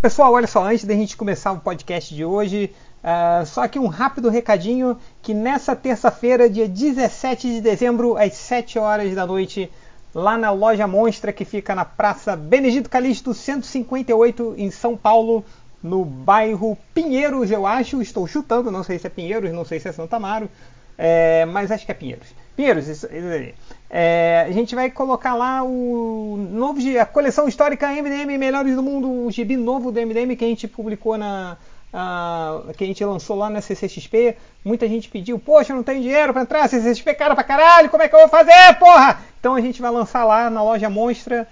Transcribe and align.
Pessoal, 0.00 0.32
olha 0.32 0.46
só, 0.46 0.64
antes 0.64 0.86
da 0.86 0.94
gente 0.94 1.14
começar 1.14 1.52
o 1.52 1.60
podcast 1.60 2.14
de 2.14 2.24
hoje, 2.24 2.74
uh, 3.04 3.44
só 3.44 3.64
aqui 3.64 3.78
um 3.78 3.86
rápido 3.86 4.30
recadinho 4.30 4.96
que 5.20 5.34
nessa 5.34 5.76
terça-feira, 5.76 6.48
dia 6.48 6.66
17 6.66 7.56
de 7.56 7.60
dezembro, 7.60 8.16
às 8.16 8.32
7 8.32 8.78
horas 8.78 9.14
da 9.14 9.26
noite, 9.26 9.70
lá 10.14 10.38
na 10.38 10.50
loja 10.50 10.86
Monstra, 10.86 11.34
que 11.34 11.44
fica 11.44 11.74
na 11.74 11.84
Praça 11.84 12.34
Benedito 12.34 12.88
Calixto 12.88 13.34
158, 13.34 14.54
em 14.56 14.70
São 14.70 14.96
Paulo, 14.96 15.44
no 15.82 16.02
bairro 16.02 16.78
Pinheiros, 16.94 17.50
eu 17.50 17.66
acho. 17.66 18.00
Estou 18.00 18.26
chutando, 18.26 18.70
não 18.70 18.82
sei 18.82 18.98
se 18.98 19.06
é 19.06 19.10
Pinheiros, 19.10 19.52
não 19.52 19.66
sei 19.66 19.80
se 19.80 19.88
é 19.90 19.92
Santa 19.92 20.16
Amaro, 20.16 20.48
é, 20.96 21.44
mas 21.44 21.70
acho 21.70 21.84
que 21.84 21.92
é 21.92 21.94
Pinheiros. 21.94 22.28
Pinheiros, 22.56 22.88
isso, 22.88 23.06
isso 23.06 23.28
aí. 23.28 23.54
É, 23.92 24.46
a 24.48 24.52
gente 24.52 24.74
vai 24.74 24.88
colocar 24.88 25.34
lá 25.34 25.64
o 25.64 26.36
novo 26.50 26.78
a 27.00 27.04
coleção 27.04 27.48
histórica 27.48 27.88
MDM 27.88 28.38
Melhores 28.38 28.76
do 28.76 28.82
Mundo, 28.82 29.10
o 29.26 29.30
gibi 29.32 29.56
novo 29.56 29.90
do 29.90 30.00
MDM 30.00 30.36
que 30.36 30.44
a 30.44 30.48
gente 30.48 30.68
publicou 30.68 31.18
na 31.18 31.56
a, 31.92 32.62
que 32.76 32.84
a 32.84 32.86
gente 32.86 33.04
lançou 33.04 33.36
lá 33.36 33.50
na 33.50 33.60
CCXP. 33.60 34.36
Muita 34.64 34.88
gente 34.88 35.08
pediu, 35.08 35.38
poxa, 35.38 35.74
não 35.74 35.82
tenho 35.82 36.02
dinheiro 36.02 36.32
para 36.32 36.42
entrar, 36.42 36.68
CCXP 36.68 37.14
cara 37.14 37.34
pra 37.34 37.44
caralho, 37.44 37.90
como 37.90 38.02
é 38.02 38.08
que 38.08 38.14
eu 38.14 38.20
vou 38.20 38.28
fazer, 38.28 38.78
porra? 38.78 39.20
Então 39.38 39.54
a 39.54 39.60
gente 39.60 39.82
vai 39.82 39.90
lançar 39.90 40.24
lá 40.24 40.48
na 40.48 40.62
loja 40.62 40.88
Monstra, 40.88 41.48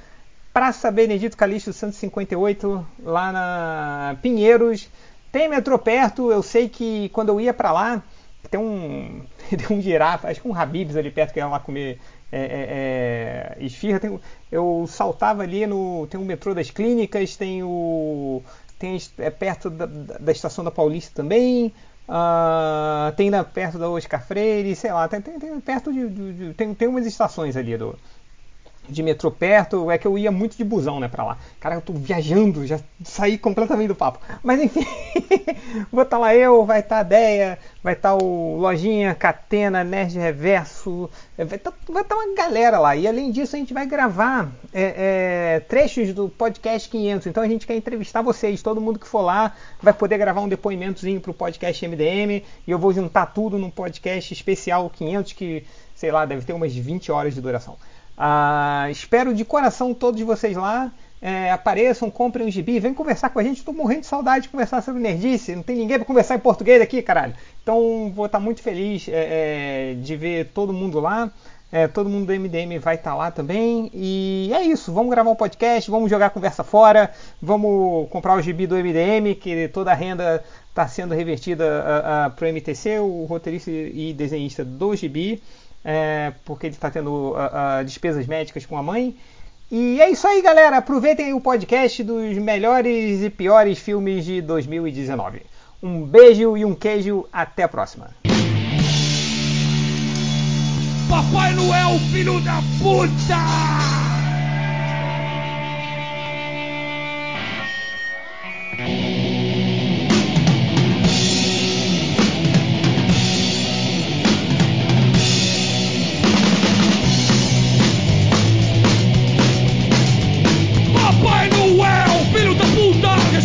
Praça 0.52 0.91
Benedito 0.91 1.37
Calixto 1.37 1.73
158, 1.73 2.87
lá 3.02 3.32
na 3.32 4.16
Pinheiros. 4.23 4.88
Tem 5.30 5.48
metrô 5.48 5.79
perto, 5.79 6.30
eu 6.30 6.43
sei 6.43 6.68
que 6.68 7.09
quando 7.10 7.30
eu 7.30 7.41
ia 7.41 7.52
para 7.52 7.73
lá, 7.73 8.02
tem 8.51 8.59
um, 8.60 9.23
tem 9.51 9.77
um 9.77 9.80
girafa, 9.80 10.29
acho 10.29 10.41
que 10.41 10.48
um 10.48 10.55
Habibs 10.55 10.96
ali 10.96 11.10
perto 11.10 11.32
que 11.32 11.38
ia 11.38 11.46
lá 11.46 11.59
comer 11.59 11.98
é, 12.30 12.41
é, 12.41 13.56
é, 13.60 13.64
esfirra. 13.64 14.00
Tem, 14.00 14.20
eu 14.50 14.87
saltava 14.88 15.42
ali 15.42 15.66
no. 15.66 16.06
Tem 16.06 16.20
o 16.20 16.24
metrô 16.24 16.54
das 16.54 16.70
clínicas, 16.70 17.37
tem 17.37 17.62
o. 17.62 18.42
Tem 18.78 18.98
é 19.18 19.30
perto 19.30 19.70
da, 19.70 19.87
da 19.87 20.32
estação 20.32 20.64
da 20.64 20.70
Paulista 20.70 21.12
também. 21.14 21.73
Uh, 22.09 23.12
tem 23.16 23.29
na, 23.29 23.45
perto 23.45 23.79
da 23.79 23.90
Oscar 23.90 24.26
Freire, 24.26 24.74
sei 24.74 24.90
lá, 24.90 25.07
tem, 25.07 25.20
tem, 25.20 25.38
tem 25.38 25.60
perto 25.60 25.93
de, 25.93 26.09
de, 26.09 26.32
de, 26.32 26.54
tem, 26.54 26.73
tem 26.73 26.88
umas 26.88 27.04
estações 27.04 27.54
ali 27.54 27.76
do, 27.76 27.98
de 28.89 29.03
metrô 29.03 29.31
perto, 29.31 29.91
é 29.91 29.99
que 29.99 30.07
eu 30.07 30.17
ia 30.17 30.31
muito 30.31 30.57
de 30.57 30.65
busão, 30.65 30.99
né, 30.99 31.09
pra 31.09 31.25
lá. 31.25 31.39
Cara, 31.61 31.75
eu 31.75 31.81
tô 31.81 31.93
viajando, 31.93 32.67
já 32.67 32.81
saí 33.05 33.37
completamente 33.37 33.89
do 33.89 33.95
papo. 33.95 34.19
Mas 34.43 34.61
enfim, 34.63 34.87
vou 35.93 36.03
estar 36.03 36.17
tá 36.17 36.19
lá 36.19 36.35
eu, 36.35 36.65
vai 36.65 36.81
estar 36.81 36.97
tá 36.97 37.01
a 37.01 37.03
Deia, 37.03 37.59
vai 37.83 37.93
estar 37.93 38.16
tá 38.16 38.25
o 38.25 38.57
Lojinha, 38.57 39.15
Catena, 39.15 39.85
Nerd 39.85 40.19
Reverso, 40.19 41.11
vai 41.37 41.47
estar 41.47 41.73
tá, 41.73 42.05
tá 42.05 42.16
uma 42.16 42.35
galera 42.35 42.79
lá. 42.79 42.97
E 42.97 43.07
além 43.07 43.31
disso, 43.31 43.57
a 43.57 43.59
gente 43.59 43.75
vai 43.75 43.87
gravar 43.87 44.51
é, 44.73 45.57
é, 45.57 45.61
trechos 45.61 46.13
do 46.13 46.29
podcast 46.29 46.89
500. 46.89 47.27
Então 47.27 47.43
a 47.43 47.49
gente 47.49 47.66
quer 47.66 47.77
entrevistar 47.77 48.23
vocês, 48.23 48.63
todo 48.63 48.81
mundo 48.81 48.99
que 48.99 49.07
for 49.07 49.23
lá 49.23 49.55
vai 49.83 49.93
poder 49.93 50.19
gravar 50.19 50.41
um 50.41 50.49
depoimentozinho 50.49 51.21
pro 51.21 51.35
podcast 51.35 51.87
MDM. 51.87 52.43
E 52.66 52.71
eu 52.71 52.79
vou 52.79 52.93
juntar 52.93 53.27
tudo 53.27 53.59
num 53.59 53.71
podcast 53.71 54.33
especial 54.33 54.89
500 54.91 55.33
que, 55.33 55.65
sei 55.95 56.11
lá, 56.11 56.25
deve 56.25 56.45
ter 56.45 56.53
umas 56.53 56.75
20 56.75 57.13
horas 57.13 57.35
de 57.35 57.41
duração. 57.41 57.77
Ah, 58.21 58.88
espero 58.91 59.33
de 59.33 59.45
coração 59.45 59.95
todos 59.95 60.21
vocês 60.23 60.57
lá. 60.57 60.91
É, 61.23 61.51
apareçam, 61.51 62.11
comprem 62.11 62.47
um 62.47 62.51
gibi, 62.51 62.80
vem 62.80 62.93
conversar 62.93 63.30
com 63.30 63.38
a 63.38 63.45
gente. 63.45 63.59
Estou 63.59 63.73
morrendo 63.73 64.00
de 64.00 64.06
saudade 64.06 64.43
de 64.43 64.49
conversar 64.49 64.83
sobre 64.83 65.00
nerdice. 65.00 65.55
Não 65.55 65.62
tem 65.62 65.77
ninguém 65.77 65.99
para 65.99 66.05
conversar 66.05 66.34
em 66.34 66.41
português 66.41 66.83
aqui, 66.83 67.00
caralho. 67.00 67.34
Então 67.62 68.12
vou 68.12 68.27
estar 68.27 68.38
tá 68.38 68.44
muito 68.44 68.60
feliz 68.60 69.09
é, 69.09 69.93
é, 69.93 69.94
de 69.94 70.16
ver 70.16 70.50
todo 70.53 70.72
mundo 70.72 70.99
lá. 70.99 71.31
É, 71.71 71.87
todo 71.87 72.09
mundo 72.09 72.27
do 72.27 72.33
MDM 72.33 72.78
vai 72.81 72.97
estar 72.97 73.10
tá 73.10 73.16
lá 73.16 73.31
também. 73.31 73.88
E 73.94 74.50
é 74.53 74.62
isso. 74.62 74.93
Vamos 74.93 75.10
gravar 75.10 75.31
um 75.31 75.37
podcast, 75.37 75.88
vamos 75.88 76.10
jogar 76.10 76.31
conversa 76.31 76.65
fora, 76.65 77.12
vamos 77.41 78.09
comprar 78.10 78.34
o 78.34 78.43
gibi 78.43 78.66
do 78.66 78.75
MDM, 78.75 79.37
que 79.41 79.69
toda 79.69 79.93
a 79.93 79.94
renda 79.94 80.43
está 80.71 80.88
sendo 80.88 81.15
revertida 81.15 82.32
para 82.34 82.47
o 82.47 82.49
MTC, 82.49 82.99
o 82.99 83.27
roteirista 83.27 83.71
e 83.71 84.12
desenhista 84.12 84.65
do 84.65 84.97
gibi 84.97 85.41
é, 85.84 86.32
porque 86.44 86.66
ele 86.66 86.75
está 86.75 86.91
tendo 86.91 87.10
uh, 87.10 87.80
uh, 87.80 87.84
despesas 87.84 88.26
médicas 88.26 88.66
com 88.66 88.76
a 88.76 88.82
mãe. 88.82 89.16
E 89.70 90.00
é 90.00 90.10
isso 90.10 90.26
aí, 90.26 90.41
galera. 90.41 90.78
Aproveitem 90.78 91.34
o 91.34 91.41
podcast 91.41 92.03
dos 92.03 92.38
melhores 92.38 93.22
e 93.22 93.28
piores 93.28 93.78
filmes 93.78 94.25
de 94.25 94.41
2019. 94.41 95.42
Um 95.82 96.04
beijo 96.04 96.56
e 96.56 96.64
um 96.64 96.75
queijo. 96.75 97.26
Até 97.32 97.64
a 97.64 97.69
próxima. 97.69 98.10
Papai 101.08 101.54
Noel, 101.54 101.98
filho 102.12 102.41
da 102.41 102.60
puta! 102.78 104.17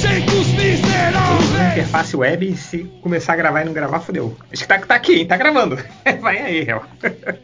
Chicos 0.03 0.51
miseráveis. 0.51 1.52
Interface 1.73 2.15
web 2.15 2.55
se 2.55 2.83
começar 3.01 3.33
a 3.33 3.35
gravar 3.35 3.61
e 3.63 3.65
não 3.65 3.73
gravar, 3.73 3.99
fodeu. 3.99 4.37
Acho 4.51 4.61
que 4.61 4.67
tá, 4.67 4.77
tá 4.79 4.95
aqui, 4.95 5.19
hein? 5.19 5.25
Tá 5.25 5.35
gravando. 5.35 5.77
Vai 6.21 6.37
aí, 6.37 6.63
Real. 6.63 6.85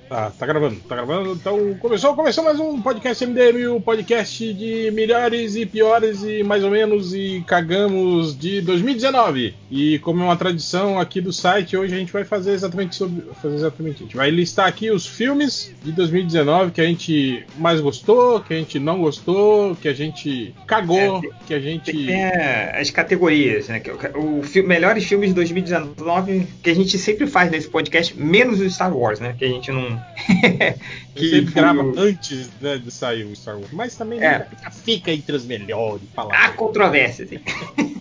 Tá, 0.08 0.32
tá 0.32 0.46
gravando, 0.46 0.76
tá 0.88 0.96
gravando. 0.96 1.34
Então 1.34 1.74
começou, 1.76 2.16
começou 2.16 2.44
mais 2.44 2.60
um 2.60 2.80
podcast 2.80 3.26
MDM, 3.26 3.68
o 3.68 3.78
um 3.78 3.82
podcast 3.82 4.54
de 4.54 4.92
melhores 4.92 5.56
e 5.56 5.66
piores 5.66 6.22
e 6.22 6.44
mais 6.44 6.64
ou 6.64 6.70
menos 6.70 7.14
e 7.14 7.44
cagamos 7.48 8.38
de 8.38 8.62
2019. 8.62 9.56
E 9.72 9.98
como 10.00 10.22
é 10.22 10.26
uma 10.26 10.38
tradição 10.38 11.00
aqui 11.00 11.20
do 11.20 11.34
site, 11.34 11.76
hoje 11.76 11.96
a 11.96 11.98
gente 11.98 12.14
vai 12.14 12.24
fazer 12.24 12.52
exatamente 12.52 12.96
sobre. 12.96 13.24
Fazer 13.42 13.56
exatamente. 13.56 14.04
A 14.04 14.06
gente 14.06 14.16
vai 14.16 14.30
listar 14.30 14.68
aqui 14.68 14.92
os 14.92 15.08
filmes 15.08 15.74
de 15.84 15.92
2019 15.92 16.72
que 16.72 16.82
a 16.82 16.86
gente 16.86 17.46
mais 17.58 17.82
gostou, 17.82 18.42
que 18.42 18.54
a 18.54 18.58
gente 18.58 18.80
não 18.80 19.02
gostou, 19.02 19.76
que 19.76 19.88
a 19.88 19.94
gente 19.94 20.54
cagou, 20.68 21.18
é, 21.18 21.22
que 21.48 21.54
a 21.54 21.60
gente. 21.60 21.92
Tem 21.92 22.26
as 22.26 22.92
categorias, 22.92 23.68
né? 23.68 23.80
O 24.20 24.44
o 24.44 24.64
melhores 24.64 25.06
filmes 25.06 25.30
de 25.30 25.36
2019 25.36 26.48
que 26.62 26.70
a 26.70 26.76
gente 26.76 26.98
sempre 26.98 27.26
faz 27.26 27.50
nesse 27.50 27.70
podcast, 27.70 28.20
menos 28.20 28.60
o 28.60 28.70
Star 28.70 28.96
Wars, 28.96 29.20
né? 29.20 29.36
Que 29.38 29.46
a 29.46 29.48
gente 29.48 29.72
não. 29.72 29.86
que 31.20 31.30
sempre 31.30 31.54
grava 31.54 31.82
antes 31.98 32.50
né, 32.62 32.78
de 32.78 32.92
sair 32.92 33.26
o 33.26 33.36
Star 33.36 33.56
Wars. 33.56 33.72
Mas 33.72 33.96
também 33.96 34.24
é. 34.24 34.48
fica 34.84 35.12
entre 35.12 35.36
os 35.36 35.46
melhores. 35.46 36.04
Há 36.16 36.50
controvérsias. 36.50 37.30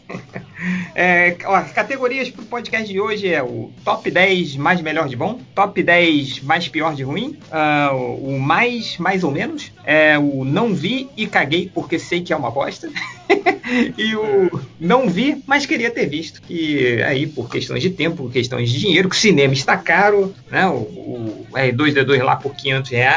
É, 0.94 1.36
ó, 1.44 1.62
categorias 1.62 2.28
pro 2.30 2.44
podcast 2.44 2.90
de 2.90 3.00
hoje 3.00 3.32
é 3.32 3.40
o 3.40 3.70
top 3.84 4.10
10 4.10 4.56
mais 4.56 4.80
melhor 4.80 5.08
de 5.08 5.14
bom, 5.14 5.40
top 5.54 5.80
10 5.80 6.40
mais 6.40 6.66
pior 6.66 6.94
de 6.94 7.04
ruim, 7.04 7.38
uh, 7.52 7.94
o 7.94 8.40
mais 8.40 8.98
mais 8.98 9.22
ou 9.22 9.30
menos, 9.30 9.70
é 9.84 10.18
o 10.18 10.44
não 10.44 10.74
vi 10.74 11.08
e 11.16 11.26
caguei 11.26 11.70
porque 11.72 11.98
sei 11.98 12.22
que 12.22 12.32
é 12.32 12.36
uma 12.36 12.50
bosta. 12.50 12.90
e 13.96 14.14
o 14.16 14.60
não 14.80 15.08
vi, 15.08 15.42
mas 15.46 15.66
queria 15.66 15.90
ter 15.90 16.06
visto. 16.06 16.40
Que 16.42 17.02
aí, 17.02 17.26
por 17.26 17.48
questões 17.48 17.82
de 17.82 17.90
tempo, 17.90 18.24
por 18.24 18.32
questões 18.32 18.70
de 18.70 18.78
dinheiro, 18.78 19.08
que 19.08 19.16
o 19.16 19.18
cinema 19.18 19.52
está 19.52 19.76
caro, 19.76 20.34
né? 20.50 20.66
O, 20.66 20.76
o 20.76 21.46
R2D2 21.52 22.22
lá 22.22 22.36
por 22.36 22.54
500 22.54 22.90
reais. 22.90 23.07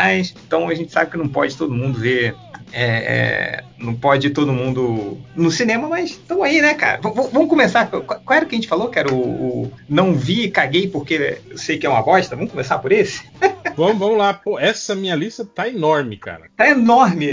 Então 0.46 0.68
a 0.69 0.74
gente 0.74 0.91
sabe 0.91 1.12
que 1.12 1.18
não 1.18 1.28
pode 1.28 1.56
todo 1.57 1.74
mundo 1.74 2.00
ver 2.00 2.35
é, 2.74 2.84
é, 2.84 3.63
não 3.81 3.94
pode 3.94 4.30
todo 4.30 4.53
mundo 4.53 5.18
no 5.36 5.52
cinema, 5.52 5.88
mas 5.88 6.12
estão 6.12 6.44
aí, 6.44 6.62
né, 6.62 6.74
cara? 6.74 7.02
V 7.02 7.09
vamos 7.31 7.50
começar. 7.50 7.88
Qual 7.88 8.22
era 8.30 8.46
o 8.46 8.47
que 8.47 8.56
a 8.56 8.58
gente 8.58 8.68
falou? 8.68 8.90
Que 8.90 9.00
era 9.00 9.14
o, 9.14 9.18
o 9.18 9.72
não 9.90 10.14
vi 10.14 10.44
e 10.44 10.52
caguei 10.52 10.88
porque 10.88 11.40
sei 11.56 11.78
que 11.78 11.86
é 11.86 11.90
uma 11.90 12.02
bosta. 12.02 12.36
Vamos 12.36 12.52
começar 12.52 12.80
por 12.80 12.91
esse? 12.91 13.24
vamos, 13.75 13.97
vamos 13.97 14.18
lá. 14.18 14.34
Pô, 14.34 14.59
essa 14.59 14.96
minha 14.96 15.16
lista 15.16 15.46
tá 15.46 15.68
enorme, 15.68 16.18
cara. 16.18 16.44
Tá 16.56 16.70
enorme. 16.70 17.28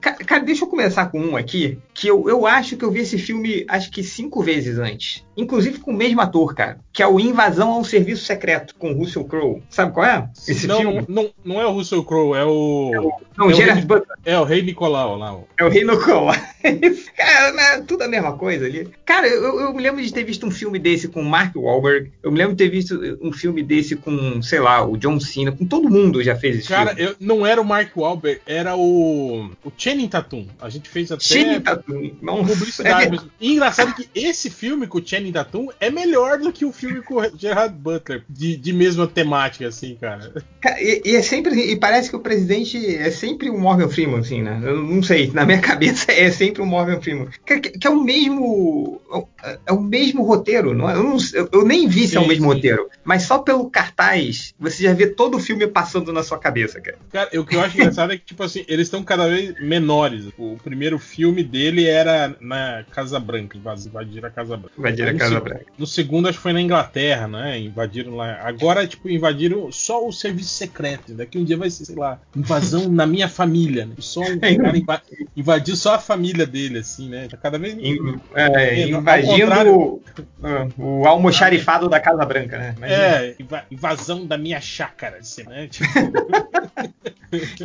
Cara, 0.00 0.42
deixa 0.42 0.64
eu 0.64 0.68
começar 0.68 1.06
com 1.06 1.20
um 1.20 1.36
aqui, 1.36 1.78
que 1.92 2.08
eu, 2.08 2.28
eu 2.28 2.46
acho 2.46 2.76
que 2.76 2.84
eu 2.84 2.90
vi 2.90 3.00
esse 3.00 3.18
filme 3.18 3.64
acho 3.68 3.90
que 3.90 4.02
cinco 4.02 4.42
vezes 4.42 4.78
antes. 4.78 5.24
Inclusive 5.36 5.78
com 5.78 5.90
o 5.90 5.96
mesmo 5.96 6.20
ator, 6.20 6.54
cara. 6.54 6.78
Que 6.92 7.02
é 7.02 7.06
o 7.06 7.18
Invasão 7.18 7.70
ao 7.70 7.84
Serviço 7.84 8.24
Secreto, 8.24 8.74
com 8.76 8.92
Russell 8.92 9.24
Crowe. 9.24 9.62
Sabe 9.68 9.92
qual 9.92 10.06
é? 10.06 10.28
Esse 10.48 10.66
não, 10.66 10.78
filme? 10.78 11.04
Não, 11.08 11.30
não 11.44 11.60
é 11.60 11.66
o 11.66 11.72
Russell 11.72 12.04
Crowe, 12.04 12.36
é 12.36 12.44
o. 12.44 12.90
É 12.94 13.00
o 13.00 13.12
não, 13.36 13.50
é 13.50 13.54
Gerard 13.54 13.86
Butler. 13.86 14.16
É 14.24 14.38
o 14.38 14.44
Rei 14.44 14.62
Nicolau 14.62 15.16
lá. 15.16 15.36
É 15.58 15.64
o 15.64 15.68
Rei 15.68 15.84
Nicolau. 15.84 16.34
cara, 17.16 17.52
né, 17.52 17.84
tudo 17.86 18.02
a 18.02 18.08
mesma 18.08 18.36
coisa 18.36 18.64
ali. 18.66 18.88
Cara, 19.04 19.26
eu, 19.28 19.60
eu, 19.60 19.74
me 19.74 19.82
lembro 19.82 20.02
de 20.02 20.12
ter 20.12 20.24
visto 20.24 20.46
um 20.46 20.50
filme 20.50 20.78
desse 20.78 21.08
com 21.08 21.22
Mark 21.22 21.54
Wahlberg. 21.56 22.10
Eu 22.22 22.30
me 22.32 22.38
lembro 22.38 22.54
de 22.54 22.64
ter 22.64 22.70
visto 22.70 22.98
um 23.20 23.32
filme 23.32 23.62
desse 23.62 23.96
com, 23.96 24.40
sei 24.40 24.60
lá, 24.60 24.86
o 24.86 24.96
John 24.96 25.18
Cena, 25.20 25.52
com 25.52 25.66
todo 25.66 25.90
mundo 25.90 26.22
já 26.22 26.36
fez 26.36 26.58
esse 26.58 26.68
Cara, 26.68 26.94
filme. 26.94 27.10
eu, 27.10 27.16
não 27.20 27.46
era 27.46 27.60
o 27.60 27.64
Mark 27.64 27.90
Wahlberg, 27.96 28.40
era 28.46 28.76
o, 28.76 29.50
o 29.64 29.72
Channing 29.76 30.08
Tatum. 30.08 30.46
A 30.60 30.68
gente 30.68 30.88
fez 30.88 31.10
até 31.10 31.24
Channing 31.24 31.60
Tatum. 31.60 32.12
Nossa, 32.22 32.52
publicidade 32.54 33.06
é- 33.06 33.10
mesmo. 33.10 33.30
E 33.40 33.52
engraçado 33.52 33.94
que 33.94 34.08
esse 34.14 34.48
filme 34.48 34.86
com 34.86 34.98
o 34.98 35.06
Channing 35.06 35.32
Tatum 35.32 35.68
é 35.80 35.90
melhor 35.90 36.38
do 36.38 36.52
que 36.52 36.64
o 36.64 36.72
filme 36.72 37.02
com 37.02 37.16
o 37.16 37.38
Gerard 37.38 37.74
Butler, 37.74 38.24
de, 38.28 38.56
de 38.56 38.72
mesma 38.72 39.06
temática, 39.06 39.66
assim, 39.68 39.96
cara. 40.00 40.32
Ca- 40.60 40.80
E, 40.80 41.02
e 41.04 41.16
é 41.16 41.22
sempre 41.22 41.54
e 41.54 41.76
parece 41.76 42.08
que 42.10 42.16
o 42.16 42.20
presidente 42.20 42.78
é 42.96 43.10
sempre 43.10 43.23
o 43.32 43.58
Morgan 43.60 43.88
Freeman, 43.88 44.18
assim, 44.20 44.42
né? 44.42 44.60
Eu 44.62 44.82
não 44.82 45.02
sei, 45.02 45.30
na 45.32 45.44
minha 45.44 45.58
cabeça 45.62 46.10
é 46.12 46.30
sempre 46.30 46.60
o 46.62 46.66
Morgan 46.66 47.00
Freeman. 47.00 47.28
Que, 47.46 47.60
que- 47.60 47.86
é 47.86 47.90
o 47.90 48.02
mesmo. 48.02 49.00
É, 49.66 49.72
o 49.72 49.80
mesmo 49.80 50.22
roteiro, 50.24 50.74
não 50.74 50.88
é? 50.90 50.94
Eu, 50.94 51.02
não 51.04 51.16
eu- 51.52 51.64
nem 51.64 51.86
vi 51.86 52.06
se 52.08 52.16
é 52.16 52.20
o 52.20 52.22
Sim, 52.22 52.28
mesmo 52.28 52.44
sim. 52.48 52.54
roteiro, 52.54 52.88
mas 53.04 53.22
só 53.22 53.38
pelo 53.38 53.70
cartaz 53.70 54.54
você 54.58 54.82
já 54.84 54.92
vê 54.92 55.06
todo 55.06 55.36
o 55.36 55.40
filme 55.40 55.66
passando 55.66 56.12
na 56.12 56.22
sua 56.22 56.38
cabeça, 56.38 56.80
cara. 56.80 56.98
Cara, 57.12 57.40
o 57.40 57.44
que 57.44 57.54
eu 57.56 57.60
acho 57.60 57.76
engraçado 57.76 58.12
é 58.12 58.16
que, 58.16 58.24
tipo 58.24 58.42
assim, 58.42 58.64
eles 58.68 58.86
estão 58.86 59.02
cada 59.02 59.28
vez 59.28 59.54
menores. 59.60 60.26
O 60.38 60.56
primeiro 60.62 60.98
filme 60.98 61.42
dele 61.44 61.86
era 61.86 62.34
na 62.40 62.84
Casa 62.90 63.20
Branca, 63.20 63.56
invadiram 63.56 64.28
a 64.28 64.30
Casa 64.30 64.56
Branca. 64.56 64.74
Invadir 64.78 65.08
a 65.08 65.14
Casa 65.14 65.40
Branca. 65.40 65.66
No 65.78 65.86
segundo, 65.86 66.28
acho 66.28 66.38
que 66.38 66.42
foi 66.42 66.52
na 66.52 66.60
Inglaterra, 66.60 67.28
né? 67.28 67.58
Invadiram 67.60 68.16
lá. 68.16 68.40
Agora, 68.42 68.86
tipo, 68.86 69.08
invadiram 69.08 69.70
só 69.70 70.06
o 70.06 70.12
serviço 70.12 70.50
secreto. 70.50 71.12
Daqui 71.14 71.38
um 71.38 71.44
dia 71.44 71.56
vai 71.56 71.70
ser, 71.70 71.84
sei 71.84 71.96
lá, 71.96 72.18
invasão 72.34 72.88
na 72.88 73.06
minha 73.14 73.28
família, 73.28 73.86
né? 73.86 73.94
Só 73.98 74.20
um 74.20 74.38
cara 74.58 74.76
inva- 74.76 75.02
invadiu 75.36 75.76
só 75.76 75.94
a 75.94 75.98
família 75.98 76.46
dele, 76.46 76.78
assim, 76.80 77.08
né? 77.08 77.28
Tá 77.30 77.36
cada 77.36 77.58
vez 77.58 77.74
In- 77.74 78.18
é, 78.34 78.44
É, 78.82 78.88
invadindo 78.88 79.40
contrário. 79.46 79.74
o, 79.76 80.02
o 81.02 81.06
almoxarifado 81.06 81.88
da 81.88 81.98
Casa 82.00 82.24
Branca, 82.26 82.58
né? 82.58 82.74
Imagina. 82.76 83.02
É, 83.02 83.34
inva- 83.40 83.64
invasão 83.70 84.26
da 84.26 84.36
minha 84.36 84.60
chácara, 84.60 85.18
assim, 85.18 85.44
né? 85.44 85.68
Tipo, 85.72 85.88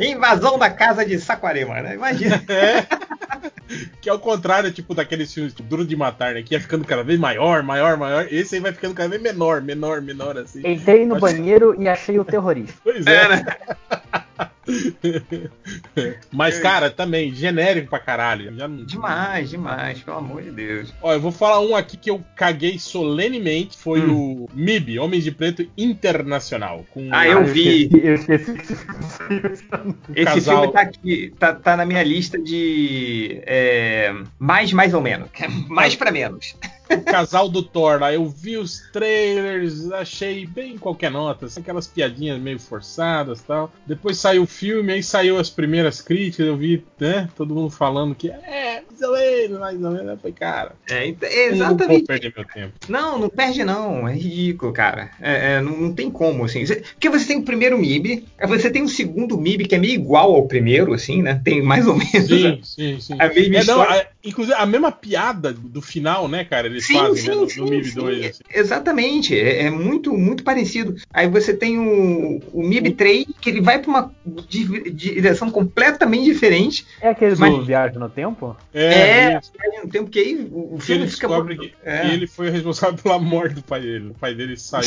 Invasão 0.02 0.58
da 0.58 0.70
casa 0.70 1.04
de 1.04 1.18
Saquarema, 1.18 1.80
né? 1.80 1.94
Imagina. 1.94 2.42
é. 2.48 2.86
Que 4.00 4.08
é 4.08 4.12
o 4.12 4.18
contrário, 4.18 4.72
tipo, 4.72 4.94
daqueles 4.94 5.32
filmes 5.32 5.52
tipo, 5.54 5.68
Duro 5.68 5.84
de 5.86 5.94
Matar, 5.94 6.34
né? 6.34 6.42
Que 6.42 6.54
ia 6.54 6.60
ficando 6.60 6.84
cada 6.84 7.04
vez 7.04 7.18
maior, 7.20 7.62
maior, 7.62 7.96
maior. 7.96 8.26
Esse 8.30 8.56
aí 8.56 8.60
vai 8.60 8.72
ficando 8.72 8.94
cada 8.94 9.08
vez 9.08 9.22
menor, 9.22 9.60
menor, 9.62 10.00
menor, 10.02 10.36
assim. 10.38 10.60
Entrei 10.66 11.06
no 11.06 11.14
Acho- 11.14 11.20
banheiro 11.20 11.80
e 11.80 11.88
achei 11.88 12.18
o 12.18 12.24
terrorista. 12.24 12.74
Pois 12.82 13.06
é. 13.06 13.14
É, 13.16 13.28
né? 13.28 13.44
Mas, 16.32 16.58
cara, 16.58 16.90
também, 16.90 17.34
genérico 17.34 17.88
pra 17.90 17.98
caralho. 17.98 18.50
Não... 18.52 18.84
Demais, 18.84 19.50
demais, 19.50 20.00
pelo 20.00 20.18
amor 20.18 20.42
de 20.42 20.50
Deus. 20.50 20.92
Ó, 21.02 21.12
eu 21.12 21.20
vou 21.20 21.32
falar 21.32 21.60
um 21.60 21.74
aqui 21.74 21.96
que 21.96 22.10
eu 22.10 22.22
caguei 22.36 22.78
solenemente. 22.78 23.76
Foi 23.76 24.00
Hum. 24.00 24.46
o 24.46 24.48
MIB, 24.54 24.98
Homens 24.98 25.24
de 25.24 25.30
Preto 25.32 25.68
Internacional. 25.76 26.84
Com 26.90 27.08
Ah, 27.12 27.26
eu 27.26 27.44
vi. 27.44 27.84
esqueci- 27.84 28.00
Eu 28.10 28.14
esqueci. 28.14 28.52
Esse 30.14 30.24
casal- 30.24 30.58
filme 30.62 30.72
tá 30.72 30.80
aqui, 30.80 31.32
tá, 31.38 31.54
tá 31.54 31.76
na 31.76 31.84
minha 31.84 32.02
lista 32.02 32.38
de 32.38 33.40
é, 33.46 34.12
mais, 34.38 34.72
mais 34.72 34.94
ou 34.94 35.00
menos. 35.00 35.28
é 35.40 35.48
Mais 35.68 35.94
pra 35.94 36.10
menos. 36.10 36.56
O 36.96 37.02
casal 37.02 37.48
do 37.48 37.62
Thor 37.62 38.00
lá. 38.00 38.12
Eu 38.12 38.28
vi 38.28 38.56
os 38.56 38.80
trailers, 38.92 39.90
achei 39.92 40.46
bem 40.46 40.78
qualquer 40.78 41.10
nota, 41.10 41.46
assim, 41.46 41.60
aquelas 41.60 41.86
piadinhas 41.86 42.40
meio 42.40 42.58
forçadas 42.58 43.40
tal. 43.42 43.72
Depois 43.86 44.18
saiu 44.18 44.42
o 44.42 44.46
filme, 44.46 44.92
aí 44.92 45.02
saiu 45.02 45.38
as 45.38 45.50
primeiras 45.50 46.00
críticas, 46.00 46.46
eu 46.46 46.56
vi, 46.56 46.84
né, 46.98 47.28
todo 47.36 47.54
mundo 47.54 47.70
falando 47.70 48.14
que 48.14 48.30
é, 48.30 48.82
mais 49.00 49.02
ou 49.02 49.12
menos, 49.12 49.58
mais 49.58 49.82
ou 49.84 49.90
menos. 49.90 50.08
Eu 50.10 50.16
falei, 50.18 50.32
cara, 50.32 50.72
É, 50.90 51.06
ent- 51.06 51.22
eu 51.22 51.28
não 51.56 51.58
vou 51.58 51.66
exatamente. 51.76 52.06
perder 52.06 52.32
meu 52.36 52.44
tempo. 52.46 52.72
Não, 52.88 53.18
não 53.18 53.28
perde 53.28 53.64
não. 53.64 54.08
É 54.08 54.14
ridículo, 54.14 54.72
cara. 54.72 55.10
É, 55.20 55.54
é, 55.54 55.60
não, 55.60 55.76
não 55.76 55.92
tem 55.94 56.10
como, 56.10 56.44
assim. 56.44 56.64
Porque 56.66 57.08
você 57.08 57.26
tem 57.26 57.38
o 57.38 57.42
primeiro 57.44 57.78
MIB, 57.78 58.24
aí 58.38 58.46
você 58.48 58.70
tem 58.70 58.82
o 58.82 58.88
segundo 58.88 59.38
MIB, 59.38 59.66
que 59.66 59.74
é 59.74 59.78
meio 59.78 59.94
igual 59.94 60.34
ao 60.34 60.46
primeiro, 60.46 60.92
assim, 60.92 61.22
né? 61.22 61.40
Tem 61.42 61.62
mais 61.62 61.86
ou 61.86 61.94
menos. 61.96 62.10
Sim, 62.28 62.60
sim, 62.62 63.00
sim. 63.00 63.16
A 63.18 63.28
mesma 63.28 63.58
É, 63.58 63.64
não, 63.64 63.80
a- 63.82 64.04
inclusive, 64.24 64.54
a 64.56 64.66
mesma 64.66 64.92
piada 64.92 65.52
do 65.52 65.80
final, 65.80 66.28
né, 66.28 66.44
cara, 66.44 66.66
eles 66.66 66.86
Sim, 66.86 66.94
fazem, 66.94 67.16
sim, 67.16 67.28
né, 67.28 67.34
no, 67.34 67.48
sim, 67.50 67.60
no 67.60 67.66
MIB 67.68 67.88
sim. 67.88 67.94
2. 67.94 68.26
assim. 68.26 68.42
Exatamente, 68.54 69.38
é, 69.38 69.64
é 69.64 69.70
muito 69.70 70.12
muito 70.16 70.42
parecido. 70.44 70.94
Aí 71.12 71.28
você 71.28 71.54
tem 71.54 71.78
o, 71.78 72.40
o 72.52 72.62
MIB 72.62 72.92
3, 72.92 73.26
que 73.40 73.50
ele 73.50 73.60
vai 73.60 73.78
para 73.78 73.90
uma 73.90 74.12
di- 74.48 74.90
direção 74.90 75.50
completamente 75.50 76.24
diferente. 76.24 76.86
É 77.00 77.08
aquele 77.10 77.34
Mas- 77.36 77.52
do 77.54 77.64
Viagem 77.64 77.98
no 77.98 78.08
Tempo? 78.08 78.56
É, 78.72 78.89
isso. 79.38 79.52
ao 79.64 79.70
mesmo 79.72 79.88
tempo 79.90 80.10
que 80.10 80.18
aí 80.18 80.48
o, 80.52 80.78
filme 80.80 81.02
ele 81.02 81.10
fica. 81.10 81.26
descobre 81.28 81.56
que 81.56 81.72
É. 81.84 82.06
ele 82.12 82.26
foi 82.26 82.48
o 82.48 82.52
responsável 82.52 82.96
pela 83.02 83.18
morte 83.18 83.54
do 83.54 83.62
pai 83.62 83.80
dele. 83.80 84.10
O 84.10 84.14
pai 84.14 84.34
dele 84.34 84.56
saiu 84.56 84.86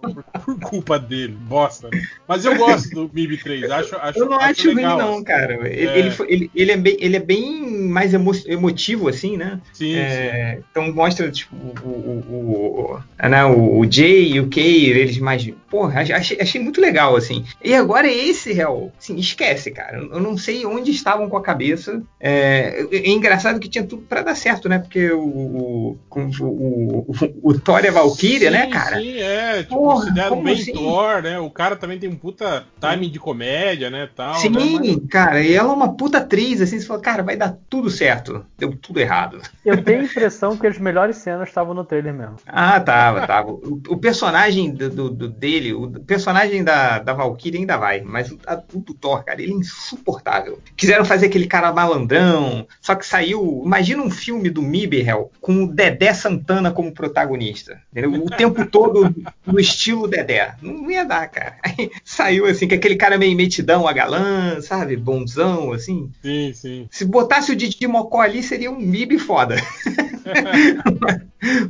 por, 0.00 0.24
por 0.44 0.60
culpa 0.60 0.98
dele. 0.98 1.36
Bosta, 1.40 1.88
né? 1.92 2.00
Mas 2.26 2.44
eu 2.44 2.56
gosto 2.56 2.90
do 2.90 3.10
MIB 3.12 3.36
3. 3.38 3.70
Acho, 3.70 3.96
acho, 3.96 4.18
Eu 4.18 4.26
não 4.26 4.38
acho, 4.38 4.68
legal, 4.72 4.96
ruim, 4.96 5.04
não, 5.06 5.14
assim. 5.14 5.24
cara. 5.24 5.54
Ele, 5.68 5.86
É. 5.86 5.98
ele, 5.98 6.14
ele- 6.28 6.50
ele 6.54 6.72
é 6.72 6.76
bem, 6.76 6.96
ele 7.00 7.16
é 7.16 7.20
bem 7.20 7.70
mais 7.88 8.12
emo- 8.14 8.32
emotivo, 8.46 9.08
assim, 9.08 9.36
né? 9.36 9.60
Sim, 9.72 9.94
É, 9.96 10.60
então 10.70 10.92
mostra, 10.92 11.30
tipo, 11.30 11.54
o, 11.56 12.20
o, 12.28 13.00
o, 13.22 13.28
né, 13.28 13.44
o, 13.44 13.78
o 13.80 13.90
Jay 13.90 14.32
e 14.32 14.40
o 14.40 14.48
Kay, 14.48 14.86
eles 14.90 15.18
mais. 15.18 15.48
Porra, 15.70 16.00
achei, 16.00 16.38
achei 16.40 16.60
muito 16.60 16.80
legal, 16.80 17.14
assim. 17.16 17.44
E 17.62 17.74
agora 17.74 18.10
esse 18.10 18.52
real, 18.52 18.90
assim, 18.98 19.16
esquece, 19.16 19.70
cara. 19.70 19.98
Eu 19.98 20.20
não 20.20 20.36
sei 20.38 20.64
onde 20.64 20.90
estavam 20.90 21.28
com 21.28 21.36
a 21.36 21.42
cabeça. 21.42 22.02
É, 22.18 22.86
é 22.90 23.08
engraçado 23.18 23.60
que 23.60 23.68
tinha 23.68 23.84
tudo 23.84 24.02
pra 24.02 24.22
dar 24.22 24.34
certo, 24.34 24.68
né? 24.68 24.78
Porque 24.78 25.10
o, 25.12 25.20
o, 25.22 25.98
o, 26.10 27.04
o, 27.12 27.14
o 27.50 27.60
Thor 27.60 27.84
a 27.86 27.90
Valkyria, 27.90 28.50
sim, 28.50 28.56
né, 28.56 28.66
cara? 28.68 28.96
Sim, 28.98 29.18
é. 29.18 29.62
Tipo, 29.62 29.74
Porra, 29.76 30.04
se 30.06 30.14
deram 30.14 30.28
como 30.30 30.42
bem 30.44 30.54
assim? 30.54 30.72
Thor, 30.72 31.22
né? 31.22 31.38
O 31.38 31.50
cara 31.50 31.76
também 31.76 31.98
tem 31.98 32.08
um 32.08 32.16
puta 32.16 32.64
timing 32.80 33.10
de 33.10 33.18
comédia, 33.18 33.90
né? 33.90 34.08
Tal, 34.14 34.34
Sim, 34.36 34.50
né? 34.50 34.60
Mas- 34.78 34.96
cara, 35.10 35.40
e 35.42 35.54
ela 35.54 35.70
é 35.70 35.74
uma 35.74 35.94
puta 35.94 36.18
atriz, 36.18 36.60
assim, 36.60 36.78
você 36.80 36.86
fala, 36.86 37.00
cara, 37.00 37.22
vai 37.22 37.36
dar 37.36 37.56
tudo 37.68 37.90
certo. 37.90 38.44
Deu 38.58 38.74
tudo 38.76 39.00
errado. 39.00 39.40
Eu 39.64 39.82
tenho 39.82 40.00
a 40.00 40.04
impressão 40.04 40.56
que 40.56 40.66
as 40.66 40.78
melhores 40.78 41.16
cenas 41.16 41.48
estavam 41.48 41.74
no 41.74 41.84
trailer 41.84 42.14
mesmo. 42.14 42.36
Ah, 42.46 42.80
tava, 42.80 43.26
tava. 43.26 43.50
O, 43.52 43.80
o 43.88 43.96
personagem 43.96 44.70
do, 44.72 44.88
do- 44.90 45.10
do- 45.10 45.28
dele, 45.28 45.72
o 45.72 45.90
personagem 46.00 46.62
da, 46.64 46.98
da 46.98 47.12
Valkyrie 47.12 47.58
ainda 47.60 47.76
vai, 47.76 48.00
mas 48.00 48.30
o, 48.30 48.38
a, 48.46 48.60
o 48.72 48.78
do 48.80 48.94
Thor, 48.94 49.24
cara, 49.24 49.40
ele 49.42 49.52
é 49.52 49.56
insuportável. 49.56 50.58
Quiseram 50.76 51.04
fazer 51.04 51.26
aquele 51.26 51.46
cara 51.46 51.72
malandrão, 51.72 52.66
só 52.80 52.94
que 52.98 53.06
saiu. 53.06 53.62
Imagina 53.64 54.02
um 54.02 54.10
filme 54.10 54.50
do 54.50 54.62
Mibel 54.62 55.30
com 55.40 55.64
o 55.64 55.66
Dedé 55.66 56.12
Santana 56.12 56.70
como 56.70 56.92
protagonista. 56.92 57.80
entendeu? 57.90 58.22
O 58.24 58.30
tempo 58.30 58.66
todo 58.66 59.14
no 59.46 59.58
estilo 59.60 60.08
Dedé. 60.08 60.54
Não 60.60 60.90
ia 60.90 61.04
dar, 61.04 61.28
cara. 61.28 61.56
Aí 61.62 61.90
saiu 62.04 62.46
assim, 62.46 62.68
que 62.68 62.74
aquele 62.74 62.96
cara 62.96 63.18
meio 63.18 63.36
metidão 63.36 63.86
a 63.86 63.92
galã, 63.92 64.60
sabe? 64.60 64.96
Bonzão, 64.96 65.72
assim. 65.72 66.10
Sim, 66.22 66.52
sim. 66.54 66.88
Se 66.90 67.04
botasse 67.04 67.52
o 67.52 67.56
Didi 67.56 67.86
Mocó 67.86 68.20
ali, 68.20 68.42
seria 68.42 68.70
um 68.70 68.78
MIB 68.78 69.18
foda. 69.18 69.56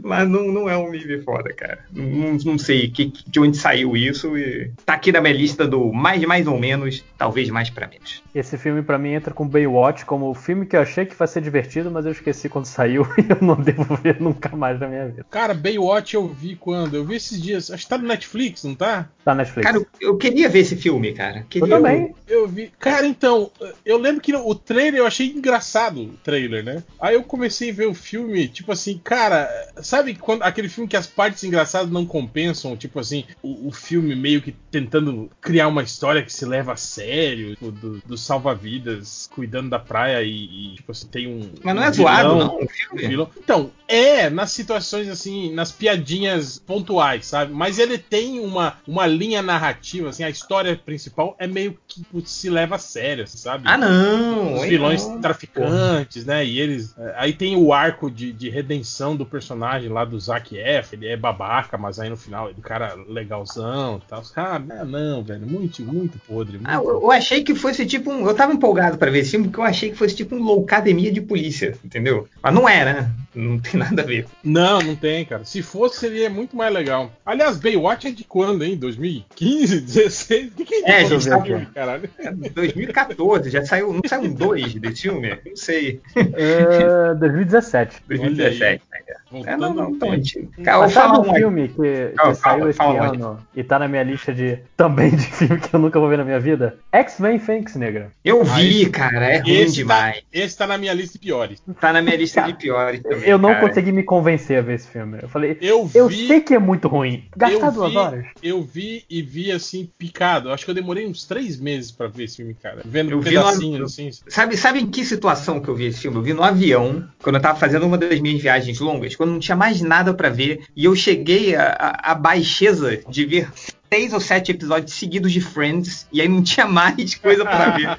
Mas 0.03 0.29
não, 0.29 0.49
não 0.51 0.69
é 0.69 0.77
um 0.77 0.91
MIB 0.91 1.23
foda, 1.23 1.53
cara. 1.53 1.81
Não, 1.93 2.37
não 2.45 2.59
sei 2.59 2.89
que, 2.89 3.13
de 3.27 3.41
onde 3.41 3.57
saiu 3.57 3.97
isso. 3.97 4.37
E 4.37 4.71
tá 4.85 4.95
aqui 4.95 5.13
na 5.13 5.21
minha 5.21 5.35
lista 5.35 5.67
do 5.67 5.93
mais, 5.93 6.23
mais 6.25 6.47
ou 6.47 6.59
menos, 6.59 7.05
talvez 7.17 7.51
mais 7.51 7.71
pra 7.71 7.87
menos. 7.87 8.23
Esse 8.35 8.57
filme 8.57 8.83
pra 8.83 8.99
mim 8.99 9.13
entra 9.13 9.35
com 9.35 9.47
Baywatch 9.47 10.05
como 10.05 10.31
o 10.31 10.35
filme 10.35 10.67
que 10.67 10.77
eu 10.77 10.81
achei 10.81 11.05
que 11.05 11.15
vai 11.19 11.29
ser 11.29 11.43
divertido, 11.43 11.91
mas 11.91 12.07
eu 12.07 12.13
esqueci 12.13 12.49
quando 12.49 12.67
saiu 12.67 13.07
e 13.19 13.31
eu 13.31 13.39
não 13.41 13.57
devo 13.57 13.97
ver 13.97 14.21
nunca 14.21 14.55
mais 14.55 14.79
na 14.79 14.87
minha 14.87 15.07
vida. 15.07 15.27
Cara, 15.31 15.55
Baywatch 15.55 16.15
eu 16.15 16.27
vi 16.29 16.57
quando? 16.57 16.95
Eu 16.95 17.05
vi 17.05 17.17
esses 17.17 17.41
dias. 17.41 17.71
Acho 17.71 17.85
que 17.85 17.91
tá 17.91 17.99
no 17.99 18.07
Netflix, 18.07 18.65
não 18.65 18.75
tá? 18.75 19.09
Tá 19.25 19.35
na 19.35 19.43
Netflix. 19.43 19.67
Cara, 19.67 19.79
eu, 19.79 19.87
eu 20.01 20.17
queria 20.17 20.49
ver 20.49 20.61
esse 20.61 20.77
filme, 20.77 21.13
cara. 21.13 21.45
Queria, 21.49 21.67
Eu 21.67 21.77
também. 21.77 22.15
Eu 22.27 22.49
vi. 22.49 22.73
Cara, 22.79 23.07
então, 23.07 23.51
eu 23.85 23.99
lembro 23.99 24.21
que 24.21 24.35
o 24.35 24.55
trailer 24.55 25.01
eu 25.01 25.07
achei 25.07 25.27
engraçado 25.31 26.03
o 26.03 26.13
trailer, 26.23 26.65
né? 26.65 26.83
Aí 27.01 27.15
eu 27.15 27.23
comecei 27.23 27.71
a 27.71 27.75
ver 27.75 27.87
o 27.87 27.95
filme, 27.95 28.49
tipo 28.49 28.73
assim, 28.73 28.99
cara, 29.03 29.49
sabe 29.83 30.15
quando 30.15 30.43
aquele 30.43 30.69
filme 30.69 30.89
que 30.89 30.97
as 30.97 31.07
partes 31.07 31.43
engraçadas 31.45 31.91
não 31.91 32.07
compensam, 32.07 32.77
tipo 32.77 32.99
assim, 33.01 33.25
o, 33.43 33.69
o 33.69 33.73
filme 33.73 34.15
meio 34.15 34.41
que 34.43 34.53
tentando 34.71 35.31
criar 35.41 35.69
uma 35.69 35.83
história 35.83 36.23
que 36.23 36.33
se 36.33 36.45
leva 36.45 36.73
a 36.73 36.77
sério, 36.77 37.51
tipo, 37.51 37.71
do, 37.71 37.99
do 38.01 38.17
salva-vidas 38.17 39.29
cuidando 39.33 39.71
da 39.71 39.79
praia 39.79 40.23
e, 40.23 40.73
e, 40.73 40.75
tipo 40.77 40.93
assim, 40.93 41.08
tem 41.11 41.27
um. 41.27 41.51
Mas 41.63 41.75
não 41.75 41.83
um 41.83 41.85
é 41.85 41.93
zoado, 41.93 42.29
vilão, 42.35 42.39
não, 42.39 42.61
um 42.61 43.09
vilão. 43.09 43.31
Então, 43.37 43.71
é 43.89 44.29
nas 44.29 44.51
situações 44.51 45.09
assim, 45.09 45.53
nas 45.55 45.73
piadinhas 45.73 46.59
pontuais, 46.59 47.27
sabe? 47.27 47.53
Mas 47.53 47.79
ele 47.79 47.97
tem 47.97 48.39
uma, 48.39 48.75
uma 48.87 49.07
linha 49.07 49.41
narrativa, 49.41 50.11
assim, 50.11 50.23
a 50.23 50.31
história 50.31 50.77
principal 50.77 51.35
é 51.39 51.47
meio 51.47 51.77
que 51.89 52.05
putz, 52.05 52.31
se 52.31 52.51
leva 52.51 52.77
a 52.77 52.79
sério, 52.79 53.25
assim, 53.25 53.39
sabe? 53.39 53.65
Ah, 53.67 53.79
não. 53.79 54.55
Os 54.57 54.67
vilões 54.67 55.07
não. 55.07 55.21
traficantes, 55.21 56.27
né? 56.27 56.45
E 56.45 56.61
eles. 56.61 56.95
é, 56.99 57.15
Aí 57.17 57.33
tem 57.33 57.57
o 57.57 57.73
arco 57.73 58.11
de, 58.11 58.33
de 58.33 58.51
redenção 58.51 59.17
do 59.17 59.25
personagem 59.25 59.89
lá 59.89 60.05
do 60.05 60.21
Zac 60.21 60.57
F. 60.57 60.95
Ele 60.95 61.09
é 61.09 61.17
babaca, 61.17 61.79
mas 61.79 61.99
aí 61.99 62.11
no 62.11 62.17
final 62.17 62.47
ele 62.47 62.57
é 62.57 62.59
um 62.59 62.63
cara 62.63 62.95
legalzão 63.09 64.01
e 64.05 64.09
tal. 64.09 64.23
Ah, 64.37 64.59
não, 64.59 64.85
não, 64.85 65.23
velho. 65.23 65.47
Muito, 65.47 65.83
muito 65.83 66.19
podre. 66.21 66.59
Muito 66.59 66.69
Ah, 66.69 66.75
eu, 66.75 67.03
eu 67.03 67.11
achei 67.11 67.43
que 67.43 67.55
fosse 67.55 67.87
tipo 67.87 68.11
um. 68.13 68.27
Eu 68.27 68.35
tava 68.35 68.53
empolgado 68.53 68.99
pra 68.99 69.11
ver 69.11 69.21
esse 69.21 69.31
filme, 69.33 69.47
porque 69.47 69.61
eu 69.61 69.65
achei 69.65 69.91
que 69.91 69.97
fosse 69.97 70.15
tipo 70.15 70.35
um 70.35 70.43
loucademia 70.43 70.98
de 71.13 71.21
polícia, 71.21 71.77
entendeu? 71.85 72.29
Mas 72.43 72.55
não 72.55 72.69
é, 72.69 72.85
né? 72.85 73.11
Não 73.39 73.59
tem 73.59 73.75
nada 73.79 74.03
a 74.03 74.05
ver. 74.05 74.27
Não, 74.43 74.81
não 74.81 74.97
tem, 74.97 75.25
cara. 75.25 75.45
Se 75.45 75.63
fosse, 75.63 76.01
seria 76.01 76.29
muito 76.29 76.57
mais 76.57 76.73
legal. 76.73 77.13
Aliás, 77.25 77.57
Baywatch 77.57 78.09
é 78.09 78.11
de 78.11 78.25
quando, 78.25 78.65
hein? 78.65 78.77
2015, 78.77 79.81
16? 79.81 80.49
O 80.59 80.65
que, 80.65 80.65
que 80.65 80.75
É, 80.85 81.03
é 81.03 81.07
filme, 81.07 81.67
caralho? 81.67 82.11
É 82.19 82.31
2014, 82.33 83.51
já 83.51 83.65
saiu. 83.65 83.93
Não 83.93 84.01
saiu 84.07 84.23
um 84.23 84.33
2 84.33 84.75
desse 84.75 85.03
filme? 85.03 85.39
Não 85.47 85.57
sei. 85.57 86.01
É, 86.17 87.15
2017. 87.15 88.03
2017. 88.09 88.83
né? 88.91 89.43
É, 89.47 89.57
não, 89.57 89.75
não, 89.75 89.99
tão 89.99 90.13
antigo. 90.13 90.51
Cara, 90.63 90.79
Mas 90.79 90.93
sabe 90.93 91.19
um 91.19 91.35
filme 91.35 91.69
que, 91.69 92.13
que 92.17 92.35
saiu 92.35 92.69
esse 92.69 92.77
fala, 92.79 93.13
ano 93.13 93.39
e 93.55 93.63
tá 93.63 93.79
na 93.79 93.87
minha 93.87 94.03
lista 94.03 94.33
de 94.33 94.59
também 94.77 95.11
de 95.15 95.27
filme 95.27 95.61
que 95.61 95.75
eu 95.75 95.79
nunca 95.81 96.01
vou 96.01 96.09
ver 96.09 96.19
na 96.19 96.25
minha 96.25 96.41
vida? 96.41 96.79
X-Men 96.93 97.39
Fênix 97.39 97.75
Negra. 97.77 98.11
Eu 98.25 98.43
vi, 98.43 98.51
Aí, 98.51 98.91
cara, 98.91 99.27
é 99.27 99.39
ruim 99.39 99.53
Esse 99.53 99.75
demais. 99.77 100.17
tá, 100.17 100.23
esse 100.33 100.57
tá 100.57 100.67
na 100.67 100.79
minha 100.79 100.95
lista 100.95 101.13
de 101.13 101.19
piores. 101.19 101.63
Tá 101.81 101.93
na 101.93 102.01
minha 102.01 102.17
lista 102.17 102.43
de 102.43 102.55
piores 102.55 103.03
também. 103.03 103.28
Eu 103.29 103.39
não 103.39 103.51
cara. 103.55 103.69
consegui 103.69 103.93
me 103.93 104.03
convencer 104.03 104.59
a 104.59 104.63
ver 104.63 104.75
esse 104.75 104.89
filme. 104.89 105.19
Eu 105.23 105.29
falei, 105.29 105.59
Eu 105.61 105.89
eu 105.95 106.09
vi. 106.09 106.27
sei 106.27 106.41
que 106.41 106.55
é 106.55 106.59
muito 106.59 106.89
ruim. 106.89 107.25
Gastar 107.37 107.67
eu 107.67 107.73
duas 107.73 107.91
vi, 107.93 107.97
horas? 107.97 108.25
Eu 108.43 108.63
vi 108.63 109.05
e 109.09 109.23
vi 109.23 109.53
assim, 109.53 109.89
picado. 109.99 110.51
Acho 110.51 110.65
que 110.65 110.71
eu 110.71 110.75
demorei 110.75 111.07
uns 111.07 111.25
três 111.25 111.59
meses 111.61 111.91
pra 111.91 112.07
ver 112.09 112.25
esse 112.25 112.37
filme, 112.37 112.55
cara. 112.55 112.83
Vendo 112.85 113.11
Eu 113.13 113.19
um 113.19 113.21
vi 113.21 113.35
no- 113.35 113.47
assim. 113.85 114.11
Sabe, 114.29 114.57
sabe 114.57 114.81
em 114.81 114.87
que 114.87 115.05
situação 115.05 115.61
que 115.61 115.69
eu 115.69 115.75
vi 115.75 115.87
esse 115.87 116.01
filme? 116.01 116.17
Eu 116.17 116.23
vi 116.23 116.33
no 116.33 116.43
avião, 116.43 117.05
quando 117.23 117.37
eu 117.37 117.43
tava 117.43 117.59
fazendo 117.59 117.87
uma 117.87 117.99
das 117.99 118.19
minhas 118.21 118.41
viagens 118.41 118.79
longas, 118.81 119.15
quando 119.17 119.31
não 119.33 119.39
tinha 119.39 119.57
mais 119.57 119.81
nada 119.81 120.13
pra 120.15 120.29
ver, 120.29 120.61
e 120.77 120.85
eu 120.85 120.95
cheguei 120.97 121.55
à 121.57 122.15
baixeza 122.15 123.01
de 123.09 123.25
ver 123.25 123.49
seis 123.93 124.13
ou 124.13 124.21
sete 124.21 124.51
episódios 124.53 124.93
seguidos 124.95 125.33
de 125.33 125.41
Friends, 125.41 126.07
e 126.13 126.21
aí 126.21 126.29
não 126.29 126.43
tinha 126.43 126.67
mais 126.67 127.15
coisa 127.15 127.45
pra 127.45 127.71
ver. 127.71 127.89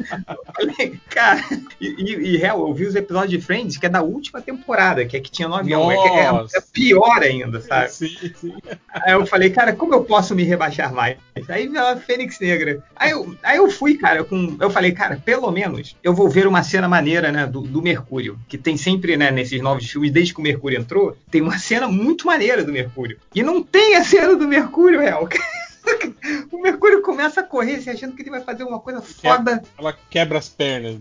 Eu 0.59 0.73
falei, 0.73 0.99
cara, 1.09 1.41
e, 1.79 1.87
e, 1.87 2.13
e 2.33 2.37
real, 2.37 2.67
eu 2.67 2.73
vi 2.73 2.85
os 2.85 2.93
episódios 2.95 3.31
de 3.31 3.39
Friends, 3.45 3.77
que 3.77 3.85
é 3.85 3.89
da 3.89 4.01
última 4.01 4.41
temporada, 4.41 5.05
que 5.05 5.15
é 5.15 5.19
que 5.19 5.31
tinha 5.31 5.47
no 5.47 5.55
avião. 5.55 5.89
É, 5.91 5.95
é- 5.95 6.57
é 6.57 6.61
pior 6.73 7.21
ainda, 7.21 7.61
sabe? 7.61 7.89
Sim, 7.91 8.15
sim. 8.35 8.53
Aí 8.93 9.13
eu 9.13 9.25
falei, 9.25 9.49
cara, 9.51 9.73
como 9.73 9.93
eu 9.93 10.03
posso 10.03 10.35
me 10.35 10.43
rebaixar 10.43 10.93
mais? 10.93 11.17
Aí 11.47 11.67
veio 11.67 11.85
a 11.85 11.95
Fênix 11.95 12.39
Negra. 12.39 12.83
Aí 12.95 13.11
eu, 13.11 13.35
aí 13.41 13.57
eu 13.57 13.69
fui, 13.71 13.95
cara, 13.97 14.23
com. 14.23 14.57
Eu 14.59 14.69
falei, 14.69 14.91
cara, 14.91 15.21
pelo 15.23 15.49
menos 15.51 15.95
eu 16.03 16.13
vou 16.13 16.29
ver 16.29 16.45
uma 16.45 16.63
cena 16.63 16.87
maneira, 16.89 17.31
né, 17.31 17.47
do, 17.47 17.61
do 17.61 17.81
Mercúrio. 17.81 18.37
Que 18.49 18.57
tem 18.57 18.75
sempre, 18.75 19.15
né, 19.15 19.31
nesses 19.31 19.61
novos 19.61 19.89
filmes, 19.89 20.11
desde 20.11 20.33
que 20.33 20.39
o 20.39 20.43
Mercúrio 20.43 20.77
entrou, 20.79 21.15
tem 21.31 21.41
uma 21.41 21.57
cena 21.57 21.87
muito 21.87 22.25
maneira 22.27 22.63
do 22.63 22.71
Mercúrio. 22.73 23.17
E 23.33 23.41
não 23.41 23.63
tem 23.63 23.95
a 23.95 24.03
cena 24.03 24.35
do 24.35 24.47
Mercúrio, 24.47 24.99
real. 24.99 25.27
O 26.51 26.61
Mercúrio 26.61 27.01
começa 27.01 27.41
a 27.41 27.43
correr, 27.43 27.81
se 27.81 27.89
achando 27.89 28.15
que 28.15 28.21
ele 28.21 28.29
vai 28.29 28.41
fazer 28.41 28.63
uma 28.63 28.79
coisa 28.79 29.01
foda. 29.01 29.63
Ela 29.77 29.95
quebra 30.09 30.37
as 30.37 30.49
pernas. 30.49 30.97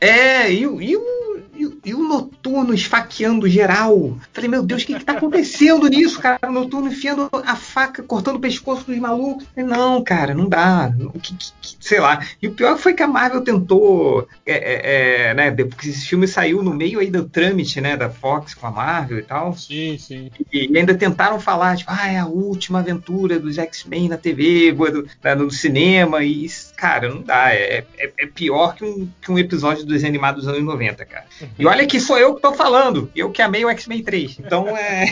É, 0.00 0.50
e, 0.50 0.62
e, 0.62 0.96
o, 0.96 1.29
e, 1.60 1.66
o- 1.66 1.78
e 1.84 1.94
o 1.94 2.02
Noturno 2.02 2.72
esfaqueando 2.74 3.48
geral. 3.48 4.16
Falei, 4.32 4.48
meu 4.50 4.62
Deus, 4.62 4.82
o 4.82 4.86
que, 4.86 4.94
que 4.98 5.04
tá 5.04 5.12
acontecendo 5.12 5.86
nisso, 5.88 6.18
cara? 6.20 6.38
O 6.48 6.52
Noturno 6.52 6.88
enfiando 6.88 7.28
a 7.32 7.54
faca, 7.56 8.02
cortando 8.02 8.36
o 8.36 8.40
pescoço 8.40 8.86
dos 8.86 8.98
malucos. 8.98 9.44
Falei, 9.54 9.68
não, 9.70 10.02
cara, 10.02 10.34
não 10.34 10.48
dá. 10.48 10.92
Que- 11.22 11.34
que- 11.34 11.50
sei 11.80 12.00
lá. 12.00 12.24
E 12.40 12.48
o 12.48 12.52
pior 12.52 12.78
foi 12.78 12.94
que 12.94 13.02
a 13.02 13.08
Marvel 13.08 13.42
tentou, 13.42 14.26
é, 14.46 14.52
é, 14.52 15.28
é, 15.30 15.34
né, 15.34 15.50
depois 15.50 15.80
que 15.80 15.88
esse 15.90 16.06
filme 16.06 16.26
saiu 16.26 16.62
no 16.62 16.72
meio 16.74 16.98
aí 17.00 17.10
do 17.10 17.28
trâmite, 17.28 17.80
né, 17.80 17.96
da 17.96 18.08
Fox 18.08 18.54
com 18.54 18.66
a 18.66 18.70
Marvel 18.70 19.18
e 19.18 19.22
tal. 19.22 19.54
Sim, 19.56 19.96
sim. 19.98 20.30
E 20.52 20.76
ainda 20.76 20.94
tentaram 20.94 21.38
falar, 21.38 21.76
tipo, 21.76 21.90
ah, 21.92 22.06
é 22.10 22.18
a 22.18 22.26
última 22.26 22.78
aventura 22.80 23.38
dos 23.38 23.58
X-Men 23.58 24.08
na 24.08 24.16
TV, 24.16 24.72
do- 24.72 25.06
na- 25.22 25.34
no 25.34 25.50
cinema, 25.50 26.22
e, 26.24 26.46
cara, 26.76 27.08
não 27.08 27.22
dá. 27.22 27.52
É, 27.52 27.84
é- 27.98 28.12
é 28.18 28.26
pior 28.26 28.74
que 28.74 28.84
um, 28.84 29.08
que 29.20 29.30
um 29.30 29.38
episódio 29.38 29.84
dos 29.84 30.02
animados 30.04 30.44
dos 30.44 30.52
anos 30.52 30.64
90, 30.64 31.04
cara. 31.04 31.24
E 31.58 31.66
olha 31.66 31.86
que 31.86 32.00
sou 32.00 32.18
eu 32.18 32.34
que 32.34 32.42
tô 32.42 32.52
falando, 32.54 33.10
eu 33.14 33.30
que 33.30 33.42
amei 33.42 33.64
o 33.64 33.68
X-Men 33.70 34.02
3. 34.02 34.38
Então 34.40 34.68
é, 34.76 35.06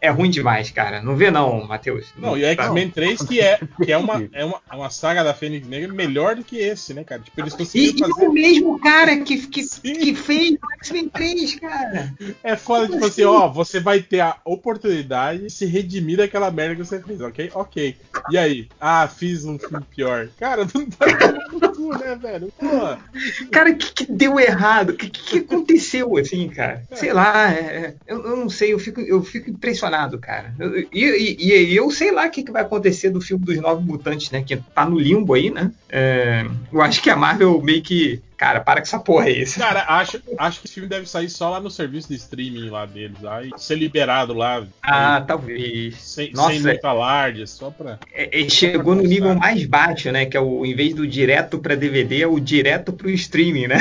é 0.00 0.10
ruim 0.10 0.30
demais, 0.30 0.70
cara. 0.70 1.02
Não 1.02 1.16
vê 1.16 1.30
não, 1.30 1.66
Matheus. 1.66 2.06
Não, 2.16 2.36
e 2.36 2.42
o 2.42 2.46
X-Men 2.46 2.90
3, 2.90 3.22
que 3.22 3.40
é, 3.40 3.58
que 3.84 3.92
é, 3.92 3.96
uma, 3.98 4.28
é 4.32 4.44
uma, 4.44 4.60
uma 4.72 4.90
saga 4.90 5.24
da 5.24 5.34
Fênix 5.34 5.66
Negra 5.66 5.92
melhor 5.92 6.36
do 6.36 6.44
que 6.44 6.56
esse, 6.58 6.94
né, 6.94 7.02
cara? 7.04 7.20
Tipo, 7.22 7.40
eles 7.40 7.54
E, 7.54 7.56
conseguiram 7.56 8.08
e 8.08 8.12
fazer. 8.12 8.28
o 8.28 8.32
mesmo 8.32 8.78
cara 8.80 9.16
que, 9.18 9.46
que, 9.46 9.62
Sim. 9.62 9.94
que 9.94 10.14
fez 10.14 10.52
o 10.52 10.72
X-Men 10.78 11.08
3, 11.08 11.54
cara. 11.60 12.14
É 12.42 12.56
foda, 12.56 12.88
tipo 12.88 13.04
assim, 13.04 13.24
ó, 13.24 13.48
você 13.48 13.80
vai 13.80 14.00
ter 14.00 14.20
a 14.20 14.36
oportunidade 14.44 15.42
de 15.44 15.50
se 15.50 15.66
redimir 15.66 16.18
daquela 16.18 16.50
merda 16.50 16.76
que 16.76 16.84
você 16.84 17.00
fez, 17.02 17.20
ok? 17.20 17.50
Ok. 17.54 17.96
E 18.30 18.38
aí? 18.38 18.68
Ah, 18.80 19.08
fiz 19.08 19.44
um 19.44 19.58
filme 19.58 19.84
pior. 19.94 20.28
Cara, 20.38 20.66
não 20.74 20.86
tá 20.86 21.06
no 21.52 21.72
cu, 21.74 21.98
né, 21.98 22.14
velho? 22.16 22.52
Pô. 22.58 23.46
Cara, 23.50 23.70
o 23.70 23.76
que, 23.76 23.92
que 23.92 24.12
deu 24.12 24.38
errado? 24.38 24.90
O 24.90 24.96
que, 24.96 25.08
que, 25.10 25.40
que 25.40 25.53
aconteceu, 25.56 26.16
assim, 26.16 26.48
cara? 26.48 26.82
Sei 26.92 27.12
lá, 27.12 27.52
é- 27.52 27.94
eu, 28.06 28.24
eu 28.24 28.36
não 28.36 28.48
sei, 28.48 28.72
eu 28.72 28.78
fico, 28.78 29.00
eu 29.00 29.22
fico 29.22 29.50
impressionado, 29.50 30.18
cara. 30.18 30.54
Eu- 30.58 30.78
E, 30.78 30.86
e- 30.92 31.72
e 31.72 31.76
eu 31.76 31.90
sei 31.90 32.10
lá 32.12 32.26
o 32.26 32.30
que, 32.30 32.42
que 32.42 32.52
vai 32.52 32.62
acontecer 32.62 33.10
do 33.10 33.20
filme 33.20 33.44
dos 33.44 33.56
Novos 33.58 33.84
Mutantes, 33.84 34.30
né? 34.30 34.42
Que 34.46 34.56
tá 34.56 34.84
no 34.84 34.98
limbo 34.98 35.34
aí, 35.34 35.50
né? 35.50 35.70
É, 35.88 36.44
eu 36.72 36.80
acho 36.82 37.02
que 37.02 37.10
a 37.10 37.16
Marvel 37.16 37.60
meio 37.62 37.82
que. 37.82 38.20
Cara, 38.36 38.60
para 38.60 38.80
com 38.80 38.86
essa 38.86 38.98
porra 38.98 39.26
aí. 39.26 39.44
Cara, 39.56 39.84
acho, 39.88 40.20
acho 40.38 40.60
que 40.60 40.66
esse 40.66 40.74
filme 40.74 40.88
deve 40.88 41.08
sair 41.08 41.28
só 41.28 41.50
lá 41.50 41.60
no 41.60 41.70
serviço 41.70 42.08
de 42.08 42.14
streaming 42.16 42.68
lá 42.68 42.84
deles, 42.86 43.20
lá, 43.20 43.42
e 43.42 43.50
ser 43.56 43.76
liberado 43.76 44.34
lá. 44.34 44.66
Ah, 44.82 45.20
talvez. 45.20 45.96
Sem, 46.00 46.32
Nossa, 46.32 46.52
sem 46.52 46.62
muito 46.62 46.84
alarde, 46.84 47.46
só 47.46 47.70
pra. 47.70 47.98
É, 48.12 48.42
é, 48.42 48.48
chegou 48.48 48.94
no 48.94 49.02
nível 49.02 49.34
mais 49.34 49.64
baixo, 49.64 50.10
né? 50.10 50.26
Que 50.26 50.36
é 50.36 50.40
o, 50.40 50.64
em 50.66 50.74
vez 50.74 50.94
do 50.94 51.06
direto 51.06 51.58
pra 51.58 51.74
DVD, 51.74 52.22
é 52.22 52.26
o 52.26 52.40
direto 52.40 52.92
pro 52.92 53.10
streaming, 53.10 53.68
né? 53.68 53.78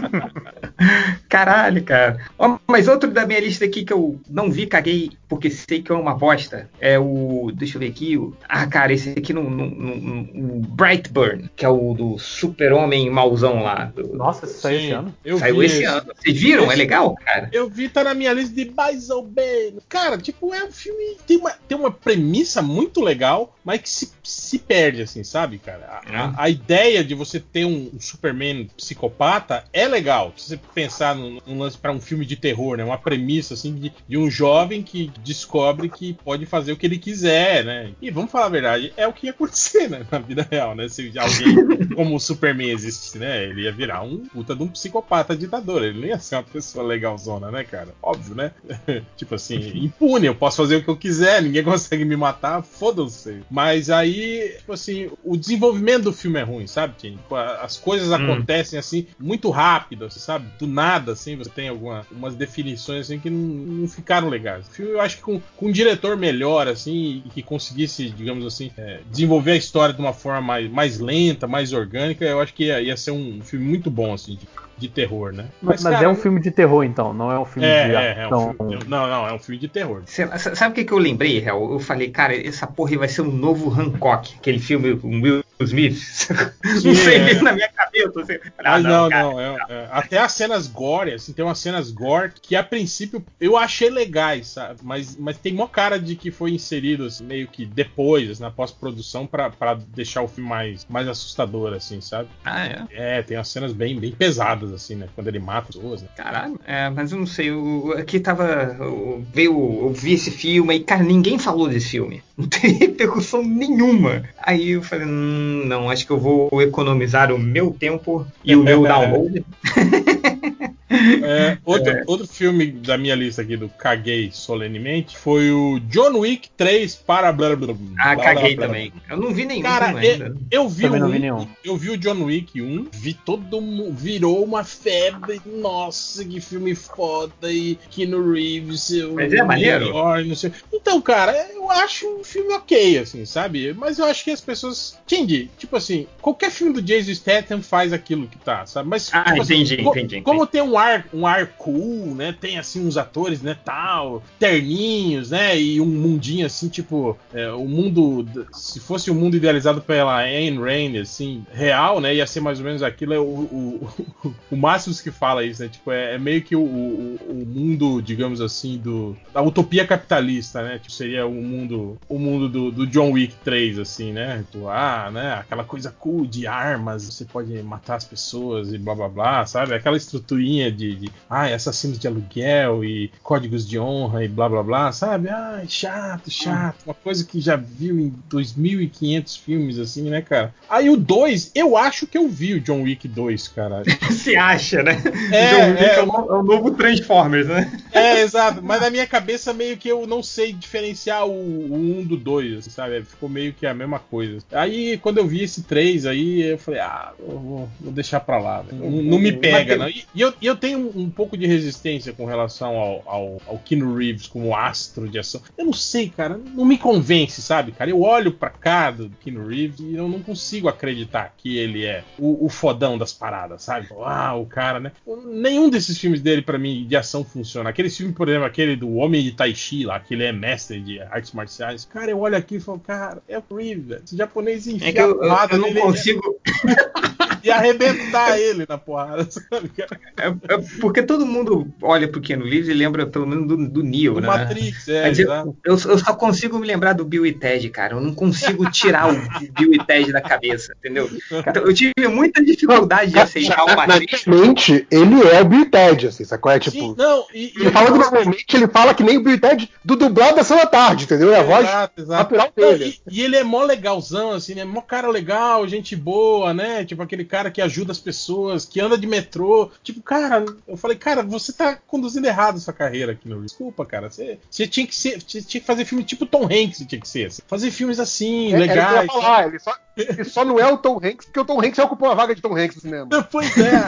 Caralho, 1.28 1.82
cara. 1.84 2.18
Ó, 2.38 2.58
mas 2.66 2.88
outro 2.88 3.10
da 3.10 3.26
minha 3.26 3.40
lista 3.40 3.64
aqui 3.64 3.84
que 3.84 3.92
eu 3.92 4.20
não 4.28 4.50
vi, 4.50 4.66
caguei, 4.66 5.10
porque 5.30 5.48
sei 5.48 5.80
que 5.80 5.90
é 5.90 5.94
uma 5.94 6.14
bosta, 6.14 6.68
é 6.80 6.98
o. 6.98 7.50
Deixa 7.54 7.76
eu 7.76 7.80
ver 7.80 7.86
aqui. 7.88 8.18
O, 8.18 8.36
ah, 8.48 8.66
cara, 8.66 8.92
esse 8.92 9.10
aqui 9.10 9.32
no, 9.32 9.48
no, 9.48 9.66
no- 9.70 10.56
o 10.56 10.60
Brightburn, 10.60 11.48
que 11.56 11.64
é 11.64 11.68
o 11.68 11.94
do 11.94 12.18
super-homem 12.18 13.08
mauzão 13.08 13.62
lá. 13.62 13.84
do- 13.86 14.14
Nossa, 14.14 14.44
isso 14.46 14.60
saiu 14.60 14.78
esse 14.80 14.90
ano? 14.90 15.14
eu 15.24 15.38
saiu 15.38 15.58
vi 15.60 15.66
esse 15.66 15.84
ano. 15.84 16.12
Vocês 16.14 16.38
viram? 16.40 16.64
É 16.64 16.68
Esse- 16.68 16.76
legal, 16.76 17.14
cara? 17.14 17.48
Eu 17.52 17.70
vi, 17.70 17.88
tá 17.88 18.02
na 18.04 18.12
minha 18.12 18.32
lista 18.32 18.54
de 18.54 18.70
mais 18.72 19.08
ou 19.08 19.24
menos. 19.26 19.84
Cara, 19.88 20.18
tipo, 20.18 20.52
é 20.52 20.64
um 20.64 20.72
filme. 20.72 21.16
Tem 21.26 21.36
uma, 21.36 21.52
tem 21.68 21.78
uma 21.78 21.90
premissa 21.92 22.60
muito 22.60 23.00
legal, 23.00 23.56
mas 23.64 23.80
que 23.82 23.88
se, 23.88 24.12
se 24.24 24.58
perde, 24.58 25.02
assim, 25.02 25.22
sabe, 25.22 25.58
cara? 25.58 26.02
A, 26.06 26.24
a- 26.24 26.34
a 26.44 26.50
ideia 26.50 27.04
de 27.04 27.14
você 27.14 27.38
ter 27.38 27.64
um, 27.64 27.90
um 27.94 28.00
Superman 28.00 28.68
psicopata 28.76 29.64
é 29.72 29.86
legal. 29.86 30.32
Se 30.36 30.48
você 30.48 30.60
pensar 30.74 31.14
num, 31.14 31.38
num 31.46 31.58
lance 31.58 31.78
pra 31.78 31.92
um 31.92 32.00
filme 32.00 32.26
de 32.26 32.36
terror, 32.36 32.76
né? 32.76 32.84
Uma 32.84 32.98
premissa, 32.98 33.54
assim, 33.54 33.74
de, 33.74 33.92
de 34.08 34.18
um 34.18 34.30
jovem 34.30 34.82
que 34.82 35.08
descobre 35.22 35.88
que 35.88 36.12
pode 36.12 36.46
fazer 36.46 36.72
o 36.72 36.76
que 36.76 36.86
ele 36.86 36.98
quiser, 36.98 37.64
né? 37.64 37.92
E 38.00 38.10
vamos 38.10 38.30
falar 38.30 38.46
a 38.46 38.50
verdade, 38.50 38.92
é 38.96 39.06
o 39.06 39.12
que 39.12 39.26
ia 39.26 39.32
acontecer, 39.32 39.88
né? 39.88 40.06
Na 40.10 40.18
vida 40.18 40.46
real, 40.50 40.74
né? 40.74 40.88
Se 40.88 41.12
alguém 41.18 41.88
como 41.94 42.16
o 42.16 42.20
Superman 42.20 42.70
existe, 42.70 43.18
né? 43.18 43.44
Ele 43.44 43.62
ia 43.62 43.72
virar 43.72 44.02
um 44.02 44.18
puta 44.18 44.54
de 44.54 44.62
um 44.62 44.68
psicopata 44.68 45.36
ditador. 45.36 45.82
Ele 45.82 46.00
não 46.00 46.06
ia 46.06 46.18
ser 46.18 46.36
uma 46.36 46.42
pessoa 46.42 46.84
legalzona, 46.84 47.50
né, 47.50 47.64
cara? 47.64 47.88
Óbvio, 48.02 48.34
né? 48.34 48.52
tipo 49.16 49.34
assim, 49.34 49.84
impune, 49.84 50.26
eu 50.26 50.34
posso 50.34 50.58
fazer 50.58 50.76
o 50.76 50.82
que 50.82 50.88
eu 50.88 50.96
quiser, 50.96 51.42
ninguém 51.42 51.62
consegue 51.62 52.04
me 52.04 52.16
matar, 52.16 52.62
foda-se. 52.62 53.42
Mas 53.50 53.90
aí, 53.90 54.54
tipo 54.58 54.72
assim, 54.72 55.10
o 55.24 55.36
desenvolvimento 55.36 56.04
do 56.04 56.12
filme 56.12 56.38
é 56.38 56.42
ruim, 56.42 56.66
sabe, 56.66 56.94
Tim? 56.98 57.16
Tipo, 57.16 57.34
As 57.36 57.76
coisas 57.76 58.12
acontecem 58.12 58.78
assim, 58.78 59.06
muito 59.18 59.50
rápido, 59.50 60.08
você 60.10 60.18
sabe? 60.18 60.46
Do 60.58 60.66
nada, 60.66 61.12
assim, 61.12 61.36
você 61.36 61.50
tem 61.50 61.68
alguma, 61.68 62.06
umas 62.10 62.34
definições 62.34 63.06
assim 63.06 63.18
que 63.18 63.30
não, 63.30 63.38
não 63.38 63.88
ficaram 63.88 64.28
legais. 64.28 64.66
O 64.66 64.70
filme, 64.70 64.92
eu 64.92 65.00
acho 65.00 65.09
que 65.16 65.22
com, 65.22 65.40
com 65.56 65.66
um 65.66 65.72
diretor 65.72 66.16
melhor, 66.16 66.68
assim, 66.68 67.22
e 67.24 67.28
que 67.30 67.42
conseguisse, 67.42 68.10
digamos 68.10 68.46
assim, 68.46 68.70
é, 68.76 69.00
desenvolver 69.10 69.52
a 69.52 69.56
história 69.56 69.94
de 69.94 70.00
uma 70.00 70.12
forma 70.12 70.40
mais, 70.40 70.70
mais 70.70 70.98
lenta, 70.98 71.46
mais 71.46 71.72
orgânica, 71.72 72.24
eu 72.24 72.40
acho 72.40 72.54
que 72.54 72.64
ia, 72.64 72.80
ia 72.80 72.96
ser 72.96 73.10
um 73.10 73.40
filme 73.42 73.66
muito 73.66 73.90
bom, 73.90 74.14
assim, 74.14 74.36
de, 74.36 74.48
de 74.78 74.88
terror, 74.88 75.32
né? 75.32 75.46
Mas, 75.60 75.82
cara, 75.82 76.04
é 76.04 76.08
um 76.08 76.14
filme 76.14 76.40
de 76.40 76.50
terror, 76.50 76.84
então, 76.84 77.12
não 77.12 77.30
é 77.30 77.38
um 77.38 77.44
filme 77.44 77.68
é, 77.68 77.88
de 77.88 77.94
é, 77.94 78.22
é 78.22 78.34
um 78.34 78.54
filme, 78.54 78.78
não, 78.86 79.06
não, 79.06 79.28
é 79.28 79.32
um 79.32 79.38
filme 79.38 79.58
de 79.58 79.68
terror. 79.68 80.02
Sabe 80.06 80.72
o 80.72 80.74
que, 80.74 80.84
que 80.84 80.92
eu 80.92 80.98
lembrei, 80.98 81.38
Hel? 81.38 81.72
Eu 81.72 81.80
falei, 81.80 82.10
cara, 82.10 82.36
essa 82.36 82.66
porra 82.66 82.90
aí 82.90 82.96
vai 82.96 83.08
ser 83.08 83.22
um 83.22 83.32
novo 83.32 83.70
Hancock, 83.70 84.34
aquele 84.36 84.58
filme 84.58 84.96
com 84.96 85.20
Will 85.20 85.42
Smith. 85.64 86.28
não 86.84 86.94
sei, 86.94 87.16
é. 87.16 87.34
na 87.42 87.52
minha 87.52 87.68
cabeça. 87.68 88.20
Assim. 88.20 88.38
Ah, 88.58 88.72
Mas 88.72 88.82
não, 88.84 89.08
cara. 89.08 89.22
não. 89.22 89.40
é- 89.40 89.58
é- 89.68 89.88
até 89.90 90.18
as 90.18 90.32
cenas 90.32 90.66
gore, 90.66 91.12
assim, 91.12 91.32
tem 91.32 91.44
umas 91.44 91.58
cenas 91.58 91.90
gore 91.90 92.32
que 92.40 92.54
a 92.56 92.62
princípio 92.62 93.24
eu 93.40 93.56
achei 93.56 93.90
legais, 93.90 94.48
sabe? 94.48 94.80
Mas, 94.82 95.16
mas 95.16 95.38
tem 95.38 95.52
mó 95.54 95.66
cara 95.66 95.98
de 95.98 96.16
que 96.16 96.30
foi 96.30 96.50
inserido 96.52 97.04
assim, 97.04 97.24
meio 97.24 97.46
que 97.48 97.64
depois, 97.64 98.30
assim, 98.30 98.42
na 98.42 98.50
pós-produção, 98.50 99.26
pra, 99.26 99.50
pra 99.50 99.74
deixar 99.74 100.22
o 100.22 100.28
filme 100.28 100.48
mais, 100.48 100.86
mais 100.88 101.08
assustador, 101.08 101.72
assim, 101.72 102.00
sabe? 102.00 102.28
Ah, 102.44 102.66
é? 102.66 102.86
É, 102.90 103.22
tem 103.22 103.36
umas 103.36 103.48
cenas 103.48 103.72
bem, 103.72 103.98
bem 103.98 104.12
pesadas, 104.12 104.72
assim, 104.72 104.94
né? 104.94 105.06
Quando 105.14 105.28
ele 105.28 105.38
mata 105.38 105.70
pessoas, 105.72 106.02
né? 106.02 106.08
Caralho. 106.16 106.58
É, 106.66 106.88
mas 106.90 107.12
eu 107.12 107.18
não 107.18 107.26
sei. 107.26 107.50
Eu, 107.50 107.94
aqui 107.98 108.20
tava. 108.20 108.76
Eu, 108.78 109.24
veio, 109.32 109.52
eu 109.82 109.92
vi 109.92 110.14
esse 110.14 110.30
filme 110.30 110.74
e, 110.76 110.80
cara, 110.80 111.02
ninguém 111.02 111.38
falou 111.38 111.68
desse 111.68 111.90
filme. 111.90 112.22
Não 112.40 112.48
tem 112.48 112.72
repercussão 112.72 113.42
nenhuma. 113.44 114.24
Aí 114.38 114.70
eu 114.70 114.82
falei, 114.82 115.06
hum, 115.06 115.49
não, 115.50 115.90
acho 115.90 116.06
que 116.06 116.12
eu 116.12 116.18
vou 116.18 116.62
economizar 116.62 117.32
o 117.32 117.38
meu 117.38 117.70
tempo 117.78 118.26
e 118.44 118.54
o 118.54 118.62
meu 118.62 118.82
download. 118.82 119.44
É, 121.22 121.58
outro, 121.64 121.92
outro 122.06 122.26
filme 122.26 122.70
da 122.70 122.96
minha 122.98 123.14
lista 123.14 123.42
aqui 123.42 123.56
do 123.56 123.68
Caguei 123.68 124.30
Solenemente 124.32 125.16
foi 125.16 125.50
o 125.50 125.78
John 125.80 126.18
Wick 126.18 126.48
3 126.56 126.94
para 126.96 127.32
blá 127.32 127.54
blá 127.56 127.72
blá. 127.72 127.76
Ah, 127.98 128.14
blá, 128.14 128.24
caguei 128.24 128.54
blá, 128.54 128.66
blá. 128.66 128.74
também. 128.74 128.92
Eu 129.08 129.16
não 129.16 129.32
vi 129.32 129.44
nenhum 129.44 129.62
Cara, 129.62 129.96
ainda. 129.98 130.26
eu, 130.50 130.62
eu 130.64 130.68
vi 130.68 130.82
Também 130.84 131.00
um, 131.00 131.04
não 131.04 131.10
vi 131.12 131.18
nenhum. 131.18 131.48
eu 131.64 131.76
vi 131.76 131.90
o 131.90 131.96
John 131.96 132.24
Wick 132.24 132.60
1, 132.60 132.86
vi 132.92 133.14
todo 133.14 133.60
mundo, 133.60 133.92
virou 133.94 134.42
uma 134.44 134.64
febre, 134.64 135.40
nossa, 135.46 136.24
que 136.24 136.40
filme 136.40 136.74
foda, 136.74 137.50
e 137.52 137.76
Keanu 137.90 138.32
Reeves, 138.32 138.90
o 138.90 139.14
Mas 139.14 139.32
é 139.32 139.42
maneiro? 139.42 139.86
melhor, 139.86 140.24
não 140.24 140.34
sei. 140.34 140.52
Então, 140.72 141.00
cara, 141.00 141.32
eu 141.54 141.70
acho 141.70 142.06
um 142.08 142.24
filme 142.24 142.52
ok, 142.54 142.98
assim, 142.98 143.24
sabe? 143.24 143.72
Mas 143.74 143.98
eu 143.98 144.04
acho 144.06 144.24
que 144.24 144.30
as 144.30 144.40
pessoas, 144.40 144.98
entendi, 145.06 145.48
tipo 145.58 145.76
assim, 145.76 146.06
qualquer 146.20 146.50
filme 146.50 146.72
do 146.72 146.82
Jason 146.82 147.14
Statham 147.14 147.62
faz 147.62 147.92
aquilo 147.92 148.26
que 148.26 148.38
tá, 148.38 148.66
sabe? 148.66 148.88
Mas, 148.88 149.10
Ah, 149.12 149.24
tipo 149.24 149.42
assim, 149.42 149.54
entendi, 149.62 149.82
co- 149.82 149.90
entendi, 149.90 150.20
Como 150.22 150.46
tem 150.46 150.62
um 150.62 150.76
ar, 150.78 150.89
um 151.12 151.26
ar 151.26 151.46
cool, 151.58 152.14
né? 152.14 152.34
Tem, 152.38 152.58
assim, 152.58 152.86
uns 152.86 152.96
atores, 152.96 153.42
né, 153.42 153.56
tal, 153.64 154.22
terninhos, 154.38 155.30
né? 155.30 155.60
E 155.60 155.80
um 155.80 155.86
mundinho, 155.86 156.46
assim, 156.46 156.68
tipo, 156.68 157.16
é, 157.32 157.50
o 157.52 157.66
mundo, 157.66 158.26
se 158.52 158.80
fosse 158.80 159.10
um 159.10 159.14
mundo 159.14 159.36
idealizado 159.36 159.80
pela 159.80 160.16
Ayn 160.18 160.58
Rand, 160.58 161.00
assim, 161.00 161.44
real, 161.52 162.00
né? 162.00 162.14
Ia 162.14 162.26
ser 162.26 162.40
mais 162.40 162.58
ou 162.58 162.64
menos 162.64 162.82
aquilo, 162.82 163.14
é 163.14 163.18
o, 163.18 163.22
o, 163.22 163.88
o 164.50 164.56
Máximos 164.56 165.00
que 165.00 165.10
fala 165.10 165.44
isso, 165.44 165.62
né? 165.62 165.68
Tipo, 165.68 165.92
é, 165.92 166.14
é 166.14 166.18
meio 166.18 166.42
que 166.42 166.56
o, 166.56 166.62
o, 166.62 167.18
o 167.28 167.46
mundo, 167.46 168.00
digamos 168.00 168.40
assim, 168.40 168.78
do 168.78 169.16
da 169.32 169.42
utopia 169.42 169.86
capitalista, 169.86 170.62
né? 170.62 170.78
Tipo, 170.78 170.92
seria 170.92 171.26
o 171.26 171.34
mundo, 171.34 171.98
o 172.08 172.18
mundo 172.18 172.48
do, 172.48 172.70
do 172.70 172.86
John 172.86 173.12
Wick 173.12 173.34
3, 173.44 173.78
assim, 173.78 174.12
né? 174.12 174.44
Tipo, 174.50 174.68
ah, 174.68 175.10
né? 175.12 175.34
Aquela 175.34 175.64
coisa 175.64 175.90
cool 175.90 176.26
de 176.26 176.46
armas, 176.46 177.04
você 177.04 177.24
pode 177.24 177.52
matar 177.62 177.96
as 177.96 178.04
pessoas 178.04 178.72
e 178.72 178.78
blá 178.78 178.94
blá 178.94 179.08
blá, 179.08 179.46
sabe? 179.46 179.74
Aquela 179.74 179.96
estruturinha 179.96 180.70
de, 180.80 180.94
de 180.96 181.10
ah, 181.28 181.44
assassinos 181.46 181.98
de 181.98 182.08
aluguel 182.08 182.82
e 182.84 183.10
códigos 183.22 183.68
de 183.68 183.78
honra 183.78 184.24
e 184.24 184.28
blá 184.28 184.48
blá 184.48 184.62
blá, 184.62 184.92
sabe? 184.92 185.28
Ah, 185.28 185.62
chato, 185.68 186.30
chato. 186.30 186.84
Uma 186.86 186.94
coisa 186.94 187.24
que 187.24 187.40
já 187.40 187.56
viu 187.56 187.98
em 187.98 188.14
2.500 188.30 189.40
filmes, 189.40 189.78
assim, 189.78 190.08
né, 190.08 190.22
cara? 190.22 190.54
Aí 190.68 190.88
o 190.88 190.96
2, 190.96 191.52
eu 191.54 191.76
acho 191.76 192.06
que 192.06 192.16
eu 192.16 192.28
vi 192.28 192.54
o 192.54 192.60
John 192.60 192.82
Wick 192.82 193.06
2, 193.06 193.48
cara. 193.48 193.82
Se 194.10 194.36
acha, 194.36 194.82
né? 194.82 195.00
É, 195.30 195.50
John 195.50 195.70
Wick 195.72 195.84
é. 195.84 195.94
é, 195.94 196.02
o, 196.02 196.06
é 196.06 196.38
o 196.38 196.42
novo 196.42 196.70
Transformers, 196.72 197.46
né? 197.46 197.80
É, 197.92 198.20
exato. 198.22 198.62
Mas 198.62 198.80
na 198.80 198.90
minha 198.90 199.06
cabeça, 199.06 199.52
meio 199.52 199.76
que 199.76 199.88
eu 199.88 200.06
não 200.06 200.22
sei 200.22 200.52
diferenciar 200.52 201.26
o, 201.26 201.32
o 201.32 202.00
1 202.00 202.04
do 202.06 202.16
2, 202.16 202.58
assim, 202.58 202.70
sabe? 202.70 203.02
Ficou 203.02 203.28
meio 203.28 203.52
que 203.52 203.66
a 203.66 203.74
mesma 203.74 203.98
coisa. 203.98 204.38
Aí, 204.52 204.96
quando 204.98 205.18
eu 205.18 205.26
vi 205.26 205.42
esse 205.42 205.62
3 205.62 206.06
aí, 206.06 206.42
eu 206.42 206.58
falei, 206.58 206.80
ah, 206.80 207.12
eu 207.18 207.38
vou, 207.38 207.68
vou 207.80 207.92
deixar 207.92 208.20
pra 208.20 208.38
lá. 208.38 208.62
né? 208.62 208.68
Não, 208.72 208.90
não 208.90 209.18
me 209.18 209.32
pega, 209.32 209.76
não. 209.76 209.88
E, 209.88 210.04
e 210.14 210.20
eu, 210.20 210.32
e 210.40 210.46
eu 210.46 210.56
tenho 210.56 210.69
um, 210.76 210.90
um 210.94 211.10
pouco 211.10 211.36
de 211.36 211.46
resistência 211.46 212.12
com 212.12 212.24
relação 212.24 212.76
ao, 212.76 213.02
ao, 213.06 213.42
ao 213.46 213.58
Keanu 213.58 213.94
Reeves 213.96 214.26
como 214.26 214.54
astro 214.56 215.08
de 215.08 215.18
ação. 215.18 215.40
Eu 215.56 215.66
não 215.66 215.72
sei, 215.72 216.08
cara. 216.08 216.38
Não 216.38 216.64
me 216.64 216.78
convence, 216.78 217.40
sabe, 217.42 217.72
cara? 217.72 217.90
Eu 217.90 218.00
olho 218.02 218.32
pra 218.32 218.50
cá 218.50 218.90
do 218.90 219.10
Keanu 219.20 219.46
Reeves 219.46 219.80
e 219.80 219.94
eu 219.94 220.08
não 220.08 220.20
consigo 220.20 220.68
acreditar 220.68 221.34
que 221.36 221.56
ele 221.58 221.84
é 221.84 222.04
o, 222.18 222.44
o 222.46 222.48
fodão 222.48 222.96
das 222.98 223.12
paradas, 223.12 223.62
sabe? 223.62 223.88
Ah, 224.04 224.34
o 224.36 224.46
cara, 224.46 224.80
né? 224.80 224.92
Nenhum 225.26 225.68
desses 225.70 225.98
filmes 225.98 226.20
dele, 226.20 226.42
pra 226.42 226.58
mim, 226.58 226.86
de 226.86 226.96
ação 226.96 227.24
funciona. 227.24 227.70
Aquele 227.70 227.90
filme, 227.90 228.12
por 228.12 228.28
exemplo, 228.28 228.46
aquele 228.46 228.76
do 228.76 228.94
Homem 228.96 229.22
de 229.22 229.32
Tai 229.32 229.54
Chi 229.54 229.84
lá, 229.84 229.98
que 230.00 230.14
ele 230.14 230.24
é 230.24 230.32
mestre 230.32 230.80
de 230.80 231.00
artes 231.00 231.32
marciais. 231.32 231.84
Cara, 231.84 232.10
eu 232.10 232.18
olho 232.20 232.36
aqui 232.36 232.56
e 232.56 232.60
falo, 232.60 232.78
cara, 232.80 233.22
é 233.28 233.38
o 233.38 233.54
Reeves, 233.54 233.86
velho. 233.86 234.02
Esse 234.04 234.16
japonês 234.16 234.66
enfia 234.66 234.88
É 234.88 234.92
que 234.92 235.00
eu, 235.00 235.22
eu- 235.22 235.30
eu 235.50 235.58
não 235.58 235.68
nele 235.68 235.80
consigo. 235.80 236.40
e 237.42 237.50
arrebentar 237.50 238.38
ele 238.38 238.66
na 238.68 238.76
porrada, 238.78 239.26
sabe, 239.30 239.68
cara? 239.70 239.98
É, 240.18 240.54
é 240.54 240.59
porque 240.80 241.02
todo 241.02 241.26
mundo 241.26 241.66
olha 241.82 242.08
pro 242.08 242.20
Keanu 242.20 242.44
Reeves 242.44 242.68
e 242.68 242.74
lembra 242.74 243.06
pelo 243.06 243.26
menos 243.26 243.46
do, 243.46 243.56
do 243.68 243.82
Neo, 243.82 244.14
Do 244.14 244.20
né? 244.20 244.26
Matrix, 244.28 244.88
é, 244.88 245.08
Mas 245.08 245.18
eu, 245.18 245.30
eu, 245.32 245.54
eu 245.64 245.76
só 245.98 246.14
consigo 246.14 246.58
me 246.58 246.66
lembrar 246.66 246.92
do 246.92 247.04
Bill 247.04 247.26
e 247.26 247.32
Ted, 247.32 247.68
cara. 247.70 247.94
Eu 247.94 248.00
não 248.00 248.14
consigo 248.14 248.70
tirar 248.70 249.10
o 249.12 249.14
Bill 249.58 249.74
e 249.74 249.84
Ted 249.84 250.12
da 250.12 250.20
cabeça, 250.20 250.74
entendeu? 250.78 251.10
Então, 251.30 251.62
eu 251.62 251.72
tive 251.74 251.92
muita 252.08 252.42
dificuldade 252.44 253.12
de 253.12 253.18
aceitar 253.18 253.64
o 253.64 253.76
Matrix. 253.76 254.26
minha 254.26 254.40
mente, 254.46 254.86
ele 254.90 255.22
é 255.28 255.40
o 255.40 255.44
Bill 255.44 255.60
e 255.62 255.66
Ted, 255.66 256.06
assim, 256.08 256.24
sacou? 256.24 256.52
É 256.52 256.58
tipo. 256.58 256.76
Sim, 256.76 256.94
não, 256.96 257.24
e, 257.34 257.52
e 257.56 257.60
Ele 257.60 257.70
fala 257.70 257.90
normalmente, 257.90 258.46
ele 258.54 258.68
fala 258.68 258.94
que 258.94 259.02
nem 259.02 259.18
o 259.18 259.22
Bill 259.22 259.34
e 259.34 259.40
Ted 259.40 259.70
do 259.84 259.96
dublado 259.96 260.36
da 260.36 260.44
São 260.44 260.56
da 260.56 260.66
Tarde, 260.66 261.04
entendeu? 261.04 261.32
É 261.32 261.40
a 261.40 261.42
voz 261.42 261.66
Exato, 261.66 262.00
exato. 262.00 262.34
natural 262.34 262.52
Não, 262.56 262.68
dele. 262.68 263.00
e, 263.10 263.18
e 263.20 263.22
ele 263.22 263.36
é 263.36 263.44
mó 263.44 263.62
legalzão, 263.62 264.32
assim, 264.32 264.54
né? 264.54 264.64
Mó 264.64 264.80
cara 264.80 265.08
legal, 265.08 265.66
gente 265.68 265.94
boa, 265.96 266.52
né? 266.52 266.84
Tipo 266.84 267.02
aquele 267.02 267.24
cara 267.24 267.50
que 267.50 267.60
ajuda 267.60 267.92
as 267.92 267.98
pessoas, 267.98 268.64
que 268.64 268.80
anda 268.80 268.96
de 268.98 269.06
metrô. 269.06 269.70
Tipo, 269.82 270.02
cara, 270.02 270.44
eu 270.66 270.76
falei, 270.76 270.96
cara, 270.96 271.22
você 271.22 271.52
tá 271.52 271.76
conduzindo 271.86 272.26
errado 272.26 272.58
sua 272.60 272.72
carreira 272.72 273.12
aqui 273.12 273.28
no 273.28 273.42
Desculpa, 273.42 273.84
cara. 273.84 274.10
Você, 274.10 274.38
você 274.50 274.66
tinha 274.66 274.86
que 274.86 274.94
ser. 274.94 275.20
Tinha 275.22 275.42
que 275.60 275.60
fazer 275.60 275.84
filme 275.84 276.04
tipo 276.04 276.26
Tom 276.26 276.44
Hanks, 276.44 276.78
você 276.78 276.84
tinha 276.84 277.00
que 277.00 277.08
ser. 277.08 277.26
assim. 277.26 277.42
Fazer 277.46 277.70
filmes 277.70 277.98
assim, 277.98 278.52
É, 278.52 278.58
legais. 278.58 279.06
falar, 279.06 279.46
ele 279.48 279.58
só, 279.58 279.74
ele 280.08 280.24
só 280.24 280.44
não 280.44 280.58
é 280.58 280.66
o 280.70 280.76
Tom 280.78 280.96
Hanks, 281.02 281.26
porque 281.26 281.40
o 281.40 281.44
Tom 281.44 281.58
Hanks 281.60 281.76
já 281.76 281.84
ocupou 281.84 282.10
a 282.10 282.14
vaga 282.14 282.34
de 282.34 282.42
Tom 282.42 282.56
Hanks 282.56 282.76
no 282.76 282.82
cinema. 282.82 283.08
Pois 283.30 283.56
é. 283.58 283.86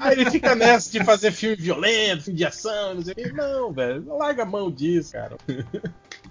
Aí 0.00 0.12
ele 0.20 0.30
fica 0.30 0.54
nessa 0.54 0.90
de 0.90 1.04
fazer 1.04 1.30
filme 1.32 1.56
violento, 1.56 2.24
filme 2.24 2.38
de 2.38 2.44
ação, 2.44 2.94
não 2.94 3.02
sei 3.02 3.12
o 3.12 3.16
quê. 3.16 3.32
Não, 3.34 3.72
velho, 3.72 4.04
larga 4.16 4.42
a 4.42 4.46
mão 4.46 4.70
disso, 4.70 5.12
cara. 5.12 5.36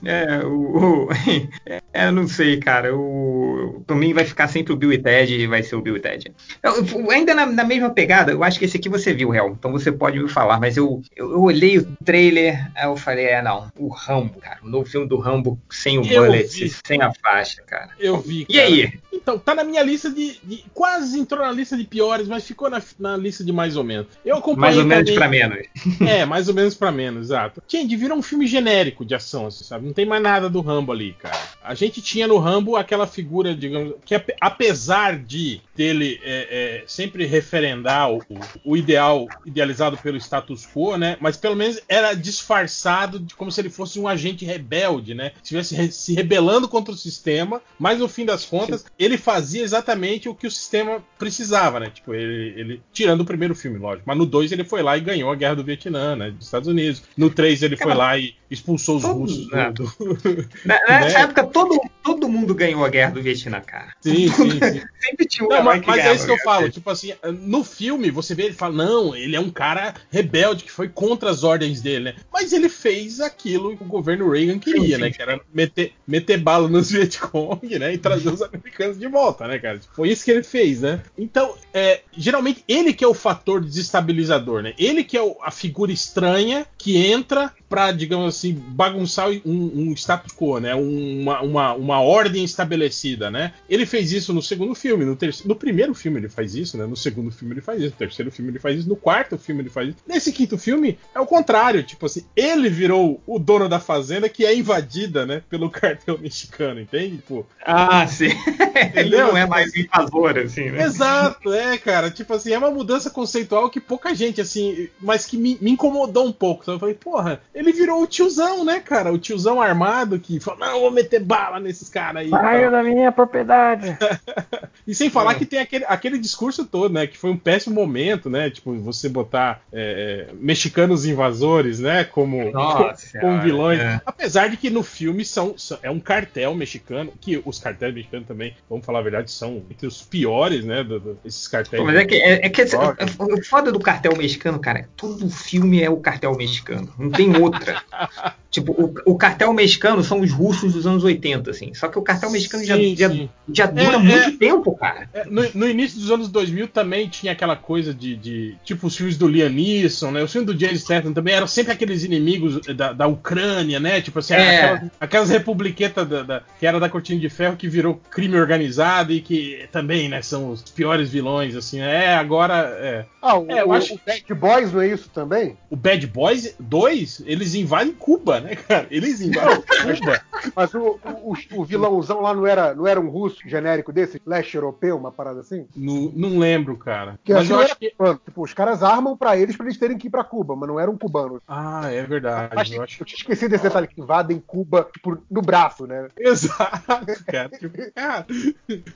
É, 0.06 0.40
o, 0.46 1.06
o- 1.06 1.10
é, 1.66 2.08
eu 2.08 2.12
não 2.12 2.28
sei, 2.28 2.58
cara. 2.60 2.94
O, 2.96 3.84
pra 3.88 3.96
mim 3.96 4.14
vai 4.14 4.26
ficar 4.26 4.48
sempre 4.48 4.74
o 4.74 4.76
Bill 4.76 4.92
e 4.92 4.98
Ted 4.98 5.34
e 5.34 5.48
vai 5.48 5.64
ser 5.64 5.76
o 5.76 5.82
Bill 5.82 5.96
e 5.98 6.00
Ted. 6.00 6.34
Eu- 6.62 7.10
ainda 7.12 7.34
na, 7.34 7.46
na 7.46 7.64
mesma 7.64 7.90
pegada, 7.90 8.32
eu 8.32 8.44
acho 8.44 8.60
que 8.60 8.66
esse 8.66 8.78
aqui 8.78 8.90
você 8.90 9.14
viu, 9.14 9.30
Real. 9.30 9.50
Então 9.52 9.72
você 9.72 9.92
pode 9.92 10.20
me 10.20 10.28
falar, 10.28 10.60
mas 10.60 10.76
eu, 10.76 11.02
eu, 11.16 11.32
eu 11.32 11.42
olhei 11.42 11.78
o 11.78 11.86
trailer, 12.04 12.70
aí 12.76 12.86
eu 12.86 12.98
falei, 12.98 13.26
é, 13.28 13.42
não, 13.42 13.72
o 13.78 13.88
Rambo, 13.88 14.40
cara. 14.40 14.60
O 14.64 14.68
novo 14.70 14.86
filme 14.90 15.08
do 15.08 15.18
Rambo 15.18 15.58
sem 15.70 15.98
o 16.00 16.06
Eu 16.06 16.24
bullet, 16.26 16.48
vi. 16.48 16.74
sem 16.86 17.02
a 17.02 17.12
faixa, 17.14 17.62
cara. 17.64 17.90
Eu 18.00 18.20
vi. 18.20 18.46
E 18.50 18.56
cara. 18.56 18.68
aí? 18.68 18.94
Então, 19.24 19.40
tá 19.40 19.56
na 19.56 19.64
minha 19.64 19.82
lista 19.82 20.10
de, 20.12 20.38
de- 20.44 20.64
Quase 20.74 21.18
entrou 21.20 21.42
na 21.46 21.52
lista 21.52 21.76
de 21.78 21.84
piores, 21.86 22.28
mas 22.28 22.44
ficou 22.46 22.70
na, 22.70 22.82
na 23.00 23.16
lista 23.18 23.44
de 23.44 23.52
mais 23.52 23.76
ou 23.78 23.84
menos. 23.84 24.08
Eu 24.26 24.36
acompanhei. 24.38 24.60
Mais 24.62 24.78
ou 24.78 24.86
menos 24.86 25.10
também- 25.10 25.16
pra 25.16 25.28
menos. 25.30 25.68
É, 26.14 26.26
mais 26.26 26.48
ou 26.50 26.54
menos 26.54 26.76
pra 26.76 26.92
menos, 26.92 27.28
exato. 27.28 27.64
Gente, 27.68 27.96
virou 27.96 28.18
um 28.18 28.22
filme 28.22 28.46
genérico 28.46 29.06
de 29.06 29.16
ação, 29.16 29.48
assim, 29.48 29.64
sabe? 29.64 29.86
Não 29.86 29.94
tem 29.94 30.06
mais 30.06 30.22
nada 30.22 30.50
do 30.50 30.62
Rambo 30.62 30.92
ali, 30.92 31.14
cara. 31.14 31.38
A 31.64 31.74
gente 31.74 32.02
tinha 32.02 32.28
no 32.28 32.38
Rambo 32.38 32.76
aquela 32.76 33.08
figura, 33.08 33.56
digamos, 33.56 33.96
que 34.06 34.14
ape- 34.14 34.36
apesar 34.42 35.18
de 35.18 35.62
dele 35.76 36.20
é, 36.24 36.82
é, 36.82 36.84
sempre 36.88 37.26
referendar 37.26 38.12
o, 38.12 38.22
o- 38.66 38.76
ideal 38.78 39.28
idealizado 39.46 39.98
pelo 39.98 40.18
status 40.18 40.66
quo, 40.68 40.98
né? 40.98 41.16
Mas 41.22 41.38
pelo 41.38 41.56
menos 41.56 41.80
era 41.88 42.14
disfarçado 42.14 43.20
de 43.20 43.34
como 43.36 43.52
se 43.52 43.62
ele 43.62 43.70
fosse 43.70 44.00
um 44.00 44.08
agente 44.08 44.44
rebelde, 44.46 45.14
né? 45.14 45.32
Estivesse 45.42 45.92
se 45.92 46.14
rebelando 46.14 46.68
contra 46.68 46.94
o 46.94 46.98
sistema, 46.98 47.62
mas 47.80 48.00
no 48.00 48.08
fim 48.10 48.26
das 48.26 48.44
contas, 48.46 48.86
ele 49.04 49.18
fazia 49.18 49.64
exatamente 49.64 50.28
o 50.30 50.36
que 50.36 50.48
o 50.48 50.52
sistema 50.52 51.04
precisava, 51.18 51.80
né? 51.80 51.90
Tipo, 51.94 52.14
ele, 52.14 52.54
ele- 52.60 52.82
tirando 52.92 53.22
o 53.22 53.26
primeiro 53.26 53.56
filme, 53.56 53.78
lógico. 53.78 54.04
Mas 54.08 54.18
no 54.18 54.26
2 54.26 54.52
ele 54.52 54.64
foi 54.64 54.82
lá 54.82 54.98
e 54.98 55.02
ganhou 55.02 55.32
a 55.32 55.36
guerra 55.36 55.56
do 55.56 55.64
Vietnã, 55.64 56.16
né? 56.16 56.32
Dos 56.32 56.46
Estados 56.46 56.68
Unidos. 56.68 57.04
No 57.18 57.30
3 57.30 57.64
ele 57.64 57.76
foi 57.78 57.94
lá 57.94 58.18
e 58.18 58.36
expulsou 58.50 58.98
os 58.98 59.04
russos 59.04 59.50
né? 59.52 59.72
do, 59.72 59.84
do- 59.86 60.48
Na- 60.66 60.80
Nessa 60.88 61.18
Né? 61.20 61.24
época, 61.24 61.44
todo, 61.46 61.80
todo 62.04 62.30
mundo 62.30 62.54
ganhou 62.54 62.84
a 62.86 62.90
guerra 62.90 63.12
do 63.12 63.22
Vietnã, 63.22 63.60
cara. 63.62 63.94
Sim, 64.02 64.28
sim, 64.28 64.50
sim. 64.52 64.82
Sempre 65.04 65.26
tinha 65.26 65.46
um 65.46 65.50
Não, 65.50 65.64
mas, 65.64 65.82
mas 65.86 66.06
é 66.06 66.14
isso 66.14 66.26
que 66.26 66.32
eu 66.32 66.38
falo. 66.40 66.70
Tipo 66.70 66.90
assim, 66.90 67.14
no 67.42 67.64
filme, 67.64 68.10
você 68.12 68.34
vê 68.36 68.44
ele 68.44 68.54
fala, 68.54 68.74
não, 68.74 69.16
ele 69.16 69.36
é 69.36 69.40
um 69.40 69.50
cara 69.50 69.94
rebelde 70.12 70.64
que 70.64 70.72
foi 70.72 70.88
contra 70.88 71.30
as 71.30 71.44
ordens 71.44 71.82
dele, 71.82 72.06
né? 72.06 72.16
Mas 72.32 72.54
ele 72.54 72.70
fez 72.70 73.20
aquilo 73.20 73.76
que 73.76 73.84
o 73.84 73.88
governo 73.88 74.30
Reagan 74.30 74.60
queria, 74.60 74.96
Sim, 74.96 75.02
né? 75.02 75.08
sim. 75.08 75.14
Que 75.18 75.22
era 75.22 75.42
meter, 75.54 75.94
meter 76.08 76.38
bala 76.38 76.68
nos 76.70 76.92
Vietcong, 76.92 77.78
né? 77.80 77.94
E 77.94 77.98
trazer 77.98 78.30
os 78.30 78.42
americanos 78.42 78.93
de 79.00 79.08
volta, 79.08 79.48
né, 79.48 79.60
cara? 79.60 79.80
Foi 79.96 80.10
isso 80.10 80.24
que 80.26 80.32
ele 80.32 80.44
fez, 80.44 80.82
né? 80.82 81.02
Então, 81.18 81.56
é, 81.74 82.02
geralmente, 82.16 82.64
ele 82.68 82.94
que 82.94 83.04
é 83.04 83.08
o 83.08 83.14
fator 83.14 83.62
desestabilizador, 83.64 84.62
né? 84.62 84.74
Ele 84.78 85.04
que 85.04 85.18
é 85.18 85.22
o- 85.22 85.38
a 85.42 85.52
figura 85.52 85.92
estranha 85.92 86.66
que 86.78 86.98
entra 86.98 87.52
pra, 87.70 87.92
digamos 87.92 88.36
assim, 88.36 88.54
bagunçar 88.54 89.30
um, 89.30 89.72
um 89.90 89.94
status 89.94 90.32
quo, 90.34 90.60
né? 90.60 90.76
Uma, 90.76 91.42
uma, 91.42 91.74
uma 91.74 92.00
ordem 92.02 92.44
estabelecida, 92.44 93.32
né? 93.32 93.54
Ele 93.70 93.86
fez 93.86 94.12
isso 94.12 94.34
no 94.34 94.42
segundo 94.42 94.76
filme, 94.76 95.06
no, 95.06 95.16
terceiro, 95.16 95.50
no 95.50 95.56
primeiro 95.56 95.94
filme 95.94 96.20
ele 96.20 96.30
faz 96.30 96.54
isso, 96.56 96.78
né? 96.78 96.86
No 96.86 96.96
segundo 96.96 97.32
filme 97.32 97.54
ele 97.56 97.62
faz 97.62 97.80
isso, 97.82 97.92
no 97.92 97.98
terceiro 97.98 98.32
filme 98.32 98.52
ele 98.52 98.60
faz 98.60 98.80
isso, 98.80 98.90
no 98.90 98.96
quarto 98.96 99.38
filme 99.38 99.62
ele 99.62 99.70
faz 99.70 99.90
isso. 99.90 99.98
Nesse 100.08 100.32
quinto 100.32 100.58
filme 100.58 100.98
é 101.16 101.20
o 101.20 101.26
contrário, 101.26 101.82
tipo 101.84 102.06
assim, 102.06 102.24
ele 102.36 102.70
virou 102.70 103.22
o 103.26 103.40
dono 103.40 103.68
da 103.68 103.80
fazenda 103.80 104.30
que 104.30 104.46
é 104.46 104.56
invadida, 104.56 105.26
né? 105.26 105.42
Pelo 105.50 105.70
cartel 105.72 106.18
mexicano, 106.20 106.80
entende? 106.80 107.18
Tipo, 107.18 107.46
Ah, 107.66 108.06
sim. 108.08 108.30
Ele 108.96 109.18
não 109.18 109.36
é 109.38 109.46
mais 109.46 109.76
invasor, 109.76 110.38
assim, 110.38 110.70
né? 110.70 110.84
Exato, 110.84 111.54
é, 111.54 111.78
cara. 111.78 112.10
Tipo 112.12 112.34
assim, 112.34 112.54
é 112.54 112.58
uma 112.58 112.72
mudança 112.72 113.10
conceitual 113.10 113.70
que 113.70 113.80
pouca 113.80 114.14
gente, 114.16 114.42
assim, 114.42 114.90
mas 115.00 115.26
que 115.26 115.38
me, 115.38 115.58
me 115.62 115.72
incomodou 115.72 116.26
um 116.26 116.32
pouco. 116.32 116.62
Então 116.64 116.76
eu 116.76 116.80
falei, 116.80 116.96
porra, 116.96 117.42
ele 117.54 117.72
virou 117.72 118.02
o 118.02 118.08
tiozão, 118.08 118.64
né, 118.66 118.80
cara? 118.80 119.12
O 119.14 119.18
tiozão 119.18 119.62
armado 119.62 120.20
que 120.20 120.40
fala, 120.40 120.60
não, 120.68 120.76
eu 120.76 120.82
vou 120.82 120.92
meter 120.92 121.20
bala 121.22 121.60
nesses 121.60 121.90
caras 121.90 122.24
aí. 122.24 122.30
Saiu 122.30 122.72
da 122.72 122.84
minha 122.84 123.12
propriedade. 123.12 123.98
E 124.86 124.94
sem 124.94 125.10
falar 125.10 125.36
que 125.36 125.46
tem 125.46 125.60
aquele, 125.60 125.86
aquele 125.88 126.18
discurso 126.18 126.66
todo, 126.66 126.94
né? 126.94 127.08
Que 127.08 127.18
foi 127.18 127.30
um 127.32 127.38
péssimo 127.38 127.74
momento, 127.74 128.30
né? 128.30 128.50
Tipo, 128.50 128.74
você 128.82 129.08
botar 129.08 129.62
é, 129.72 130.28
é, 130.30 130.34
mexicanos 130.36 131.06
invasores, 131.06 131.80
né? 131.80 132.04
Como, 132.04 132.52
Nossa 132.52 133.18
como 133.22 133.42
vilões. 133.42 133.80
é. 133.80 134.02
Apesar 134.06 134.50
de 134.50 134.58
que 134.58 134.70
no 134.70 134.84
filme 134.84 135.24
são, 135.24 135.58
são- 135.58 135.80
é 135.82 135.90
um 135.90 136.02
cartel 136.02 136.54
mexicano, 136.54 137.14
que 137.22 137.42
os 137.46 137.60
cartéis 137.60 137.94
mexicanos 137.94 138.28
também, 138.28 138.56
vamos 138.74 138.86
falar 138.86 139.00
a 139.00 139.04
verdade, 139.04 139.32
são 139.32 139.64
entre 139.70 139.88
os 139.88 140.02
piores, 140.02 140.64
né? 140.66 140.84
do- 140.84 141.00
do- 141.00 141.18
esses 141.26 141.48
cartéis. 141.48 141.82
Pô, 141.82 141.86
mas 141.88 141.96
é 141.98 142.06
que, 142.06 142.16
é, 142.16 142.46
é 142.46 142.50
que 142.50 142.66
Droga. 142.66 143.06
o 143.20 143.44
foda 143.46 143.72
do 143.72 143.80
cartel 143.80 144.16
mexicano, 144.18 144.60
cara, 144.60 144.80
é 144.80 144.86
todo 144.98 145.30
filme 145.30 145.82
é 145.82 145.90
o 145.90 145.98
cartel 145.98 146.36
mexicano. 146.36 146.92
Não 146.98 147.10
tem 147.10 147.36
outra. 147.38 147.82
tipo, 148.50 148.72
o, 148.74 148.94
o 149.14 149.16
cartel 149.18 149.52
mexicano 149.54 150.04
são 150.04 150.20
os 150.22 150.32
russos 150.32 150.74
dos 150.74 150.86
anos 150.86 151.04
80, 151.04 151.50
assim. 151.52 151.74
Só 151.74 151.88
que 151.88 151.98
o 151.98 152.02
cartel 152.02 152.30
mexicano 152.32 152.64
já, 152.64 152.76
Sim, 152.76 152.96
já, 152.96 153.10
sim. 153.10 153.30
já 153.52 153.66
dura 153.66 153.96
É, 153.96 153.98
muito 153.98 154.30
é. 154.30 154.32
tempo, 154.38 154.76
cara. 154.76 155.10
É, 155.14 155.26
no, 155.26 155.42
no 155.54 155.68
início 155.70 156.00
dos 156.00 156.12
anos 156.12 156.28
2000 156.30 156.68
também 156.68 157.08
tinha 157.08 157.32
aquela 157.32 157.56
coisa 157.56 157.94
de, 157.94 158.16
de- 158.16 158.56
tipo 158.64 158.88
os 158.88 158.96
filmes 158.96 159.18
do 159.18 159.28
Liam 159.28 159.50
Neeson, 159.50 160.12
né? 160.12 160.24
Os 160.24 160.32
filmes 160.32 160.54
do 160.54 160.60
James 160.60 160.82
Statham 160.82 161.14
também 161.14 161.34
eram 161.36 161.48
sempre 161.48 161.72
aqueles 161.74 162.04
inimigos 162.04 162.60
da, 162.76 162.94
da 162.94 163.08
Ucrânia, 163.08 163.80
né? 163.80 164.02
Tipo 164.02 164.20
assim, 164.20 164.34
É. 164.34 164.66
aquelas, 164.66 164.92
aquelas 165.00 165.30
republiquetas 165.30 166.08
da, 166.08 166.24
da- 166.24 166.44
que 166.60 166.66
era 166.66 166.80
da 166.80 166.90
Cortina 166.90 167.20
de 167.20 167.30
Ferro 167.30 167.56
que 167.56 167.68
virou 167.68 168.00
crime 168.10 168.36
organizado 168.38 168.63
e 169.10 169.22
que 169.22 169.68
também, 169.72 170.08
né, 170.10 170.22
são 170.22 170.50
os 170.52 170.62
piores 170.62 171.10
vilões, 171.10 171.56
assim. 171.56 171.80
É, 171.80 172.16
agora 172.16 172.56
é. 172.80 173.06
Ah, 173.22 173.38
o, 173.38 173.50
É, 173.52 173.62
eu 173.62 173.68
o- 173.70 173.74
acho- 173.74 173.94
o 173.96 174.00
Bad 174.06 174.34
Boys 174.34 174.74
não 174.74 174.82
é 174.82 174.88
isso 174.88 175.10
também? 175.10 175.58
O 175.70 175.76
Bad 175.76 176.06
Boys 176.08 176.56
2, 176.60 177.24
eles 177.26 177.56
invadem 177.56 177.94
Cuba, 177.94 178.40
né, 178.40 178.56
cara? 178.56 178.88
Eles 178.92 179.22
invadem 179.22 179.62
Cuba. 180.00 180.22
Mas 180.56 180.74
o, 180.74 181.00
o, 181.24 181.34
o 181.56 181.64
vilãozão 181.66 182.22
lá 182.22 182.34
não 182.34 182.46
era, 182.46 182.74
não 182.74 182.86
era 182.88 183.00
um 183.00 183.10
russo 183.10 183.48
genérico 183.48 183.92
desse? 183.94 184.22
Leste 184.26 184.56
europeu, 184.56 184.98
uma 184.98 185.12
parada 185.12 185.40
assim? 185.40 185.66
No- 185.76 186.12
não 186.16 186.38
lembro, 186.38 186.76
cara. 186.78 187.20
Que 187.24 187.34
Mas 187.34 187.50
eu 187.50 187.56
não 187.58 187.64
acho 187.64 187.78
que. 187.78 187.90
Tipo, 188.26 188.44
os 188.44 188.54
caras 188.54 188.84
armam 188.84 189.16
pra 189.18 189.38
eles 189.38 189.56
pra 189.56 189.66
eles 189.66 189.78
terem 189.78 189.98
que 189.98 190.08
ir 190.08 190.10
pra 190.10 190.24
Cuba, 190.24 190.56
mas 190.56 190.68
não 190.68 190.80
eram 190.80 190.98
cubanos. 190.98 191.42
Ah, 191.48 191.90
é 191.92 192.04
verdade. 192.04 192.54
Mas 192.56 192.72
Eu 192.72 192.82
acho 192.84 193.02
eu 193.02 193.06
tinha 193.06 193.18
esquecido 193.18 193.52
desse 193.52 193.64
detalhe, 193.64 193.88
que 193.88 194.02
invadem 194.02 194.40
Cuba 194.46 194.88
tipo, 194.94 195.18
no 195.30 195.42
braço, 195.42 195.86
né? 195.88 196.08
Exato, 196.20 197.24
cara. 197.26 197.50
Tipo, 197.50 197.92
cara, 197.94 198.26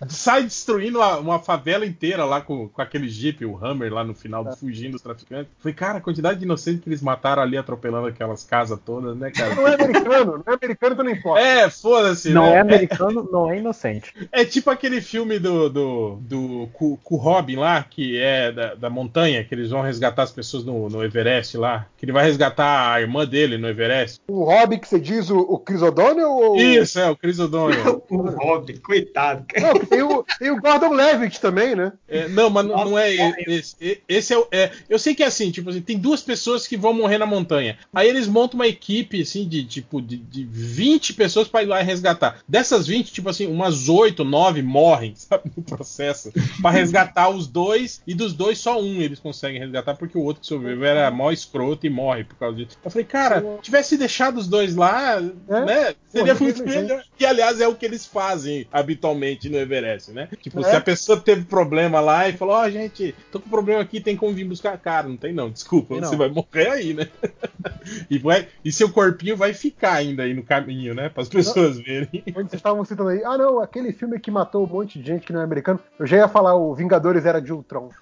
sai 0.07 0.43
destruindo 0.43 0.99
uma, 0.99 1.17
uma 1.17 1.39
favela 1.39 1.85
inteira 1.85 2.25
lá 2.25 2.41
com, 2.41 2.67
com 2.67 2.81
aquele 2.81 3.09
Jeep, 3.09 3.45
o 3.45 3.57
Hammer 3.63 3.93
lá 3.93 4.03
no 4.03 4.13
final, 4.13 4.55
fugindo 4.55 4.93
dos 4.93 5.01
traficantes. 5.01 5.51
Falei, 5.59 5.73
cara, 5.73 5.97
a 5.97 6.01
quantidade 6.01 6.39
de 6.39 6.45
inocentes 6.45 6.81
que 6.81 6.89
eles 6.89 7.01
mataram 7.01 7.41
ali 7.41 7.57
atropelando 7.57 8.07
aquelas 8.07 8.43
casas 8.43 8.79
todas, 8.85 9.15
né, 9.17 9.31
cara? 9.31 9.55
Não 9.55 9.67
é 9.67 9.75
americano, 9.75 10.43
não 10.45 10.53
é 10.53 10.55
americano, 10.55 10.93
então 10.93 11.05
não 11.05 11.11
importa. 11.11 11.41
É, 11.41 11.69
foda-se, 11.69 12.29
Não 12.31 12.43
né? 12.43 12.55
é 12.55 12.59
americano, 12.59 13.29
não 13.31 13.51
é 13.51 13.57
inocente. 13.57 14.13
É 14.31 14.45
tipo 14.45 14.69
aquele 14.69 15.01
filme 15.01 15.39
do, 15.39 15.69
do, 15.69 16.15
do 16.21 16.69
com, 16.73 16.97
com 16.97 17.15
o 17.15 17.17
Robin 17.17 17.55
lá, 17.55 17.83
que 17.83 18.17
é 18.17 18.51
da, 18.51 18.75
da 18.75 18.89
montanha, 18.89 19.43
que 19.43 19.53
eles 19.53 19.69
vão 19.69 19.81
resgatar 19.81 20.23
as 20.23 20.31
pessoas 20.31 20.63
no, 20.63 20.89
no 20.89 21.03
Everest 21.03 21.57
lá. 21.57 21.87
Que 21.97 22.05
ele 22.05 22.11
vai 22.11 22.25
resgatar 22.25 22.93
a 22.93 23.01
irmã 23.01 23.25
dele 23.25 23.57
no 23.57 23.67
Everest. 23.67 24.21
O 24.27 24.43
Hobby 24.43 24.79
que 24.79 24.87
você 24.87 24.99
diz, 24.99 25.29
o, 25.29 25.39
o 25.39 25.59
Chris 25.59 25.81
O'Donnell 25.81 26.29
ou. 26.29 26.57
Isso, 26.57 26.99
é, 26.99 27.09
o 27.09 27.15
Chris 27.15 27.39
O'Donnell. 27.39 28.03
O 28.09 28.29
Robin, 28.29 28.77
coitado. 28.77 29.45
Não, 29.59 29.73
tem 29.85 30.01
o, 30.01 30.25
tem 30.39 30.51
o 30.51 30.59
Gordon 30.59 30.93
Levitt 30.93 31.39
também, 31.39 31.75
né? 31.75 31.91
É, 32.07 32.27
não, 32.27 32.49
mas 32.49 32.65
não, 32.65 32.75
não 32.85 32.99
é 32.99 33.15
Nossa, 33.15 33.37
esse. 33.47 34.01
Esse 34.07 34.33
é, 34.33 34.47
é. 34.51 34.71
Eu 34.89 34.99
sei 34.99 35.15
que 35.15 35.23
é 35.23 35.27
assim, 35.27 35.51
tipo 35.51 35.69
assim, 35.69 35.81
tem 35.81 35.97
duas 35.97 36.21
pessoas 36.21 36.67
que 36.67 36.77
vão 36.77 36.93
morrer 36.93 37.17
na 37.17 37.25
montanha. 37.25 37.77
Aí 37.93 38.07
eles 38.07 38.27
montam 38.27 38.59
uma 38.59 38.67
equipe, 38.67 39.21
assim, 39.21 39.47
de 39.47 39.63
tipo, 39.63 40.01
de, 40.01 40.17
de 40.17 40.43
20 40.45 41.13
pessoas 41.13 41.47
pra 41.47 41.63
ir 41.63 41.67
lá 41.67 41.81
e 41.81 41.83
resgatar. 41.83 42.39
Dessas 42.47 42.87
20, 42.87 43.11
tipo 43.11 43.29
assim, 43.29 43.47
umas 43.47 43.89
8, 43.89 44.23
9 44.23 44.61
morrem, 44.61 45.13
sabe, 45.17 45.51
no 45.55 45.63
processo. 45.63 46.31
Pra 46.61 46.71
resgatar 46.71 47.29
os 47.29 47.47
dois, 47.47 48.01
e 48.07 48.13
dos 48.13 48.33
dois, 48.33 48.57
só 48.57 48.79
um 48.79 49.01
eles 49.01 49.19
conseguem 49.19 49.59
resgatar, 49.59 49.95
porque 49.95 50.17
o 50.17 50.21
outro 50.21 50.41
que 50.41 50.47
sobreviveu 50.47 50.87
era 50.87 51.11
mó 51.11 51.31
escroto 51.31 51.85
e 51.85 51.89
morre 51.89 52.23
por 52.23 52.35
causa 52.35 52.57
disso. 52.57 52.77
Eu 52.83 52.91
falei, 52.91 53.05
cara, 53.05 53.43
tivesse 53.61 53.97
deixado 53.97 54.37
os 54.37 54.47
dois 54.47 54.75
lá, 54.75 55.19
né? 55.21 55.95
Seria 56.09 56.35
Pô, 56.35 56.43
muito 56.43 56.63
melhor. 56.65 57.03
E 57.19 57.25
aliás, 57.25 57.61
é 57.61 57.67
o 57.67 57.75
que 57.75 57.85
eles 57.85 58.05
fazem 58.05 58.67
habitualmente 58.71 59.36
no 59.45 59.57
Everest, 59.57 60.11
né? 60.11 60.27
Tipo, 60.41 60.59
É. 60.61 60.63
se 60.69 60.75
a 60.75 60.81
pessoa 60.81 61.19
teve 61.19 61.45
problema 61.45 61.99
lá 61.99 62.27
e 62.27 62.33
falou, 62.33 62.55
ó, 62.55 62.69
gente, 62.69 63.13
tô 63.31 63.39
com 63.39 63.49
problema 63.49 63.81
aqui, 63.81 63.99
tem 64.01 64.15
como 64.15 64.33
vir 64.33 64.43
buscar. 64.45 64.77
Cara, 64.77 65.07
não 65.07 65.17
tem 65.17 65.33
não, 65.33 65.49
desculpa, 65.49 65.93
Tem 65.95 66.03
você 66.03 66.11
não. 66.11 66.17
vai 66.17 66.29
morrer 66.29 66.69
aí, 66.69 66.93
né? 66.93 67.07
e, 68.09 68.17
vai, 68.17 68.47
e 68.63 68.71
seu 68.71 68.89
corpinho 68.89 69.37
vai 69.37 69.53
ficar 69.53 69.93
ainda 69.93 70.23
aí 70.23 70.33
no 70.33 70.43
caminho, 70.43 70.93
né? 70.93 71.09
Para 71.09 71.23
as 71.23 71.29
pessoas 71.29 71.77
verem. 71.79 72.09
Onde 72.29 72.49
vocês 72.49 72.53
estavam 72.53 72.83
citando 72.83 73.09
aí, 73.09 73.21
ah 73.23 73.37
não, 73.37 73.59
aquele 73.59 73.91
filme 73.93 74.19
que 74.19 74.31
matou 74.31 74.63
um 74.65 74.67
monte 74.67 74.99
de 74.99 75.05
gente 75.07 75.25
que 75.25 75.33
não 75.33 75.41
é 75.41 75.43
americano, 75.43 75.79
eu 75.99 76.05
já 76.07 76.17
ia 76.17 76.27
falar 76.27 76.55
o 76.55 76.73
Vingadores 76.75 77.25
era 77.25 77.41
de 77.41 77.51
Ultron. 77.53 77.89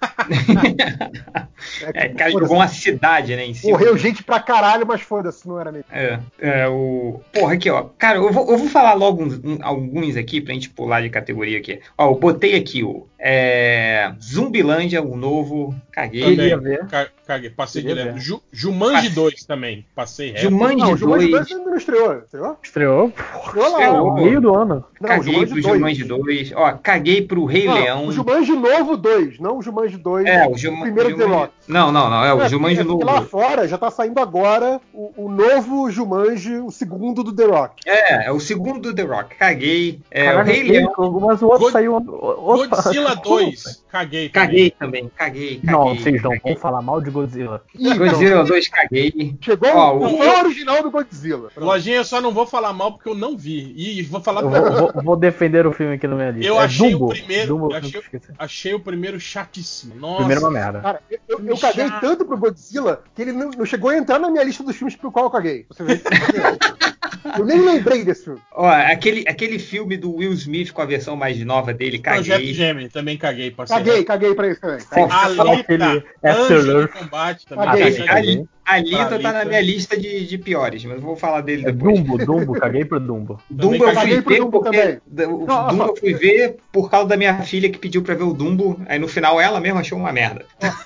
É, 1.82 2.08
que, 2.08 2.14
cara, 2.14 2.30
jogou 2.30 2.56
uma 2.56 2.68
cidade, 2.68 3.34
né, 3.34 3.44
em 3.46 3.54
cima. 3.54 3.72
Morreu 3.72 3.96
gente 3.96 4.22
pra 4.22 4.38
caralho, 4.40 4.86
mas 4.86 5.00
foda-se, 5.00 5.46
não 5.48 5.58
era 5.58 5.70
americano. 5.70 5.96
É, 6.38 6.60
é, 6.62 6.68
o. 6.68 7.20
Porra, 7.32 7.54
aqui, 7.54 7.70
ó. 7.70 7.84
Cara, 7.98 8.18
eu 8.18 8.30
vou, 8.32 8.50
eu 8.50 8.58
vou 8.58 8.68
falar 8.68 8.94
logo 8.94 9.22
uns- 9.22 9.40
um- 9.42 9.58
alguns 9.62 10.16
aqui 10.16 10.40
pra 10.40 10.52
gente 10.54 10.68
pular 10.70 11.00
de 11.00 11.08
categoria 11.26 11.58
aqui. 11.58 11.80
Ó, 11.98 12.10
eu 12.10 12.14
botei 12.14 12.54
aqui 12.56 12.84
o. 12.84 13.06
É, 13.18 14.12
Zumbilândia, 14.22 15.02
o 15.02 15.16
novo. 15.16 15.74
Caguei. 15.90 16.22
Queria 16.22 16.56
Também, 16.56 16.76
ver. 16.76 16.86
ca- 16.86 17.08
Caguei, 17.26 17.50
passei 17.50 17.82
Queria 17.82 17.96
direto. 18.04 18.18
Ju, 18.20 18.40
Jumanji 18.52 18.92
Passei. 18.94 19.10
2 19.10 19.44
também, 19.44 19.86
passei 19.96 20.28
reto. 20.30 20.42
Jumanji 20.42 20.76
Não, 20.76 20.92
o 20.92 20.96
Jumanji 20.96 21.28
2. 21.30 21.48
2 21.48 21.58
ainda 21.58 21.70
não 21.70 21.76
estreou, 21.76 22.18
estreou? 22.18 22.58
Estreou 22.62 23.12
Estreou 23.42 23.72
lá. 23.72 23.80
Estreou. 23.80 24.06
no 24.06 24.14
meio 24.14 24.40
do 24.40 24.54
ano. 24.54 24.84
Não, 25.00 25.08
o 25.10 25.12
Caguei 25.12 25.32
Jumanji 25.34 25.52
pro 25.52 25.62
2. 25.62 25.74
Jumanji 25.76 26.04
2. 26.04 26.52
Ó, 26.54 26.72
caguei 26.82 27.22
pro 27.22 27.44
Rei 27.44 27.66
Não, 27.66 27.74
Leão. 27.74 28.06
O 28.06 28.12
Jumanji 28.12 28.52
novo 28.52 28.96
2, 28.96 29.40
não 29.40 29.58
o 29.58 29.62
Jumanji 29.62 29.96
2. 29.96 30.24
É, 30.24 30.46
o 30.48 30.56
Jumanji. 30.56 30.82
primeiro 30.82 31.16
The 31.16 31.24
Rock. 31.24 31.52
Não, 31.66 31.90
não, 31.90 32.08
não. 32.08 32.24
É 32.24 32.32
o 32.32 32.42
É, 32.42 32.48
Jumanji 32.48 32.80
é 32.80 32.84
novo. 32.84 33.04
lá 33.04 33.20
fora 33.22 33.66
já 33.66 33.76
tá 33.76 33.90
saindo 33.90 34.20
agora 34.20 34.80
o, 34.94 35.12
o 35.24 35.28
novo 35.28 35.90
Jumanji, 35.90 36.58
o 36.58 36.70
segundo 36.70 37.24
do 37.24 37.32
The 37.34 37.44
Rock. 37.44 37.82
É, 37.88 38.26
é 38.26 38.32
o 38.32 38.38
segundo 38.38 38.80
do 38.80 38.94
The 38.94 39.02
Rock. 39.02 39.34
Caguei. 39.36 40.00
É, 40.12 40.22
o 40.22 40.26
Caralho, 40.26 40.46
Rei 40.52 40.62
Leão. 40.62 41.20
Mas 41.20 41.42
o 41.42 41.46
outro 41.46 41.60
God- 41.64 41.72
saiu. 41.72 41.92
o- 41.96 42.40
outro- 42.40 42.68
Godzilla 42.70 43.16
Como? 43.20 43.36
2, 43.40 43.84
caguei. 43.90 44.28
também. 44.28 44.46
Caguei 44.46 44.70
também. 44.70 45.10
Caguei. 45.16 45.54
caguei 45.56 45.60
Não, 45.64 45.94
vocês 45.96 46.22
não 46.22 46.30
vão 46.42 46.56
falar 46.56 46.80
mal 46.82 47.00
de 47.00 47.10
Godzilla. 47.20 47.62
Ih, 47.78 47.94
Godzilla 47.94 48.44
2, 48.44 48.68
caguei. 48.68 49.36
Chegou 49.40 49.70
Ó, 49.74 49.96
o, 49.96 50.18
fã 50.18 50.38
original 50.44 50.82
do 50.82 50.90
Godzilla. 50.90 51.50
Pronto. 51.54 51.66
Lojinha, 51.66 51.96
eu 51.96 52.04
só 52.04 52.20
não 52.20 52.32
vou 52.32 52.46
falar 52.46 52.72
mal 52.72 52.92
porque 52.92 53.08
eu 53.08 53.14
não 53.14 53.36
vi. 53.36 53.72
E 53.76 54.02
vou 54.02 54.20
falar 54.20 54.42
Eu 54.42 54.50
vou, 54.50 54.92
vou- 54.92 55.02
vou 55.02 55.16
defender 55.16 55.66
o 55.66 55.72
filme 55.72 55.94
aqui 55.94 56.06
na 56.06 56.14
minha 56.16 56.30
lista. 56.30 56.46
Eu 56.46 56.60
é 56.60 56.64
achei 56.64 56.90
Dumbo. 56.92 57.06
o 57.06 57.08
primeiro. 57.08 57.46
Dumbo, 57.48 57.72
eu 57.72 57.76
achei, 57.76 58.02
achei 58.38 58.74
o 58.74 58.80
primeiro 58.80 59.18
chatíssimo. 59.18 59.94
Nossa. 59.96 60.16
Primeiro 60.18 60.40
é 60.40 60.44
uma 60.44 60.50
merda. 60.50 60.80
Cara, 60.80 61.00
eu, 61.10 61.18
eu, 61.28 61.46
eu 61.46 61.58
caguei 61.58 61.90
tanto 62.00 62.24
pro 62.24 62.36
Godzilla 62.38 63.02
que 63.14 63.22
ele 63.22 63.32
não, 63.32 63.50
não 63.50 63.66
chegou 63.66 63.90
a 63.90 63.96
entrar 63.96 64.18
na 64.18 64.30
minha 64.30 64.44
lista 64.44 64.62
dos 64.62 64.76
filmes 64.76 64.96
pro 64.96 65.10
qual 65.10 65.26
eu 65.26 65.30
caguei. 65.30 65.66
Você 65.68 65.82
vê? 65.82 66.00
eu 67.38 67.44
nem 67.44 67.60
lembrei 67.60 68.04
desse 68.04 68.24
filme. 68.24 68.40
Ó, 68.52 68.66
aquele, 68.66 69.24
aquele 69.28 69.58
filme 69.58 69.96
do 69.96 70.14
Will 70.14 70.32
Smith 70.32 70.72
com 70.72 70.82
a 70.82 70.86
versão 70.86 71.16
mais 71.16 71.42
nova 71.44 71.72
dele, 71.72 71.98
Projeto 71.98 72.36
caguei. 72.36 72.54
Gemini, 72.54 72.88
também 72.88 73.16
caguei, 73.16 73.50
parceiro. 73.50 73.84
Caguei, 73.84 74.04
caguei 74.04 74.34
pra 74.34 74.48
isso 74.48 74.60
também. 74.60 74.84
Alita, 75.10 75.60
aquele 75.60 75.84
Anjo 75.84 76.04
After 76.22 76.62
do 76.62 76.80
Earth. 76.80 76.92
Combate 76.92 77.46
também. 77.46 77.66
Caguei. 77.66 78.06
caguei. 78.06 78.48
Ali, 78.66 78.94
Alita 78.96 79.18
tá 79.20 79.32
na 79.32 79.44
minha 79.44 79.60
lista 79.60 79.96
de, 79.96 80.26
de 80.26 80.38
piores, 80.38 80.84
mas 80.84 80.96
eu 80.96 81.00
vou 81.00 81.14
falar 81.16 81.40
dele 81.40 81.62
É 81.66 81.72
depois. 81.72 82.00
Dumbo, 82.00 82.18
Dumbo, 82.18 82.52
caguei 82.54 82.84
pro 82.84 82.98
Dumbo. 82.98 83.40
Dumbo 83.48 83.84
eu 83.86 83.94
caguei 83.94 84.14
fui 84.14 84.22
pro 84.22 84.32
ver 84.34 84.40
Dumbo 84.40 84.60
porque 84.60 84.76
também. 84.76 85.26
o 85.28 85.46
Não, 85.46 85.68
Dumbo 85.68 85.84
eu 85.84 85.96
fui 85.96 86.14
ver 86.14 86.56
por 86.72 86.90
causa 86.90 87.08
da 87.08 87.16
minha 87.16 87.40
filha 87.42 87.70
que 87.70 87.78
pediu 87.78 88.02
pra 88.02 88.14
ver 88.16 88.24
o 88.24 88.32
Dumbo, 88.34 88.80
aí 88.88 88.98
no 88.98 89.06
final 89.08 89.40
ela 89.40 89.60
mesma 89.60 89.80
achou 89.80 89.96
uma 89.98 90.12
merda. 90.12 90.44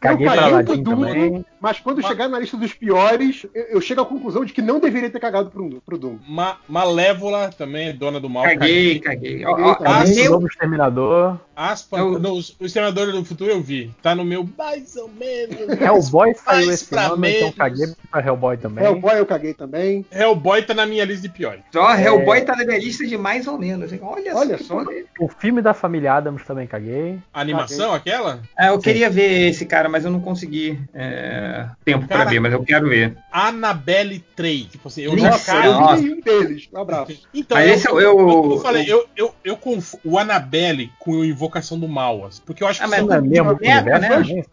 Caguei 0.00 0.26
eu 0.26 0.64
pro 0.64 0.76
Dumbo, 0.76 1.06
também. 1.06 1.44
mas 1.58 1.80
quando 1.80 2.06
chegar 2.06 2.28
na 2.28 2.38
lista 2.38 2.58
dos 2.58 2.74
piores, 2.74 3.46
eu, 3.54 3.62
eu 3.70 3.80
chego 3.80 4.02
à 4.02 4.04
conclusão 4.04 4.44
de 4.44 4.52
que 4.52 4.60
não 4.60 4.78
deveria 4.78 5.08
ter 5.08 5.18
cagado 5.18 5.50
pro, 5.50 5.80
pro 5.80 5.96
Dumbo. 5.96 6.20
Ma 6.28 6.58
Malévola 6.68 7.50
também, 7.56 7.94
dona 7.96 8.20
do 8.20 8.28
mal. 8.28 8.44
Caguei, 8.44 8.98
caguei. 9.00 9.44
Ó, 9.46 9.74
Caguei, 9.76 10.28
ó, 10.28 10.32
Novo 10.32 10.46
Exterminador. 10.46 11.38
Aspa, 11.56 11.98
Eu- 12.00 12.18
não, 12.18 12.34
o 12.34 12.40
Exterminador 12.66 13.12
do 13.12 13.24
Futuro 13.24 13.50
eu 13.50 13.62
vi. 13.62 13.92
Tá 14.02 14.14
no 14.14 14.24
meu 14.26 14.46
mais 14.58 14.94
ou 14.96 15.08
menos. 15.08 15.80
Hellboy 15.80 16.34
saiu 16.34 16.66
Mais 16.66 16.68
esse 16.68 16.84
pra 16.86 17.13
então 17.14 17.40
menos. 17.40 17.54
caguei 17.54 17.86
pra 18.10 18.20
Hellboy 18.24 18.56
também. 18.56 18.84
Hellboy 18.84 19.18
eu 19.18 19.26
caguei 19.26 19.54
também. 19.54 20.04
Hellboy 20.10 20.62
tá 20.62 20.74
na 20.74 20.86
minha 20.86 21.04
lista 21.04 21.22
de 21.22 21.28
piores. 21.34 21.60
Ó, 21.74 21.94
Hellboy 21.94 22.40
tá 22.42 22.56
na 22.56 22.64
minha 22.64 22.78
lista 22.78 23.06
de 23.06 23.16
mais 23.16 23.46
ou 23.46 23.58
menos. 23.58 23.90
Olha, 24.02 24.34
Olha 24.36 24.58
só. 24.58 24.82
só. 24.82 24.90
O 25.20 25.28
filme 25.28 25.62
da 25.62 25.72
família 25.74 26.14
Adams 26.14 26.44
também 26.44 26.66
caguei. 26.66 27.18
A 27.32 27.40
animação, 27.40 27.92
aquela? 27.92 28.40
Ah, 28.56 28.68
eu 28.68 28.78
queria 28.78 29.08
ver 29.10 29.48
esse 29.48 29.64
cara, 29.66 29.88
mas 29.88 30.04
eu 30.04 30.10
não 30.10 30.20
consegui 30.20 30.78
é, 30.92 31.66
tempo 31.84 32.06
pra 32.06 32.18
Cara, 32.18 32.30
ver, 32.30 32.40
mas 32.40 32.52
eu 32.52 32.62
quero 32.64 32.88
ver. 32.88 33.16
Annabelle 33.32 34.24
3. 34.34 34.66
Tipo 34.66 34.88
assim, 34.88 35.02
eu 35.02 35.14
Nossa, 35.16 35.52
cara, 35.52 35.66
eu 35.66 35.72
nossa. 35.74 35.96
vi 35.96 36.02
nenhum 36.08 36.20
deles. 36.20 36.68
Um 36.72 36.80
abraço. 36.80 37.12
Então, 37.32 37.56
Mas 37.58 37.68
eu, 37.68 37.74
esse 37.74 37.88
eu- 37.88 38.00
eu, 38.00 38.18
eu- 38.20 38.50
eu 38.52 38.60
falei, 38.60 38.84
eu, 38.90 39.06
eu, 39.16 39.34
eu 39.44 39.56
confu 39.56 39.98
o 40.04 40.18
Annabelle 40.18 40.90
com 40.98 41.12
o 41.12 41.24
Invocação 41.24 41.78
do 41.78 41.88
Mal, 41.88 42.26
assim, 42.26 42.40
porque 42.44 42.62
eu 42.62 42.66
acho 42.68 42.80
Ah, 42.82 42.84
que 42.84 42.90
mas 42.90 42.98
são, 43.00 43.08
Não 43.08 43.14
é 43.16 43.20
mesmo 43.20 43.50
universo 43.50 44.00
né? 44.00 44.08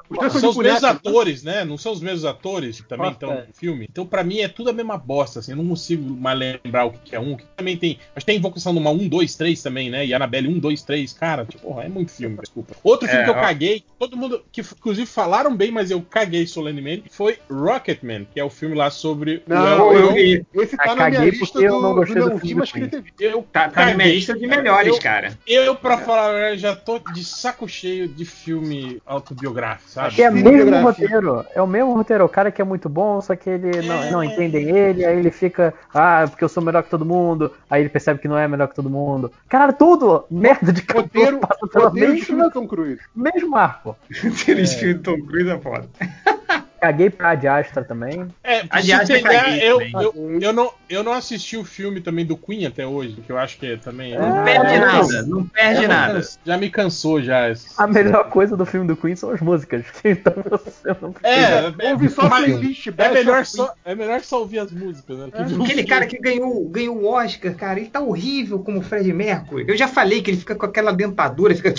dois 0.10 0.34
são 0.34 0.50
os 0.50 0.58
mesmos 0.58 0.82
né? 0.82 0.89
atores, 0.89 1.43
né? 1.43 1.63
Não 1.65 1.78
são 1.78 1.91
os 1.93 2.02
mesmos 2.02 2.26
atores. 2.26 2.50
Atores 2.51 2.81
que 2.81 2.87
também 2.87 3.11
estão 3.11 3.33
no 3.33 3.53
filme. 3.53 3.87
Então, 3.89 4.05
pra 4.05 4.23
mim, 4.23 4.39
é 4.39 4.47
tudo 4.47 4.69
a 4.69 4.73
mesma 4.73 4.97
bosta, 4.97 5.39
assim. 5.39 5.51
Eu 5.51 5.57
não 5.57 5.67
consigo 5.67 6.03
mais 6.15 6.37
lembrar 6.37 6.85
o 6.85 6.91
que 6.91 7.15
é 7.15 7.19
um. 7.19 7.35
Que 7.35 7.45
também 7.55 7.77
tem. 7.77 7.97
Acho 8.15 8.25
que 8.25 8.31
tem 8.31 8.37
Invocação 8.37 8.73
do 8.73 8.81
Mal 8.81 8.93
1, 8.93 9.07
2, 9.07 9.35
3 9.35 9.61
também, 9.61 9.89
né? 9.89 10.05
E 10.05 10.13
Annabelle 10.13 10.47
1, 10.47 10.59
2, 10.59 10.83
3. 10.83 11.13
Cara, 11.13 11.45
tipo, 11.45 11.63
porra, 11.63 11.83
é 11.83 11.89
muito 11.89 12.11
filme, 12.11 12.37
desculpa. 12.41 12.75
Outro 12.83 13.07
filme 13.07 13.21
É, 13.21 13.25
que 13.25 13.29
eu 13.31 13.35
ó. 13.35 13.41
caguei, 13.41 13.83
todo 13.99 14.17
mundo, 14.17 14.43
que 14.51 14.61
inclusive 14.61 15.05
falaram 15.07 15.55
bem, 15.55 15.71
mas 15.71 15.91
eu 15.91 16.01
caguei 16.01 16.45
solenemente, 16.45 17.05
foi 17.09 17.37
Rocketman, 17.49 18.27
que 18.33 18.39
é 18.39 18.43
o 18.43 18.49
filme 18.49 18.75
lá 18.75 18.89
sobre 18.89 19.43
Não, 19.47 19.89
o 19.89 19.93
eu 19.93 20.13
vi. 20.13 20.45
Esse 20.53 20.75
tá 20.77 20.83
Ah, 20.83 20.87
na 20.87 20.95
minha 20.95 21.11
caguei 21.19 21.29
lista 21.31 21.45
porque 21.45 21.67
eu 21.67 21.71
do, 21.75 21.81
não 21.81 21.89
do 21.89 21.95
gostei 21.95 22.15
do 22.21 22.27
filme 22.29 22.39
vi, 22.41 22.53
do 22.53 22.59
mas 22.59 22.71
queria 22.71 22.87
ter 22.89 23.01
visto. 23.01 23.21
Eu 23.21 23.41
Tá, 23.51 23.69
tá 23.69 23.85
na 23.87 23.93
minha 23.95 24.13
lista 24.13 24.33
de 24.37 24.47
melhores, 24.47 24.95
Eu- 24.95 25.01
cara. 25.01 25.37
Eu, 25.47 25.75
pra 25.75 25.97
falar 25.97 26.55
já 26.57 26.75
tô 26.75 26.99
de 26.99 27.23
saco 27.23 27.67
cheio 27.67 28.07
de 28.07 28.25
filme 28.25 29.01
autobiográfico, 29.05 29.89
sabe? 29.89 30.15
Que 30.15 30.23
é 30.23 30.29
o 30.29 30.33
mesmo 30.33 30.81
roteiro. 30.81 31.45
É 31.55 31.61
o 31.61 31.67
mesmo 31.67 31.93
roteiro. 31.93 32.25
O 32.25 32.29
cara 32.29 32.40
que 32.49 32.62
é 32.62 32.65
muito 32.65 32.88
bom, 32.88 33.19
só 33.19 33.36
que 33.36 33.49
ele 33.49 33.82
não, 33.86 34.01
É. 34.04 34.10
não 34.12 34.23
entendem 34.23 34.69
ele, 34.69 35.04
aí 35.06 35.19
ele 35.19 35.30
fica, 35.30 35.73
ah, 35.93 36.25
porque 36.30 36.43
eu 36.43 36.49
sou 36.49 36.63
melhor 36.63 36.82
que 36.84 36.89
todo 36.89 37.06
mundo. 37.06 37.51
Aí 37.69 37.82
ele 37.82 37.89
percebe 37.89 38.21
que 38.21 38.27
não 38.30 38.38
é 38.38 38.47
melhor 38.47 38.69
que 38.69 38.75
todo 38.75 38.89
mundo. 38.89 39.30
Caralho, 39.49 39.73
tudo! 39.73 40.23
Merda 40.32 40.71
de 40.71 40.82
cara 40.82 41.01
Roteiro, 41.01 41.39
passa 41.39 41.67
pela 41.67 41.89
roteiro 41.89 42.13
mesma, 42.13 42.49
Tom 42.49 42.65
Cruise. 42.67 43.01
mesmo 43.13 43.56
arco. 43.58 43.97
Ter 44.45 44.58
escrito 44.60 45.01
Tom 45.04 45.21
Cruise 45.25 45.49
é 45.49 45.60
foda. 45.60 45.88
Caguei 46.81 47.11
pra 47.11 47.29
Ad 47.29 47.47
Astra 47.47 47.83
também. 47.83 48.27
É, 48.43 48.61
A 48.67 48.79
você 48.79 48.87
Diastra 48.87 49.19
entender, 49.19 49.35
caguei 49.37 49.59
eu, 49.69 49.77
também. 49.77 49.91
eu, 49.93 50.41
eu, 50.41 50.51
não, 50.53 50.73
eu 50.89 51.03
não 51.03 51.13
assisti 51.13 51.55
o 51.55 51.63
filme 51.63 52.01
também 52.01 52.25
do 52.25 52.35
Queen 52.35 52.65
até 52.65 52.87
hoje, 52.87 53.17
que 53.23 53.31
eu 53.31 53.37
acho 53.37 53.59
que 53.59 53.67
é 53.67 53.77
também. 53.77 54.17
Não 54.17 54.43
perde 54.43 54.73
é. 54.73 54.79
nada, 54.79 55.21
não 55.21 55.45
perde 55.45 55.87
nada. 55.87 56.21
já 56.43 56.57
me 56.57 56.71
cansou 56.71 57.21
já. 57.21 57.51
esse- 57.51 57.69
A 57.77 57.85
melhor 57.85 58.29
coisa 58.29 58.57
do 58.57 58.65
filme 58.65 58.87
do 58.87 58.95
Queen 58.97 59.15
são 59.15 59.29
as 59.29 59.39
músicas. 59.41 59.85
Então 60.03 60.33
você 60.49 60.95
não 60.99 61.11
precisa. 61.13 61.75
É, 61.79 61.87
é, 61.87 61.91
Ouve 61.91 62.09
só 62.09 62.27
playlist 62.27 62.87
é 62.97 63.09
melhor, 63.09 63.45
só, 63.45 63.73
é 63.85 63.93
melhor 63.93 64.21
só 64.21 64.39
ouvir 64.39 64.57
as 64.59 64.71
músicas, 64.71 65.17
né? 65.19 65.29
O 65.57 65.63
Aquele 65.63 65.83
cara 65.83 66.07
que 66.07 66.17
ganhou, 66.17 66.67
ganhou 66.67 66.97
o 66.97 67.05
Oscar, 67.05 67.53
cara, 67.55 67.79
ele 67.79 67.89
tá 67.89 67.99
horrível 68.01 68.57
como 68.59 68.79
o 68.79 68.81
Fred 68.81 69.13
Mercury. 69.13 69.65
Eu 69.67 69.77
já 69.77 69.87
falei 69.87 70.21
que 70.23 70.31
ele 70.31 70.37
fica 70.37 70.55
com 70.55 70.65
aquela 70.65 70.91
dentadura, 70.91 71.53
fica. 71.55 71.73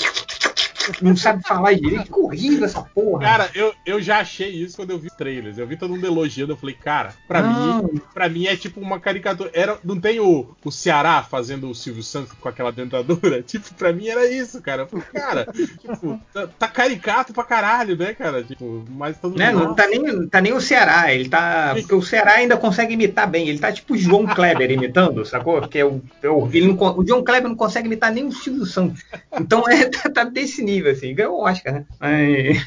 Não 1.01 1.17
sabe 1.17 1.43
falar 1.47 1.75
direito, 1.75 2.05
fica 2.05 2.19
horrível 2.21 2.65
essa 2.65 2.83
porra. 2.83 3.23
Cara, 3.23 3.51
eu, 3.55 3.75
eu 3.87 4.01
já 4.03 4.19
achei 4.21 4.51
isso 4.51 4.77
quando 4.77 4.91
eu 4.91 4.99
vi 4.99 5.09
trailers. 5.17 5.59
Eu 5.59 5.67
vi 5.67 5.77
todo 5.77 5.91
mundo 5.95 6.07
elogiando. 6.07 6.53
Eu 6.53 6.57
falei, 6.57 6.75
cara, 6.75 7.15
pra 7.29 7.43
Não. 7.43 7.83
mim, 7.85 8.01
pra 8.15 8.29
mim 8.29 8.47
é 8.47 8.57
tipo 8.57 8.81
uma 8.81 8.99
caricatura. 9.01 9.51
Era, 9.53 9.79
não 9.85 9.99
tem 10.01 10.21
o, 10.21 10.55
o 10.65 10.71
Ceará 10.71 11.23
fazendo 11.23 11.69
o 11.71 11.75
Silvio 11.75 12.03
Santos 12.03 12.33
com 12.33 12.49
aquela 12.49 12.73
dentadura? 12.73 13.43
Tipo, 13.53 13.75
pra 13.75 13.93
mim 13.93 14.09
era 14.09 14.27
isso, 14.31 14.61
cara. 14.63 14.83
Eu 14.83 14.87
falei, 14.89 15.05
cara, 15.13 15.47
tipo, 15.53 16.21
tá, 16.33 16.47
tá 16.59 16.69
caricato 16.69 17.33
pra 17.33 17.45
caralho, 17.45 17.97
né, 17.97 18.15
cara? 18.15 18.43
Tipo, 18.43 18.85
mas 18.91 19.19
todo 19.19 19.37
Né, 19.37 19.53
mundo. 19.53 19.65
não 19.65 19.75
tá 19.75 19.87
nem, 19.87 20.27
tá 20.29 20.41
nem 20.41 20.53
o 20.53 20.61
Ceará, 20.61 21.13
ele 21.13 21.29
tá. 21.29 21.75
Porque 21.75 21.95
o 21.95 22.03
Ceará 22.03 22.33
ainda 22.35 22.57
consegue 22.57 22.95
imitar 22.95 23.29
bem. 23.29 23.49
Ele 23.49 23.59
tá 23.59 23.71
tipo 23.73 23.95
o 23.95 23.99
João 23.99 24.27
Kleber 24.27 24.71
imitando, 24.71 25.25
sacou? 25.27 25.61
Porque 25.61 25.79
é 25.79 25.85
o, 25.85 26.01
é 26.23 26.29
o, 26.31 26.47
ele 26.53 26.69
não 26.69 26.77
o 26.99 27.07
João 27.07 27.23
Kleber 27.23 27.49
não 27.49 27.57
consegue 27.57 27.87
imitar 27.87 28.13
nem 28.13 28.25
o 28.27 28.33
Silvio 28.33 28.65
Santos. 28.65 29.03
Então 29.39 29.69
é, 29.69 29.85
tá, 29.91 30.09
tá 30.11 30.25
desse 30.25 30.63
nível, 30.63 30.72
assim. 30.91 31.15
Ganhou 31.15 31.35
o 31.39 31.45
Oscar, 31.45 31.75
né? 31.75 31.85
Mas- 32.01 32.67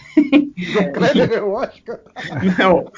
Kleber 0.94 1.28
ganhou 1.30 1.50
o 1.50 1.54
Oscar. 1.56 2.00
Não. 2.58 2.92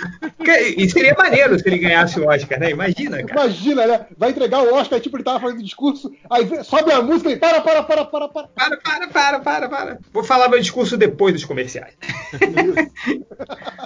E 0.78 0.90
seria 0.90 1.16
maneiro 1.18 1.58
se 1.58 1.68
ele 1.68 1.80
ganhasse 1.80 2.20
o 2.20 2.28
Oscar, 2.28 2.60
né? 2.60 2.70
Imagina, 2.72 3.24
cara. 3.24 3.42
Imagina, 3.46 3.88
né? 3.88 4.06
Vai 4.18 4.30
entregar 4.32 4.62
o 4.64 4.74
Oscar, 4.76 5.00
tipo, 5.00 5.18
ele 5.18 5.24
tava 5.24 5.40
fazendo 5.40 5.64
discurso, 5.64 6.12
aí 6.30 6.48
sobe 6.64 6.92
a 6.92 7.02
música 7.02 7.32
e 7.32 7.36
para, 7.38 7.62
para, 7.62 7.84
para, 7.84 8.06
para, 8.06 8.28
para. 8.30 8.48
Para, 8.48 8.78
para, 8.78 9.08
para, 9.08 9.40
para, 9.40 9.70
para. 9.70 10.00
Vou 10.14 10.24
falar 10.24 10.50
meu 10.50 10.60
discurso 10.60 10.98
depois 10.98 11.34
dos 11.34 11.46
comerciais. 11.46 11.94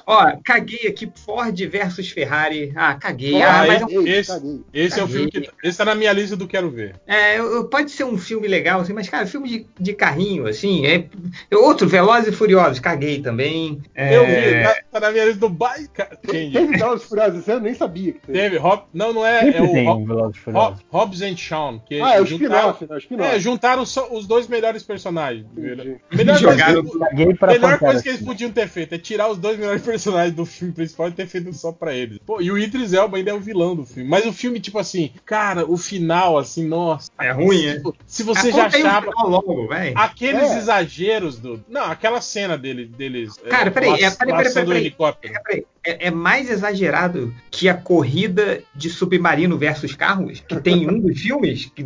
Ó, 0.05 0.31
caguei 0.43 0.87
aqui 0.87 1.11
Ford 1.25 1.57
versus 1.67 2.09
Ferrari. 2.09 2.71
Ah, 2.75 2.95
caguei. 2.95 3.41
Ah, 3.41 3.61
Ah, 3.61 3.67
mas 3.67 3.81
esse, 3.81 3.93
caguei, 3.95 4.13
esse, 4.19 4.31
caguei. 4.31 4.59
esse 4.73 4.99
é 4.99 5.03
o 5.03 5.07
Caguei. 5.07 5.29
filme 5.31 5.31
que. 5.47 5.67
Esse 5.67 5.77
tá 5.77 5.85
na 5.85 5.95
minha 5.95 6.11
lista 6.13 6.35
do 6.35 6.47
Quero 6.47 6.69
Ver. 6.69 6.95
É, 7.07 7.37
pode 7.69 7.91
ser 7.91 8.03
um 8.03 8.17
filme 8.17 8.47
legal, 8.47 8.81
assim, 8.81 8.93
mas, 8.93 9.09
cara, 9.09 9.25
filme 9.25 9.47
de, 9.49 9.67
de 9.79 9.93
carrinho, 9.93 10.47
assim, 10.47 10.85
é. 10.85 11.05
Outro, 11.53 11.87
Velozes 11.87 12.29
e 12.29 12.31
Furiosos, 12.31 12.79
caguei 12.79 13.21
também. 13.21 13.81
É, 13.95 14.15
Eu 14.15 14.25
vi, 14.25 14.63
tá, 14.63 14.75
tá 14.93 14.99
na 14.99 15.11
minha 15.11 15.25
lista 15.25 15.39
do 15.39 15.49
Bike. 15.49 15.89
Teve 16.27 16.77
Velozes 16.77 17.05
e 17.05 17.09
Furiosos 17.09 17.47
ano? 17.49 17.61
Nem 17.61 17.73
sabia 17.73 18.13
que 18.13 18.19
teve. 18.19 18.39
Teve, 18.39 18.57
Rob, 18.57 18.83
não, 18.93 19.13
não 19.13 19.25
é. 19.25 19.41
Sempre 19.41 19.57
é 19.57 19.61
o 19.61 19.71
tem 19.71 19.89
um 19.89 20.05
Velozes 20.05 20.37
e 20.37 20.39
Furiosos. 20.39 20.79
Hobbs 20.89 21.21
and 21.21 21.37
Shawn. 21.37 21.79
Que 21.79 22.01
Ah, 22.01 22.15
é 22.15 22.21
o 22.21 22.25
juntaram- 22.25 22.71
spin-off, 22.71 23.15
né? 23.15 23.35
É, 23.35 23.39
juntaram 23.39 23.85
só 23.85 24.07
os 24.11 24.25
dois 24.27 24.47
melhores 24.47 24.83
personagens. 24.83 25.45
Entendi. 25.57 25.97
Melhor 26.11 26.37
Jogaram 26.37 26.83
coisa, 26.83 27.35
pra 27.37 27.47
melhor 27.53 27.77
coisa 27.79 28.01
que 28.03 28.09
eles 28.09 28.21
podiam 28.21 28.51
ter 28.51 28.67
feito 28.67 28.93
é 28.95 28.97
tirar 28.97 29.29
os 29.29 29.37
dois 29.37 29.57
melhores 29.57 29.81
personagens 29.81 30.35
do 30.35 30.45
filme 30.45 30.73
principal 30.73 31.07
e 31.09 31.11
ter 31.11 31.27
feito 31.27 31.51
só 31.53 31.71
pra 31.71 31.93
eles. 31.93 32.17
Pô, 32.25 32.41
e 32.41 32.51
o 32.51 32.57
Idris 32.57 32.93
Elba 32.93 33.17
ainda 33.17 33.31
é 33.31 33.33
o 33.33 33.39
vilão 33.39 33.75
do 33.75 33.85
filme. 33.85 34.09
Mas 34.09 34.25
o 34.25 34.33
filme, 34.33 34.59
tipo 34.59 34.77
assim, 34.79 35.11
cara, 35.25 35.65
o 35.69 35.77
final, 35.77 36.37
assim, 36.37 36.67
nossa. 36.67 37.09
É 37.19 37.31
ruim, 37.31 37.65
é? 37.65 37.75
Tipo, 37.75 37.95
Se 38.05 38.23
você 38.23 38.51
já 38.51 38.67
aí 38.67 38.83
um 38.83 38.87
achava. 38.87 39.11
logo. 39.23 39.69
Aqueles 39.95 40.51
É. 40.51 40.57
exageros 40.57 41.00
do. 41.39 41.63
Não, 41.67 41.85
aquela 41.85 42.21
cena 42.21 42.57
dele, 42.57 42.85
deles. 42.85 43.33
Cara, 43.49 43.67
é, 43.67 43.71
peraí, 43.71 44.03
é, 44.03 44.11
peraí, 44.11 44.35
peraí, 44.37 44.53
peraí. 44.53 44.77
helicóptero. 44.81 45.33
É, 45.35 45.39
peraí, 45.39 45.65
é- 45.83 46.07
é 46.07 46.11
mais 46.11 46.49
exagerado 46.49 47.33
que 47.49 47.67
a 47.67 47.73
corrida 47.73 48.61
de 48.75 48.89
submarino 48.89 49.57
versus 49.57 49.95
carros, 49.95 50.39
que 50.47 50.59
tem 50.61 50.83
em 50.83 50.89
um 50.89 50.99
dos 50.99 51.19
filmes, 51.19 51.71
que 51.75 51.81
É. 51.81 51.85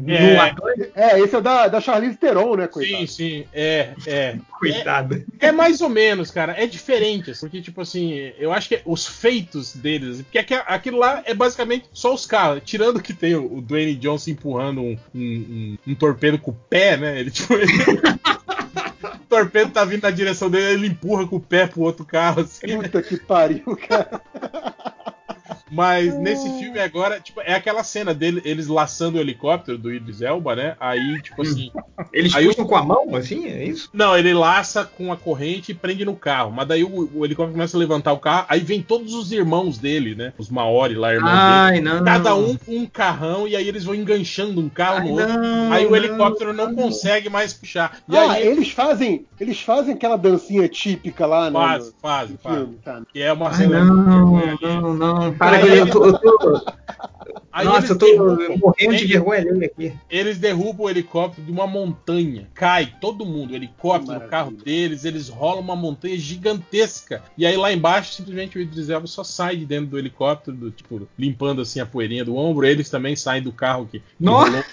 no 0.53 0.69
É, 0.95 1.19
esse 1.19 1.33
é 1.33 1.37
o 1.37 1.41
da, 1.41 1.67
da 1.67 1.79
Charlize 1.79 2.17
Theron, 2.17 2.55
né, 2.57 2.67
coitado? 2.67 2.97
Sim, 3.01 3.07
sim, 3.07 3.45
é, 3.53 3.93
é. 4.05 4.35
coitado. 4.59 5.23
É 5.39 5.51
mais 5.51 5.79
ou 5.81 5.89
menos, 5.89 6.29
cara. 6.31 6.55
É 6.57 6.65
diferente, 6.67 7.31
assim, 7.31 7.41
porque, 7.41 7.61
tipo 7.61 7.79
assim, 7.81 8.31
eu 8.37 8.51
acho 8.51 8.67
que 8.69 8.81
os 8.85 9.07
feitos 9.07 9.73
deles. 9.75 10.21
Porque 10.21 10.39
aqu- 10.39 10.63
aquilo 10.67 10.97
lá 10.99 11.21
é 11.25 11.33
basicamente 11.33 11.85
só 11.93 12.13
os 12.13 12.25
carros. 12.25 12.61
Tirando 12.65 13.01
que 13.01 13.13
tem 13.13 13.35
o, 13.35 13.61
Dwayne 13.61 13.95
Johnson 13.95 14.31
empurrando 14.31 14.81
um, 14.81 14.97
um, 15.13 15.21
um- 15.21 15.77
um 15.87 15.95
torpedo 15.95 16.37
com 16.37 16.51
o 16.51 16.57
pé, 16.69 16.97
né? 16.97 17.19
Ele, 17.19 17.31
tipo. 17.31 17.53
ele- 17.53 17.65
torpedo 19.35 19.71
tá 19.71 19.83
vindo 19.83 20.03
na 20.03 20.11
direção 20.11 20.49
dele, 20.49 20.73
ele 20.73 20.87
empurra 20.87 21.27
com 21.27 21.35
o 21.35 21.41
pé 21.41 21.67
pro 21.67 21.81
outro 21.81 22.05
carro, 22.05 22.41
assim. 22.41 22.81
Puta 22.81 23.01
que 23.01 23.17
pariu, 23.17 23.75
cara. 23.75 24.21
Mas 25.71 26.17
nesse 26.19 26.47
filme 26.59 26.79
agora, 26.79 27.19
tipo, 27.19 27.41
é 27.41 27.53
aquela 27.53 27.83
cena 27.83 28.13
dele, 28.13 28.41
eles 28.45 28.67
laçando 28.67 29.17
o 29.17 29.21
helicóptero 29.21 29.77
do 29.77 29.91
Idris 29.91 30.21
Elba, 30.21 30.55
né? 30.55 30.75
Aí, 30.79 31.21
tipo 31.21 31.41
assim. 31.41 31.71
Eles 32.13 32.35
Aí 32.35 32.45
puxam 32.47 32.65
com 32.65 32.75
a 32.75 32.83
mão, 32.83 33.15
assim, 33.15 33.47
é 33.47 33.63
isso? 33.63 33.89
Não, 33.93 34.17
ele 34.17 34.33
laça 34.33 34.83
com 34.85 35.11
a 35.11 35.17
corrente 35.17 35.71
e 35.71 35.75
prende 35.75 36.05
no 36.05 36.15
carro. 36.15 36.51
Mas 36.51 36.67
daí 36.67 36.83
o, 36.83 37.09
o 37.13 37.25
helicóptero 37.25 37.53
começa 37.53 37.77
a 37.77 37.79
levantar 37.79 38.13
o 38.13 38.19
carro, 38.19 38.45
aí 38.49 38.59
vem 38.59 38.81
todos 38.81 39.13
os 39.13 39.31
irmãos 39.31 39.77
dele, 39.77 40.13
né? 40.15 40.33
Os 40.37 40.49
Maori 40.49 40.95
lá, 40.95 41.13
irmãos 41.13 41.31
Ai, 41.33 41.73
dele. 41.73 41.85
não. 41.85 42.03
Cada 42.03 42.35
um 42.35 42.55
com 42.55 42.77
um 42.77 42.85
carrão, 42.85 43.47
e 43.47 43.55
aí 43.55 43.67
eles 43.67 43.83
vão 43.83 43.95
enganchando 43.95 44.61
um 44.61 44.69
carro 44.69 44.99
Ai, 44.99 45.07
no 45.07 45.11
outro. 45.13 45.37
não, 45.37 45.71
aí 45.73 45.85
o 45.85 45.89
não, 45.89 45.97
helicóptero 45.97 46.53
não, 46.53 46.67
não. 46.67 46.75
consegue 46.75 47.29
mais 47.29 47.53
puxar. 47.53 47.99
E 48.07 48.15
ah, 48.15 48.31
aí 48.31 48.47
eles 48.47 48.71
fazem, 48.71 49.25
eles 49.39 49.59
fazem 49.61 49.93
aquela 49.95 50.17
dancinha 50.17 50.67
típica 50.67 51.25
lá, 51.25 51.49
né? 51.49 51.59
faz, 51.59 51.93
faz, 52.01 52.31
faz. 52.41 52.67
tá? 52.83 53.01
Que 53.11 53.21
é 53.21 53.33
uma 53.33 53.47
Ai, 53.47 53.55
cena 53.55 53.83
não, 53.83 54.55
não, 54.61 54.93
não. 54.93 55.33
Para, 55.33 55.54
Aí 55.55 55.77
eu 55.79 55.89
tô, 55.89 56.05
eu 56.05 56.19
tô- 56.19 56.65
Aí 57.51 57.65
Nossa, 57.65 57.79
eles 57.79 57.89
eu 57.91 57.97
tô 57.97 58.05
derrubam- 58.05 58.57
morrendo 58.57 58.95
de 58.97 59.05
vergonha 59.07 59.65
aqui. 59.65 59.93
Eles 60.09 60.37
derrubam 60.37 60.85
o 60.85 60.89
helicóptero 60.89 61.45
de 61.45 61.51
uma 61.51 61.65
montanha. 61.65 62.49
Cai 62.53 62.93
todo 62.99 63.25
mundo. 63.25 63.51
O 63.51 63.55
helicóptero, 63.55 64.17
o 64.17 64.27
carro 64.27 64.51
deles, 64.51 65.05
eles 65.05 65.29
rolam 65.29 65.61
uma 65.61 65.75
montanha 65.75 66.17
gigantesca. 66.17 67.23
E 67.37 67.45
aí 67.45 67.55
lá 67.55 67.71
embaixo, 67.71 68.13
simplesmente 68.13 68.57
o 68.57 68.61
Idris 68.61 68.89
Elba 68.89 69.07
só 69.07 69.23
sai 69.23 69.55
de 69.55 69.65
dentro 69.65 69.87
do 69.87 69.97
helicóptero, 69.97 70.55
do, 70.55 70.69
tipo, 70.71 71.07
limpando 71.17 71.61
assim 71.61 71.79
a 71.79 71.85
poeirinha 71.85 72.25
do 72.25 72.35
ombro. 72.35 72.65
Eles 72.65 72.89
também 72.89 73.15
saem 73.15 73.41
do 73.41 73.53
carro 73.53 73.87
que, 73.89 74.01
Nossa! 74.19 74.63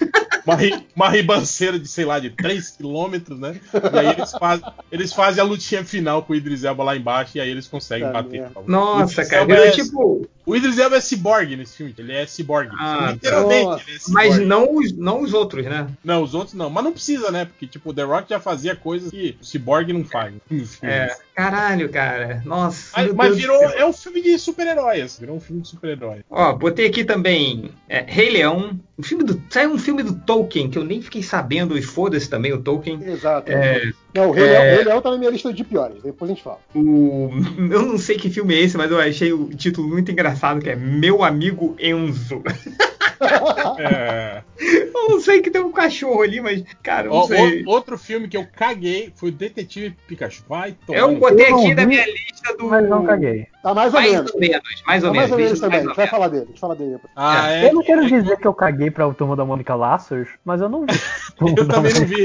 uma, 0.45 0.57
ri- 0.57 0.87
uma 0.97 1.09
ribanceira 1.09 1.79
de, 1.79 1.87
sei 1.87 2.05
lá, 2.05 2.19
de 2.19 2.31
3 2.31 2.71
quilômetros, 2.71 3.39
né? 3.39 3.61
E 3.95 3.99
aí 3.99 4.09
eles 4.09 4.33
fazem, 4.33 4.65
eles 4.91 5.13
fazem 5.13 5.41
a 5.41 5.47
lutinha 5.47 5.85
final 5.85 6.23
com 6.25 6.33
o 6.33 6.37
Idris 6.37 6.65
Elba 6.65 6.83
lá 6.83 6.97
embaixo 6.97 7.39
e 7.39 7.41
aí 7.41 7.49
eles 7.49 7.69
conseguem 7.69 8.09
Tá 8.09 8.13
bater. 8.23 8.51
Nossa, 8.67 9.25
cara. 9.25 9.53
É- 9.55 9.71
tipo, 9.71 10.27
O 10.45 10.57
Idris 10.57 10.79
Elba 10.79 10.97
é 10.97 11.01
ciborgue 11.01 11.57
nesse 11.57 11.77
filme. 11.77 11.95
Ele 11.97 12.13
é 12.13 12.27
ciborgue. 12.27 12.73
Ah, 12.79 13.11
Literalmente, 13.13 13.65
nossa. 13.65 13.85
ele 13.87 13.97
é 13.97 14.01
mas 14.09 14.25
ciborgue. 14.35 14.47
não 14.47 14.75
os, 14.77 14.93
não 14.93 15.23
os 15.23 15.33
outros, 15.33 15.65
né? 15.65 15.87
Não, 16.05 16.23
os 16.23 16.35
outros 16.35 16.55
não. 16.55 16.69
Mas 16.69 16.83
não 16.85 16.93
precisa, 16.93 17.31
né? 17.31 17.45
Porque, 17.45 17.67
tipo, 17.67 17.91
o 17.91 17.95
The 17.95 18.03
Rock 18.03 18.31
já 18.31 18.41
fazia 18.41 18.75
coisas 18.75 19.11
que 19.11 19.37
o 19.41 19.45
Cyborg 19.45 19.93
não 19.93 20.05
faz. 20.05 20.35
filme. 20.49 20.69
É. 20.83 21.15
Caralho, 21.35 21.89
cara. 21.89 22.43
Nossa. 22.45 22.91
Mas, 22.97 23.07
meu 23.07 23.15
mas 23.15 23.37
virou. 23.37 23.63
É 23.63 23.87
um 23.87 23.93
filme 23.93 24.21
de 24.21 24.39
super-heróis. 24.39 25.19
Virou 25.19 25.37
um 25.37 25.41
filme 25.41 25.63
de 25.63 25.69
super-herói. 25.69 26.21
Ó, 26.29 26.53
botei 26.55 26.87
aqui 26.87 27.05
também 27.05 27.71
é, 27.89 28.05
Rei 28.07 28.31
Leão. 28.31 28.79
Um 28.99 29.03
filme 29.03 29.25
do, 29.25 29.43
saiu 29.49 29.71
um 29.71 29.79
filme 29.79 30.03
do 30.03 30.15
Tolkien 30.15 30.69
que 30.69 30.79
eu 30.79 30.85
nem 30.85 31.01
fiquei 31.01 31.23
sabendo 31.23 31.77
e 31.77 31.83
foda-se 31.83 32.29
também 32.29 32.53
o 32.53 32.61
Tolkien. 32.61 33.01
Exato. 33.03 33.51
É, 33.51 33.91
Não, 34.15 34.29
o 34.29 34.33
Rei 34.33 34.45
é- 34.45 34.51
Leão, 34.51 34.63
o 34.63 34.77
Rei 34.77 34.85
Leão 34.85 35.01
tá 35.03 35.11
na 35.11 35.19
minha 35.19 35.31
lista 35.31 35.53
de 35.53 35.65
piores, 35.65 36.03
depois 36.03 36.31
a 36.31 36.35
gente 36.35 36.45
fala. 36.45 36.61
O, 36.75 37.31
eu 37.71 37.83
não 37.87 37.97
sei 37.97 38.17
que 38.17 38.29
filme 38.29 38.55
é 38.55 38.61
esse, 38.61 38.77
mas 38.77 38.91
eu 38.91 39.01
achei 39.01 39.33
o 39.33 39.49
título 39.49 39.89
muito 39.89 40.13
engraçado 40.13 40.32
que 40.63 40.71
é 40.71 40.77
Meu 40.77 41.25
Amigo 41.25 41.77
Enzo. 41.79 42.43
É. 43.79 44.43
Eu 45.03 45.09
não 45.09 45.21
sei 45.21 45.41
que 45.43 45.51
tem 45.51 45.61
um 45.61 45.73
cachorro 45.73 46.23
ali, 46.23 46.41
mas, 46.41 46.63
cara, 46.83 47.09
eu 47.09 47.11
não 47.11 47.19
Ó, 47.21 47.27
sei. 47.27 47.65
o- 47.65 47.69
outro 47.71 47.99
filme 47.99 48.29
que 48.29 48.37
eu 48.37 48.47
caguei 48.57 49.13
foi 49.17 49.31
o 49.31 49.33
Detetive 49.33 49.97
Pikachu. 50.07 50.45
Vai 50.49 50.77
tomar. 50.87 50.99
Eu 51.01 51.17
botei 51.17 51.51
Eu 51.51 51.57
aqui 51.59 51.75
na 51.75 51.87
minha 51.87 52.05
lista 52.07 52.57
do. 52.57 52.67
Mas 52.69 52.89
não 52.89 53.05
caguei. 53.05 53.49
Tá 53.61 53.75
mais 53.75 53.93
ou 53.93 54.01
Mais 54.01 54.13
menos. 54.13 54.33
ou 54.33 54.41
menos, 54.41 54.63
mais 54.87 55.03
Tá 55.03 55.09
ou 55.09 55.15
mais 55.15 55.31
ou 55.33 55.37
menos. 55.39 55.53
menos 55.53 55.61
também. 55.61 55.81
A 55.81 55.83
mais 55.83 55.83
gente 55.83 55.91
ou 55.91 55.97
vai 55.97 56.05
menos. 56.05 56.11
falar 56.11 56.29
dele. 56.29 56.43
A 56.45 56.47
gente 56.47 56.61
fala 56.61 56.77
dele. 56.77 56.97
Ah, 57.17 57.53
é. 57.53 57.69
Eu 57.69 57.75
não 57.75 57.83
quero 57.83 58.03
é- 58.05 58.09
dizer 58.09 58.37
que 58.37 58.47
eu 58.47 58.55
caguei 58.55 58.91
pra 58.91 59.11
Turma 59.13 59.35
da 59.35 59.45
Mônica 59.45 59.75
Laços, 59.75 60.29
mas 60.45 60.61
eu 60.61 60.69
não 60.69 60.83
vi. 60.87 60.87
Eu 61.59 61.67
também 61.69 61.93
não 61.95 62.07
vi. 62.07 62.25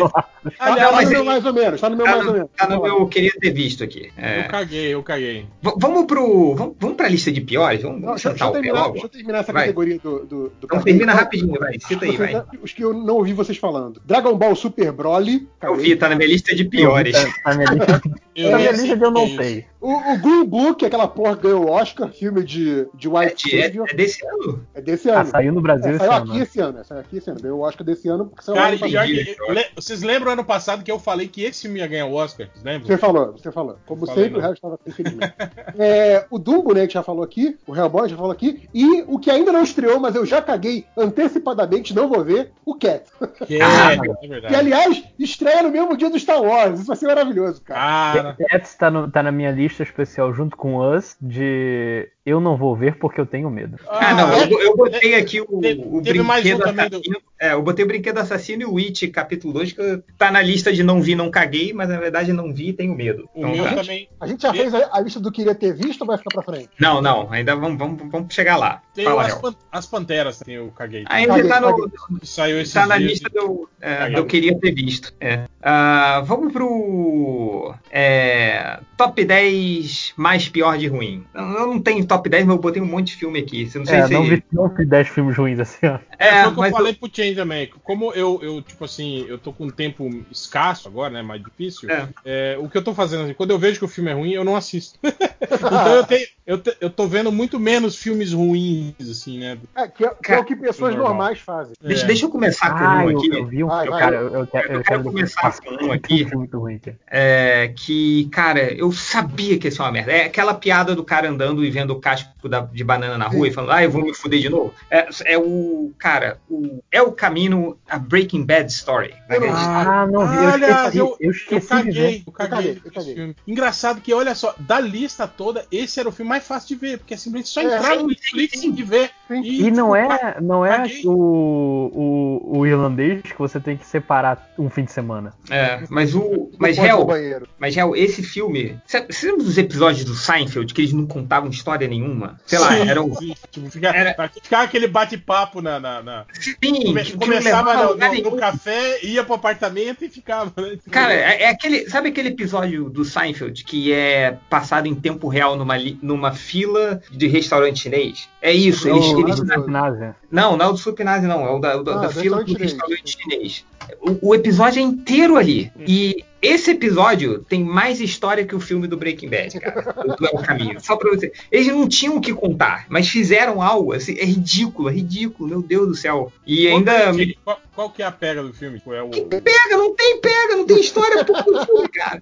Aliás, 0.60 0.92
tá 0.92 1.02
no 1.02 1.10
meu 1.10 1.26
mais 1.26 1.46
ou 1.46 1.54
menos. 1.54 1.82
Tá 1.82 1.90
no 1.90 1.96
meu 1.98 2.06
Tá 2.06 2.12
mais 2.12 2.22
ou 2.26 2.28
no, 2.32 2.38
menos. 2.38 2.50
tá 2.56 2.68
no 2.68 2.82
meu 2.84 3.00
lá. 3.04 3.10
queria 3.10 3.32
ter 3.40 3.52
visto 3.52 3.84
aqui. 3.84 4.12
É. 4.16 4.42
Eu 4.42 4.48
caguei, 4.50 4.94
eu 4.94 5.02
caguei. 5.04 5.48
V- 5.62 5.74
vamos 5.78 6.06
pro. 6.06 6.54
Vamos, 6.56 6.76
vamos 6.80 6.96
pra 6.98 7.08
lista 7.08 7.32
de 7.32 7.42
piores? 7.42 7.82
Vamos, 7.82 8.02
Não, 8.02 8.10
deixa, 8.12 8.30
deixa 8.30 8.44
eu 8.46 8.50
o 8.50 8.52
terminar, 8.54 8.92
deixa 8.92 9.06
eu 9.06 9.10
terminar 9.10 9.40
essa 9.40 9.52
Vai. 9.54 9.64
categoria 9.64 9.98
do. 10.00 10.52
Então 10.68 10.84
termina 10.84 11.14
rapidinho, 11.14 11.58
vai. 11.58 11.80
Cita 11.80 12.04
aí, 12.04 12.18
vai. 12.18 12.44
Os 12.62 12.74
que 12.74 12.84
eu 12.84 12.94
não 12.94 13.16
ouvi 13.16 13.32
vocês 13.32 13.58
falando. 13.58 14.02
Dragon 14.06 14.38
Ball 14.38 14.54
Super 14.54 14.92
Broly. 14.92 15.48
Eu 15.62 15.76
vi, 15.76 15.96
tá 15.96 16.10
na 16.10 16.16
minha 16.16 16.28
lista 16.28 16.54
de 16.54 16.66
piores. 16.66 17.14
Tá, 17.14 17.32
tá 17.44 17.50
na 17.52 17.56
minha 17.56 17.70
lista, 17.72 18.02
Eu 18.44 18.52
na 18.52 18.58
minha 18.58 18.72
lista 18.72 18.96
que 18.98 19.04
eu 19.04 19.08
o 19.10 19.12
não 19.12 19.26
que 19.26 19.34
é 19.34 19.44
sei. 19.44 19.66
O, 19.80 19.92
o 20.14 20.18
Green 20.20 20.44
Book, 20.46 20.86
aquela 20.86 21.08
porra 21.08 21.36
que 21.36 21.44
ganhou 21.44 21.66
o 21.66 21.70
Oscar, 21.72 22.10
filme 22.10 22.44
de, 22.44 22.88
de 22.96 23.08
É, 23.08 23.10
White 23.12 23.50
de- 23.50 23.60
é- 23.60 23.64
Savior. 23.64 23.88
é 23.90 23.94
desse 23.94 24.26
ano? 24.28 24.68
É 24.74 24.82
desse 24.82 25.10
Ah, 25.10 25.22
ano. 25.22 25.30
saiu 25.30 25.54
no 25.54 25.62
Brasil 25.62 25.88
É, 25.88 25.96
esse 25.96 26.00
saiu 26.00 26.12
ano. 26.12 26.24
aqui 26.24 26.38
né? 26.38 26.44
esse 26.44 26.60
ano, 26.60 26.80
é, 26.80 26.84
saiu 26.84 27.00
aqui 27.02 27.18
esse 27.18 27.30
ano. 27.30 27.40
Ganhou 27.42 27.60
o 27.60 27.62
Oscar 27.62 27.86
desse 27.86 28.08
ano 28.10 28.26
porque 28.28 28.44
saiu 28.44 28.56
Cara, 28.56 28.68
ano 28.70 28.76
e 28.76 28.90
pior 28.90 29.06
que. 29.06 29.14
le- 29.54 29.66
Vocês 29.76 30.02
lembram 30.02 30.32
ano 30.34 30.44
passado 30.44 30.84
que 30.84 30.92
eu 30.92 31.00
falei 31.00 31.28
que 31.28 31.44
esse 31.44 31.64
filme 31.64 31.80
ia 31.80 31.88
ganhar 31.88 32.06
o 32.08 32.14
Oscar? 32.14 32.48
Vocês 32.52 32.64
lembram? 32.64 32.88
Você 32.88 32.98
falou, 32.98 33.32
você 33.34 33.52
falou. 33.52 33.78
Como 33.86 34.06
Falei 34.06 34.24
sempre, 34.26 34.40
o 34.40 34.42
resto 34.42 34.56
estava 34.56 34.80
infelizmente. 34.86 35.34
é, 35.78 36.26
o 36.32 36.38
Dumbo, 36.40 36.74
né, 36.74 36.88
que 36.88 36.94
já 36.94 37.04
falou 37.04 37.24
aqui, 37.24 37.58
o 37.68 37.76
Hellboy 37.76 38.10
já 38.10 38.16
falou 38.18 38.32
aqui, 38.32 38.68
e 38.74 39.04
o 39.08 39.20
que 39.20 39.30
ainda 39.32 39.52
não 39.52 39.64
estreou, 39.64 40.00
mas 40.00 40.16
eu 40.16 40.26
já 40.26 40.42
caguei 40.42 40.86
antecipadamente, 40.98 41.96
não 41.96 42.08
vou 42.10 42.24
ver, 42.24 42.52
o 42.66 42.76
Cat. 42.76 43.04
Que 43.46 43.62
Ah, 43.62 43.94
é, 43.94 43.96
é 43.96 44.16
Que, 44.16 44.28
verdade. 44.28 44.56
aliás, 44.56 45.04
estreia 45.20 45.64
no 45.64 45.70
mesmo 45.72 45.96
dia 45.98 46.10
do 46.10 46.20
Star 46.20 46.42
Wars. 46.42 46.80
Isso 46.80 46.88
vai 46.88 46.96
ser 46.98 47.08
maravilhoso, 47.08 47.62
cara. 47.62 48.27
Cara, 48.36 48.50
Cats 48.50 48.76
tá, 48.76 48.90
no- 48.92 49.10
tá 49.12 49.24
na 49.24 49.32
minha 49.32 49.52
lista 49.52 49.84
especial 49.84 50.34
junto 50.34 50.58
com 50.58 50.76
Us 50.78 51.18
de 51.22 52.12
eu 52.28 52.42
não 52.42 52.58
vou 52.58 52.76
ver 52.76 52.96
porque 52.98 53.22
eu 53.22 53.26
tenho 53.26 53.50
medo. 53.50 53.78
Ah, 53.88 54.14
não, 54.14 54.34
é- 54.34 54.44
eu, 54.52 54.60
eu 54.60 54.76
botei 54.76 55.16
aqui 55.16 55.40
o, 55.42 55.60
Teve- 55.62 56.20
o 56.20 56.24
mais 56.26 56.42
um 56.46 56.50
brinquedo 56.50 56.64
também 56.64 56.90
do- 56.90 56.96
assassino. 56.98 57.18
É, 57.40 57.54
eu 57.54 57.62
botei 57.62 57.86
o 57.86 57.88
brinquedo 57.88 58.18
assassino 58.18 58.64
e 58.64 58.66
o 58.66 58.78
It, 58.80 59.08
capítulo 59.10 59.54
2, 59.54 59.72
que 59.72 60.04
tá 60.18 60.32
na 60.32 60.42
lista 60.42 60.74
de 60.74 60.82
não 60.84 61.02
vi, 61.02 61.14
não 61.16 61.30
caguei, 61.32 61.72
mas 61.72 61.88
na 61.88 62.00
verdade 62.00 62.34
não 62.34 62.52
vi 62.52 62.70
e 62.70 62.74
tenho 62.74 62.96
medo. 62.96 63.30
Então, 63.36 63.56
tá. 63.64 63.76
também. 63.76 64.10
A 64.20 64.26
gente 64.28 64.42
já 64.42 64.52
fez 64.54 64.74
a, 64.74 64.90
a 64.92 65.00
lista 65.00 65.20
do 65.20 65.32
que 65.32 65.38
queria 65.38 65.54
ter 65.54 65.72
visto 65.72 66.02
ou 66.02 66.08
vai 66.08 66.18
ficar 66.18 66.32
pra 66.34 66.42
frente? 66.42 66.70
Não, 66.80 67.00
não, 67.00 67.32
ainda 67.32 67.56
vamos, 67.56 67.78
vamos, 67.78 68.02
vamos 68.12 68.34
chegar 68.34 68.58
lá. 68.58 68.82
Tem 68.94 69.06
Fala, 69.06 69.22
as, 69.28 69.36
pan- 69.36 69.56
as 69.72 69.86
Panteras, 69.86 70.40
tem 70.40 70.60
o 70.60 70.72
Caguei. 70.72 71.06
Ainda 71.08 71.36
Caguei, 71.36 71.50
tá, 71.50 71.62
no, 71.62 71.68
caguei. 71.78 71.92
Saiu 72.24 72.60
esse 72.60 72.74
tá 72.74 72.88
na 72.88 72.98
lista 72.98 73.30
do, 73.30 73.38
eu, 73.38 73.70
é, 73.80 74.10
do 74.10 74.18
eu 74.18 74.26
queria 74.26 74.58
ter 74.60 74.72
visto. 74.74 75.14
É. 75.22 75.42
Ah, 75.62 76.24
vamos 76.26 76.52
pro 76.52 77.74
é, 77.92 78.80
top 78.98 79.24
10 79.24 80.14
mais 80.18 80.50
pior 80.50 80.78
de 80.78 80.88
ruim. 80.88 81.24
Eu 81.36 81.58
eu 81.58 81.68
não 81.68 81.80
tenho 81.82 82.06
top 82.06 82.17
10, 82.24 82.46
mas 82.46 82.56
eu 82.56 82.62
botei 82.62 82.82
um 82.82 82.86
monte 82.86 83.08
de 83.08 83.16
filme 83.16 83.40
aqui. 83.40 83.68
Você 83.70 83.78
não 83.80 83.86
sei 83.86 83.98
É, 84.00 84.08
se. 84.08 84.14
não 84.14 84.24
vi, 84.24 84.44
não 84.52 84.68
vi 84.70 84.86
10 84.86 85.08
filmes 85.10 85.38
ruins 85.38 85.60
assim, 85.60 85.86
ó. 85.88 86.00
É, 86.20 86.28
É, 86.28 86.42
foi 86.44 86.52
o 86.52 86.54
que 86.56 86.60
mas 86.60 86.72
eu 86.72 86.78
falei 86.78 86.94
pro 86.94 87.10
Chen 87.14 87.36
também. 87.36 87.70
Como 87.84 88.12
eu, 88.14 88.40
eu, 88.42 88.62
tipo 88.62 88.84
assim, 88.86 89.26
eu 89.28 89.38
tô 89.38 89.52
com 89.54 89.66
um 89.66 89.70
tempo 89.70 90.10
escasso 90.32 90.88
agora, 90.88 91.14
né? 91.14 91.22
Mais 91.22 91.42
difícil. 91.44 91.90
É. 91.90 92.08
é, 92.26 92.58
o 92.60 92.68
que 92.70 92.78
eu 92.78 92.84
tô 92.84 92.94
fazendo, 92.94 93.24
assim, 93.24 93.34
quando 93.34 93.52
eu 93.52 93.60
vejo 93.60 93.80
que 93.80 93.86
o 93.86 93.88
filme 93.88 94.10
é 94.10 94.14
ruim, 94.14 94.32
eu 94.32 94.44
não 94.44 94.56
assisto. 94.56 95.00
então 95.42 95.96
eu, 95.96 96.04
tenho, 96.06 96.28
eu, 96.46 96.58
te- 96.58 96.78
eu 96.82 96.90
tô 96.90 97.08
vendo 97.08 97.32
muito 97.32 97.60
menos 97.60 97.96
filmes 97.96 98.34
ruins, 98.34 98.94
assim, 99.10 99.40
né? 99.40 99.58
É, 99.76 99.88
que 99.88 100.06
é, 100.06 100.10
que 100.24 100.32
é 100.32 100.40
o 100.40 100.44
que 100.46 100.56
pessoas 100.56 100.94
Normal. 100.96 101.10
normais 101.10 101.40
fazem. 101.40 101.74
Deixa, 101.82 102.04
É. 102.04 102.08
deixa 102.08 102.26
eu 102.26 102.30
começar 102.30 102.72
com 102.72 102.84
Ah, 102.84 103.04
um 103.06 103.12
eu, 103.12 103.18
aqui. 103.18 103.30
eu 103.32 103.46
vi 103.46 103.64
um. 103.64 103.68
Vai, 103.68 103.88
eu, 103.88 103.92
vai. 103.92 104.00
cara, 104.02 104.16
eu, 104.18 104.34
eu 104.34 104.48
quero, 104.48 104.74
Eu 104.74 104.84
quero 104.84 105.04
começar 105.04 105.58
com 105.60 105.86
um 105.86 105.92
aqui. 105.92 106.36
muito 106.36 106.60
ruim, 106.60 106.80
cara. 106.80 106.98
É, 107.10 107.74
que, 107.76 108.28
cara, 108.32 108.62
eu 108.74 108.92
sabia 108.92 109.58
que 109.58 109.68
ia 109.68 109.72
ser 109.72 109.82
uma 109.82 109.92
merda. 109.92 110.12
É 110.12 110.26
aquela 110.26 110.54
piada 110.54 110.96
do 110.96 111.04
cara 111.04 111.30
andando 111.30 111.64
e 111.64 111.70
vendo 111.70 111.92
o 111.92 112.00
casco 112.08 112.48
da- 112.48 112.62
de 112.62 112.84
banana 112.84 113.18
na 113.18 113.28
rua 113.28 113.48
e 113.48 113.52
falando, 113.52 113.72
ah, 113.72 113.84
eu 113.84 113.92
vou 113.92 114.02
me 114.02 114.14
fuder 114.14 114.40
de 114.40 114.48
novo. 114.50 114.74
É, 114.90 115.08
é 115.26 115.38
o, 115.38 115.92
cara, 115.98 116.40
o, 116.50 116.80
é 116.92 117.02
o 117.02 117.12
caminho, 117.12 117.78
a 117.90 118.00
Breaking 118.00 118.46
Bad 118.46 118.72
Story. 118.72 119.14
Eu 119.30 119.42
não- 119.42 119.48
Ah, 119.54 120.08
não 120.10 120.28
vi. 120.28 120.38
Eu 120.38 120.50
esqueci, 120.60 120.98
eu, 120.98 121.18
eu 121.20 121.32
esqueci 121.32 121.68
caguei, 121.68 121.92
ver. 121.94 122.24
eu 122.26 122.32
caguei, 122.32 122.50
caguei, 122.58 122.72
eu 122.72 122.76
esse 122.78 122.92
caguei. 122.92 123.16
filme. 123.16 123.36
Engraçado 123.46 124.00
que, 124.02 124.14
olha 124.14 124.34
só, 124.36 124.56
da 124.58 124.80
lista 124.80 125.28
toda, 125.28 125.66
esse 125.72 126.00
era 126.00 126.08
o 126.08 126.12
filme 126.12 126.30
mais 126.30 126.48
fácil 126.48 126.70
de 126.70 126.76
ver, 126.76 126.98
porque 127.00 127.14
é 127.14 127.18
simplesmente 127.18 127.50
só 127.50 127.62
É, 127.62 127.66
entrar 127.76 127.96
no 127.96 128.02
sim, 128.02 128.08
Netflix 128.08 128.64
e 128.64 128.84
ver. 128.84 129.12
Sim. 129.28 129.42
E 129.44 129.70
não 129.72 129.94
é, 129.96 130.38
não 130.42 130.66
é 130.66 130.78
caguei. 130.78 131.02
o, 131.06 132.42
o, 132.52 132.60
o 132.60 132.66
irlandês 132.66 133.22
que 133.22 133.38
você 133.38 133.60
tem 133.60 133.76
que 133.76 133.86
separar 133.86 134.54
um 134.58 134.70
fim 134.70 134.84
de 134.86 134.92
semana. 134.92 135.34
É, 135.50 135.84
mas 135.90 136.16
o. 136.16 136.50
Mas, 136.58 136.78
no 136.78 137.06
banheiro. 137.06 137.48
mas 137.60 137.76
Hel, 137.76 137.96
esse 137.96 138.24
filme. 138.24 138.78
Você 138.86 139.06
lembra 139.28 139.44
dos 139.44 139.58
episódios 139.58 140.06
do 140.06 140.14
Seinfeld 140.16 140.74
que 140.74 140.82
eles 140.82 140.94
não 140.94 141.06
contavam 141.06 141.50
história 141.50 141.88
nenhuma? 141.88 141.97
Sei 142.46 142.60
lá, 142.60 142.70
Sim, 142.76 142.90
era 142.90 143.02
um. 143.02 143.12
tipo, 143.14 143.70
fica- 143.72 143.90
Era- 143.90 144.30
Ficava 144.42 144.64
aquele 144.64 144.88
bate-papo 144.88 145.62
na, 145.62 145.80
na- 145.80 146.02
na- 146.04 146.26
Sim, 146.40 146.54
Come- 146.86 147.04
que 147.04 147.18
começava 147.18 147.74
no, 147.76 147.96
no- 147.96 148.32
no 148.32 148.38
café, 148.38 149.04
ia 149.04 149.24
pro 149.24 149.36
apartamento 149.36 150.04
e 150.06 150.10
ficava. 150.10 150.52
né? 150.62 150.78
Cara, 150.92 151.14
é, 151.14 151.44
é 151.44 151.50
aquele. 151.50 151.90
Sabe 151.90 152.10
aquele 152.10 152.30
episódio 152.30 152.90
do 152.90 153.04
Seinfeld 153.06 153.64
que 153.64 153.92
é 153.94 154.38
passado 154.50 154.88
em 154.88 154.96
tempo 154.96 155.28
real 155.28 155.56
numa, 155.56 155.76
numa 156.02 156.32
fila 156.34 157.02
de 157.12 157.28
restaurante 157.28 157.80
chinês? 157.82 158.30
É 158.42 158.52
isso, 158.52 158.88
eles. 158.88 159.06
O- 159.06 159.20
eles- 159.22 159.40
do 159.40 159.46
Ginásio. 159.66 160.16
não, 160.32 160.56
não 160.58 160.66
é 160.66 160.70
o 160.70 160.72
do 160.74 160.78
Supinase, 160.78 161.26
não. 161.28 161.46
É 161.46 161.50
o 161.52 161.60
da, 161.60 161.78
o 161.78 161.84
da- 161.84 161.94
Ah, 161.94 161.98
da 162.02 162.08
do 162.08 162.14
fila 162.20 162.44
do 162.44 162.54
restaurante 162.54 163.18
chinês. 163.20 163.66
O, 164.02 164.30
o 164.30 164.36
episódio 164.36 164.80
é 164.80 164.84
inteiro 164.84 165.36
ali. 165.38 165.72
E 165.88 166.24
esse 166.42 166.72
episódio 166.72 167.40
tem 167.50 167.64
mais 167.64 168.00
história 168.00 168.46
que 168.46 168.56
o 168.56 168.60
filme 168.60 168.88
do 168.88 168.96
Breaking 168.96 169.28
Bad, 169.30 169.60
cara. 169.60 169.82
do 170.18 170.26
É 170.26 170.30
o 170.32 170.38
Caminho. 170.42 170.80
Só 170.80 170.96
pra 170.96 171.10
você. 171.10 171.32
Eles 171.52 171.68
não 171.68 171.88
tinham 171.88 172.16
o 172.18 172.22
que 172.22 172.32
contar, 172.34 172.86
mas 172.90 173.08
fizeram 173.10 173.62
algo. 173.62 173.94
Assim, 173.94 174.16
é 174.20 174.24
ridículo, 174.26 174.88
é 174.90 174.94
ridículo, 174.94 175.50
meu 175.50 175.62
Deus 175.62 175.88
do 175.88 175.96
céu. 175.96 176.32
E 176.46 176.68
Qual 176.68 176.84
que 176.84 176.90
ainda. 176.90 176.92
é, 176.92 177.12
me- 177.14 177.38
qual, 177.44 177.60
qual 177.76 177.90
que 177.90 178.04
é 178.04 178.06
a 178.06 178.12
pega 178.12 178.44
do 178.44 178.54
filme? 178.54 178.80
Qual 178.80 178.96
é 178.96 179.02
o, 179.02 179.10
Pega, 179.10 179.78
não 179.78 179.96
tem 179.96 180.20
pega, 180.22 180.56
não 180.56 180.66
tem 180.66 180.80
história 180.80 181.24
do 181.24 181.34
filme, 181.66 181.90
cara. 181.90 182.22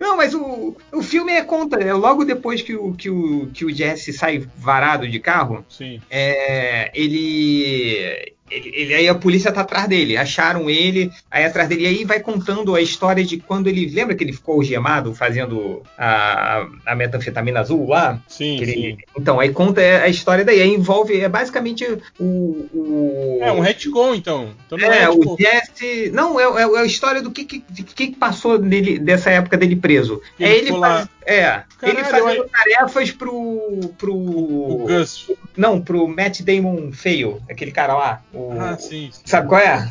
Não, 0.00 0.16
mas 0.16 0.34
o, 0.34 0.76
o 0.92 1.02
filme 1.02 1.32
é 1.32 1.42
conta, 1.42 1.76
é 1.76 1.92
logo 1.94 2.24
depois 2.24 2.60
que 2.60 2.74
o, 2.74 2.92
que, 2.92 3.08
o, 3.08 3.48
que 3.54 3.64
o 3.64 3.72
Jesse 3.74 4.12
sai 4.12 4.46
varado 4.56 5.08
de 5.08 5.20
carro, 5.20 5.64
Sim. 5.68 6.00
é, 6.10 6.90
ele, 6.94 8.32
ele, 8.50 8.72
ele- 8.74 8.94
Aí 8.94 9.08
a 9.08 9.14
polícia 9.14 9.52
tá 9.52 9.60
atrás 9.60 9.86
dele, 9.88 10.16
acharam 10.16 10.68
ele, 10.68 11.10
aí 11.30 11.44
atrás 11.44 11.68
dele, 11.68 11.82
e 11.82 11.86
aí 11.86 12.04
vai 12.04 12.20
contando 12.20 12.74
a 12.74 12.80
história 12.80 13.24
de 13.24 13.36
quando 13.38 13.68
ele. 13.68 13.86
Lembra 13.88 14.14
que 14.14 14.24
ele 14.24 14.32
ficou 14.32 14.56
algemado 14.56 15.14
fazendo 15.14 15.82
a, 15.96 16.66
a 16.86 16.94
metanfetamina 16.94 17.60
azul 17.60 17.88
lá? 17.88 18.20
Sim, 18.26 18.60
ele- 18.60 18.72
sim. 18.72 18.96
então, 19.18 19.38
aí 19.40 19.50
conta 19.50 19.80
a 19.80 20.08
história 20.08 20.44
daí, 20.44 20.60
aí 20.60 20.74
envolve, 20.74 21.18
é 21.20 21.28
basicamente 21.28 21.84
o. 22.18 22.68
o 22.72 23.38
É 23.42 23.52
um 23.52 23.60
retcon, 23.60 24.14
então. 24.14 24.50
então 24.66 24.78
é, 24.78 25.02
é, 25.02 25.08
o 25.08 25.18
tipo, 25.18 25.36
Jesse. 25.40 26.10
Não, 26.12 26.38
é, 26.38 26.62
é- 26.62 26.68
é 26.76 26.78
a 26.80 26.84
história 26.84 27.22
do 27.22 27.30
que, 27.30 27.44
que, 27.44 27.60
que 27.60 28.16
passou 28.16 28.58
nele, 28.58 28.98
dessa 28.98 29.30
época 29.30 29.56
dele 29.56 29.76
preso. 29.76 30.20
Que 30.36 30.44
é 30.44 30.56
ele 30.56 30.68
ele, 30.70 30.78
faz-. 30.80 31.08
É, 31.28 31.62
Caralho, 31.78 31.98
ele 31.98 32.04
fazendo 32.04 32.42
eu- 32.42 32.48
tarefas 32.48 33.10
pro. 33.12 33.80
pro. 33.98 34.14
o 34.14 34.84
Gus. 34.86 35.30
Não, 35.56 35.80
pro 35.80 36.06
Matt 36.08 36.40
Damon 36.42 36.90
Fail, 36.92 37.40
aquele 37.50 37.70
cara 37.72 37.94
lá. 37.94 38.22
O, 38.32 38.52
Ah, 38.58 38.76
sim. 38.78 39.10
sim. 39.12 39.22
sabe 39.24 39.48
qual 39.48 39.60
é? 39.60 39.86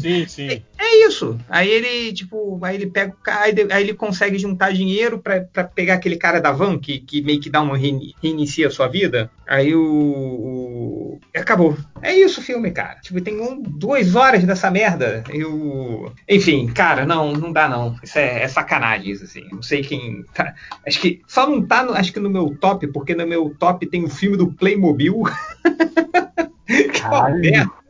Sim, 0.00 0.26
sim. 0.28 0.62
É 0.78 1.06
isso. 1.06 1.38
Aí 1.48 1.68
ele, 1.70 2.12
tipo, 2.12 2.58
aí 2.62 2.74
ele 2.74 2.86
pega 2.86 3.12
o 3.12 3.22
cara, 3.22 3.44
aí 3.70 3.82
ele 3.82 3.94
consegue 3.94 4.36
juntar 4.38 4.72
dinheiro 4.72 5.18
pra, 5.18 5.40
pra 5.40 5.62
pegar 5.64 5.94
aquele 5.94 6.16
cara 6.16 6.40
da 6.40 6.50
van, 6.52 6.76
que, 6.78 6.98
que 6.98 7.22
meio 7.22 7.40
que 7.40 7.48
dá 7.48 7.60
uma 7.62 7.76
reini- 7.78 8.14
reinicia 8.22 8.66
a 8.66 8.70
sua 8.70 8.88
vida. 8.88 9.30
Aí 9.46 9.74
o, 9.74 9.80
o- 9.82 11.01
Acabou. 11.34 11.76
É 12.00 12.14
isso 12.14 12.40
o 12.40 12.42
filme, 12.42 12.70
cara. 12.70 12.98
Tipo, 13.00 13.20
tem 13.20 13.40
um, 13.40 13.60
duas 13.62 14.14
horas 14.14 14.44
dessa 14.44 14.70
merda. 14.70 15.24
E 15.32 15.44
o... 15.44 16.12
Enfim, 16.28 16.66
cara, 16.68 17.04
não, 17.06 17.32
não 17.32 17.52
dá 17.52 17.68
não. 17.68 17.96
Isso 18.02 18.18
é, 18.18 18.42
é 18.42 18.48
sacanagem, 18.48 19.10
isso, 19.12 19.24
assim. 19.24 19.46
Não 19.50 19.62
sei 19.62 19.82
quem. 19.82 20.24
Tá... 20.34 20.54
Acho 20.86 21.00
que 21.00 21.22
só 21.26 21.48
não 21.48 21.64
tá, 21.66 21.82
no- 21.82 21.94
acho 21.94 22.12
que 22.12 22.20
no 22.20 22.30
meu 22.30 22.56
top, 22.60 22.86
porque 22.88 23.14
no 23.14 23.26
meu 23.26 23.54
top 23.58 23.86
tem 23.86 24.04
o 24.04 24.08
filme 24.08 24.36
do 24.36 24.52
Playmobil. 24.52 25.22
que 26.66 27.00
é 27.02 27.34
merda. 27.34 27.82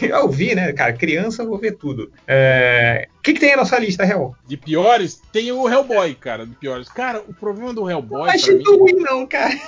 Eu 0.00 0.28
vi, 0.28 0.54
né, 0.54 0.72
cara? 0.72 0.92
Criança, 0.92 1.42
eu 1.42 1.48
vou 1.48 1.58
ver 1.58 1.72
tudo. 1.72 2.12
É, 2.28 3.08
que, 3.24 3.32
que 3.32 3.40
tem 3.40 3.56
na 3.56 3.64
sua 3.64 3.80
lista, 3.80 4.04
Hell? 4.04 4.36
De 4.46 4.56
piores, 4.56 5.20
tem 5.32 5.50
o 5.50 5.68
Hellboy, 5.68 6.14
cara. 6.14 6.46
De 6.46 6.54
piores. 6.54 6.88
Cara, 6.88 7.20
o 7.26 7.34
problema 7.34 7.72
do 7.74 7.90
Hellboy. 7.90 8.20
Não 8.20 8.30
achei 8.30 8.54
mim- 8.56 8.64
ruim, 8.64 8.92
não, 8.94 9.26
cara. 9.26 9.52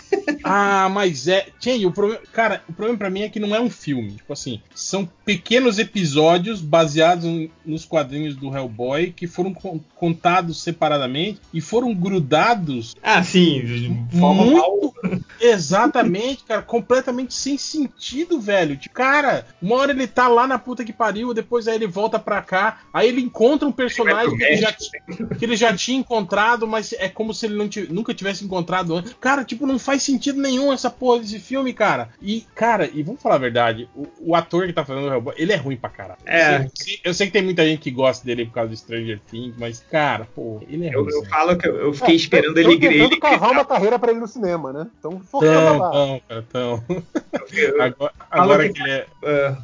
Ah, 0.46 0.90
mas 0.90 1.26
é. 1.26 1.46
Tchê, 1.58 1.84
o 1.86 1.90
problema. 1.90 2.20
Cara, 2.30 2.62
o 2.68 2.72
problema 2.74 2.98
pra 2.98 3.08
mim 3.08 3.22
é 3.22 3.30
que 3.30 3.40
não 3.40 3.54
é 3.54 3.60
um 3.60 3.70
filme. 3.70 4.12
Tipo 4.12 4.34
assim, 4.34 4.60
são 4.74 5.08
pequenos 5.24 5.78
episódios 5.78 6.60
baseados 6.60 7.48
nos 7.64 7.86
quadrinhos 7.86 8.36
do 8.36 8.54
Hellboy 8.54 9.10
que 9.10 9.26
foram 9.26 9.54
con- 9.54 9.80
contados 9.96 10.62
separadamente 10.62 11.40
e 11.52 11.62
foram 11.62 11.94
grudados 11.94 12.94
Ah, 13.02 13.22
sim. 13.24 13.62
de 14.10 14.18
Forma 14.18 14.44
mal. 14.44 14.70
muito. 15.02 15.24
Exatamente, 15.40 16.44
cara. 16.44 16.60
Completamente 16.62 17.32
sem 17.32 17.56
sentido, 17.56 18.33
velho. 18.40 18.76
Tipo, 18.76 18.94
cara, 18.94 19.46
uma 19.60 19.76
hora 19.76 19.92
ele 19.92 20.06
tá 20.06 20.28
lá 20.28 20.46
na 20.46 20.58
puta 20.58 20.84
que 20.84 20.92
pariu, 20.92 21.32
depois 21.34 21.66
aí 21.68 21.74
ele 21.76 21.86
volta 21.86 22.18
pra 22.18 22.40
cá, 22.42 22.80
aí 22.92 23.08
ele 23.08 23.20
encontra 23.20 23.66
um 23.68 23.72
personagem 23.72 24.36
que 24.36 24.42
ele 24.44 24.56
já, 24.56 24.72
que 24.72 25.44
ele 25.44 25.56
já 25.56 25.74
tinha 25.76 25.98
encontrado, 25.98 26.66
mas 26.66 26.92
é 26.94 27.08
como 27.08 27.32
se 27.34 27.46
ele 27.46 27.56
não 27.56 27.68
ti- 27.68 27.88
nunca 27.90 28.14
tivesse 28.14 28.44
encontrado 28.44 28.94
antes. 28.94 29.14
Cara, 29.20 29.44
tipo, 29.44 29.66
não 29.66 29.78
faz 29.78 30.02
sentido 30.02 30.40
nenhum 30.40 30.72
essa 30.72 30.90
porra 30.90 31.20
desse 31.20 31.38
filme, 31.38 31.72
cara. 31.72 32.08
E, 32.20 32.42
cara, 32.54 32.88
e 32.92 33.02
vamos 33.02 33.20
falar 33.22 33.36
a 33.36 33.38
verdade, 33.38 33.88
o, 33.94 34.06
o 34.20 34.34
ator 34.34 34.66
que 34.66 34.72
tá 34.72 34.84
fazendo 34.84 35.06
o 35.08 35.12
Hellboy, 35.12 35.34
ele 35.36 35.52
é 35.52 35.56
ruim 35.56 35.76
pra 35.76 35.90
caralho. 35.90 36.20
É. 36.26 36.56
Eu 36.64 36.70
sei, 36.74 37.00
eu 37.04 37.14
sei 37.14 37.26
que 37.26 37.32
tem 37.32 37.42
muita 37.42 37.64
gente 37.64 37.80
que 37.80 37.90
gosta 37.90 38.24
dele 38.24 38.46
por 38.46 38.52
causa 38.54 38.70
do 38.70 38.76
Stranger 38.76 39.20
Things, 39.30 39.54
mas, 39.58 39.80
cara, 39.90 40.26
pô, 40.34 40.60
ele 40.68 40.86
é 40.86 40.94
Eu, 40.94 41.02
ruim. 41.04 41.12
eu 41.14 41.24
falo 41.26 41.56
que 41.56 41.68
eu, 41.68 41.76
eu 41.76 41.92
fiquei 41.94 42.14
esperando 42.16 42.56
ele, 42.58 42.72
Estão 42.74 42.88
ele, 42.88 42.98
tentando 42.98 43.12
ele 43.12 43.20
cavar 43.20 43.50
uma 43.52 43.64
carreira 43.64 43.98
pra 43.98 44.10
ele 44.10 44.20
no 44.20 44.28
cinema, 44.28 44.72
né? 44.72 44.86
Então, 44.98 45.20
forçando 45.20 45.58
a 45.58 45.64
Tão, 45.64 45.78
barra. 45.78 45.92
tão, 45.92 46.20
cara, 46.28 46.44
tão. 46.50 46.84
eu- 47.52 47.82
Agora, 47.82 48.12
agora 48.30 48.66
que- 48.68 48.74
que 48.74 48.82
ele 48.82 48.90
é. 48.90 49.06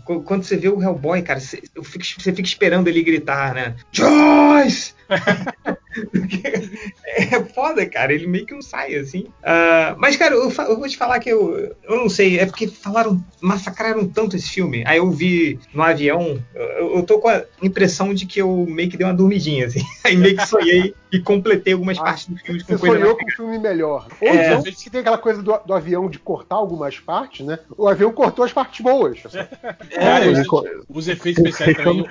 qu- 0.05 0.23
quando 0.23 0.45
você 0.45 0.57
vê 0.57 0.69
o 0.69 0.83
Hellboy, 0.83 1.23
cara, 1.23 1.41
você, 1.41 1.63
fico- 1.83 2.05
você 2.23 2.33
fica 2.33 2.43
esperando 2.49 2.89
ele 2.89 3.03
gritar, 3.03 3.55
né? 3.55 3.75
Joyce! 3.93 4.95
é 7.07 7.43
foda, 7.45 7.85
cara. 7.87 8.13
Ele 8.13 8.27
meio 8.27 8.47
que 8.47 8.55
não 8.55 8.63
sai 8.63 8.95
assim. 8.95 9.27
Ah, 9.43 9.95
mas, 9.99 10.17
cara, 10.17 10.35
eu, 10.35 10.51
eu 10.51 10.79
vou 10.79 10.89
te 10.89 10.97
falar 10.97 11.19
que 11.21 11.29
eu, 11.31 11.57
eu 11.83 11.97
não 11.97 12.09
sei. 12.09 12.39
É 12.39 12.47
porque 12.47 12.69
falaram, 12.69 13.23
massacraram 13.41 14.09
tanto 14.09 14.37
esse 14.37 14.49
filme. 14.49 14.83
Aí 14.87 14.99
eu 14.99 15.11
vi 15.11 15.59
no 15.75 15.83
avião. 15.83 16.43
Eu, 16.55 16.97
eu 16.97 17.03
tô 17.03 17.19
com 17.19 17.29
a 17.29 17.43
impressão 17.63 18.15
de 18.15 18.27
que 18.27 18.41
eu 18.41 18.67
meio 18.69 18.89
que 18.91 18.97
dei 18.97 19.07
uma 19.07 19.15
dormidinha, 19.15 19.67
assim. 19.67 19.81
Aí 20.05 20.17
meio 20.17 20.37
que 20.37 20.47
sonhei 20.47 20.95
e 21.13 21.19
completei 21.19 21.73
algumas 21.73 21.99
Ah, 21.99 22.05
partes 22.05 22.27
do 22.27 22.37
filme 22.39 22.61
com 22.61 22.67
Você 22.67 22.79
coisa 22.79 22.97
sonhou 22.99 23.17
com 23.17 23.25
um 23.25 23.31
filme 23.31 23.59
melhor. 23.59 24.07
Ou 24.21 24.29
É. 24.29 24.47
então, 24.47 24.63
que 24.63 24.91
tem 24.91 25.01
aquela 25.01 25.19
coisa 25.19 25.43
do, 25.43 25.59
do 25.59 25.75
avião 25.75 26.09
de 26.09 26.19
cortar 26.19 26.57
algumas 26.57 26.99
partes, 26.99 27.45
né? 27.45 27.59
O 27.77 27.89
avião 27.89 28.13
cortou 28.13 28.45
as 28.45 28.53
partes 28.53 28.81
boas. 28.81 29.21
Cara, 29.23 30.25
É, 30.27 30.31
os, 30.31 30.47
co- 30.47 30.65
os 30.89 31.09
efeitos 31.09 31.45
especiais 31.45 31.77
também 31.77 32.05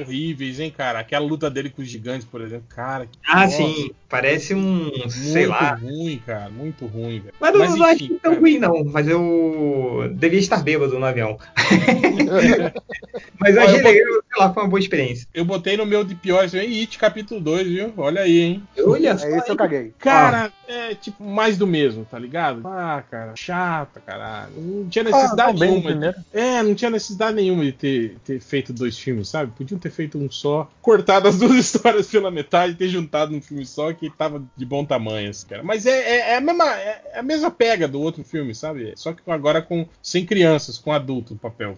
horríveis, 0.00 0.60
hein, 0.60 0.72
cara? 0.74 0.98
Aquela 1.00 1.24
luta 1.24 1.50
dele 1.50 1.70
com 1.70 1.82
os 1.82 1.88
gigantes, 1.88 2.26
por 2.26 2.40
exemplo. 2.40 2.66
Cara, 2.68 3.06
que 3.06 3.17
Ah, 3.26 3.44
nossa, 3.44 3.56
sim. 3.58 3.90
Parece 4.08 4.54
um. 4.54 4.84
Muito 4.84 5.10
sei 5.10 5.46
lá. 5.46 5.74
ruim, 5.74 6.22
cara. 6.24 6.48
Muito 6.48 6.86
ruim, 6.86 7.20
velho. 7.20 7.34
Mas, 7.38 7.52
eu 7.52 7.58
não 7.58 7.66
enfim, 7.66 7.82
achei 7.84 8.08
tão 8.08 8.18
cara. 8.32 8.40
ruim, 8.40 8.58
não. 8.58 8.84
Mas 8.84 9.06
eu 9.06 10.10
devia 10.14 10.38
estar 10.38 10.62
bêbado 10.62 10.98
no 10.98 11.04
avião. 11.04 11.36
mas 13.38 13.54
eu 13.54 13.62
Olha, 13.62 13.70
achei 13.70 13.80
eu 13.80 13.84
legal, 13.84 14.22
sei 14.32 14.38
lá, 14.42 14.52
foi 14.54 14.62
uma 14.62 14.68
boa 14.70 14.80
experiência. 14.80 15.26
Eu 15.34 15.44
botei 15.44 15.76
no 15.76 15.84
meu 15.84 16.04
de 16.04 16.14
piores 16.14 16.54
e 16.54 16.58
It 16.58 16.98
capítulo 16.98 17.38
2, 17.40 17.66
viu? 17.66 17.92
Olha 17.98 18.22
aí, 18.22 18.38
hein? 18.38 18.62
Olha 18.78 19.10
É 19.10 19.12
esse 19.12 19.50
eu 19.50 19.56
caguei. 19.56 19.92
Cara, 19.98 20.50
é 20.66 20.94
tipo 20.94 21.22
mais 21.22 21.58
do 21.58 21.66
mesmo, 21.66 22.06
tá 22.06 22.18
ligado? 22.18 22.66
Ah, 22.66 23.02
cara, 23.10 23.32
chata, 23.36 24.00
caralho. 24.00 24.52
Não 24.56 24.88
tinha 24.88 25.04
necessidade 25.04 25.40
Ah, 25.42 25.44
tão 25.46 25.54
bem 25.58 25.68
nenhuma. 25.70 25.90
primeiro. 25.90 26.16
de- 26.18 26.24
É, 26.40 26.62
não 26.62 26.74
tinha 26.74 26.90
necessidade 26.90 27.36
nenhuma 27.36 27.62
de 27.64 27.72
ter, 27.72 28.16
ter 28.24 28.40
feito 28.40 28.72
dois 28.72 28.98
filmes, 28.98 29.28
sabe? 29.28 29.52
Podiam 29.56 29.78
ter 29.78 29.90
feito 29.90 30.16
um 30.18 30.30
só, 30.30 30.70
cortado 30.80 31.28
as 31.28 31.38
duas 31.38 31.56
histórias 31.58 32.06
pela 32.06 32.30
metade 32.30 32.72
e 32.72 32.76
ter 32.76 32.88
juntado 32.88 33.07
num 33.30 33.40
filme 33.40 33.64
só 33.66 33.92
que 33.92 34.10
tava 34.10 34.42
de 34.56 34.64
bom 34.64 34.84
tamanho, 34.84 35.30
assim, 35.30 35.46
cara. 35.46 35.62
Mas 35.62 35.86
é, 35.86 35.90
é, 35.90 36.18
é 36.30 36.36
a 36.36 36.40
mesma, 36.40 36.74
é, 36.74 37.02
é 37.14 37.18
a 37.18 37.22
mesma 37.22 37.50
pega 37.50 37.88
do 37.88 38.00
outro 38.00 38.22
filme, 38.24 38.54
sabe? 38.54 38.92
Só 38.96 39.12
que 39.12 39.22
agora 39.30 39.62
com 39.62 39.86
sem 40.02 40.24
crianças, 40.24 40.78
com 40.78 40.92
adulto 40.92 41.34
no 41.34 41.40
papel. 41.40 41.76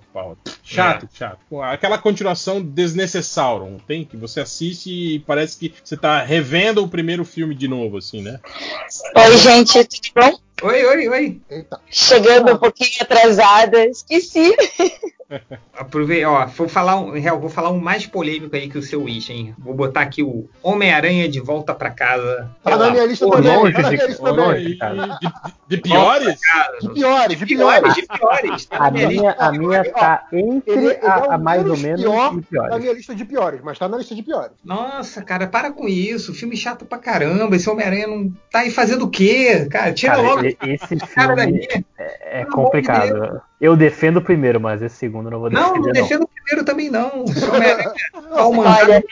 Chato, 0.62 1.08
chato. 1.12 1.38
Com 1.48 1.62
Aquela 1.62 1.98
continuação 1.98 2.62
desnecessária, 2.62 3.40
não 3.68 3.78
tem? 3.78 4.04
Que 4.04 4.16
você 4.16 4.40
assiste 4.40 4.90
e 4.90 5.18
parece 5.20 5.58
que 5.58 5.74
você 5.82 5.96
tá 5.96 6.22
revendo 6.22 6.82
o 6.82 6.88
primeiro 6.88 7.24
filme 7.24 7.54
de 7.54 7.68
novo, 7.68 7.98
assim, 7.98 8.22
né? 8.22 8.40
Oi, 9.16 9.36
gente, 9.38 9.84
tudo 9.84 10.12
bom? 10.14 10.49
Oi, 10.62 10.84
oi, 10.84 11.08
oi. 11.08 11.40
Eita. 11.50 11.80
Chegando 11.90 12.52
um 12.52 12.58
pouquinho 12.58 12.90
atrasada, 13.00 13.84
esqueci. 13.86 14.54
Aprovei, 15.72 16.24
ó, 16.24 16.44
vou 16.46 16.68
falar 16.68 16.96
um, 16.96 17.12
real, 17.12 17.38
vou 17.38 17.48
falar 17.48 17.70
um 17.70 17.78
mais 17.78 18.04
polêmico 18.04 18.54
aí 18.56 18.68
que 18.68 18.76
o 18.76 18.82
seu 18.82 19.04
Wish, 19.04 19.32
hein? 19.32 19.54
Vou 19.56 19.72
botar 19.72 20.00
aqui 20.00 20.24
o 20.24 20.48
Homem-Aranha 20.60 21.28
de 21.28 21.38
volta 21.38 21.72
pra 21.72 21.88
casa. 21.88 22.50
Tá 22.64 22.76
na 22.76 22.90
minha 22.90 23.06
lista 23.06 23.30
também. 23.30 23.56
longe 23.56 23.72
Tá 23.72 23.82
na 23.82 23.88
de- 23.90 23.94
minha 23.96 24.06
lista 24.08 24.22
também. 24.24 24.76
piores? 24.76 24.76
De 25.68 25.76
piores, 25.78 26.38
de 26.80 26.88
piores, 27.46 27.94
de 27.94 28.06
piores. 28.08 28.64
Tá 28.66 28.78
na 28.80 28.86
A 28.86 28.90
minha 28.90 29.36
a 29.38 29.52
minha 29.52 29.84
tá 29.92 30.26
entre 30.32 30.72
Ele, 30.72 30.86
ele 30.88 30.94
é 30.94 31.06
a, 31.08 31.38
mais 31.38 31.64
ou 31.64 31.76
menos 31.76 32.00
pior 32.02 32.32
e 32.32 32.36
na 32.36 32.42
piores. 32.42 32.78
minha 32.80 32.92
lista 32.92 33.14
de 33.14 33.24
piores, 33.24 33.60
mas 33.62 33.78
tá 33.78 33.88
na 33.88 33.98
lista 33.98 34.14
de 34.16 34.22
piores. 34.24 34.50
Nossa, 34.64 35.22
cara, 35.22 35.46
para 35.46 35.70
com 35.70 35.86
isso. 35.86 36.34
Filme 36.34 36.56
chato 36.56 36.84
pra 36.84 36.98
caramba. 36.98 37.54
Esse 37.54 37.70
Homem-Aranha 37.70 38.08
não 38.08 38.32
tá 38.50 38.60
aí 38.60 38.70
fazendo 38.72 39.04
o 39.04 39.08
quê? 39.10 39.68
Cara, 39.70 39.92
tira 39.92 40.16
Cara, 40.16 40.26
logo 40.26 40.40
esse 40.62 40.98
filme 41.06 41.66
é 41.98 42.44
de 42.44 42.50
complicado. 42.50 43.42
Eu 43.60 43.76
defendo 43.76 44.16
o 44.16 44.22
primeiro, 44.22 44.58
mas 44.58 44.80
esse 44.80 44.96
segundo 44.96 45.26
eu 45.26 45.32
não 45.32 45.40
vou 45.40 45.50
Não, 45.50 45.74
não 45.74 45.82
defender, 45.82 46.00
não. 46.00 46.02
defendo 46.02 46.22
o 46.22 46.28
primeiro 46.28 46.64
também, 46.64 46.90
não. 46.90 47.24
Tá 48.34 48.46
um 48.46 48.58
Olha, 48.60 49.04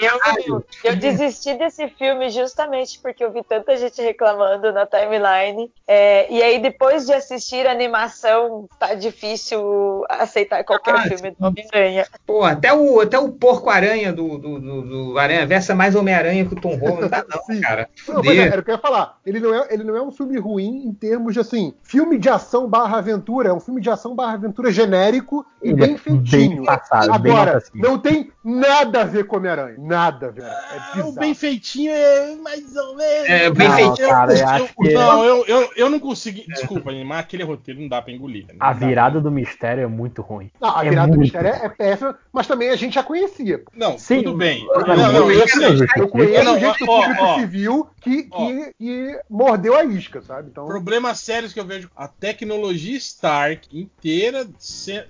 eu, 0.47 0.65
eu 0.85 0.97
desisti 0.97 1.55
desse 1.55 1.87
filme 1.89 2.31
justamente 2.31 2.99
porque 3.01 3.23
eu 3.23 3.31
vi 3.31 3.43
tanta 3.43 3.77
gente 3.77 4.01
reclamando 4.01 4.73
na 4.73 4.87
timeline. 4.87 5.71
É, 5.87 6.33
e 6.33 6.43
aí, 6.43 6.61
depois 6.61 7.05
de 7.05 7.13
assistir 7.13 7.67
a 7.67 7.73
animação, 7.73 8.67
tá 8.79 8.95
difícil 8.95 10.05
aceitar 10.09 10.65
qualquer 10.65 10.95
Ah, 10.95 11.03
filme 11.03 11.31
do 11.39 11.47
Homem-Aranha. 11.47 12.07
Pô, 12.27 12.43
até 12.43 12.73
o, 12.73 13.01
até 13.01 13.19
o 13.19 13.31
porco-aranha 13.31 14.13
do, 14.13 14.39
do, 14.39 14.59
do, 14.61 14.83
do 15.13 15.19
Aranha 15.19 15.47
Versa 15.47 15.73
é 15.73 15.75
mais 15.75 15.95
Homem-Aranha 15.95 16.47
que 16.47 16.55
o 16.55 16.61
Tom 16.61 16.77
Holland. 16.77 17.03
Não 17.03 17.09
dá 17.09 17.25
não, 17.29 17.43
Sim. 17.43 17.61
cara. 17.61 17.89
Não, 18.09 18.25
é, 18.25 18.37
era 18.37 18.61
o 18.61 18.65
que 18.65 18.71
eu 18.71 18.77
ia 18.77 18.81
falar. 18.81 19.19
Ele 19.27 19.41
não, 19.41 19.55
é, 19.55 19.67
ele 19.71 19.85
não 19.85 19.97
é 19.97 20.03
um 20.03 20.11
filme 20.11 20.39
ruim 20.39 20.85
em 20.87 20.93
termos 20.95 21.35
de 21.35 21.41
assim, 21.41 21.75
filme 21.83 22.19
de 22.19 22.29
ação 22.29 22.67
barra 22.67 22.99
aventura. 22.99 23.51
É 23.51 23.53
um 23.53 23.61
filme 23.61 23.81
de 23.81 23.91
ação 23.91 24.15
barra 24.15 24.38
aventura 24.39 24.71
genérico 24.71 25.45
e 25.63 25.71
é 25.71 25.75
bem 25.75 25.97
feitinho. 25.99 26.57
bem 26.57 26.65
passado, 26.65 27.19
bem 27.19 27.33
Agora, 27.33 27.61
cinco. 27.61 27.79
não 27.79 27.99
tem 27.99 28.31
nada 28.45 29.03
a 29.03 29.05
ver 29.05 29.25
com 29.27 29.37
Homem-Aranha. 29.37 29.77
Nada, 29.79 30.31
velho. 30.31 30.47
É 30.47 30.51
Ah, 30.51 30.91
bizarro. 30.95 31.09
o 31.11 31.13
bem 31.13 31.35
feitinho 31.35 31.93
é 31.93 32.37
mais 32.37 32.77
ou 32.77 32.97
menos. 32.97 33.29
É, 33.29 33.51
bem 33.51 33.69
Não, 33.69 33.75
feitinho. 33.77 34.09
cara, 34.09 34.33
eu 34.33 34.39
eu- 34.39 34.49
acho 34.49 34.75
que 34.77 34.93
Não, 34.95 35.25
eu, 35.25 35.45
eu, 35.47 35.71
eu 35.77 35.91
não 35.91 35.99
consegui. 36.01 36.47
Desculpa, 36.49 36.91
mas 37.05 37.19
aquele 37.21 37.43
roteiro 37.45 37.81
não 37.81 37.89
dá 37.89 38.01
pra 38.01 38.13
engolir. 38.13 38.47
Não 38.49 38.55
a 38.61 38.73
virada 38.73 39.21
do 39.21 39.31
mistério 39.31 39.83
é 39.83 39.87
muito 39.87 40.23
ruim. 40.23 40.51
Não, 40.61 40.77
a 40.77 40.85
É 40.85 40.89
virada 40.91 41.13
do 41.13 41.19
mistério 41.19 41.49
é, 41.51 41.67
é 41.67 41.69
péssima, 41.69 42.17
mas 42.33 42.47
também 42.47 42.71
a 42.71 42.77
gente 42.77 42.95
já 42.95 43.03
conhecia. 43.03 43.63
Não, 43.75 43.99
Sim, 43.99 44.23
tudo 44.23 44.37
bem. 44.37 44.67
mas 44.75 44.87
Não, 44.87 44.97
não, 44.97 45.13
não 45.13 45.31
eu 45.31 45.43
é 45.43 45.47
justifica. 45.49 46.01
Eu 46.01 46.09
conheço 46.09 46.59
gente 46.59 46.85
do 46.85 46.91
ó, 46.91 47.03
público 47.03 47.25
ó. 47.25 47.35
civil 47.39 47.89
que, 48.01 48.23
que, 48.25 48.73
que 48.79 49.21
mordeu 49.29 49.75
a 49.77 49.85
isca, 49.85 50.23
sabe? 50.23 50.49
Então, 50.51 50.67
Problemas 50.67 51.21
sérios 51.21 51.53
que 51.53 51.61
eu 51.61 51.65
vejo. 51.67 51.91
A 51.97 52.07
tecnologia 52.09 52.97
Stark 52.97 53.69
inteira 53.77 54.45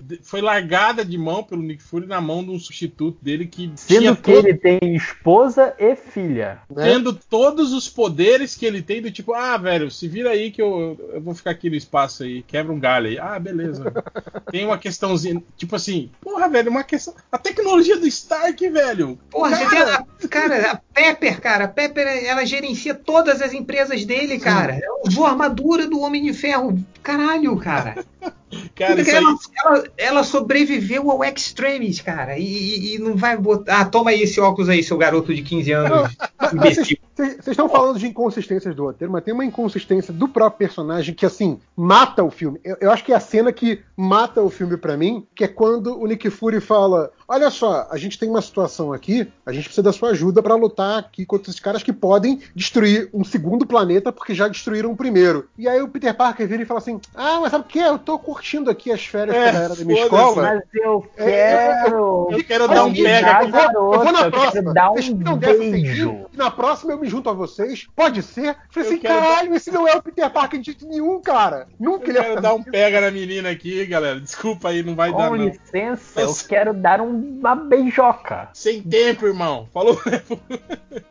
de- 0.01 0.18
foi 0.39 0.43
largada 0.43 1.05
de 1.05 1.18
mão 1.18 1.43
pelo 1.43 1.62
Nick 1.62 1.82
Fury 1.82 2.07
na 2.07 2.20
mão 2.20 2.45
de 2.45 2.51
um 2.51 2.59
substituto 2.61 3.18
dele 3.20 3.47
que 3.47 3.72
Sendo 3.74 3.99
tinha 4.01 4.16
que 4.16 4.22
todo- 4.22 4.47
ele 4.47 4.57
tem 4.57 4.78
esposa 4.95 5.74
e 5.78 5.97
filha. 5.97 6.61
né? 6.70 6.84
tendo 6.84 7.12
todos 7.12 7.72
os 7.72 7.89
poderes 7.89 8.55
que 8.55 8.64
ele 8.64 8.80
tem 8.80 9.03
do 9.03 9.11
tipo, 9.11 9.34
ah, 9.34 9.57
velho, 9.57 9.91
se 9.91 10.07
vira 10.07 10.30
aí 10.30 10.51
que 10.51 10.62
eu, 10.62 10.97
eu 11.12 11.20
vou 11.20 11.34
ficar 11.34 11.51
aqui 11.51 11.68
no 11.68 11.74
espaço 11.76 12.22
aí, 12.22 12.43
quebra 12.43 12.72
um 12.72 12.78
galho 12.78 13.09
aí. 13.09 13.18
Ah, 13.18 13.39
beleza. 13.39 13.93
tem 14.51 14.64
uma 14.64 14.78
questãozinha, 14.78 15.43
tipo 15.57 15.74
assim, 15.74 16.11
porra, 16.20 16.49
velho, 16.49 16.70
uma 16.70 16.84
questão. 16.84 17.14
A 17.32 17.39
tecnologia 17.39 17.99
do 17.99 18.07
Stark, 18.07 18.68
velho. 18.68 19.18
Porra, 19.30 19.59
cara, 19.66 20.07
a, 20.22 20.28
cara, 20.28 20.70
a 20.72 20.76
Pepper, 20.76 21.41
cara, 21.41 21.64
a 21.64 21.68
Pepper, 21.68 22.07
ela 22.24 22.45
gerencia 22.47 22.95
todas 22.95 23.43
as 23.43 23.53
empresas 23.53 24.05
dele, 24.05 24.39
cara. 24.39 24.74
Ela 24.74 25.01
usou 25.07 25.26
a 25.26 25.30
armadura 25.30 25.86
do 25.89 26.01
Homem 26.01 26.22
de 26.22 26.32
Ferro. 26.32 26.78
Caralho, 27.03 27.57
cara. 27.57 28.05
cara, 28.74 29.01
isso 29.01 29.11
aí. 29.11 29.16
ela, 29.16 29.36
ela- 29.64 29.84
ela 29.96 30.24
sobreviveu 30.24 31.11
ao 31.11 31.22
Extremis, 31.24 32.01
cara. 32.01 32.38
E, 32.38 32.42
e- 32.44 32.94
e 32.94 32.99
não 32.99 33.16
vai 33.16 33.36
botar. 33.36 33.80
Ah, 33.80 33.84
toma 33.84 34.11
aí 34.11 34.22
esse 34.22 34.40
óculos 34.40 34.68
aí, 34.68 34.82
seu 34.82 34.96
garoto 34.96 35.34
de 35.34 35.42
15 35.42 35.72
anos. 35.72 35.90
Não, 35.90 36.03
mas- 36.40 36.76
mas. 36.76 36.94
Vocês 37.27 37.49
estão 37.49 37.69
falando 37.69 37.99
de 37.99 38.07
inconsistências 38.07 38.75
do 38.75 38.85
roteiro, 38.85 39.12
mas 39.12 39.25
tem 39.25 39.35
uma 39.35 39.45
inconsistência 39.45 40.12
do 40.14 40.29
próprio 40.29 40.59
personagem 40.69 41.14
que, 41.14 41.27
assim, 41.27 41.59
mata 41.77 42.23
o 42.23 42.31
filme. 42.31 42.61
Eu, 42.64 42.77
eu 42.81 42.91
acho 42.93 43.05
que 43.05 43.12
é 43.12 43.16
a 43.16 43.21
cena 43.21 43.53
que 43.53 43.81
mata 43.97 44.41
o 44.41 44.49
filme 44.49 44.77
pra 44.77 44.97
mim, 44.97 45.27
que 45.35 45.43
é 45.45 45.49
quando 45.49 46.01
o 46.01 46.07
Nick 46.07 46.31
Fury 46.31 46.61
fala: 46.61 47.11
Olha 47.27 47.51
só, 47.51 47.89
a 47.91 47.97
gente 47.99 48.19
tem 48.19 48.29
uma 48.31 48.41
situação 48.41 48.93
aqui, 48.93 49.27
a 49.45 49.53
gente 49.53 49.64
precisa 49.64 49.83
da 49.83 49.93
sua 49.93 50.11
ajuda 50.11 50.43
pra 50.43 50.55
lutar 50.55 50.99
aqui 51.01 51.27
contra 51.27 51.51
esses 51.51 51.61
caras 51.61 51.83
que 51.83 51.93
podem 51.93 52.41
destruir 52.55 53.09
um 53.12 53.25
segundo 53.25 53.66
planeta 53.66 54.12
porque 54.12 54.33
já 54.35 54.47
destruíram 54.47 54.93
o 54.93 54.97
primeiro. 54.97 55.49
E 55.59 55.69
aí 55.69 55.83
o 55.83 55.89
Peter 55.89 56.14
Parker 56.16 56.47
vira 56.47 56.62
e 56.62 56.66
fala 56.66 56.79
assim: 56.79 57.01
Ah, 57.14 57.39
mas 57.41 57.51
sabe 57.51 57.64
o 57.64 57.69
que? 57.69 57.79
Eu 57.81 57.99
tô 57.99 58.16
curtindo 58.19 58.71
aqui 58.71 58.93
as 58.93 59.05
férias 59.05 59.37
É, 59.37 59.53
da 59.53 59.59
era 59.59 59.75
da 59.75 59.85
minha 59.85 60.05
escola. 60.05 60.43
Mas 60.43 60.62
eu 60.75 61.05
É, 61.16 61.83
quero. 61.83 62.29
Eu 62.31 62.45
quero 62.45 62.64
Olha 62.64 62.75
dar 62.75 62.85
um 62.85 62.93
pega 62.95 63.43
eu 63.43 63.51
vou, 63.73 63.95
eu 63.95 64.01
vou 64.05 64.12
na 64.12 64.21
Eu 64.21 64.31
quero 64.31 64.31
próxima. 64.31 64.73
dar 64.75 64.91
um 64.93 64.95
não 65.16 65.37
dessa 65.39 65.59
beijo. 65.59 66.09
sentido. 66.09 66.27
Na 66.37 66.51
próxima 66.51 66.93
eu 66.93 66.99
me 66.99 67.08
junto 67.09 67.29
a 67.31 67.33
vocês. 67.33 67.87
Pode 67.97 68.23
ser? 68.23 68.49
Eu 68.51 68.55
falei 68.71 68.89
Eu 68.89 68.93
assim, 68.93 68.99
quero 68.99 69.21
caralho, 69.21 69.55
esse 69.55 69.71
não 69.71 69.87
é 69.89 69.95
o 69.97 70.03
Peter 70.03 70.31
Parker 70.31 70.61
de 70.61 70.67
jeito 70.67 70.87
nenhum, 70.87 71.21
cara. 71.21 71.67
Nunca 71.79 72.05
Eu 72.05 72.11
ele 72.11 72.19
ia 72.19 72.25
quero 72.25 72.41
dar 72.43 72.55
um 72.55 72.61
isso. 72.61 72.71
pega 72.71 73.01
na 73.01 73.11
menina 73.11 73.51
aqui, 73.51 73.85
galera. 73.87 74.21
Desculpa 74.21 74.69
aí, 74.69 74.83
não 74.83 74.95
vai 74.95 75.11
dar 75.13 75.29
Com 75.31 75.37
não. 75.37 75.45
licença, 75.49 76.21
eu 76.21 76.35
quero 76.49 76.73
dar 76.75 77.01
um- 77.01 77.39
uma 77.41 77.55
beijoca. 77.55 78.49
Sem 78.53 78.83
tempo, 78.83 79.27
irmão. 79.27 79.69
Falou? 79.73 80.01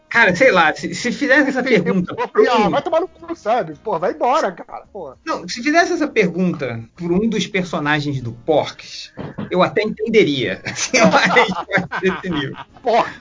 Cara, 0.10 0.34
sei 0.36 0.52
lá, 0.52 0.74
se, 0.74 0.96
se 0.96 1.12
fizesse 1.12 1.50
essa 1.50 1.62
Tem 1.62 1.82
pergunta. 1.82 2.16
tempo, 2.16 2.28
por 2.30 2.48
ah, 2.48 2.58
um- 2.68 2.70
vai 2.70 2.82
tomar 2.82 3.02
no 3.02 3.08
cu, 3.08 3.36
sabe? 3.36 3.74
Pô, 3.84 4.00
vai 4.00 4.14
embora, 4.14 4.52
cara. 4.52 4.86
Pô. 4.92 5.14
Não, 5.26 5.48
se 5.48 5.62
fizesse 5.62 5.92
essa 5.94 6.08
pergunta 6.08 6.82
por 6.96 7.12
um 7.12 7.28
dos 7.28 7.46
personagens 7.46 8.22
do 8.22 8.32
Porks, 8.32 9.12
eu 9.52 9.62
até 9.62 9.84
entenderia. 9.84 10.62
Assim, 10.66 10.98
mas. 11.12 12.48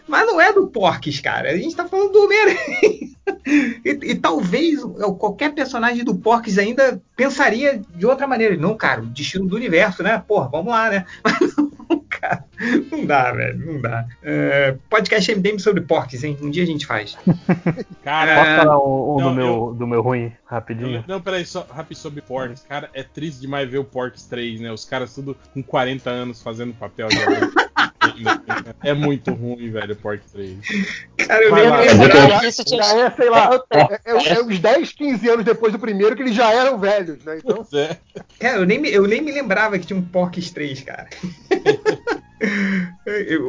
Mas 0.06 0.26
não 0.26 0.40
é 0.40 0.52
do 0.52 0.66
Porks, 0.68 1.20
cara. 1.20 1.50
A 1.50 1.56
gente 1.56 1.74
tá 1.74 1.86
falando 1.86 2.12
do 2.12 2.24
Homem-Aranha. 2.24 3.16
E, 3.84 3.90
e 4.02 4.14
talvez 4.14 4.80
qualquer 5.18 5.52
personagem 5.52 6.04
do 6.04 6.14
Porks 6.14 6.58
ainda 6.58 7.00
pensaria 7.16 7.80
de 7.94 8.06
outra 8.06 8.26
maneira. 8.26 8.56
Não, 8.56 8.76
cara, 8.76 9.02
o 9.02 9.06
destino 9.06 9.46
do 9.46 9.56
universo, 9.56 10.02
né? 10.02 10.22
Porra, 10.26 10.48
vamos 10.48 10.72
lá, 10.72 10.90
né? 10.90 11.04
Mas 11.24 11.56
não, 11.56 12.04
cara. 12.08 12.44
Não 12.90 13.04
dá, 13.04 13.32
velho. 13.32 13.58
Não 13.72 13.80
dá. 13.80 14.06
É, 14.22 14.76
podcast 14.90 15.34
MDM 15.34 15.58
sobre 15.58 15.82
Porks, 15.82 16.24
hein? 16.24 16.36
Um 16.40 16.50
dia 16.50 16.62
a 16.62 16.66
gente 16.66 16.75
faz. 16.84 17.16
Cara, 18.02 18.34
Posso 18.36 18.50
É, 18.50 18.56
falar 18.56 18.78
um, 18.78 19.14
um 19.14 19.20
não, 19.20 19.28
do, 19.30 19.34
meu, 19.34 19.46
eu- 19.46 19.74
do 19.74 19.86
meu 19.86 20.02
ruim, 20.02 20.32
rapidinho? 20.44 21.04
Não, 21.06 21.20
peraí, 21.20 21.46
só 21.46 21.62
rápido 21.70 21.96
sobre 21.96 22.20
Porks. 22.20 22.64
Cara, 22.68 22.90
é 22.92 23.02
triste 23.02 23.40
demais 23.40 23.68
ver 23.70 23.78
o 23.78 23.84
Porks 23.84 24.24
3, 24.24 24.60
né? 24.60 24.72
Os 24.72 24.84
caras 24.84 25.14
tudo 25.14 25.36
com 25.54 25.62
40 25.62 26.10
anos 26.10 26.42
fazendo 26.42 26.74
papel 26.74 27.08
de. 27.08 27.16
É 28.82 28.94
muito 28.94 29.32
ruim, 29.32 29.70
velho, 29.70 29.92
o 29.94 29.96
Porks 29.96 30.30
3. 30.32 30.56
Cara, 31.26 31.42
eu 31.44 31.54
nem 31.54 31.64
lembrava. 31.70 32.28
Já, 32.28 32.48
Isso 32.48 32.64
tinha 32.64 32.82
já 32.82 32.98
é, 33.06 33.10
sei 33.10 33.28
lá, 33.30 33.50
É 33.70 33.78
é, 33.80 34.00
é- 34.04 34.34
é 34.38 34.42
uns 34.42 34.58
10, 34.58 34.92
15 34.92 35.28
anos 35.28 35.44
depois 35.44 35.72
do 35.72 35.78
primeiro 35.78 36.14
que 36.14 36.22
eles 36.22 36.34
já 36.34 36.52
eram 36.52 36.78
velhos, 36.78 37.22
né? 37.24 37.38
Então, 37.38 37.66
é. 37.74 37.96
Cara, 38.38 38.58
eu 38.58 38.66
nem, 38.66 38.78
me- 38.78 38.90
eu 38.92 39.06
nem 39.06 39.20
me 39.20 39.32
lembrava 39.32 39.78
que 39.78 39.86
tinha 39.86 39.98
um 39.98 40.02
Porks 40.02 40.50
3, 40.50 40.82
cara. 40.82 41.08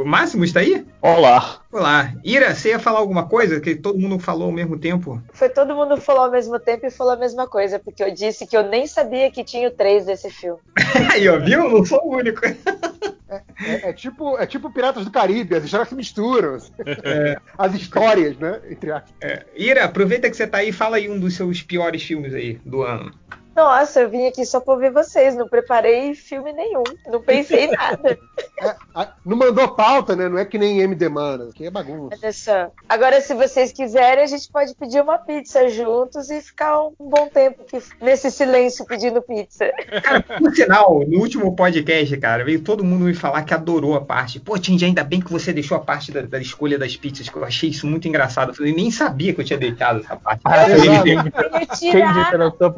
O 0.02 0.06
Máximo 0.06 0.44
está 0.44 0.60
aí? 0.60 0.86
Olá. 1.02 1.62
Olá. 1.72 2.14
Ira, 2.24 2.54
você 2.54 2.70
ia 2.70 2.80
falar 2.80 3.00
alguma 3.00 3.28
coisa 3.28 3.60
que 3.60 3.76
todo 3.76 4.00
mundo 4.00 4.20
falou 4.20 4.46
ao 4.46 4.52
mesmo 4.52 4.78
tempo? 4.78 5.22
Foi 5.34 5.50
todo 5.50 5.76
mundo 5.76 5.98
falou 5.98 6.26
ao 6.26 6.32
mesmo 6.32 6.60
tempo 6.60 6.86
e 6.86 6.92
falou 6.92 7.14
a 7.14 7.18
mesma 7.18 7.48
coisa, 7.48 7.80
porque 7.80 8.04
eu 8.04 8.14
disse 8.14 8.46
que 8.46 8.56
eu 8.56 8.64
nem 8.64 8.88
sabia 8.88 9.32
que 9.32 9.44
tinha 9.44 9.68
o 9.68 9.72
3 9.72 10.06
desse 10.06 10.30
filme. 10.30 10.60
Aí, 11.12 11.28
ó, 11.28 11.40
viu? 11.40 11.70
Não 11.70 11.86
sou 11.86 12.02
o 12.06 12.16
único. 12.18 12.46
é, 12.46 13.42
é 13.60 13.94
tipo, 13.94 14.38
é 14.38 14.46
tipo 14.46 14.72
Piratas 14.72 15.06
do 15.06 15.12
Caribe, 15.12 15.56
as 15.56 15.64
histórias 15.64 15.90
se 15.90 15.96
misturam. 15.96 16.58
As 17.58 17.74
histórias, 17.74 18.38
né? 18.38 18.62
Entre 18.70 18.92
aspas. 18.92 19.12
É, 19.22 19.46
Ira, 19.56 19.86
aproveita 19.86 20.30
que 20.30 20.38
você 20.38 20.48
tá 20.48 20.60
aí 20.60 20.70
e 20.70 20.74
fala 20.74 20.98
aí 20.98 21.10
um 21.10 21.20
dos 21.20 21.36
seus 21.36 21.62
piores 21.62 22.04
filmes 22.04 22.34
aí 22.34 22.60
do 22.66 22.84
ano. 22.84 23.12
Nossa, 23.58 24.02
eu 24.02 24.10
vim 24.10 24.28
aqui 24.28 24.46
só 24.46 24.60
pra 24.60 24.76
ouvir 24.76 24.92
vocês, 24.92 25.36
não 25.36 25.48
preparei 25.50 26.14
filme 26.14 26.54
nenhum, 26.54 26.84
não 27.08 27.20
pensei 27.22 27.66
em 27.66 27.72
nada. 27.72 28.18
É, 28.60 28.76
a- 28.96 29.14
não 29.24 29.38
mandou 29.38 29.68
pauta, 29.76 30.16
né? 30.16 30.28
Não 30.28 30.40
é 30.40 30.44
que 30.44 30.58
nem 30.58 30.80
MD 30.82 31.08
Mana, 31.10 31.50
que 31.54 31.68
é 31.68 31.70
bagunça. 31.70 32.18
Olha 32.20 32.34
só. 32.34 32.72
Agora, 32.90 33.22
se 33.22 33.36
vocês 33.36 33.72
quiserem, 33.72 34.24
a 34.24 34.28
gente 34.28 34.52
pode 34.52 34.74
pedir 34.74 35.00
uma 35.00 35.20
pizza 35.20 35.70
juntos 35.70 36.32
e 36.32 36.42
ficar 36.42 36.82
um 36.88 36.94
bom 37.00 37.28
tempo 37.28 37.62
aqui 37.62 37.78
nesse 38.02 38.32
silêncio 38.32 38.84
pedindo 38.84 39.22
pizza. 39.22 39.72
Cara, 40.02 40.22
por 40.40 40.56
sinal, 40.56 41.04
no 41.08 41.20
último 41.20 41.56
podcast, 41.56 42.18
cara, 42.18 42.44
veio 42.44 42.62
todo 42.64 42.84
mundo 42.84 43.06
me 43.06 43.14
falar 43.14 43.44
que 43.44 43.54
adorou 43.54 43.94
a 43.96 44.02
parte. 44.02 44.40
Pô, 44.40 44.58
Tindy, 44.58 44.86
ainda 44.86 45.04
bem 45.04 45.20
que 45.22 45.32
você 45.32 45.54
deixou 45.54 45.78
a 45.78 45.82
parte 45.82 46.12
da, 46.12 46.22
da 46.24 46.40
escolha 46.40 46.80
das 46.80 46.96
pizzas, 46.96 47.30
que 47.30 47.36
eu 47.38 47.46
achei 47.46 47.70
isso 47.70 47.86
muito 47.86 48.08
engraçado. 48.08 48.50
Eu 48.50 48.56
falei, 48.56 48.74
nem 48.74 48.90
sabia 48.90 49.36
que 49.36 49.42
eu 49.42 49.46
tinha 49.46 49.60
deixado 49.60 50.00
essa 50.00 50.16
parte. 50.16 50.42
Ah. 50.46 50.68
Eu 50.68 51.04
Quem 51.04 51.92
tirar. 51.92 52.14
disse 52.14 52.32
pela 52.32 52.50
sua 52.58 52.72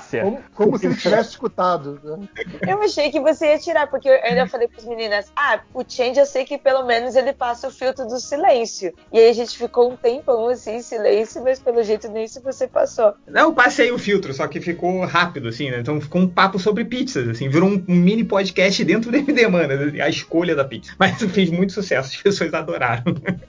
perspicácia? 0.00 0.22
Como, 0.22 0.42
como 0.54 0.78
se 0.78 0.86
ele 0.86 0.96
tivesse 0.96 1.30
escutado. 1.30 2.00
né? 2.02 2.28
Eu 2.66 2.82
achei 2.82 3.10
que 3.10 3.20
você 3.20 3.52
ia 3.52 3.58
tirar, 3.58 3.86
porque 3.88 4.08
eu 4.08 4.14
ainda 4.22 4.46
falei 4.46 4.68
pras 4.68 4.84
meninas: 4.84 5.30
ah, 5.36 5.60
o 5.74 5.84
Change 5.86 6.18
eu 6.18 6.26
sei 6.26 6.44
que 6.44 6.58
pelo 6.58 6.84
menos 6.84 7.14
ele 7.14 7.32
passa 7.32 7.68
o 7.68 7.70
filtro 7.70 8.06
do 8.06 8.18
silêncio. 8.18 8.92
E 9.12 9.18
aí 9.18 9.28
a 9.28 9.32
gente 9.32 9.56
ficou 9.56 9.92
um 9.92 9.96
tempão 9.96 10.48
assim 10.48 10.76
em 10.76 10.82
silêncio, 10.82 11.42
mas 11.42 11.58
pelo 11.58 11.82
jeito 11.82 12.08
nem 12.08 12.24
isso 12.24 12.40
você 12.42 12.66
passou. 12.66 13.14
Não, 13.26 13.42
eu 13.42 13.52
passei 13.52 13.90
o 13.92 13.98
filtro, 13.98 14.32
só 14.32 14.46
que 14.46 14.60
ficou 14.60 15.04
rápido, 15.04 15.48
assim, 15.48 15.70
né? 15.70 15.80
Então 15.80 16.00
ficou 16.00 16.22
um 16.22 16.28
papo 16.28 16.58
sobre 16.58 16.84
pizzas, 16.84 17.28
assim, 17.28 17.48
virou 17.48 17.68
um, 17.68 17.84
um 17.88 17.94
mini 17.94 18.24
podcast 18.24 18.84
dentro 18.84 19.10
do 19.10 19.16
MD, 19.16 19.46
mano, 19.48 19.72
a 20.02 20.08
escolha 20.08 20.54
da 20.54 20.64
pizza. 20.64 20.92
Mas 20.98 21.20
fez 21.32 21.50
muito 21.50 21.72
sucesso, 21.72 22.10
as 22.14 22.22
pessoas 22.22 22.54
adoraram. 22.54 23.04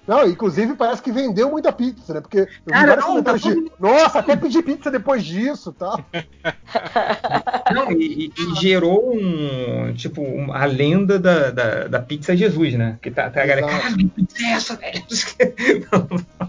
Não, 0.08 0.28
inclusive 0.28 0.76
parece 0.76 1.02
que 1.02 1.12
vendeu 1.12 1.50
muita 1.50 1.72
pizza, 1.72 2.14
né? 2.14 2.22
Porque 2.22 2.40
eu 2.40 2.46
vi 2.46 2.72
Cara, 2.72 2.96
não, 2.96 3.22
tá 3.22 3.38
todo 3.38 3.42
de, 3.42 3.72
nossa, 3.80 4.20
até 4.20 4.36
pedi 4.36 4.62
pizza 4.62 4.90
depois 4.90 5.24
disso, 5.24 5.72
tá? 5.74 6.04
Não, 7.74 7.92
e, 7.92 8.28
e- 8.28 8.56
gerou 8.62 9.14
um, 9.16 9.94
tipo, 9.94 10.22
um- 10.22 10.52
a 10.54 10.66
lenda 10.66 11.18
da, 11.20 11.50
da, 11.52 11.88
da 11.88 12.02
pizza 12.02 12.36
Jesus, 12.36 12.74
né? 12.74 12.98
Que 13.02 13.10
tá, 13.12 13.30
tá 13.30 13.42
a 13.44 13.46
galera, 13.46 13.68
Exato. 13.68 13.82
cara, 13.84 13.98
que 13.98 14.06
pizza 14.08 14.44
é 14.44 14.52
essa, 14.52 14.76
velho? 14.78 15.04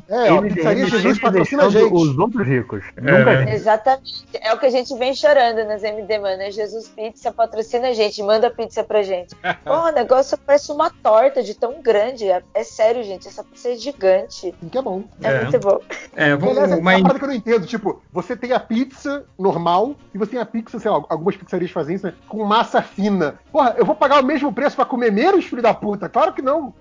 É, 0.08 0.32
ó, 0.32 0.44
Ele, 0.44 0.54
Pizzaria 0.54 0.82
ele 0.82 0.90
Jesus 0.90 1.18
patrocina 1.18 1.66
a 1.66 1.70
gente. 1.70 1.92
os 1.92 2.18
outros 2.18 2.46
ricos. 2.46 2.82
Nunca 2.96 3.36
gente. 3.38 3.52
Exatamente. 3.54 4.24
É 4.40 4.52
o 4.52 4.58
que 4.58 4.66
a 4.66 4.70
gente 4.70 4.94
vem 4.98 5.14
chorando 5.14 5.64
nas 5.66 5.82
MD, 5.82 6.18
mano. 6.18 6.42
É 6.42 6.50
Jesus 6.50 6.88
Pizza 6.88 7.32
patrocina 7.32 7.88
a 7.88 7.92
gente, 7.94 8.22
manda 8.22 8.50
pizza 8.50 8.82
pra 8.84 9.02
gente. 9.02 9.34
Pô, 9.64 9.88
o 9.88 9.92
negócio 9.92 10.36
parece 10.38 10.70
uma 10.72 10.90
torta 10.90 11.42
de 11.42 11.54
tão 11.54 11.80
grande. 11.82 12.28
É, 12.28 12.42
é 12.54 12.64
sério, 12.64 13.02
gente. 13.02 13.26
Essa 13.28 13.42
pizza 13.44 13.70
é 13.70 13.76
gigante. 13.76 14.54
Que 14.70 14.78
é 14.78 14.82
bom. 14.82 15.04
É, 15.22 15.28
É. 15.28 15.42
muito 15.42 15.58
bom. 15.60 15.80
É, 16.14 16.24
aliás, 16.32 16.40
vamos, 16.40 16.58
é 16.58 16.66
uma 16.74 16.80
mas, 16.82 17.02
parada 17.02 17.18
que 17.18 17.24
eu 17.24 17.28
não 17.28 17.34
entendo. 17.34 17.66
Tipo, 17.66 18.02
você 18.12 18.36
tem 18.36 18.52
a 18.52 18.60
pizza 18.60 19.24
normal 19.38 19.81
e 20.14 20.18
você 20.18 20.32
tem 20.32 20.40
a 20.40 20.46
pizza, 20.46 20.78
sei 20.78 20.90
lá, 20.90 21.02
algumas 21.08 21.36
pizzarias 21.36 21.70
fazem 21.70 21.96
isso, 21.96 22.06
né? 22.06 22.14
Com 22.28 22.44
massa 22.44 22.80
fina. 22.82 23.34
Porra, 23.50 23.74
eu 23.76 23.84
vou 23.84 23.94
pagar 23.94 24.22
o 24.22 24.26
mesmo 24.26 24.52
preço 24.52 24.76
pra 24.76 24.84
comer 24.84 25.10
menos, 25.12 25.44
filho 25.44 25.62
da 25.62 25.74
puta? 25.74 26.08
Claro 26.08 26.32
que 26.32 26.42
não. 26.42 26.74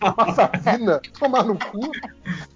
Porra, 0.00 0.14
massa 0.26 0.48
fina. 0.62 1.00
Tomar 1.18 1.44
no 1.44 1.56
cu. 1.58 1.90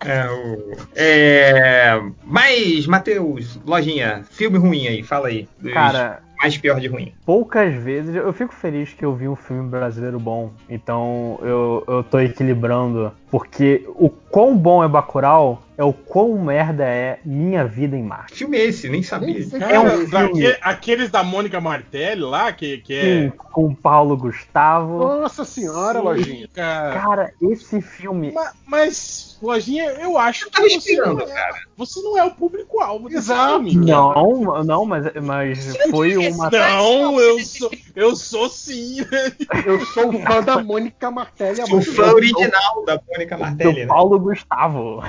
é, 0.05 0.29
o- 0.31 0.77
é, 0.95 2.01
mas, 2.25 2.87
Matheus, 2.87 3.59
lojinha, 3.67 4.25
filme 4.31 4.59
ruim 4.59 4.87
aí, 4.87 5.03
fala 5.03 5.29
aí. 5.29 5.49
Cara, 5.73 6.23
mais 6.39 6.57
pior 6.57 6.78
de 6.80 6.89
ruim. 6.89 7.12
poucas 7.24 7.74
vezes 7.74 8.14
eu 8.14 8.32
fico 8.32 8.53
feliz 8.55 8.93
que 8.93 9.05
eu 9.05 9.14
vi 9.14 9.26
um 9.28 9.37
filme 9.37 9.68
brasileiro 9.68 10.18
bom. 10.20 10.53
Então 10.68 11.39
eu, 11.43 11.84
eu 11.87 12.03
tô 12.05 12.18
equilibrando. 12.20 13.12
Porque 13.30 13.84
o 13.97 14.09
quão 14.09 14.57
bom 14.57 14.84
é 14.84 14.89
Bacurau 14.89 15.62
é 15.76 15.82
o 15.84 15.93
quão 15.93 16.39
merda 16.39 16.84
é 16.84 17.18
Minha 17.24 17.66
Vida 17.66 17.97
em 17.97 18.03
Marte. 18.03 18.32
Que 18.32 18.39
filme 18.39 18.57
é 18.57 18.64
esse? 18.66 18.89
Nem 18.89 19.03
sabia. 19.03 19.45
Cara, 19.59 19.72
É 19.74 19.80
um 19.80 20.07
filme. 20.07 20.57
aqueles 20.62 21.11
da 21.11 21.22
Mônica 21.24 21.61
Martelli 21.61 22.22
lá, 22.22 22.53
que, 22.53 22.78
que 22.78 22.95
é. 22.95 23.03
Sim, 23.03 23.32
com 23.53 23.66
o 23.66 23.76
Paulo 23.76 24.16
Gustavo. 24.16 24.99
Nossa 24.99 25.45
senhora, 25.45 25.99
Sim, 25.99 26.05
lojinha. 26.05 26.49
Cara. 26.55 27.01
Cara, 27.01 27.32
esse 27.43 27.80
filme. 27.82 28.30
Ma- 28.32 28.53
Mas, 28.66 29.37
Lojinha, 29.43 29.84
eu 30.01 30.16
acho 30.16 30.49
que 30.49 30.61
você 30.61 30.76
esperando, 30.78 31.18
não, 31.18 31.28
é, 31.28 31.34
cara. 31.34 31.55
você 31.76 32.01
não 32.01 32.16
é 32.16 32.24
o 32.24 32.30
público-alvo 32.30 33.09
desse 33.09 33.18
Exato. 33.32 33.64
filme. 33.64 33.87
cara. 33.87 34.14
Não, 34.14 34.64
não, 34.64 34.87
mas, 34.87 35.12
mas 35.22 35.76
foi 35.91 36.16
uma. 36.35 36.51
Não, 36.51 37.20
eu 37.20 37.45
sou, 37.45 37.70
eu 37.95 38.16
sou 38.16 38.49
sim. 38.49 39.01
né? 39.11 39.33
Eu 39.66 39.85
sou 39.87 40.12
fã 40.22 40.43
da 40.43 40.62
Mônica 40.62 41.11
Martelli. 41.11 41.61
O 41.62 41.81
fã 41.83 42.12
original 42.12 42.85
da 42.85 43.01
Mônica 43.09 43.37
Martelli, 43.39 43.72
Do 43.74 43.81
né? 43.81 43.87
Paulo 43.87 44.18
Gustavo. 44.18 45.03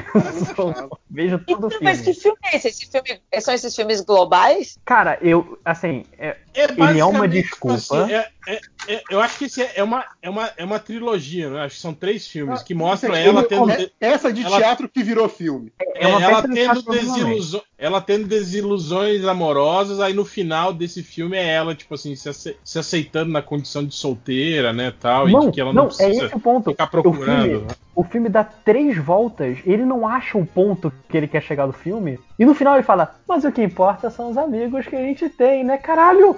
Vejo 1.10 1.40
todo 1.40 1.64
o 1.66 1.68
Então, 1.68 1.80
mas 1.82 2.00
filme. 2.00 2.14
que 2.16 2.22
filme 2.22 2.38
é 2.44 2.56
esse? 2.58 2.68
esse 2.68 2.86
filme, 2.92 3.22
são 3.40 3.54
esses 3.54 3.76
filmes 3.76 4.02
globais? 4.02 4.78
Cara, 4.86 5.18
eu, 5.22 5.58
assim, 5.64 6.04
é- 6.18 6.38
É 6.54 6.64
Ele 6.64 7.00
é 7.00 7.06
uma 7.06 7.28
desculpa. 7.28 7.76
assim, 7.76 8.14
é- 8.14 8.28
é- 8.48 8.60
é- 8.88 9.04
eu 9.10 9.20
acho 9.22 9.38
que 9.38 9.46
esse 9.46 9.62
é 9.76 9.84
uma, 9.84 10.04
é 10.22 10.30
uma, 10.30 10.50
é 10.58 10.64
uma 10.64 10.80
trilogia, 10.80 11.50
né? 11.50 11.62
Acho 11.62 11.76
que 11.76 11.82
são 11.82 11.94
três 11.94 12.28
filmes 12.28 12.62
que 12.64 12.74
Ah, 12.74 12.78
mostram 12.78 13.14
é- 13.16 13.26
ela 13.28 13.44
tendo. 13.44 13.70
é- 13.72 13.90
Essa 14.00 14.32
de 14.32 14.44
ela- 14.44 14.58
teatro 14.58 14.88
que 14.90 15.04
virou 15.04 15.28
filme. 15.30 15.72
É, 15.96 16.08
uma 16.08 16.22
ela, 16.24 16.42
peça 16.42 16.48
de 16.48 16.54
tendo 16.54 16.82
desilusões, 16.92 17.62
ela 17.78 18.02
tendo 18.02 18.28
desilusões 18.28 19.26
amorosas, 19.26 20.00
aí 20.00 20.14
no 20.14 20.26
final 20.26 20.74
desse 20.74 21.02
filme 21.04 21.38
é 21.38 21.48
ela, 21.48 21.76
tipo 21.76 21.94
assim, 21.96 22.16
se, 22.16 22.30
ace- 22.30 22.58
se 22.64 22.80
aceitando 22.80 23.32
na 23.32 23.42
condição 23.42 23.84
de 23.86 23.94
solteira, 23.96 24.72
né, 24.74 24.94
tal, 25.00 25.28
e 25.28 25.32
Não, 25.32 25.40
de 25.48 25.52
que 25.52 25.62
ela 25.62 25.74
não, 25.74 25.84
não, 25.86 25.90
é 25.92 25.96
precisa 25.96 26.26
esse 26.26 26.36
o 26.36 26.40
ponto. 26.40 26.72
ficar 26.72 26.86
O 26.86 26.90
procurando. 26.90 27.44
filme, 27.44 27.66
né? 27.68 27.76
o 27.96 28.04
filme 28.04 28.30
dá 28.30 28.44
três 28.44 28.96
voltas, 28.98 29.58
ele 29.66 29.84
não 29.84 30.08
acha 30.08 30.38
o 30.38 30.46
ponto 30.46 30.94
que 31.10 31.18
ele 31.18 31.28
quer 31.28 31.42
chegar 31.42 31.66
do 31.66 31.74
filme, 31.74 32.20
e 32.38 32.46
no 32.46 32.54
final 32.54 32.76
ele 32.76 32.84
fala, 32.84 33.16
mas 33.28 33.44
o 33.44 33.52
que 33.52 33.64
importa 33.64 34.12
são 34.12 34.30
os 34.30 34.38
amigos 34.38 34.86
que 34.86 34.96
a 34.96 35.02
gente 35.02 35.28
tem, 35.30 35.64
né, 35.64 35.78
caralho? 35.78 36.36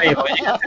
Aí, 0.00 0.14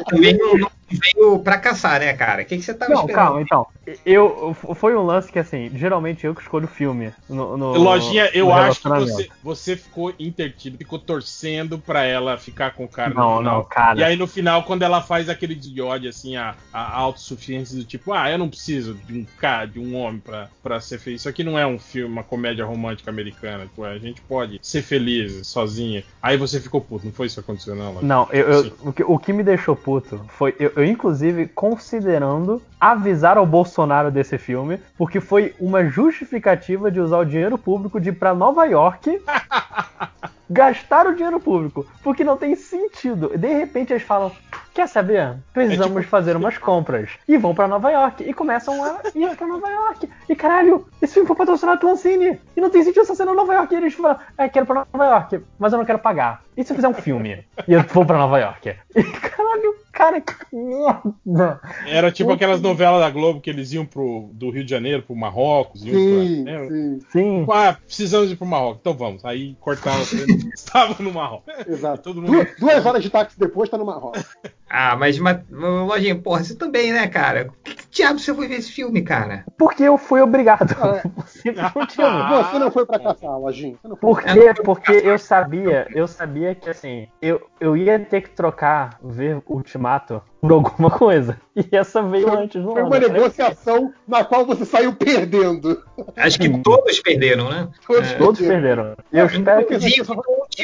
também 0.05 0.37
não, 0.37 0.57
não 0.57 0.71
veio 0.97 1.39
pra 1.39 1.57
caçar, 1.57 1.99
né, 1.99 2.13
cara? 2.13 2.41
O 2.41 2.45
que, 2.45 2.57
que 2.57 2.63
você 2.63 2.73
tava 2.73 2.93
Não, 2.93 3.01
esperando? 3.01 3.15
calma, 3.25 3.41
então. 3.41 3.67
Eu, 4.05 4.53
foi 4.75 4.95
um 4.95 5.03
lance 5.03 5.31
que, 5.31 5.39
assim, 5.39 5.71
geralmente 5.73 6.25
eu 6.25 6.35
que 6.35 6.41
escolho 6.41 6.65
o 6.65 6.67
filme. 6.67 7.11
No, 7.27 7.57
no- 7.57 7.73
Lojinha, 7.77 8.29
eu 8.33 8.47
no 8.47 8.53
acho 8.53 8.81
que 8.81 8.89
você, 8.89 9.29
você 9.43 9.75
ficou 9.75 10.13
intertido, 10.19 10.77
ficou 10.77 10.99
torcendo 10.99 11.79
pra 11.79 12.03
ela 12.03 12.37
ficar 12.37 12.71
com 12.75 12.83
o 12.85 12.87
cara 12.87 13.09
no 13.09 13.15
Não, 13.15 13.37
final. 13.37 13.57
não, 13.57 13.63
cara. 13.65 13.99
E 13.99 14.03
aí 14.03 14.15
no 14.15 14.27
final, 14.27 14.63
quando 14.63 14.83
ela 14.83 15.01
faz 15.01 15.27
aquele 15.27 15.55
de 15.55 15.81
ódio, 15.81 16.09
assim, 16.09 16.35
a, 16.35 16.55
a 16.71 16.97
autossuficiência 16.97 17.75
do 17.77 17.83
tipo, 17.83 18.13
ah, 18.13 18.29
eu 18.29 18.37
não 18.37 18.49
preciso 18.49 18.93
de 18.93 19.19
um 19.19 19.25
cara, 19.39 19.65
de 19.65 19.79
um 19.79 19.95
homem 19.95 20.19
pra, 20.21 20.49
pra 20.61 20.79
ser 20.79 20.99
feliz. 20.99 21.21
Isso 21.21 21.29
aqui 21.29 21.43
não 21.43 21.57
é 21.57 21.65
um 21.65 21.79
filme, 21.79 22.11
uma 22.13 22.23
comédia 22.23 22.65
romântica 22.65 23.09
americana. 23.09 23.65
Tipo, 23.65 23.83
a 23.83 23.97
gente 23.97 24.21
pode 24.21 24.59
ser 24.61 24.81
feliz 24.83 25.47
sozinha. 25.47 26.03
Aí 26.21 26.37
você 26.37 26.59
ficou 26.59 26.81
puto, 26.81 27.05
não 27.05 27.13
foi 27.13 27.25
isso 27.27 27.35
que 27.35 27.41
aconteceu, 27.41 27.75
não, 27.75 27.93
Lojinha? 27.93 28.07
Não, 28.07 28.27
eu, 28.31 28.47
eu- 28.51 28.73
o, 28.83 28.93
que, 28.93 29.03
o 29.03 29.17
que 29.19 29.33
me 29.33 29.43
deixou 29.43 29.75
puto 29.75 30.23
foi 30.29 30.55
eu, 30.59 30.71
eu, 30.79 30.85
inclusive, 30.85 31.47
considerando 31.47 32.61
avisar 32.79 33.37
ao 33.37 33.45
Bolsonaro 33.45 34.09
desse 34.11 34.37
filme, 34.37 34.79
porque 34.97 35.19
foi 35.19 35.53
uma 35.59 35.85
justificativa 35.85 36.89
de 36.89 36.99
usar 36.99 37.17
o 37.19 37.25
dinheiro 37.25 37.57
público 37.57 37.99
de 37.99 38.09
ir 38.09 38.13
pra 38.13 38.33
Nova 38.33 38.65
York 38.65 39.21
gastar 40.49 41.05
o 41.07 41.13
dinheiro 41.13 41.39
público, 41.39 41.85
porque 42.03 42.23
não 42.23 42.37
tem 42.37 42.55
sentido. 42.55 43.37
De 43.37 43.47
repente 43.53 43.93
eles 43.93 44.03
falam: 44.03 44.31
Quer 44.73 44.87
saber? 44.87 45.35
Precisamos 45.53 45.97
É 45.97 45.99
tipo- 45.99 46.09
fazer 46.09 46.35
umas 46.35 46.57
compras. 46.57 47.09
E 47.27 47.37
vão 47.37 47.53
pra 47.53 47.67
Nova 47.67 47.91
York. 47.91 48.23
E 48.23 48.33
começam 48.33 48.83
a 48.83 49.01
ir 49.13 49.35
pra 49.35 49.45
Nova 49.47 49.67
York. 49.69 50.09
E 50.29 50.35
caralho, 50.35 50.87
esse 51.01 51.13
filme 51.13 51.27
foi 51.27 51.35
patrocinado 51.35 51.79
pela 51.79 51.91
Ancine. 51.91 52.39
E 52.55 52.61
não 52.61 52.69
tem 52.69 52.83
sentido 52.83 53.01
essa 53.01 53.15
cena 53.15 53.31
em 53.31 53.35
Nova 53.35 53.53
York. 53.53 53.73
E 53.73 53.77
eles 53.77 53.93
falam: 53.93 54.17
É, 54.37 54.47
quero 54.49 54.65
pra 54.65 54.85
Nova 54.93 55.05
York, 55.05 55.41
mas 55.59 55.73
eu 55.73 55.77
não 55.79 55.85
quero 55.85 55.99
pagar. 55.99 56.41
E 56.55 56.63
se 56.63 56.71
eu 56.71 56.75
fizer 56.75 56.87
um 56.87 56.93
filme? 56.93 57.43
E 57.67 57.73
eu 57.73 57.83
vou 57.83 58.05
pra 58.05 58.17
Nova 58.17 58.39
York? 58.39 58.75
E 58.95 59.03
caralho, 59.03 59.75
cara, 59.91 60.21
que 60.21 60.33
merda. 60.55 61.59
Era 61.87 62.11
tipo 62.11 62.31
aquelas 62.31 62.61
novelas 62.61 62.99
da 63.01 63.09
Globo 63.09 63.41
que 63.41 63.49
eles 63.49 63.71
iam 63.73 63.85
pro, 63.85 64.29
do 64.33 64.49
Rio 64.49 64.63
de 64.63 64.69
Janeiro 64.69 65.03
pro 65.03 65.15
Marrocos. 65.15 65.83
Iam 65.83 65.95
Sim, 65.95 66.43
pra, 66.43 66.53
né? 66.59 66.67
sim, 66.69 66.99
Sim. 67.11 67.47
Ah, 67.51 67.77
precisamos 67.85 68.31
ir 68.31 68.35
pro 68.35 68.45
Marrocos. 68.45 68.77
Então 68.81 68.93
vamos. 68.93 69.23
Aí 69.25 69.55
cortaram, 69.59 70.01
estava 70.53 70.95
no 71.01 71.13
Marrocos. 71.13 71.53
exato. 71.67 72.01
Todo 72.03 72.21
mundo- 72.21 72.43
Du- 72.43 72.59
Duas 72.59 72.85
horas 72.85 73.03
de 73.03 73.09
táxi 73.09 73.39
depois 73.39 73.69
tá 73.69 73.77
no 73.77 73.85
Marrocos. 73.85 74.23
Ah, 74.71 74.95
mas, 74.95 75.17
mas 75.17 75.39
Lojinha, 75.49 76.15
porra, 76.15 76.43
você 76.43 76.53
também, 76.55 76.93
né, 76.93 77.07
cara? 77.07 77.45
Por 77.45 77.55
que, 77.63 77.73
que 77.73 77.87
diabo 77.89 78.19
você 78.19 78.31
foi 78.31 78.47
ver 78.47 78.57
esse 78.59 78.71
filme, 78.71 79.01
cara? 79.01 79.43
Porque 79.57 79.81
eu 79.81 79.97
fui 79.97 80.21
obrigado. 80.21 80.75
Ah. 80.79 81.01
Você 81.25 81.51
não 81.51 81.63
Ah. 81.65 82.43
Você 82.51 82.59
não 82.59 82.69
foi 82.69 82.85
pra 82.85 82.99
caçar, 82.99 83.35
Lojinha. 83.39 83.77
Você 83.81 83.87
não 83.87 83.95
foi. 83.95 84.13
Por 84.13 84.21
quê? 84.21 84.53
Porque 84.63 84.91
eu 84.91 85.17
sabia, 85.17 85.87
eu 85.95 86.07
sabia 86.07 86.53
que 86.53 86.69
assim, 86.69 87.07
eu, 87.19 87.41
eu 87.59 87.75
ia 87.75 87.97
ter 87.99 88.21
que 88.21 88.29
trocar, 88.29 88.99
ver 89.03 89.41
Ultimato 89.79 90.21
por 90.41 90.51
alguma 90.51 90.91
coisa. 90.91 91.39
E 91.55 91.75
essa 91.75 92.01
veio 92.03 92.31
antes 92.31 92.61
do 92.61 92.71
Foi 92.71 92.83
uma 92.83 92.95
Eu 92.97 93.01
falei, 93.01 93.09
negociação 93.09 93.93
na 94.07 94.23
qual 94.23 94.45
você 94.45 94.65
saiu 94.65 94.93
perdendo. 94.93 95.81
Acho 96.15 96.39
que 96.39 96.49
todos 96.59 96.99
perderam, 96.99 97.49
né? 97.49 97.69
Todos 97.87 98.11
É. 98.11 98.17
Todos 98.17 98.39
perderam. 98.39 98.95
Eu 99.11 99.25
espero 99.25 99.65
que. 99.65 99.75
Inclusive 99.75 100.05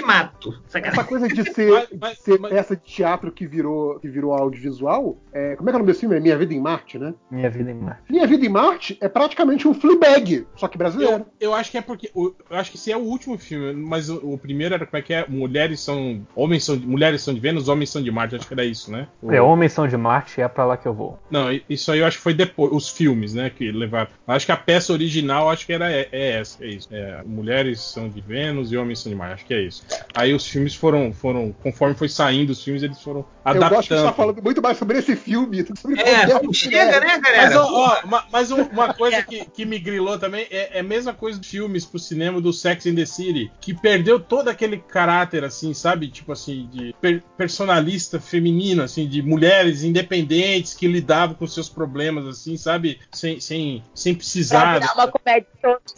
o 0.02 0.06
Ultimato. 0.06 0.62
Sacanagem. 0.68 1.00
Essa 1.00 1.08
coisa 1.08 1.28
de 1.28 1.44
ser, 1.54 1.72
Mas- 1.72 1.88
mas- 2.00 2.18
de 2.18 2.22
ser 2.24 2.40
mas- 2.40 2.52
essa 2.54 2.76
de 2.76 2.84
teatro 2.84 3.32
que 3.32 3.46
virou, 3.48 4.00
que 4.00 4.08
virou 4.08 4.34
audiovisual, 4.34 5.18
é, 5.34 5.56
como 5.56 5.70
é 5.70 5.72
que 5.72 5.76
é 5.76 5.78
o 5.78 5.80
nome 5.80 5.88
desse 5.92 6.02
filme? 6.02 6.16
É 6.16 6.20
Minha 6.20 6.38
Vida 6.38 6.54
em 6.54 6.60
Marte, 6.60 6.98
né? 6.98 7.14
Minha 7.30 7.50
vida 7.50 7.72
em 7.72 7.74
Marte. 7.74 8.04
Minha 8.10 8.28
Vida 8.28 8.46
em 8.46 8.50
Marte 8.50 8.98
é 9.02 9.08
praticamente 9.08 9.68
um 9.68 9.74
Fleabag, 9.74 10.46
só 10.56 10.68
que 10.68 10.78
brasileiro. 10.78 11.26
Eu, 11.40 11.50
eu 11.52 11.54
acho 11.56 11.72
que 11.72 11.78
é 11.78 11.82
porque. 11.82 12.10
o- 12.14 12.34
Eu 12.50 12.58
acho 12.58 12.72
que 12.72 12.78
esse 12.78 12.92
é 12.92 12.98
o 12.98 13.02
último 13.02 13.38
filme, 13.38 13.74
mas 13.74 14.10
o, 14.10 14.16
o 14.34 14.38
primeiro 14.38 14.74
era 14.76 14.86
como 14.86 14.98
é 14.98 15.02
que 15.02 15.14
é? 15.14 15.26
Mulheres 15.28 15.80
são. 15.80 16.26
Homens 16.36 16.64
são. 16.64 16.76
Mulheres 16.78 17.22
são 17.22 17.34
de 17.34 17.40
Vênus, 17.40 17.68
homens 17.68 17.90
são 17.90 18.02
de 18.02 18.12
Marte. 18.12 18.36
Acho 18.36 18.48
que 18.48 18.54
era 18.54 18.66
isso, 18.66 18.92
né? 18.92 19.08
O- 19.22 19.32
É, 19.32 19.42
Homens 19.42 19.74
são 19.74 19.88
de 19.88 19.98
Marte 19.98 20.40
e 20.40 20.44
é 20.44 20.48
pra 20.48 20.66
lá 20.66 20.78
que 20.78 20.88
eu 20.88 20.94
vou. 20.94 21.20
Não, 21.30 21.48
isso 21.70 21.92
aí 21.92 22.00
eu 22.00 22.06
acho 22.06 22.18
que 22.18 22.24
foi 22.24 22.34
depois. 22.34 22.72
Os 22.74 22.90
filmes, 22.90 23.34
né? 23.34 23.50
Que 23.50 23.72
levaram. 23.72 24.10
Acho 24.28 24.46
que 24.46 24.52
a 24.52 24.58
peça 24.58 24.94
original 24.94 25.50
acho 25.50 25.66
que 25.66 25.74
era 25.74 25.92
é, 25.92 26.08
é 26.12 26.32
essa, 26.40 26.64
é 26.64 26.68
isso. 26.68 26.88
É, 26.92 27.22
mulheres 27.26 27.80
são 27.82 28.10
de 28.10 28.22
Vênus 28.22 28.72
e 28.72 28.78
homens 28.78 29.00
são 29.00 29.12
de 29.12 29.18
Marte. 29.18 29.34
Acho 29.36 29.46
que 29.46 29.54
é 29.54 29.62
isso. 29.62 29.84
Aí 30.14 30.34
os 30.34 30.46
filmes 30.48 30.74
foram. 30.76 31.14
foram 31.14 31.54
conforme 31.62 31.96
foi 31.96 32.10
saindo 32.10 32.52
os 32.52 32.64
filmes, 32.64 32.82
eles 32.84 33.02
foram 33.02 33.20
Eu 33.20 33.26
gosto 33.26 33.54
que 33.54 33.60
você 33.60 33.66
adaptando. 33.76 34.04
tá 34.06 34.14
falando 34.14 34.42
muito 34.42 34.62
mais 34.62 34.78
sobre 34.78 34.98
esse 34.98 35.16
filme 35.16 35.66
sobre 35.78 36.00
É, 36.02 36.26
não 36.28 36.36
outro 36.36 36.54
chega, 36.54 36.78
filme. 36.94 37.06
né, 37.08 37.14
Mas, 37.16 37.22
galera? 37.22 37.62
ó, 37.62 37.68
ó, 38.04 38.08
ma- 38.08 38.26
mas 38.32 38.52
um- 38.52 38.64
uma 38.64 38.94
coisa 38.94 39.22
que, 39.24 39.46
que 39.46 39.66
me 39.66 39.78
grilou 39.78 40.18
também 40.18 40.48
é, 40.50 40.78
é 40.78 40.80
a 40.80 40.84
mesma 40.84 41.14
coisa 41.14 41.38
dos 41.40 41.48
filmes 41.50 41.86
pro 41.86 42.00
cinema 42.00 42.40
do 42.42 42.52
Sex 42.54 42.86
and 42.88 42.96
the 42.96 43.06
City, 43.06 43.52
que 43.62 43.74
perdeu 43.74 44.20
todo 44.20 44.48
aquele 44.50 44.78
caráter, 44.78 45.44
assim, 45.44 45.74
sabe? 45.74 46.08
Tipo 46.08 46.32
assim, 46.32 46.68
de 46.72 46.96
per- 47.00 47.22
personalista 47.38 48.20
feminino, 48.20 48.82
assim, 48.84 49.08
de 49.08 49.22
mulheres 49.22 49.84
independentes 49.84 50.74
que 50.74 50.88
lidavam 50.88 51.36
com 51.36 51.46
seus 51.46 51.70
problemas, 51.70 52.26
assim, 52.26 52.58
sabe? 52.58 53.00
Sem, 53.14 53.40
sem, 53.40 53.84
sem 53.94 54.16
precisar. 54.16 54.80
virar 54.80 54.94
uma 54.96 55.08
comédia. 55.08 55.48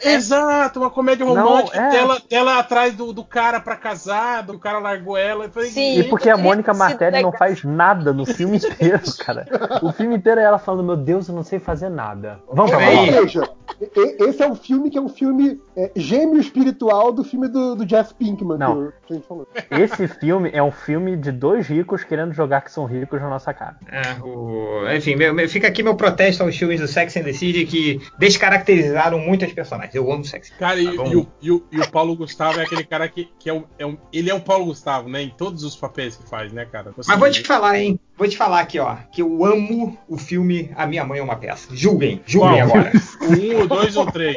Exato, 0.03 0.79
uma 0.79 0.89
comédia 0.89 1.25
Não, 1.25 1.33
romântica, 1.35 1.77
é. 1.77 1.89
dela, 1.91 2.21
dela 2.29 2.59
atrás 2.59 2.95
do, 2.95 3.13
do 3.13 3.23
cara 3.23 3.59
pra 3.59 3.75
casar, 3.77 4.43
do 4.43 4.59
cara 4.59 4.79
largou 4.79 5.17
ela. 5.17 5.45
Eu 5.45 5.49
falei, 5.49 5.69
Sim. 5.69 5.99
E 5.99 6.03
porque 6.03 6.29
a 6.29 6.37
Mônica 6.37 6.73
Martelli 6.73 7.21
não 7.21 7.31
faz 7.31 7.63
nada 7.63 8.11
no 8.11 8.25
filme 8.25 8.57
inteiro, 8.63 9.01
cara. 9.19 9.45
O 9.81 9.91
filme 9.91 10.15
inteiro 10.15 10.41
é 10.41 10.43
ela 10.43 10.59
falando, 10.59 10.85
meu 10.85 10.97
Deus, 10.97 11.27
eu 11.27 11.35
não 11.35 11.43
sei 11.43 11.59
fazer 11.59 11.89
nada. 11.89 12.39
Vamos 12.51 12.71
pra 12.71 12.81
É 12.81 13.56
e- 13.81 14.23
esse 14.29 14.41
é 14.43 14.47
um 14.47 14.55
filme 14.55 14.89
que 14.89 14.97
é 14.97 15.01
um 15.01 15.09
filme 15.09 15.59
é, 15.75 15.91
gêmeo 15.95 16.39
espiritual 16.39 17.11
do 17.11 17.23
filme 17.23 17.47
do, 17.47 17.75
do 17.75 17.85
Jeff 17.85 18.13
Pinkman 18.15 18.57
Não. 18.57 18.91
que 19.05 19.13
a 19.13 19.15
gente 19.15 19.27
falou. 19.27 19.47
Esse 19.71 20.07
filme 20.07 20.49
é 20.53 20.61
um 20.63 20.71
filme 20.71 21.15
de 21.17 21.31
dois 21.31 21.67
ricos 21.67 22.03
querendo 22.03 22.33
jogar 22.33 22.61
que 22.61 22.71
são 22.71 22.85
ricos 22.85 23.21
na 23.21 23.29
nossa 23.29 23.53
cara. 23.53 23.77
É, 23.91 24.21
o- 24.23 24.87
Enfim, 24.95 25.15
meu- 25.15 25.33
meu- 25.33 25.47
fica 25.49 25.67
aqui 25.67 25.83
meu 25.83 25.95
protesto 25.95 26.43
aos 26.43 26.55
filmes 26.55 26.79
do 26.79 26.87
Sex 26.87 27.15
and 27.17 27.23
the 27.23 27.33
City 27.33 27.65
que 27.65 27.99
descaracterizaram 28.17 29.19
muito 29.19 29.45
as 29.45 29.51
personagens. 29.53 29.93
Eu 29.95 30.11
amo 30.11 30.23
Sex. 30.25 30.49
Cara, 30.57 30.79
e, 30.79 30.95
Tá 30.95 31.03
bom. 31.03 31.11
e 31.11 31.15
o, 31.15 31.27
e 31.41 31.51
o- 31.51 31.63
e 31.71 31.79
o 31.79 31.89
Paulo 31.91 32.15
Gustavo 32.15 32.59
é 32.59 32.63
aquele 32.63 32.83
cara 32.83 33.07
que, 33.07 33.29
que 33.39 33.49
é, 33.49 33.53
o, 33.53 33.63
é 33.77 33.85
um- 33.85 33.97
ele 34.11 34.29
é 34.29 34.33
o 34.33 34.41
Paulo 34.41 34.65
Gustavo, 34.65 35.09
né? 35.09 35.21
Em 35.21 35.29
todos 35.29 35.63
os 35.63 35.75
papéis 35.75 36.15
que 36.15 36.27
faz, 36.29 36.51
né, 36.53 36.65
cara? 36.65 36.89
Assim, 36.97 37.09
Mas 37.09 37.19
vou 37.19 37.29
te 37.31 37.43
falar, 37.43 37.79
hein? 37.79 37.99
Vou 38.17 38.27
te 38.27 38.35
falar 38.35 38.61
aqui, 38.61 38.79
ó, 38.79 38.95
que 39.11 39.21
eu 39.21 39.45
amo 39.45 39.95
o 40.07 40.17
filme 40.17 40.71
A 40.75 40.87
Minha 40.87 41.03
Mãe 41.05 41.19
é 41.19 41.23
uma 41.23 41.35
Peça. 41.35 41.67
Julguem, 41.75 42.21
julguem 42.25 42.57
Qual? 42.65 42.77
agora. 42.77 42.91
o 43.57 43.61
um, 43.61 43.65
o 43.65 43.67
dois 43.67 43.95
ou 43.95 44.05
três. 44.11 44.35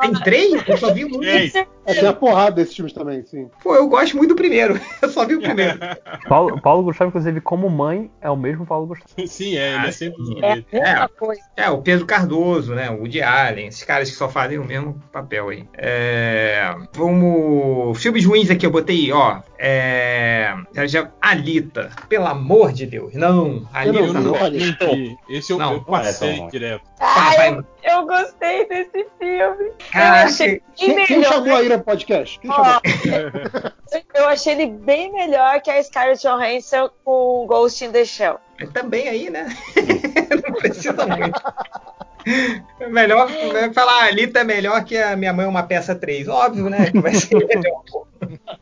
Tem 0.00 0.12
três? 0.22 0.68
Eu 0.68 0.76
só 0.76 0.92
vi 0.92 1.04
um. 1.04 1.18
Três. 1.20 1.54
É, 1.54 1.94
tem 1.94 2.06
a 2.08 2.12
porrada 2.12 2.56
desses 2.56 2.74
filmes 2.74 2.92
também, 2.92 3.24
sim. 3.24 3.48
Pô, 3.62 3.74
eu 3.74 3.88
gosto 3.88 4.16
muito 4.16 4.30
do 4.30 4.36
primeiro. 4.36 4.78
Eu 5.02 5.08
só 5.08 5.26
vi 5.26 5.34
o 5.34 5.40
primeiro. 5.40 5.78
Paulo, 6.28 6.60
Paulo 6.60 6.82
Gustavo, 6.84 7.08
inclusive, 7.08 7.40
como 7.40 7.68
mãe, 7.68 8.10
é 8.20 8.30
o 8.30 8.36
mesmo 8.36 8.66
Paulo 8.66 8.86
Gustavo. 8.86 9.10
Sim, 9.26 9.56
é, 9.56 9.74
ele 9.74 9.86
é 9.86 9.92
sempre 9.92 10.22
do 10.22 10.44
é 10.44 10.56
mesma 10.56 10.64
É. 10.72 11.08
coisa. 11.08 11.40
É, 11.56 11.70
o 11.70 11.78
Pedro 11.78 12.06
Cardoso, 12.06 12.74
né? 12.74 12.90
O 12.90 12.98
Woody 12.98 13.22
Allen, 13.22 13.66
esses 13.66 13.82
caras 13.82 14.10
que 14.10 14.16
só 14.16 14.28
fazem 14.28 14.58
o 14.58 14.64
mesmo 14.64 15.00
papel 15.10 15.48
aí. 15.48 15.64
É, 15.76 16.74
vamos. 16.94 18.00
Filmes 18.00 18.24
ruins 18.24 18.50
aqui, 18.50 18.66
eu 18.66 18.70
botei, 18.70 19.10
ó. 19.12 19.40
É. 19.62 20.54
já- 20.72 20.86
já- 20.86 21.10
Alita, 21.20 21.90
pelo 22.08 22.26
amor 22.26 22.72
de 22.72 22.86
Deus, 22.86 23.12
não. 23.12 23.68
Alita 23.74 23.98
Eu 23.98 24.12
não, 24.14 24.22
não. 24.22 24.46
entendi. 24.48 25.14
Esse 25.28 25.52
eu, 25.52 25.58
Não, 25.58 25.72
eu 25.74 25.78
é 25.80 25.84
passei 25.84 26.48
direto. 26.48 26.82
Ah, 26.98 27.32
vai- 27.36 27.50
eu, 27.52 27.64
eu 27.84 28.06
gostei 28.06 28.66
desse 28.66 29.06
filme. 29.18 29.64
Eu 29.66 29.74
Caraca, 29.92 30.24
achei 30.24 30.62
Quem, 30.74 30.94
bem 30.94 31.04
quem 31.06 31.18
melhor. 31.18 31.32
chamou 31.34 31.54
a 31.56 31.62
Ira 31.62 31.76
pro 31.76 31.84
podcast? 31.84 32.40
Quem 32.40 32.50
eu 34.14 34.28
achei 34.28 34.54
ele 34.54 34.66
bem 34.68 35.12
melhor 35.12 35.60
que 35.60 35.70
a 35.70 35.82
Scarlett 35.82 36.22
Johansson 36.26 36.90
com 37.04 37.44
Ghost 37.46 37.84
in 37.84 37.92
the 37.92 38.04
Shell. 38.06 38.38
Mas 38.58 38.70
também 38.70 39.08
aí, 39.08 39.28
né? 39.28 39.46
não 40.48 40.54
precisa 40.54 41.06
muito. 41.06 41.40
É 42.80 42.86
Melhor 42.88 43.30
é 43.30 43.72
falar, 43.74 44.04
a 44.04 44.06
Alita 44.06 44.40
é 44.40 44.44
melhor 44.44 44.84
que 44.84 44.96
a 44.96 45.16
Minha 45.16 45.32
Mãe 45.34 45.44
é 45.44 45.48
uma 45.48 45.62
peça 45.62 45.94
3. 45.94 46.28
Óbvio, 46.28 46.68
né? 46.70 46.90
Que 46.90 46.98
vai 47.00 47.14
ser 47.14 47.34
melhor. 47.46 47.82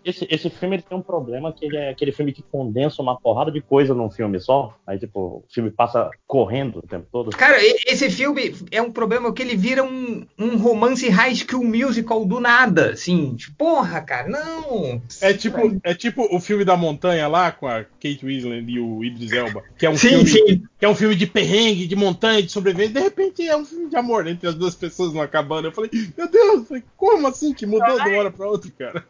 Esse, 0.05 0.27
esse 0.31 0.51
filme 0.51 0.77
ele 0.77 0.83
tem 0.83 0.97
um 0.97 1.03
problema 1.03 1.53
que 1.53 1.65
ele 1.65 1.77
é 1.77 1.91
aquele 1.91 2.13
filme 2.13 2.33
que 2.33 2.43
condensa 2.43 3.03
uma 3.03 3.19
porrada 3.19 3.51
de 3.51 3.61
coisa 3.61 3.95
num 3.95 4.11
filme 4.11 4.39
só. 4.41 4.77
Aí, 4.87 4.99
tipo, 4.99 5.21
o 5.21 5.45
filme 5.49 5.71
passa 5.71 6.11
correndo 6.27 6.79
o 6.79 6.83
tempo 6.83 7.07
todo. 7.11 7.31
Cara, 7.31 7.59
esse 7.87 8.11
filme 8.11 8.55
é 8.71 8.81
um 8.81 8.91
problema 8.91 9.33
que 9.33 9.43
ele 9.43 9.57
vira 9.57 9.83
um, 9.83 10.27
um 10.39 10.57
romance 10.57 11.09
high 11.09 11.35
school 11.35 11.65
musical 11.65 12.25
do 12.25 12.41
nada. 12.41 12.91
Assim, 12.93 13.35
tipo, 13.35 13.57
porra, 13.57 14.01
cara, 14.01 14.29
não. 14.29 15.01
É 15.21 15.33
tipo, 15.33 15.59
é 15.83 15.95
tipo 15.95 16.35
o 16.35 16.41
filme 16.41 16.65
da 16.65 16.77
montanha 16.77 17.29
lá 17.29 17.51
com 17.51 17.67
a 17.67 17.85
Kate 17.85 18.25
Winslet 18.25 18.65
e 18.69 18.81
o 18.81 19.05
Idris 19.05 19.33
Elba, 19.33 19.63
que 19.77 19.87
é 19.87 19.91
um 19.91 19.97
Sim, 19.97 20.09
filme 20.09 20.29
sim. 20.29 20.63
que 20.79 20.85
é 20.85 20.89
um 20.89 20.95
filme 20.95 21.15
de 21.15 21.27
perrengue, 21.27 21.87
de 21.87 21.97
montanha, 21.97 22.43
de 22.43 22.51
sobrevivência. 22.51 22.95
De 22.95 23.01
repente 23.01 23.47
é 23.47 23.57
um 23.57 23.65
filme 23.65 23.89
de 23.89 23.97
amor 23.97 24.27
entre 24.27 24.49
as 24.49 24.55
duas 24.55 24.75
pessoas 24.75 25.13
numa 25.13 25.27
cabana. 25.27 25.69
Eu 25.69 25.73
falei, 25.73 25.91
meu 26.17 26.29
Deus, 26.29 26.67
como 26.97 27.27
assim 27.27 27.53
que 27.53 27.67
mudou 27.67 28.01
de 28.03 28.09
uma 28.09 28.19
hora 28.19 28.31
pra 28.31 28.47
outra, 28.47 28.71
cara? 28.79 29.05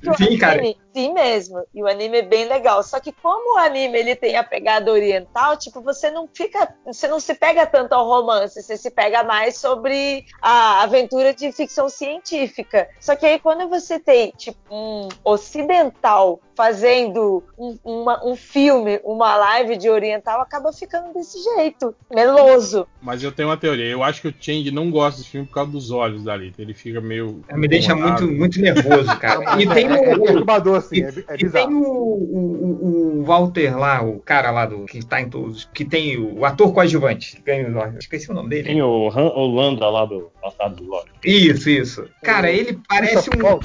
Porque 0.00 0.10
o 0.10 0.16
Sim, 0.16 0.38
cara. 0.38 0.58
anime, 0.60 0.78
sim 0.94 1.12
mesmo. 1.12 1.62
E 1.74 1.82
o 1.82 1.86
anime 1.86 2.18
é 2.18 2.22
bem 2.22 2.46
legal. 2.46 2.82
Só 2.82 3.00
que 3.00 3.12
como 3.12 3.56
o 3.56 3.58
anime 3.58 3.98
ele 3.98 4.14
tem 4.14 4.36
a 4.36 4.44
pegada 4.44 4.92
oriental, 4.92 5.56
tipo, 5.56 5.80
você 5.80 6.10
não 6.10 6.28
fica, 6.32 6.72
você 6.84 7.08
não 7.08 7.18
se 7.18 7.34
pega 7.34 7.66
tanto 7.66 7.92
ao 7.92 8.06
romance, 8.06 8.62
você 8.62 8.76
se 8.76 8.90
pega 8.90 9.24
mais 9.24 9.58
sobre 9.58 10.24
a 10.40 10.82
aventura 10.82 11.34
de 11.34 11.50
ficção 11.52 11.88
científica. 11.88 12.88
Só 13.00 13.16
que 13.16 13.26
aí 13.26 13.38
quando 13.38 13.68
você 13.68 13.98
tem 13.98 14.32
tipo 14.36 14.58
um 14.70 15.08
ocidental 15.24 16.40
fazendo 16.58 17.44
um, 17.56 17.78
uma- 17.84 18.26
um 18.26 18.34
filme, 18.34 19.00
uma 19.04 19.36
live 19.36 19.76
de 19.76 19.88
oriental, 19.88 20.40
acaba 20.40 20.72
ficando 20.72 21.14
desse 21.14 21.38
jeito, 21.54 21.94
meloso. 22.12 22.84
Mas 23.00 23.22
eu 23.22 23.30
tenho 23.30 23.48
uma 23.48 23.56
teoria. 23.56 23.84
Eu 23.84 24.02
acho 24.02 24.20
que 24.20 24.26
o 24.26 24.34
Change 24.40 24.72
não 24.72 24.90
gosta 24.90 25.20
desse 25.20 25.30
filme 25.30 25.46
por 25.46 25.54
causa 25.54 25.70
dos 25.70 25.92
olhos 25.92 26.24
dali. 26.24 26.52
Ele 26.58 26.74
fica 26.74 27.00
meio. 27.00 27.44
Me 27.52 27.68
deixa 27.68 27.94
muito, 27.94 28.26
muito 28.26 28.60
nervoso, 28.60 29.16
cara. 29.20 29.38
E 29.58 29.62
é, 29.64 29.74
tem 29.74 29.86
é, 29.86 30.10
é 30.10 30.16
o. 30.16 30.22
perturbador, 30.22 30.76
assim, 30.78 31.02
é, 31.04 31.08
é 31.28 31.36
E 31.38 31.48
tem 31.48 31.68
o, 31.72 31.80
o, 31.82 33.20
o 33.20 33.24
Walter 33.24 33.78
lá, 33.78 34.02
o 34.02 34.18
cara 34.18 34.50
lá 34.50 34.66
do 34.66 34.84
que 34.84 35.04
tá 35.04 35.20
em 35.20 35.28
todos, 35.30 35.68
que 35.72 35.84
tem 35.84 36.16
o, 36.18 36.40
o 36.40 36.44
ator 36.44 36.72
coadjuvante, 36.72 37.36
que 37.36 37.42
ganha 37.42 37.68
os. 37.68 37.98
Esqueci 37.98 38.30
o 38.30 38.34
nome 38.34 38.50
dele. 38.50 38.64
Tem 38.64 38.82
o 38.82 39.08
Han 39.08 39.30
Holanda 39.32 39.88
lá 39.88 40.04
do 40.04 40.30
Passado 40.42 40.76
do 40.76 40.84
Lore. 40.90 41.08
Isso, 41.24 41.70
isso. 41.70 42.08
Cara, 42.22 42.50
ele 42.50 42.78
parece 42.88 43.30
um 43.30 43.58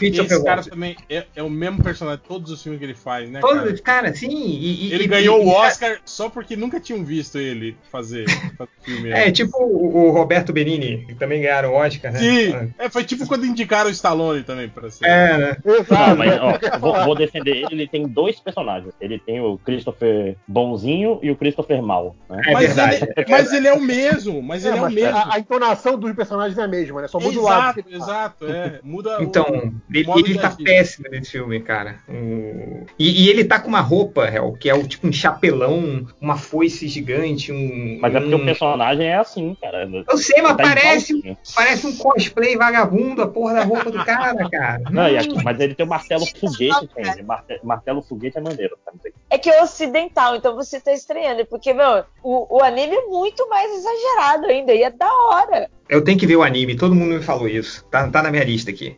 Esse 0.00 0.26
cara 0.44 0.56
Waltz. 0.56 0.66
também 0.68 0.96
é, 1.08 1.24
é 1.36 1.42
o 1.42 1.50
mesmo 1.50 1.82
personagem 1.82 2.20
de 2.22 2.28
todos 2.28 2.50
os 2.50 2.62
filmes 2.62 2.78
que 2.78 2.84
ele 2.86 2.94
faz, 2.94 3.30
né? 3.30 3.40
Todos, 3.40 3.80
Cara? 3.80 4.02
cara, 4.04 4.14
sim. 4.14 4.28
e- 4.30 4.92
Ele 4.92 5.04
e- 5.04 5.06
ganhou 5.08 5.40
e- 5.42 5.44
o 5.44 5.48
Oscar 5.48 5.98
só 6.04 6.28
porque 6.28 6.56
nunca 6.56 6.80
tinham 6.80 7.04
visto 7.04 7.38
ele 7.38 7.76
fazer, 7.90 8.24
fazer 8.58 8.70
filme. 8.82 9.10
É, 9.10 9.30
tipo 9.30 9.56
o, 9.62 10.06
o 10.06 10.10
Roberto 10.10 10.52
Benini, 10.52 11.04
que 11.06 11.14
também 11.14 11.40
ganharam 11.42 11.70
o 11.70 11.74
Oscar, 11.74 12.12
né? 12.12 12.18
Sim, 12.18 12.72
é, 12.78 12.88
foi 12.88 13.04
tipo 13.04 13.26
quando 13.26 13.46
indicaram 13.46 13.88
o 13.88 13.92
Stallone 13.92 14.42
também 14.42 14.68
pra 14.68 14.90
ser. 14.90 15.04
É, 15.06 15.38
né? 15.38 15.56
Não, 15.64 15.74
Exato. 15.76 16.16
mas 16.16 16.38
ó, 16.40 16.78
vou, 16.78 17.04
vou 17.04 17.14
defender 17.14 17.56
ele. 17.56 17.66
Ele 17.70 17.88
tem 17.88 18.06
dois 18.06 18.38
personagens. 18.40 18.92
Ele 19.00 19.18
tem 19.18 19.40
o 19.40 19.58
Christopher 19.58 20.36
bonzinho 20.46 21.18
e 21.22 21.30
o 21.30 21.36
Christopher 21.36 21.82
mal. 21.82 22.14
Né? 22.28 22.42
É 22.46 22.52
mas, 22.52 22.66
verdade. 22.66 22.96
ele, 23.16 23.26
mas 23.28 23.52
ele 23.52 23.68
é 23.68 23.72
o 23.72 23.80
mesmo, 23.80 24.42
mas 24.42 24.64
É, 24.64 24.68
ele 24.68 24.78
é 24.78 24.82
o 24.82 24.90
mesmo. 24.90 25.16
a, 25.16 25.34
a 25.34 25.38
entonação 25.38 25.98
dos 25.98 26.12
personagens 26.14 26.56
é 26.58 26.62
a 26.62 26.68
mesma, 26.68 27.02
né? 27.02 27.08
Só 27.08 27.18
muda 27.20 27.38
o 27.38 27.42
lado. 27.42 27.80
Exato, 27.88 28.44
exato, 28.44 28.46
é. 28.46 28.80
Muda 28.82 29.18
Então, 29.20 29.44
o, 29.44 29.72
ele, 29.92 30.10
ele 30.10 30.38
tá 30.38 30.50
péssimo 30.62 31.08
nesse 31.10 31.32
filme, 31.32 31.60
cara. 31.60 31.98
O- 32.08 32.84
E, 32.98 33.24
e 33.24 33.28
ele 33.30 33.44
tá 33.44 33.58
com 33.60 33.68
uma 33.68 33.80
roupa, 33.80 34.26
Hel, 34.28 34.52
que 34.58 34.68
é 34.68 34.74
o, 34.74 34.86
tipo 34.86 35.06
um 35.06 35.12
chapelão, 35.12 36.06
uma 36.20 36.36
foice 36.36 36.88
gigante, 36.88 37.52
um. 37.52 37.98
Mas 38.00 38.14
é 38.14 38.20
porque 38.20 38.34
um... 38.34 38.38
o 38.38 38.44
personagem 38.44 39.06
é 39.06 39.16
assim, 39.16 39.56
cara. 39.60 39.88
Eu 40.08 40.16
sei, 40.18 40.40
mas 40.42 40.56
Tá 40.56 40.62
parece, 40.64 41.12
igualzinho. 41.12 41.38
parece 41.54 41.86
um 41.86 41.96
cosplay 41.96 42.56
vagabundo, 42.56 43.22
a 43.22 43.28
porra 43.28 43.54
da 43.54 43.64
roupa 43.64 43.90
do 43.90 44.04
cara, 44.04 44.34
cara. 44.50 44.82
Não, 44.90 45.04
aqui- 45.06 45.42
mas 45.42 45.60
ele 45.60 45.74
tem 45.74 45.84
o 45.86 45.88
martelo 45.88 46.24
foguete, 46.26 46.84
entende? 46.84 47.22
Marte- 47.22 47.60
Martelo 47.62 48.02
foguete 48.02 48.38
é 48.38 48.40
maneiro, 48.40 48.78
tá? 48.84 48.92
Não 48.92 49.00
sei. 49.00 49.12
É 49.30 49.38
que 49.38 49.50
é 49.50 49.62
ocidental, 49.62 50.36
então 50.36 50.54
você 50.54 50.80
tá 50.80 50.92
estranhando, 50.92 51.44
porque, 51.46 51.72
meu, 51.72 52.04
o, 52.22 52.56
o 52.58 52.62
anime 52.62 52.94
é 52.96 53.06
muito 53.06 53.48
mais 53.48 53.70
exagerado 53.72 54.46
ainda, 54.46 54.72
e 54.72 54.82
é 54.82 54.90
da 54.90 55.08
hora. 55.12 55.70
Eu 55.88 56.02
tenho 56.02 56.18
que 56.18 56.26
ver 56.26 56.36
o 56.36 56.42
anime, 56.42 56.76
todo 56.76 56.94
mundo 56.94 57.14
me 57.14 57.22
falou 57.22 57.46
isso. 57.48 57.84
Tá, 57.90 58.08
tá 58.08 58.22
na 58.22 58.30
minha 58.30 58.44
lista 58.44 58.70
aqui. 58.70 58.96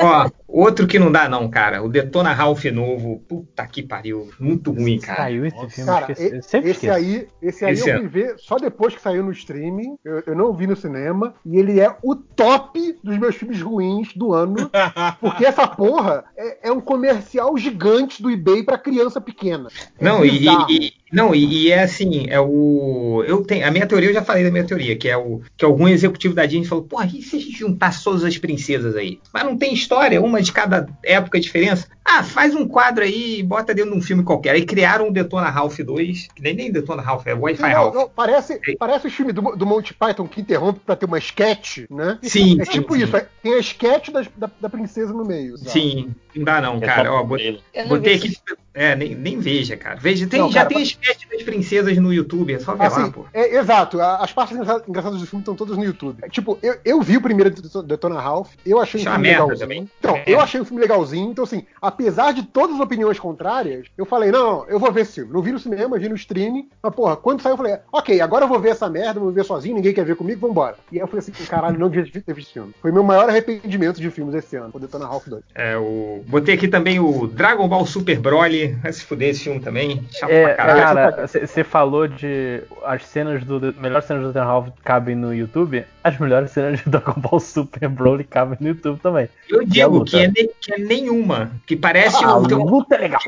Ó, 0.00 0.30
outro 0.48 0.86
que 0.86 0.98
não 0.98 1.10
dá, 1.12 1.28
não, 1.28 1.48
cara. 1.48 1.82
O 1.82 1.88
Detona 1.88 2.32
Ralph 2.32 2.64
novo. 2.66 3.20
Puta 3.28 3.66
que 3.66 3.82
pariu. 3.82 4.28
Muito 4.38 4.72
ruim, 4.72 4.98
cara. 4.98 5.22
Saiu 5.24 5.46
esse 5.46 5.56
Nossa, 5.56 5.68
filme, 5.70 5.90
Cara, 5.90 6.12
esqueci. 6.12 6.42
sempre 6.42 6.70
esse 6.70 6.86
esqueço. 6.86 6.92
aí, 6.92 7.28
esse 7.42 7.64
aí 7.64 7.72
Esse 7.74 7.88
eu 7.90 7.94
é. 7.96 7.98
fui 7.98 8.08
ver 8.08 8.34
só 8.38 8.56
depois 8.56 8.94
que 8.94 9.00
saiu 9.00 9.22
no 9.22 9.32
streaming. 9.32 9.96
Eu, 10.04 10.22
eu 10.26 10.34
não 10.34 10.52
vi 10.52 10.66
no 10.66 10.76
cinema. 10.76 11.34
E 11.46 11.56
ele 11.58 11.80
é 11.80 11.96
o 12.02 12.14
top 12.16 12.96
dos 13.02 13.18
meus 13.18 13.36
filmes 13.36 13.60
ruins 13.60 14.12
do 14.14 14.32
ano. 14.32 14.70
Porque 15.20 15.44
essa 15.46 15.66
porra 15.66 16.24
é, 16.36 16.68
é 16.68 16.72
um 16.72 16.80
comercial 16.80 17.56
gigante 17.56 18.22
do 18.22 18.30
eBay 18.30 18.62
pra 18.64 18.78
criança 18.78 19.20
pequena. 19.20 19.68
É 19.98 20.04
Não, 20.04 20.24
e, 20.24 20.46
e- 20.48 20.48
e- 20.86 20.92
não 21.14 21.34
e, 21.34 21.66
e 21.66 21.70
é 21.70 21.84
assim, 21.84 22.26
é 22.28 22.40
o. 22.40 23.24
Eu 23.26 23.44
tenho. 23.44 23.66
A 23.66 23.70
minha 23.70 23.86
teoria, 23.86 24.10
eu 24.10 24.14
já 24.14 24.22
falei 24.22 24.42
da 24.42 24.50
minha 24.50 24.64
teoria, 24.64 24.96
que 24.96 25.08
é 25.08 25.16
o 25.16 25.40
que 25.56 25.64
algum 25.64 25.86
executivo 25.86 26.34
da 26.34 26.44
Disney 26.44 26.66
falou, 26.66 26.84
porra, 26.84 27.06
e 27.06 27.22
se 27.22 27.36
a 27.36 27.40
gente 27.40 27.56
juntar 27.56 27.94
todas 28.02 28.24
as 28.24 28.36
princesas 28.36 28.96
aí? 28.96 29.20
Mas 29.32 29.44
não 29.44 29.56
tem 29.56 29.72
história, 29.72 30.20
uma 30.20 30.42
de 30.42 30.52
cada 30.52 30.88
época 31.04 31.40
diferença. 31.40 31.86
Ah, 32.04 32.22
faz 32.22 32.54
um 32.54 32.68
quadro 32.68 33.02
aí 33.02 33.38
e 33.40 33.42
bota 33.42 33.74
dentro 33.74 33.92
de 33.92 33.96
um 33.98 34.02
filme 34.02 34.22
qualquer. 34.22 34.50
Aí 34.50 34.64
criaram 34.64 35.08
o 35.08 35.12
Detona 35.12 35.48
Ralph 35.48 35.78
2, 35.78 36.28
que 36.34 36.42
nem, 36.42 36.54
nem 36.54 36.70
Detona 36.70 37.00
Ralph, 37.00 37.26
é 37.26 37.32
Wi-Fi 37.34 37.62
Não, 37.62 37.68
Ralph. 37.70 37.94
não, 37.94 38.08
parece, 38.08 38.60
parece 38.78 39.06
o 39.06 39.10
filme 39.10 39.32
do, 39.32 39.40
do 39.56 39.64
Monty 39.66 39.94
Python 39.94 40.28
que 40.28 40.40
interrompe 40.40 40.80
pra 40.84 40.96
ter 40.96 41.06
uma 41.06 41.18
sketch, 41.18 41.78
né? 41.90 42.18
Sim, 42.22 42.60
É 42.60 42.64
sim, 42.66 42.72
tipo 42.72 42.94
sim. 42.94 43.04
isso, 43.04 43.16
é- 43.16 43.26
tem 43.42 43.54
a 43.54 43.58
sketch 43.58 44.10
das- 44.10 44.28
da, 44.36 44.50
da 44.60 44.68
princesa 44.68 45.12
no 45.14 45.24
meio. 45.24 45.56
sabe? 45.56 45.70
Sim, 45.70 46.14
não 46.36 46.44
dá 46.44 46.60
não, 46.60 46.76
É 46.76 46.80
cara. 46.80 47.12
Ó, 47.12 47.22
botei, 47.24 47.58
botei 47.88 48.14
aqui. 48.16 48.34
É, 48.76 48.96
nem, 48.96 49.14
nem 49.14 49.38
veja, 49.38 49.76
cara. 49.76 50.00
Veja, 50.00 50.26
tem, 50.26 50.40
Não, 50.40 50.48
já 50.50 50.60
cara, 50.62 50.68
tem 50.68 50.78
mas- 50.80 50.88
sketch 50.88 51.28
das 51.30 51.42
princesas 51.44 51.96
no 51.96 52.12
YouTube, 52.12 52.52
é 52.52 52.58
só 52.58 52.72
ver 52.72 52.80
lá, 52.80 52.86
Assim, 52.88 53.10
pô. 53.12 53.24
é, 53.32 53.56
exato, 53.56 54.00
a- 54.00 54.16
as 54.16 54.32
partes 54.32 54.56
engra- 54.58 54.82
engraçadas 54.88 55.20
do 55.20 55.26
filme 55.26 55.42
estão 55.42 55.54
todas 55.54 55.76
no 55.76 55.84
YouTube. 55.84 56.18
É, 56.22 56.28
Tipo, 56.28 56.58
eu, 56.60 56.76
eu 56.84 57.00
vi 57.00 57.16
o 57.16 57.20
primeiro 57.22 57.50
Deto- 57.50 57.82
Detona 57.84 58.20
Ralph, 58.20 58.52
eu 58.66 58.80
achei 58.80 59.00
Isso 59.00 59.08
um 59.08 59.12
é 59.12 59.16
uma 59.16 59.22
filme 59.24 59.30
legalzinho. 59.38 59.58
também. 59.60 59.90
Então, 60.00 60.16
É. 60.16 60.24
eu 60.26 60.40
achei 60.40 60.60
um 60.60 60.64
filme 60.64 60.80
legalzinho, 60.82 61.30
então 61.30 61.44
assim, 61.44 61.64
apesar 61.94 62.32
de 62.32 62.42
todas 62.42 62.74
as 62.76 62.80
opiniões 62.80 63.18
contrárias, 63.18 63.86
eu 63.96 64.04
falei, 64.04 64.30
não, 64.30 64.44
não, 64.44 64.66
eu 64.68 64.78
vou 64.78 64.92
ver 64.92 65.02
esse 65.02 65.14
filme. 65.14 65.32
Não 65.32 65.40
vi 65.40 65.52
no 65.52 65.58
cinema, 65.58 65.98
vi 65.98 66.08
no 66.08 66.14
streaming, 66.14 66.68
mas 66.82 66.94
porra, 66.94 67.16
quando 67.16 67.40
saiu 67.40 67.54
eu 67.54 67.56
falei, 67.56 67.76
ok, 67.92 68.20
agora 68.20 68.44
eu 68.44 68.48
vou 68.48 68.60
ver 68.60 68.70
essa 68.70 68.88
merda, 68.90 69.20
vou 69.20 69.30
ver 69.30 69.44
sozinho, 69.44 69.76
ninguém 69.76 69.94
quer 69.94 70.04
ver 70.04 70.16
comigo, 70.16 70.46
vambora. 70.46 70.76
E 70.92 70.96
aí 70.96 71.00
eu 71.00 71.06
falei 71.06 71.20
assim, 71.20 71.32
caralho, 71.46 71.78
não 71.78 71.88
devia 71.88 72.04
ter 72.04 72.34
visto 72.34 72.48
esse 72.48 72.52
filme. 72.52 72.74
Foi 72.82 72.92
meu 72.92 73.02
maior 73.02 73.28
arrependimento 73.28 74.00
de 74.00 74.10
filmes 74.10 74.34
esse 74.34 74.56
ano, 74.56 74.70
o 74.72 74.78
Detona 74.78 75.06
Ralph 75.06 75.26
2. 75.26 75.42
É, 75.54 75.76
o... 75.76 76.22
Botei 76.26 76.54
aqui 76.54 76.68
também 76.68 77.00
o 77.00 77.26
Dragon 77.26 77.66
Ball 77.68 77.86
Super 77.86 78.18
Broly. 78.18 78.72
Vai 78.82 78.92
se 78.92 79.04
fuder 79.04 79.30
esse 79.30 79.44
filme 79.44 79.60
também. 79.60 80.04
Chato 80.10 80.30
É, 80.30 80.54
pra 80.54 80.54
caralho. 80.54 81.16
cara, 81.16 81.26
você 81.26 81.64
falou 81.64 82.06
de 82.06 82.62
as 82.84 83.06
cenas 83.06 83.44
do. 83.44 83.74
Melhores 83.80 84.06
cenas 84.06 84.22
do 84.22 84.28
Detona 84.28 84.44
Ralph 84.46 84.68
cabem 84.82 85.14
no 85.14 85.34
YouTube. 85.34 85.84
As 86.04 86.18
melhores 86.18 86.50
cenas 86.50 86.80
de 86.84 86.90
Dragon 86.90 87.18
Ball 87.18 87.40
Super 87.40 87.88
Broly 87.88 88.24
cabem 88.24 88.58
no 88.60 88.68
YouTube 88.68 89.00
também. 89.00 89.26
Eu 89.48 89.64
digo 89.64 90.04
que 90.04 90.18
é, 90.18 90.28
ne- 90.28 90.50
que 90.60 90.74
é 90.74 90.78
nenhuma. 90.78 91.52
Que 91.66 91.74
parece 91.74 92.22
Ah, 92.22 92.36
o. 92.36 92.46
tem 92.46 92.58
luta 92.58 92.94
é 92.94 92.98
legal. 92.98 93.20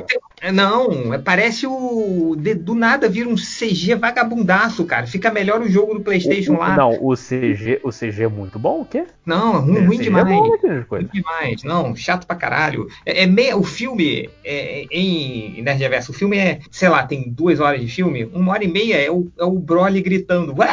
é, 0.43 0.53
Não, 0.53 1.14
é- 1.14 1.18
parece 1.18 1.66
o. 1.66 2.37
de- 2.39 2.53
do 2.55 2.74
nada 2.74 3.09
vira 3.09 3.31
um 3.31 3.35
CG 3.37 3.95
vagabundaço, 3.95 4.85
cara. 4.85 5.07
Fica 5.07 5.31
melhor 5.31 5.62
o 5.62 5.68
jogo 5.70 5.95
do 5.95 6.01
PlayStation 6.03 6.53
O- 6.53 6.57
o- 6.57 6.59
lá. 6.61 6.77
Não, 6.77 6.99
o 7.03 7.16
CG, 7.16 7.81
o 7.83 7.91
CG 7.91 8.24
é 8.24 8.29
muito 8.29 8.59
bom, 8.59 8.83
o 8.83 8.85
quê? 8.85 9.05
Não, 9.24 9.61
ruim, 9.62 9.79
O 9.79 9.87
ruim 9.87 9.97
CG 9.97 10.03
demais. 10.05 10.27
É 10.27 10.31
bom 10.35 10.49
coisas. 10.59 10.87
Ruim 10.91 11.09
demais. 11.12 11.62
Não, 11.64 11.97
chato 11.97 12.27
pra 12.27 12.37
caralho. 12.37 12.87
É, 13.07 13.22
é 13.22 13.27
meia, 13.27 13.57
o 13.57 13.62
filme 13.64 14.29
é, 14.45 14.85
em 14.91 15.62
Nerd 15.62 15.81
Reverso, 15.81 16.12
o 16.12 16.14
filme 16.14 16.37
é, 16.37 16.59
sei 16.70 16.91
lá, 16.91 17.07
tem 17.07 17.24
duas 17.31 17.59
horas 17.59 17.81
de 17.81 17.89
filme, 17.89 18.29
uma 18.35 18.53
hora 18.53 18.64
e 18.64 18.68
meia 18.68 18.97
é 18.97 19.11
o, 19.11 19.29
é 19.39 19.45
o 19.45 19.53
Broly 19.59 20.03
gritando. 20.03 20.55
Ué! 20.59 20.68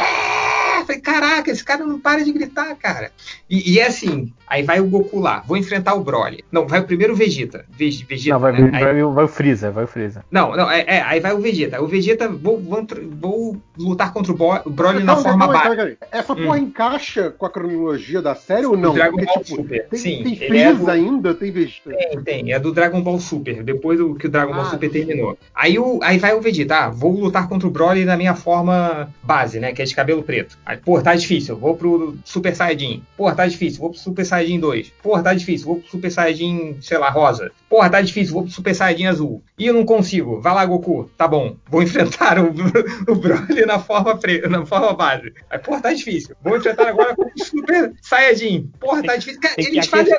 Falei, 0.84 1.00
caraca, 1.00 1.50
esse 1.50 1.64
cara 1.64 1.84
não 1.84 1.98
para 1.98 2.24
de 2.24 2.32
gritar, 2.32 2.74
cara. 2.76 3.10
E, 3.48 3.72
e 3.74 3.78
é 3.78 3.86
assim, 3.86 4.32
aí 4.46 4.62
vai 4.62 4.80
o 4.80 4.86
Goku 4.86 5.18
lá, 5.20 5.42
vou 5.46 5.56
enfrentar 5.56 5.94
o 5.94 6.02
Broly. 6.04 6.44
Não, 6.50 6.66
vai 6.66 6.80
o 6.80 6.84
primeiro 6.84 7.14
Vegeta. 7.14 7.64
Veg- 7.70 8.04
Vegeta 8.08 8.34
Não, 8.34 8.40
vai, 8.40 8.52
né? 8.52 8.70
vai, 8.70 8.84
Aí- 8.84 9.02
vai, 9.02 9.24
o 9.24 9.28
Freeza, 9.28 9.70
vai 9.70 9.84
o 9.84 9.88
Freeza. 9.88 10.24
não, 10.30 10.56
não, 10.56 10.70
é, 10.70 10.84
é, 10.86 11.00
aí 11.02 11.20
vai 11.20 11.32
o 11.32 11.38
Vegeta. 11.40 11.80
O 11.82 11.86
Vegeta, 11.86 12.28
vou, 12.28 12.58
vou, 12.60 12.86
vou 13.20 13.56
lutar 13.78 14.12
contra 14.12 14.32
o 14.32 14.36
Bo- 14.36 14.60
o 14.64 14.70
Broly 14.70 15.02
na 15.02 15.14
Calma, 15.14 15.22
forma 15.28 15.46
aí, 15.46 15.52
básica. 15.76 15.98
Essa 16.12 16.34
porra 16.36 16.58
encaixa 16.58 17.30
com 17.30 17.46
a 17.46 17.50
cronologia 17.50 18.20
da 18.22 18.34
série 18.34 18.66
ou 18.66 18.76
não? 18.76 18.90
Do 18.90 18.96
Dragon 18.96 19.16
Porque, 19.16 19.26
Ball 19.26 19.44
tipo, 19.44 19.56
Super. 19.62 19.88
Tem, 19.88 19.98
Sim, 19.98 20.22
tem 20.22 20.32
é 20.34 20.46
Freeza 20.48 20.84
do- 20.84 20.90
ainda, 20.90 21.34
tem 21.34 21.50
Vegeta. 21.50 21.90
Tem, 21.90 22.20
tem. 22.22 22.52
É 22.52 22.58
do 22.60 22.72
Dragon 22.72 23.00
Ball 23.02 23.18
Super, 23.18 23.62
depois 23.62 23.98
do 23.98 24.14
que 24.14 24.26
o 24.26 24.30
Dragon 24.30 24.52
Ball 24.52 24.62
Ah, 24.62 24.70
Super 24.70 24.86
sim. 24.88 24.92
terminou. 24.92 25.38
Aí, 25.54 25.78
o, 25.78 26.00
aí 26.02 26.18
vai 26.18 26.34
o 26.34 26.40
Vegeta, 26.40 26.76
ah, 26.76 26.88
vou 26.90 27.12
lutar 27.18 27.48
contra 27.48 27.66
o 27.66 27.70
Broly 27.70 28.04
na 28.04 28.16
minha 28.16 28.34
forma 28.34 29.08
base, 29.22 29.58
né? 29.60 29.72
Que 29.72 29.82
é 29.82 29.84
de 29.84 29.94
cabelo 29.94 30.22
preto. 30.22 30.58
Aí, 30.64 30.73
pô, 30.76 31.00
tá 31.02 31.14
difícil, 31.14 31.56
vou 31.56 31.76
pro 31.76 32.16
Super 32.24 32.54
Saiyajin. 32.54 33.02
Pô, 33.16 33.32
tá 33.32 33.46
difícil, 33.46 33.80
vou 33.80 33.90
pro 33.90 33.98
Super 33.98 34.24
Saiyajin 34.24 34.60
2. 34.60 34.92
Pô, 35.02 35.22
tá 35.22 35.34
difícil, 35.34 35.66
vou 35.66 35.76
pro 35.76 35.90
Super 35.90 36.10
Saiyajin, 36.10 36.76
sei 36.80 36.98
lá, 36.98 37.10
rosa. 37.10 37.50
Pô, 37.74 37.78
Porra, 37.78 37.90
tá 37.90 38.00
difícil, 38.00 38.34
vou 38.34 38.44
pro 38.44 38.52
Super 38.52 38.72
Saiyajin 38.72 39.06
azul. 39.06 39.42
Ih, 39.58 39.66
eu 39.66 39.74
não 39.74 39.84
consigo. 39.84 40.40
Vai 40.40 40.54
lá, 40.54 40.64
Goku. 40.64 41.10
Tá 41.18 41.26
bom. 41.26 41.56
Vou 41.68 41.82
enfrentar 41.82 42.38
o, 42.38 42.54
o 43.10 43.14
Broly 43.16 43.66
na 43.66 43.80
forma, 43.80 44.16
pre... 44.16 44.46
na 44.48 44.64
forma 44.64 44.92
base. 44.94 45.32
Aí, 45.50 45.58
porra, 45.58 45.80
tá 45.80 45.92
difícil. 45.92 46.36
Vou 46.40 46.56
enfrentar 46.56 46.86
agora 46.86 47.16
com 47.16 47.24
o 47.24 47.44
Super 47.44 47.92
Saiyajin. 48.00 48.70
Porra, 48.78 49.02
tá 49.02 49.16
difícil. 49.16 49.40
Cara, 49.40 49.54
eles 49.58 49.86
fazem. 49.88 50.14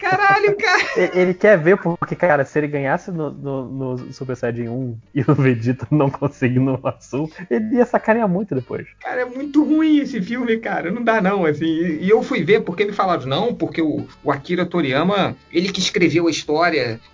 Caralho, 0.00 0.56
cara. 0.56 0.82
Ele 0.96 1.10
ele 1.20 1.34
quer 1.34 1.58
ver, 1.58 1.76
porque, 1.76 2.16
cara, 2.16 2.42
se 2.42 2.58
ele 2.58 2.68
ganhasse 2.68 3.10
no, 3.10 3.30
no, 3.30 3.96
no 3.96 4.12
Super 4.14 4.34
Saiyajin 4.34 4.68
1 4.70 4.98
e 5.14 5.20
o 5.20 5.34
Vegeta 5.34 5.86
não 5.90 6.08
conseguindo 6.08 6.72
no 6.72 6.80
azul, 6.88 7.30
ele 7.50 7.76
ia 7.76 7.84
sacanear 7.84 8.28
muito 8.28 8.54
depois. 8.54 8.86
Cara, 8.98 9.20
é 9.20 9.24
muito 9.26 9.62
ruim 9.62 9.98
esse 9.98 10.22
filme, 10.22 10.56
cara. 10.56 10.90
Não 10.90 11.04
dá, 11.04 11.20
não, 11.20 11.44
assim. 11.44 11.66
E 11.66 12.08
eu 12.08 12.22
fui 12.22 12.42
ver 12.42 12.62
porque 12.62 12.86
me 12.86 12.92
falaram, 12.92 13.26
não, 13.26 13.54
porque 13.54 13.82
o, 13.82 14.06
o 14.24 14.32
Akira 14.32 14.64
Toriyama, 14.64 15.36
ele 15.52 15.70
que 15.70 15.78
escreveu 15.78 16.28
a 16.28 16.30
história 16.30 16.61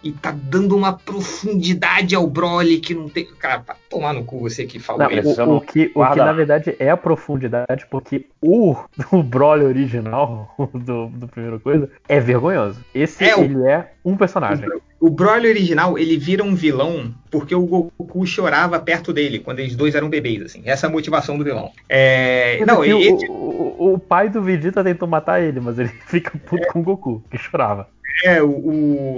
e 0.03 0.13
tá 0.13 0.31
dando 0.31 0.77
uma 0.77 0.93
profundidade 0.93 2.15
ao 2.15 2.27
Broly 2.27 2.79
que 2.81 2.95
não 2.95 3.09
tem. 3.09 3.27
Cara, 3.39 3.61
pra 3.61 3.77
tomar 3.89 4.13
no 4.13 4.25
cu 4.25 4.41
você 4.41 4.67
que 4.67 4.79
falou 4.79 5.03
Não, 5.03 5.11
isso. 5.11 5.43
o, 5.45 5.57
o 5.57 5.61
que, 5.61 5.91
o 5.95 6.07
que 6.07 6.17
na 6.19 6.33
verdade 6.33 6.77
é 6.79 6.91
a 6.91 6.97
profundidade, 6.97 7.87
porque 7.91 8.27
o, 8.41 8.75
o 9.13 9.23
Broly 9.23 9.65
original 9.65 10.55
do, 10.75 11.07
do 11.09 11.29
primeiro 11.29 11.61
coisa 11.61 11.91
é 12.09 12.21
vergonhoso. 12.21 12.81
Esse 12.95 13.25
É, 13.25 13.37
o- 13.37 13.43
ele 13.43 13.63
é 13.67 13.93
um 14.05 14.17
personagem. 14.17 14.67
O 15.01 15.11
Broly 15.11 15.49
original, 15.49 15.97
ele 15.97 16.17
vira 16.17 16.43
um 16.43 16.57
vilão 16.57 17.15
porque 17.31 17.55
o 17.55 17.65
Goku 17.65 18.27
chorava 18.27 18.81
perto 18.81 19.13
dele, 19.13 19.39
quando 19.39 19.61
eles 19.61 19.77
dois 19.77 19.95
eram 19.95 20.09
bebês, 20.09 20.43
assim. 20.43 20.63
Essa 20.65 20.87
é 20.87 20.89
a 20.89 20.93
motivação 20.93 21.39
do 21.39 21.45
vilão. 21.45 21.71
É... 21.89 22.65
Não, 22.67 22.85
ele, 22.85 23.13
o, 23.29 23.33
o, 23.33 23.95
o 23.95 23.99
pai 23.99 24.29
do 24.29 24.43
Vegeta 24.43 24.83
tentou 24.83 25.07
matar 25.07 25.41
ele, 25.41 25.61
mas 25.61 25.79
ele 25.79 25.91
fica 26.07 26.37
puto 26.39 26.67
com 26.73 26.81
o 26.81 26.83
Goku, 26.83 27.23
que 27.31 27.39
chorava. 27.39 27.89
É, 28.25 28.43
o, 28.43 28.49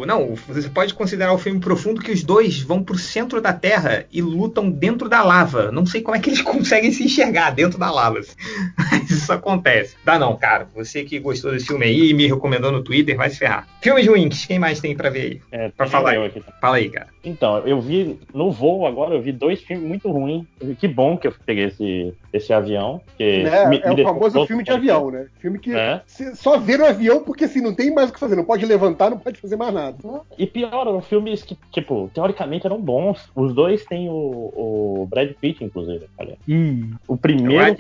o- 0.01 0.05
Não, 0.07 0.35
você 0.35 0.69
pode 0.69 0.93
considerar 0.95 1.33
o 1.33 1.39
filme 1.39 1.59
profundo 1.61 2.01
que 2.01 2.11
os 2.13 2.23
dois 2.23 2.61
vão 2.61 2.83
pro 2.83 2.99
centro 2.99 3.41
da 3.41 3.53
Terra 3.53 4.05
e 4.13 4.21
lutam 4.21 4.71
dentro 4.71 5.09
da 5.09 5.23
lava. 5.23 5.71
Não 5.73 5.87
sei 5.87 6.03
como 6.03 6.17
é 6.17 6.21
que 6.21 6.29
eles 6.31 6.43
conseguem 6.43 6.93
se 6.93 7.05
enxergar 7.05 7.51
dentro 7.51 7.79
da 7.79 7.91
lava. 7.91 8.19
assim. 8.19 8.35
Mas 8.77 9.11
isso 9.11 9.33
acontece. 9.33 9.97
Dá 10.05 10.19
não, 10.19 10.37
cara. 10.37 10.69
Você 10.75 11.03
que 11.05 11.19
gostou 11.19 11.53
desse 11.53 11.67
filme 11.67 11.87
aí 11.87 12.11
e 12.11 12.15
me 12.15 12.27
recomendou 12.27 12.71
no 12.71 12.83
Twitter, 12.83 13.17
vai 13.17 13.31
se 13.31 13.39
ferrar. 13.39 13.67
Filmes 13.81 14.07
ruins, 14.07 14.45
quem 14.45 14.59
mais 14.59 14.81
tem 14.81 14.95
pra 14.97 15.09
ver 15.11 15.21
aí? 15.23 15.41
É, 15.51 15.69
Pra 15.71 15.87
falar 15.87 16.11
aí. 16.13 16.27
aqui. 16.27 16.43
Fala 16.61 16.77
aí, 16.77 16.89
cara. 16.91 17.09
Então, 17.25 17.59
eu 17.67 17.81
vi 17.81 18.19
no 18.35 18.51
voo 18.51 18.87
agora, 18.87 19.15
eu 19.15 19.23
vi 19.23 19.33
dois 19.33 19.61
filmes 19.63 19.87
muito 19.87 20.11
ruins. 20.11 20.45
Que 20.79 20.89
bom 20.89 21.17
que 21.17 21.27
eu 21.27 21.35
peguei 21.45 21.65
esse, 21.67 22.13
esse 22.33 22.53
avião. 22.53 23.01
Que 23.17 23.43
Né? 23.45 23.67
me- 23.67 23.79
é 23.83 23.95
me 23.95 24.03
o 24.03 24.05
famoso 24.05 24.47
filme 24.47 24.63
de 24.63 24.71
avião, 24.71 25.11
né? 25.11 25.27
Filme 25.39 25.59
que 25.59 25.75
É. 25.75 26.03
só 26.35 26.59
vê 26.59 26.77
no 26.77 26.85
avião 26.87 27.23
porque 27.23 27.45
assim, 27.45 27.61
não 27.61 27.75
tem 27.75 27.93
mais 27.93 28.11
o 28.11 28.13
que 28.13 28.21
fazer, 28.21 28.37
não 28.37 28.45
pode 28.45 28.65
levantar, 28.67 29.11
não 29.11 29.19
pode 29.19 29.41
fazer 29.41 29.57
mais 29.57 29.73
nada. 29.75 29.97
E 30.39 30.47
pior, 30.47 30.87
eram 30.87 31.01
filmes 31.03 31.43
que, 31.43 31.57
tipo, 31.73 32.11
teoricamente 32.15 32.67
eram 32.67 32.81
bons. 32.81 33.29
Os 33.35 33.55
dois 33.55 33.85
têm 33.85 34.09
o, 34.09 34.13
o 34.15 35.07
Brad 35.11 35.31
Pitt, 35.41 35.65
inclusive. 35.65 36.07
Olha. 36.19 36.37
Ih, 36.47 36.91
O 37.09 37.17
primeiro, 37.17 37.77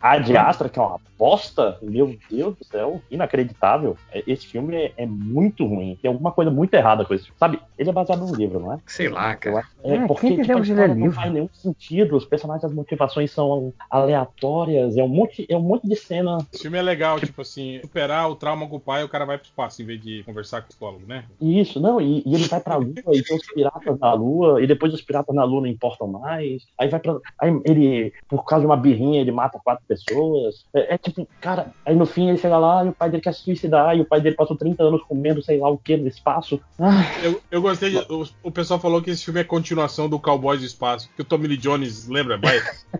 A 0.00 0.18
de 0.18 0.36
Astra, 0.36 0.68
que 0.68 0.78
é 0.78 0.82
uma 0.82 1.00
bosta, 1.18 1.78
meu 1.82 2.16
Deus 2.30 2.56
do 2.56 2.64
céu, 2.64 3.00
inacreditável. 3.10 3.96
É- 4.12 4.22
Esse 4.26 4.46
filme 4.46 4.74
é, 4.76 4.92
é 4.96 5.06
muito 5.06 5.64
ruim. 5.66 5.98
Tem 6.00 6.08
alguma 6.10 6.32
coisa 6.32 6.50
muito 6.50 6.72
errada 6.74 7.04
com 7.04 7.14
esse 7.14 7.24
filme. 7.24 7.38
Sabe, 7.38 7.60
ele 7.78 7.90
é 7.90 7.92
baseado 7.92 8.20
num 8.20 8.34
livro, 8.34 8.58
não 8.60 8.72
é? 8.72 8.78
sei 8.86 9.08
lá, 9.08 9.34
cara. 9.36 9.64
É, 9.84 9.96
Ah, 9.96 10.06
porque 10.06 10.28
tipo, 10.36 10.40
a 10.56 10.60
história 10.60 10.94
não 10.94 11.10
faz 11.12 11.32
nenhum 11.32 11.48
sentido, 11.52 12.16
os 12.16 12.24
personagens, 12.24 12.64
as 12.64 12.72
motivações 12.72 13.30
são 13.30 13.72
aleatórias, 13.92 14.96
é 14.96 15.02
um 15.02 15.08
monte, 15.08 15.46
é 15.48 15.56
um 15.56 15.60
monte 15.62 15.86
de 15.86 15.94
cena. 15.94 16.38
Esse 16.52 16.62
filme 16.62 16.78
é 16.78 16.82
legal, 16.82 17.20
tipo 17.20 17.42
assim, 17.42 17.78
superar 17.82 18.30
o 18.30 18.34
trauma 18.34 18.66
com 18.66 18.76
o 18.76 18.80
pai, 18.80 19.04
o 19.04 19.08
cara 19.08 19.26
vai 19.26 19.36
pro 19.36 19.46
espaço 19.46 19.82
em 19.82 19.84
vez 19.84 20.00
de 20.00 20.22
conversar 20.24 20.60
com 20.62 20.66
o 20.66 20.68
psicólogo, 20.68 21.06
né? 21.06 21.24
Isso, 21.40 21.78
não, 21.78 22.00
e, 22.00 22.22
e 22.24 22.34
ele 22.34 22.48
vai 22.48 22.60
pra 22.60 22.76
lua 22.76 22.94
e 23.12 23.22
tem 23.22 23.36
os 23.36 23.46
piratas 23.46 23.98
na 23.98 24.14
lua, 24.14 24.62
e 24.62 24.66
depois 24.66 24.94
os 24.94 25.02
piratas 25.02 25.34
na 25.34 25.44
lua 25.44 25.60
não 25.60 25.68
importam 25.68 26.06
mais. 26.06 26.66
Aí 26.78 26.88
vai 26.88 27.00
pra. 27.00 27.16
Aí 27.38 27.60
ele, 27.64 28.12
por 28.28 28.44
causa 28.44 28.62
de 28.62 28.66
uma 28.66 28.76
birrinha, 28.76 29.20
ele 29.20 29.30
mata 29.30 29.60
quatro 29.62 29.84
pessoas. 29.86 30.64
É, 30.74 30.94
é 30.94 30.98
tipo, 30.98 31.28
cara, 31.40 31.72
aí 31.84 31.94
no 31.94 32.06
fim 32.06 32.28
ele 32.28 32.38
chega 32.38 32.56
lá 32.58 32.84
e 32.84 32.88
o 32.88 32.92
pai 32.92 33.10
dele 33.10 33.22
quer 33.22 33.34
se 33.34 33.42
suicidar, 33.42 33.96
e 33.96 34.00
o 34.00 34.06
pai 34.06 34.20
dele 34.20 34.36
passou 34.36 34.56
30 34.56 34.82
anos 34.82 35.02
comendo 35.02 35.42
sei 35.42 35.58
lá 35.58 35.68
o 35.68 35.76
que 35.76 35.96
no 35.96 36.08
espaço. 36.08 36.60
Ah, 36.78 37.02
Eu, 37.22 37.40
eu 37.50 37.60
gostei, 37.62 37.90
de, 37.90 37.98
o, 38.12 38.26
o 38.42 38.50
pessoal 38.50 38.80
falou 38.80 39.02
que 39.02 39.10
esse 39.10 39.24
filme 39.24 39.40
é 39.40 39.44
continuação 39.44 40.08
do 40.08 40.18
Cowboys 40.18 40.60
do 40.60 40.66
Espaço, 40.66 41.10
que 41.14 41.22
o 41.22 41.24
Tommy 41.24 41.48
Lee 41.48 41.56
Jones, 41.56 42.08
lembra? 42.08 42.38
Vai, 42.38 42.56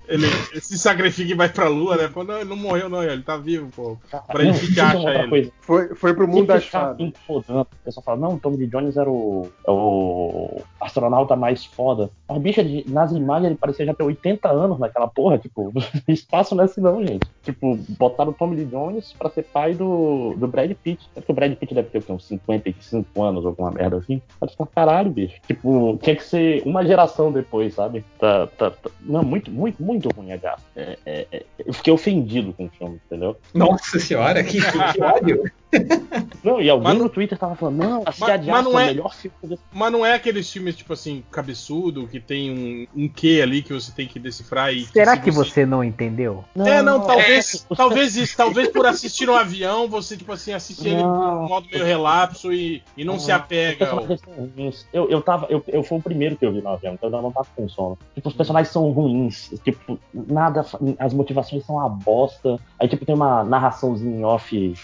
ele, 0.08 0.26
ele 0.50 0.60
se 0.60 0.78
sacrifica 0.82 1.30
e 1.30 1.34
vai 1.34 1.48
pra 1.48 1.68
lua, 1.68 1.96
né? 1.96 2.08
Falou, 2.08 2.28
não, 2.28 2.40
ele 2.40 2.48
não 2.50 2.56
morreu 2.56 2.88
não, 2.88 3.02
ele 3.02 3.22
tá 3.22 3.36
vivo, 3.36 3.68
pô. 3.74 3.96
Pitt 4.36 4.70
isso 4.70 4.78
é 4.80 4.82
acha 4.82 5.10
ele. 5.14 5.28
coisa. 5.28 5.52
Foi, 5.60 5.94
foi 5.94 6.14
pro 6.14 6.28
mundo 6.28 6.46
das 6.46 6.64
fadas. 6.66 6.98
incomodando. 7.00 7.60
O 7.62 7.84
pessoal 7.84 8.04
fala, 8.04 8.18
não, 8.20 8.34
o 8.34 8.38
Tom 8.40 8.50
Lee 8.50 8.66
Jones 8.66 8.96
era 8.96 9.08
o, 9.10 9.48
é 9.66 9.70
o 9.70 10.60
astronauta 10.80 11.36
mais 11.36 11.64
foda. 11.64 12.10
A 12.28 12.38
bicha, 12.38 12.62
de- 12.64 12.84
nas 12.88 13.12
imagens, 13.12 13.46
ele 13.46 13.56
parecia 13.58 13.86
já 13.86 13.94
ter 13.94 14.02
80 14.02 14.48
anos 14.50 14.78
naquela 14.78 15.06
porra. 15.08 15.38
Tipo, 15.38 15.72
espaço 16.08 16.54
não 16.54 16.62
é 16.62 16.66
assim 16.66 16.80
não, 16.80 17.04
gente. 17.06 17.26
Tipo, 17.42 17.76
botaram 17.98 18.30
o 18.30 18.34
Tom 18.34 18.50
Lee 18.50 18.64
Jones 18.64 19.12
pra 19.18 19.30
ser 19.30 19.42
pai 19.44 19.74
do, 19.74 20.34
do 20.36 20.46
Brad 20.48 20.70
Pitt. 20.72 21.08
É 21.16 21.20
que 21.20 21.30
o 21.30 21.34
Brad 21.34 21.54
Pitt 21.54 21.74
deve 21.74 21.88
ter 21.90 21.98
o 21.98 22.02
quê, 22.02 22.12
uns 22.12 22.24
55 22.26 23.22
anos, 23.22 23.44
alguma 23.46 23.70
merda 23.70 23.96
assim. 23.98 24.20
Mas 24.40 24.54
pra 24.54 24.66
caralho, 24.66 25.10
bicho. 25.10 25.40
Tipo, 25.46 25.98
tinha 26.02 26.16
que 26.16 26.24
ser 26.24 26.62
uma 26.66 26.84
geração 26.84 27.30
depois, 27.32 27.74
sabe? 27.74 28.04
Tá, 28.18 28.46
tá, 28.58 28.70
tá- 28.70 28.90
Não, 29.00 29.22
muito, 29.22 29.50
muito, 29.50 29.82
muito 29.82 30.08
ruim 30.10 30.32
a 30.32 30.36
Gato. 30.36 30.62
É, 30.74 30.98
é, 31.04 31.26
é- 31.30 31.46
eu 31.66 31.72
fiquei 31.72 31.92
ofendido 31.92 32.52
com 32.52 32.66
o 32.66 32.70
filme, 32.70 33.00
entendeu? 33.06 33.36
Nossa 33.52 33.98
senhora, 33.98 34.42
que, 34.42 34.58
que, 34.58 35.02
ódio. 35.02 35.50
Não, 36.44 36.60
e 36.60 36.68
alguém 36.68 36.88
Mas 36.88 36.98
não- 36.98 37.04
no 37.04 37.08
Twitter 37.10 37.38
tava 37.38 37.54
falando, 37.54 37.76
não, 37.76 38.00
a 38.02 38.04
mas 38.06 38.14
Cidade 38.16 38.46
não 38.48 38.56
é 38.78 38.82
é- 38.82 38.84
o 38.84 38.88
melhor 38.88 39.14
filme 39.14 39.36
desse 39.44 39.62
Mas 39.72 39.92
não 39.92 40.04
é 40.04 40.14
aqueles 40.14 40.50
filmes, 40.50 40.76
tipo 40.76 40.92
assim, 40.92 41.22
cabeçudo, 41.30 42.08
que 42.08 42.18
tem 42.18 42.86
um, 42.94 43.04
um 43.04 43.08
quê 43.08 43.40
ali 43.42 43.62
que 43.62 43.72
você 43.72 43.92
tem 43.92 44.06
que 44.08 44.18
decifrar 44.18 44.72
e. 44.74 44.84
será 44.86 45.14
se 45.14 45.22
que 45.22 45.30
você 45.30 45.64
não 45.64 45.84
entendeu? 45.84 46.44
É, 46.56 46.82
não, 46.82 47.00
talvez, 47.06 47.64
é, 47.70 47.74
talvez 47.76 48.16
isso, 48.16 48.36
talvez 48.36 48.68
por 48.68 48.84
assistir 48.86 49.26
no 49.26 49.34
avião, 49.36 49.88
você, 49.88 50.16
tipo 50.16 50.32
assim, 50.32 50.52
assiste 50.52 50.86
ele 50.88 50.96
Não. 51.02 51.44
de 51.44 51.48
modo 51.48 51.68
meio 51.70 51.84
relapso 51.84 52.52
e, 52.52 52.82
e 52.96 53.04
não, 53.04 53.18
se 53.20 53.30
apega. 53.30 53.90
ao- 53.90 54.04
personagens 54.06 54.20
são 54.20 54.50
ruins. 54.56 54.86
Eu, 54.92 55.08
eu 55.08 55.22
tava. 55.22 55.46
Eu, 55.48 55.62
eu 55.68 55.82
fui 55.84 55.98
o 55.98 56.02
primeiro 56.02 56.36
que 56.36 56.44
eu 56.44 56.52
vi 56.52 56.60
no 56.60 56.70
avião, 56.70 56.94
então 56.94 57.08
eu 57.08 57.22
não 57.22 57.30
tava 57.32 57.46
com 57.54 57.68
sono. 57.68 57.96
Tipo, 58.14 58.28
os 58.28 58.34
personagens 58.34 58.72
são 58.72 58.90
ruins. 58.90 59.50
Tipo, 59.64 59.98
nada. 60.12 60.66
As 60.98 61.14
motivações 61.14 61.64
são 61.64 61.76
uma 61.76 61.88
bosta. 61.88 62.58
Aí, 62.80 62.88
tipo, 62.88 63.06
tem 63.06 63.14
uma 63.14 63.44
narraçãozinha 63.44 64.16
em 64.18 64.24
off 64.24 64.74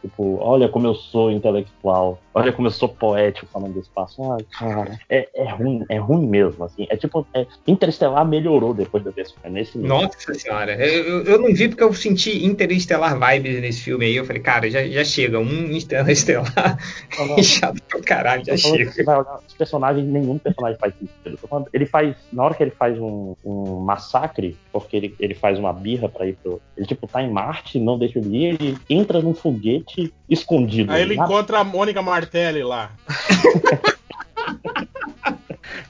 Tipo, 0.00 0.38
olha 0.40 0.68
como 0.68 0.86
eu 0.86 0.94
sou 0.94 1.30
intelectual. 1.30 2.18
Olha 2.32 2.52
como 2.52 2.66
eu 2.66 2.72
sou 2.72 2.88
poético 2.88 3.46
falando 3.52 3.74
do 3.74 3.80
espaço. 3.80 4.20
Ai, 4.32 4.44
cara. 4.58 4.98
É, 5.08 5.28
é 5.34 5.48
ruim, 5.52 5.84
é 5.88 5.98
ruim 5.98 6.26
mesmo, 6.26 6.64
assim. 6.64 6.86
É 6.90 6.96
tipo, 6.96 7.26
é, 7.32 7.46
Interestelar 7.66 8.26
melhorou 8.26 8.74
depois 8.74 9.04
da 9.04 9.10
desse 9.10 9.34
É 9.44 9.48
nesse 9.50 9.78
nível. 9.78 9.96
Nossa 9.96 10.34
senhora. 10.34 10.74
Eu, 10.74 11.04
eu- 11.04 11.24
eu 11.24 11.38
não 11.40 11.54
vi 11.54 11.68
porque 11.68 11.82
eu 11.84 11.92
senti 11.94 12.44
interestelar 12.44 13.18
vibes 13.18 13.60
nesse 13.60 13.82
filme 13.82 14.04
aí. 14.06 14.16
Eu 14.16 14.24
falei, 14.24 14.42
cara, 14.42 14.68
já, 14.70 14.84
já 14.84 15.04
chega. 15.04 15.38
Um 15.38 15.70
interestelar 15.72 16.78
Não, 17.18 17.26
não. 17.28 17.38
chato 17.42 17.80
pra 17.88 18.00
caralho, 18.02 18.44
já 18.44 18.56
chega. 18.56 18.90
Você 18.90 19.02
vai 19.04 19.16
olhar 19.18 19.38
os 19.46 19.54
personagens, 19.54 20.06
nenhum 20.06 20.38
personagem 20.38 20.78
faz 20.78 20.92
sentido. 20.94 21.38
Ele 21.72 21.86
faz, 21.86 22.16
na 22.32 22.42
hora 22.44 22.54
que 22.54 22.62
ele 22.62 22.70
faz 22.72 22.98
um, 22.98 23.34
um 23.44 23.80
massacre, 23.80 24.56
porque 24.72 24.96
ele, 24.96 25.14
ele 25.20 25.34
faz 25.34 25.58
uma 25.58 25.72
birra 25.72 26.08
pra 26.08 26.26
ir 26.26 26.36
pro. 26.42 26.60
Ele, 26.76 26.86
tipo, 26.86 27.06
tá 27.06 27.22
em 27.22 27.30
Marte, 27.30 27.78
não 27.78 27.98
deixa 27.98 28.18
ele 28.18 28.36
ir, 28.36 28.44
ele 28.60 28.78
entra 28.90 29.20
num 29.20 29.34
foguete 29.34 29.73
escondido. 30.28 30.92
Aí 30.92 31.02
ele 31.02 31.14
encontra 31.14 31.58
a 31.58 31.64
Mônica 31.64 32.02
Martelli 32.02 32.62
lá. 32.62 32.90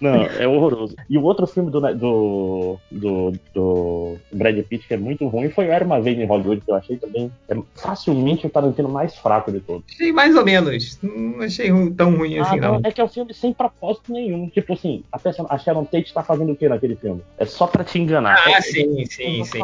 Não, 0.01 0.23
é 0.23 0.47
horroroso. 0.47 0.97
E 1.09 1.17
o 1.17 1.23
outro 1.23 1.47
filme 1.47 1.71
do, 1.71 1.81
do, 1.81 2.79
do, 2.91 3.33
do 3.55 4.17
Brad 4.33 4.59
Pitt 4.65 4.87
que 4.87 4.95
é 4.95 4.97
muito 4.97 5.27
ruim 5.29 5.51
foi 5.51 5.67
Era 5.67 5.85
Uma 5.85 6.01
Vez 6.01 6.19
em 6.19 6.27
Hollywood, 6.27 6.61
que 6.61 6.71
eu 6.71 6.75
achei 6.75 6.97
também 6.97 7.33
é 7.49 7.57
facilmente 7.75 8.47
o 8.47 8.51
Tarantino 8.51 8.89
mais 8.89 9.17
fraco 9.17 9.51
de 9.51 9.61
todos. 9.61 9.85
Achei 9.91 10.13
mais 10.13 10.35
ou 10.37 10.45
menos. 10.45 10.99
Não 11.37 11.45
achei 11.45 11.71
tão 11.97 12.17
ruim 12.17 12.39
Ah, 12.39 12.43
assim, 12.43 12.61
não, 12.61 12.73
não. 12.75 12.81
é 12.85 12.91
que 12.93 13.01
é 13.01 13.05
um 13.05 13.09
filme 13.09 13.33
sem 13.35 13.53
propósito 13.53 14.13
nenhum. 14.13 14.49
Tipo 14.49 14.73
assim, 14.73 15.03
a, 15.13 15.19
person- 15.19 15.47
a 15.49 15.59
Sharon 15.59 15.85
Tate 15.85 16.13
tá 16.13 16.23
fazendo 16.23 16.53
o 16.53 16.57
que 16.57 16.69
naquele 16.69 16.97
filme? 16.97 17.23
É 17.39 17.45
só 17.45 17.67
pra 17.67 17.83
te 17.85 17.99
enganar. 17.99 18.37
Ah, 18.47 18.51
É- 18.51 18.61
sim, 18.61 19.05
sim, 19.07 19.45
sim. 19.45 19.61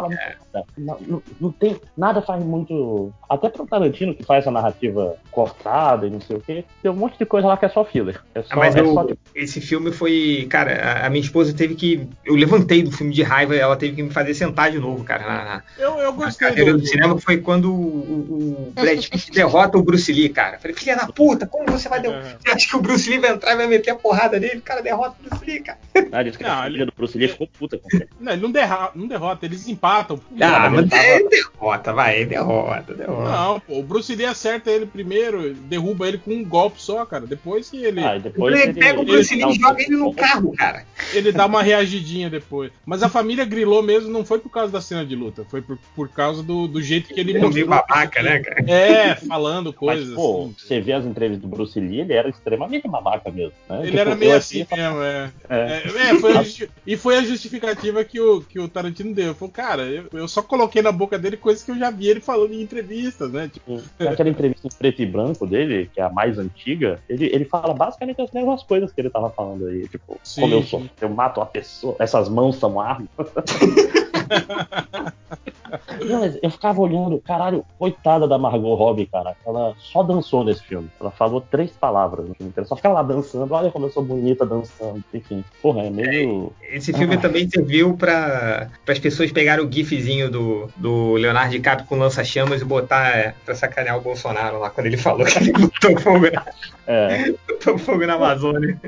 é. 0.55 0.63
Não, 0.77 0.99
não- 1.07 1.23
não 1.41 1.53
tem. 1.53 1.77
Nada 1.97 2.21
faz 2.23 2.43
muito. 2.45 3.13
Até 3.29 3.49
pro 3.49 3.67
Tarantino, 3.67 4.15
que 4.15 4.25
faz 4.25 4.41
essa 4.43 4.51
narrativa 4.51 5.17
cortada 5.31 6.07
e 6.07 6.11
não 6.11 6.21
sei 6.21 6.37
o 6.37 6.41
quê, 6.41 6.65
tem 6.83 6.91
um 6.91 6.95
monte 6.97 7.17
de 7.19 7.25
coisa 7.25 7.47
lá 7.47 7.57
que 7.57 7.65
é 7.65 7.69
só 7.69 7.85
filler. 7.85 8.21
É 8.35 8.43
só, 8.43 8.49
Ah, 8.51 8.57
mas 8.57 8.75
é 8.75 8.83
o- 8.83 8.93
só, 8.95 9.07
esse 9.35 9.61
filme 9.61 9.93
foi 9.93 10.47
cara, 10.51 10.73
a, 10.83 11.07
a 11.07 11.11
minha 11.11 11.23
esposa 11.23 11.55
teve 11.55 11.75
que. 11.75 12.09
Eu 12.25 12.35
levantei 12.35 12.83
do 12.83 12.91
filme 12.91 13.13
de 13.13 13.23
raiva, 13.23 13.55
ela 13.55 13.77
teve 13.77 13.95
que 13.97 14.03
me 14.03 14.11
fazer 14.11 14.35
sentar 14.35 14.71
de 14.71 14.79
novo, 14.79 15.05
cara, 15.05 15.23
na, 15.25 15.45
na, 15.45 15.63
Eu, 15.79 15.99
eu 15.99 16.13
gostei 16.13 16.49
cadeira 16.49 16.73
do, 16.73 16.79
do 16.81 16.87
cinema. 16.87 17.19
Foi 17.19 17.39
quando 17.39 17.73
o, 17.73 17.77
o, 17.77 18.69
o 18.69 18.73
Brad 18.75 19.07
Pitt 19.09 19.31
derrota 19.31 19.79
o 19.79 19.83
Bruce 19.83 20.13
Lee, 20.13 20.29
cara. 20.29 20.59
Falei, 20.59 20.77
filha 20.77 20.97
da 20.97 21.07
puta, 21.07 21.47
como 21.47 21.70
você 21.71 21.89
vai. 21.89 22.01
Der... 22.01 22.39
Você 22.41 22.51
acha 22.51 22.69
que 22.69 22.77
o 22.77 22.81
Bruce 22.83 23.09
Lee 23.11 23.19
vai 23.19 23.31
entrar 23.33 23.53
e 23.53 23.57
vai 23.57 23.67
meter 23.67 23.91
a 23.91 23.95
porrada 23.97 24.39
nele? 24.39 24.59
O 24.59 24.63
cara 24.63 24.81
derrota 24.83 25.17
o 25.25 25.29
Bruce 25.29 25.45
Lee, 25.45 25.61
cara. 25.61 25.79
Ah, 26.13 26.23
disse 26.23 26.39
que 26.39 26.45
Não, 26.45 26.51
a 26.51 26.57
família 26.63 26.79
ele- 26.83 26.91
do 26.91 26.93
Bruce 26.97 27.17
Lee 27.19 27.29
ficou 27.29 27.47
puta 27.47 27.79
com 27.79 27.89
ele. 27.93 28.09
Não, 28.21 28.33
ele 28.33 28.43
não, 28.43 28.51
derra, 28.51 28.91
não 28.95 29.07
derrota, 29.07 29.47
eles 29.47 29.69
empatam. 29.69 30.21
Ah, 30.41 30.69
mas 30.71 30.87
mas 30.89 30.93
ele 31.05 31.25
é 31.27 31.29
derrota, 31.29 31.93
vai, 31.93 32.23
é 32.23 32.25
derrota, 32.25 32.95
derrota. 32.95 33.31
Não, 33.31 33.61
pô, 33.61 33.79
o 33.79 33.83
Bruce 33.83 34.15
Lee 34.15 34.27
acerta 34.27 34.71
ele 34.71 34.87
primeiro, 34.87 35.55
derruba 35.55 36.09
ele 36.09 36.19
com 36.19 36.33
um 36.33 36.45
golpe 36.45 36.81
só, 36.83 37.05
cara. 37.05 37.27
Depois 37.27 37.71
que 37.71 37.83
ele, 37.85 38.01
Ah, 38.03 38.19
depois 38.19 38.59
Ele 38.59 38.75
pega 38.75 39.01
o 39.01 39.05
Bruce 39.05 39.35
Lee 39.35 39.51
e 39.51 39.61
joga 39.61 39.83
ele 39.83 39.97
no 39.97 40.13
carro, 40.15 40.53
cara. 40.57 40.85
ele 41.13 41.33
dá 41.33 41.47
uma 41.47 41.63
reagidinha 41.63 42.29
depois. 42.31 42.71
Mas 42.85 43.03
a 43.03 43.09
família 43.09 43.45
grilou 43.45 43.83
mesmo, 43.83 44.11
não 44.11 44.25
foi 44.25 44.39
por 44.39 44.51
causa 44.51 44.73
da 44.73 44.81
cena 44.81 45.05
de 45.05 45.15
luta, 45.15 45.45
foi 45.51 45.63
por, 45.63 45.79
por 45.95 46.09
causa 46.09 46.43
do, 46.43 46.67
do 46.67 46.81
jeito 46.83 47.13
que 47.13 47.21
ele 47.21 47.31
Ele 47.31 47.45
é 47.45 47.49
meio 47.49 47.67
babaca, 47.67 48.23
né, 48.23 48.41
cara? 48.41 48.65
É, 48.71 49.15
falando 49.17 49.67
Mas, 49.67 49.77
coisas. 49.77 50.15
pô, 50.15 50.43
assim. 50.45 50.55
você 50.59 50.81
vê 50.81 50.93
as 50.93 51.05
entrevistas 51.05 51.49
do 51.49 51.50
Bruce 51.51 51.79
Lee, 51.79 52.01
ele 52.01 52.13
era 52.13 52.29
extremamente 52.29 52.89
babaca 52.89 53.31
mesmo. 53.31 53.53
Né? 53.69 53.79
Ele 53.81 53.87
Tipo, 53.89 53.99
era 54.01 54.15
meio 54.15 54.37
assim 54.37 54.65
falava, 54.65 54.99
mesmo, 55.01 55.03
é. 55.03 55.33
É. 55.49 55.83
É, 56.07 56.11
é, 56.11 56.15
foi 56.19 56.35
justi- 56.45 56.71
e 56.87 56.97
foi 56.97 57.17
a 57.19 57.23
justificativa 57.23 58.05
que 58.05 58.21
o, 58.21 58.41
que 58.41 58.59
o 58.59 58.69
Tarantino 58.69 59.15
deu. 59.15 59.35
Falou, 59.35 59.53
cara, 59.53 59.83
eu, 59.83 60.05
eu 60.13 60.29
só 60.29 60.43
coloquei 60.43 60.81
na 60.83 60.93
boca 60.93 61.19
dele 61.19 61.37
coisas 61.37 61.63
que 61.63 61.71
eu 61.71 61.79
já 61.79 61.91
vi 61.91 62.09
ele 62.09 62.21
falando 62.21 62.53
em 62.53 62.63
entrevistas, 62.63 63.31
né? 63.33 63.51
Tipo, 63.53 63.81
Naquela 63.99 64.29
entrevista 64.31 64.67
em 64.67 64.77
preto 64.79 65.03
e 65.03 65.07
branco 65.07 65.47
dele, 65.47 65.91
que 65.93 66.01
é 66.01 66.05
a 66.05 66.11
mais 66.11 66.39
antiga, 66.39 67.01
ele, 67.09 67.27
ele 67.27 67.45
fala 67.45 67.75
basicamente 67.75 68.21
as 68.23 68.31
mesmas 68.31 68.63
coisas 68.63 68.93
que 68.93 69.01
ele 69.01 69.11
tava 69.11 69.31
falando 69.31 69.67
aí. 69.67 69.87
Tipo, 69.89 70.19
Sim, 70.23 70.43
como 70.43 70.55
eu 70.55 70.63
sim. 70.63 70.69
sou, 70.69 70.85
eu 71.01 71.09
mato 71.09 71.41
a 71.41 71.47
pessoa, 71.47 71.97
essas 71.99 72.29
mãos 72.29 72.57
são 72.57 72.81
armas. 72.81 73.09
Não, 76.05 76.25
eu 76.43 76.51
ficava 76.51 76.81
olhando, 76.81 77.21
caralho, 77.21 77.65
coitada 77.79 78.27
da 78.27 78.39
Margot 78.39 78.75
Robbie, 78.75 79.07
cara. 79.07 79.37
Ela 79.47 79.75
só 79.79 80.03
dançou 80.03 80.45
nesse 80.45 80.63
filme. 80.65 80.91
Ela 81.01 81.11
falou 81.11 81.41
três 81.41 81.71
palavras 81.71 82.29
no 82.29 82.35
filme 82.35 82.51
inteiro. 82.51 82.69
Só 82.69 82.75
ficava 82.77 82.97
lá 82.97 83.03
dançando. 83.03 83.53
Olha 83.53 83.71
como 83.71 83.87
eu 83.87 83.91
sou 83.91 84.03
bonita 84.03 84.45
dançando. 84.45 85.03
Enfim, 85.15 85.45
porra, 85.63 85.83
é 85.83 85.91
meio. 85.91 86.53
Esse 86.71 86.93
filme 86.93 87.17
também 87.19 87.49
serviu 87.49 87.97
para 87.97 88.69
as 88.89 88.99
pessoas 88.99 89.31
pegarem 89.31 89.65
o 89.65 89.71
gifzinho 89.71 90.31
do, 90.31 90.69
do 90.77 91.15
Leonardo 91.15 91.53
DiCaprio 91.53 91.87
com 91.87 91.97
lança-chamas 91.97 92.63
e 92.63 92.65
botar 92.65 93.17
é, 93.17 93.35
pra 93.45 93.55
sacanear 93.55 93.97
o 93.99 94.01
Bolsonaro 94.01 94.59
lá 94.59 94.71
quando 94.71 94.87
ele 94.87 94.97
falou 94.97 95.27
que 95.27 95.39
ele 95.39 95.53
botou 95.53 95.99
fogo, 96.01 96.27
É, 96.87 97.33
botou 97.49 97.79
fogo 97.79 98.07
na 98.07 98.15
Amazônia. 98.15 98.81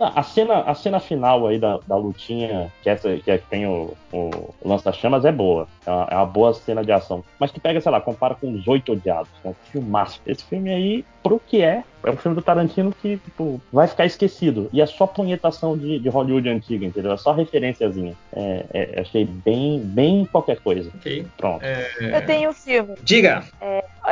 Ah, 0.00 0.20
A 0.20 0.22
cena, 0.22 0.60
a 0.62 0.74
cena 0.74 0.98
final 0.98 1.46
aí 1.46 1.58
da, 1.58 1.78
da 1.86 1.96
lutinha, 1.96 2.72
que, 2.82 2.90
essa, 2.90 3.16
que 3.16 3.30
é 3.30 3.38
que 3.38 3.46
tem 3.46 3.66
o, 3.66 3.94
o 4.12 4.54
lança-chamas, 4.76 5.24
é 5.24 5.32
boa. 5.32 5.66
É 5.84 5.90
uma, 5.90 6.08
é 6.10 6.16
uma 6.16 6.26
boa 6.26 6.54
cena 6.54 6.84
de 6.84 6.92
ação. 6.92 7.24
Mas 7.38 7.50
que 7.50 7.60
pega, 7.60 7.80
sei 7.80 7.90
lá, 7.90 8.00
compara 8.00 8.34
com 8.34 8.52
os 8.52 8.66
oito 8.68 8.92
odiados. 8.92 9.30
É 9.44 9.48
um 9.48 9.54
filmaço. 9.70 10.20
Esse 10.26 10.44
filme 10.44 10.70
aí, 10.70 11.04
pro 11.22 11.40
que 11.40 11.62
é, 11.62 11.82
é 12.06 12.10
um 12.10 12.16
filme 12.16 12.36
do 12.36 12.42
Tarantino 12.42 12.94
que, 13.02 13.16
tipo, 13.18 13.60
vai 13.72 13.88
ficar 13.88 14.06
esquecido. 14.06 14.70
E 14.72 14.80
é 14.80 14.86
só 14.86 15.06
punhetação 15.06 15.76
de, 15.76 15.98
de 15.98 16.08
Hollywood 16.08 16.48
antiga, 16.48 16.86
entendeu? 16.86 17.12
É 17.12 17.16
só 17.16 17.32
referenciazinha. 17.32 18.14
É, 18.32 18.64
é, 18.72 19.00
achei 19.00 19.24
bem, 19.24 19.80
bem 19.80 20.24
qualquer 20.24 20.60
coisa. 20.60 20.88
Ok. 20.94 21.26
Pronto. 21.36 21.64
Eu 21.64 22.24
tenho 22.24 22.50
um 22.50 22.52
filme. 22.52 22.94
Diga. 23.02 23.44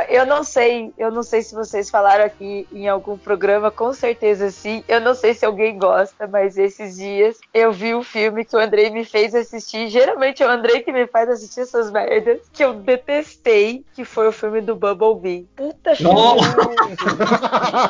Eu 0.09 0.25
não 0.25 0.43
sei, 0.43 0.91
eu 0.97 1.09
não 1.09 1.23
sei 1.23 1.41
se 1.41 1.55
vocês 1.55 1.89
falaram 1.89 2.25
aqui 2.25 2.67
em 2.73 2.89
algum 2.89 3.17
programa, 3.17 3.71
com 3.71 3.93
certeza 3.93 4.51
sim. 4.51 4.83
Eu 4.89 4.99
não 4.99 5.15
sei 5.15 5.33
se 5.33 5.45
alguém 5.45 5.77
gosta, 5.77 6.27
mas 6.27 6.57
esses 6.57 6.97
dias 6.97 7.39
eu 7.53 7.71
vi 7.71 7.93
o 7.95 8.03
filme 8.03 8.43
que 8.43 8.57
o 8.57 8.59
Andrei 8.59 8.89
me 8.89 9.05
fez 9.05 9.33
assistir. 9.33 9.87
Geralmente 9.87 10.43
é 10.43 10.47
o 10.47 10.49
Andrei 10.49 10.81
que 10.81 10.91
me 10.91 11.07
faz 11.07 11.29
assistir 11.29 11.61
essas 11.61 11.89
merdas, 11.91 12.41
que 12.51 12.61
eu 12.63 12.73
detestei, 12.73 13.85
que 13.93 14.03
foi 14.03 14.27
o 14.27 14.33
filme 14.33 14.59
do 14.59 14.75
Bumblebee. 14.75 15.47
Puta 15.55 15.95
filme 15.95 16.13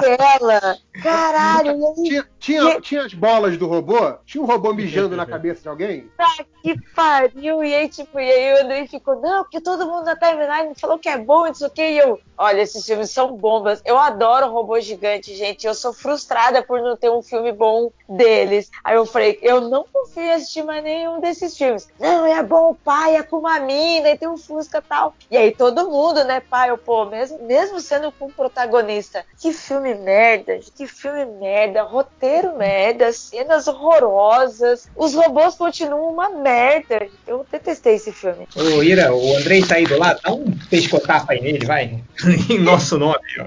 dela. 0.00 0.78
Caralho, 1.02 1.78
e 1.78 1.84
aí 1.84 1.94
tinha, 1.94 2.28
tinha, 2.46 2.80
tinha 2.80 3.02
as 3.04 3.12
bolas 3.12 3.58
do 3.58 3.66
robô? 3.66 4.14
Tinha 4.24 4.40
um 4.40 4.46
robô 4.46 4.72
mijando 4.72 5.16
na 5.16 5.26
cabeça 5.26 5.62
de 5.62 5.68
alguém? 5.68 6.08
Tá 6.16 6.44
que 6.62 6.80
pariu. 6.94 7.64
E 7.64 7.74
aí, 7.74 7.88
tipo, 7.88 8.18
e 8.20 8.30
aí 8.30 8.54
o 8.54 8.64
Andrei 8.64 8.86
ficou, 8.86 9.20
não, 9.20 9.42
porque 9.42 9.60
todo 9.60 9.86
mundo 9.86 10.04
na 10.04 10.16
timeline 10.16 10.74
falou 10.74 10.98
que 10.98 11.08
é 11.08 11.18
bom, 11.18 11.46
isso 11.46 11.66
aqui. 11.66 11.82
E 11.82 11.98
eu, 11.98 12.20
olha, 12.38 12.60
esses 12.60 12.84
filmes 12.84 13.10
são 13.10 13.36
bombas. 13.36 13.82
Eu 13.84 13.98
adoro 13.98 14.50
robô 14.50 14.78
gigante, 14.80 15.34
gente. 15.34 15.66
Eu 15.66 15.74
sou 15.74 15.92
frustrada 15.92 16.62
por 16.62 16.80
não 16.80 16.96
ter 16.96 17.10
um 17.10 17.22
filme 17.22 17.52
bom 17.52 17.90
deles. 18.08 18.70
Aí 18.84 18.96
eu 18.96 19.06
falei, 19.06 19.38
eu 19.42 19.60
não 19.60 19.84
confio 19.92 20.22
em 20.22 20.32
assistir 20.32 20.62
mais 20.62 20.82
nenhum 20.82 21.20
desses 21.20 21.56
filmes. 21.56 21.88
Não, 21.98 22.26
é 22.26 22.42
bom, 22.42 22.74
pai, 22.84 23.16
é 23.16 23.22
com 23.22 23.38
uma 23.38 23.58
mina, 23.58 24.10
e 24.10 24.18
tem 24.18 24.28
um 24.28 24.36
Fusca 24.36 24.78
e 24.78 24.82
tal. 24.82 25.14
E 25.30 25.36
aí 25.36 25.52
todo 25.52 25.90
mundo, 25.90 26.24
né, 26.24 26.40
pai, 26.40 26.70
eu, 26.70 26.78
pô, 26.78 27.04
mesmo, 27.06 27.42
mesmo 27.42 27.80
sendo 27.80 28.12
com 28.12 28.26
o 28.26 28.32
protagonista, 28.32 29.24
que 29.40 29.52
filme 29.52 29.94
merda, 29.94 30.60
que 30.76 30.86
filme 30.86 31.24
merda, 31.26 31.82
roteiro 31.82 32.35
merda, 32.56 33.12
cenas 33.12 33.66
horrorosas, 33.68 34.88
os 34.96 35.14
robôs 35.14 35.54
continuam 35.54 36.12
uma 36.12 36.30
merda. 36.30 37.08
Eu 37.26 37.44
detestei 37.50 37.94
esse 37.94 38.12
filme. 38.12 38.46
Ô, 38.56 38.82
Ira, 38.82 39.14
o 39.14 39.36
Andrei 39.36 39.62
tá 39.64 39.76
aí 39.76 39.84
do 39.86 39.98
lado, 39.98 40.20
dá 40.22 40.32
um 40.32 40.44
pescotapa 40.70 41.32
aí 41.32 41.40
nele, 41.40 41.64
vai. 41.66 42.02
em 42.50 42.58
nosso 42.58 42.98
nome, 42.98 43.18
ó. 43.40 43.46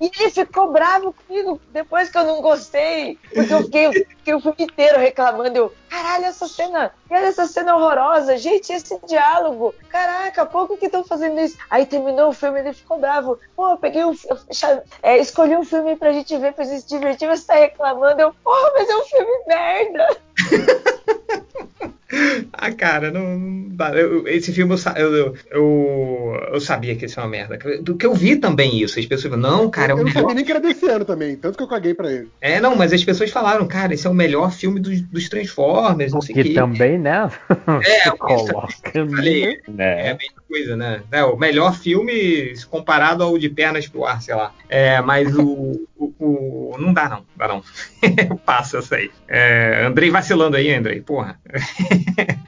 E 0.00 0.10
ele 0.20 0.30
ficou 0.30 0.70
bravo 0.72 1.12
comigo 1.26 1.60
depois 1.72 2.08
que 2.10 2.18
eu 2.18 2.24
não 2.24 2.40
gostei. 2.40 3.18
Porque 3.34 3.52
eu 3.54 3.62
fiquei, 3.64 3.92
fiquei 3.92 4.34
o 4.34 4.40
filme 4.40 4.56
inteiro 4.60 4.98
reclamando. 4.98 5.56
Eu, 5.56 5.72
caralho, 5.88 6.26
essa 6.26 6.46
cena, 6.48 6.92
olha 7.10 7.26
essa 7.26 7.46
cena 7.46 7.76
horrorosa. 7.76 8.36
Gente, 8.38 8.72
esse 8.72 8.98
diálogo. 9.06 9.74
Caraca, 9.88 10.46
pouco 10.46 10.76
que 10.76 10.86
estão 10.86 11.04
fazendo 11.04 11.40
isso. 11.40 11.56
Aí 11.70 11.86
terminou 11.86 12.30
o 12.30 12.32
filme 12.32 12.60
ele 12.60 12.72
ficou 12.72 12.98
bravo. 12.98 13.38
Pô, 13.56 13.70
eu 13.72 13.76
peguei 13.76 14.04
um. 14.04 14.14
eu 14.28 14.38
cha- 14.52 14.82
é, 15.02 15.18
escolhi 15.18 15.56
um 15.56 15.64
filme 15.64 15.96
pra 15.96 16.12
gente 16.12 16.36
ver, 16.38 16.52
pra 16.52 16.64
gente 16.64 16.82
se 16.82 16.88
divertir. 16.88 17.28
Você 17.28 17.46
tá 17.46 17.54
reclamando. 17.54 17.91
Eu, 18.18 18.32
porra, 18.42 18.72
mas 18.74 18.88
é 18.88 18.96
um 18.96 19.02
filme 19.04 19.44
merda. 19.46 20.16
Ah, 22.52 22.70
cara, 22.70 23.10
não. 23.10 23.38
não 23.38 23.68
dá. 23.74 23.90
Eu- 23.94 24.28
esse 24.28 24.52
filme 24.52 24.74
eu, 24.74 25.02
eu, 25.14 25.34
eu, 25.50 26.40
eu, 26.52 26.60
sabia 26.60 26.94
que 26.94 27.02
ia 27.06 27.08
ser 27.08 27.20
uma 27.20 27.28
merda. 27.28 27.58
Do 27.82 27.96
que 27.96 28.04
eu 28.04 28.14
vi 28.14 28.36
também 28.36 28.80
isso. 28.82 29.00
As 29.00 29.06
pessoas 29.06 29.32
falam, 29.34 29.50
não, 29.50 29.70
cara, 29.70 29.92
é 29.92 29.94
eu 29.94 29.96
o 29.96 30.00
não 30.00 30.06
sabia 30.08 30.20
melhor. 30.22 30.34
nem 30.34 30.44
que 30.44 30.50
era 30.50 30.60
desse 30.60 30.86
ano 30.86 31.04
também, 31.06 31.36
tanto 31.36 31.56
que 31.56 31.62
eu 31.64 31.68
caguei 31.68 31.94
pra 31.94 32.12
ele. 32.12 32.28
É, 32.40 32.60
não, 32.60 32.76
mas 32.76 32.92
as 32.92 33.02
pessoas 33.02 33.30
falaram, 33.30 33.66
cara, 33.66 33.94
esse 33.94 34.06
é 34.06 34.10
o 34.10 34.14
melhor 34.14 34.52
filme 34.52 34.78
dos, 34.78 35.00
dos 35.00 35.28
Transformers, 35.30 36.12
não 36.12 36.20
sei 36.20 36.34
o 36.34 36.36
Que 36.38 36.44
quê. 36.50 36.54
também, 36.54 36.98
né? 36.98 37.30
É, 37.82 38.10
coloca 38.10 38.68
falei, 38.92 39.44
ali. 39.44 39.44
É 39.44 39.60
a 39.68 39.72
Né? 39.72 40.18
mesma 40.20 40.42
coisa, 40.46 40.76
né? 40.76 41.02
É, 41.10 41.24
o 41.24 41.36
melhor 41.36 41.74
filme 41.74 42.52
comparado 42.68 43.22
ao 43.24 43.38
de 43.38 43.48
Pernas 43.48 43.88
pro 43.88 44.04
Ar, 44.04 44.20
sei 44.20 44.34
lá. 44.34 44.52
É, 44.68 45.00
mas 45.00 45.34
o, 45.36 45.86
o, 45.96 46.12
o- 46.18 46.76
Não 46.78 46.92
dá, 46.92 47.08
não. 47.08 47.24
Dá 47.36 47.48
não. 47.48 47.62
Passa 48.44 48.78
essa 48.78 48.96
aí. 48.96 49.10
É, 49.28 49.84
Andrei 49.86 50.10
vacilando 50.22 50.56
aí, 50.56 50.72
Andrei. 50.72 51.00
Porra. 51.00 51.38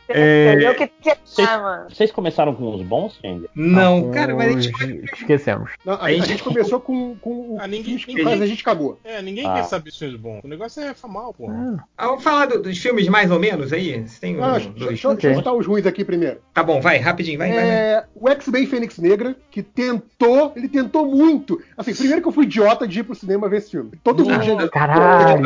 É, 0.09 0.53
Entendeu? 0.53 0.75
Que 0.75 0.87
que 0.87 1.15
Vocês- 1.25 1.49
ah, 1.49 1.59
mano. 1.59 1.91
Vocês 1.91 2.13
começaram 2.13 2.55
com 2.55 2.73
os 2.75 2.83
bons, 2.83 3.19
Candy? 3.21 3.49
Não, 3.55 4.11
cara, 4.13 4.35
mas 4.35 4.55
a 4.57 4.61
gente. 4.61 4.85
Os- 5.03 5.13
Esquecemos. 5.21 5.71
Não, 5.85 5.95
a, 5.95 6.07
Aí- 6.07 6.21
a 6.21 6.25
gente 6.25 6.43
começou 6.45 6.79
com, 6.79 7.17
com 7.17 7.31
o 7.55 7.57
Ah, 7.61 7.67
ninguém- 7.67 7.85
filmes 7.99 8.05
que 8.05 8.15
ninguém- 8.15 8.43
a 8.43 8.47
gente 8.47 8.63
cagou. 8.63 8.99
É, 9.03 9.21
ninguém 9.21 9.45
Ah. 9.47 9.55
quer 9.55 9.65
saber 9.65 9.91
se 9.91 9.99
filmes 9.99 10.21
bons. 10.21 10.41
O 10.45 10.49
negócio 10.49 10.81
é 10.83 10.95
famal, 10.95 11.35
porra. 11.35 11.85
Ah, 11.99 12.07
vamos 12.07 12.23
falar 12.23 12.47
do- 12.47 12.63
dos 12.63 12.79
filmes 12.79 13.09
mais 13.09 13.31
ou 13.31 13.41
menos 13.41 13.73
aí? 13.73 14.07
Você 14.07 14.21
tem 14.21 14.39
um, 14.39 14.45
Ah, 14.45 14.51
dois? 14.53 14.67
deixa, 14.67 14.87
deixa 14.89 15.09
eu- 15.09 15.13
deixa 15.15 15.29
eu 15.29 15.35
citar 15.37 15.53
os 15.55 15.67
ruins 15.67 15.87
aqui 15.87 16.05
primeiro. 16.05 16.39
Tá 16.53 16.63
bom, 16.63 16.81
vai, 16.81 16.99
rapidinho, 16.99 17.39
vai, 17.39 17.49
vai, 17.53 17.61
vai. 17.61 17.69
É, 17.75 18.05
o 18.15 18.29
X-Men 18.29 18.67
Fênix 18.67 18.99
Negra, 18.99 19.35
que 19.51 19.63
tentou, 19.63 20.53
ele 20.55 20.69
tentou 20.69 21.07
muito. 21.07 21.61
Assim, 21.77 21.93
primeiro 21.95 22.23
que 22.23 22.29
eu 22.29 22.33
fui 22.33 22.45
idiota 22.45 22.87
de 22.87 23.01
ir 23.01 23.03
pro 23.03 23.15
cinema 23.17 23.49
ver 23.49 23.57
esse 23.59 23.73
filme. 23.73 23.93
Todo 24.05 24.25
mundo 24.25 24.43
já- 24.45 24.69
Caralho! 24.69 25.43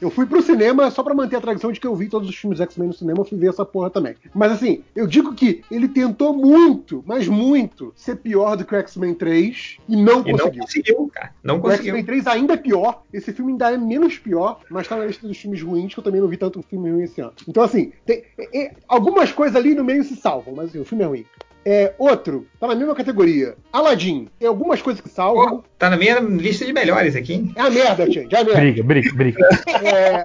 Eu 0.00 0.10
fui 0.10 0.26
pro 0.26 0.42
cinema 0.42 0.90
só 0.90 1.02
pra 1.02 1.11
manter 1.14 1.36
a 1.36 1.40
tradição 1.40 1.70
de 1.72 1.78
que 1.80 1.86
eu 1.86 1.94
vi 1.94 2.08
todos 2.08 2.28
os 2.28 2.34
filmes 2.36 2.60
X-Men 2.60 2.88
no 2.88 2.94
cinema, 2.94 3.20
eu 3.20 3.24
fui 3.24 3.38
ver 3.38 3.48
essa 3.50 3.64
porra 3.64 3.90
também. 3.90 4.14
Mas 4.34 4.52
assim, 4.52 4.82
eu 4.94 5.06
digo 5.06 5.34
que 5.34 5.62
ele 5.70 5.88
tentou 5.88 6.34
muito, 6.34 7.02
mas 7.06 7.26
muito, 7.28 7.92
ser 7.96 8.16
pior 8.16 8.56
do 8.56 8.64
que 8.64 8.74
o 8.74 8.78
X-Men 8.78 9.14
3 9.14 9.78
e 9.88 9.96
não 9.96 10.20
E 10.26 10.32
não 10.32 10.38
conseguiu. 10.38 10.60
conseguiu, 10.62 11.10
cara. 11.12 11.32
Não 11.42 11.56
O 11.56 11.60
conseguiu. 11.60 11.94
X-Men 11.94 12.04
3 12.04 12.26
ainda 12.26 12.54
é 12.54 12.56
pior, 12.56 13.02
esse 13.12 13.32
filme 13.32 13.52
ainda 13.52 13.72
é 13.72 13.76
menos 13.76 14.18
pior, 14.18 14.60
mas 14.70 14.86
tá 14.88 14.96
na 14.96 15.06
lista 15.06 15.26
dos 15.26 15.36
filmes 15.36 15.62
ruins, 15.62 15.92
que 15.94 16.00
eu 16.00 16.04
também 16.04 16.20
não 16.20 16.28
vi 16.28 16.36
tanto 16.36 16.62
filme 16.62 16.90
ruim 16.90 17.02
esse 17.04 17.20
ano. 17.20 17.32
Então, 17.48 17.62
assim, 17.62 17.92
tem, 18.06 18.22
é- 18.38 18.58
é- 18.64 18.72
algumas 18.88 19.32
coisas 19.32 19.56
ali 19.56 19.74
no 19.74 19.84
meio 19.84 20.04
se 20.04 20.16
salvam, 20.16 20.54
mas 20.54 20.68
assim, 20.70 20.78
o 20.80 20.84
filme 20.84 21.04
é 21.04 21.06
ruim. 21.06 21.24
É, 21.64 21.94
outro, 21.96 22.44
tá 22.58 22.66
na 22.66 22.74
mesma 22.74 22.92
categoria. 22.92 23.54
Aladdin, 23.72 24.28
tem 24.36 24.48
algumas 24.48 24.82
coisas 24.82 25.00
que 25.00 25.08
salvam. 25.08 25.58
Pô, 25.58 25.64
tá 25.78 25.88
na 25.88 25.96
minha 25.96 26.18
lista 26.18 26.64
de 26.64 26.72
melhores 26.72 27.14
aqui, 27.14 27.34
hein? 27.34 27.52
É 27.54 27.60
a 27.60 27.70
merda, 27.70 28.10
gente, 28.10 28.34
é 28.34 28.40
a 28.40 28.44
merda. 28.44 28.60
Briga, 28.60 28.82
briga, 28.82 29.12
briga. 29.14 29.38
É, 29.80 30.22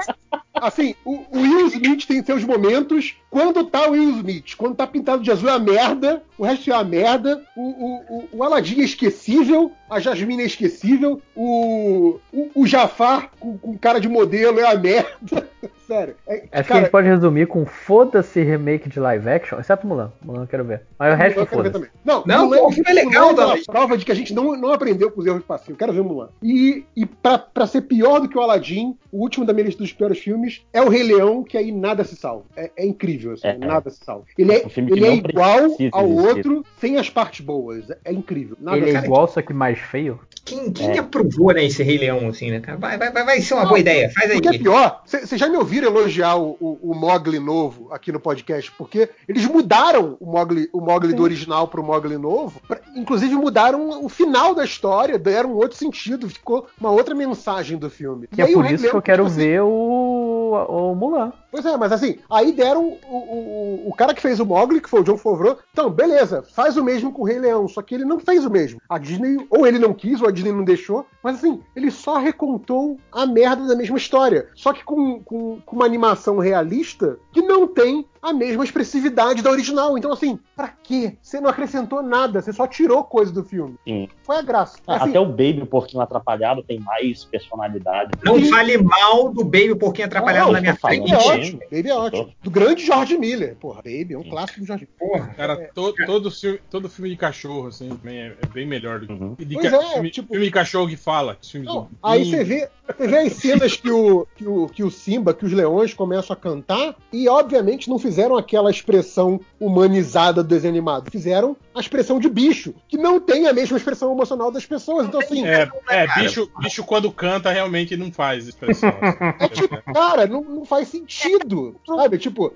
Assim, 0.61 0.95
o, 1.05 1.23
o 1.31 1.39
Will 1.39 1.67
Smith 1.67 2.05
tem 2.07 2.23
seus 2.23 2.43
momentos. 2.43 3.15
Quando 3.29 3.63
tá 3.65 3.87
o 3.87 3.91
Will 3.91 4.17
Smith, 4.17 4.55
quando 4.57 4.75
tá 4.75 4.87
pintado 4.87 5.21
de 5.21 5.31
azul 5.31 5.49
é 5.49 5.53
a 5.53 5.59
merda, 5.59 6.23
o 6.37 6.45
resto 6.45 6.71
é 6.71 6.75
a 6.75 6.83
merda. 6.83 7.43
O, 7.55 7.61
o, 7.61 7.95
o, 8.09 8.29
o 8.37 8.43
Aladdin 8.43 8.81
é 8.81 8.85
esquecível, 8.85 9.71
a 9.89 9.99
Jasmine 9.99 10.43
é 10.43 10.45
esquecível, 10.45 11.21
o, 11.35 12.19
o, 12.33 12.49
o 12.55 12.65
Jafar 12.67 13.29
com, 13.39 13.57
com 13.57 13.77
cara 13.77 13.99
de 13.99 14.07
modelo 14.07 14.59
é 14.59 14.65
a 14.71 14.77
merda. 14.77 15.47
Sério. 15.87 16.15
É, 16.27 16.33
Acho 16.35 16.41
que 16.51 16.57
a 16.57 16.63
cara, 16.63 16.79
gente 16.81 16.91
pode 16.91 17.07
resumir 17.07 17.47
com 17.47 17.65
foda-se 17.65 18.41
remake 18.43 18.89
de 18.89 18.99
live 18.99 19.29
action, 19.29 19.57
exceto 19.57 19.87
Mulan. 19.87 20.11
Mulan 20.21 20.41
eu 20.41 20.47
quero 20.47 20.65
ver. 20.65 20.81
Mas 20.99 21.13
o 21.13 21.17
resto 21.17 21.45
foda-se. 21.45 21.71
também. 21.71 21.89
Não, 22.03 22.23
Não, 22.25 22.45
Mulan, 22.45 22.57
pô, 22.57 22.67
o 22.67 22.71
filme 22.71 22.89
é 22.91 22.93
legal, 22.93 23.29
Mulan 23.31 23.45
uma 23.45 23.53
Davi. 23.53 23.65
prova 23.65 23.97
de 23.97 24.03
que 24.05 24.11
a 24.11 24.15
gente 24.15 24.33
não, 24.33 24.57
não 24.57 24.73
aprendeu 24.73 25.09
com 25.09 25.21
os 25.21 25.25
erros 25.25 25.43
passivos. 25.45 25.69
Eu 25.71 25.77
quero 25.77 25.93
ver 25.93 26.03
Mulan. 26.03 26.27
E, 26.43 26.83
e 26.93 27.05
pra, 27.05 27.37
pra 27.39 27.65
ser 27.65 27.81
pior 27.83 28.19
do 28.19 28.27
que 28.27 28.37
o 28.37 28.41
Aladdin, 28.41 28.97
o 29.17 29.21
último 29.21 29.45
da 29.45 29.53
minha 29.53 29.65
lista 29.65 29.81
dos 29.81 29.91
piores 29.93 30.19
filmes 30.19 30.61
é 30.71 30.81
o 30.81 30.89
Rei 30.89 31.03
Leão, 31.03 31.43
que 31.43 31.57
aí 31.57 31.71
nada 31.71 32.03
se 32.03 32.15
salva. 32.15 32.45
É, 32.55 32.71
é 32.77 32.85
incrível, 32.85 33.33
assim, 33.33 33.47
É. 33.47 33.57
nada 33.57 33.89
se 33.89 34.03
salva. 34.03 34.25
Ele 34.37 34.53
é, 34.53 34.65
Um 34.65 34.69
filme 34.69 34.91
que 34.91 34.97
ele 34.99 35.05
é 35.05 35.09
não 35.09 35.15
igual 35.17 35.59
ao 35.59 35.65
existir. 35.65 35.91
outro, 36.27 36.65
sem 36.79 36.97
as 36.97 37.09
partes 37.09 37.45
boas. 37.45 37.89
É, 37.89 37.97
é 38.05 38.13
incrível. 38.13 38.57
Nada 38.59 38.77
Ele 38.77 38.95
é 38.95 38.99
igual, 38.99 39.27
só 39.27 39.41
que 39.41 39.53
mais 39.53 39.79
feio. 39.79 40.19
Quem, 40.45 40.71
quem 40.71 40.91
É. 40.91 40.99
aprovou, 40.99 41.53
né, 41.53 41.65
esse 41.65 41.83
Rei 41.83 41.97
Leão, 41.97 42.29
assim, 42.29 42.49
né, 42.51 42.61
cara? 42.61 42.77
Vai, 42.77 42.97
vai, 42.97 43.11
vai, 43.11 43.25
vai 43.25 43.41
ser 43.41 43.53
uma 43.55 43.65
boa 43.65 43.79
ideia. 43.79 44.09
Faz 44.11 44.31
aí. 44.31 44.39
Porque 44.41 44.55
é 44.55 44.59
pior, 44.59 45.01
vocês 45.05 45.29
já 45.37 45.49
me 45.49 45.57
ouviram 45.57 45.87
elogiar 45.89 46.35
o, 46.37 46.55
o, 46.61 46.91
o 46.91 46.95
Mogli 46.95 47.37
novo 47.37 47.89
aqui 47.91 48.13
no 48.13 48.19
podcast, 48.19 48.71
porque 48.77 49.09
eles 49.27 49.45
mudaram 49.45 50.15
o 50.21 50.25
Mogli, 50.25 50.69
o 50.71 50.79
Mogli 50.79 51.13
do 51.13 51.21
original 51.23 51.67
pro 51.67 51.83
Mogli 51.83 52.17
novo, 52.17 52.61
pra- 52.65 52.79
inclusive 52.95 53.35
mudaram 53.35 54.05
o 54.05 54.07
final 54.07 54.55
da 54.55 54.63
história, 54.63 55.19
deram 55.19 55.51
um 55.51 55.55
outro 55.55 55.77
sentido, 55.77 56.29
ficou 56.29 56.65
uma 56.79 56.91
outra 56.91 57.13
mensagem 57.13 57.77
do 57.77 57.89
filme. 57.89 58.27
Que 58.27 58.39
E 58.39 58.41
é 58.41 58.45
aí 58.47 58.51
o 58.53 58.55
por 58.55 58.65
isso 58.67 58.75
que 58.77 58.83
Leão, 58.83 58.95
eu 58.95 59.01
quero 59.07 59.25
assim, 59.25 59.37
ver 59.37 59.61
o, 59.61 60.51
o 60.67 60.95
Mulan. 60.95 61.31
Pois 61.49 61.65
é, 61.65 61.77
mas 61.77 61.91
assim, 61.93 62.19
aí 62.29 62.51
deram 62.51 62.97
o, 63.09 63.15
o, 63.15 63.89
o 63.89 63.93
cara 63.95 64.13
que 64.13 64.21
fez 64.21 64.39
o 64.39 64.45
Mogli, 64.45 64.81
que 64.81 64.89
foi 64.89 64.99
o 64.99 65.03
John 65.03 65.17
Favreau, 65.17 65.57
então, 65.71 65.89
beleza, 65.89 66.43
faz 66.53 66.75
o 66.75 66.83
mesmo 66.83 67.11
com 67.11 67.21
o 67.21 67.25
Rei 67.25 67.39
Leão, 67.39 67.67
só 67.67 67.81
que 67.81 67.95
ele 67.95 68.03
não 68.03 68.19
fez 68.19 68.45
o 68.45 68.49
mesmo. 68.49 68.81
A 68.89 68.97
Disney, 68.97 69.47
ou 69.49 69.65
ele 69.65 69.79
não 69.79 69.93
quis, 69.93 70.21
ou 70.21 70.27
a 70.27 70.31
Disney 70.31 70.51
não 70.51 70.63
deixou, 70.63 71.05
mas 71.23 71.37
assim, 71.37 71.61
ele 71.75 71.89
só 71.89 72.17
recontou 72.17 72.97
a 73.11 73.25
merda 73.25 73.65
da 73.65 73.75
mesma 73.75 73.97
história, 73.97 74.49
só 74.53 74.73
que 74.73 74.83
com, 74.83 75.21
com, 75.23 75.61
com 75.65 75.75
uma 75.75 75.85
animação 75.85 76.37
realista 76.37 77.17
que 77.31 77.41
não 77.41 77.65
tem 77.65 78.05
a 78.21 78.33
mesma 78.33 78.63
expressividade 78.63 79.41
da 79.41 79.49
original. 79.51 79.97
Então, 79.97 80.11
assim, 80.11 80.39
pra 80.55 80.67
quê? 80.69 81.15
Você 81.21 81.39
não 81.39 81.49
acrescentou 81.49 82.01
nada, 82.01 82.41
você 82.41 82.51
só 82.53 82.65
tirou 82.67 83.03
coisa 83.03 83.31
do 83.31 83.43
filme. 83.43 83.75
Sim. 83.87 84.07
Foi 84.23 84.37
a 84.37 84.41
graça. 84.41 84.77
Ah, 84.87 84.95
Assim, 84.97 85.09
Até 85.09 85.19
o 85.19 85.25
Baby, 85.25 85.65
porquinho 85.65 86.01
atrapalhado, 86.01 86.63
tem 86.63 86.79
mais 86.79 87.23
personalidade. 87.23 88.11
Não 88.23 88.35
Sim. 88.39 88.49
fale 88.49 88.77
mal 88.77 89.29
do 89.31 89.43
Baby 89.43 89.75
Porquinho 89.75 90.07
Atrapalhado 90.07 90.47
Não, 90.47 90.53
na 90.53 90.61
minha 90.61 90.75
falando. 90.75 90.99
Baby 90.99 91.11
é 91.13 91.19
frente. 91.19 91.31
ótimo, 91.39 91.59
Baby 91.71 91.89
é 91.89 91.95
ótimo. 91.95 92.33
Do 92.43 92.51
grande 92.51 92.85
George 92.85 93.17
Miller. 93.17 93.55
Porra, 93.59 93.77
Baby 93.77 94.13
é 94.13 94.17
um 94.17 94.23
clássico 94.29 94.59
do 94.61 94.65
George 94.65 94.87
Miller. 94.99 95.17
Porra. 95.19 95.33
Cara, 95.35 95.55
to- 95.73 95.93
todo, 96.05 96.31
filme, 96.31 96.59
todo 96.69 96.89
filme 96.89 97.09
de 97.11 97.15
cachorro, 97.17 97.67
assim, 97.67 97.89
também 97.89 98.17
é, 98.19 98.35
é 98.41 98.47
bem 98.47 98.65
melhor 98.67 98.99
do 98.99 99.07
que. 99.07 99.13
Uhum. 99.13 99.35
de 99.37 99.53
Pois 99.55 99.69
ca- 99.71 99.77
é, 99.77 99.93
filme, 99.93 100.09
tipo- 100.11 100.29
filme 100.29 100.45
de 100.45 100.51
cachorro 100.51 100.87
que 100.87 100.97
fala. 100.97 101.37
Filme 101.41 101.65
Não, 101.65 101.83
de- 101.83 101.89
aí 102.03 102.25
Sim. 102.25 102.31
você 102.31 102.43
vê, 102.43 102.69
você 102.97 103.07
vê 103.07 103.17
as 103.19 103.33
cenas 103.33 103.75
que 103.75 103.89
o, 103.91 104.27
que, 104.35 104.47
o, 104.47 104.67
que 104.67 104.83
o 104.83 104.91
Simba, 104.91 105.33
que 105.33 105.45
os 105.45 105.51
leões 105.53 105.93
começam 105.93 106.33
a 106.33 106.37
cantar, 106.37 106.95
e 107.11 107.27
obviamente 107.27 107.89
não 107.89 107.97
fizeram 108.07 108.37
aquela 108.37 108.71
expressão 108.71 109.39
humanizada 109.59 110.41
do 110.41 110.47
desenho 110.47 110.73
animado. 110.73 111.11
Fizeram 111.11 111.57
a 111.75 111.79
expressão 111.81 112.19
de 112.19 112.29
bicho, 112.29 112.73
que 112.87 112.95
não 112.97 113.19
tem 113.19 113.47
a 113.47 113.53
mesma 113.53 113.77
expressão 113.77 114.11
emocional 114.13 114.49
das 114.49 114.65
pessoas. 114.65 115.05
Então, 115.07 115.19
assim, 115.19 115.45
é, 115.45 115.69
É, 115.89 116.03
é 116.05 116.07
bicho, 116.21 116.49
bicho 116.59 116.83
quando 116.85 117.11
canta 117.11 117.51
realmente 117.51 117.97
não 117.97 118.09
faz 118.11 118.47
expressão. 118.47 118.91
tipo, 119.51 119.81
cara, 119.93 120.25
não, 120.25 120.41
não 120.41 120.65
faz 120.65 120.87
sentido. 120.87 121.75
Sabe? 121.85 122.17
Tipo, 122.17 122.53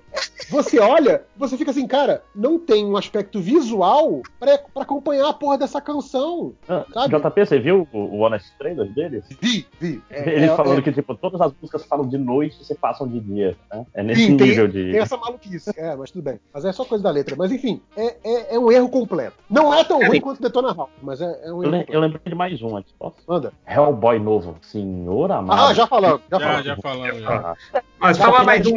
você 0.49 0.79
olha, 0.79 1.23
você 1.37 1.57
fica 1.57 1.71
assim, 1.71 1.85
cara, 1.85 2.23
não 2.33 2.57
tem 2.57 2.85
um 2.85 2.95
aspecto 2.95 3.41
visual 3.41 4.21
pra, 4.39 4.57
pra 4.57 4.83
acompanhar 4.83 5.27
a 5.27 5.33
porra 5.33 5.57
dessa 5.57 5.81
canção. 5.81 6.53
Ah, 6.69 6.85
Sabe? 6.93 7.17
JP, 7.19 7.45
você 7.45 7.59
viu 7.59 7.87
o, 7.91 7.97
o 7.97 8.19
Honest 8.21 8.47
Trailer 8.57 8.87
deles? 8.93 9.25
Vi, 9.41 9.65
vi. 9.79 10.01
É, 10.09 10.29
Eles 10.35 10.49
é- 10.51 10.55
falando 10.55 10.79
é- 10.79 10.81
que, 10.81 10.91
tipo, 10.91 11.13
todas 11.15 11.41
as 11.41 11.51
músicas 11.59 11.83
falam 11.85 12.07
de 12.07 12.17
noite 12.17 12.57
e 12.61 12.65
se 12.65 12.75
passam 12.75 13.07
de 13.07 13.19
dia. 13.19 13.55
Né? 13.71 13.85
É 13.93 14.03
nesse 14.03 14.25
Sim, 14.27 14.37
tem- 14.37 14.47
nível 14.47 14.67
de. 14.67 14.91
Tem 14.91 14.99
essa 14.99 15.17
maluquice, 15.41 15.71
é, 15.77 15.95
mas 15.95 16.11
tudo 16.11 16.23
bem. 16.23 16.39
Mas 16.53 16.65
é 16.65 16.71
só 16.71 16.85
coisa 16.85 17.03
da 17.03 17.09
letra. 17.11 17.35
Mas 17.37 17.51
enfim, 17.51 17.81
é, 17.97 18.15
é, 18.23 18.55
é 18.55 18.59
um 18.59 18.71
erro 18.71 18.89
completo. 18.89 19.35
Não 19.49 19.73
é 19.73 19.83
tão 19.83 19.99
ruim 20.05 20.21
quanto 20.21 20.41
Detona 20.41 20.71
Ralph, 20.71 20.89
mas 21.01 21.21
é, 21.21 21.25
é 21.43 21.53
um 21.53 21.63
Eu, 21.63 21.73
erro 21.73 21.75
eu 21.75 21.79
completo. 21.79 21.99
lembrei 21.99 22.21
de 22.25 22.35
mais 22.35 22.61
um 22.61 22.77
aqui. 22.77 22.93
Posso? 22.97 23.17
Manda. 23.27 23.53
Hellboy 23.67 24.19
novo. 24.19 24.55
Senhor 24.61 25.31
amado. 25.31 25.61
Ah, 25.61 25.73
já 25.73 25.87
falamos, 25.87 26.21
já 26.29 26.39
já, 26.39 26.45
falamos. 26.45 26.65
já 26.65 26.75
falamos. 26.77 27.19
Já. 27.21 27.55
Ah, 27.73 27.81
Mas 27.99 28.17
fala 28.17 28.43
mais 28.43 28.65
um. 28.65 28.75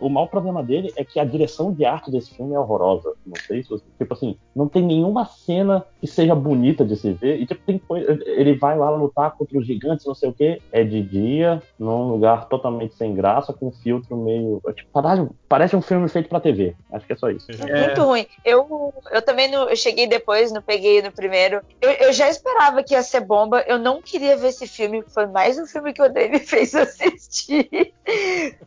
o 0.00 0.08
maior 0.08 0.26
problema 0.26 0.62
dele 0.62 0.92
é 0.96 1.04
que 1.04 1.18
a 1.20 1.24
direção 1.24 1.72
de 1.72 1.84
arte 1.84 2.10
desse 2.10 2.34
filme 2.34 2.54
é 2.54 2.58
horrorosa. 2.58 3.12
Não 3.26 3.34
sei 3.46 3.62
se 3.62 3.68
você. 3.70 3.84
Tipo 3.98 4.14
assim, 4.14 4.36
não 4.54 4.68
tem 4.68 4.82
nenhuma 4.82 5.24
cena 5.26 5.84
que 6.00 6.06
seja 6.06 6.34
bonita 6.34 6.84
de 6.84 6.96
se 6.96 7.12
ver. 7.12 7.40
E 7.40 7.46
tipo, 7.46 7.60
tem 7.64 7.78
coisa. 7.78 8.18
Ele 8.26 8.54
vai 8.56 8.76
lá 8.76 8.90
lutar 8.90 9.32
contra 9.32 9.58
os 9.58 9.66
gigantes, 9.66 10.06
não 10.06 10.14
sei 10.14 10.28
o 10.28 10.32
que. 10.32 10.60
É 10.70 10.84
de 10.84 11.02
dia, 11.02 11.62
num 11.78 12.08
lugar 12.08 12.46
totalmente 12.48 12.94
sem 12.94 13.14
graça, 13.14 13.52
com 13.52 13.68
um 13.68 13.72
filtro 13.72 14.16
meio. 14.16 14.60
é 14.66 14.72
Tipo, 14.72 14.90
caralho, 14.92 15.30
parece 15.48 15.76
um 15.76 15.81
filme 15.82 16.08
feito 16.08 16.28
pra 16.28 16.40
TV. 16.40 16.74
Acho 16.92 17.06
que 17.06 17.12
é 17.12 17.16
só 17.16 17.30
isso. 17.30 17.46
É. 17.50 17.86
Muito 17.86 18.02
ruim. 18.02 18.26
Eu, 18.44 18.92
eu 19.10 19.22
também 19.22 19.50
não, 19.50 19.68
eu 19.68 19.76
cheguei 19.76 20.06
depois, 20.06 20.52
não 20.52 20.62
peguei 20.62 21.02
no 21.02 21.12
primeiro. 21.12 21.60
Eu, 21.80 21.90
eu 21.90 22.12
já 22.12 22.28
esperava 22.28 22.82
que 22.82 22.94
ia 22.94 23.02
ser 23.02 23.20
bomba. 23.20 23.64
Eu 23.66 23.78
não 23.78 24.00
queria 24.00 24.36
ver 24.36 24.48
esse 24.48 24.66
filme. 24.66 25.02
Foi 25.08 25.26
mais 25.26 25.58
um 25.58 25.66
filme 25.66 25.92
que 25.92 26.02
o 26.02 26.08
Dave 26.08 26.38
fez 26.40 26.74
assistir 26.74 27.92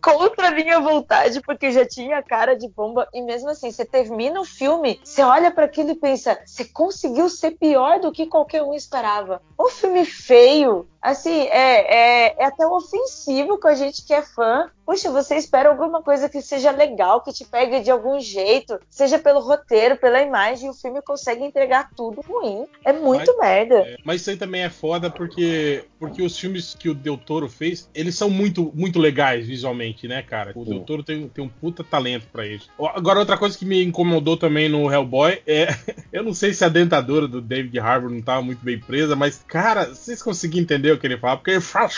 contra 0.01 0.47
a 0.47 0.51
minha 0.51 0.79
vontade, 0.79 1.41
porque 1.41 1.71
já 1.71 1.85
tinha 1.85 2.21
cara 2.21 2.55
de 2.55 2.67
bomba. 2.67 3.07
E 3.13 3.21
mesmo 3.21 3.49
assim, 3.49 3.71
você 3.71 3.85
termina 3.85 4.39
o 4.39 4.45
filme, 4.45 4.99
você 5.03 5.21
olha 5.21 5.51
para 5.51 5.65
aquilo 5.65 5.91
e 5.91 5.95
pensa: 5.95 6.39
você 6.45 6.65
conseguiu 6.65 7.29
ser 7.29 7.51
pior 7.51 7.99
do 7.99 8.11
que 8.11 8.25
qualquer 8.25 8.63
um 8.63 8.73
esperava. 8.73 9.41
Um 9.59 9.69
filme 9.69 10.05
feio, 10.05 10.87
assim, 11.05 11.43
é, 11.43 12.27
é, 12.27 12.35
é 12.37 12.45
até 12.45 12.65
ofensivo 12.65 13.59
com 13.59 13.67
a 13.67 13.75
gente 13.75 14.05
que 14.05 14.13
é 14.13 14.21
fã. 14.21 14.69
Puxa, 14.85 15.09
você 15.09 15.35
espera 15.35 15.69
alguma 15.69 16.01
coisa 16.01 16.29
que 16.29 16.41
seja 16.41 16.71
legal, 16.71 17.21
que 17.21 17.33
te 17.33 17.45
pegue 17.45 17.79
de 17.79 17.89
algum 17.89 18.19
jeito, 18.19 18.79
seja 18.89 19.17
pelo 19.17 19.39
roteiro, 19.39 19.97
pela 19.97 20.21
imagem, 20.21 20.67
e 20.67 20.69
o 20.69 20.73
filme 20.73 21.01
consegue 21.01 21.43
entregar 21.43 21.89
tudo 21.95 22.21
ruim. 22.21 22.67
É 22.83 22.93
muito 22.93 23.35
merda. 23.37 23.79
É, 23.79 23.97
mas 24.03 24.21
isso 24.21 24.29
aí 24.29 24.37
também 24.37 24.63
é 24.63 24.69
foda 24.69 25.09
porque, 25.09 25.85
porque 26.05 26.21
os 26.21 26.37
filmes 26.37 26.75
que 26.77 26.89
o 26.89 26.93
Del 26.93 27.17
Toro 27.17 27.49
fez, 27.49 27.89
eles 27.93 28.15
são 28.15 28.29
muito, 28.29 28.71
muito 28.75 28.99
legais 28.99 29.47
visualmente, 29.47 30.07
né, 30.07 30.21
cara? 30.21 30.51
O 30.55 30.63
Del 30.63 30.81
Toro 30.81 31.03
tem, 31.03 31.27
tem 31.27 31.43
um 31.43 31.49
puta 31.49 31.83
talento 31.83 32.27
pra 32.31 32.45
isso. 32.45 32.69
Agora, 32.79 33.19
outra 33.19 33.37
coisa 33.37 33.57
que 33.57 33.65
me 33.65 33.83
incomodou 33.83 34.37
também 34.37 34.69
no 34.69 34.91
Hellboy 34.91 35.41
é. 35.45 35.67
Eu 36.11 36.23
não 36.23 36.33
sei 36.33 36.53
se 36.53 36.63
a 36.63 36.69
dentadura 36.69 37.27
do 37.27 37.41
David 37.41 37.77
Harbour 37.77 38.09
não 38.09 38.21
tava 38.21 38.41
muito 38.41 38.63
bem 38.63 38.79
presa, 38.79 39.15
mas, 39.15 39.43
cara, 39.47 39.85
vocês 39.85 40.23
conseguiram 40.23 40.63
entender 40.63 40.91
o 40.91 40.97
que 40.97 41.05
ele 41.05 41.17
fala? 41.17 41.37
Porque 41.37 41.51
ele 41.51 41.61
fala. 41.61 41.89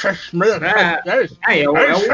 Ah, 1.43 1.55
é, 1.55 1.70
o, 1.70 1.78
é, 1.78 1.93
o, 1.93 2.14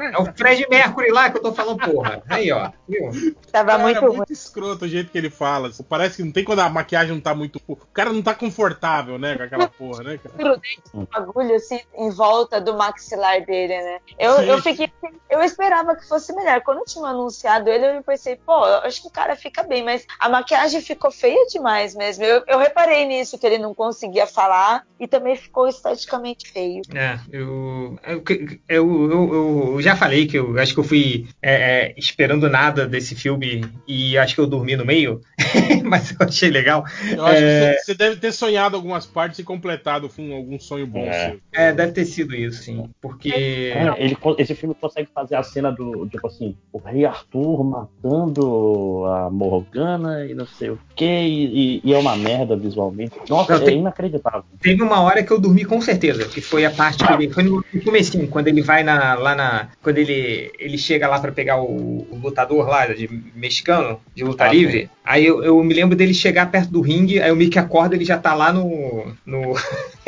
é 0.00 0.18
o 0.18 0.32
Fred 0.36 0.66
Mercury 0.70 1.10
lá 1.10 1.30
que 1.30 1.38
eu 1.38 1.42
tô 1.42 1.52
falando, 1.52 1.78
porra. 1.78 2.22
Aí, 2.28 2.52
ó. 2.52 2.70
Viu? 2.88 3.34
Tava 3.50 3.72
Cara, 3.72 3.82
muito 3.82 4.04
é 4.04 4.16
muito 4.16 4.32
escroto 4.32 4.84
o 4.84 4.88
jeito 4.88 5.10
que 5.10 5.18
ele 5.18 5.30
fala. 5.30 5.70
Parece 5.88 6.16
que 6.16 6.22
não 6.22 6.32
tem 6.32 6.44
quando 6.44 6.60
a 6.60 6.68
maquiagem 6.68 7.14
não 7.14 7.20
tá 7.20 7.34
muito. 7.34 7.60
O 7.66 7.76
cara 7.76 8.12
não 8.12 8.22
tá 8.22 8.34
confortável, 8.34 9.18
né, 9.18 9.36
com 9.36 9.42
aquela 9.42 9.68
porra, 9.68 10.02
né, 10.04 10.18
cara? 10.18 10.60
Um 10.94 11.04
bagulho 11.04 11.54
assim 11.54 11.80
em 11.96 12.10
volta 12.10 12.60
do 12.60 12.76
maxilar 12.76 13.44
dele, 13.44 13.80
né? 13.80 13.98
Eu, 14.18 14.36
Sim. 14.36 14.44
eu 14.44 14.62
fiquei. 14.62 14.92
Eu 15.28 15.42
esperava 15.42 15.94
que 15.94 16.08
fosse 16.08 16.34
melhor. 16.34 16.60
Quando 16.62 16.84
tinha 16.84 17.06
anunciado 17.06 17.70
ele, 17.70 17.98
eu 17.98 18.02
pensei, 18.02 18.36
pô, 18.36 18.64
acho 18.64 19.02
que 19.02 19.08
o 19.08 19.12
cara 19.12 19.36
fica 19.36 19.62
bem, 19.62 19.84
mas 19.84 20.04
a 20.18 20.28
maquiagem 20.28 20.80
ficou 20.80 21.10
feia 21.10 21.46
demais 21.46 21.94
mesmo. 21.94 22.24
Eu, 22.24 22.42
eu 22.46 22.58
reparei 22.58 23.06
nisso, 23.06 23.38
que 23.38 23.46
ele 23.46 23.58
não 23.58 23.74
conseguia 23.74 24.26
falar 24.26 24.84
e 24.98 25.06
também 25.06 25.36
ficou 25.36 25.68
esteticamente 25.68 26.50
feio. 26.50 26.82
É, 26.94 27.18
eu, 27.32 27.98
eu, 28.06 28.24
eu, 28.68 29.10
eu, 29.10 29.72
eu 29.74 29.82
já 29.82 29.94
falei 29.96 30.26
que 30.26 30.38
eu 30.38 30.58
acho 30.58 30.74
que 30.74 30.80
eu 30.80 30.84
fui 30.84 31.28
é, 31.40 31.52
é, 31.52 31.94
esperando 31.96 32.48
nada 32.48 32.86
desse 32.86 33.14
filme 33.14 33.64
e 33.86 34.18
acho 34.18 34.34
que 34.34 34.40
eu 34.40 34.46
dormi 34.46 34.76
no 34.76 34.84
meio, 34.84 35.20
mas 35.84 36.10
eu 36.12 36.16
achei 36.26 36.50
legal. 36.50 36.84
Eu 37.10 37.24
acho 37.26 37.42
É. 37.42 37.74
que 37.74 37.80
você- 37.84 37.94
deve 37.94 38.16
ter 38.16 38.32
sonhado 38.32 38.76
algumas 38.76 39.06
partes 39.06 39.38
e 39.38 39.44
completado 39.44 40.08
com 40.08 40.34
algum 40.34 40.58
sonho 40.58 40.86
bom 40.86 41.00
É. 41.06 41.30
seu. 41.30 41.40
É, 41.52 41.72
deve 41.72 41.92
ter 41.92 42.04
sido 42.04 42.34
isso, 42.34 42.62
sim. 42.62 42.88
Porque. 43.00 43.30
É, 43.32 43.94
ele, 43.98 44.16
esse 44.38 44.54
filme 44.54 44.74
consegue 44.80 45.08
fazer 45.14 45.34
a 45.36 45.42
cena 45.42 45.70
do, 45.70 46.06
tipo 46.08 46.26
assim, 46.26 46.56
o 46.72 46.78
rei 46.78 47.04
Arthur 47.04 47.64
matando 47.64 49.04
a 49.06 49.30
Morgana 49.30 50.26
e 50.26 50.34
não 50.34 50.46
sei 50.46 50.70
o 50.70 50.78
que, 50.96 51.04
e, 51.04 51.80
e 51.84 51.94
é 51.94 51.98
uma 51.98 52.16
merda 52.16 52.56
visualmente. 52.56 53.12
Nossa, 53.28 53.54
Não, 53.56 53.62
é 53.62 53.64
tem- 53.64 53.78
inacreditável. 53.78 54.44
Teve 54.60 54.82
uma 54.82 55.00
hora 55.00 55.22
que 55.22 55.30
eu 55.32 55.40
dormi 55.40 55.64
com 55.64 55.80
certeza, 55.80 56.26
que 56.28 56.40
foi 56.40 56.64
a 56.64 56.70
parte 56.70 57.04
que 57.06 57.12
ele. 57.12 57.30
Foi 57.30 57.42
no 57.42 57.62
comecinho, 57.84 58.28
quando 58.28 58.48
ele 58.48 58.62
vai 58.62 58.82
na, 58.82 59.14
lá 59.14 59.34
na. 59.34 59.68
Quando 59.82 59.98
ele, 59.98 60.50
ele 60.58 60.78
chega 60.78 61.08
lá 61.08 61.18
pra 61.18 61.32
pegar 61.32 61.60
o, 61.62 62.06
o 62.10 62.18
lutador 62.22 62.66
lá, 62.68 62.86
de 62.86 63.08
mexicano, 63.34 64.00
de 64.14 64.24
luta 64.24 64.44
Ah, 64.44 64.52
livre. 64.52 64.90
Aí 65.04 65.26
eu, 65.26 65.39
eu 65.42 65.62
me 65.64 65.74
lembro 65.74 65.96
dele 65.96 66.14
chegar 66.14 66.50
perto 66.50 66.70
do 66.70 66.80
ringue, 66.80 67.20
aí 67.20 67.30
o 67.32 67.36
Mickey 67.36 67.58
acorda 67.58 67.94
ele 67.94 68.04
já 68.04 68.18
tá 68.18 68.34
lá 68.34 68.52
no. 68.52 69.12
no 69.24 69.54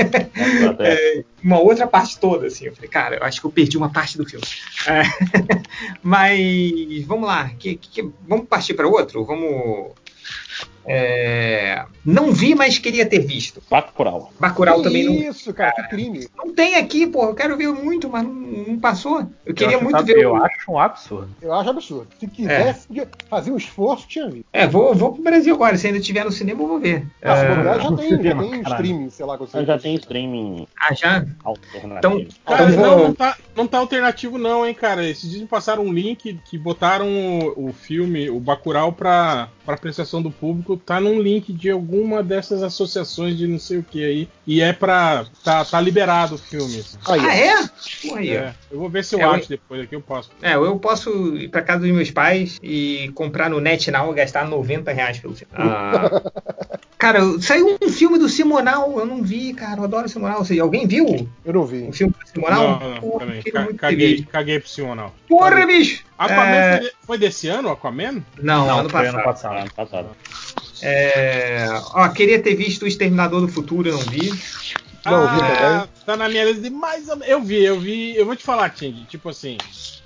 Até- 0.68 0.94
é, 1.18 1.24
uma 1.42 1.58
outra 1.60 1.86
parte 1.86 2.18
toda, 2.18 2.46
assim. 2.46 2.66
Eu 2.66 2.74
falei, 2.74 2.88
cara, 2.90 3.16
eu 3.16 3.22
acho 3.24 3.40
que 3.40 3.46
eu 3.46 3.50
perdi 3.50 3.76
uma 3.76 3.90
parte 3.90 4.16
do 4.16 4.24
filme. 4.28 4.44
É, 4.86 5.02
mas 6.02 7.04
vamos 7.06 7.26
lá, 7.26 7.50
que, 7.58 7.76
que- 7.76 8.08
vamos 8.28 8.46
partir 8.46 8.74
para 8.74 8.88
outro? 8.88 9.24
Vamos. 9.24 9.92
É, 10.84 11.84
não 12.04 12.32
vi, 12.32 12.54
mas 12.54 12.78
queria 12.78 13.06
ter 13.06 13.20
visto. 13.20 13.62
Bacurau. 13.70 14.32
Bacurau 14.38 14.78
Que 14.78 14.82
também 14.84 15.04
não, 15.04 15.14
isso, 15.30 15.52
cara, 15.54 15.72
que 15.72 15.88
crime. 15.88 16.26
não 16.36 16.52
tem 16.52 16.74
aqui, 16.76 17.06
pô. 17.06 17.24
Eu 17.26 17.34
quero 17.34 17.56
ver 17.56 17.68
muito, 17.68 18.08
mas 18.08 18.24
não, 18.24 18.32
não 18.32 18.78
passou. 18.78 19.26
Eu 19.46 19.54
queria 19.54 19.78
muito 19.78 19.96
sabe, 19.96 20.12
ver. 20.14 20.22
Eu 20.24 20.32
o- 20.32 20.44
acho 20.44 20.70
um 20.72 20.78
absurdo. 20.78 21.28
Eu 21.40 21.52
acho 21.54 21.70
absurdo. 21.70 22.08
Se 22.18 22.26
quisesse 22.26 22.88
podia 22.88 23.08
fazer 23.28 23.50
um 23.52 23.56
esforço, 23.56 24.06
tinha 24.08 24.28
visto. 24.28 24.46
É, 24.52 24.66
vou, 24.66 24.94
vou 24.94 25.12
pro 25.12 25.22
Brasil 25.22 25.54
agora. 25.54 25.76
Se 25.76 25.86
ainda 25.86 26.00
tiver 26.00 26.24
no 26.24 26.32
cinema, 26.32 26.62
eu 26.62 26.66
vou 26.68 26.80
ver. 26.80 27.06
Ah, 27.22 27.36
É, 27.36 27.80
já 27.80 27.92
tem, 27.96 28.22
já 28.22 28.36
tem 28.36 28.60
streaming, 28.62 29.10
sei 29.10 29.26
lá. 29.26 29.36
você- 29.36 29.64
Já 29.64 29.78
tem 29.78 29.94
streaming 29.94 30.66
ah, 30.80 30.94
já? 30.94 31.24
alternativo. 31.44 31.96
Então- 31.98 32.26
Cara, 32.44 32.70
Então, 32.70 32.82
não, 32.82 32.96
vou- 32.98 33.06
não 33.08 33.14
tá, 33.14 33.36
não 33.56 33.66
tá 33.66 33.78
alternativo 33.78 34.36
não, 34.38 34.66
hein, 34.66 34.74
cara. 34.74 35.08
Esses 35.08 35.28
dias 35.30 35.42
me 35.42 35.46
passaram 35.48 35.84
um 35.84 35.92
link 35.92 36.38
que 36.44 36.58
botaram 36.58 37.06
o, 37.56 37.68
o 37.68 37.72
filme, 37.72 38.28
o 38.28 38.40
Bacurau, 38.40 38.92
pra, 38.92 39.48
pra 39.64 39.74
apreciação 39.74 40.20
do 40.20 40.30
público. 40.42 40.76
Tá 40.76 40.98
num 41.00 41.22
link 41.22 41.52
de 41.52 41.70
alguma 41.70 42.20
dessas 42.20 42.64
associações 42.64 43.38
de 43.38 43.46
não 43.46 43.60
sei 43.60 43.78
o 43.78 43.82
que 43.84 44.04
aí. 44.04 44.28
E 44.44 44.60
é 44.60 44.72
pra... 44.72 45.24
Tá, 45.44 45.64
tá 45.64 45.80
liberado 45.80 46.34
o 46.34 46.38
filme. 46.38 46.80
assim. 46.80 46.98
Ah, 47.06 47.16
é? 47.36 47.54
É, 48.36 48.52
eu 48.68 48.78
vou 48.80 48.90
ver 48.90 49.04
se 49.04 49.14
eu 49.14 49.20
É, 49.20 49.24
eu- 49.24 49.30
acho 49.30 49.48
depois 49.48 49.80
aqui, 49.82 49.94
eu 49.94 50.00
posso. 50.00 50.30
É, 50.42 50.54
eu 50.56 50.76
posso 50.80 51.36
ir 51.36 51.48
pra 51.48 51.62
casa 51.62 51.82
dos 51.86 51.90
meus 51.92 52.10
pais 52.10 52.58
e 52.60 53.12
comprar 53.14 53.48
no 53.48 53.60
NetNow 53.60 54.10
e 54.10 54.16
gastar 54.16 54.48
90 54.48 54.92
reais 54.92 55.20
pelo 55.20 55.36
filme. 55.36 55.52
Ah. 55.56 56.10
cara, 57.02 57.20
saiu 57.40 57.76
um 57.82 57.88
filme 57.88 58.16
do 58.16 58.28
Simonal, 58.28 58.96
eu 58.96 59.04
não 59.04 59.24
vi, 59.24 59.52
cara, 59.52 59.80
eu 59.80 59.84
adoro 59.84 60.06
o 60.06 60.08
Simonal. 60.08 60.44
Seja, 60.44 60.62
alguém 60.62 60.86
viu 60.86 61.28
Eu 61.44 61.52
não 61.52 61.66
vi. 61.66 61.88
o 61.88 61.92
filme 61.92 62.14
do 62.14 62.28
Simonal? 62.30 62.78
Não, 62.78 62.90
não, 62.90 63.00
Porra, 63.00 63.26
também. 63.26 63.42
Ca- 63.42 63.74
Caguei, 63.74 64.22
caguei 64.30 64.60
pro 64.60 64.94
não. 64.94 65.12
Porra, 65.28 65.66
bicho! 65.66 66.04
Aquaman 66.16 66.42
É, 66.46 66.76
foi, 66.78 66.86
de- 66.88 66.94
foi 67.06 67.18
desse 67.18 67.48
ano, 67.48 67.70
Aquaman? 67.70 68.22
Não, 68.40 68.66
Não, 68.68 68.78
ano 68.78 68.88
foi 68.90 69.00
passado. 69.00 69.14
ano 69.16 69.24
passado. 69.24 69.56
Ano 69.58 69.70
passado. 69.74 70.08
É, 70.80 71.66
Ó, 71.94 72.08
queria 72.08 72.40
ter 72.40 72.54
visto 72.54 72.82
o 72.82 72.86
Exterminador 72.88 73.40
do 73.40 73.48
Futuro, 73.48 73.88
eu 73.88 73.94
não 73.98 74.02
vi. 74.04 74.28
Não, 75.04 75.22
vi 75.34 75.40
ah, 75.42 75.88
tá 76.06 76.16
na 76.16 76.28
minha 76.28 76.44
lista 76.44 76.62
de 76.62 76.70
mais 76.70 77.08
ou 77.08 77.16
menos. 77.16 77.28
Eu 77.28 77.42
vi, 77.42 77.64
eu 77.64 77.80
vi. 77.80 78.14
Eu 78.16 78.24
vou 78.24 78.36
te 78.36 78.44
falar, 78.44 78.70
Ting, 78.70 79.04
tipo 79.08 79.28
assim. 79.28 79.58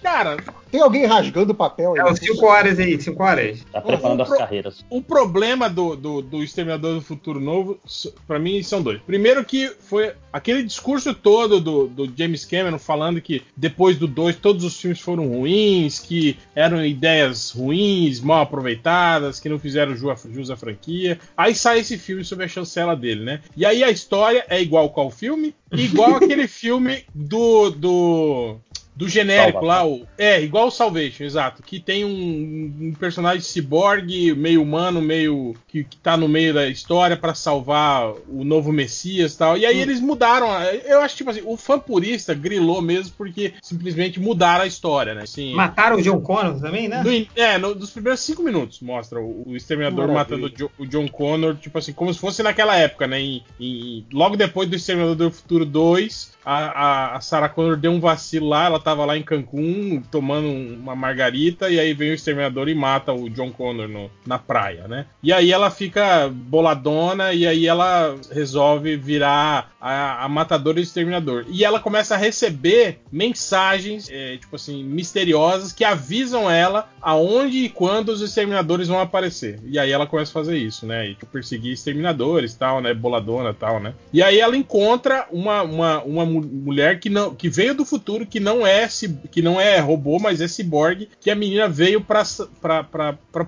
Cara, 0.02 0.36
Tem 0.70 0.80
alguém 0.80 1.04
rasgando 1.06 1.54
papel 1.54 1.94
aí? 1.94 1.98
É, 2.00 2.04
uns 2.04 2.18
5 2.18 2.44
horas 2.46 2.78
aí, 2.78 3.00
5 3.00 3.22
horas. 3.22 3.64
Tá 3.72 3.80
preparando 3.80 4.22
as 4.22 4.28
pro- 4.28 4.38
carreiras. 4.38 4.84
o 4.90 5.02
problema 5.02 5.68
do, 5.70 5.96
do, 5.96 6.22
do 6.22 6.42
Exterminador 6.42 6.94
do 6.94 7.00
Futuro 7.00 7.40
Novo, 7.40 7.78
pra 8.26 8.38
mim, 8.38 8.62
são 8.62 8.82
dois. 8.82 9.00
Primeiro 9.02 9.44
que 9.44 9.68
foi 9.80 10.12
aquele 10.32 10.62
discurso 10.62 11.12
todo 11.14 11.60
do, 11.60 11.86
do 11.88 12.12
James 12.16 12.44
Cameron 12.44 12.78
falando 12.78 13.20
que 13.20 13.42
depois 13.56 13.96
do 13.96 14.06
2 14.06 14.36
todos 14.36 14.64
os 14.64 14.78
filmes 14.80 15.00
foram 15.00 15.26
ruins, 15.28 15.98
que 15.98 16.36
eram 16.54 16.84
ideias 16.84 17.50
ruins, 17.50 18.20
mal 18.20 18.42
aproveitadas, 18.42 19.40
que 19.40 19.48
não 19.48 19.58
fizeram 19.58 19.96
ju- 19.96 20.14
jus 20.30 20.50
à 20.50 20.56
franquia. 20.56 21.18
Aí 21.36 21.54
sai 21.54 21.80
esse 21.80 21.96
filme 21.98 22.24
sob 22.24 22.44
a 22.44 22.48
chancela 22.48 22.94
dele, 22.94 23.24
né? 23.24 23.40
E 23.56 23.64
aí 23.64 23.82
a 23.82 23.90
história 23.90 24.44
é 24.48 24.60
igual 24.60 24.90
qual 24.90 25.10
filme? 25.10 25.54
Igual 25.72 26.16
aquele 26.22 26.46
filme 26.46 27.04
do. 27.14 27.70
do 27.70 28.56
do 28.96 29.06
genérico 29.08 29.62
lá, 29.64 29.86
o, 29.86 30.06
é, 30.16 30.40
igual 30.42 30.68
o 30.68 30.70
Salvation, 30.70 31.24
exato. 31.24 31.62
Que 31.62 31.78
tem 31.78 32.02
um, 32.04 32.88
um 32.88 32.94
personagem 32.98 33.42
ciborgue, 33.42 34.34
meio 34.34 34.62
humano, 34.62 35.02
meio. 35.02 35.54
que, 35.68 35.84
que 35.84 35.96
tá 35.98 36.16
no 36.16 36.26
meio 36.26 36.54
da 36.54 36.66
história 36.66 37.16
pra 37.16 37.34
salvar 37.34 38.10
o 38.28 38.42
novo 38.42 38.72
Messias 38.72 39.34
e 39.34 39.38
tal. 39.38 39.58
E 39.58 39.66
aí 39.66 39.78
eles 39.78 40.00
mudaram. 40.00 40.46
Eu 40.86 41.00
acho 41.02 41.14
tipo 41.16 41.28
assim, 41.30 41.42
o 41.44 41.56
fã 41.58 41.78
purista 41.78 42.32
grilou 42.32 42.80
mesmo 42.80 43.12
porque 43.18 43.52
simplesmente 43.62 44.18
mudaram 44.18 44.64
a 44.64 44.66
história, 44.66 45.14
né? 45.14 45.22
Assim, 45.24 45.52
Mataram 45.54 45.96
o 45.96 46.02
John 46.02 46.20
Connor 46.20 46.58
também, 46.60 46.88
né? 46.88 47.02
no 47.02 47.26
é, 47.40 47.58
no- 47.58 47.74
dos 47.74 47.90
primeiros 47.90 48.20
cinco 48.20 48.42
minutos 48.42 48.80
mostra 48.80 49.20
o, 49.20 49.42
o 49.50 49.56
Exterminador 49.56 50.08
Maravilha. 50.08 50.38
matando 50.38 50.46
o, 50.46 50.58
Jo- 50.58 50.70
o 50.78 50.86
John 50.86 51.06
Connor, 51.08 51.56
tipo 51.56 51.76
assim, 51.78 51.92
como 51.92 52.12
se 52.14 52.18
fosse 52.18 52.42
naquela 52.42 52.74
época, 52.76 53.06
né? 53.06 53.20
em- 53.20 53.42
em- 53.60 54.06
logo 54.12 54.36
depois 54.36 54.68
do 54.70 54.76
Exterminador 54.76 55.16
do 55.16 55.30
Futuro 55.30 55.66
2, 55.66 56.35
a, 56.46 57.16
a, 57.16 57.20
Sarah 57.20 57.48
Connor 57.48 57.76
deu 57.76 57.90
um 57.90 57.98
vacilo 58.00 58.48
lá, 58.48 58.66
ela 58.66 58.78
tava 58.80 59.04
lá 59.04 59.16
em 59.16 59.22
Cancún 59.22 60.00
tomando 60.10 60.46
um- 60.46 60.78
uma 60.80 60.94
margarita, 60.94 61.68
e 61.68 61.80
aí 61.80 61.92
vem 61.92 62.10
o 62.12 62.14
Exterminador 62.14 62.68
e 62.68 62.74
mata 62.74 63.12
o 63.12 63.28
John 63.28 63.50
Connor 63.50 63.88
no- 63.88 64.10
na 64.24 64.38
praia, 64.38 64.86
né? 64.86 65.06
E 65.22 65.32
aí 65.32 65.50
ela 65.52 65.70
fica 65.70 66.28
boladona, 66.32 67.32
e 67.32 67.46
aí 67.46 67.66
ela 67.66 68.14
resolve 68.32 68.96
virar 68.96 69.72
a, 69.80 70.24
a 70.24 70.28
matadora 70.28 70.78
e 70.78 70.82
Exterminador. 70.82 71.44
E 71.48 71.64
ela 71.64 71.80
começa 71.80 72.14
a 72.14 72.18
receber 72.18 73.00
mensagens, 73.10 74.08
é, 74.10 74.36
tipo 74.36 74.54
assim, 74.56 74.82
misteriosas 74.84 75.72
que 75.72 75.84
avisam 75.84 76.50
ela 76.50 76.88
aonde 77.02 77.58
e 77.64 77.68
quando 77.68 78.08
os 78.10 78.20
exterminadores 78.20 78.88
vão 78.88 79.00
aparecer. 79.00 79.58
E 79.64 79.78
aí 79.78 79.90
ela 79.90 80.06
começa 80.06 80.30
a 80.30 80.34
fazer 80.34 80.56
isso, 80.58 80.86
né? 80.86 81.08
E 81.08 81.14
tipo, 81.14 81.26
perseguir 81.26 81.72
exterminadores 81.72 82.54
tal, 82.54 82.80
né? 82.80 82.94
Boladona 82.94 83.52
tal, 83.52 83.80
né? 83.80 83.94
E 84.12 84.22
aí 84.22 84.38
ela 84.38 84.56
encontra 84.56 85.26
uma, 85.30 85.62
uma, 85.62 86.02
uma 86.02 86.24
mulher 86.42 87.00
que 87.00 87.08
não 87.10 87.34
que 87.34 87.48
veio 87.48 87.74
do 87.74 87.84
futuro, 87.84 88.26
que 88.26 88.40
não 88.40 88.66
é 88.66 88.88
que 89.30 89.42
não 89.42 89.60
é 89.60 89.78
robô, 89.78 90.18
mas 90.18 90.40
é 90.40 90.48
ciborgue, 90.48 91.08
que 91.20 91.30
a 91.30 91.34
menina 91.34 91.68
veio 91.68 92.00
pra 92.00 92.24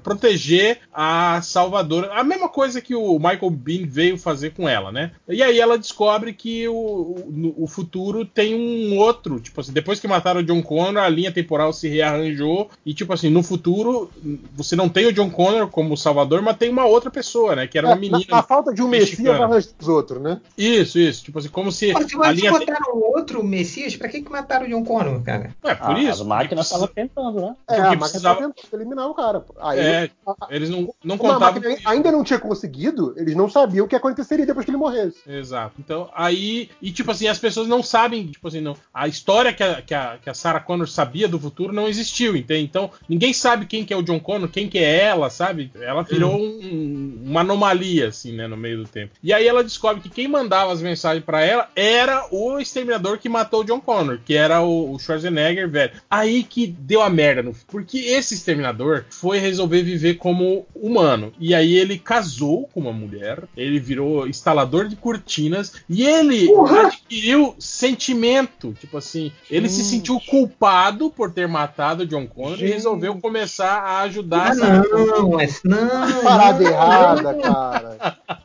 proteger 0.02 0.78
a 0.92 1.40
Salvadora. 1.42 2.12
A 2.14 2.24
mesma 2.24 2.48
coisa 2.48 2.80
que 2.80 2.94
o 2.94 3.18
Michael 3.18 3.50
Bean 3.50 3.86
veio 3.86 4.18
fazer 4.18 4.50
com 4.50 4.68
ela, 4.68 4.90
né? 4.92 5.12
E 5.28 5.42
aí 5.42 5.60
ela 5.60 5.78
descobre 5.78 6.32
que 6.32 6.68
o, 6.68 6.72
o, 6.74 7.54
o 7.64 7.66
futuro 7.66 8.24
tem 8.24 8.54
um 8.54 8.96
outro, 8.98 9.40
tipo 9.40 9.60
assim, 9.60 9.72
depois 9.72 10.00
que 10.00 10.08
mataram 10.08 10.40
o 10.40 10.44
John 10.44 10.62
Connor, 10.62 11.02
a 11.02 11.08
linha 11.08 11.32
temporal 11.32 11.72
se 11.72 11.88
rearranjou 11.88 12.70
e 12.84 12.94
tipo 12.94 13.12
assim, 13.12 13.30
no 13.30 13.42
futuro 13.42 14.10
você 14.54 14.74
não 14.76 14.88
tem 14.88 15.06
o 15.06 15.12
John 15.12 15.30
Connor 15.30 15.68
como 15.68 15.96
Salvador, 15.96 16.42
mas 16.42 16.56
tem 16.56 16.70
uma 16.70 16.84
outra 16.84 17.10
pessoa, 17.10 17.54
né? 17.56 17.66
Que 17.66 17.78
era 17.78 17.86
uma 17.88 17.96
É, 17.96 17.98
menina. 17.98 18.24
na, 18.28 18.36
na 18.36 18.42
falta 18.42 18.72
de 18.72 18.82
um 18.82 18.88
Messias, 18.88 19.40
arranja 19.40 19.68
os 19.78 19.88
outros, 19.88 20.20
né? 20.22 20.40
Isso, 20.56 20.98
isso, 20.98 21.24
tipo 21.24 21.38
assim, 21.38 21.48
como 21.48 21.70
se 21.70 21.90
a 21.90 21.94
mas 21.94 22.38
se 22.40 22.46
linha 22.78 22.92
botaram 22.94 23.16
outro 23.18 23.44
Messias, 23.44 23.96
pra 23.96 24.08
que, 24.08 24.22
que 24.22 24.30
mataram 24.30 24.66
o 24.66 24.68
John 24.68 24.84
Connor, 24.84 25.22
cara? 25.22 25.54
É, 25.64 25.74
por 25.74 25.96
Ah, 25.96 26.00
isso. 26.00 26.10
As 26.10 26.22
máquinas 26.22 26.68
porque 26.68 26.84
estavam 26.84 26.88
tentando, 26.88 27.40
né? 27.40 27.56
É, 27.68 27.74
a 27.74 27.82
máquina 27.82 27.98
precisava- 27.98 28.40
tá 28.40 28.46
tentando 28.48 28.74
eliminar 28.80 29.06
o 29.08 29.14
cara. 29.14 29.44
Aí, 29.60 29.78
É, 29.78 30.10
a- 30.26 30.30
a- 30.32 30.48
eles 30.50 30.70
não, 30.70 30.92
não 31.02 31.14
a 31.16 31.18
contavam 31.18 31.52
máquina 31.54 31.76
ainda 31.84 32.12
não 32.12 32.24
tinha 32.24 32.38
conseguido, 32.38 33.14
eles 33.16 33.34
não 33.34 33.48
sabiam 33.48 33.86
o 33.86 33.88
que 33.88 33.96
aconteceria 33.96 34.46
depois 34.46 34.64
que 34.64 34.70
ele 34.70 34.78
morresse. 34.78 35.18
Exato. 35.26 35.74
Então, 35.78 36.08
aí. 36.14 36.70
E, 36.80 36.90
tipo 36.92 37.10
assim, 37.10 37.26
as 37.28 37.38
pessoas 37.38 37.68
não 37.68 37.82
sabem, 37.82 38.26
tipo 38.26 38.46
assim, 38.48 38.60
não. 38.60 38.76
A 38.92 39.08
história 39.08 39.52
que 39.52 39.62
a, 39.62 39.82
que 39.82 39.94
a, 39.94 40.18
que 40.22 40.30
a 40.30 40.34
Sarah 40.34 40.60
Connor 40.60 40.88
sabia 40.88 41.28
do 41.28 41.38
futuro 41.38 41.72
não 41.72 41.88
existiu, 41.88 42.36
entende? 42.36 42.64
Então, 42.64 42.90
ninguém 43.08 43.32
sabe 43.32 43.66
quem 43.66 43.84
que 43.84 43.92
é 43.92 43.96
o 43.96 44.02
John 44.02 44.20
Connor, 44.20 44.48
quem 44.48 44.68
que 44.68 44.78
é 44.78 45.04
ela, 45.04 45.30
sabe? 45.30 45.70
Ela 45.80 46.02
virou 46.02 46.36
um- 46.36 47.22
uma 47.26 47.40
anomalia, 47.40 48.08
assim, 48.08 48.32
né, 48.32 48.46
no 48.46 48.56
meio 48.56 48.78
do 48.84 48.88
tempo. 48.88 49.12
E 49.22 49.32
aí 49.32 49.46
ela 49.46 49.62
descobre 49.64 50.02
que 50.02 50.08
quem 50.08 50.28
mandava 50.28 50.72
as 50.72 50.80
mensagens 50.82 51.24
pra 51.24 51.40
ela 51.42 51.68
era 51.74 52.26
o 52.30 52.58
exterminador 52.68 53.18
que 53.18 53.28
matou 53.28 53.60
o 53.60 53.64
John 53.64 53.80
Connor, 53.80 54.20
que 54.24 54.34
era 54.34 54.60
o, 54.62 54.92
o 54.94 54.98
Schwarzenegger, 54.98 55.68
velho. 55.68 55.92
Aí 56.10 56.42
que 56.42 56.66
deu 56.66 57.02
a 57.02 57.10
merda, 57.10 57.42
no, 57.42 57.54
porque 57.66 57.98
esse 57.98 58.34
exterminador 58.34 59.04
foi 59.10 59.38
resolver 59.38 59.82
viver 59.82 60.14
como 60.14 60.66
humano. 60.74 61.32
E 61.38 61.54
aí 61.54 61.74
ele 61.76 61.98
casou 61.98 62.68
com 62.72 62.80
uma 62.80 62.92
mulher, 62.92 63.42
ele 63.56 63.78
virou 63.78 64.26
instalador 64.26 64.88
de 64.88 64.96
cortinas 64.96 65.74
e 65.88 66.04
ele 66.06 66.48
adquiriu 66.84 67.54
sentimento. 67.58 68.74
Tipo 68.78 68.98
assim, 68.98 69.32
ele 69.50 69.68
se 69.68 69.84
sentiu 69.84 70.20
culpado 70.20 71.10
por 71.10 71.32
ter 71.32 71.48
matado 71.48 72.02
o 72.02 72.06
John 72.06 72.26
Connor 72.26 72.54
e 72.54 72.58
Gente. 72.60 72.72
resolveu 72.72 73.18
começar 73.18 73.78
a 73.80 74.00
ajudar 74.02 74.52
Ah, 74.52 74.54
não, 74.54 75.30
mas 75.30 75.60
não. 75.64 76.22
Parada 76.22 76.64
não, 76.64 76.70
errada, 76.70 77.32
não. 77.32 77.40
cara. 77.40 78.18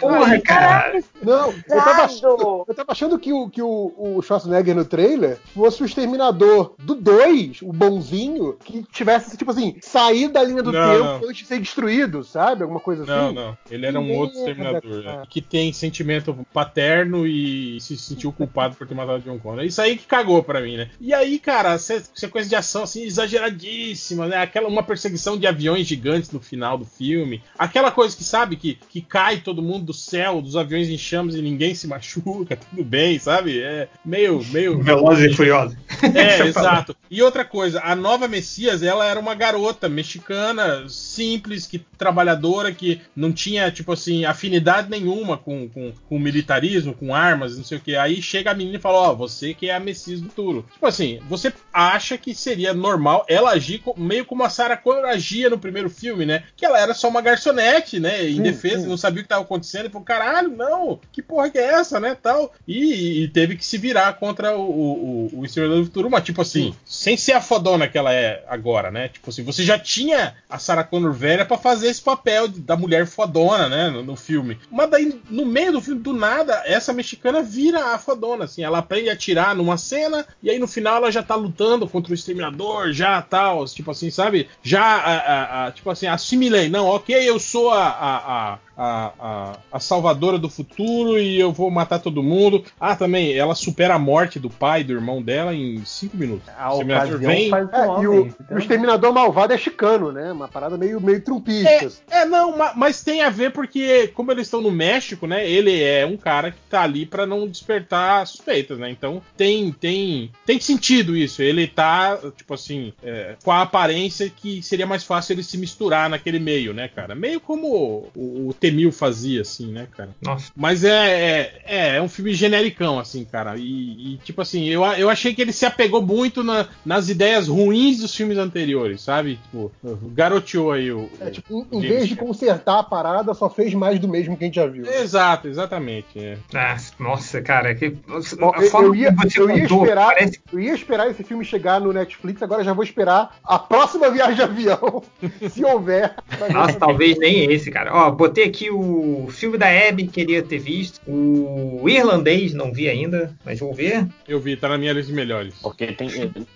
Porra, 0.00 0.40
cara. 0.40 1.00
Não, 1.22 1.50
eu 1.52 1.76
tava, 1.76 2.02
achando, 2.04 2.64
eu 2.68 2.74
tava 2.74 2.92
achando 2.92 3.18
que, 3.18 3.32
o, 3.32 3.48
que 3.50 3.62
o, 3.62 3.92
o 3.96 4.22
Schwarzenegger 4.22 4.74
no 4.74 4.84
trailer 4.84 5.38
fosse 5.54 5.82
o 5.82 5.86
exterminador 5.86 6.74
do 6.78 6.94
2, 6.94 7.62
o 7.62 7.72
bonzinho, 7.72 8.56
que 8.64 8.82
tivesse, 8.92 9.36
tipo 9.36 9.50
assim, 9.50 9.76
saído 9.80 10.34
da 10.34 10.42
linha 10.42 10.62
do 10.62 10.72
Não, 10.72 10.90
tempo 10.90 11.04
não. 11.04 11.28
antes 11.30 11.42
de 11.42 11.46
ser 11.46 11.58
destruído, 11.60 12.22
sabe? 12.24 12.62
Alguma 12.62 12.80
coisa 12.80 13.04
Não, 13.04 13.26
assim. 13.26 13.34
não. 13.34 13.58
Ele 13.70 13.86
era 13.86 13.98
um 14.00 14.06
Que 14.06 14.12
outro 14.16 14.38
exterminador, 14.38 15.02
né? 15.02 15.22
Que 15.28 15.40
tem 15.40 15.72
sentimento 15.72 16.34
paterno 16.52 17.26
e 17.26 17.80
se 17.80 17.96
sentiu 17.96 18.32
culpado 18.32 18.76
por 18.76 18.86
ter 18.86 18.94
matado 18.94 19.18
o 19.18 19.22
John 19.22 19.38
Connor. 19.38 19.64
Isso 19.64 19.80
aí 19.80 19.96
que 19.96 20.06
cagou 20.06 20.42
pra 20.42 20.60
mim, 20.60 20.76
né? 20.76 20.90
E 21.00 21.12
aí, 21.14 21.38
cara, 21.38 21.78
se- 21.78 22.04
sequência 22.14 22.48
de 22.48 22.56
ação 22.56 22.82
assim 22.82 23.02
exageradíssima, 23.04 24.26
né? 24.26 24.36
Aquela 24.36 24.68
uma 24.68 24.82
perseguição 24.82 25.36
de 25.38 25.46
aviões 25.46 25.86
gigantes 25.86 26.30
no 26.30 26.40
final 26.40 26.76
do 26.78 26.84
filme. 26.84 27.42
Aquela 27.58 27.90
coisa 27.90 28.16
que 28.16 28.24
sabe 28.24 28.56
que, 28.56 28.74
que 28.88 29.00
cai 29.00 29.37
cai 29.38 29.40
todo 29.40 29.62
mundo 29.62 29.86
do 29.86 29.92
céu, 29.94 30.42
dos 30.42 30.56
aviões 30.56 30.88
em 30.88 30.98
chamas 30.98 31.34
e 31.34 31.42
ninguém 31.42 31.74
se 31.74 31.86
machuca, 31.86 32.56
tudo 32.70 32.84
bem, 32.84 33.18
sabe? 33.18 33.60
É 33.60 33.88
meio. 34.04 34.44
meio... 34.50 34.82
Velozes 34.82 35.32
e 35.32 35.34
Furiosos. 35.34 35.76
É, 36.14 36.40
exato. 36.46 36.96
E 37.10 37.22
outra 37.22 37.44
coisa, 37.44 37.80
a 37.82 37.94
nova 37.96 38.28
Messias, 38.28 38.82
ela 38.82 39.06
era 39.06 39.18
uma 39.18 39.34
garota 39.34 39.88
mexicana, 39.88 40.88
simples, 40.88 41.66
que 41.66 41.78
trabalhadora, 41.78 42.72
que 42.72 43.00
não 43.14 43.32
tinha, 43.32 43.70
tipo 43.70 43.92
assim, 43.92 44.24
afinidade 44.24 44.90
nenhuma 44.90 45.38
com, 45.38 45.68
com, 45.68 45.92
com 46.08 46.16
o 46.16 46.20
militarismo, 46.20 46.94
com 46.94 47.14
armas, 47.14 47.56
não 47.56 47.64
sei 47.64 47.78
o 47.78 47.80
que. 47.80 47.96
Aí 47.96 48.20
chega 48.20 48.50
a 48.50 48.54
menina 48.54 48.76
e 48.76 48.80
fala: 48.80 48.98
Ó, 48.98 49.14
você 49.14 49.54
que 49.54 49.70
é 49.70 49.74
a 49.74 49.80
Messias 49.80 50.20
do 50.20 50.28
Turo. 50.28 50.66
Tipo 50.72 50.86
assim, 50.86 51.20
você 51.28 51.52
acha 51.72 52.18
que 52.18 52.34
seria 52.34 52.74
normal 52.74 53.24
ela 53.28 53.50
agir 53.50 53.82
meio 53.96 54.24
como 54.24 54.44
a 54.44 54.50
Sarah 54.50 54.76
Connor 54.76 55.06
agia 55.06 55.48
no 55.48 55.58
primeiro 55.58 55.88
filme, 55.88 56.26
né? 56.26 56.42
Que 56.56 56.66
ela 56.66 56.78
era 56.78 56.92
só 56.92 57.08
uma 57.08 57.22
garçonete, 57.22 57.98
né? 57.98 58.28
Em 58.28 58.42
defesa, 58.42 58.86
não 58.86 58.96
sabia 58.96 59.20
o 59.20 59.22
que 59.22 59.27
estava 59.28 59.42
acontecendo. 59.42 59.86
E 59.86 59.90
falou: 59.90 60.04
caralho, 60.04 60.48
não, 60.48 60.98
que 61.12 61.22
porra 61.22 61.50
que 61.50 61.58
é 61.58 61.74
essa, 61.74 62.00
né? 62.00 62.16
Tal. 62.20 62.52
E, 62.66 63.22
e 63.24 63.28
teve 63.28 63.56
que 63.56 63.64
se 63.64 63.78
virar 63.78 64.14
contra 64.14 64.56
o, 64.56 64.60
o, 64.62 65.30
o, 65.40 65.44
Exterminador 65.44 65.82
do 65.82 65.86
Futuro, 65.86 66.10
mas 66.10 66.24
tipo 66.24 66.40
assim, 66.42 66.74
sem 66.84 67.16
ser 67.16 67.32
a 67.32 67.40
fodona 67.40 67.88
que 67.88 67.96
ela 67.98 68.12
é 68.12 68.44
agora, 68.48 68.90
né? 68.90 69.08
Tipo 69.08 69.30
assim, 69.30 69.42
você 69.44 69.62
já 69.62 69.78
tinha 69.78 70.34
a 70.48 70.58
Sarah 70.58 70.84
Connor 70.84 71.12
velha 71.12 71.44
pra 71.44 71.58
fazer 71.58 71.88
esse 71.88 72.00
papel 72.02 72.48
da 72.48 72.76
mulher 72.76 73.06
fodona, 73.06 73.68
né? 73.68 73.90
No, 73.90 74.02
no 74.02 74.16
filme. 74.16 74.58
Mas 74.70 74.90
daí, 74.90 75.20
no 75.30 75.44
meio 75.46 75.72
do 75.72 75.80
filme, 75.80 76.00
do 76.00 76.12
nada, 76.12 76.62
essa 76.66 76.92
mexicana 76.92 77.42
vira 77.42 77.94
a 77.94 77.98
fodona, 77.98 78.44
assim. 78.44 78.62
Ela 78.62 78.78
aprende 78.78 79.10
a 79.10 79.12
atirar 79.12 79.54
numa 79.54 79.76
cena 79.76 80.26
e 80.42 80.50
aí 80.50 80.58
no 80.58 80.66
final 80.68 80.96
ela 80.96 81.12
já 81.12 81.22
tá 81.22 81.34
lutando 81.34 81.86
contra 81.88 82.10
o 82.12 82.14
Exterminador, 82.14 82.92
já 82.92 83.20
tal, 83.22 83.64
tipo 83.66 83.90
assim, 83.90 84.10
sabe? 84.10 84.48
Já, 84.62 84.82
a, 84.82 85.16
a- 85.16 85.66
a- 85.66 85.72
tipo 85.72 85.90
assim, 85.90 86.06
assimilei. 86.06 86.68
Não, 86.68 86.86
ok, 86.86 87.14
eu 87.28 87.38
sou 87.38 87.70
a, 87.70 87.88
a, 87.88 88.58
a, 88.76 89.12
a, 89.18 89.58
a- 89.72 89.80
salvadora 89.80 90.38
do 90.38 90.48
futuro 90.50 91.18
e 91.18 91.38
eu 91.38 91.52
vou 91.52 91.70
matar 91.70 91.98
todo 91.98 92.22
mundo. 92.22 92.64
Ah, 92.78 92.94
também, 92.96 93.32
ela 93.34 93.54
supera 93.54 93.94
a 93.94 93.98
morte 93.98 94.38
do 94.38 94.50
pai 94.50 94.80
e 94.80 94.84
do 94.84 94.92
irmão 94.92 95.22
dela 95.22 95.54
em 95.54 95.84
cinco 95.84 96.16
minutos. 96.16 96.48
A 96.56 96.68
O 96.70 96.72
Exterminador 96.72 97.18
vem- 97.18 97.50
faz 97.50 97.68
o 97.68 97.74
É, 97.74 97.84
e 97.84 97.88
homem. 97.88 98.06
o, 98.08 98.26
entendeu? 98.26 98.56
o 98.56 98.58
Exterminador 98.58 99.12
Malvado 99.12 99.52
é 99.52 99.58
chicano, 99.58 100.12
né? 100.12 100.32
Uma 100.32 100.48
parada 100.48 100.76
meio, 100.76 101.00
meio 101.00 101.20
trumpista. 101.22 101.90
É, 102.10 102.24
não, 102.24 102.56
ma- 102.56 102.72
mas 102.76 103.02
tem 103.02 103.22
a 103.22 103.30
ver 103.30 103.52
porque, 103.52 104.08
como 104.08 104.30
eles 104.32 104.46
estão 104.46 104.60
no 104.60 104.70
México, 104.70 105.26
né? 105.26 105.48
Ele 105.48 105.82
é 105.82 106.04
um 106.06 106.16
cara 106.16 106.50
que 106.50 106.58
tá 106.68 106.82
ali 106.82 107.06
pra 107.06 107.26
não 107.26 107.46
despertar 107.46 108.26
suspeitas, 108.26 108.78
né? 108.78 108.90
Então 108.90 109.22
tem 109.36 109.72
tem 109.72 110.30
tem 110.46 110.60
sentido 110.60 111.16
isso. 111.16 111.42
Ele 111.42 111.66
tá, 111.66 112.18
tipo 112.36 112.54
assim, 112.54 112.92
é, 113.02 113.36
com 113.42 113.50
a 113.52 113.62
aparência 113.62 114.30
que 114.30 114.62
seria 114.62 114.86
mais 114.86 115.04
fácil 115.04 115.32
ele 115.34 115.42
se 115.42 115.56
misturar 115.58 116.08
naquele 116.10 116.38
meio, 116.38 116.72
né, 116.74 116.88
cara? 116.88 117.14
Meio 117.14 117.40
como 117.40 117.66
o, 118.14 118.48
o 118.48 118.54
Temil 118.54 118.90
fazia, 118.92 119.07
assim, 119.40 119.72
né, 119.72 119.86
cara? 119.96 120.10
Nossa. 120.22 120.50
Mas 120.56 120.84
é, 120.84 121.52
é, 121.64 121.96
é 121.96 122.02
um 122.02 122.08
filme 122.08 122.32
genericão, 122.34 122.98
assim, 122.98 123.24
cara. 123.24 123.56
E, 123.56 124.14
e, 124.14 124.16
tipo 124.24 124.40
assim, 124.42 124.66
eu, 124.66 124.84
eu 124.84 125.08
achei 125.10 125.34
que 125.34 125.42
ele 125.42 125.52
se 125.52 125.66
apegou 125.66 126.02
muito 126.02 126.42
na- 126.42 126.66
nas 126.84 127.08
ideias 127.08 127.48
ruins 127.48 127.98
dos 128.00 128.14
filmes 128.14 128.38
anteriores, 128.38 129.02
sabe? 129.02 129.38
Tipo, 129.44 129.72
garoteou 130.14 130.72
aí 130.72 130.90
o. 130.92 131.08
É, 131.20 131.26
o- 131.26 131.30
tipo, 131.30 131.66
em, 131.72 131.76
o 131.76 131.80
vez 131.80 132.08
de 132.08 132.16
consertar 132.16 132.78
a 132.78 132.82
parada, 132.82 133.34
só 133.34 133.48
fez 133.48 133.72
mais 133.74 133.98
do 133.98 134.08
mesmo 134.08 134.36
que 134.36 134.44
a 134.44 134.46
gente 134.46 134.56
já 134.56 134.66
viu. 134.66 134.84
Exato, 134.86 135.48
exatamente. 135.48 136.06
é. 136.18 136.36
Ah, 136.54 136.76
nossa, 136.98 137.40
cara, 137.42 137.74
que, 137.74 137.86
a 137.86 138.82
eu, 138.82 138.94
ia, 138.94 139.14
que 139.14 139.40
eu 139.40 139.50
ia 139.50 139.62
contou 139.62 139.82
esperar, 139.84 140.06
parece 140.06 140.40
eu 140.52 140.60
ia 140.60 140.74
esperar 140.74 141.10
esse 141.10 141.22
filme 141.22 141.44
chegar 141.44 141.80
no 141.80 141.92
Netflix, 141.92 142.42
agora 142.42 142.64
já 142.64 142.72
vou 142.72 142.84
esperar 142.84 143.36
a 143.44 143.58
próxima 143.58 144.10
viagem 144.10 144.36
de 144.36 144.42
avião, 144.42 145.02
se 145.50 145.64
houver. 145.64 146.14
Nossa, 146.52 146.78
talvez 146.78 147.18
nem 147.18 147.44
esse, 147.52 147.70
cara. 147.70 147.94
Ó, 147.94 148.10
botei 148.10 148.44
aqui 148.44 148.70
o 148.98 149.28
filme 149.30 149.56
da 149.58 149.66
Abby, 149.68 150.06
queria 150.06 150.42
ter 150.42 150.58
visto. 150.58 151.00
O 151.06 151.88
irlandês, 151.88 152.52
não 152.54 152.72
vi 152.72 152.88
ainda, 152.88 153.34
mas 153.44 153.58
vou 153.60 153.72
ver. 153.74 154.06
Eu 154.26 154.40
vi, 154.40 154.56
tá 154.56 154.68
na 154.68 154.78
minha 154.78 154.92
lista 154.92 155.10
de 155.10 155.16
melhores. 155.16 155.54
Porque 155.62 155.86
tem, 155.92 156.08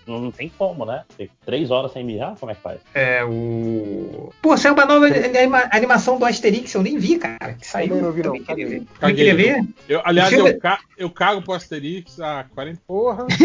não 0.06 0.31
tem 0.31 0.51
como, 0.56 0.85
né? 0.85 1.02
Tem 1.16 1.28
três 1.44 1.70
horas 1.70 1.93
sem 1.93 2.05
mijar, 2.05 2.35
como 2.39 2.51
é 2.52 2.55
que 2.55 2.60
faz? 2.60 2.81
É 2.94 3.24
o. 3.24 4.31
Pô, 4.43 4.56
saiu 4.56 4.74
uma 4.74 4.85
nova 4.85 5.06
anima- 5.06 5.69
animação 5.73 6.19
do 6.19 6.24
Asterix, 6.24 6.73
eu 6.74 6.82
nem 6.82 6.98
vi, 6.98 7.19
cara. 7.19 7.55
Que 7.55 7.66
saiu. 7.66 7.89
Também 7.89 8.02
não 8.02 8.12
vi, 8.12 8.23
não. 8.23 8.31
Também 8.32 8.44
queria 8.44 8.66
ver. 8.66 8.77
Também 8.78 8.86
Caguei. 9.01 9.16
queria 9.16 9.35
ver. 9.35 9.69
Eu, 9.89 10.01
aliás, 10.05 10.31
filme- 10.31 10.51
eu, 10.51 10.59
ca- 10.59 10.81
eu 10.98 11.10
cago 11.10 11.43
pro 11.43 11.52
Asterix 11.55 12.20
há 12.20 12.44
40 12.55 12.81
Porra. 12.86 13.27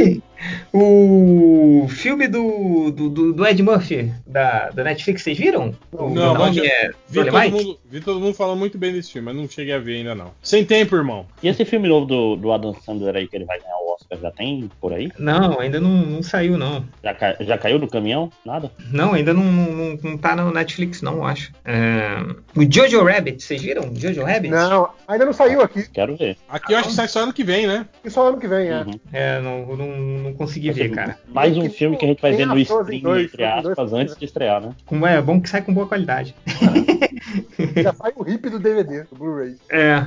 O 0.72 1.88
filme 1.90 2.28
do, 2.28 2.92
do, 2.92 3.10
do- 3.10 3.34
do 3.34 3.46
Ed 3.48 3.62
Murphy, 3.64 4.12
da, 4.26 4.70
da 4.70 4.84
Netflix, 4.84 5.24
vocês 5.24 5.38
viram? 5.38 5.74
O 5.92 6.10
Não, 6.10 6.36
mas 6.36 6.58
é 6.58 6.92
Vi 7.10 7.24
todo, 7.26 7.50
mundo, 7.52 7.80
vi 7.90 8.02
todo 8.02 8.20
mundo 8.20 8.34
falando 8.36 8.60
muito 8.60 8.78
bem 8.78 8.87
desse 8.92 9.12
filme, 9.14 9.26
mas 9.28 9.36
não 9.36 9.48
cheguei 9.50 9.74
a 9.74 9.80
ver 9.80 9.98
ainda 9.98 10.16
não. 10.16 10.32
Sem 10.42 10.66
tempo, 10.66 10.96
irmão. 10.96 11.26
E 11.42 11.48
esse 11.48 11.64
filme 11.66 11.88
novo 11.88 12.06
do, 12.06 12.36
do 12.36 12.52
Adam 12.52 12.74
Sandler 12.74 13.16
aí, 13.16 13.28
que 13.28 13.36
ele 13.36 13.46
vai 13.46 13.60
ganhar 13.60 13.76
o 13.78 13.94
Oscar, 13.94 14.20
já 14.20 14.32
tem 14.32 14.70
por 14.82 14.94
aí? 14.94 15.12
Não, 15.18 15.60
ainda 15.60 15.80
não, 15.80 15.90
não 15.90 16.24
saiu, 16.24 16.58
não. 16.58 16.84
Já, 17.04 17.14
ca- 17.14 17.36
já 17.40 17.58
caiu 17.58 17.80
do 17.80 17.88
caminhão? 17.88 18.30
Nada? 18.46 18.72
Não, 18.92 19.14
ainda 19.14 19.34
não, 19.34 19.44
não, 19.44 19.98
não 20.04 20.18
tá 20.18 20.36
no 20.36 20.52
Netflix, 20.52 21.02
não, 21.02 21.16
eu 21.18 21.26
acho. 21.26 21.52
É, 21.66 22.18
O 22.56 22.64
Jojo 22.72 23.04
Rabbit, 23.04 23.42
vocês 23.44 23.62
viram? 23.62 23.92
Jojo 23.96 24.24
Rabbit? 24.24 24.50
Não, 24.50 24.90
ainda 25.08 25.26
não 25.26 25.34
saiu 25.34 25.62
aqui. 25.62 25.88
Quero 25.92 26.16
ver. 26.16 26.38
Aqui 26.50 26.74
eu 26.74 26.78
acho 26.78 26.90
que 26.90 26.96
sai 26.96 27.08
só 27.08 27.22
ano 27.24 27.34
que 27.34 27.44
vem, 27.44 27.68
né? 27.68 27.86
E 28.04 28.10
só 28.10 28.28
ano 28.28 28.38
que 28.40 28.48
vem, 28.48 28.68
é. 28.70 28.82
Uhum. 28.82 29.00
É, 29.12 29.40
não, 29.42 29.76
não, 29.76 29.88
não 29.98 30.34
consegui 30.34 30.72
ver, 30.72 30.92
cara. 30.92 31.18
Mais 31.28 31.58
um 31.58 31.70
filme 31.70 31.98
que 31.98 32.06
a 32.06 32.08
gente 32.08 32.22
vai 32.22 32.34
ver 32.34 32.46
no 32.46 32.58
stream, 32.60 33.02
2, 33.02 33.26
entre 33.26 33.38
Frozen 33.38 33.62
2, 33.64 33.68
aspas, 33.80 33.94
antes 33.94 34.18
de 34.18 34.26
estrear, 34.26 34.62
né? 34.62 34.74
Como 34.86 35.06
é 35.06 35.22
bom 35.22 35.40
que 35.42 35.50
sai 35.50 35.62
com 35.62 35.74
boa 35.74 35.88
qualidade. 35.88 36.36
Já 37.84 37.94
sai 37.94 38.14
o 38.16 38.28
hip 38.28 38.50
do 38.50 38.60
DVD, 38.60 39.04
do 39.04 39.16
Blu-ray. 39.16 39.56
É. 39.70 39.98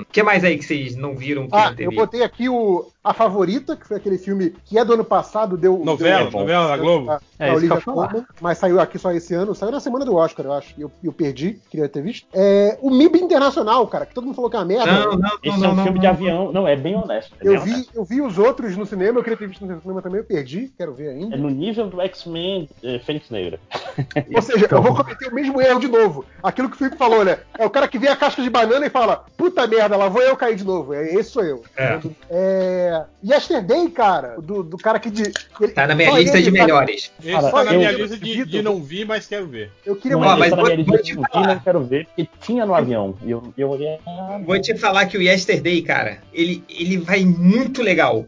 O 0.00 0.04
que 0.12 0.22
mais 0.22 0.44
aí 0.44 0.58
que 0.58 0.64
vocês 0.64 0.96
não 0.96 1.14
viram 1.14 1.48
que 1.48 1.56
Ah, 1.56 1.74
eu 1.78 1.92
botei 1.92 2.22
aqui 2.22 2.48
o 2.48 2.90
A 3.02 3.14
Favorita, 3.14 3.76
que 3.76 3.86
foi 3.86 3.96
aquele 3.96 4.18
filme 4.18 4.54
que 4.64 4.78
é 4.78 4.84
do 4.84 4.92
ano 4.92 5.04
passado, 5.04 5.56
deu. 5.56 5.78
Novela, 5.78 6.30
deu, 6.30 6.40
novela 6.40 6.68
da 6.68 6.76
Globo. 6.76 7.10
A, 7.10 7.20
É 7.38 7.44
a 7.46 7.48
eu 7.48 7.54
Olivia. 7.54 7.80
Colman, 7.80 8.26
mas 8.40 8.58
saiu 8.58 8.78
aqui 8.78 8.98
só 8.98 9.10
esse 9.12 9.32
ano. 9.34 9.54
Saiu 9.54 9.72
na 9.72 9.80
semana 9.80 10.04
do 10.04 10.14
Oscar, 10.14 10.44
eu 10.44 10.52
acho. 10.52 10.74
E 10.76 10.82
eu, 10.82 10.92
eu 11.02 11.10
perdi, 11.12 11.58
queria 11.70 11.88
ter 11.88 12.02
visto. 12.02 12.26
É, 12.32 12.78
o 12.82 12.90
MIB 12.90 13.18
Internacional, 13.18 13.86
cara, 13.86 14.04
que 14.04 14.12
todo 14.14 14.24
mundo 14.24 14.34
falou 14.34 14.50
que 14.50 14.56
é 14.56 14.58
uma 14.58 14.66
merda. 14.66 14.92
Não, 14.92 15.16
não, 15.16 15.30
Esse 15.42 15.58
não, 15.58 15.68
é 15.68 15.72
um 15.72 15.74
não, 15.76 15.82
filme 15.84 15.98
não, 15.98 16.00
de 16.00 16.06
não. 16.06 16.10
avião. 16.10 16.52
Não, 16.52 16.68
é 16.68 16.76
bem 16.76 16.94
honesto. 16.94 17.34
é 17.40 17.48
Eu 17.48 17.52
bem 17.54 17.60
vi, 17.64 17.72
honesto. 17.72 17.92
eu 17.94 18.04
vi 18.04 18.20
os 18.20 18.36
outros 18.38 18.76
no 18.76 18.84
cinema, 18.84 19.18
eu 19.18 19.22
queria 19.22 19.38
ter 19.38 19.48
visto 19.48 19.64
no 19.64 19.80
cinema 19.80 20.02
também, 20.02 20.18
eu 20.20 20.24
perdi, 20.24 20.70
quero 20.76 20.92
ver 20.92 21.08
ainda. 21.08 21.34
É 21.34 21.38
no 21.38 21.48
nível 21.48 21.88
do 21.88 22.02
X-Men 22.02 22.68
eh, 22.84 22.98
Fênix 22.98 23.30
Negra. 23.30 23.58
Ou 24.34 24.42
seja, 24.42 24.68
eu 24.70 24.82
vou 24.82 24.94
cometer 24.94 25.28
o 25.28 25.34
mesmo 25.34 25.60
erro 25.60 25.80
de 25.80 25.88
novo. 25.88 26.24
Aquilo 26.42 26.68
que 26.68 26.76
o 26.76 26.78
Felipe 26.78 26.98
falou, 26.98 27.24
né? 27.24 27.38
É 27.58 27.64
o 27.64 27.70
cara 27.70 27.88
que 27.88 27.98
vê 27.98 28.08
a 28.08 28.16
casca 28.16 28.42
de 28.42 28.50
banana 28.50 28.84
e 28.84 28.90
fala: 28.90 29.24
puta 29.38 29.66
merda, 29.66 29.96
lá 29.96 30.08
vou 30.08 30.20
eu 30.22 30.36
cair 30.36 30.56
de 30.56 30.64
novo. 30.64 30.92
É, 30.92 31.14
esse 31.14 31.30
sou 31.30 31.42
eu. 31.44 31.62
É. 31.76 31.98
É... 32.28 32.89
Yesterday, 33.24 33.88
cara, 33.90 34.36
do, 34.40 34.62
do 34.62 34.76
cara 34.76 34.98
que 34.98 35.10
de. 35.10 35.22
ele- 35.60 35.72
Tá 35.72 35.86
na 35.86 35.94
minha 35.94 36.10
lista 36.18 36.36
ele 36.38 36.50
de 36.50 36.56
tá- 36.56 36.62
melhores. 36.64 37.12
Esse 37.22 37.30
Cara, 37.32 37.50
tá 37.50 37.64
na 37.64 37.72
eu- 37.74 37.78
minha 37.78 37.92
lista 37.92 38.16
de, 38.16 38.44
de 38.44 38.62
não 38.62 38.82
vi, 38.82 39.04
mas 39.04 39.26
quero 39.26 39.46
ver. 39.46 39.70
Eu 39.84 39.96
queria 39.96 40.16
Não, 40.16 40.24
mas 40.24 40.38
mas 40.38 40.50
vou- 40.50 40.58
na 40.58 40.74
minha 40.74 40.84
vou 40.86 40.96
lista 40.96 41.02
de 41.06 41.14
não 41.16 41.22
vi, 41.22 41.28
falar. 41.32 41.46
não 41.54 41.60
quero 41.60 41.80
ver, 41.84 42.06
porque 42.06 42.28
tinha 42.40 42.66
no 42.66 42.74
avião. 42.74 43.14
E 43.24 43.30
eu, 43.30 43.52
eu 43.56 43.68
olhei. 43.70 43.98
ah, 44.06 44.40
Vou 44.44 44.60
te 44.60 44.74
falar 44.76 45.06
que 45.06 45.18
o 45.18 45.22
Yesterday, 45.22 45.82
cara, 45.82 46.18
ele, 46.32 46.64
ele 46.68 46.96
vai 46.98 47.24
muito 47.24 47.82
legal. 47.82 48.26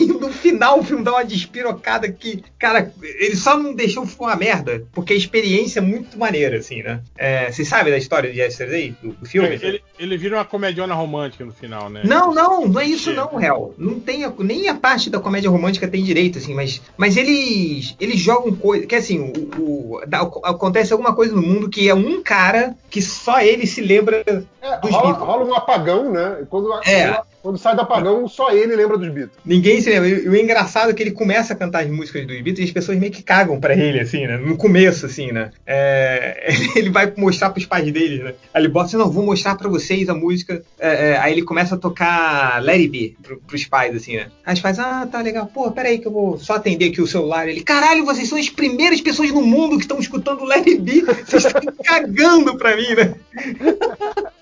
E 0.00 0.04
no 0.06 0.28
final 0.32 0.78
o 0.78 0.82
filme 0.82 1.02
dá 1.04 1.12
uma 1.12 1.24
despirocada 1.24 2.10
que, 2.10 2.42
cara, 2.58 2.92
ele 3.02 3.36
só 3.36 3.56
não 3.56 3.74
deixou 3.74 4.06
ficar 4.06 4.24
uma 4.26 4.36
merda, 4.36 4.84
porque 4.92 5.12
a 5.12 5.16
experiência 5.16 5.78
é 5.80 5.82
muito 5.82 6.18
maneira, 6.18 6.58
assim, 6.58 6.82
né? 6.82 7.00
É, 7.16 7.50
Vocês 7.50 7.66
sabem 7.68 7.92
da 7.92 7.98
história 7.98 8.30
de 8.32 8.38
Yesterday, 8.40 8.94
do, 9.02 9.12
do 9.12 9.26
filme? 9.26 9.48
Ele, 9.62 9.82
ele 9.98 10.16
vira 10.16 10.36
uma 10.36 10.44
comediona 10.44 10.94
romântica 10.94 11.44
no 11.44 11.52
final, 11.52 11.88
né? 11.90 12.02
Não, 12.04 12.32
não, 12.34 12.66
não 12.68 12.80
é 12.80 12.84
isso 12.86 13.12
não, 13.12 13.40
Hel. 13.40 13.74
Não 13.76 13.98
tem 14.02 14.24
a- 14.24 14.32
nem 14.38 14.68
a 14.68 14.74
parte 14.74 15.08
da 15.08 15.18
comédia 15.20 15.48
romântica 15.50 15.88
tem 15.88 16.02
direito, 16.04 16.38
assim, 16.38 16.54
mas, 16.54 16.80
mas 16.96 17.16
eles 17.16 17.96
eles 18.00 18.18
jogam 18.20 18.54
coisa, 18.54 18.86
que 18.86 18.94
assim, 18.94 19.18
o, 19.20 19.94
o- 19.96 20.00
dá- 20.06 20.20
acontece 20.44 20.92
alguma 20.92 21.14
coisa 21.14 21.34
no 21.34 21.42
mundo 21.42 21.68
que 21.70 21.88
é 21.88 21.94
um 21.94 22.22
cara 22.22 22.74
que 22.90 23.00
só 23.00 23.40
ele 23.40 23.66
se 23.66 23.80
lembra 23.80 24.22
É, 24.60 24.78
dos 24.80 24.90
rola, 24.90 25.06
Beatles. 25.06 25.26
rola 25.26 25.44
um 25.44 25.54
apagão, 25.54 26.10
né? 26.12 26.44
Quando, 26.50 26.72
É. 26.84 27.20
quando 27.42 27.58
sai 27.58 27.74
do 27.74 27.80
apagão, 27.82 28.26
só 28.28 28.52
ele 28.52 28.74
lembra 28.76 28.96
dos 28.96 29.08
Beatles. 29.08 29.36
Ninguém 29.44 29.80
se 29.80 29.90
lembra. 29.90 30.08
E 30.08 30.28
o 30.28 30.36
engraçado 30.36 30.90
é 30.90 30.94
que 30.94 31.02
ele 31.02 31.10
começa 31.10 31.52
a 31.52 31.56
cantar 31.56 31.82
as 31.84 31.90
músicas 31.90 32.26
dos 32.26 32.36
Beatles 32.36 32.60
e 32.60 32.64
as 32.64 32.70
pessoas 32.70 32.98
meio 32.98 33.10
que 33.12 33.22
cagam 33.22 33.58
pra 33.60 33.74
ele, 33.74 34.00
assim, 34.00 34.26
né? 34.26 34.36
No 34.36 34.56
começo, 34.56 35.06
assim, 35.06 35.32
né? 35.32 35.50
É, 35.66 36.52
Ele 36.76 36.90
vai 36.90 37.12
mostrar 37.16 37.50
pros 37.50 37.66
pais 37.66 37.90
dele, 37.92 38.22
né? 38.22 38.34
Aí 38.54 38.62
ele 38.62 38.68
bota 38.68 38.86
assim, 38.86 38.96
não, 38.96 39.10
vou 39.10 39.24
mostrar 39.24 39.56
pra 39.56 39.68
vocês 39.68 40.08
a 40.08 40.14
música. 40.14 40.62
É, 40.78 41.10
é, 41.10 41.18
Aí 41.18 41.32
ele 41.32 41.42
começa 41.42 41.74
a 41.74 41.78
tocar 41.78 42.62
Let 42.62 42.76
It 42.80 42.88
Be 42.88 43.16
pro, 43.22 43.36
pros 43.40 43.64
pais, 43.66 43.94
assim, 43.96 44.16
né? 44.16 44.26
Aí 44.46 44.54
os 44.54 44.60
pais, 44.60 44.78
ah, 44.78 45.06
tá 45.10 45.20
legal. 45.20 45.46
Pô, 45.46 45.70
peraí 45.72 45.98
que 45.98 46.06
eu 46.06 46.12
vou 46.12 46.38
só 46.38 46.54
atender 46.54 46.90
aqui 46.90 47.00
o 47.02 47.06
celular. 47.06 47.48
Ele, 47.48 47.62
caralho, 47.62 48.04
vocês 48.04 48.28
são 48.28 48.38
as 48.38 48.48
primeiras 48.48 49.00
pessoas 49.00 49.30
no 49.30 49.42
mundo 49.42 49.76
que 49.76 49.82
estão 49.82 49.98
escutando 49.98 50.44
Let 50.44 50.66
It 50.66 50.80
Be. 50.80 51.00
Vocês 51.02 51.44
estão 51.44 51.60
cagando 51.84 52.56
pra 52.56 52.76
mim, 52.76 52.94
né? 52.94 53.14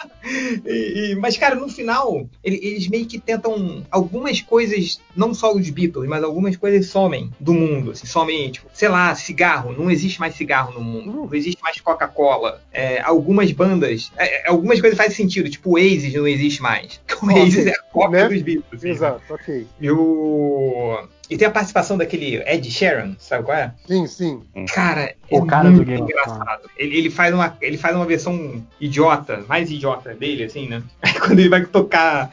E- 0.66 1.12
e- 1.12 1.14
mas, 1.16 1.36
cara, 1.38 1.54
no 1.54 1.68
final, 1.68 2.28
ele- 2.44 2.60
eles 2.62 2.88
meio 2.90 3.06
que 3.06 3.18
tentam. 3.18 3.82
Algumas 3.90 4.40
coisas, 4.40 5.00
não 5.16 5.32
só 5.32 5.54
os 5.54 5.70
Beatles, 5.70 6.08
mas 6.08 6.22
algumas 6.22 6.56
coisas 6.56 6.86
somem 6.86 7.30
do 7.38 7.54
mundo. 7.54 7.92
Assim, 7.92 8.06
somem, 8.06 8.50
tipo, 8.50 8.68
sei 8.72 8.88
lá, 8.88 9.14
cigarro. 9.14 9.72
Não 9.72 9.90
existe 9.90 10.18
mais 10.20 10.34
cigarro 10.34 10.72
no 10.72 10.80
mundo. 10.80 11.12
Não 11.12 11.34
existe 11.34 11.62
mais 11.62 11.80
Coca-Cola. 11.80 12.60
É, 12.72 13.00
algumas 13.00 13.50
bandas. 13.52 14.10
é, 14.16 14.46
é, 14.46 14.48
algumas 14.48 14.80
coisas 14.80 14.96
fazem 14.96 15.14
sentido. 15.14 15.48
Tipo, 15.48 15.70
o 15.70 15.72
Oasis 15.74 16.12
não 16.12 16.26
existe 16.26 16.60
mais. 16.60 17.00
O 17.22 17.26
Oasis 17.32 17.66
é 17.66 17.72
a 17.72 17.82
cópia 17.82 18.22
né? 18.22 18.28
dos 18.28 18.42
Beatles. 18.42 18.66
assim, 18.74 18.88
Exato, 18.90 19.22
ok. 19.32 19.66
E 19.80 19.90
o. 19.90 20.98
E 21.30 21.36
tem 21.36 21.46
a 21.46 21.50
participação 21.50 21.96
daquele 21.96 22.42
Ed 22.44 22.68
Sheeran, 22.70 23.14
sabe 23.18 23.44
qual 23.44 23.56
é? 23.56 23.72
Sim, 23.86 24.06
sim. 24.08 24.42
Cara, 24.74 25.14
O 25.30 25.44
é 25.44 25.46
cara 25.46 25.70
do 25.70 25.76
muito 25.76 25.86
Game 25.86 26.02
of 26.02 26.10
engraçado. 26.12 26.68
Ele, 26.76 26.98
ele 26.98 27.08
faz 27.10 27.32
uma, 27.32 27.56
ele 27.60 27.78
faz 27.78 27.94
uma 27.94 28.04
versão 28.04 28.60
idiota, 28.80 29.44
mais 29.48 29.70
idiota 29.70 30.12
dele, 30.12 30.42
assim, 30.44 30.68
né? 30.68 30.82
Aí 31.00 31.14
quando 31.14 31.38
ele 31.38 31.48
vai 31.48 31.64
tocar 31.64 32.30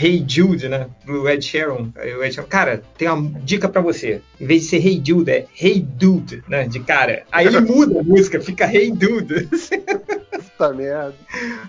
Hey 0.00 0.24
Jude, 0.26 0.68
né? 0.68 0.86
Do 1.04 1.28
Ed 1.28 1.44
Sheeran, 1.44 1.90
o 1.96 2.22
Ed 2.22 2.32
Sheeran, 2.34 2.48
cara, 2.48 2.82
tem 2.96 3.08
uma 3.08 3.40
dica 3.40 3.68
pra 3.68 3.80
você. 3.80 4.22
Em 4.40 4.46
vez 4.46 4.62
de 4.62 4.68
ser 4.68 4.86
Hey 4.86 5.02
Jude, 5.04 5.30
é 5.30 5.46
Hey 5.60 5.80
Dude, 5.80 6.44
né? 6.48 6.68
De 6.68 6.78
cara. 6.80 7.24
Aí 7.32 7.46
ele 7.46 7.60
muda 7.60 8.00
a 8.00 8.04
música, 8.04 8.40
fica 8.40 8.72
Hey 8.72 8.92
Dude. 8.92 9.48
Puta 10.56 10.72
merda. 10.72 11.14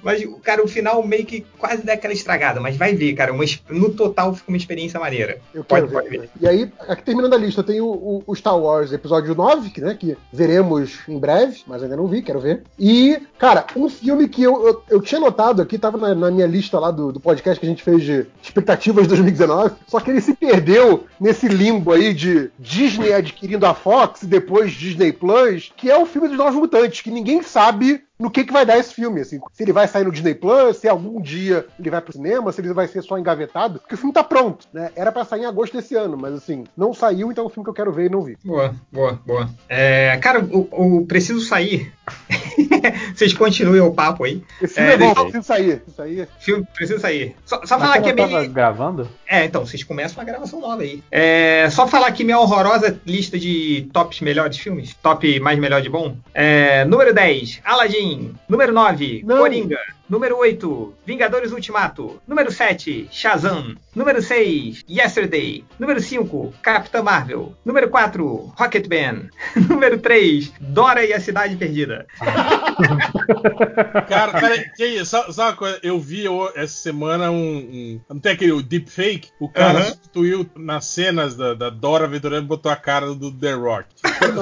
Mas, 0.02 0.24
cara, 0.44 0.64
o 0.64 0.68
final 0.68 1.06
meio 1.06 1.26
que 1.26 1.46
quase 1.58 1.84
dá 1.84 1.94
aquela 1.94 2.14
estragada. 2.14 2.60
Mas 2.62 2.78
vai 2.78 2.94
ver, 2.96 3.14
cara. 3.16 3.34
Uma, 3.34 3.44
no 3.70 3.90
total 3.94 4.34
fica 4.34 4.50
uma 4.50 4.58
experiência 4.58 5.00
maneira. 5.00 5.40
Eu 5.54 5.64
Pode, 5.64 5.88
quero 5.88 5.94
pode 5.94 6.10
ver. 6.10 6.22
ver. 6.22 6.30
E 6.40 6.48
aí, 6.48 6.67
aqui 6.88 7.04
terminando 7.04 7.34
a 7.34 7.38
lista, 7.38 7.64
tem 7.64 7.82
o, 7.82 7.88
o- 7.88 8.24
o 8.28 8.36
Star 8.36 8.58
Wars 8.58 8.92
episódio 8.92 9.34
9, 9.36 9.70
que, 9.70 9.82
né, 9.82 9.96
que 10.00 10.18
veremos 10.32 11.00
em 11.08 11.18
breve, 11.20 11.62
mas 11.68 11.84
ainda 11.84 11.96
não 11.98 12.08
vi, 12.08 12.22
quero 12.22 12.40
ver. 12.40 12.64
E, 12.80 13.20
cara, 13.38 13.66
um 13.76 13.90
filme 13.90 14.28
que 14.28 14.44
eu, 14.44 14.68
eu, 14.68 14.84
eu 14.90 15.02
tinha 15.02 15.20
notado 15.20 15.62
aqui, 15.62 15.78
tava 15.78 15.98
na, 15.98 16.14
na 16.16 16.32
minha 16.32 16.48
lista 16.48 16.80
lá 16.80 16.92
do, 16.92 17.12
do 17.12 17.20
podcast 17.20 17.60
que 17.60 17.66
a 17.66 17.70
gente 17.70 17.84
fez 17.84 18.04
de 18.04 18.26
expectativas 18.42 19.04
de 19.04 19.10
2019, 19.10 19.76
só 19.88 20.00
que 20.00 20.10
ele 20.12 20.22
se 20.22 20.34
perdeu 20.36 21.06
nesse 21.20 21.48
limbo 21.48 21.92
aí 21.92 22.14
de 22.14 22.50
Disney 22.60 23.14
adquirindo 23.14 23.66
a 23.66 23.74
Fox 23.74 24.24
e 24.24 24.28
depois 24.28 24.72
Disney 24.72 25.12
Plus, 25.12 25.72
que 25.76 25.90
é 25.90 25.98
o 25.98 26.06
filme 26.06 26.28
dos 26.28 26.38
Novos 26.38 26.56
Mutantes, 26.56 27.02
que 27.02 27.12
ninguém 27.12 27.42
sabe 27.42 28.02
no 28.20 28.32
que, 28.32 28.44
que 28.44 28.54
vai 28.54 28.66
dar 28.66 28.78
esse 28.78 28.94
filme, 28.94 29.22
assim. 29.22 29.40
Se 29.54 29.64
ele 29.64 29.74
vai 29.74 29.88
sair 29.88 30.04
no 30.04 30.12
Disney 30.12 30.34
Plus, 30.34 30.78
se 30.78 30.88
algum 30.88 31.22
dia 31.22 31.66
ele 31.80 31.90
vai 31.90 32.02
pro 32.02 32.14
cinema, 32.14 32.52
se 32.52 32.62
ele 32.62 32.74
vai 32.74 32.88
ser 32.88 33.02
só 33.02 33.18
engavetado, 33.18 33.80
porque 33.80 33.96
o 33.96 33.98
filme 33.98 34.14
tá 34.14 34.24
pronto, 34.24 34.68
né? 34.74 34.92
Era 34.96 35.12
pra 35.12 35.26
sair 35.26 35.42
em 35.42 35.46
agosto 35.46 35.78
desse 35.78 35.96
ano, 35.96 36.18
mas 36.18 36.34
assim, 36.34 36.64
não 36.76 36.94
saiu, 36.94 37.32
então 37.32 37.44
é 37.44 37.48
um 37.48 37.50
filme 37.50 37.66
que 37.66 37.70
eu 37.70 37.76
quero 37.76 37.92
ver 37.92 38.06
e 38.06 38.10
não 38.10 38.22
vi. 38.22 38.38
Boa, 38.44 38.76
boa, 38.92 39.20
boa. 39.26 39.50
É, 39.70 40.18
cara, 40.18 40.44
o, 40.44 41.00
o 41.00 41.06
Preciso 41.06 41.42
Sair. 41.42 41.94
Vocês 43.16 43.34
continuem 43.34 43.82
o 43.82 43.92
papo 43.94 44.24
aí. 44.24 44.42
Esse 44.62 44.76
filme 44.76 44.90
É, 44.90 44.94
é, 44.94 44.98
bom, 44.98 45.06
deixa- 45.08 45.22
preciso 45.24 45.44
sair. 45.44 45.82
Aí. 46.00 46.28
Filme, 46.40 46.68
preciso 46.74 47.00
sair. 47.00 47.36
Só, 47.46 47.60
só 47.66 47.80
falar 47.80 48.02
que 48.02 48.10
é 48.10 48.14
meio. 48.14 48.50
gravando? 48.50 49.10
É, 49.28 49.46
então, 49.46 49.66
vocês 49.66 49.84
começam 49.84 50.18
uma 50.18 50.24
gravação 50.26 50.60
nova 50.62 50.82
aí. 50.82 51.04
É, 51.12 51.70
só 51.70 51.88
falar 51.88 52.08
aqui 52.08 52.24
minha 52.24 52.40
horrorosa 52.40 53.00
lista 53.06 53.38
de 53.38 53.90
tops 53.94 54.22
melhores 54.22 54.58
filmes. 54.58 54.94
Top 55.02 55.40
mais 55.40 55.60
melhor 55.60 55.82
de 55.82 55.90
bom. 55.90 56.16
É, 56.34 56.86
número 56.86 57.14
10, 57.14 57.62
Aladdin. 57.64 58.34
Número 58.48 58.72
9, 58.74 59.24
Não. 59.26 59.38
Coringa. 59.38 59.78
Número 60.10 60.38
8, 60.38 60.94
Vingadores 61.06 61.52
Ultimato. 61.52 62.22
Número 62.28 62.52
7, 62.52 63.10
Shazam. 63.12 63.76
Número 63.96 64.22
6, 64.22 64.86
Yesterday. 64.90 65.64
Número 65.80 66.00
5, 66.00 66.54
Capitã 66.62 67.04
Marvel. 67.04 67.54
Número 67.66 67.90
4, 67.90 68.54
Rocketman. 68.58 69.30
Número 69.70 69.98
3, 70.00 70.54
Dora 70.62 71.06
e 71.06 71.14
a 71.14 71.20
Cidade 71.20 71.56
Perdida. 71.58 72.06
Cara, 74.08 74.40
peraí, 74.40 74.70
que 74.76 74.86
isso? 74.86 75.06
Só, 75.12 75.32
só 75.32 75.44
uma 75.48 75.54
coisa, 75.54 75.80
eu 75.84 76.00
vi 76.00 76.28
o- 76.28 76.50
essa 76.56 76.74
semana 76.78 77.30
um, 77.32 77.58
um. 77.58 78.02
Não 78.10 78.20
tem 78.20 78.34
aquele 78.34 78.52
o 78.52 78.62
deepfake? 78.62 79.30
O 79.40 79.50
cara 79.50 79.80
Aham. 79.80 79.86
substituiu 79.90 80.50
nas 80.56 80.86
cenas 80.86 81.36
da, 81.36 81.54
da 81.54 81.70
Dora 81.70 82.06
Aventureira 82.06 82.44
e 82.44 82.48
botou 82.48 82.72
a 82.72 82.76
cara 82.76 83.14
do 83.14 83.32
The 83.32 83.54
Rock. 83.54 83.88
Cara. 84.02 84.34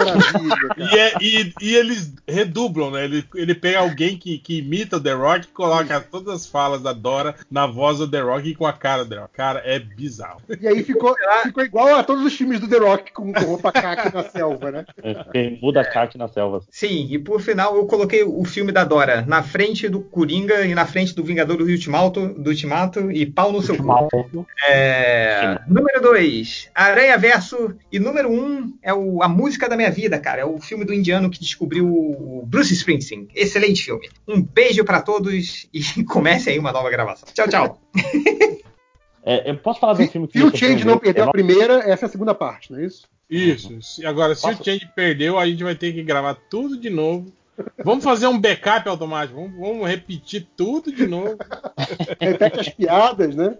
E, 0.77 0.97
é- 0.97 1.13
e- 1.21 1.53
e 1.61 1.75
eles 1.75 2.13
redublam, 2.27 2.91
né? 2.91 3.05
Ele, 3.05 3.25
ele 3.35 3.55
pega 3.55 3.79
alguém 3.79 4.17
que, 4.17 4.37
que 4.37 4.59
imita 4.59 4.97
o 4.97 5.01
The 5.01 5.13
Rock 5.13 5.47
coloca 5.55 6.01
todas 6.01 6.35
as 6.35 6.45
falas 6.45 6.81
da 6.81 6.93
Dora 6.93 7.35
na 7.49 7.65
voz 7.65 7.97
do 7.97 8.09
The 8.09 8.19
Rock 8.19 8.49
e 8.49 8.55
com 8.55 8.67
a 8.67 8.73
cara 8.73 9.03
do 9.03 9.09
The 9.09 9.21
Rock. 9.21 9.33
Cara, 9.33 9.61
é 9.65 9.79
bizarro. 9.79 10.41
E 10.61 10.67
aí 10.67 10.83
ficou, 10.83 11.15
ficou 11.43 11.63
igual 11.63 11.95
a 11.95 12.03
todos 12.03 12.23
os 12.23 12.35
filmes 12.35 12.59
do 12.59 12.67
The 12.67 12.77
Rock 12.77 13.13
com, 13.13 13.31
roupa 13.31 13.71
caca 13.71 14.11
na 14.13 14.23
selva, 14.23 14.71
né? 14.71 14.85
Quem 15.31 15.59
muda 15.61 15.81
a 15.81 15.85
carte 15.85 16.17
na 16.17 16.27
selva. 16.27 16.61
Sim, 16.69 17.07
e 17.09 17.17
por 17.17 17.41
final 17.41 17.75
eu 17.75 17.85
coloquei 17.85 18.23
o 18.23 18.43
filme 18.43 18.71
da 18.71 18.83
Dora 18.83 19.23
na 19.25 19.41
frente 19.41 19.87
do 19.87 20.01
Coringa 20.01 20.65
e 20.65 20.75
na 20.75 20.85
frente 20.85 21.15
do 21.15 21.23
Vingadores 21.23 21.65
do 21.65 21.71
Ultimato, 21.71 22.27
do 22.27 22.49
Ultimato 22.49 23.11
e 23.11 23.25
pau 23.25 23.51
no 23.51 23.61
seu 23.61 23.77
cu. 23.77 24.45
É, 24.67 25.59
número 25.67 26.01
2, 26.01 26.69
Aranha 26.75 27.17
Verso. 27.17 27.75
E 27.91 27.99
número 27.99 28.29
1 28.29 28.33
um 28.33 28.73
é 28.83 28.93
o 28.93 29.23
A 29.23 29.27
Música 29.27 29.69
da 29.69 29.77
Minha 29.77 29.91
Vida, 29.91 30.19
cara. 30.19 30.41
É 30.41 30.45
o 30.45 30.59
filme 30.59 30.83
do 30.83 30.93
indiano 30.93 31.29
que 31.29 31.39
descobriu 31.39 31.87
o 31.87 32.43
Bruce 32.45 32.73
Springsteen. 32.73 33.27
Excelente 33.33 33.83
filme. 33.83 34.09
Um 34.27 34.41
beijo 34.41 34.83
pra 34.83 35.01
todos 35.01 35.44
e 35.73 36.03
comece 36.05 36.49
aí 36.49 36.59
uma 36.59 36.71
nova 36.71 36.89
gravação. 36.89 37.27
Tchau, 37.33 37.47
tchau. 37.47 37.81
É, 39.27 39.49
eu 39.49 39.57
posso 39.57 39.79
falar 39.79 39.93
de 39.95 40.03
um 40.03 40.05
Se, 40.05 40.11
filme 40.11 40.27
que 40.27 40.37
se 40.37 40.43
o 40.45 40.55
Change 40.55 40.85
não 40.85 40.99
perdeu 40.99 41.25
É 41.25 41.27
a 41.27 41.31
primeira, 41.31 41.73
essa 41.79 42.05
é 42.05 42.07
a 42.07 42.09
segunda 42.09 42.35
parte, 42.35 42.71
não 42.71 42.77
é 42.77 42.85
isso? 42.85 43.07
Isso. 43.27 43.75
Agora, 44.05 44.35
se 44.35 44.43
Posso- 44.43 44.61
o 44.61 44.63
Change 44.63 44.87
perdeu, 44.95 45.39
a 45.39 45.47
gente 45.47 45.63
vai 45.63 45.73
ter 45.73 45.91
que 45.93 46.03
gravar 46.03 46.35
tudo 46.47 46.79
de 46.79 46.91
novo. 46.91 47.33
Vamos 47.83 48.03
fazer 48.03 48.27
um 48.27 48.39
backup 48.39 48.87
automático. 48.87 49.39
Vamos, 49.39 49.57
vamos 49.59 49.87
repetir 49.89 50.47
tudo 50.55 50.91
de 50.91 51.07
novo. 51.07 51.37
Repete 52.21 52.59
as 52.59 52.69
piadas, 52.69 53.35
né? 53.35 53.57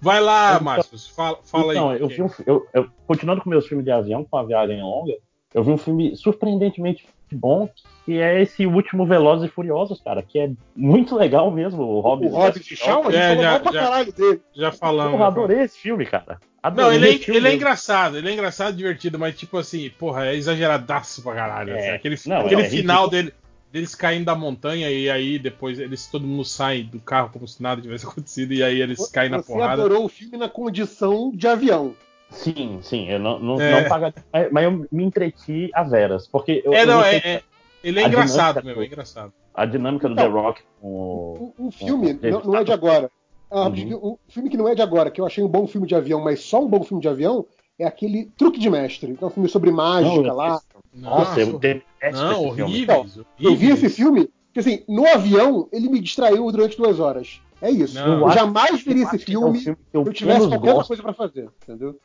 Vai 0.00 0.20
lá, 0.20 0.58
Márcio. 0.58 0.98
Fala, 1.14 1.38
fala 1.44 1.72
então, 1.72 1.90
aí. 1.90 2.00
eu 2.00 2.08
vi 2.08 2.20
um, 2.22 2.30
eu, 2.44 2.66
eu- 2.74 2.90
continuando 3.06 3.40
com 3.42 3.48
meus 3.50 3.68
filmes 3.68 3.84
de 3.84 3.92
avião, 3.92 4.24
com 4.24 4.36
a 4.36 4.42
viagem 4.42 4.82
longa, 4.82 5.14
eu 5.54 5.62
vi 5.62 5.70
um 5.70 5.78
filme 5.78 6.16
surpreendentemente 6.16 7.06
bom, 7.36 7.68
que 8.04 8.18
é 8.18 8.40
esse 8.42 8.66
último 8.66 9.06
Velozes 9.06 9.48
e 9.48 9.52
Furiosos, 9.52 10.00
cara, 10.00 10.22
que 10.22 10.38
é 10.38 10.50
muito 10.76 11.14
legal 11.16 11.50
mesmo. 11.50 11.82
O 11.82 12.00
Hobbs. 12.00 12.32
O 12.32 12.34
Hobbs 12.36 12.64
de 12.64 12.76
Shaw, 12.76 13.02
a 13.08 13.10
gente 13.10 13.16
É, 13.16 13.28
falou 13.28 13.42
já- 13.42 13.60
pra 13.60 13.72
já- 13.72 13.80
caralho 13.82 14.12
dele. 14.12 14.40
Já 14.54 14.72
falamos. 14.72 15.12
Porra, 15.12 15.22
já 15.24 15.28
adorei 15.28 15.60
esse 15.60 15.78
filme, 15.78 16.06
cara. 16.06 16.38
Não, 16.62 16.70
Adorei 16.84 16.96
ele 16.96 17.24
é, 17.24 17.36
ele 17.36 17.48
é 17.48 17.54
engraçado, 17.54 18.18
ele 18.18 18.28
é 18.28 18.32
engraçado, 18.32 18.76
divertido, 18.76 19.18
mas 19.18 19.38
tipo 19.38 19.56
assim, 19.58 19.90
porra, 19.98 20.26
é 20.26 20.34
exageradaço 20.34 21.22
pra 21.22 21.34
caralho. 21.34 21.72
É. 21.72 21.78
assim, 21.78 21.88
aquele 21.90 22.16
Não, 22.26 22.40
aquele 22.46 22.62
é 22.62 22.68
final 22.68 23.08
dele, 23.08 23.32
deles 23.72 23.94
caindo 23.94 24.24
da 24.24 24.34
montanha 24.34 24.90
e 24.90 25.08
aí 25.08 25.38
depois 25.38 25.78
eles 25.78 26.06
todo 26.08 26.26
mundo 26.26 26.44
sai 26.44 26.82
do 26.82 26.98
carro 26.98 27.30
como 27.32 27.46
se 27.46 27.62
nada 27.62 27.80
tivesse 27.80 28.04
acontecido 28.06 28.52
e 28.52 28.62
aí 28.62 28.80
eles 28.82 29.08
caem 29.08 29.30
na 29.30 29.38
Você 29.40 29.52
porrada. 29.52 29.74
adorou 29.84 30.04
o 30.04 30.08
filme 30.08 30.36
na 30.36 30.48
condição 30.48 31.30
de 31.32 31.46
avião. 31.46 31.94
Sim, 32.30 32.80
sim, 32.82 33.08
eu 33.08 33.18
não, 33.18 33.38
não, 33.38 33.60
É. 33.60 33.82
não 33.82 33.88
paga. 33.88 34.14
Mas, 34.52 34.64
eu 34.64 34.86
me 34.92 35.04
entreti 35.04 35.70
a 35.74 35.82
veras. 35.82 36.26
Porque 36.26 36.62
eu, 36.64 36.72
É, 36.74 36.82
eu 36.82 36.86
não, 36.86 37.02
é, 37.02 37.16
é- 37.16 37.42
ele 37.82 38.00
é 38.00 38.04
a 38.04 38.08
engraçado 38.08 38.60
dinâmica 38.60 38.62
mesmo, 38.66 38.70
é 38.82 38.84
do- 38.84 38.86
engraçado. 38.92 39.32
a 39.54 39.64
dinâmica 39.66 40.08
do 40.08 40.12
Então, 40.12 40.24
The 40.26 40.30
Rock 40.40 40.62
com 40.80 40.88
o. 40.88 41.54
O, 41.58 41.68
o 41.68 41.70
filme 41.70 42.12
David 42.12 42.30
não, 42.44 42.52
não 42.52 42.56
é 42.60 42.64
de 42.64 42.72
agora. 42.72 43.10
Ah, 43.50 43.68
Uhum. 43.68 43.94
O 44.02 44.18
filme 44.28 44.50
que 44.50 44.58
não 44.58 44.68
é 44.68 44.74
de 44.74 44.82
agora, 44.82 45.10
que 45.10 45.20
eu 45.20 45.26
achei 45.26 45.42
um 45.42 45.48
bom 45.48 45.66
filme 45.66 45.86
de 45.86 45.94
avião, 45.94 46.22
mas 46.22 46.40
só 46.40 46.62
um 46.62 46.68
bom 46.68 46.82
filme 46.84 47.00
de 47.00 47.08
avião, 47.08 47.46
é 47.78 47.86
aquele 47.86 48.26
Truque 48.36 48.58
de 48.60 48.68
Mestre. 48.68 49.14
que 49.16 49.24
é 49.24 49.26
um 49.26 49.30
filme 49.30 49.48
sobre 49.48 49.70
mágica 49.70 50.20
Não, 50.22 50.34
lá. 50.36 50.60
Nossa, 50.92 51.40
eu 51.40 51.58
detesto 51.58 52.22
não, 52.22 52.30
esse 52.32 52.54
filme. 52.56 52.62
horríveis, 52.62 53.18
Eu 53.40 53.56
vi 53.56 53.70
esse 53.70 53.88
filme, 53.88 54.28
porque 54.48 54.60
assim, 54.60 54.84
no 54.86 55.06
avião, 55.06 55.66
ele 55.72 55.88
me 55.88 55.98
distraiu 55.98 56.50
durante 56.52 56.76
duas 56.76 57.00
horas. 57.00 57.40
É 57.62 57.70
isso. 57.70 57.94
Não. 57.94 58.20
eu 58.20 58.26
Eu 58.28 58.30
jamais 58.32 58.82
veria 58.82 59.04
esse 59.04 59.16
acho 59.16 59.24
que 59.24 59.34
é 59.34 59.38
um 59.38 59.42
filme 59.54 59.58
filme 59.60 59.76
que 59.78 59.90
se 59.90 59.96
eu 59.96 60.12
tivesse 60.12 60.46
qualquer 60.48 60.70
outra 60.72 60.86
coisa 60.86 61.02
pra 61.02 61.12
fazer, 61.14 61.48
entendeu? 61.62 61.98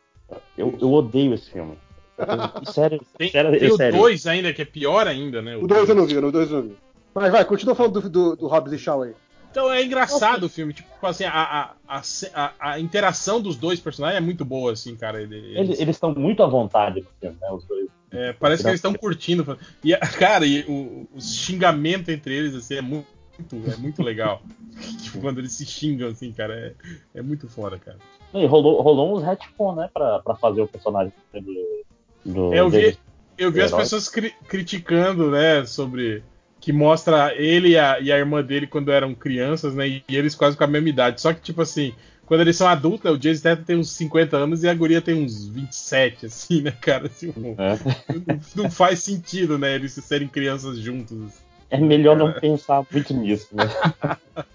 Eu, 0.58 0.78
eu 0.80 0.92
odeio 0.92 1.34
esse 1.34 1.52
filme. 1.52 1.78
Eu- 2.18 2.66
sério, 2.72 3.02
Tem, 3.18 3.30
sério, 3.32 3.60
tem 3.60 3.72
o 3.72 3.78
sério. 3.78 4.00
2 4.00 4.28
ainda, 4.28 4.54
que 4.54 4.62
é 4.62 4.66
pior 4.66 5.08
ainda, 5.08 5.42
né? 5.42 5.58
O 5.58 5.68
2 5.68 5.90
eu 5.90 5.96
não 5.96 6.06
vi, 6.06 6.18
o 6.18 6.32
2 6.32 6.52
eu 6.52 6.58
não 6.58 6.70
vi. 6.70 6.76
Mas 7.16 7.32
vai, 7.32 7.46
continua 7.46 7.76
falando 7.76 8.02
do, 8.02 8.10
do, 8.10 8.36
do 8.36 8.48
Hobbs 8.48 8.74
e 8.74 8.80
Shaw 8.80 9.04
aí. 9.04 9.14
Então 9.52 9.72
é 9.72 9.84
engraçado 9.84 10.46
o 10.46 10.50
filme, 10.50 10.74
tipo 10.74 10.88
assim, 11.06 11.26
a, 11.26 11.76
a, 11.88 12.02
a, 12.34 12.52
a- 12.60 12.80
interação 12.80 13.40
dos 13.40 13.56
dois 13.56 13.80
personagens 13.80 14.18
é 14.18 14.26
muito 14.26 14.44
boa, 14.44 14.72
assim, 14.72 14.96
cara. 14.96 15.22
Ele- 15.22 15.36
Eles 15.36 15.58
eles- 15.58 15.80
eles 15.80 15.96
estão 15.96 16.14
muito 16.16 16.42
à 16.42 16.48
vontade 16.48 17.02
no 17.02 17.08
filme, 17.20 17.38
né? 17.40 17.52
Os 17.52 17.64
dois. 17.66 17.88
É, 18.12 18.34
parece 18.34 18.64
que 18.64 18.70
eles 18.70 18.80
estão 18.80 18.94
curtindo. 18.96 19.58
E, 19.84 19.96
cara, 20.18 20.44
e 20.46 20.62
o, 20.68 21.08
o 21.14 21.22
xingamento 21.22 22.10
entre 22.10 22.36
eles 22.36 22.56
assim, 22.56 22.76
é 22.76 22.82
muito, 22.82 23.06
é 23.72 23.76
muito 23.76 24.02
legal. 24.02 24.42
tipo, 25.04 25.20
quando 25.20 25.38
eles 25.38 25.52
se 25.54 25.66
xingam, 25.68 26.10
assim, 26.10 26.32
cara, 26.32 26.56
é, 27.14 27.20
é 27.20 27.22
muito 27.22 27.48
foda, 27.48 27.78
cara. 27.78 27.98
E 28.34 28.46
rolou, 28.46 28.82
rolou 28.82 29.18
uns 29.18 29.24
retcon, 29.24 29.76
né? 29.76 29.90
Pra, 29.94 30.20
pra 30.20 30.36
fazer 30.36 30.62
o 30.62 30.68
personagem 30.68 31.14
do. 31.34 31.84
do 32.26 32.54
É, 32.54 32.60
eu 32.60 32.70
vi, 32.70 32.98
eu 33.38 33.52
vi 33.52 33.62
as 33.62 33.72
Herói. 33.72 33.84
pessoas 33.84 34.10
cri- 34.10 34.34
criticando, 34.48 35.30
né, 35.32 35.66
sobre. 35.66 36.24
Que 36.60 36.72
mostra 36.72 37.34
ele 37.36 37.70
e 37.72 37.78
a, 37.78 38.00
e 38.00 38.10
a 38.12 38.18
irmã 38.18 38.42
dele 38.42 38.66
quando 38.68 38.90
eram 38.92 39.14
crianças, 39.14 39.76
né? 39.76 39.88
E 39.88 40.04
eles 40.10 40.34
quase 40.34 40.56
com 40.56 40.64
a 40.64 40.68
mesma 40.68 40.88
idade. 40.90 41.20
Só 41.20 41.34
que, 41.34 41.42
tipo 41.42 41.62
assim, 41.62 41.94
quando 42.26 42.40
eles 42.40 42.56
são 42.56 42.68
adultos, 42.70 43.04
né, 43.04 43.12
o 43.12 43.18
Jason 43.20 43.40
Statham 43.40 43.64
tem 43.66 43.76
uns 43.78 43.92
50 43.92 44.38
anos 44.38 44.64
e 44.64 44.70
a 44.70 44.74
guria 44.74 45.02
tem 45.02 45.14
uns 45.14 45.46
27, 45.46 46.26
assim, 46.28 46.62
né, 46.62 46.72
cara? 46.72 47.08
Assim, 47.08 47.34
não, 47.36 47.56
É. 47.62 47.78
não 48.56 48.72
faz 48.72 49.00
sentido, 49.04 49.58
né? 49.60 49.76
Eles 49.76 49.92
serem 49.94 50.28
crianças 50.30 50.78
juntos. 50.80 51.18
É 51.74 51.78
melhor 51.78 52.16
não 52.16 52.32
pensar 52.34 52.86
muito 52.92 53.14
nisso, 53.16 53.48
né? 53.52 53.64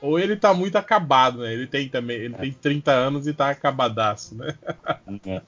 Ou 0.00 0.16
ele 0.18 0.36
tá 0.36 0.54
muito 0.54 0.76
acabado, 0.76 1.38
né? 1.38 1.52
Ele 1.52 1.66
tem 1.66 1.88
também, 1.88 2.16
ele 2.18 2.34
tem 2.34 2.52
30 2.52 2.92
anos 2.92 3.26
e 3.26 3.32
tá 3.34 3.50
acabadaço, 3.50 4.36
né? 4.36 4.54
É, 5.26 5.42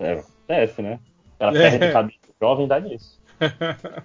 é, 0.00 0.12
acontece, 0.14 0.82
né? 0.82 0.98
Ela 1.38 1.56
É. 1.56 1.70
perde 1.70 1.92
cabelo 1.92 2.18
jovem 2.40 2.66
dá 2.66 2.80
nisso. 2.80 3.18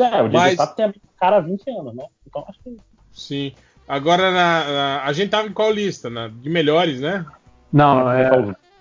É, 0.00 0.20
o 0.22 0.32
Mas- 0.32 0.54
Statham 0.54 0.74
tem 0.74 0.84
a 0.84 0.88
mesma 0.88 1.02
cara 1.20 1.36
há 1.36 1.40
20 1.40 1.70
anos, 1.70 1.94
né? 1.94 2.04
Então 2.26 2.44
acho 2.48 2.58
que 2.64 2.76
Sim. 3.12 3.52
Agora 3.86 4.30
na, 4.32 4.64
na- 4.64 5.02
a 5.04 5.12
gente 5.12 5.30
tava 5.30 5.46
em 5.46 5.52
qual 5.52 5.70
lista? 5.70 6.10
Na, 6.10 6.26
de 6.26 6.50
melhores, 6.50 7.00
né? 7.00 7.24
Não, 7.72 8.10
é, 8.10 8.30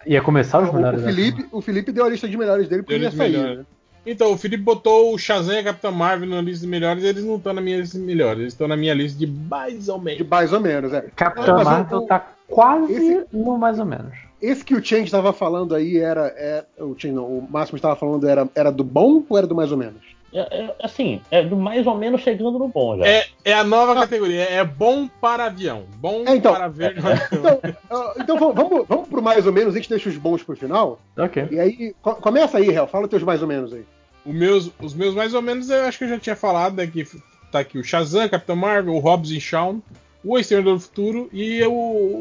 ia 0.07 0.19
começar 0.21 0.63
os 0.63 0.69
O, 0.69 0.73
melhores. 0.73 1.01
o 1.01 1.05
né? 1.05 1.11
Felipe, 1.13 1.47
o 1.51 1.61
Felipe 1.61 1.91
deu 1.91 2.05
a 2.05 2.09
lista 2.09 2.27
de 2.27 2.35
melhores 2.35 2.67
dele 2.67 2.81
porque 2.81 2.95
ele 2.95 3.03
ia 3.03 3.11
sair. 3.11 3.37
melhores. 3.37 3.65
Então, 4.05 4.31
o 4.31 4.37
Felipe 4.37 4.63
botou 4.63 5.13
o 5.13 5.17
Shazam 5.17 5.55
e 5.55 5.59
a 5.59 5.63
Capitã 5.63 5.91
Marvel 5.91 6.29
na 6.29 6.41
lista 6.41 6.61
de 6.65 6.71
melhores, 6.71 7.03
eles 7.03 7.23
não 7.23 7.35
estão 7.35 7.53
na 7.53 7.61
minha 7.61 7.77
lista 7.77 7.97
de 7.99 8.03
melhores, 8.03 8.39
eles 8.39 8.53
estão 8.53 8.67
na 8.67 8.77
minha 8.77 8.93
lista 8.93 9.19
de 9.19 9.27
mais 9.27 9.89
ou 9.89 9.99
De 9.99 10.05
menos. 10.05 10.27
mais 10.27 10.53
ou 10.53 10.59
menos, 10.59 10.93
é. 10.93 11.01
Capitã 11.15 11.55
o- 11.55 11.63
Marvel 11.63 11.97
o- 11.99 12.07
tá 12.07 12.27
quase 12.47 12.93
esse- 12.93 13.25
no 13.31 13.57
mais 13.57 13.77
ou 13.79 13.85
menos. 13.85 14.13
Esse 14.41 14.63
que 14.63 14.73
o 14.73 14.83
Change 14.83 15.03
estava 15.03 15.33
falando 15.33 15.75
aí 15.75 15.97
era. 15.97 16.27
É, 16.37 16.63
o, 16.79 16.95
Change, 16.97 17.11
não, 17.13 17.25
o 17.25 17.47
Máximo 17.49 17.75
estava 17.75 17.95
falando 17.95 18.25
era, 18.27 18.47
era 18.55 18.71
do 18.71 18.85
bom 18.85 19.21
ou 19.27 19.37
era 19.37 19.45
do 19.45 19.53
mais 19.53 19.69
ou 19.71 19.77
menos? 19.77 20.01
É, 20.33 20.39
é, 20.39 20.75
assim, 20.83 21.21
é 21.31 21.43
do 21.43 21.55
mais 21.57 21.85
ou 21.87 21.95
menos 21.95 22.21
chegando 22.21 22.57
no 22.59 22.67
bom 22.67 22.97
já. 22.97 23.05
É, 23.07 23.25
é 23.45 23.53
a 23.53 23.63
nova 23.63 23.95
categoria, 23.95 24.43
é 24.43 24.63
bom 24.63 25.07
para 25.07 25.45
avião. 25.45 25.83
Bom 25.97 26.23
É, 26.27 26.35
então. 26.35 26.53
para 26.53 26.67
ver 26.67 26.95
no 26.95 27.07
avião. 27.07 27.27
Então, 27.33 27.59
ah, 27.89 28.13
então 28.19 28.37
vamos, 28.37 28.87
vamos, 28.87 29.07
pro 29.07 29.21
mais 29.21 29.45
ou 29.45 29.53
menos, 29.53 29.73
a 29.73 29.77
gente 29.77 29.89
deixa 29.89 30.09
os 30.09 30.17
bons 30.17 30.43
pro 30.43 30.55
final. 30.55 30.99
Ok. 31.17 31.47
E 31.51 31.59
aí, 31.59 31.95
co- 32.01 32.15
começa 32.15 32.57
aí, 32.57 32.69
Real, 32.69 32.87
fala 32.87 33.07
teus 33.07 33.23
mais 33.23 33.41
ou 33.41 33.47
menos 33.47 33.73
aí. 33.73 33.83
Os 34.25 34.33
meus, 34.35 34.71
os 34.81 34.93
meus 34.93 35.15
mais 35.15 35.33
ou 35.33 35.41
menos, 35.41 35.69
eu 35.69 35.83
acho 35.85 35.97
que 35.97 36.03
eu 36.03 36.09
já 36.09 36.19
tinha 36.19 36.35
falado, 36.35 36.75
né? 36.75 36.85
Que 36.87 37.05
tá 37.51 37.59
aqui 37.59 37.77
o 37.79 37.83
Shazam, 37.83 38.27
Capitão 38.29 38.55
Marvel, 38.55 38.93
o 38.93 38.99
Hobbs 38.99 39.31
e 39.31 39.39
Shawn, 39.41 39.79
o 40.23 40.37
Exterminador 40.37 40.75
do 40.77 40.81
Futuro 40.83 41.29
e 41.31 41.63
o, 41.63 41.71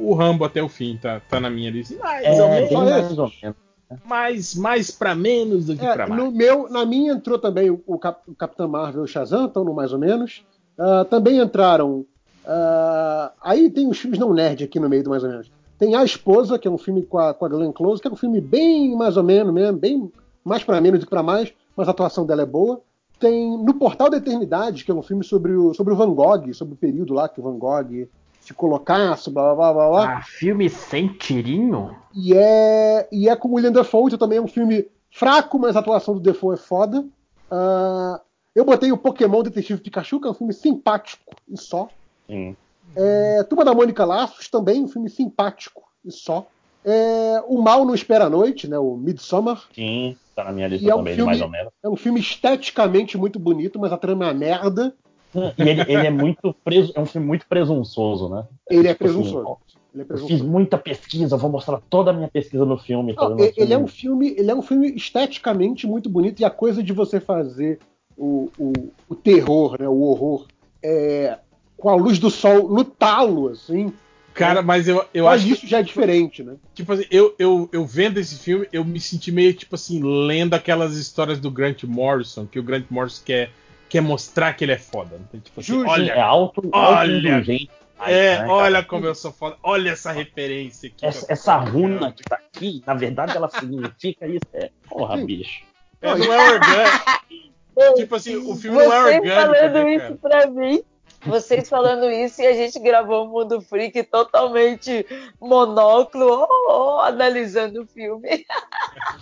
o 0.08 0.14
Rambo 0.14 0.44
até 0.44 0.62
o 0.62 0.68
fim, 0.68 0.96
tá, 1.02 1.20
tá 1.28 1.40
na 1.40 1.50
minha 1.50 1.70
lista. 1.70 1.96
Mais 1.98 2.24
É, 2.24 2.30
ou 2.42 2.48
menos, 2.48 2.70
mais 2.70 3.18
ou 3.18 3.32
menos. 3.42 3.56
Mais, 4.04 4.54
mais 4.54 4.90
pra 4.90 5.14
menos 5.14 5.66
do 5.66 5.76
que 5.76 5.84
É, 5.84 5.94
pra 5.94 6.06
mais. 6.06 6.22
no 6.22 6.30
meu, 6.30 6.68
na 6.68 6.84
minha 6.84 7.12
entrou 7.12 7.38
também 7.38 7.70
o, 7.70 7.80
o 7.86 7.98
Cap- 7.98 8.22
o 8.30 8.34
Capitão 8.34 8.68
Marvel 8.68 9.02
e 9.02 9.04
o 9.04 9.08
Shazam, 9.08 9.46
estão 9.46 9.64
no 9.64 9.72
mais 9.74 9.92
ou 9.92 9.98
menos. 9.98 10.44
Ah, 10.78 11.04
também 11.08 11.38
entraram. 11.40 12.04
ah, 12.46 13.32
aí 13.42 13.70
tem 13.70 13.88
os 13.88 13.98
filmes 13.98 14.18
não 14.18 14.32
nerd 14.32 14.64
aqui 14.64 14.78
no 14.80 14.88
meio 14.88 15.02
do 15.04 15.10
mais 15.10 15.22
ou 15.24 15.30
menos. 15.30 15.50
Tem 15.78 15.94
A 15.94 16.04
Esposa, 16.04 16.58
que 16.58 16.66
é 16.66 16.70
um 16.70 16.78
filme 16.78 17.02
com 17.02 17.18
a, 17.18 17.32
com 17.32 17.44
a 17.44 17.48
Glenn 17.48 17.72
Close, 17.72 18.00
que 18.02 18.08
é 18.08 18.10
um 18.10 18.16
filme 18.16 18.40
bem 18.40 18.96
mais 18.96 19.16
ou 19.16 19.22
menos 19.22 19.52
mesmo, 19.52 19.78
bem 19.78 20.10
mais 20.44 20.64
pra 20.64 20.80
menos 20.80 21.00
do 21.00 21.04
que 21.06 21.10
pra 21.10 21.22
mais, 21.22 21.52
mas 21.76 21.86
a 21.86 21.90
atuação 21.92 22.26
dela 22.26 22.42
é 22.42 22.46
boa. 22.46 22.80
Tem 23.20 23.56
No 23.64 23.74
Portal 23.74 24.08
da 24.10 24.16
Eternidade, 24.16 24.84
que 24.84 24.90
é 24.90 24.94
um 24.94 25.02
filme 25.02 25.24
sobre 25.24 25.52
o, 25.52 25.74
sobre 25.74 25.92
o 25.92 25.96
Van 25.96 26.12
Gogh, 26.12 26.52
sobre 26.54 26.74
o 26.74 26.76
período 26.76 27.14
lá 27.14 27.28
que 27.28 27.40
o 27.40 27.42
Van 27.42 27.58
Gogh 27.58 28.08
se 28.48 28.54
colocasse, 28.54 29.30
blá 29.30 29.54
blá 29.54 29.72
blá 29.72 29.88
blá. 29.88 30.14
Ah, 30.16 30.22
filme 30.22 30.68
sem 30.68 31.08
tirinho? 31.08 31.94
E 32.14 32.34
é, 32.34 33.08
e 33.12 33.28
é 33.28 33.36
com 33.36 33.48
o 33.48 33.54
William 33.54 33.72
Dafoe, 33.72 34.06
então 34.06 34.18
também 34.18 34.38
é 34.38 34.40
um 34.42 34.48
filme 34.48 34.88
fraco, 35.10 35.58
mas 35.58 35.76
a 35.76 35.80
atuação 35.80 36.14
do 36.14 36.20
Dafoe 36.20 36.54
é 36.54 36.58
foda. 36.58 37.04
Ah, 37.50 38.20
eu 38.54 38.64
botei 38.64 38.90
o 38.90 38.96
Pokémon 38.98 39.42
Detetive 39.42 39.80
Pikachu, 39.80 40.20
que 40.20 40.26
é 40.26 40.30
um 40.30 40.34
filme 40.34 40.52
simpático 40.52 41.22
e 41.48 41.56
só. 41.58 41.88
Sim. 42.26 42.56
É, 42.96 43.42
Turma 43.44 43.64
da 43.64 43.74
Mônica 43.74 44.04
Laços, 44.04 44.48
também 44.48 44.82
um 44.82 44.88
filme 44.88 45.08
simpático 45.10 45.82
e 46.04 46.10
só. 46.10 46.46
É, 46.84 47.42
o 47.46 47.60
Mal 47.60 47.84
Não 47.84 47.94
Espera 47.94 48.24
a 48.24 48.30
Noite, 48.30 48.66
né, 48.66 48.78
o 48.78 48.96
Midsommar. 48.96 49.62
Sim, 49.74 50.16
tá 50.34 50.44
na 50.44 50.52
minha 50.52 50.68
lista 50.68 50.90
é 50.90 50.94
um 50.94 50.98
também, 50.98 51.12
de 51.12 51.16
filme- 51.16 51.30
mais 51.32 51.42
ou 51.42 51.50
menos. 51.50 51.72
É 51.82 51.88
um 51.88 51.96
filme 51.96 52.18
esteticamente 52.20 53.18
muito 53.18 53.38
bonito, 53.38 53.78
mas 53.78 53.92
a 53.92 53.98
trama 53.98 54.24
é 54.24 54.28
uma 54.28 54.34
merda. 54.34 54.94
E 55.34 55.62
ele, 55.62 55.82
ele 55.82 56.06
é 56.06 56.10
muito 56.10 56.54
preso, 56.64 56.92
é 56.94 57.00
um 57.00 57.06
filme 57.06 57.26
muito 57.26 57.46
presunçoso, 57.46 58.28
né? 58.28 58.44
Ele 58.70 58.88
é 58.88 58.92
Tipo 58.94 59.04
assim, 59.06 59.14
presunçoso. 59.14 59.58
Ele 59.94 60.02
é 60.02 60.04
Eu 60.04 60.06
fiz 60.06 60.26
presunçoso. 60.26 60.44
muita 60.50 60.78
pesquisa, 60.78 61.36
vou 61.36 61.50
mostrar 61.50 61.80
toda 61.90 62.10
a 62.10 62.14
minha 62.14 62.28
pesquisa 62.28 62.64
no 62.64 62.78
filme. 62.78 63.14
Não, 63.14 63.36
ele, 63.38 63.72
é 63.72 63.78
um 63.78 63.86
filme. 63.86 64.28
filme, 64.28 64.40
ele 64.40 64.50
é 64.50 64.54
um 64.54 64.62
filme 64.62 64.92
esteticamente 64.94 65.86
muito 65.86 66.08
bonito 66.08 66.40
e 66.40 66.44
a 66.44 66.50
coisa 66.50 66.82
de 66.82 66.92
você 66.92 67.20
fazer 67.20 67.78
o, 68.16 68.50
o, 68.58 68.72
o 69.08 69.14
terror, 69.14 69.76
né, 69.78 69.88
o 69.88 70.00
horror, 70.00 70.46
é, 70.82 71.38
com 71.76 71.88
a 71.88 71.94
luz 71.94 72.18
do 72.18 72.30
sol 72.30 72.68
no 72.68 72.84
talo, 72.84 73.48
assim. 73.48 73.92
Cara, 74.34 74.62
mas 74.62 74.86
eu, 74.86 75.04
eu 75.12 75.24
Mas 75.24 75.40
acho 75.40 75.46
que 75.46 75.52
isso 75.52 75.66
já 75.66 75.80
é 75.80 75.82
diferente, 75.82 76.44
né? 76.44 76.54
Tipo 76.72 76.92
assim, 76.92 77.04
eu, 77.10 77.34
eu, 77.38 77.68
eu 77.72 77.84
vendo 77.84 78.18
esse 78.18 78.36
filme, 78.36 78.68
eu 78.72 78.84
me 78.84 79.00
senti 79.00 79.32
meio, 79.32 79.52
tipo 79.52 79.74
assim, 79.74 80.00
lendo 80.00 80.54
aquelas 80.54 80.96
histórias 80.96 81.40
do 81.40 81.50
Grant 81.50 81.82
Morrison, 81.84 82.46
que 82.46 82.58
o 82.58 82.62
Grant 82.62 82.84
Morrison 82.88 83.22
quer, 83.24 83.50
quer 83.88 84.00
mostrar 84.00 84.52
que 84.54 84.64
ele 84.64 84.72
é 84.72 84.78
foda. 84.78 85.18
Tipo 85.42 85.60
assim, 85.60 85.72
Justo. 85.72 85.88
olha, 85.90 86.12
é 86.12 86.20
alto, 86.20 86.68
olha. 86.72 87.00
autoindulgente. 87.00 87.70
é, 88.06 88.38
né, 88.38 88.46
olha 88.46 88.82
como 88.84 89.06
eu 89.06 89.14
sou 89.14 89.32
foda, 89.32 89.56
olha 89.62 89.90
essa 89.90 90.12
referência 90.12 90.88
aqui. 90.88 91.04
Essa, 91.04 91.26
essa 91.32 91.56
runa 91.56 92.12
que 92.12 92.22
tá 92.22 92.36
aqui, 92.36 92.82
na 92.86 92.94
verdade, 92.94 93.36
ela 93.36 93.48
significa 93.48 94.26
isso. 94.26 94.46
É, 94.52 94.70
porra, 94.88 95.16
bicho. 95.16 95.62
É, 96.00 96.14
não 96.14 96.32
é 96.32 96.52
orgânico. 96.52 97.94
tipo 97.96 98.14
assim, 98.14 98.36
o 98.36 98.54
filme 98.56 98.78
não 98.78 98.92
é 98.92 99.02
Vocês 99.02 99.20
orgânico. 99.20 99.52
falando 99.52 99.84
né, 99.84 99.94
isso 99.94 100.16
pra 100.16 100.46
mim. 100.46 100.82
Vocês 101.26 101.68
falando 101.68 102.10
isso 102.10 102.40
e 102.40 102.46
a 102.46 102.52
gente 102.52 102.78
gravou 102.78 103.24
o 103.24 103.28
Mundo 103.28 103.60
Freak 103.60 104.04
totalmente 104.04 105.04
monóculo, 105.40 106.26
ó, 106.30 106.48
ó, 106.68 107.00
analisando 107.00 107.82
o 107.82 107.86
filme. 107.86 108.46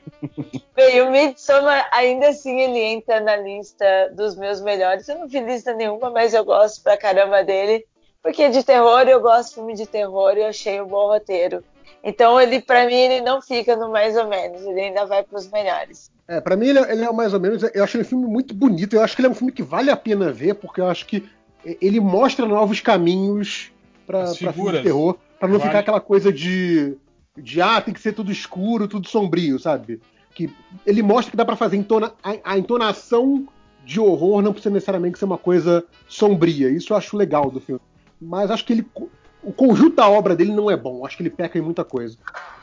Bem, 0.75 1.03
o 1.03 1.11
Midsommar, 1.11 1.89
ainda 1.93 2.29
assim, 2.29 2.61
ele 2.61 2.79
entra 2.81 3.21
na 3.21 3.37
lista 3.37 4.13
dos 4.17 4.37
meus 4.37 4.61
melhores. 4.61 5.09
Eu 5.09 5.19
não 5.19 5.29
fiz 5.29 5.45
lista 5.45 5.73
nenhuma, 5.75 6.11
mas 6.11 6.35
eu 6.35 6.45
gosto 6.45 6.83
pra 6.83 6.97
caramba 6.97 7.43
dele. 7.43 7.85
Porque 8.23 8.49
de 8.49 8.63
terror, 8.65 9.03
eu 9.03 9.21
gosto 9.21 9.51
de 9.51 9.55
filme 9.57 9.75
de 9.75 9.87
terror 9.87 10.33
e 10.37 10.41
eu 10.41 10.47
achei 10.47 10.81
um 10.81 10.87
bom 10.87 11.09
roteiro. 11.09 11.63
Então, 12.03 12.41
ele, 12.41 12.61
pra 12.61 12.87
mim, 12.87 12.95
ele 12.95 13.21
não 13.21 13.41
fica 13.41 13.77
no 13.77 13.91
mais 13.91 14.17
ou 14.17 14.27
menos, 14.27 14.63
ele 14.63 14.81
ainda 14.81 15.07
vai 15.07 15.23
pros 15.23 15.51
melhores. 15.51 16.11
É, 16.27 16.41
pra 16.41 16.57
mim 16.57 16.69
ele, 16.69 16.79
é- 16.79 16.93
ele 16.93 17.05
é 17.05 17.13
mais 17.13 17.35
ou 17.35 17.41
menos. 17.41 17.63
Eu 17.63 17.85
acho 17.85 17.97
ele 17.97 18.05
um 18.05 18.09
filme 18.09 18.27
muito 18.27 18.55
bonito. 18.55 18.97
Eu 18.97 19.03
acho 19.03 19.15
que 19.15 19.21
ele 19.21 19.29
é 19.29 19.31
um 19.31 19.35
filme 19.35 19.53
que 19.53 19.63
vale 19.63 19.91
a 19.91 19.97
pena 19.97 20.33
ver, 20.33 20.55
porque 20.55 20.81
eu 20.81 20.87
acho 20.89 21.07
que 21.07 21.29
ele 21.65 22.01
mostra 22.01 22.47
novos 22.47 22.81
caminhos 22.81 23.71
pra, 24.07 24.25
pra 24.25 24.35
filme 24.35 24.73
de 24.73 24.83
terror. 24.83 25.17
Pra 25.39 25.49
não 25.49 25.59
Vale. 25.59 25.69
ficar 25.69 25.79
aquela 25.81 26.01
coisa 26.01 26.33
de. 26.33 26.97
de 27.37 27.61
ah, 27.61 27.81
tem 27.81 27.93
que 27.93 28.01
ser 28.01 28.13
tudo 28.15 28.33
escuro, 28.33 28.89
tudo 28.89 29.09
sombrio, 29.09 29.59
sabe? 29.59 30.01
Que 30.35 30.51
ele 30.85 31.03
mostra 31.03 31.31
que 31.31 31.37
dá 31.37 31.45
pra 31.45 31.57
fazer 31.57 31.77
entona, 31.77 32.13
a, 32.23 32.35
a 32.53 32.59
entonação 32.59 33.47
de 33.85 34.01
horror 34.01 34.43
não 34.43 34.53
precisa 34.53 34.73
necessariamente 34.75 35.19
ser 35.19 35.25
uma 35.27 35.39
coisa 35.39 35.85
sombria. 36.09 36.69
Isso 36.71 36.93
eu 36.93 36.97
acho 36.97 37.17
legal 37.17 37.51
do 37.51 37.61
filme. 37.61 37.81
Mas 38.21 38.51
acho 38.51 38.65
que 38.65 38.73
ele. 38.73 38.87
O 39.43 39.53
conjunto 39.53 39.97
da 39.97 40.09
obra 40.09 40.35
dele 40.35 40.53
não 40.53 40.71
é 40.71 40.77
bom. 40.77 41.05
Acho 41.05 41.17
que 41.19 41.23
ele 41.23 41.31
peca 41.31 41.59
em 41.59 41.63
muita 41.63 41.85
coisa. 41.85 42.17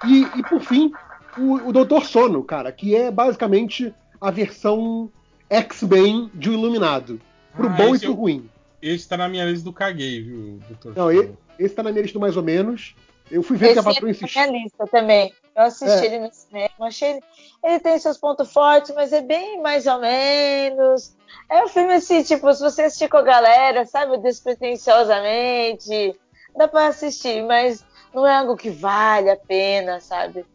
E, 0.06 0.24
e 0.38 0.44
por 0.50 0.60
fim, 0.62 0.92
o, 1.38 1.70
o 1.70 1.72
Doutor 1.72 2.06
Sono, 2.06 2.44
cara, 2.44 2.72
que 2.72 2.96
é 2.96 3.12
basicamente 3.12 3.94
a 4.20 4.32
versão 4.32 5.10
X-Men 5.50 6.30
de 6.34 6.50
um 6.50 6.54
Iluminado. 6.54 7.22
Pro 7.56 7.68
Ah, 7.68 7.70
bom 7.70 7.90
e 7.90 7.92
esse 7.96 8.06
pro 8.06 8.14
eu- 8.14 8.16
ruim. 8.18 8.50
Esse 8.82 9.08
tá 9.08 9.16
na 9.16 9.30
minha 9.30 9.46
lista 9.46 9.64
do 9.64 9.72
caguei, 9.72 10.24
viu, 10.24 10.60
doutor? 10.68 10.94
Não, 10.96 11.12
e- 11.12 11.30
esse 11.60 11.76
tá 11.76 11.84
na 11.84 11.92
minha 11.92 12.02
lista 12.02 12.18
mais 12.18 12.36
ou 12.36 12.42
menos. 12.42 12.96
Eu 13.32 13.42
fui 13.42 13.56
ver 13.58 13.74
que 13.74 13.80
a 13.80 13.80
Esse 13.80 13.80
é 13.80 13.84
patroa 13.94 14.06
na 14.06 14.12
insistiu. 14.12 14.42
minha 14.52 14.64
lista 14.64 14.88
também. 14.88 15.34
Eu 15.56 15.64
assisti 15.64 16.06
É. 16.06 16.06
ele 16.06 16.20
no 16.20 16.34
cinema, 16.34 16.70
achei 16.82 17.10
ele. 17.12 17.22
Ele 17.64 17.80
tem 17.80 17.98
seus 18.00 18.18
pontos 18.18 18.52
fortes, 18.52 18.94
mas 18.94 19.14
é 19.14 19.22
bem 19.22 19.62
mais 19.62 19.86
ou 19.88 20.00
menos. 20.00 21.16
É 21.50 21.64
um 21.64 21.68
filme 21.68 21.94
assim, 21.94 22.24
tipo, 22.24 22.52
se 22.54 22.62
você 22.62 22.84
assistir 22.84 23.08
com 23.10 23.18
a 23.18 23.22
galera, 23.22 23.86
sabe, 23.86 24.18
despretensiosamente, 24.18 26.16
dá 26.56 26.68
pra 26.68 26.88
assistir, 26.88 27.44
mas 27.46 27.84
não 28.14 28.26
é 28.28 28.36
algo 28.36 28.56
que 28.58 28.70
vale 28.70 29.30
a 29.30 29.36
pena, 29.38 30.00
sabe? 30.00 30.46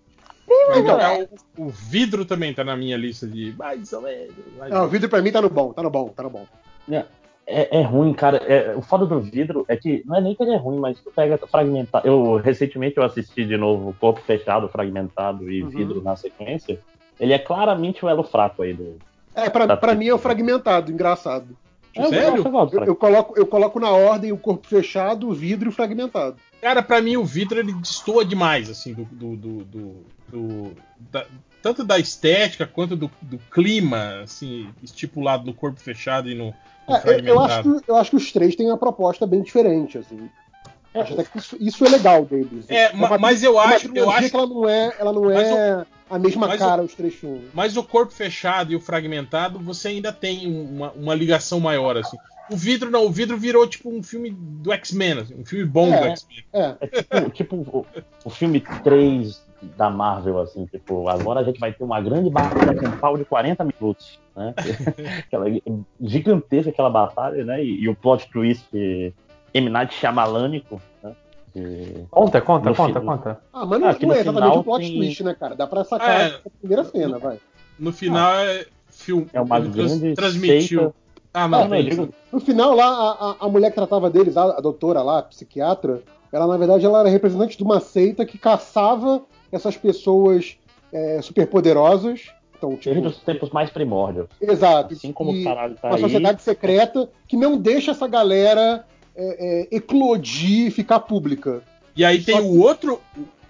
Bem 0.46 0.66
mais 0.68 0.78
Então, 0.84 0.94
ou 0.94 0.98
menos. 1.18 1.30
O 1.58 1.68
vidro 1.68 2.24
também 2.24 2.54
tá 2.54 2.62
na 2.62 2.76
minha 2.76 2.96
lista 2.96 3.26
de 3.26 3.52
mais 3.56 3.92
ou 3.92 4.02
menos. 4.02 4.34
mais 4.58 4.72
Não, 4.72 4.84
o 4.84 4.88
vídeo 4.88 5.08
pra 5.08 5.20
mim 5.22 5.32
tá 5.32 5.42
no 5.42 5.50
bom, 5.50 5.72
tá 5.72 5.82
no 5.82 5.90
bom, 5.90 6.08
tá 6.08 6.22
no 6.22 6.30
bom. 6.30 6.46
É, 6.90 7.04
é 7.46 7.82
ruim, 7.82 8.12
cara. 8.12 8.38
É- 8.38 8.74
o 8.76 8.82
foda 8.82 9.06
do 9.06 9.20
vidro 9.20 9.64
é 9.68 9.76
que 9.76 10.02
não 10.04 10.16
é 10.16 10.20
nem 10.20 10.34
que 10.34 10.42
ele 10.42 10.52
é 10.52 10.56
ruim, 10.56 10.78
mas 10.78 10.98
tu 11.00 11.10
pega 11.14 11.38
fragmentado. 11.38 12.06
Eu 12.06 12.36
recentemente 12.36 12.96
eu 12.96 13.04
assisti 13.04 13.44
de 13.44 13.56
novo 13.56 13.94
Corpo 14.00 14.20
Fechado, 14.20 14.68
Fragmentado 14.68 15.50
e 15.50 15.62
Uhum. 15.62 15.68
Vidro 15.68 16.02
na 16.02 16.16
sequência. 16.16 16.78
Ele 17.20 17.32
é 17.32 17.38
claramente 17.38 18.04
o 18.04 18.08
elo 18.08 18.22
fraco 18.24 18.62
aí 18.62 18.72
do. 18.74 18.96
É, 19.34 19.48
pra, 19.48 19.66
Tá 19.66 19.76
pra 19.76 19.94
mim 19.94 20.06
é 20.08 20.14
o 20.14 20.18
fragmentado, 20.18 20.90
engraçado. 20.90 21.56
Eu- 21.94 22.08
Sério? 22.10 22.44
Eu, 22.44 22.68
Eu, 22.80 22.84
eu 22.84 22.96
coloco, 22.96 23.38
eu 23.38 23.46
coloco 23.46 23.80
na 23.80 23.90
ordem 23.90 24.30
o 24.32 24.36
corpo 24.36 24.66
fechado, 24.66 25.28
o 25.28 25.32
vidro 25.32 25.68
e 25.68 25.70
o 25.70 25.72
fragmentado. 25.72 26.36
Cara, 26.60 26.82
pra 26.82 27.00
mim 27.00 27.16
o 27.16 27.24
vidro 27.24 27.58
ele 27.58 27.72
destoa 27.72 28.24
demais, 28.24 28.68
assim, 28.68 28.92
do. 28.92 29.04
do, 29.04 29.36
do, 29.36 29.64
do- 29.64 29.96
do- 30.28 30.72
da- 31.10 31.24
tanto 31.66 31.82
da 31.84 31.98
estética 31.98 32.64
quanto 32.64 32.94
do, 32.94 33.10
do 33.20 33.38
clima, 33.50 34.20
assim, 34.22 34.68
estipulado 34.82 35.44
no 35.44 35.52
corpo 35.52 35.80
fechado 35.80 36.30
e 36.30 36.34
no, 36.34 36.54
no 36.88 36.94
É, 36.94 37.00
eu, 37.18 37.24
eu 37.24 37.40
acho 37.40 37.54
fragmentado. 37.54 37.80
que, 37.82 37.90
eu 37.90 37.96
acho 37.96 38.10
que 38.10 38.16
os 38.16 38.30
três 38.32 38.54
têm 38.54 38.66
uma 38.68 38.78
proposta 38.78 39.26
bem 39.26 39.42
diferente, 39.42 39.98
assim. 39.98 40.30
Acho 40.94 41.12
até 41.14 41.24
que 41.24 41.38
isso, 41.38 41.56
isso 41.60 41.84
é 41.84 41.88
legal 41.88 42.24
deles. 42.24 42.64
É, 42.68 42.92
ma- 42.94 43.08
uma- 43.08 43.18
mas 43.18 43.42
eu 43.42 43.58
acho, 43.58 43.90
eu 43.94 44.08
acho 44.10 44.30
que 44.30 44.36
ela 44.36 44.46
não 44.46 44.68
é, 44.68 44.94
ela 44.98 45.12
não 45.12 45.28
é 45.30 45.84
a 46.08 46.18
mesma 46.20 46.56
cara, 46.56 46.82
os 46.82 46.94
três 46.94 47.14
filmes. 47.16 47.50
Mas 47.52 47.76
o 47.76 47.82
corpo 47.82 48.12
fechado 48.12 48.72
e 48.72 48.76
o 48.76 48.80
fragmentado, 48.80 49.58
você 49.58 49.88
ainda 49.88 50.12
tem 50.12 50.46
uma, 50.46 50.92
uma 50.92 51.14
ligação 51.16 51.58
maior, 51.58 51.96
assim. 51.96 52.16
o 52.48 52.56
vidro 52.56 52.90
não, 52.92 53.04
o 53.06 53.10
vidro 53.10 53.36
virou 53.36 53.66
tipo 53.66 53.90
um 53.90 54.02
filme 54.04 54.30
do 54.30 54.72
X-Men, 54.72 55.18
assim, 55.18 55.34
um 55.38 55.44
filme 55.44 55.64
bom 55.64 55.92
É. 55.92 56.00
do 56.00 56.06
X-Men. 56.10 56.44
É. 56.52 56.76
É 56.80 56.86
tipo, 56.86 57.30
tipo 57.30 57.56
o, 57.56 57.86
o 58.24 58.30
filme 58.30 58.60
3 58.84 59.44
da 59.76 59.88
Marvel, 59.90 60.38
assim, 60.40 60.66
tipo, 60.66 61.08
agora 61.08 61.40
a 61.40 61.44
gente 61.44 61.58
vai 61.58 61.72
ter 61.72 61.82
uma 61.84 62.00
grande 62.00 62.28
batalha 62.30 62.74
com 62.74 62.86
um 62.86 62.96
pau 62.98 63.16
de 63.16 63.24
40 63.24 63.64
minutos, 63.64 64.18
né? 64.36 64.54
aquela, 65.26 65.46
gigantesca 66.00 66.70
aquela 66.70 66.90
batalha, 66.90 67.44
né? 67.44 67.62
E, 67.64 67.82
e 67.82 67.88
o 67.88 67.94
plot 67.94 68.28
twist 68.30 68.66
M. 69.54 69.68
Night 69.70 69.94
Shyamalânico, 69.94 70.80
né? 71.02 71.12
Conta, 72.10 72.40
conta, 72.42 72.68
No 72.70 72.76
conta, 72.76 73.00
final- 73.00 73.16
conta. 73.16 73.40
Ah, 73.52 73.64
mas 73.64 73.80
não, 73.80 73.88
Ah, 73.88 73.96
não 74.00 74.12
é 74.12 74.20
exatamente 74.20 74.58
um 74.58 74.62
plot 74.62 74.80
tem- 74.82 74.96
twist, 74.96 75.24
né, 75.24 75.34
cara? 75.34 75.54
Dá 75.56 75.66
pra 75.66 75.84
sacar 75.84 76.20
É. 76.20 76.26
a 76.26 76.50
primeira 76.60 76.84
cena, 76.84 77.18
vai. 77.18 77.38
No 77.78 77.92
final 77.92 78.34
é 78.40 78.66
filme. 78.90 79.26
É 79.32 79.40
uma 79.40 79.58
grande 79.60 80.14
transmitiu. 80.14 80.80
seita. 80.80 80.94
Ah, 81.32 81.44
Ah, 81.44 81.48
não, 81.48 81.74
eu 81.74 81.80
isso. 81.80 81.90
digo, 81.90 82.14
No 82.32 82.40
final 82.40 82.74
lá, 82.74 82.86
a, 82.86 83.30
a- 83.30 83.36
a 83.40 83.48
mulher 83.48 83.70
que 83.70 83.76
tratava 83.76 84.08
deles, 84.10 84.36
a, 84.36 84.56
a 84.56 84.60
doutora 84.60 85.02
lá, 85.02 85.18
a 85.18 85.22
psiquiatra, 85.22 86.02
ela 86.32 86.46
na 86.46 86.56
verdade 86.58 86.84
ela 86.84 87.00
era 87.00 87.08
representante 87.08 87.56
de 87.56 87.62
uma 87.64 87.80
seita 87.80 88.24
que 88.26 88.36
caçava 88.38 89.22
essas 89.50 89.76
pessoas 89.76 90.56
é, 90.92 91.20
superpoderosas. 91.22 92.30
Então, 92.56 92.74
tipo, 92.76 92.94
desde 92.94 93.08
os 93.08 93.18
tempos 93.18 93.50
mais 93.50 93.68
primórdios. 93.68 94.28
exato. 94.40 94.94
Assim 94.94 95.12
como 95.12 95.32
E 95.32 95.42
o 95.42 95.44
caralho 95.44 95.74
tá 95.74 95.88
uma 95.88 95.96
aí. 95.96 96.00
sociedade 96.02 96.42
secreta 96.42 97.08
que 97.28 97.36
não 97.36 97.58
deixa 97.58 97.90
essa 97.90 98.08
galera 98.08 98.84
é, 99.14 99.68
é, 99.72 99.76
eclodir 99.76 100.68
e 100.68 100.70
ficar 100.70 101.00
pública. 101.00 101.62
E 101.94 102.04
aí 102.04 102.22
tem 102.22 102.36
Só 102.36 102.42
o 102.42 102.58
outro. 102.60 103.00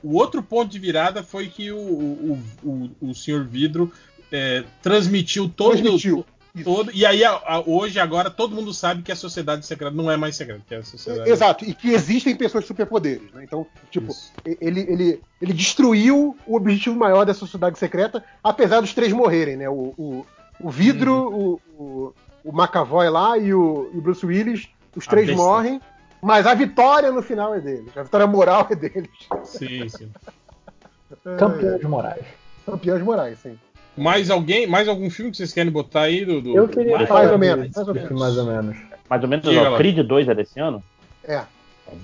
O 0.02 0.16
outro 0.16 0.40
ponto 0.40 0.70
de 0.70 0.78
virada 0.78 1.23
foi 1.23 1.48
que 1.48 1.73
o, 1.73 1.78
o, 1.78 2.39
o, 2.62 2.90
o 3.09 3.14
senhor 3.14 3.44
Vidro 3.44 3.90
é, 4.31 4.62
transmitiu 4.81 5.48
todo. 5.48 5.73
Transmitiu. 5.73 6.24
Todo 6.64 6.90
e 6.94 7.04
aí, 7.04 7.22
a- 7.24 7.40
a- 7.44 7.60
hoje, 7.66 7.98
agora, 8.00 8.30
todo 8.30 8.54
mundo 8.54 8.72
sabe 8.72 9.02
que 9.02 9.12
a 9.12 9.16
sociedade 9.16 9.66
secreta 9.66 9.94
não 9.94 10.10
é 10.10 10.16
mais 10.16 10.36
secreta, 10.36 10.62
que 10.66 10.74
é 10.74 10.78
a 10.78 10.82
sociedade. 10.82 11.28
Exato, 11.30 11.64
e 11.64 11.74
que 11.74 11.90
existem 11.92 12.34
pessoas 12.34 12.64
com 12.64 12.68
superpoderes, 12.68 13.30
né? 13.32 13.44
Então, 13.44 13.66
tipo, 13.90 14.10
Isso. 14.12 14.32
ele, 14.60 14.80
ele, 14.80 15.20
ele 15.40 15.52
destruiu 15.52 16.36
o 16.46 16.56
objetivo 16.56 16.96
maior 16.96 17.24
da 17.26 17.34
sociedade 17.34 17.78
secreta, 17.78 18.24
apesar 18.42 18.80
dos 18.80 18.94
três 18.94 19.12
morrerem, 19.12 19.56
né? 19.56 19.68
O, 19.68 19.94
o, 19.98 20.26
o 20.60 20.70
Vidro, 20.70 21.12
Uhum. 21.12 21.60
o, 21.78 21.82
o, 21.82 22.14
o 22.44 22.52
McAvoy 22.62 23.08
lá 23.10 23.36
e 23.36 23.52
o, 23.52 23.90
e 23.92 23.98
o 23.98 24.00
Bruce 24.00 24.24
Willis, 24.24 24.68
os 24.94 25.06
A 25.06 25.10
três 25.10 25.26
besta. 25.26 25.42
morrem, 25.42 25.80
mas 26.22 26.46
a 26.46 26.54
vitória 26.54 27.12
no 27.12 27.22
final 27.22 27.54
é 27.54 27.60
deles. 27.60 27.94
A 27.96 28.02
vitória 28.02 28.26
moral 28.26 28.66
é 28.70 28.74
deles. 28.74 29.10
Sim, 29.44 29.88
sim. 29.88 30.10
Campeões 31.38 31.82
Morais. 31.82 32.24
Campeões 32.64 33.02
morais, 33.02 33.38
sim. 33.40 33.58
Mais 33.97 34.31
alguém? 34.31 34.66
Mais 34.66 34.89
algum 34.89 35.09
filme 35.09 35.31
que 35.31 35.36
vocês 35.39 35.52
querem 35.52 35.73
botar 35.73 36.02
aí? 36.02 36.24
Do, 36.24 36.40
do- 36.40 36.56
Eu 36.56 36.68
queria 36.68 36.97
Mais 36.97 37.09
falar 37.09 37.32
ou 37.32 37.39
menos, 37.39 37.70
mais 37.74 37.89
ou 37.89 37.94
menos. 37.94 38.10
mais 38.20 38.36
ou 38.39 38.44
menos. 38.47 38.77
Mais 39.09 39.23
ou 39.23 39.28
menos, 39.28 39.48
Diga 39.48 39.62
ó, 39.62 39.68
lá. 39.70 39.78
Creed 39.78 39.98
2 40.06 40.28
é 40.28 40.35
desse 40.35 40.60
ano? 40.60 40.82
É, 41.24 41.35
É 41.36 41.47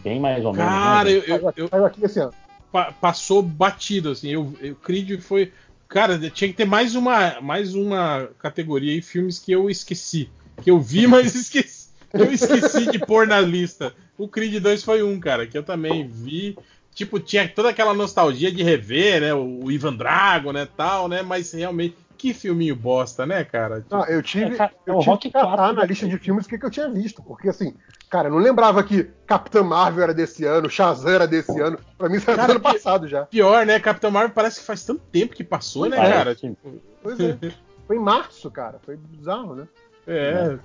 bem 0.03 0.19
mais 0.21 0.45
ou 0.45 0.53
menos. 0.53 0.67
Cara, 0.69 1.11
né, 1.11 1.17
eu, 1.17 1.23
eu, 1.25 1.49
aqui, 1.49 1.61
eu- 1.61 1.69
saiu 1.69 1.85
aqui 1.87 2.05
esse 2.05 2.21
ano. 2.21 2.33
pa- 2.71 2.93
passou 3.01 3.43
batido, 3.43 4.11
assim. 4.11 4.31
Eu, 4.31 4.55
eu 4.61 4.75
Creed 4.77 5.21
foi. 5.21 5.53
Cara, 5.89 6.19
tinha 6.31 6.49
que 6.49 6.55
ter 6.57 6.65
mais 6.65 6.95
uma, 6.95 7.39
mais 7.43 7.75
uma 7.75 8.29
categoria 8.39 8.93
aí, 8.93 9.03
filmes 9.03 9.39
que 9.39 9.53
eu 9.53 9.69
esqueci. 9.69 10.31
Que 10.63 10.71
eu 10.71 10.81
vi, 10.81 11.07
mas 11.09 11.35
esqueci. 11.35 11.89
Eu 12.15 12.31
esqueci 12.33 12.91
de 12.91 12.99
pôr 12.99 13.27
na 13.27 13.41
lista. 13.41 13.93
O 14.17 14.29
Creed 14.29 14.63
2 14.63 14.83
foi 14.85 15.03
um, 15.03 15.19
cara, 15.21 15.47
que 15.47 15.57
eu 15.59 15.63
também 15.63 16.07
vi. 16.07 16.57
Tipo, 16.95 17.19
tinha 17.19 17.49
toda 17.49 17.71
aquela 17.71 17.95
nostalgia 17.95 18.53
de 18.53 18.63
rever, 18.63 19.21
né? 19.23 19.33
O 19.35 19.71
Ivan 19.71 19.95
Drago, 19.95 20.53
né? 20.53 20.69
Tal, 20.77 21.09
né? 21.09 21.23
Mas 21.23 21.53
realmente, 21.53 21.97
que 22.19 22.35
filminho 22.35 22.77
bosta, 22.77 23.25
né, 23.25 23.43
cara? 23.45 23.85
Não, 23.91 24.05
eu 24.07 24.23
tive, 24.23 24.57
É, 24.57 24.65
é 24.65 24.71
eu 24.87 24.97
o 24.97 24.99
tive 24.99 25.11
Rock 25.11 25.23
que 25.29 25.31
catar 25.33 25.57
4 25.57 25.73
na 25.77 25.85
lista 25.85 26.07
de 26.07 26.19
filmes 26.19 26.45
o 26.45 26.49
que, 26.49 26.59
que 26.59 26.67
eu 26.67 26.71
tinha 26.71 26.89
visto. 26.91 27.23
Porque, 27.23 27.49
assim, 27.49 27.75
cara, 28.11 28.29
eu 28.29 28.33
não 28.33 28.39
lembrava 28.39 28.83
que 28.85 29.05
Capitã 29.27 29.63
Marvel 29.63 30.03
era 30.05 30.15
desse 30.15 30.45
ano, 30.45 30.69
Shazam 30.69 31.11
era 31.13 31.27
desse 31.27 31.59
ano. 31.61 31.79
Pra 31.97 32.09
mim, 32.11 32.17
isso 32.17 32.31
era 32.31 32.45
do 32.47 32.51
ano 32.53 32.61
passado 32.61 33.09
já. 33.09 33.25
Pior, 33.25 33.65
né? 33.65 33.81
Capitão 33.81 34.11
Marvel 34.11 34.33
parece 34.35 34.61
que 34.61 34.67
faz 34.67 34.85
tanto 34.85 35.01
tempo 35.11 35.35
que 35.35 35.43
passou, 35.43 35.87
né, 35.89 35.97
Parece, 35.97 36.13
cara? 36.15 36.35
sim. 36.37 36.57
Pois 37.03 37.19
é. 37.19 37.39
Foi 37.87 37.97
em 37.97 38.01
março, 38.01 38.51
cara. 38.51 38.79
Foi 38.85 38.97
bizarro, 38.97 39.55
né? 39.57 39.67
É. 40.07 40.59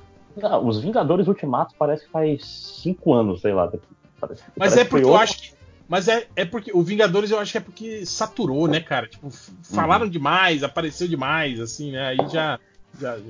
Ah, 0.43 0.59
os 0.59 0.79
Vingadores 0.81 1.27
Ultimatos 1.27 1.73
parece 1.79 2.05
que 2.05 2.11
faz 2.11 2.45
5 2.83 3.13
anos, 3.13 3.41
sei 3.41 3.53
lá. 3.53 3.71
Parece- 4.19 4.43
Mas 4.49 4.73
parece 4.73 4.79
é 4.81 4.85
porque 4.85 5.05
eu 5.05 5.09
outro- 5.09 5.23
acho 5.23 5.37
que. 5.41 5.56
Mas 5.87 6.07
é, 6.07 6.27
é 6.35 6.43
porque 6.45 6.71
o 6.73 6.81
Vingadores 6.81 7.31
eu 7.31 7.39
acho 7.39 7.51
que 7.51 7.57
é 7.57 7.61
porque 7.61 8.05
saturou, 8.05 8.67
né, 8.67 8.81
cara? 8.81 9.07
Tipo, 9.07 9.29
falaram 9.63 10.07
demais, 10.07 10.63
apareceu 10.63 11.07
demais, 11.07 11.59
assim, 11.59 11.91
né? 11.91 12.07
Aí 12.07 12.17
já. 12.27 12.59
Já, 12.99 13.15
já, 13.17 13.21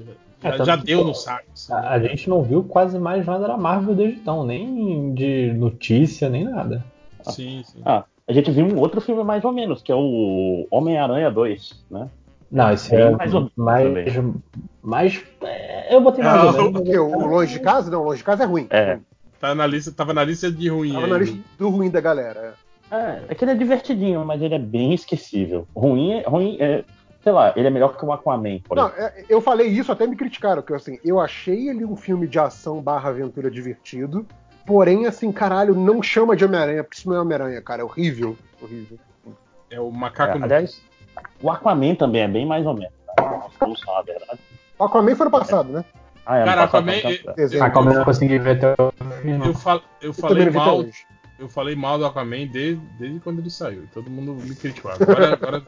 É, 0.49 0.65
já- 0.65 0.75
deu 0.75 1.03
no 1.03 1.13
saco. 1.13 1.43
assim. 1.53 1.73
A, 1.73 1.91
a 1.91 1.99
gente 1.99 2.29
não 2.29 2.41
viu 2.41 2.63
quase 2.63 2.97
mais 2.97 3.25
nada 3.25 3.47
da 3.47 3.57
Marvel 3.57 3.95
desde 3.95 4.19
então, 4.19 4.45
nem 4.45 5.13
de 5.13 5.53
notícia, 5.53 6.29
nem 6.29 6.45
nada. 6.45 6.83
Sim, 7.23 7.61
sim. 7.65 7.81
Ah, 7.85 8.05
a 8.27 8.33
gente 8.33 8.49
viu 8.51 8.65
um 8.65 8.77
outro 8.79 9.01
filme 9.01 9.23
mais 9.23 9.43
ou 9.43 9.51
menos, 9.51 9.81
que 9.81 9.91
é 9.91 9.95
o 9.95 10.67
Homem-Aranha 10.71 11.29
2, 11.29 11.83
né? 11.91 12.09
Não, 12.49 12.71
esse 12.71 12.89
Bem 12.89 13.01
é 13.01 13.11
mais 13.11 13.33
ou 13.33 13.41
menos 13.41 13.53
mais, 13.57 14.15
mais, 14.81 15.23
é, 15.43 15.93
eu 15.93 15.99
botei 16.01 16.23
mais 16.23 16.37
Ah, 16.37 16.45
ou 16.45 16.53
menos. 16.53 16.71
Porque 16.71 16.97
o, 16.97 17.07
o 17.17 17.25
Longe 17.27 17.53
de 17.53 17.59
Casa? 17.59 17.91
Não, 17.91 18.03
Longe 18.03 18.19
de 18.19 18.23
Casa 18.23 18.43
é 18.43 18.45
ruim. 18.45 18.67
É. 18.69 18.99
Tá 19.39 19.53
na 19.53 19.67
lista, 19.67 19.91
tava 19.91 20.13
na 20.13 20.23
lista 20.23 20.51
de 20.51 20.69
ruim. 20.69 20.93
Tava 20.93 21.05
aí. 21.05 21.11
na 21.11 21.17
lista 21.17 21.37
do 21.57 21.69
ruim 21.69 21.89
da 21.89 22.01
galera. 22.01 22.55
É, 22.89 23.21
é 23.29 23.35
que 23.35 23.43
ele 23.43 23.51
é 23.51 23.55
divertidinho, 23.55 24.25
mas 24.25 24.41
ele 24.41 24.55
é 24.55 24.59
bem 24.59 24.93
esquecível. 24.93 25.67
Ruim 25.75 26.13
é. 26.13 26.21
Ruim 26.27 26.57
é 26.59 26.83
sei 27.27 27.33
lá, 27.33 27.51
ele 27.57 27.67
é 27.67 27.69
melhor 27.69 27.97
que 27.97 28.05
o 28.05 28.11
Aquaman, 28.13 28.59
por 28.59 28.77
Não, 28.77 28.87
exemplo. 28.87 29.03
é, 29.03 29.25
eu 29.27 29.41
falei 29.41 29.67
isso, 29.67 29.91
até 29.91 30.07
me 30.07 30.15
criticaram, 30.15 30.61
que 30.61 30.73
assim, 30.73 30.97
eu 31.03 31.19
achei 31.19 31.67
ele 31.67 31.83
um 31.83 31.93
filme 31.93 32.25
de 32.25 32.39
ação 32.39 32.81
barra 32.81 33.09
aventura 33.09 33.51
divertido, 33.51 34.25
porém, 34.65 35.05
assim, 35.05 35.29
caralho, 35.29 35.75
não 35.75 36.01
chama 36.01 36.37
de 36.37 36.45
Homem-Aranha, 36.45 36.85
porque 36.85 36.97
isso 36.97 37.09
não 37.09 37.17
é 37.17 37.19
Homem-Aranha, 37.19 37.61
cara, 37.61 37.81
é 37.81 37.83
horrível, 37.83 38.37
horrível. 38.61 38.97
É 39.69 39.77
o 39.77 39.91
macaco 39.91 40.37
É, 40.37 40.41
aliás, 40.41 40.81
o 41.41 41.51
Aquaman 41.51 41.95
também 41.95 42.21
é 42.21 42.27
bem 42.29 42.45
mais 42.45 42.65
ou 42.65 42.73
menos. 42.73 42.93
Tá? 43.17 43.47
Vamos 43.59 43.81
falar 43.81 43.99
a 43.99 44.03
verdade. 44.03 44.39
O 44.79 44.85
Aquaman 44.85 45.13
foi 45.13 45.25
no 45.25 45.31
passado, 45.31 45.69
né? 45.69 45.83
Ah, 46.29 46.37
é, 46.39 46.45
Cara, 46.45 46.61
no 46.63 46.67
passado, 46.67 46.89
Aquaman, 46.89 46.97
eu- 47.25 47.33
Dezembro. 47.35 47.65
Ah, 47.65 47.71
eu 47.79 47.83
não 47.93 48.03
consegui 48.03 48.37
ver 48.39 48.57
até 48.57 48.75
o 48.81 48.91
final. 49.21 49.47
Eu, 49.47 49.53
fal, 49.53 49.81
eu 50.01 50.09
Eu 50.09 50.13
também 50.13 50.51
falei 50.51 50.51
mal. 50.51 50.85
Eu 51.39 51.49
falei 51.49 51.75
mal 51.75 51.97
do 51.97 52.05
Aquaman 52.05 52.47
desde, 52.47 52.75
desde 52.99 53.19
quando 53.21 53.39
ele 53.39 53.49
saiu. 53.49 53.83
Todo 53.93 54.09
mundo 54.09 54.33
me 54.33 54.53
criticou. 54.55 54.91
Agora, 54.91 55.33
agora, 55.33 55.63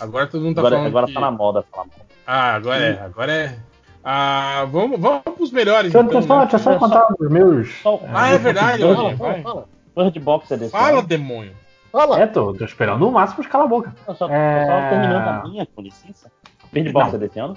agora 0.00 0.26
todo 0.28 0.42
mundo 0.44 0.54
tá 0.54 0.60
Agora, 0.62 0.76
falando. 0.76 0.88
agora 0.88 1.06
que... 1.06 1.12
tá 1.12 1.20
na 1.20 1.30
moda 1.30 1.62
falar 1.70 1.86
mal. 1.86 1.94
Ah, 2.26 2.54
agora 2.54 2.82
é. 2.84 3.00
Agora 3.04 3.32
é. 3.32 3.58
Ah, 4.02 4.66
vamos, 4.70 4.98
vamos 4.98 5.22
pros 5.36 5.50
melhores. 5.52 5.92
Deixa, 5.92 5.98
eu- 5.98 6.08
então, 6.08 6.22
só, 6.22 6.36
né? 6.36 6.42
deixa 6.42 6.56
eu 6.56 6.60
só 6.60 6.78
contar 6.78 7.06
os 7.18 7.30
meus. 7.30 7.74
Só- 7.82 8.00
Ah, 8.14 8.28
é 8.28 8.38
verdade, 8.38 8.82
Fala, 8.82 9.42
fala. 9.42 9.64
Bird 9.94 10.20
Box 10.20 10.50
é 10.52 10.56
desse 10.56 10.70
Fala, 10.70 11.00
ano. 11.00 11.08
demônio. 11.08 11.52
Fala. 11.92 12.20
É, 12.20 12.26
tô, 12.26 12.54
tô 12.54 12.64
esperando 12.64 13.06
o 13.06 13.10
máximo 13.12 13.42
de 13.42 13.48
cala 13.48 13.64
a 13.64 13.66
boca. 13.66 13.94
Eu 14.06 14.14
só, 14.14 14.28
É. 14.30 14.66
só 14.66 14.88
terminando 14.88 15.26
a 15.28 15.42
minha, 15.48 15.66
com 15.66 15.82
licença. 15.82 16.30
Bird 16.72 16.92
Box 16.92 17.14
é 17.14 17.18
desse 17.18 17.38
ano? 17.40 17.56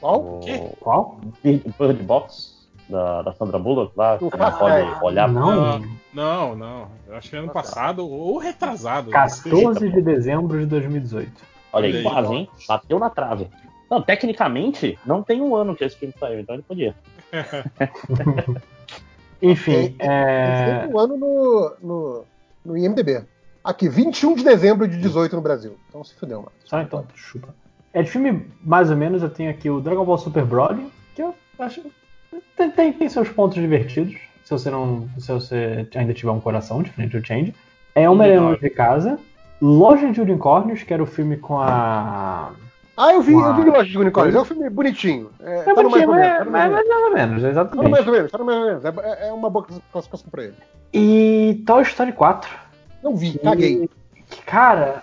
Qual? 0.00 0.36
O 0.36 0.40
quê? 0.40 0.72
Qual? 0.80 1.20
Bird, 1.42 2.02
Box, 2.02 2.68
da, 2.88 3.22
da 3.22 3.32
Sandra 3.34 3.58
Bullock, 3.58 3.92
lá, 3.96 4.18
que 4.18 4.24
Não 4.24 4.30
não 4.30 4.58
pode 4.58 5.04
olhar 5.04 5.30
pra 5.30 5.40
Não. 5.40 6.00
Não, 6.12 6.56
não. 6.56 6.88
Eu 7.06 7.16
acho 7.16 7.30
que 7.30 7.36
ano 7.36 7.50
passado 7.50 8.08
ou 8.08 8.38
retrasado. 8.38 9.10
14 9.10 9.90
de 9.90 10.02
dezembro 10.02 10.58
de 10.58 10.66
2018. 10.66 11.30
Olha 11.72 11.86
Olha 11.86 11.98
aí, 11.98 12.02
quase, 12.02 12.34
hein? 12.34 12.48
Bateu 12.66 12.98
na 12.98 13.10
trave. 13.10 13.48
Não, 13.88 14.00
tecnicamente, 14.00 14.98
não 15.04 15.22
tem 15.22 15.40
um 15.40 15.54
ano 15.54 15.74
que 15.74 15.84
esse 15.84 15.96
filme 15.96 16.14
saiu, 16.18 16.40
então 16.40 16.54
ele 16.54 16.62
podia. 16.62 16.94
Enfim, 19.42 19.90
Tem 19.92 20.08
é... 20.08 20.80
sempre 20.80 20.94
um 20.94 20.98
ano 20.98 21.16
no, 21.16 21.76
no, 21.82 22.24
no 22.64 22.76
IMDB. 22.76 23.24
Aqui, 23.64 23.88
21 23.88 24.34
de 24.36 24.44
dezembro 24.44 24.86
de 24.86 24.98
18 24.98 25.34
no 25.34 25.42
Brasil. 25.42 25.76
Então 25.88 26.04
se 26.04 26.14
fudeu, 26.14 26.38
mano. 26.38 26.52
Só 26.64 26.80
então, 26.80 27.04
chupa. 27.14 27.54
É 27.92 28.02
de 28.02 28.10
filme, 28.10 28.46
mais 28.62 28.90
ou 28.90 28.96
menos, 28.96 29.22
eu 29.22 29.30
tenho 29.30 29.50
aqui 29.50 29.68
o 29.68 29.80
Dragon 29.80 30.04
Ball 30.04 30.18
Super 30.18 30.44
Broly, 30.44 30.86
que 31.14 31.22
eu 31.22 31.34
acho. 31.58 31.82
Tem, 32.56 32.70
tem, 32.70 32.92
tem 32.92 33.08
seus 33.08 33.28
pontos 33.28 33.56
divertidos. 33.60 34.14
Se 34.44 34.50
você 34.50 34.70
não. 34.70 35.08
Se 35.18 35.32
você 35.32 35.88
ainda 35.94 36.14
tiver 36.14 36.30
um 36.30 36.40
coração 36.40 36.82
diferente 36.82 37.18
do 37.18 37.26
Change. 37.26 37.54
É 37.94 38.08
Homem-Aranha 38.08 38.40
Longe 38.42 38.60
de 38.60 38.70
Casa. 38.70 39.18
Loja 39.60 40.10
de 40.10 40.20
Unicórnios, 40.20 40.82
que 40.82 40.94
era 40.94 41.02
o 41.02 41.06
filme 41.06 41.36
com 41.36 41.58
a. 41.60 42.52
Ah, 42.96 43.12
eu 43.14 43.22
vi, 43.22 43.32
eu 43.32 43.54
vi. 43.54 43.64
Loja 43.70 43.90
de 43.90 43.98
Unicórnios. 43.98 44.34
É 44.36 44.40
um 44.40 44.44
filme 44.44 44.70
bonitinho. 44.70 45.30
É, 45.40 45.58
É 45.58 45.62
tá 45.62 45.74
mais 45.74 45.88
bonitinho, 45.88 46.14
menos. 46.14 46.46
mas, 46.48 46.62
Tá 46.62 46.70
mas, 46.70 46.70
mais 46.70 46.86
ou 46.86 47.10
menos. 47.12 47.12
mas 47.12 47.12
mais 47.12 47.12
ou 47.12 47.12
menos, 47.14 47.42
Tá 47.42 47.48
exatamente. 47.48 47.90
mais 47.90 48.06
ou 48.06 48.12
menos. 48.12 48.30
Tá 48.30 48.38
no 48.38 48.44
mais 48.44 48.58
ou 48.58 48.66
menos. 48.66 48.84
É, 48.84 49.28
é 49.28 49.32
uma 49.32 49.50
boa 49.50 49.66
classificação 49.92 50.30
pra 50.30 50.44
ele. 50.44 50.54
E 50.92 51.62
Toy 51.66 51.82
Story 51.82 52.12
4. 52.12 52.50
Não 53.02 53.16
vi, 53.16 53.38
caguei. 53.38 53.88
Que, 54.28 54.42
cara, 54.42 55.02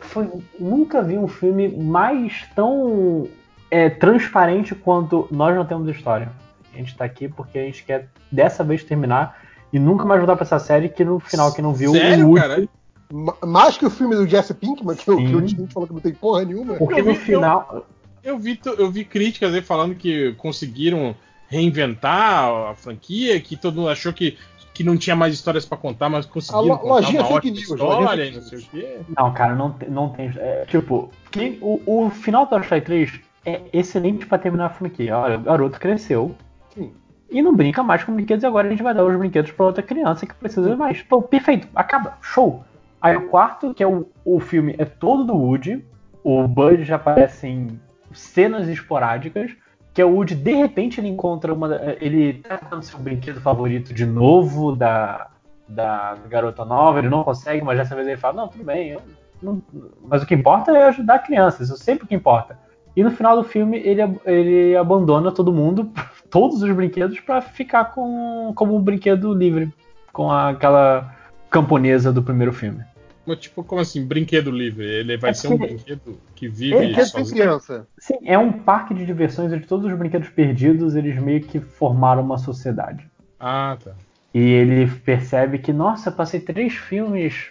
foi, 0.00 0.28
nunca 0.58 1.02
vi 1.02 1.18
um 1.18 1.28
filme 1.28 1.68
mais 1.68 2.44
tão 2.54 3.28
é, 3.70 3.90
transparente 3.90 4.74
quanto 4.74 5.28
Nós 5.30 5.54
Não 5.54 5.64
Temos 5.66 5.88
História. 5.94 6.30
A 6.74 6.76
gente 6.78 6.96
tá 6.96 7.04
aqui 7.04 7.28
porque 7.28 7.58
a 7.58 7.62
gente 7.64 7.84
quer 7.84 8.08
dessa 8.30 8.62
vez 8.64 8.82
terminar 8.84 9.38
e 9.72 9.78
nunca 9.78 10.04
mais 10.04 10.20
voltar 10.20 10.36
pra 10.36 10.44
essa 10.44 10.58
série 10.58 10.88
que 10.88 11.04
no 11.04 11.18
final, 11.18 11.52
quem 11.52 11.62
não 11.62 11.72
viu 11.74 11.92
Sério, 11.92 12.30
o 12.30 12.34
cara? 12.34 12.54
último. 12.60 12.68
Ma- 13.12 13.36
Mais 13.46 13.76
que 13.78 13.86
o 13.86 13.90
filme 13.90 14.16
do 14.16 14.26
Jesse 14.26 14.52
Pinkman, 14.54 14.96
que, 14.96 15.10
o- 15.10 15.16
que 15.16 15.34
o. 15.36 15.42
Tim 15.42 15.66
falou 15.68 15.86
que 15.86 15.94
não 15.94 16.00
tem 16.00 16.12
porra 16.12 16.44
nenhuma. 16.44 16.74
Porque 16.74 17.00
Eu 17.00 17.04
no 17.04 17.12
vi- 17.12 17.18
final. 17.18 17.86
Eu 18.24 18.38
vi, 18.38 18.58
eu 18.78 18.90
vi 18.90 19.04
críticas 19.04 19.54
aí 19.54 19.62
falando 19.62 19.94
que 19.94 20.32
conseguiram 20.38 21.14
reinventar 21.48 22.48
a 22.70 22.74
franquia, 22.74 23.40
que 23.40 23.56
todo 23.56 23.76
mundo 23.76 23.88
achou 23.88 24.12
que, 24.12 24.36
que 24.76 24.84
não 24.84 24.94
tinha 24.94 25.16
mais 25.16 25.32
histórias 25.32 25.64
pra 25.64 25.78
contar, 25.78 26.10
mas 26.10 26.26
conseguiram 26.26 26.76
contar 26.76 26.84
uma 26.84 26.94
ótima 27.32 27.54
news, 27.54 27.70
história 27.70 28.24
e 28.26 28.34
não 28.34 28.42
sei 28.42 28.58
o 28.58 28.62
quê. 28.62 28.98
Não, 29.16 29.32
cara, 29.32 29.54
não, 29.54 29.74
não 29.88 30.10
tem. 30.10 30.30
é, 30.36 30.66
tipo, 30.66 31.10
quem, 31.30 31.58
o, 31.62 31.80
o 31.86 32.10
final 32.10 32.44
do 32.44 32.50
Toy 32.50 32.60
Story 32.60 32.80
3 32.82 33.20
é 33.46 33.62
excelente 33.72 34.26
pra 34.26 34.36
terminar 34.36 34.66
a 34.66 34.68
franquia. 34.68 35.16
Olha, 35.16 35.38
o 35.38 35.40
garoto 35.40 35.80
cresceu 35.80 36.34
Sim. 36.74 36.92
e 37.30 37.40
não 37.40 37.56
brinca 37.56 37.82
mais 37.82 38.04
com 38.04 38.12
brinquedos 38.14 38.42
e 38.42 38.46
agora 38.46 38.66
a 38.66 38.70
gente 38.70 38.82
vai 38.82 38.92
dar 38.92 39.06
os 39.06 39.16
brinquedos 39.16 39.50
pra 39.50 39.64
outra 39.64 39.82
criança 39.82 40.26
que 40.26 40.34
precisa 40.34 40.68
de 40.68 40.76
mais. 40.76 41.00
Pô, 41.00 41.22
perfeito, 41.22 41.66
acaba, 41.74 42.18
show. 42.20 42.62
Aí 43.00 43.16
o 43.16 43.28
quarto, 43.28 43.72
que 43.72 43.82
é 43.82 43.86
o, 43.86 44.06
o 44.26 44.38
filme, 44.40 44.74
é 44.76 44.84
todo 44.84 45.24
do 45.24 45.34
Woody. 45.34 45.82
O 46.22 46.46
Bud 46.46 46.84
já 46.84 46.96
aparece 46.96 47.46
em 47.46 47.80
cenas 48.12 48.68
esporádicas. 48.68 49.52
Que 49.96 50.02
é 50.02 50.04
o 50.04 50.10
Woody, 50.10 50.34
de 50.34 50.52
repente, 50.52 51.00
ele 51.00 51.08
encontra 51.08 51.54
uma. 51.54 51.74
Ele 52.02 52.34
tá 52.34 52.58
tentando 52.58 52.82
seu 52.82 52.98
brinquedo 52.98 53.40
favorito 53.40 53.94
de 53.94 54.04
novo 54.04 54.76
da, 54.76 55.28
da 55.66 56.18
garota 56.28 56.66
nova, 56.66 56.98
ele 56.98 57.08
não 57.08 57.24
consegue, 57.24 57.64
mas 57.64 57.78
dessa 57.78 57.94
vez 57.94 58.06
ele 58.06 58.18
fala, 58.18 58.34
não, 58.34 58.48
tudo 58.48 58.62
bem, 58.62 58.90
eu 58.90 59.00
não- 59.42 59.62
mas 60.06 60.22
o 60.22 60.26
que 60.26 60.34
importa 60.34 60.70
é 60.70 60.84
ajudar 60.88 61.14
a 61.14 61.18
criança, 61.18 61.62
isso 61.62 61.78
sempre 61.78 62.04
o 62.04 62.06
que 62.06 62.14
importa. 62.14 62.58
E 62.94 63.02
no 63.02 63.10
final 63.10 63.36
do 63.36 63.42
filme 63.42 63.78
ele, 63.78 64.02
ele 64.26 64.76
abandona 64.76 65.32
todo 65.32 65.50
mundo, 65.50 65.90
todos 66.28 66.62
os 66.62 66.70
brinquedos, 66.72 67.18
pra 67.20 67.40
ficar 67.40 67.86
com 67.86 68.52
como 68.54 68.76
um 68.76 68.82
brinquedo 68.82 69.32
livre, 69.32 69.72
com 70.12 70.30
aquela 70.30 71.10
camponesa 71.48 72.12
do 72.12 72.22
primeiro 72.22 72.52
filme. 72.52 72.84
Mas, 73.26 73.38
tipo, 73.40 73.64
como 73.64 73.80
assim, 73.80 74.04
brinquedo 74.04 74.50
livre? 74.50 74.84
Ele 74.84 75.16
vai 75.16 75.30
É 75.30 75.34
ser 75.34 75.48
um 75.48 75.56
brinquedo 75.58 76.18
que 76.34 76.48
vive 76.48 76.94
sem 76.94 77.04
sozinho. 77.04 77.36
criança. 77.36 77.86
Sim, 77.98 78.18
é 78.24 78.38
um 78.38 78.52
parque 78.52 78.94
de 78.94 79.04
diversões 79.04 79.52
onde 79.52 79.66
todos 79.66 79.90
os 79.90 79.98
brinquedos 79.98 80.28
perdidos 80.28 80.94
eles 80.94 81.20
meio 81.20 81.40
que 81.42 81.58
formaram 81.60 82.22
uma 82.22 82.38
sociedade. 82.38 83.06
Ah, 83.40 83.76
tá. 83.82 83.92
E 84.32 84.38
ele 84.38 84.86
percebe 84.86 85.58
que, 85.58 85.72
nossa, 85.72 86.12
passei 86.12 86.40
três 86.40 86.74
filmes, 86.74 87.50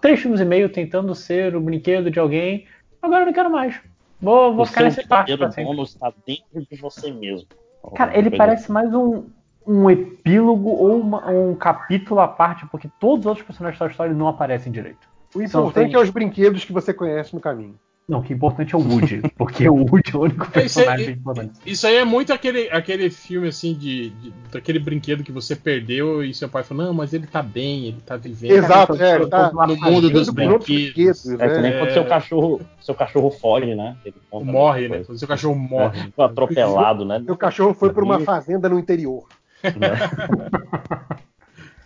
três 0.00 0.20
filmes 0.20 0.40
e 0.40 0.44
meio 0.44 0.68
tentando 0.68 1.14
ser 1.14 1.54
o 1.54 1.60
brinquedo 1.60 2.10
de 2.10 2.18
alguém, 2.18 2.66
agora 3.00 3.22
eu 3.22 3.26
não 3.26 3.32
quero 3.32 3.50
mais. 3.50 3.80
Vou, 4.20 4.52
vou 4.52 4.64
o 4.64 4.66
ficar 4.66 4.82
nesse 4.84 5.06
parque 5.06 5.36
sempre. 5.36 5.64
dono 5.64 5.84
está 5.84 6.12
dentro 6.26 6.66
de 6.68 6.76
você 6.76 7.12
mesmo. 7.12 7.46
Cara, 7.94 8.18
ele 8.18 8.30
parece 8.30 8.70
mais 8.70 8.92
um, 8.92 9.26
um 9.68 9.90
epílogo 9.90 10.70
ou 10.70 10.98
uma- 10.98 11.28
um 11.30 11.54
capítulo 11.54 12.20
à 12.20 12.26
parte, 12.26 12.66
porque 12.66 12.88
todos 12.98 13.20
os 13.20 13.26
outros 13.26 13.46
personagens 13.46 13.78
da 13.78 13.86
história 13.86 14.14
não 14.14 14.26
aparecem 14.26 14.72
direito. 14.72 15.06
O 15.34 15.46
Só 15.46 15.60
importante 15.60 15.90
tem- 15.92 16.00
é 16.00 16.02
os 16.02 16.08
brinquedos 16.08 16.64
que 16.64 16.72
você 16.72 16.94
conhece 16.94 17.34
no 17.34 17.40
caminho. 17.40 17.74
Não, 18.08 18.20
o 18.20 18.22
que 18.22 18.32
é 18.32 18.36
importante 18.36 18.74
é 18.74 18.78
o 18.78 18.80
Woody, 18.80 19.20
porque 19.36 19.68
o 19.68 19.74
Woody 19.74 20.12
é 20.14 20.16
o 20.16 20.20
único 20.22 20.44
É, 20.58 20.64
isso, 20.64 20.80
aí, 20.80 20.86
personagem 20.86 21.10
importante. 21.14 21.52
isso 21.66 21.86
aí 21.86 21.96
é 21.96 22.04
muito 22.06 22.32
aquele, 22.32 22.70
aquele 22.70 23.10
filme 23.10 23.48
assim 23.48 23.74
de, 23.74 24.08
de- 24.08 24.32
daquele 24.50 24.78
brinquedo 24.78 25.22
que 25.22 25.30
você 25.30 25.54
perdeu 25.54 26.24
e 26.24 26.32
seu 26.32 26.48
pai 26.48 26.62
falou, 26.62 26.86
não, 26.86 26.94
mas 26.94 27.12
ele 27.12 27.26
tá 27.26 27.42
bem, 27.42 27.88
ele 27.88 27.98
tá 28.06 28.16
vivendo 28.16 28.52
Exato, 28.52 28.94
é, 29.02 29.16
ele 29.16 29.26
tá 29.26 29.52
no 29.52 29.76
mundo 29.76 30.08
dos 30.08 30.30
brinquedos. 30.30 30.64
brinquedos, 30.66 31.26
É 31.32 31.36
que 31.48 31.60
nem 31.60 31.72
né? 31.72 31.78
quando 31.78 31.92
seu 31.92 32.06
cachorro, 32.06 32.60
seu 32.80 32.94
cachorro 32.94 33.30
foge, 33.30 33.74
né? 33.74 33.94
Ele 34.02 34.14
Morre, 34.32 34.88
né? 34.88 35.02
Quando 35.04 35.18
seu 35.18 35.28
cachorro 35.28 35.54
morre. 35.54 36.00
Ficou 36.04 36.24
atropelado, 36.24 37.04
né? 37.04 37.18
Meu 37.18 37.36
cachorro 37.36 37.74
foi 37.74 37.92
pra 37.92 38.02
uma 38.02 38.20
fazenda 38.20 38.70
no 38.70 38.78
interior. 38.78 39.24
Né? 39.62 41.18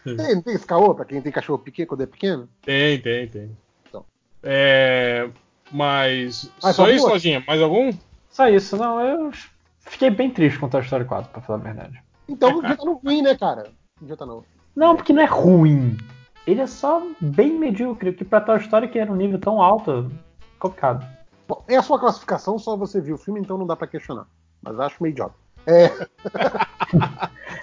Tem, 0.04 0.34
não 0.34 0.42
tem 0.42 0.54
esse 0.54 0.66
caô 0.66 0.94
pra 0.94 1.04
quem 1.04 1.22
tem 1.22 1.30
cachorro 1.30 1.60
pequeno 1.60 1.88
quando 1.88 2.02
é 2.02 2.06
pequeno? 2.06 2.48
Tem, 2.62 3.00
tem, 3.00 3.28
tem. 3.28 3.56
Então. 3.88 4.04
É, 4.42 5.30
mas. 5.70 6.50
Mais 6.60 6.74
só 6.74 6.88
isso, 6.88 7.06
Lojinha? 7.06 7.42
Mais 7.46 7.62
algum? 7.62 7.92
Só 8.28 8.48
isso, 8.48 8.76
não, 8.76 9.00
eu 9.00 9.30
fiquei 9.78 10.10
bem 10.10 10.30
triste 10.30 10.58
com 10.58 10.68
Toy 10.68 10.80
Story 10.80 11.04
4, 11.04 11.30
pra 11.30 11.40
falar 11.40 11.58
a 11.60 11.62
verdade. 11.62 12.02
Então 12.28 12.60
já 12.62 12.76
tá 12.76 12.84
no 12.84 12.94
ruim, 12.94 13.22
né, 13.22 13.36
cara? 13.36 13.70
Não 14.00 14.08
já 14.08 14.16
tá 14.16 14.26
não. 14.26 14.44
Não, 14.74 14.96
porque 14.96 15.12
não 15.12 15.22
é 15.22 15.26
ruim. 15.26 15.96
Ele 16.46 16.60
é 16.60 16.66
só 16.66 17.06
bem 17.20 17.52
medíocre, 17.52 18.10
o 18.10 18.14
que 18.14 18.24
pra 18.24 18.40
Toy 18.40 18.58
Story 18.58 18.88
que 18.88 18.98
era 18.98 19.12
um 19.12 19.16
nível 19.16 19.38
tão 19.38 19.62
alto, 19.62 20.10
complicado. 20.58 21.06
Bom, 21.46 21.62
é 21.68 21.76
a 21.76 21.82
sua 21.82 22.00
classificação, 22.00 22.58
só 22.58 22.76
você 22.76 23.00
viu 23.00 23.14
o 23.14 23.18
filme, 23.18 23.38
então 23.40 23.56
não 23.56 23.66
dá 23.66 23.76
pra 23.76 23.86
questionar. 23.86 24.26
Mas 24.60 24.80
acho 24.80 25.00
meio 25.00 25.12
idiota. 25.12 25.34
É, 25.66 25.90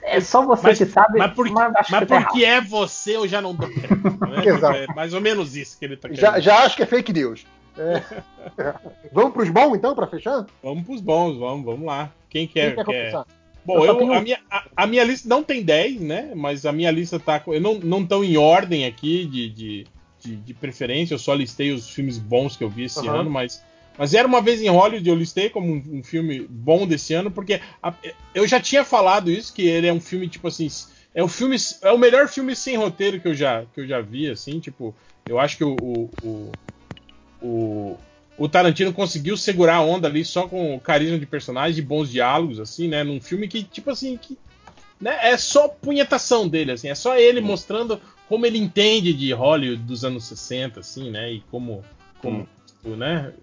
É 0.04 0.20
só 0.22 0.46
você 0.46 0.68
Mas- 0.68 0.78
que 0.78 0.86
sabe, 0.86 1.18
Mas, 1.20 1.34
por, 1.34 1.48
acho 1.48 1.92
mas 1.92 2.00
que 2.00 2.06
tá 2.06 2.22
porque 2.22 2.44
é 2.46 2.60
você, 2.62 3.16
eu 3.16 3.28
já 3.28 3.42
não 3.42 3.54
dou 3.54 3.70
crédito, 3.70 4.18
né? 4.28 4.46
Exato. 4.46 4.78
É 4.78 4.88
mais 4.96 5.14
ou 5.14 5.22
menos 5.22 5.56
isso 5.56 5.78
que 5.78 5.86
ele 5.86 5.98
tá 5.98 6.10
querendo. 6.10 6.22
já, 6.22 6.40
já 6.40 6.58
acho 6.64 6.76
que 6.76 6.84
é 6.84 6.86
fake 6.86 7.14
news. 7.14 7.46
É. 7.78 8.02
Vamos 9.14 9.34
pros 9.34 9.50
bons, 9.50 9.76
então, 9.76 9.94
pra 9.96 10.08
fechar? 10.08 10.46
Vamos 10.64 10.86
pros 10.86 11.02
bons, 11.02 11.38
vamos, 11.38 11.66
vamos 11.66 11.86
lá. 11.86 12.12
Quem 12.30 12.48
Quem 12.48 12.64
quer? 12.64 12.76
quer 12.76 12.86
quer... 12.86 12.86
começar? 12.86 13.26
Bom, 13.66 13.86
Eu 13.86 14.14
a, 14.14 14.22
minha, 14.22 14.40
a, 14.50 14.64
a 14.76 14.88
minha 14.88 15.04
lista 15.04 15.28
não 15.30 15.44
tem 15.44 15.62
10, 15.62 16.02
né? 16.02 16.32
Mas 16.36 16.66
a 16.66 16.72
minha 16.72 16.90
lista 16.90 17.20
tá. 17.20 17.42
Eu 17.48 17.62
não, 17.62 17.76
não 17.76 18.06
tão 18.06 18.24
em 18.24 18.36
ordem 18.38 18.86
aqui 18.86 19.26
de, 19.26 19.50
de, 19.50 19.88
de, 20.22 20.36
de 20.38 20.54
preferência, 20.56 21.14
eu 21.14 21.20
só 21.20 21.34
listei 21.36 21.72
os 21.72 21.90
filmes 21.90 22.18
bons 22.18 22.58
que 22.58 22.64
eu 22.64 22.70
vi 22.70 22.86
esse 22.86 23.08
Aham. 23.08 23.20
ano, 23.20 23.30
mas. 23.30 23.64
Mas 24.00 24.14
era 24.14 24.26
uma 24.26 24.42
vez 24.42 24.62
em 24.62 24.70
Hollywood, 24.70 25.10
eu 25.10 25.14
listei 25.14 25.50
como 25.50 25.74
um, 25.74 26.00
um 26.00 26.02
filme 26.02 26.48
bom 26.50 26.88
desse 26.88 27.14
ano, 27.14 27.30
porque 27.30 27.60
a- 27.84 27.94
eu 28.34 28.48
já 28.48 28.58
tinha 28.58 28.86
falado 28.86 29.30
isso, 29.30 29.54
que 29.54 29.64
ele 29.68 29.88
é 29.88 29.92
um 29.94 30.00
filme, 30.00 30.30
tipo 30.30 30.48
assim. 30.48 30.70
É 31.14 31.22
o 31.22 31.28
filme. 31.28 31.58
É 31.82 31.92
o 31.92 31.98
melhor 31.98 32.30
filme 32.30 32.56
sem 32.56 32.78
roteiro 32.78 33.20
que 33.20 33.28
eu 33.28 33.36
já, 33.36 33.66
que 33.74 33.82
eu 33.82 33.86
já 33.88 34.00
vi, 34.00 34.30
assim, 34.30 34.62
tipo. 34.62 34.96
Eu 35.28 35.38
acho 35.38 35.58
que 35.58 35.66
o, 35.66 36.10
o, 36.24 36.56
o, 37.42 37.98
o, 38.38 38.48
Tarantino 38.48 38.94
conseguiu 38.94 39.36
segurar 39.36 39.76
a 39.76 39.82
onda 39.82 40.08
ali 40.08 40.24
só 40.24 40.48
com 40.48 40.76
o 40.76 40.80
carisma 40.80 41.20
de 41.20 41.26
personagem 41.26 41.80
e 41.80 41.86
bons 41.86 42.10
diálogos, 42.10 42.58
assim, 42.58 42.88
né? 42.88 43.04
Num 43.04 43.20
filme 43.20 43.50
que, 43.50 43.64
tipo 43.64 43.92
assim, 43.92 44.16
que. 44.16 44.38
Né, 45.00 45.18
é 45.22 45.38
só 45.38 45.68
punhetação 45.68 46.48
dele, 46.48 46.72
assim, 46.72 46.88
é 46.88 46.96
só 46.96 47.18
ele 47.18 47.42
mostrando 47.42 48.02
como 48.30 48.46
ele 48.46 48.58
entende 48.58 49.14
de 49.14 49.32
Hollywood 49.34 49.84
dos 49.84 50.06
anos 50.06 50.24
60, 50.24 50.80
assim, 50.80 51.12
né? 51.12 51.34
E 51.34 51.42
como. 51.52 51.84
como 52.22 52.48
tipo, 52.66 52.96
né? 52.96 53.34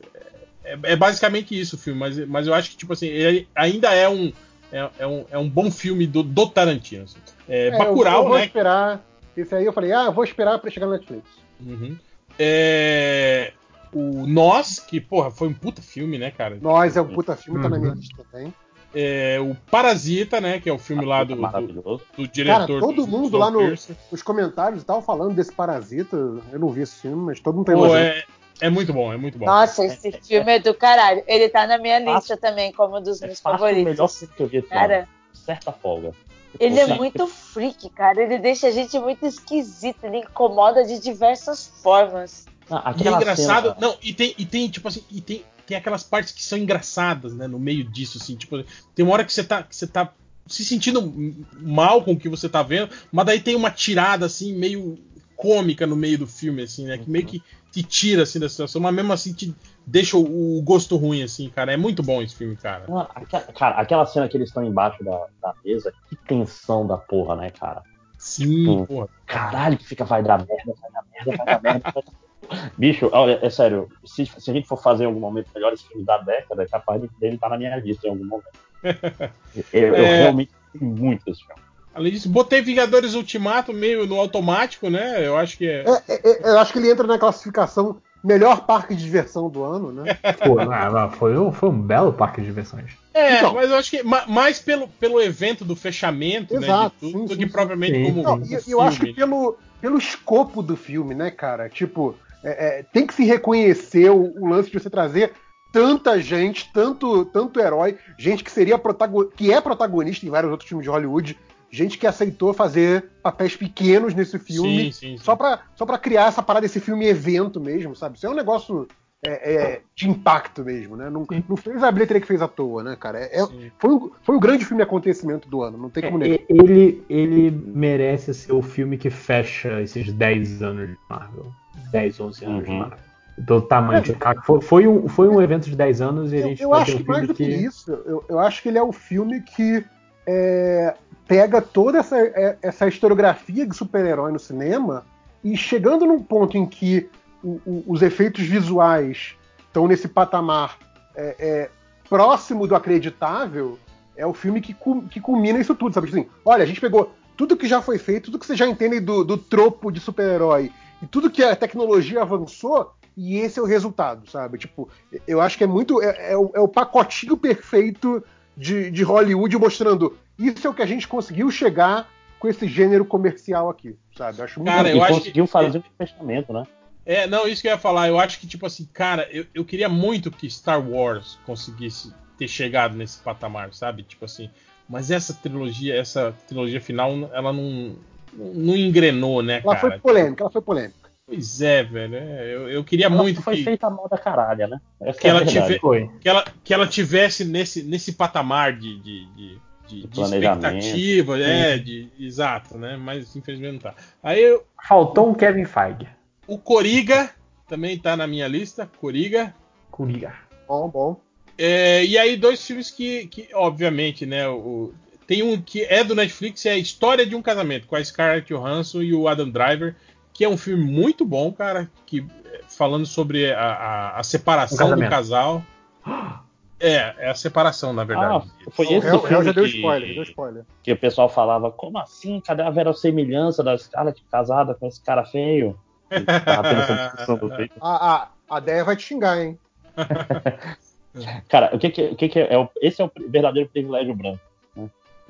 É, 0.67 0.93
é 0.93 0.97
basicamente 0.97 1.59
isso 1.59 1.77
o 1.77 1.79
filme, 1.79 1.99
mas, 2.01 2.19
mas 2.27 2.47
eu 2.47 2.53
acho 2.55 2.71
que, 2.71 2.77
tipo 2.77 2.93
assim, 2.93 3.07
ele 3.07 3.49
ainda 3.55 3.95
é 3.95 4.09
um. 4.09 4.33
É, 4.73 4.91
é 4.99 5.07
um, 5.07 5.25
é 5.31 5.39
um 5.39 5.49
bom 5.49 5.71
filme 5.71 6.07
do, 6.07 6.23
do 6.25 6.49
Tarantino. 6.49 7.05
Assim. 7.05 7.19
É, 7.49 7.69
É, 7.69 7.75
eu- 7.75 7.79
Bacurau, 7.79 8.23
eu 8.25 8.29
vou 8.29 8.39
né? 8.39 8.45
esperar. 8.47 9.07
Esse 9.37 9.55
aí 9.55 9.65
eu 9.65 9.73
falei, 9.73 9.93
ah, 9.93 10.05
eu 10.07 10.13
vou 10.13 10.25
esperar 10.25 10.59
pra 10.59 10.71
chegar 10.71 10.87
na 10.87 10.95
Netflix. 10.95 11.25
Uhum. 11.65 11.97
É, 12.39 13.53
o 13.93 14.27
Nós, 14.27 14.81
que, 14.81 15.01
porra, 15.01 15.31
foi 15.31 15.49
um 15.49 15.55
puta 15.55 15.81
filme, 15.83 16.19
né, 16.19 16.31
cara? 16.31 16.59
Nós 16.61 16.97
é 16.97 17.01
um 17.03 17.07
puta 17.09 17.37
filme, 17.37 17.61
tá 17.63 17.69
na 17.69 17.79
minha 17.79 17.91
Uhum. 17.93 17.97
lista 17.97 18.25
também. 18.33 18.53
É, 18.95 19.39
o 19.41 19.55
Parasita, 19.71 20.41
né? 20.41 20.59
Que 20.59 20.71
é 20.71 20.73
o 20.73 20.79
filme 20.79 21.05
lá 21.05 21.23
do, 21.23 21.37
do, 21.37 22.01
do 22.17 22.29
diretor. 22.29 22.67
Cara, 22.67 22.81
todo 22.81 23.05
do- 23.05 23.07
mundo 23.07 23.31
do 23.31 23.37
lá 23.39 23.51
no- 23.51 23.59
Snowpiercer. 23.59 23.97
Os 24.11 24.23
comentários 24.23 24.83
e 24.83 24.87
tal 24.87 25.03
falando 25.03 25.35
desse 25.35 25.53
Parasita, 25.53 26.17
eu 26.17 26.59
não 26.59 26.69
vi 26.71 26.83
esse 26.83 27.03
filme, 27.03 27.17
mas 27.27 27.39
todo 27.41 27.57
mundo 27.57 27.67
tá 27.67 27.73
Pô, 27.75 27.81
elogiando. 27.85 28.07
é, 28.07 28.25
é 28.61 28.71
muito 28.71 28.93
bom, 28.93 29.13
é 29.13 29.17
muito 29.17 29.39
bom. 29.39 29.47
Nossa, 29.47 29.85
esse 29.85 30.13
filme 30.13 30.53
é 30.57 30.59
do 30.59 30.73
caralho. 30.75 31.23
Ele 31.27 31.49
tá 31.49 31.67
na 31.67 31.79
minha 31.79 31.99
lista 31.99 32.37
também, 32.37 32.73
como 32.73 32.99
um 32.99 33.03
dos 33.03 33.21
É 33.23 33.27
meus 33.27 33.41
fácil 33.41 33.65
o 33.65 33.69
melhor 33.69 33.85
favoritos. 34.09 34.19
filme 34.19 34.35
que 34.37 34.43
eu 34.43 34.47
vi. 34.49 34.63
Cara, 34.63 35.09
Certa 35.33 35.71
folga. 35.73 36.13
ele 36.59 36.81
é 36.81 36.87
muito 36.97 37.27
freak, 37.27 37.89
cara. 37.91 38.23
Ele 38.23 38.39
deixa 38.39 38.69
a 38.69 38.71
gente 38.71 38.99
muito 38.99 39.27
esquisito. 39.27 40.05
Ele 40.05 40.19
incomoda 40.19 40.85
de 40.85 40.99
diversas 40.99 41.67
formas. 41.83 42.47
Não, 42.69 42.79
E 42.99 43.07
é 43.07 43.13
engraçado. 43.13 43.63
cena- 43.69 43.77
Não, 43.81 43.97
e 44.03 44.13
tem, 44.13 44.35
e 44.37 44.45
tem, 44.47 44.69
tipo 44.69 44.89
assim, 44.89 45.05
e 45.11 45.21
tem, 45.21 45.45
tem 45.67 45.77
aquelas 45.77 46.03
partes 46.03 46.33
que 46.33 46.43
são 46.43 46.59
engraçadas, 46.59 47.33
né? 47.35 47.47
No 47.47 47.59
meio 47.59 47.85
disso, 47.85 48.19
assim, 48.21 48.35
tipo, 48.37 48.65
tem 48.95 49.05
uma 49.05 49.13
hora 49.13 49.25
que 49.25 49.33
você 49.33 49.45
tá, 49.45 49.63
que 49.63 49.77
você 49.77 49.87
tá 49.87 50.13
se 50.49 50.65
sentindo 50.65 51.13
mal 51.61 52.03
com 52.03 52.13
o 52.13 52.19
que 52.19 52.29
você 52.29 52.49
tá 52.49 52.63
vendo, 52.63 52.89
mas 53.13 53.27
daí 53.27 53.41
tem 53.41 53.55
uma 53.57 53.71
tirada, 53.71 54.27
assim, 54.27 54.53
meio 54.57 54.97
cômica 55.37 55.87
no 55.87 55.95
meio 55.97 56.19
do 56.19 56.27
filme, 56.27 56.63
assim, 56.63 56.87
né? 56.87 56.97
Que 56.99 57.09
meio 57.11 57.27
que 57.27 57.43
te 57.71 57.83
tira, 57.83 58.23
assim, 58.23 58.39
da 58.41 58.49
situação, 58.49 58.81
mas 58.81 58.95
mesmo 58.95 59.13
assim 59.13 59.35
te 59.35 59.55
deixa 59.87 60.17
o, 60.17 60.63
gosto 60.63 60.97
ruim, 60.97 61.23
assim, 61.23 61.49
cara. 61.51 61.73
É 61.73 61.77
muito 61.77 62.03
bom 62.03 62.23
esse 62.23 62.35
filme, 62.35 62.57
cara. 62.57 62.87
Não, 62.89 63.01
aquela, 63.15 63.43
cara, 63.53 63.77
aquela 63.77 64.07
cena 64.07 64.29
que 64.29 64.37
eles 64.37 64.49
estão 64.49 64.65
embaixo 64.65 65.05
da, 65.05 65.19
da 65.43 65.55
mesa, 65.65 65.93
que 66.09 66.17
tensão 66.27 66.87
da 66.87 66.97
porra, 66.97 67.37
né, 67.37 67.51
cara? 67.51 67.83
Sim, 68.19 68.67
Hum. 68.81 68.87
porra. 68.87 69.09
Caralho, 69.27 69.77
que 69.77 69.85
fica, 69.87 70.05
vai 70.05 70.23
dar 70.23 70.39
merda, 70.39 70.75
vai 70.81 70.91
dar 70.91 71.05
merda, 71.13 71.37
vai 71.37 71.47
dar 71.47 71.63
merda. 71.63 71.91
vai 71.93 72.03
dar- 72.03 72.71
Bicho, 72.79 73.11
olha, 73.13 73.39
é 73.43 73.51
sério, 73.51 73.89
se, 74.05 74.25
se 74.25 74.51
a 74.51 74.55
gente 74.55 74.67
for 74.69 74.81
fazer 74.81 75.05
em 75.05 75.07
algum 75.07 75.21
momento 75.21 75.51
melhores 75.55 75.83
filmes 75.83 76.07
da 76.07 76.17
década, 76.19 76.63
é 76.63 76.67
capaz 76.69 77.03
de- 77.03 77.11
dele 77.19 77.35
estar 77.35 77.49
na 77.49 77.59
minha 77.59 77.77
lista 77.77 78.07
em 78.07 78.11
algum 78.11 78.25
momento. 78.25 78.47
Eu, 79.73 79.95
eu 79.95 80.05
É. 80.05 80.17
realmente 80.19 80.53
tenho 80.73 80.91
muito 80.91 81.23
esse 81.31 81.43
filme. 81.45 81.63
Além 81.97 82.13
disso, 82.13 82.29
botei 82.29 82.61
Vingadores 82.61 83.15
Ultimato 83.15 83.73
meio 83.73 84.07
no 84.07 84.21
automático, 84.21 84.91
né? 84.91 85.27
Eu 85.27 85.37
acho 85.37 85.57
que 85.57 85.67
é. 85.67 85.83
É, 85.87 86.03
é, 86.15 86.31
é, 86.31 86.51
eu 86.51 86.59
acho 86.59 86.71
que 86.73 86.79
ele 86.79 86.91
entra 86.91 87.07
na 87.07 87.19
classificação 87.19 87.97
melhor 88.23 88.67
parque 88.67 88.95
de 88.95 89.03
diversão 89.03 89.49
do 89.49 89.65
ano, 89.65 89.93
né? 89.93 90.19
Pô, 90.45 90.57
não, 90.57 90.93
não, 90.93 91.11
foi, 91.11 91.39
um, 91.39 91.51
foi 91.53 91.69
um 91.71 91.81
belo 91.81 92.13
parque 92.13 92.41
de 92.41 92.47
diversões. 92.49 92.93
É, 93.15 93.39
Então. 93.39 93.55
mas 93.55 93.71
eu 93.71 93.77
acho 93.77 93.91
que 93.91 94.03
ma- 94.03 94.27
mais 94.27 94.59
pelo, 94.59 94.89
pelo 94.89 95.23
evento 95.23 95.65
do 95.65 95.75
fechamento, 95.75 96.55
Exato, 96.55 96.95
né? 97.07 97.09
De 97.09 97.13
tudo, 97.13 97.29
sim, 97.29 97.35
do 97.35 97.37
que 97.39 97.47
sim. 97.47 97.53
propriamente 97.53 97.95
Sim. 97.95 98.05
como. 98.05 98.23
Não, 98.23 98.43
e 98.45 98.71
eu, 98.71 98.81
acho 98.83 99.01
que 99.01 99.15
pelo, 99.15 99.57
pelo 99.81 99.97
escopo 99.97 100.61
do 100.63 100.77
filme, 100.77 101.15
né, 101.15 101.31
cara? 101.31 101.69
Tipo, 101.71 102.15
é, 102.45 102.81
é, 102.81 102.83
tem 102.83 103.07
que 103.07 103.15
se 103.15 103.25
reconhecer 103.25 104.11
o, 104.11 104.35
o 104.39 104.47
lance 104.49 104.71
de 104.71 104.79
você 104.79 104.91
trazer 104.91 105.33
tanta 105.73 106.19
gente, 106.21 106.71
tanto, 106.73 107.25
tanto 107.27 107.61
herói, 107.61 107.99
gente 108.19 108.43
que 108.43 108.51
seria 108.51 108.79
protagonista, 108.79 109.35
que 109.37 109.53
é 109.53 109.61
protagonista 109.61 110.25
em 110.27 110.31
vários 110.31 110.51
outros 110.51 110.69
filmes 110.69 110.85
de 110.85 110.91
Hollywood, 110.91 111.39
gente 111.77 111.99
que 111.99 112.07
aceitou 112.07 112.55
fazer 112.55 113.05
papéis 113.23 113.55
pequenos 113.55 114.15
nesse 114.15 114.39
filme 114.39 114.85
Sim, 114.87 114.93
sim, 114.93 115.19
sim. 115.19 115.25
só 115.25 115.37
pra, 115.37 115.61
só 115.75 115.85
pra 115.85 115.99
criar 115.99 116.27
essa 116.29 116.43
parada, 116.43 116.65
esse 116.67 116.81
filme 116.81 117.07
evento 117.07 117.61
mesmo, 117.61 117.95
sabe? 117.95 118.17
Isso 118.17 118.27
é 118.27 118.31
um 118.31 118.35
negócio 118.35 118.89
é, 119.23 119.55
é, 119.55 119.81
de 119.95 120.09
impacto 120.09 120.65
mesmo, 120.65 120.97
né? 120.97 121.11
Não, 121.11 121.27
não 121.49 121.57
fez 121.57 121.83
a 121.83 121.91
bilheteria 121.91 122.21
que 122.21 122.27
fez 122.27 122.41
à 122.41 122.49
toa, 122.49 122.83
né, 122.83 122.97
cara? 122.99 123.19
É, 123.19 123.41
é- 123.43 123.71
foi, 123.79 123.91
o, 123.93 124.13
foi 124.23 124.37
o 124.37 124.41
grande 124.41 124.65
filme 124.65 124.83
acontecimento 124.83 125.49
do 125.49 125.63
ano, 125.63 125.77
não 125.77 125.91
tem 125.91 126.03
como 126.03 126.19
negar. 126.19 126.35
É, 126.37 126.45
ele, 126.49 127.05
ele 127.11 127.51
merece 127.51 128.33
ser 128.33 128.53
o 128.53 128.63
filme 128.63 128.97
que 128.97 129.11
fecha 129.11 129.81
esses 129.83 130.13
10 130.13 130.63
anos 130.63 130.89
de 130.89 130.97
Marvel. 131.11 131.53
10, 131.93 132.21
11 132.21 132.45
anos 132.45 132.65
de 132.65 132.71
Uhum. 132.71 132.79
Marvel. 132.79 132.99
Do 133.39 133.61
tamanho 133.61 134.01
de 134.03 134.15
Caco. 134.15 134.43
Foi, 134.47 134.61
foi, 134.63 134.87
um, 134.89 135.09
foi 135.09 135.29
um 135.29 135.43
evento 135.43 135.69
de 135.69 135.77
10 135.77 136.01
anos 136.01 136.33
e 136.33 136.37
a 136.37 136.41
Eu, 136.41 136.49
gente 136.49 136.63
eu 136.63 136.71
vai 136.71 136.81
acho 136.81 136.97
um 136.97 136.99
que 136.99 137.05
mais 137.07 137.21
filme 137.21 137.27
do 137.27 137.35
que, 137.37 137.45
que. 137.45 137.51
isso, 137.67 137.93
eu, 138.07 138.25
eu 138.31 138.39
acho 138.39 138.63
que 138.63 138.69
ele 138.71 138.79
é 138.79 138.83
o 138.83 138.93
filme 138.93 139.43
que 139.43 139.85
é, 140.27 140.95
pega 141.27 141.61
toda 141.61 141.99
essa, 141.99 142.19
é, 142.19 142.57
essa 142.63 142.87
historiografia 142.87 143.67
de 143.67 143.77
super-herói 143.77 144.33
no 144.33 144.39
cinema 144.39 145.05
e 145.43 145.57
chegando 145.57 146.07
num 146.07 146.23
ponto 146.23 146.57
em 146.57 146.67
que 146.67 147.09
o- 147.43 147.61
o- 147.67 147.85
os 147.89 148.03
efeitos 148.03 148.45
visuais 148.45 149.35
estão 149.67 149.87
nesse 149.87 150.09
patamar 150.09 150.79
é, 151.15 151.35
é, 151.39 151.71
próximo 152.09 152.67
do 152.67 152.77
acreditável, 152.77 153.79
é 154.17 154.27
o 154.27 154.35
filme 154.35 154.61
que, 154.61 154.77
que 155.11 155.21
culmina 155.21 155.59
isso 155.59 155.75
tudo, 155.75 155.95
sabe? 155.95 156.09
Assim, 156.09 156.27
olha, 156.45 156.63
a 156.63 156.67
gente 156.67 156.81
pegou 156.81 157.13
tudo 157.37 157.57
que 157.57 157.67
já 157.67 157.81
foi 157.83 157.99
feito, 157.99 158.27
tudo 158.27 158.39
que 158.39 158.47
você 158.47 158.55
já 158.55 158.67
entende 158.67 159.01
do, 159.01 159.25
do 159.25 159.37
tropo 159.39 159.91
de 159.91 159.99
super-herói 159.99 160.71
e 161.03 161.07
tudo 161.07 161.31
que 161.31 161.43
a 161.43 161.57
tecnologia 161.57 162.23
avançou, 162.23 162.93
e 163.17 163.39
esse 163.39 163.59
é 163.59 163.63
o 163.63 163.67
resultado, 163.67 164.31
sabe? 164.31 164.59
Tipo, 164.59 164.89
eu 165.27 165.41
acho 165.41 165.57
que 165.57 165.65
é 165.65 165.67
muito. 165.67 166.03
É, 166.03 166.33
é 166.33 166.37
o, 166.37 166.51
é 166.55 166.61
o 166.61 166.69
pacotinho 166.69 167.35
perfeito 167.37 168.23
de, 168.55 168.91
de 168.91 169.03
Hollywood 169.03 169.57
mostrando 169.57 170.17
isso 170.39 170.67
é 170.67 170.71
o 170.71 170.75
que 170.75 170.83
a 170.83 170.87
gente 170.87 171.07
conseguiu 171.09 171.51
chegar 171.51 172.09
com 172.39 172.49
esse 172.49 172.67
gênero 172.69 173.05
comercial 173.05 173.71
aqui, 173.71 173.97
sabe? 174.17 174.39
Eu 174.39 174.45
acho 174.45 174.61
muito 174.61 174.73
Cara, 174.73 174.91
eu 174.91 175.03
acho 175.03 175.15
conseguiu 175.15 175.45
que- 175.47 175.51
fazer 175.51 175.79
um 175.79 175.83
fechamento, 175.99 176.53
né? 176.53 176.65
É, 177.05 177.27
não, 177.27 177.47
isso 177.47 177.63
que 177.63 177.69
eu 177.69 177.73
ia 177.73 177.79
falar. 177.79 178.09
Eu 178.09 178.19
acho 178.19 178.41
que, 178.41 178.47
tipo 178.49 178.67
assim, 178.67 178.85
cara, 178.93 179.29
eu, 179.31 179.47
eu 179.55 179.65
queria 179.65 179.89
muito 179.89 180.31
que 180.31 180.51
Star 180.51 180.81
Wars 180.87 181.39
conseguisse 181.47 182.13
ter 182.37 182.49
chegado 182.49 182.97
nesse 182.97 183.19
patamar, 183.21 183.73
sabe? 183.73 184.03
Tipo 184.03 184.25
assim. 184.25 184.51
Mas 184.89 185.11
essa 185.11 185.33
trilogia, 185.33 185.95
essa 185.97 186.35
trilogia 186.49 186.81
final, 186.81 187.13
ela 187.33 187.53
não, 187.53 187.97
não 188.33 188.77
engrenou, 188.77 189.41
né, 189.43 189.61
Ela 189.65 189.75
cara? 189.77 189.79
foi 189.81 189.99
polêmica, 189.99 190.43
ela 190.43 190.51
foi 190.51 190.63
polêmica. 190.63 190.95
Pois 191.27 191.61
é, 191.61 191.83
velho. 191.83 192.15
é, 192.15 192.55
eu, 192.55 192.69
eu 192.69 192.85
queria 192.85 193.07
Ela 193.07 193.17
muito 193.23 193.43
foi 193.43 193.57
que, 193.57 193.65
feita 193.65 193.89
mal 193.91 194.09
da 194.09 194.17
caralha, 194.19 194.67
né? 194.69 194.81
Essa 195.01 195.19
Que 195.21 195.27
é 195.27 195.31
ela 195.31 195.45
verdade. 195.45 195.79
Foi. 195.81 196.09
que, 196.21 196.29
ela, 196.29 196.45
que 196.63 196.73
ela 196.75 196.87
tivesse 196.87 197.45
nesse, 197.45 197.83
nesse 197.83 198.13
patamar 198.13 198.73
de, 198.75 198.97
de, 199.01 199.27
de, 199.35 199.59
de- 199.89 200.07
de 200.07 200.21
expectativa, 200.21 201.39
é, 201.39 201.79
de, 201.79 202.09
exato, 202.19 202.77
né? 202.79 202.97
Mas 202.97 203.35
infelizmente 203.37 203.73
não 203.75 203.81
tá. 203.81 203.95
Aí 204.23 204.43
eu- 204.43 204.65
Faltou 204.89 205.29
um 205.31 205.35
Kevin 205.35 205.65
Feige. 205.65 206.09
o 206.47 206.59
Coriga 206.59 207.31
também 207.69 207.99
tá 207.99 208.17
na 208.17 208.27
minha 208.27 208.47
lista, 208.49 208.89
Coriga. 209.01 209.55
Curiga. 209.91 210.35
Bom, 210.69 210.89
bom. 210.89 211.21
É, 211.59 212.05
e 212.05 212.19
aí, 212.19 212.37
dois 212.37 212.65
filmes 212.67 212.91
que, 212.91 213.27
que 213.29 213.49
obviamente, 213.55 214.27
né? 214.27 214.47
O, 214.49 214.93
tem 215.27 215.43
um 215.43 215.61
que 215.61 215.83
é 215.85 216.05
do 216.05 216.15
Netflix, 216.15 216.67
é 216.67 216.73
a 216.73 216.77
História 216.79 217.25
de 217.27 217.35
um 217.35 217.43
Casamento, 217.43 217.87
com 217.87 217.97
a 217.97 218.05
Scarlett 218.05 218.47
Johansson 218.53 219.03
e 219.03 219.15
o 219.15 219.27
Adam 219.27 219.49
Driver, 219.51 219.97
que 220.33 220.45
é 220.45 220.49
um 220.49 220.57
filme 220.59 220.85
muito 220.85 221.25
bom, 221.25 221.51
cara, 221.51 221.91
que 222.05 222.25
é, 222.45 222.61
falando 222.69 223.07
sobre 223.07 223.51
a, 223.53 223.59
a- 223.59 224.21
a 224.21 224.23
separação 224.23 224.93
Um 224.93 224.97
do 224.97 225.09
casal. 225.09 225.65
É, 226.79 227.15
é 227.19 227.31
a 227.31 227.35
separação, 227.35 227.93
na 227.93 228.05
verdade. 228.05 228.47
Ah, 228.67 228.71
foi 228.71 228.87
O 228.87 228.93
esse 228.93 229.07
o 229.07 229.11
réu 229.11 229.21
filme 229.23 229.45
já 229.47 229.53
deu 229.53 229.65
que, 229.65 229.71
spoiler, 229.77 230.15
deu 230.15 230.23
spoiler. 230.25 230.65
que 230.83 230.93
o 230.93 230.97
pessoal 230.97 231.29
falava, 231.29 231.71
como 231.71 231.99
assim? 231.99 232.41
Cadê 232.41 232.63
a 232.63 232.71
verossemelhança 232.71 233.63
da 233.65 233.77
Scarlett 233.79 234.23
casada 234.31 234.75
com 234.75 234.87
esse 234.87 235.03
cara 235.03 235.25
feio? 235.25 235.79
A, 237.81 238.15
a, 238.15 238.29
a 238.51 238.61
Deia 238.61 238.85
vai 238.85 238.95
te 238.97 239.03
xingar, 239.03 239.41
hein? 239.41 239.59
Cara, 241.49 241.75
o 241.75 241.79
que 241.79 241.91
que, 241.91 242.03
o 242.09 242.17
que, 242.17 242.29
que 242.29 242.39
é, 242.39 242.53
é 242.55 242.59
o- 242.59 242.69
Esse 242.81 243.01
é 243.01 243.05
o 243.05 243.11
verdadeiro 243.29 243.69
privilégio 243.71 244.15
branco. 244.15 244.41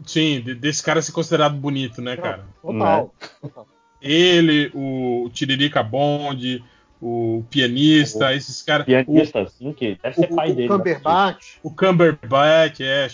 Sim, 0.05 0.41
de- 0.43 0.55
desse 0.55 0.83
cara 0.83 1.01
ser 1.01 1.13
considerado 1.13 1.55
bonito, 1.57 2.03
né, 2.03 2.17
cara? 2.17 2.45
Total. 2.61 3.15
total. 3.41 3.67
Ele, 4.03 4.71
o 4.75 5.31
Tiririca 5.33 5.83
Bond, 5.83 6.63
o 7.01 7.45
pianista, 7.51 8.35
esses 8.35 8.63
caras. 8.63 8.85
O, 8.85 8.87
Pianista, 8.87 9.41
assim, 9.43 9.73
que 9.73 9.99
deve 10.03 10.15
ser 10.17 10.33
o- 10.33 10.35
pai 10.37 10.51
O 10.51 10.55
dele. 10.55 10.69
né? 10.69 10.77
Cumberbatch. 10.77 11.57
o 11.63 11.71
Cumberbatch, 11.71 12.81
é, 12.81 13.09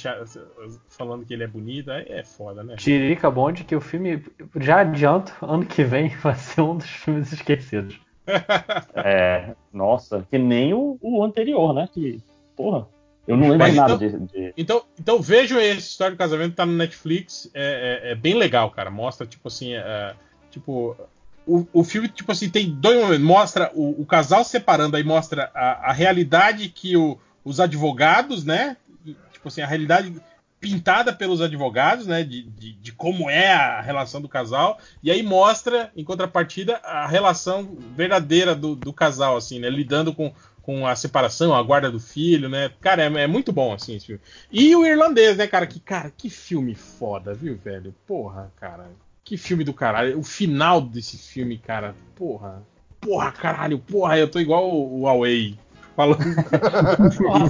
falando 0.88 1.24
que 1.26 1.34
ele 1.34 1.44
é 1.44 1.46
bonito, 1.48 1.90
aí 1.90 2.04
é 2.08 2.22
foda, 2.24 2.62
né? 2.62 2.76
Tirica 2.76 3.30
Bond, 3.30 3.64
que 3.64 3.74
o 3.74 3.80
filme, 3.80 4.22
já 4.60 4.80
adianto, 4.80 5.32
ano 5.42 5.66
que 5.66 5.82
vem 5.84 6.08
vai 6.22 6.34
ser 6.36 6.60
um 6.60 6.76
dos 6.76 6.86
filmes 6.88 7.32
esquecidos. 7.32 8.00
É, 8.94 9.54
nossa, 9.72 10.24
que 10.30 10.38
nem 10.38 10.72
o, 10.72 10.96
o 11.00 11.24
anterior, 11.24 11.74
né? 11.74 11.88
Que, 11.92 12.20
porra, 12.56 12.86
eu 13.26 13.36
não 13.36 13.44
lembro 13.50 13.58
Mas 13.58 13.74
nada 13.74 13.94
então- 13.94 14.26
de, 14.26 14.32
de- 14.32 14.54
Então, 14.56 14.82
então 14.98 15.20
vejam 15.20 15.60
esse 15.60 15.88
História 15.88 16.14
do 16.14 16.18
Casamento, 16.18 16.54
tá 16.54 16.64
no 16.66 16.72
Netflix, 16.72 17.50
é, 17.54 18.00
é- 18.04 18.12
é 18.12 18.14
bem 18.14 18.34
legal, 18.34 18.70
cara. 18.70 18.90
Mostra, 18.90 19.26
tipo 19.26 19.48
assim, 19.48 19.74
é, 19.74 20.14
tipo. 20.50 20.96
O, 21.46 21.66
o 21.72 21.84
filme, 21.84 22.08
tipo 22.08 22.30
assim, 22.32 22.48
tem 22.48 22.70
dois 22.70 23.00
momentos. 23.00 23.24
Mostra 23.24 23.70
o, 23.74 24.00
o 24.02 24.06
casal 24.06 24.44
separando, 24.44 24.96
aí 24.96 25.02
mostra 25.04 25.50
a, 25.54 25.90
a 25.90 25.92
realidade 25.92 26.68
que 26.68 26.96
o- 26.96 27.18
os 27.44 27.58
advogados, 27.60 28.44
né? 28.44 28.76
Tipo 29.32 29.48
assim, 29.48 29.60
a 29.60 29.66
realidade 29.66 30.14
pintada 30.60 31.12
pelos 31.12 31.40
advogados, 31.40 32.06
né? 32.06 32.22
De, 32.22 32.42
de, 32.44 32.72
de 32.74 32.92
como 32.92 33.28
é 33.28 33.52
a 33.52 33.80
relação 33.80 34.20
do 34.20 34.28
casal. 34.28 34.78
E 35.02 35.10
aí 35.10 35.20
mostra, 35.22 35.90
em 35.96 36.04
contrapartida, 36.04 36.76
a 36.84 37.06
relação 37.08 37.76
verdadeira 37.96 38.54
do, 38.54 38.76
do 38.76 38.92
casal, 38.92 39.36
assim, 39.36 39.58
né? 39.58 39.68
Lidando 39.68 40.14
com, 40.14 40.32
com 40.62 40.86
a 40.86 40.94
separação, 40.94 41.52
a 41.52 41.60
guarda 41.64 41.90
do 41.90 41.98
filho, 41.98 42.48
né? 42.48 42.70
Cara, 42.80 43.02
é, 43.02 43.22
é 43.22 43.26
muito 43.26 43.52
bom, 43.52 43.72
assim, 43.74 43.96
esse 43.96 44.06
filme. 44.06 44.22
E 44.52 44.76
o 44.76 44.86
irlandês, 44.86 45.36
né, 45.36 45.48
cara? 45.48 45.66
Que, 45.66 45.80
cara, 45.80 46.12
que 46.16 46.30
filme 46.30 46.76
foda, 46.76 47.34
viu, 47.34 47.56
velho? 47.56 47.92
Porra, 48.06 48.52
cara. 48.60 48.88
Que 49.24 49.36
filme 49.36 49.62
do 49.64 49.72
caralho. 49.72 50.18
O 50.18 50.22
final 50.22 50.80
desse 50.80 51.16
filme, 51.16 51.56
cara, 51.58 51.94
porra. 52.16 52.62
Porra, 53.00 53.32
caralho, 53.32 53.78
porra, 53.78 54.18
eu 54.18 54.30
tô 54.30 54.38
igual 54.40 54.68
o, 54.70 55.00
o 55.00 55.08
Away. 55.08 55.58
Falando. 55.96 56.22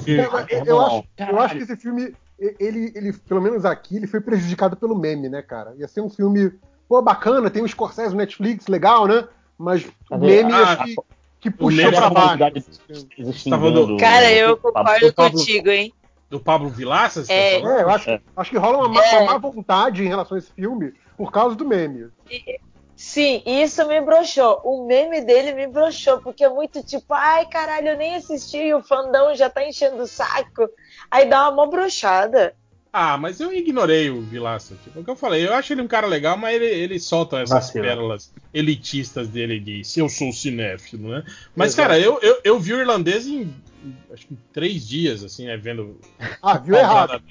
Eu, 0.05 0.65
eu 0.65 0.81
acho, 0.81 1.03
eu 1.17 1.39
acho 1.39 1.55
que 1.55 1.63
esse 1.63 1.77
filme, 1.77 2.13
ele, 2.59 2.91
ele, 2.95 3.13
pelo 3.13 3.41
menos 3.41 3.63
aqui, 3.65 3.95
ele 3.97 4.07
foi 4.07 4.19
prejudicado 4.21 4.75
pelo 4.75 4.95
meme, 4.97 5.29
né, 5.29 5.41
cara? 5.41 5.73
Ia 5.77 5.87
ser 5.87 6.01
um 6.01 6.09
filme, 6.09 6.51
pô, 6.87 7.01
bacana, 7.01 7.49
tem 7.49 7.63
o 7.63 7.67
Scorsese 7.67 8.11
no 8.11 8.17
Netflix, 8.17 8.67
legal, 8.67 9.07
né? 9.07 9.27
Mas 9.57 9.85
o 9.85 9.91
Mas, 10.11 10.19
meme 10.19 10.51
ah, 10.51 10.73
acho 10.73 10.83
que, 10.83 10.95
que 11.41 11.49
o 11.49 11.51
puxou 11.53 11.85
é 11.85 11.91
pra 11.91 12.09
baixo. 12.09 12.39
Tava 13.49 13.71
do- 13.71 13.97
Cara, 13.97 14.31
eu 14.31 14.57
concordo 14.57 15.13
Pablo- 15.13 15.31
contigo, 15.37 15.69
hein? 15.69 15.93
do 16.29 16.39
Pablo 16.39 16.67
Vilaça? 16.69 17.21
você 17.23 17.27
tá 17.27 17.33
É. 17.33 17.55
É, 17.61 17.81
eu 17.83 17.89
acho, 17.91 18.09
É. 18.09 18.19
acho 18.35 18.49
que 18.49 18.57
rola 18.57 18.87
uma, 18.87 19.01
É. 19.05 19.19
uma 19.19 19.33
má 19.33 19.37
vontade 19.37 20.03
em 20.03 20.07
relação 20.07 20.35
a 20.35 20.39
esse 20.39 20.51
filme 20.51 20.91
por 21.17 21.31
causa 21.31 21.55
do 21.55 21.65
meme. 21.65 22.09
Sim, 22.95 23.41
isso 23.45 23.85
me 23.87 23.99
broxou. 24.01 24.61
O 24.63 24.85
meme 24.85 25.21
dele 25.21 25.53
me 25.53 25.67
broxou, 25.67 26.19
porque 26.21 26.43
é 26.43 26.49
muito 26.49 26.83
tipo, 26.83 27.13
ai 27.13 27.45
caralho, 27.47 27.89
eu 27.89 27.97
nem 27.97 28.15
assisti 28.15 28.57
e 28.57 28.73
o 28.73 28.83
fandão 28.83 29.35
já 29.35 29.49
tá 29.49 29.67
enchendo 29.67 30.03
o 30.03 30.07
saco. 30.07 30.69
Aí 31.09 31.27
dá 31.27 31.49
uma 31.49 31.51
mó 31.51 31.65
brochada. 31.65 32.55
Ah, 32.95 33.17
mas 33.17 33.39
eu 33.39 33.51
ignorei 33.51 34.11
o 34.11 34.21
Vilaça. 34.21 34.75
Tipo, 34.83 34.99
o 34.99 35.03
que 35.03 35.09
eu 35.09 35.15
falei, 35.15 35.47
eu 35.47 35.53
acho 35.55 35.73
ele 35.73 35.81
um 35.81 35.87
cara 35.87 36.05
legal, 36.05 36.37
mas 36.37 36.55
ele, 36.55 36.65
ele 36.65 36.99
solta 36.99 37.39
essas 37.39 37.65
Vacila. 37.65 37.85
pérolas 37.85 38.31
elitistas 38.53 39.27
dele 39.27 39.59
de 39.59 39.83
se 39.83 39.99
eu 39.99 40.07
sou 40.07 40.31
cinéfilo, 40.31 41.09
né? 41.09 41.23
Mas, 41.55 41.73
Exato. 41.73 41.89
cara, 41.89 41.99
eu, 41.99 42.19
eu, 42.21 42.39
eu 42.43 42.59
vi 42.59 42.71
o 42.71 42.79
irlandês 42.79 43.25
em 43.25 43.51
acho 44.13 44.27
que 44.27 44.37
três 44.51 44.87
dias, 44.87 45.23
assim, 45.23 45.45
né? 45.45 45.57
Vendo. 45.57 45.99
Ah, 46.41 46.57
viu 46.57 46.75
errado. 46.75 47.21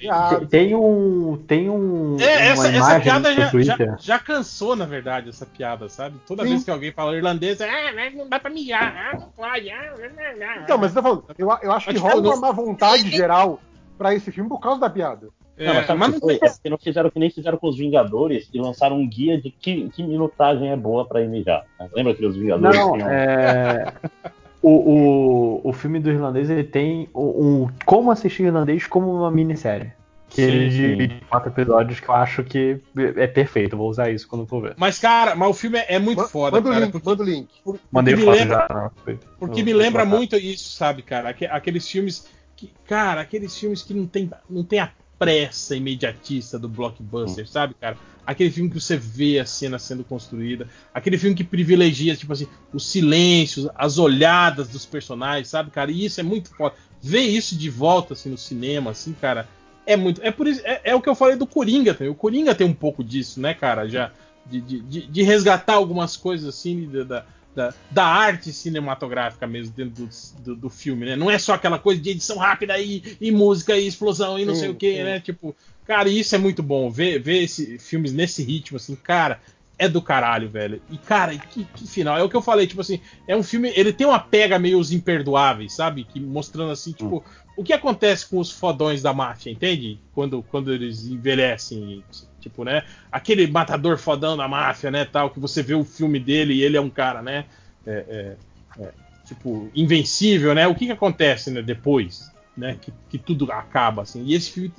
Tem 0.49 0.75
um. 0.75 1.37
Tem 1.47 1.69
um. 1.69 2.17
É, 2.19 2.53
uma 2.53 2.67
essa, 2.67 2.67
essa 2.69 2.99
piada 2.99 3.33
já, 3.33 3.49
já, 3.61 3.97
já 3.99 4.19
cansou, 4.19 4.75
na 4.75 4.85
verdade, 4.85 5.29
essa 5.29 5.45
piada, 5.45 5.87
sabe? 5.89 6.17
Toda 6.27 6.43
Sim. 6.43 6.49
vez 6.49 6.63
que 6.63 6.71
alguém 6.71 6.91
fala 6.91 7.15
irlandês, 7.15 7.59
é, 7.61 7.69
ah, 7.69 8.11
não 8.15 8.27
dá 8.29 8.39
pra 8.39 8.49
mijar, 8.49 8.95
ah, 9.13 9.17
não 9.19 9.29
pode, 9.29 9.69
ah, 9.69 9.93
ah, 9.97 10.09
ah, 10.17 10.45
ah." 10.57 10.61
Então, 10.63 10.77
mas 10.77 10.95
eu 10.95 11.01
tô 11.01 11.07
falando, 11.09 11.25
eu, 11.37 11.49
eu 11.61 11.71
acho 11.71 11.89
que 11.89 11.97
rola 11.97 12.15
tipo, 12.15 12.27
uma 12.27 12.37
má 12.37 12.51
vontade 12.51 13.09
geral 13.09 13.59
pra 13.97 14.13
esse 14.13 14.31
filme 14.31 14.49
por 14.49 14.59
causa 14.59 14.79
da 14.81 14.89
piada. 14.89 15.29
É, 15.55 15.67
Não, 15.67 15.73
mas 15.75 15.85
sabe 15.85 15.99
mas 15.99 16.07
que 16.09 16.13
não 16.15 16.19
foi? 16.21 16.39
tem- 16.39 16.49
É 16.49 16.51
porque 16.51 16.69
não 16.71 16.77
fizeram 16.79 17.09
que 17.11 17.19
nem 17.19 17.29
fizeram 17.29 17.57
com 17.59 17.67
os 17.69 17.77
Vingadores 17.77 18.49
e 18.51 18.59
lançaram 18.59 18.97
um 18.99 19.07
guia 19.07 19.39
de 19.39 19.51
que, 19.51 19.87
que 19.89 20.01
minutagem 20.01 20.71
é 20.71 20.75
boa 20.75 21.05
pra 21.07 21.19
mijar. 21.21 21.63
Lembra 21.95 22.15
que 22.15 22.25
os 22.25 22.35
Vingadores 22.35 22.75
Não, 22.75 22.93
tinham- 22.93 23.07
é. 23.09 23.93
O, 24.63 24.69
o, 24.71 25.69
o 25.69 25.73
filme 25.73 25.99
do 25.99 26.09
irlandês 26.09 26.49
ele 26.49 26.63
tem 26.63 27.09
um, 27.13 27.63
um 27.65 27.69
como 27.85 28.09
assistir 28.09 28.43
irlandês 28.43 28.87
como 28.87 29.13
uma 29.13 29.29
minissérie. 29.29 29.91
Que 30.29 30.37
Sim, 30.37 30.41
ele 30.47 30.69
divide 30.69 31.13
em 31.15 31.19
quatro 31.29 31.49
episódios 31.51 31.99
que 31.99 32.09
eu 32.09 32.15
acho 32.15 32.43
que 32.43 32.79
é 33.17 33.27
perfeito. 33.27 33.77
Vou 33.77 33.87
usar 33.89 34.09
isso 34.09 34.27
quando 34.27 34.47
for 34.47 34.61
ver. 34.63 34.73
Mas, 34.77 34.97
cara, 34.97 35.35
mas 35.35 35.47
o 35.49 35.53
filme 35.53 35.77
é, 35.77 35.95
é 35.95 35.99
muito 35.99 36.21
Ma- 36.23 36.27
foda, 36.27 36.59
manda 36.59 36.69
o 36.71 36.79
link, 36.79 36.91
porque- 36.91 37.09
manda 37.09 37.21
o 37.21 37.25
link. 37.25 37.49
porque 37.63 37.81
Mandei 37.91 38.15
me 38.15 38.23
foto 38.23 38.35
lembra- 38.39 38.67
já. 38.71 38.91
Porque 39.37 39.59
No- 39.59 39.65
me 39.65 39.73
lembra 39.73 40.05
muito 40.05 40.35
isso, 40.37 40.69
sabe, 40.75 41.03
cara? 41.03 41.29
Aque- 41.29 41.45
Aqueles 41.45 41.87
filmes 41.87 42.25
que, 42.55 42.71
cara, 42.87 43.21
aqueles 43.21 43.55
filmes 43.55 43.83
que 43.83 43.93
não 43.93 44.07
tem, 44.07 44.31
não 44.49 44.63
tem 44.63 44.79
a 44.79 44.89
pressa 45.19 45.75
imediatista 45.75 46.57
do 46.57 46.67
blockbuster, 46.67 47.47
sabe, 47.47 47.75
cara? 47.79 47.95
Aquele 48.25 48.49
filme 48.51 48.69
que 48.69 48.79
você 48.79 48.95
vê 48.95 49.39
a 49.39 49.45
cena 49.45 49.77
sendo 49.77 50.03
construída, 50.03 50.67
aquele 50.93 51.17
filme 51.17 51.35
que 51.35 51.43
privilegia, 51.43 52.15
tipo 52.15 52.31
assim, 52.31 52.47
os 52.73 52.89
silêncios, 52.89 53.67
as 53.75 53.97
olhadas 53.97 54.69
dos 54.69 54.85
personagens, 54.85 55.49
sabe, 55.49 55.71
cara? 55.71 55.91
E 55.91 56.05
isso 56.05 56.19
é 56.19 56.23
muito 56.23 56.49
foda. 56.55 56.75
Ver 57.01 57.21
isso 57.21 57.57
de 57.57 57.69
volta, 57.69 58.13
assim, 58.13 58.29
no 58.29 58.37
cinema, 58.37 58.91
assim, 58.91 59.13
cara, 59.13 59.47
é 59.85 59.97
muito. 59.97 60.21
É 60.23 60.31
por 60.31 60.47
isso. 60.47 60.61
É, 60.63 60.81
é 60.85 60.95
o 60.95 61.01
que 61.01 61.09
eu 61.09 61.15
falei 61.15 61.35
do 61.35 61.45
Coringa 61.45 61.93
também. 61.93 62.11
O 62.11 62.15
Coringa 62.15 62.55
tem 62.55 62.65
um 62.65 62.73
pouco 62.73 63.03
disso, 63.03 63.39
né, 63.39 63.53
cara? 63.53 63.87
Já. 63.87 64.11
De, 64.45 64.59
de, 64.59 65.07
de 65.07 65.23
resgatar 65.23 65.75
algumas 65.75 66.17
coisas 66.17 66.47
assim 66.49 66.89
da, 67.05 67.25
da, 67.55 67.73
da, 67.91 68.05
arte 68.05 68.51
cinematográfica 68.51 69.45
mesmo 69.45 69.73
dentro 69.75 70.05
do, 70.05 70.09
do, 70.43 70.55
do, 70.55 70.69
filme, 70.69 71.05
né? 71.05 71.15
Não 71.15 71.29
é 71.29 71.37
só 71.37 71.53
aquela 71.53 71.77
coisa 71.77 72.01
de 72.01 72.09
edição 72.09 72.37
rápida 72.37 72.77
e, 72.79 73.17
e 73.21 73.31
música 73.31 73.77
e 73.77 73.87
explosão 73.87 74.39
e 74.39 74.45
não 74.45 74.53
sim, 74.53 74.61
sei 74.61 74.69
o 74.69 74.75
que, 74.75 75.03
né? 75.03 75.19
Tipo, 75.19 75.55
cara, 75.85 76.09
isso 76.09 76.35
é 76.35 76.37
muito 76.37 76.63
bom. 76.63 76.89
Ver, 76.89 77.19
ver 77.19 77.43
esse, 77.43 77.77
filmes 77.77 78.11
nesse 78.11 78.43
ritmo, 78.43 78.77
assim, 78.77 78.95
cara, 78.95 79.39
é 79.77 79.87
do 79.87 80.01
caralho, 80.01 80.49
velho. 80.49 80.81
E, 80.89 80.97
cara, 80.97 81.37
que, 81.37 81.65
que, 81.65 81.87
final. 81.87 82.17
É 82.17 82.23
o 82.23 82.29
que 82.29 82.35
eu 82.35 82.41
falei, 82.41 82.67
tipo 82.67 82.81
assim, 82.81 82.99
é 83.27 83.35
um 83.35 83.43
filme. 83.43 83.71
Ele 83.75 83.91
tem 83.91 84.05
uma 84.07 84.19
pega 84.19 84.59
meio 84.59 84.79
os 84.79 84.91
imperdoáveis, 84.91 85.73
sabe? 85.73 86.03
Que 86.03 86.19
mostrando 86.19 86.71
assim, 86.71 86.91
tipo, 86.91 87.17
hum. 87.17 87.42
O 87.55 87.63
que 87.63 87.73
acontece 87.73 88.27
com 88.27 88.39
os 88.39 88.51
fodões 88.51 89.01
da 89.01 89.13
máfia, 89.13 89.51
entende? 89.51 89.99
Quando, 90.13 90.41
quando 90.43 90.73
eles 90.73 91.05
envelhecem. 91.05 92.03
Tipo, 92.39 92.63
né? 92.63 92.83
Aquele 93.11 93.47
matador 93.47 93.97
fodão 93.97 94.35
da 94.35 94.47
máfia, 94.47 94.91
né? 94.91 95.05
Tal, 95.05 95.29
que 95.29 95.39
você 95.39 95.63
vê 95.63 95.73
o 95.73 95.83
filme 95.83 96.19
dele 96.19 96.55
e 96.55 96.63
ele 96.63 96.75
é 96.75 96.81
um 96.81 96.89
cara, 96.89 97.21
né? 97.21 97.45
É, 97.85 98.35
é, 98.77 98.83
é, 98.83 98.91
tipo, 99.25 99.71
invencível, 99.75 100.53
né? 100.53 100.67
O 100.67 100.75
que, 100.75 100.87
que 100.87 100.91
acontece 100.91 101.51
né, 101.51 101.61
depois, 101.61 102.31
né? 102.57 102.77
Que, 102.81 102.91
que 103.09 103.17
tudo 103.17 103.49
acaba, 103.51 104.01
assim. 104.01 104.25
E 104.25 104.33
esse 104.33 104.51
filme, 104.51 104.73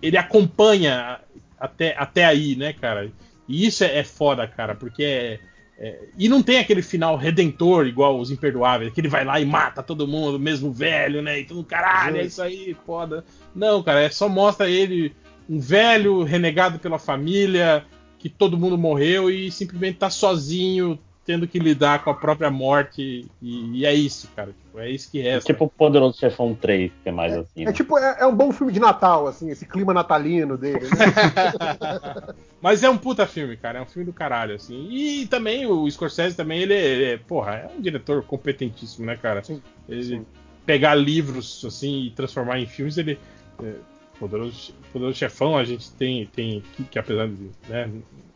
ele 0.00 0.16
acompanha 0.16 1.20
até, 1.58 1.96
até 1.98 2.24
aí, 2.24 2.54
né, 2.54 2.72
cara? 2.72 3.10
E 3.48 3.66
isso 3.66 3.82
é, 3.82 3.98
é 3.98 4.04
foda, 4.04 4.46
cara, 4.46 4.74
porque 4.74 5.02
é, 5.02 5.40
é, 5.82 5.98
e 6.18 6.28
não 6.28 6.42
tem 6.42 6.58
aquele 6.58 6.82
final 6.82 7.16
redentor 7.16 7.86
igual 7.86 8.20
os 8.20 8.30
Imperdoáveis, 8.30 8.92
que 8.92 9.00
ele 9.00 9.08
vai 9.08 9.24
lá 9.24 9.40
e 9.40 9.46
mata 9.46 9.82
todo 9.82 10.06
mundo, 10.06 10.38
mesmo 10.38 10.70
velho, 10.70 11.22
né? 11.22 11.40
E 11.40 11.44
todo 11.44 11.64
caralho, 11.64 12.18
é 12.18 12.24
isso 12.26 12.42
aí, 12.42 12.76
foda. 12.84 13.24
Não, 13.54 13.82
cara, 13.82 14.02
é 14.02 14.10
só 14.10 14.28
mostra 14.28 14.68
ele 14.68 15.16
um 15.48 15.58
velho 15.58 16.22
renegado 16.22 16.78
pela 16.78 16.98
família, 16.98 17.86
que 18.18 18.28
todo 18.28 18.58
mundo 18.58 18.76
morreu 18.76 19.30
e 19.30 19.50
simplesmente 19.50 19.96
tá 19.96 20.10
sozinho, 20.10 20.98
tendo 21.30 21.46
que 21.46 21.60
lidar 21.60 22.02
com 22.02 22.10
a 22.10 22.14
própria 22.14 22.50
morte. 22.50 23.30
E, 23.40 23.78
e 23.78 23.86
é 23.86 23.94
isso, 23.94 24.28
cara. 24.34 24.48
Tipo, 24.48 24.80
é 24.80 24.90
isso 24.90 25.08
que 25.08 25.20
resta. 25.20 25.48
É 25.48 25.54
tipo 25.54 25.64
o 25.66 25.68
Poderoso 25.68 26.18
Chefão 26.18 26.56
3, 26.60 26.90
que 27.04 27.08
é 27.08 27.12
mais 27.12 27.32
é, 27.32 27.38
assim. 27.38 27.62
É 27.62 27.64
né? 27.66 27.72
tipo, 27.72 27.96
é, 27.96 28.16
é, 28.18 28.26
um 28.26 28.34
bom 28.34 28.50
filme 28.50 28.72
de 28.72 28.80
Natal, 28.80 29.28
assim, 29.28 29.48
esse 29.48 29.64
clima 29.64 29.94
natalino 29.94 30.58
dele, 30.58 30.86
né? 30.86 32.34
Mas 32.60 32.82
é 32.82 32.90
um 32.90 32.98
puta 32.98 33.28
filme, 33.28 33.56
cara. 33.56 33.78
É 33.78 33.82
um 33.82 33.86
filme 33.86 34.06
do 34.06 34.12
caralho, 34.12 34.56
assim. 34.56 34.88
E 34.90 35.24
também 35.28 35.66
o 35.66 35.88
Scorsese 35.88 36.36
também, 36.36 36.62
ele, 36.62 36.74
ele 36.74 37.04
é, 37.04 37.16
porra, 37.16 37.52
é 37.52 37.70
um 37.78 37.80
diretor 37.80 38.24
competentíssimo, 38.24 39.06
né, 39.06 39.16
cara? 39.16 39.44
Sim, 39.44 39.62
ele 39.88 40.02
sim. 40.02 40.26
pegar 40.66 40.96
livros, 40.96 41.64
assim, 41.64 42.06
e 42.06 42.10
transformar 42.10 42.58
em 42.58 42.66
filmes, 42.66 42.98
ele. 42.98 43.20
É, 43.62 43.74
Poderoso, 44.18 44.74
Poderoso 44.92 45.16
Chefão, 45.16 45.56
a 45.56 45.64
gente 45.64 45.92
tem, 45.92 46.26
tem 46.26 46.62
que, 46.76 46.84
que 46.84 46.98
apesar 46.98 47.26
de 47.26 47.50
né, 47.68 47.88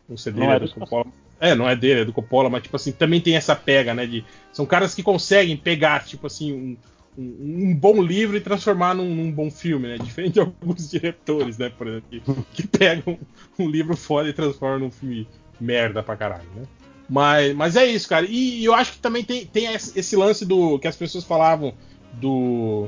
não 0.07 0.17
ser 0.17 0.31
dele, 0.31 0.47
não 0.47 0.53
é 0.53 0.59
do 0.59 0.69
Coppola. 0.71 1.05
É, 1.39 1.53
não 1.53 1.67
é 1.67 1.75
dele, 1.75 2.01
é 2.01 2.05
do 2.05 2.13
Coppola, 2.13 2.49
mas 2.49 2.63
tipo 2.63 2.75
assim, 2.75 2.91
também 2.91 3.19
tem 3.19 3.35
essa 3.35 3.55
pega, 3.55 3.93
né? 3.93 4.05
De, 4.05 4.23
são 4.51 4.65
caras 4.65 4.95
que 4.95 5.03
conseguem 5.03 5.57
pegar, 5.57 6.05
tipo 6.05 6.27
assim, 6.27 6.53
um, 6.53 6.77
um, 7.17 7.69
um 7.69 7.75
bom 7.75 8.01
livro 8.01 8.37
e 8.37 8.41
transformar 8.41 8.93
num, 8.93 9.13
num, 9.13 9.31
bom 9.31 9.51
filme, 9.51 9.87
né? 9.87 9.97
Diferente 10.03 10.35
de 10.35 10.39
alguns 10.39 10.89
diretores, 10.89 11.57
né, 11.57 11.69
por 11.69 11.87
exemplo, 11.87 12.45
que, 12.53 12.63
que 12.63 12.67
pegam 12.67 13.19
um 13.59 13.69
livro 13.69 13.95
foda 13.95 14.29
e 14.29 14.33
transformam 14.33 14.79
num 14.79 14.91
filme 14.91 15.27
merda 15.59 16.01
pra 16.03 16.15
caralho, 16.15 16.47
né? 16.55 16.63
Mas, 17.07 17.55
mas 17.55 17.75
é 17.75 17.85
isso, 17.85 18.09
cara. 18.09 18.25
E, 18.25 18.61
e 18.61 18.65
eu 18.65 18.73
acho 18.73 18.93
que 18.93 18.99
também 18.99 19.23
tem, 19.23 19.45
tem 19.45 19.73
esse 19.73 20.15
lance 20.15 20.45
do 20.45 20.79
que 20.79 20.87
as 20.87 20.95
pessoas 20.95 21.23
falavam 21.23 21.73
do 22.13 22.87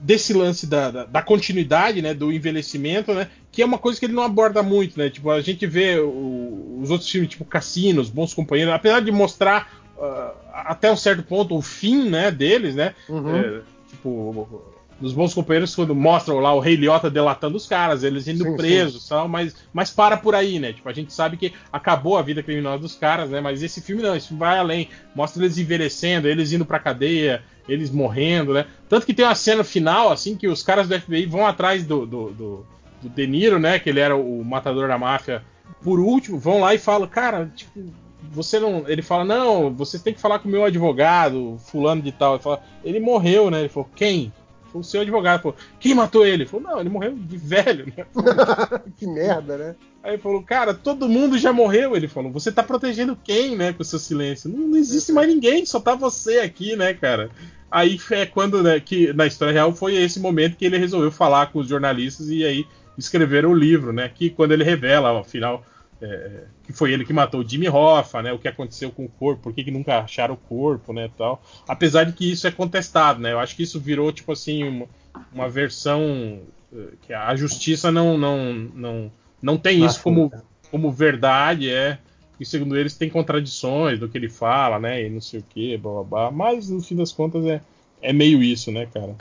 desse 0.00 0.32
lance 0.32 0.66
da, 0.66 0.90
da, 0.90 1.04
da, 1.04 1.22
continuidade, 1.22 2.02
né, 2.02 2.12
do 2.12 2.32
envelhecimento, 2.32 3.14
né, 3.14 3.28
que 3.50 3.62
é 3.62 3.64
uma 3.64 3.78
coisa 3.78 3.98
que 3.98 4.06
ele 4.06 4.12
não 4.12 4.22
aborda 4.22 4.62
muito, 4.62 4.98
né, 4.98 5.08
tipo, 5.08 5.30
a 5.30 5.40
gente 5.40 5.66
vê 5.66 5.98
o, 5.98 6.78
os 6.82 6.90
outros 6.90 7.08
filmes, 7.08 7.30
tipo 7.30 7.44
Cassinos, 7.44 8.10
Bons 8.10 8.34
Companheiros, 8.34 8.74
apesar 8.74 9.00
de 9.00 9.10
mostrar 9.10 9.80
uh, 9.96 10.36
até 10.52 10.90
um 10.90 10.96
certo 10.96 11.22
ponto 11.22 11.56
o 11.56 11.62
fim, 11.62 12.08
né, 12.08 12.30
deles, 12.30 12.74
né, 12.74 12.94
uhum. 13.08 13.36
é, 13.36 13.60
tipo, 13.88 14.74
nos 15.00 15.12
Bons 15.12 15.34
Companheiros, 15.34 15.74
quando 15.74 15.94
mostram 15.94 16.38
lá 16.38 16.54
o 16.54 16.60
Rei 16.60 16.74
Liotta 16.74 17.10
delatando 17.10 17.56
os 17.56 17.66
caras, 17.66 18.02
eles 18.02 18.26
indo 18.26 18.44
sim, 18.44 18.56
presos, 18.56 19.02
sim. 19.02 19.08
Tal, 19.10 19.28
mas, 19.28 19.54
mas 19.72 19.90
para 19.90 20.16
por 20.16 20.34
aí, 20.34 20.58
né, 20.58 20.72
tipo, 20.72 20.88
a 20.88 20.92
gente 20.92 21.12
sabe 21.12 21.36
que 21.36 21.52
acabou 21.72 22.16
a 22.16 22.22
vida 22.22 22.42
criminosa 22.42 22.78
dos 22.78 22.94
caras, 22.94 23.30
né, 23.30 23.40
mas 23.40 23.62
esse 23.62 23.80
filme 23.80 24.02
não, 24.02 24.16
esse 24.16 24.28
filme 24.28 24.40
vai 24.40 24.58
além, 24.58 24.88
mostra 25.14 25.42
eles 25.42 25.58
envelhecendo, 25.58 26.28
eles 26.28 26.52
indo 26.52 26.64
pra 26.64 26.78
cadeia, 26.78 27.42
eles 27.68 27.90
morrendo, 27.90 28.54
né? 28.54 28.66
Tanto 28.88 29.04
que 29.04 29.12
tem 29.12 29.24
uma 29.24 29.34
cena 29.34 29.64
final, 29.64 30.10
assim, 30.12 30.36
que 30.36 30.46
os 30.46 30.62
caras 30.62 30.88
do 30.88 30.98
FBI 30.98 31.26
vão 31.26 31.46
atrás 31.46 31.84
do, 31.84 32.06
do, 32.06 32.30
do, 32.30 32.66
do 33.02 33.08
De 33.08 33.26
Niro, 33.26 33.58
né? 33.58 33.78
Que 33.78 33.90
ele 33.90 34.00
era 34.00 34.16
o 34.16 34.44
matador 34.44 34.88
da 34.88 34.96
máfia. 34.96 35.42
Por 35.82 35.98
último, 35.98 36.38
vão 36.38 36.60
lá 36.60 36.74
e 36.74 36.78
falam, 36.78 37.08
cara, 37.08 37.50
tipo, 37.54 37.84
você 38.30 38.58
não. 38.58 38.88
Ele 38.88 39.02
fala, 39.02 39.24
não, 39.24 39.72
você 39.74 39.98
tem 39.98 40.14
que 40.14 40.20
falar 40.20 40.38
com 40.38 40.48
o 40.48 40.50
meu 40.50 40.64
advogado, 40.64 41.58
fulano 41.58 42.02
de 42.02 42.12
tal. 42.12 42.34
Ele, 42.34 42.42
fala, 42.42 42.62
ele 42.84 43.00
morreu, 43.00 43.50
né? 43.50 43.60
Ele 43.60 43.68
falou, 43.68 43.90
quem? 43.94 44.32
O 44.78 44.84
seu 44.84 45.00
advogado. 45.00 45.42
Falou, 45.42 45.56
quem 45.80 45.94
matou 45.94 46.24
ele? 46.24 46.42
Ele 46.42 46.46
falou, 46.46 46.66
não, 46.68 46.80
ele 46.80 46.88
morreu 46.88 47.14
de 47.14 47.36
velho, 47.36 47.86
né? 47.96 48.04
que 48.96 49.06
merda, 49.06 49.56
né? 49.56 49.76
Aí 50.02 50.12
ele 50.12 50.22
falou, 50.22 50.42
cara, 50.42 50.72
todo 50.72 51.08
mundo 51.08 51.38
já 51.38 51.52
morreu. 51.52 51.96
Ele 51.96 52.08
falou, 52.08 52.30
você 52.30 52.52
tá 52.52 52.62
protegendo 52.62 53.18
quem, 53.22 53.56
né, 53.56 53.72
com 53.72 53.82
o 53.82 53.84
seu 53.84 53.98
silêncio? 53.98 54.50
Não, 54.50 54.68
não 54.68 54.76
existe 54.76 55.12
mais 55.12 55.28
ninguém, 55.28 55.66
só 55.66 55.80
tá 55.80 55.94
você 55.94 56.38
aqui, 56.38 56.76
né, 56.76 56.94
cara? 56.94 57.30
Aí 57.70 57.98
é 58.12 58.24
quando, 58.26 58.62
né, 58.62 58.78
que 58.78 59.12
na 59.12 59.26
história 59.26 59.52
real 59.52 59.72
foi 59.72 59.96
esse 59.96 60.20
momento 60.20 60.56
que 60.56 60.64
ele 60.64 60.78
resolveu 60.78 61.10
falar 61.10 61.46
com 61.52 61.58
os 61.58 61.68
jornalistas 61.68 62.28
e 62.28 62.44
aí 62.44 62.66
escreveram 62.96 63.50
o 63.50 63.54
livro, 63.54 63.92
né? 63.92 64.08
Que 64.08 64.30
quando 64.30 64.52
ele 64.52 64.64
revela, 64.64 65.20
afinal, 65.20 65.64
é, 66.00 66.44
que 66.64 66.72
foi 66.72 66.92
ele 66.92 67.04
que 67.04 67.12
matou 67.12 67.40
o 67.40 67.48
Jimmy 67.48 67.68
Hoffa, 67.68 68.22
né? 68.22 68.32
O 68.32 68.38
que 68.38 68.48
aconteceu 68.48 68.90
com 68.90 69.04
o 69.04 69.08
corpo, 69.08 69.42
por 69.42 69.52
que, 69.52 69.64
que 69.64 69.70
nunca 69.70 70.00
acharam 70.00 70.34
o 70.34 70.36
corpo, 70.36 70.92
né? 70.92 71.10
Tal. 71.16 71.42
Apesar 71.66 72.04
de 72.04 72.12
que 72.12 72.30
isso 72.30 72.46
é 72.46 72.50
contestado, 72.50 73.20
né? 73.20 73.32
Eu 73.32 73.38
acho 73.38 73.56
que 73.56 73.62
isso 73.62 73.80
virou 73.80 74.12
tipo 74.12 74.32
assim 74.32 74.64
uma, 74.64 74.86
uma 75.32 75.48
versão 75.48 76.40
é, 76.72 76.88
que 77.02 77.12
a 77.12 77.34
justiça 77.34 77.90
não 77.90 78.18
não 78.18 78.52
não, 78.52 79.12
não 79.40 79.56
tem 79.56 79.84
isso 79.84 80.02
como, 80.02 80.30
como 80.70 80.92
verdade, 80.92 81.70
é 81.70 81.98
e 82.38 82.44
segundo 82.44 82.76
eles 82.76 82.94
tem 82.94 83.08
contradições 83.08 83.98
do 83.98 84.08
que 84.08 84.18
ele 84.18 84.28
fala, 84.28 84.78
né? 84.78 85.02
E 85.02 85.10
não 85.10 85.20
sei 85.20 85.40
o 85.40 85.42
que, 85.42 85.76
blá 85.78 85.92
blá 85.92 86.04
blá. 86.04 86.30
Mas 86.30 86.68
no 86.68 86.82
fim 86.82 86.96
das 86.96 87.12
contas 87.12 87.44
é, 87.46 87.60
é 88.02 88.12
meio 88.12 88.42
isso, 88.42 88.70
né, 88.70 88.86
cara? 88.86 89.14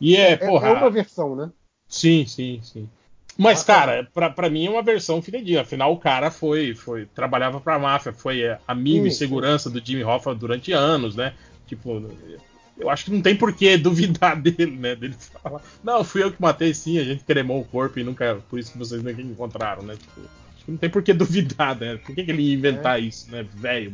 E 0.00 0.16
é, 0.16 0.30
é, 0.30 0.32
é 0.32 0.36
porra. 0.36 0.68
É 0.68 0.72
uma 0.72 0.90
versão, 0.90 1.36
né? 1.36 1.50
Sim, 1.86 2.24
sim, 2.26 2.60
sim. 2.62 2.88
Mas, 3.36 3.62
cara, 3.62 4.08
pra, 4.12 4.28
pra 4.28 4.50
mim 4.50 4.66
é 4.66 4.70
uma 4.70 4.82
versão 4.82 5.22
fidedigna. 5.22 5.62
Afinal, 5.62 5.92
o 5.92 5.98
cara 5.98 6.30
foi, 6.30 6.74
foi 6.74 7.06
trabalhava 7.06 7.60
pra 7.60 7.78
máfia, 7.78 8.12
foi 8.12 8.42
é, 8.42 8.58
amigo 8.68 9.04
sim, 9.04 9.08
e 9.08 9.12
segurança 9.12 9.70
do 9.70 9.84
Jimmy 9.84 10.04
Hoffa 10.04 10.34
durante 10.34 10.72
anos, 10.72 11.16
né? 11.16 11.34
Tipo, 11.66 12.10
eu 12.78 12.90
acho 12.90 13.06
que 13.06 13.10
não 13.10 13.22
tem 13.22 13.34
por 13.36 13.52
que 13.54 13.76
duvidar 13.78 14.40
dele, 14.40 14.76
né? 14.76 14.94
Dele 14.94 15.14
falar, 15.42 15.62
não, 15.82 16.04
fui 16.04 16.22
eu 16.22 16.32
que 16.32 16.40
matei 16.40 16.74
sim, 16.74 16.98
a 16.98 17.04
gente 17.04 17.24
cremou 17.24 17.60
o 17.60 17.64
corpo 17.64 17.98
e 17.98 18.04
nunca. 18.04 18.38
Por 18.48 18.58
isso 18.58 18.72
que 18.72 18.78
vocês 18.78 19.02
nunca 19.02 19.22
encontraram, 19.22 19.82
né? 19.82 19.94
Tipo, 19.94 20.28
não 20.68 20.76
tem 20.76 20.90
por 20.90 21.02
que 21.02 21.12
duvidar, 21.14 21.78
né? 21.78 21.96
Por 21.96 22.14
que, 22.14 22.24
que 22.24 22.30
ele 22.30 22.42
ia 22.42 22.54
inventar 22.54 22.98
é. 22.98 23.02
isso, 23.02 23.30
né? 23.30 23.46
Velho, 23.54 23.92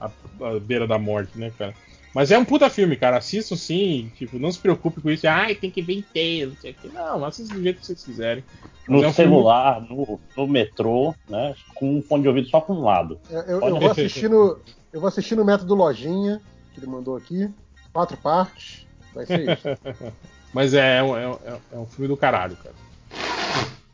a, 0.00 0.06
a, 0.06 0.60
beira 0.60 0.86
da 0.86 0.98
morte, 0.98 1.38
né, 1.38 1.52
cara? 1.56 1.74
Mas 2.14 2.30
é 2.30 2.38
um 2.38 2.44
puta 2.44 2.68
filme, 2.68 2.96
cara. 2.96 3.16
Assistam 3.16 3.56
sim, 3.56 4.10
tipo, 4.16 4.38
não 4.38 4.52
se 4.52 4.58
preocupe 4.58 5.00
com 5.00 5.10
isso. 5.10 5.26
Ai, 5.26 5.54
tem 5.54 5.70
que 5.70 5.80
ver 5.80 5.94
inteiro, 5.94 6.50
não 6.50 6.56
sei 6.58 6.72
o 6.72 6.74
que. 6.74 6.88
Não, 6.88 7.24
assistam 7.24 7.54
do 7.54 7.62
jeito 7.62 7.80
que 7.80 7.86
vocês 7.86 8.04
quiserem. 8.04 8.44
No 8.86 9.02
é 9.02 9.08
um 9.08 9.12
celular, 9.12 9.80
no, 9.80 10.20
no, 10.36 10.46
metrô, 10.46 11.14
né? 11.28 11.54
Com 11.74 11.98
um 11.98 12.02
fone 12.02 12.22
de 12.22 12.28
ouvido 12.28 12.48
só 12.48 12.60
com 12.60 12.74
um 12.74 12.82
lado. 12.82 13.18
É, 13.30 13.52
eu, 13.52 13.60
eu, 13.60 13.80
vou 13.80 13.90
assistir 13.90 14.28
no, 14.28 14.58
eu 14.92 15.00
vou 15.00 15.08
assistir 15.08 15.36
no 15.36 15.44
método 15.44 15.74
Lojinha, 15.74 16.40
que 16.74 16.80
ele 16.80 16.86
mandou 16.86 17.16
aqui. 17.16 17.48
Quatro 17.92 18.16
partes. 18.16 18.86
Vai 19.14 19.24
ser 19.24 19.50
isso. 19.50 19.68
Mas 20.52 20.74
é, 20.74 20.98
é, 20.98 21.00
é, 21.00 21.58
é 21.72 21.78
um 21.78 21.86
filme 21.86 22.08
do 22.08 22.16
caralho, 22.16 22.56
cara. 22.56 22.74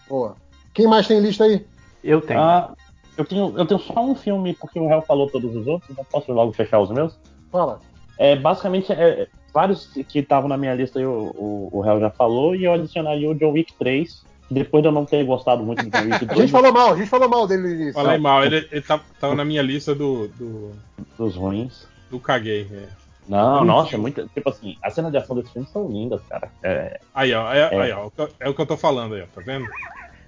Boa. 0.09 0.37
Quem 0.75 0.87
mais 0.89 1.07
tem 1.07 1.21
lista 1.21 1.45
aí? 1.45 1.65
Eu 2.03 2.21
tenho. 2.21 2.41
Ah, 2.41 2.75
eu 3.17 3.25
tenho. 3.25 3.57
Eu 3.57 3.67
tenho 3.67 3.81
só 3.81 4.05
um 4.05 4.15
filme, 4.15 4.55
porque 4.55 4.79
o 4.79 4.89
réu 4.89 5.03
falou 5.03 5.31
todos 5.31 5.55
os 5.55 5.67
outros, 5.67 5.91
então 5.91 6.05
posso 6.05 6.33
logo 6.33 6.53
fechar 6.53 6.81
os 6.81 6.91
meus? 6.91 7.19
Fala. 7.51 7.81
É, 8.19 8.35
basicamente, 8.37 8.93
é, 8.93 9.29
vários 9.55 9.87
que 10.09 10.19
estavam 10.19 10.49
na 10.49 10.57
minha 10.57 10.75
lista 10.75 10.99
o, 11.01 11.71
o, 11.73 11.81
o 11.81 12.01
já 12.01 12.11
falou, 12.11 12.55
e 12.55 12.65
eu 12.65 12.73
adicionaria 12.73 13.31
o 13.31 13.35
John 13.35 13.53
Wick 13.53 13.73
3, 13.79 14.25
depois 14.51 14.83
de 14.83 14.89
eu 14.89 14.93
não 14.93 15.05
ter 15.05 15.25
gostado 15.25 15.63
muito 15.63 15.85
do 15.85 15.91
John 15.91 16.05
Wick 16.05 16.25
2. 16.27 16.39
a 16.39 16.43
gente 16.43 16.51
falou 16.51 16.73
mal, 16.73 16.93
a 16.93 16.97
gente 16.97 17.09
falou 17.09 17.29
mal 17.29 17.47
dele 17.47 17.63
no 17.63 17.69
início. 17.69 17.93
Falei 17.95 18.19
mal, 18.19 18.45
ele, 18.45 18.67
ele 18.73 18.83
tava, 18.83 19.03
tá, 19.03 19.09
tava, 19.21 19.35
na 19.35 19.45
minha 19.45 19.63
lista 19.63 19.95
do, 19.95 20.29
do. 20.29 20.73
Dos 21.17 21.37
ruins. 21.37 21.87
Do 22.11 22.19
caguei, 22.19 22.67
é. 22.73 22.89
Não, 23.29 23.63
nossa, 23.63 23.95
é 23.95 23.99
muito. 23.99 24.27
Tipo 24.29 24.49
assim, 24.49 24.77
as 24.83 24.95
cenas 24.95 25.13
de 25.13 25.19
ação 25.19 25.37
desse 25.37 25.53
filme 25.53 25.69
são 25.69 25.87
lindas, 25.87 26.23
cara. 26.29 26.51
É, 26.63 26.99
Aí, 27.15 27.35
ó, 27.35 27.53
é, 27.53 27.59
É. 27.75 27.81
aí, 27.83 27.93
ó, 27.93 28.11
é 28.41 28.49
o 28.49 28.55
que 28.55 28.63
eu 28.63 28.67
tô 28.67 28.77
falando 28.77 29.15
aí, 29.15 29.23
ó, 29.23 29.27
tá 29.27 29.43
vendo? 29.45 29.67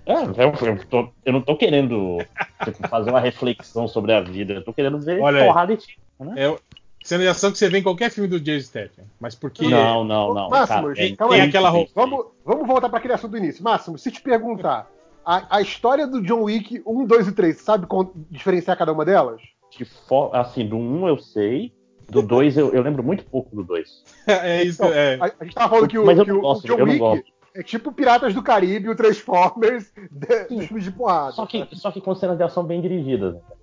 é, 0.04 0.12
eu, 0.24 0.68
eu 0.68 0.86
tô- 0.86 1.08
eu 1.24 1.32
não 1.32 1.40
tô 1.40 1.56
querendo 1.56 2.18
tipo, 2.62 2.86
fazer 2.88 3.08
uma 3.10 3.20
reflexão 3.20 3.88
sobre 3.88 4.12
a 4.12 4.20
vida. 4.20 4.52
Eu 4.52 4.62
tô 4.64 4.72
querendo 4.74 5.00
ver 5.00 5.18
Olha 5.20 5.40
aí. 5.40 5.46
porrada 5.46 5.72
e 5.72 5.76
tiro, 5.78 5.98
né? 6.20 6.34
É 6.36 6.56
cena 7.02 7.22
de 7.22 7.28
ação 7.28 7.50
que 7.52 7.58
você 7.58 7.68
vê 7.68 7.78
em 7.78 7.82
qualquer 7.82 8.10
filme 8.10 8.28
do 8.28 8.38
Jason 8.40 8.66
Statham. 8.66 9.04
Mas 9.20 9.34
porque. 9.34 9.66
Não, 9.68 10.04
não, 10.04 10.34
não. 10.34 10.48
Máximo, 10.50 10.88
cara, 10.94 11.00
é 11.06 11.16
calma 11.16 11.34
tem 11.34 11.42
aí. 11.42 11.48
aquela 11.48 11.68
roupa. 11.70 11.90
Vamos, 11.94 12.26
vamos 12.44 12.66
voltar 12.66 12.88
para 12.88 12.98
aquele 12.98 13.14
assunto 13.14 13.32
do 13.32 13.38
início. 13.38 13.62
Máximo, 13.64 13.98
se 13.98 14.10
te 14.10 14.20
perguntar, 14.22 14.90
a, 15.24 15.56
a 15.58 15.60
história 15.62 16.06
do 16.06 16.22
John 16.22 16.42
Wick 16.44 16.82
1, 16.86 17.06
2 17.06 17.28
e 17.28 17.32
3, 17.32 17.56
sabe 17.56 17.86
diferenciar 18.30 18.76
cada 18.76 18.92
uma 18.92 19.04
delas? 19.04 19.40
de 19.76 19.84
fo- 19.84 20.30
assim, 20.32 20.66
do 20.66 20.76
1 20.76 21.06
eu 21.08 21.16
sei, 21.18 21.72
do 22.08 22.20
2 22.22 22.58
eu, 22.58 22.72
eu 22.74 22.82
lembro 22.82 23.04
muito 23.04 23.24
pouco 23.24 23.54
do 23.54 23.62
2. 23.62 24.04
é 24.26 24.64
isso. 24.64 24.82
Então, 24.82 24.92
É. 24.92 25.14
a, 25.20 25.32
a 25.38 25.44
gente 25.44 25.54
tava 25.54 25.68
falando 25.68 25.88
que 25.88 25.96
o, 25.98 26.04
Mas 26.04 26.18
eu 26.18 26.24
que 26.24 26.30
não 26.32 26.36
o- 26.38 26.40
o 26.40 26.42
gosto, 26.42 26.66
John 26.66 26.72
eu 26.74 26.78
não 26.86 26.86
Wick 26.92 26.98
gosto. 26.98 27.24
é 27.54 27.62
tipo 27.62 27.92
Piratas 27.92 28.34
do 28.34 28.42
Caribe, 28.42 28.88
o 28.88 28.96
Transformers 28.96 29.92
de- 30.10 30.44
dos 30.56 30.66
filmes 30.66 30.84
de 30.84 30.90
porrada. 30.90 31.30
Só 31.32 31.46
que, 31.46 31.68
só 31.72 31.92
que 31.92 32.00
com 32.00 32.14
cenas 32.16 32.36
de 32.36 32.42
ação 32.42 32.64
bem 32.64 32.80
dirigidas, 32.80 33.36
entendeu? 33.36 33.59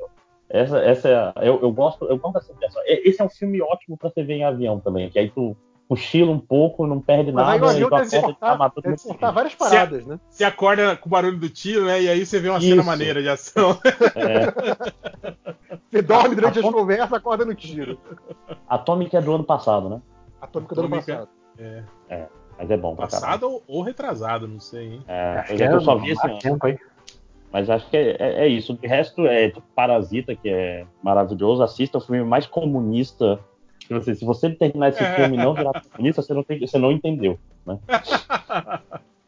Essa, 0.50 0.80
essa 0.80 1.10
é 1.10 1.16
a, 1.16 1.34
eu, 1.42 1.60
eu 1.62 1.72
gosto, 1.72 2.06
eu 2.06 2.18
gosto 2.18 2.36
da 2.36 2.42
cena 2.42 2.60
de 2.60 2.66
ação. 2.66 2.82
E- 2.86 3.10
Esse 3.10 3.22
é 3.22 3.26
um 3.26 3.30
filme 3.30 3.62
ótimo 3.62 3.98
pra 3.98 4.10
você 4.10 4.24
ver 4.24 4.36
em 4.36 4.44
avião 4.46 4.80
também, 4.80 5.10
que 5.10 5.20
aí 5.20 5.30
tu 5.30 5.56
cochila 5.90 6.32
um 6.32 6.40
pouco, 6.40 6.86
não 6.86 7.00
perde 7.02 7.32
Mas 7.32 7.48
aí 7.48 7.60
nada, 7.60 7.66
o 7.66 7.70
e 7.70 7.74
avião 7.76 7.90
tu 7.90 7.96
deve 7.96 8.08
acorda 8.18 8.32
e 8.32 8.40
tá 8.40 8.58
cortar, 9.08 9.32
várias 9.32 9.56
paradas, 9.56 10.06
né? 10.06 10.20
Você 10.30 10.44
acorda 10.44 10.96
com 10.98 11.08
o 11.08 11.12
barulho 11.12 11.38
do 11.38 11.50
tiro, 11.50 11.86
né? 11.86 12.02
E 12.02 12.10
aí 12.10 12.26
você 12.26 12.40
vê 12.40 12.50
uma 12.50 12.60
cena 12.62 12.76
Isso. 12.76 12.86
maneira 12.86 13.22
de 13.22 13.30
ação. 13.30 13.78
É, 14.16 15.38
Você 15.90 16.02
dorme 16.02 16.36
durante 16.36 16.60
a 16.60 16.62
as 16.62 16.72
conversas, 16.72 17.14
acorda 17.14 17.46
no 17.46 17.56
tiro. 17.56 17.98
Atomic 18.68 19.16
é 19.16 19.22
do 19.22 19.34
ano 19.34 19.44
passado, 19.44 19.90
né? 19.90 20.02
Atômica 20.42 20.76
do 20.76 20.82
ano 20.82 20.88
Atômica. 20.96 21.14
passado. 21.14 21.30
É. 22.10 22.28
Mas 22.58 22.72
é 22.72 22.78
bom. 22.78 22.96
Passado 22.96 23.44
ou, 23.50 23.64
ou 23.68 23.82
retrasado, 23.82 24.48
não 24.48 24.60
sei, 24.60 24.94
hein? 24.96 25.04
É, 25.08 25.44
pois 25.46 25.58
que 25.58 25.64
é 25.64 25.68
que 25.68 25.74
eu 25.76 25.82
só 25.82 25.96
é 25.96 26.00
vi 26.00 26.12
esse 26.12 26.40
tempo 26.40 26.66
aí. 26.68 26.78
Mas 27.58 27.72
acho 27.72 27.90
que 27.90 27.98
é, 27.98 28.16
é- 28.20 28.44
é 28.44 28.48
isso. 28.48 28.76
De 28.76 28.86
resto, 28.88 29.26
é 29.26 29.48
tipo, 29.50 29.64
Parasita, 29.76 30.36
que 30.36 30.48
é 30.48 30.86
maravilhoso. 31.02 31.64
Assista 31.64 31.98
o 31.98 32.02
filme 32.02 32.24
mais 32.24 32.46
comunista. 32.46 33.40
que 33.80 33.94
você- 33.94 34.14
se 34.16 34.26
você 34.26 34.50
terminar 34.50 34.90
esse 34.90 35.04
filme 35.16 35.38
e 35.38 35.40
não 35.40 35.54
virar 35.54 35.82
comunista, 35.92 36.22
você 36.22 36.34
não, 36.34 36.44
tem, 36.44 36.60
você 36.60 36.78
não 36.78 36.92
entendeu. 36.92 37.40
Né? 37.66 37.80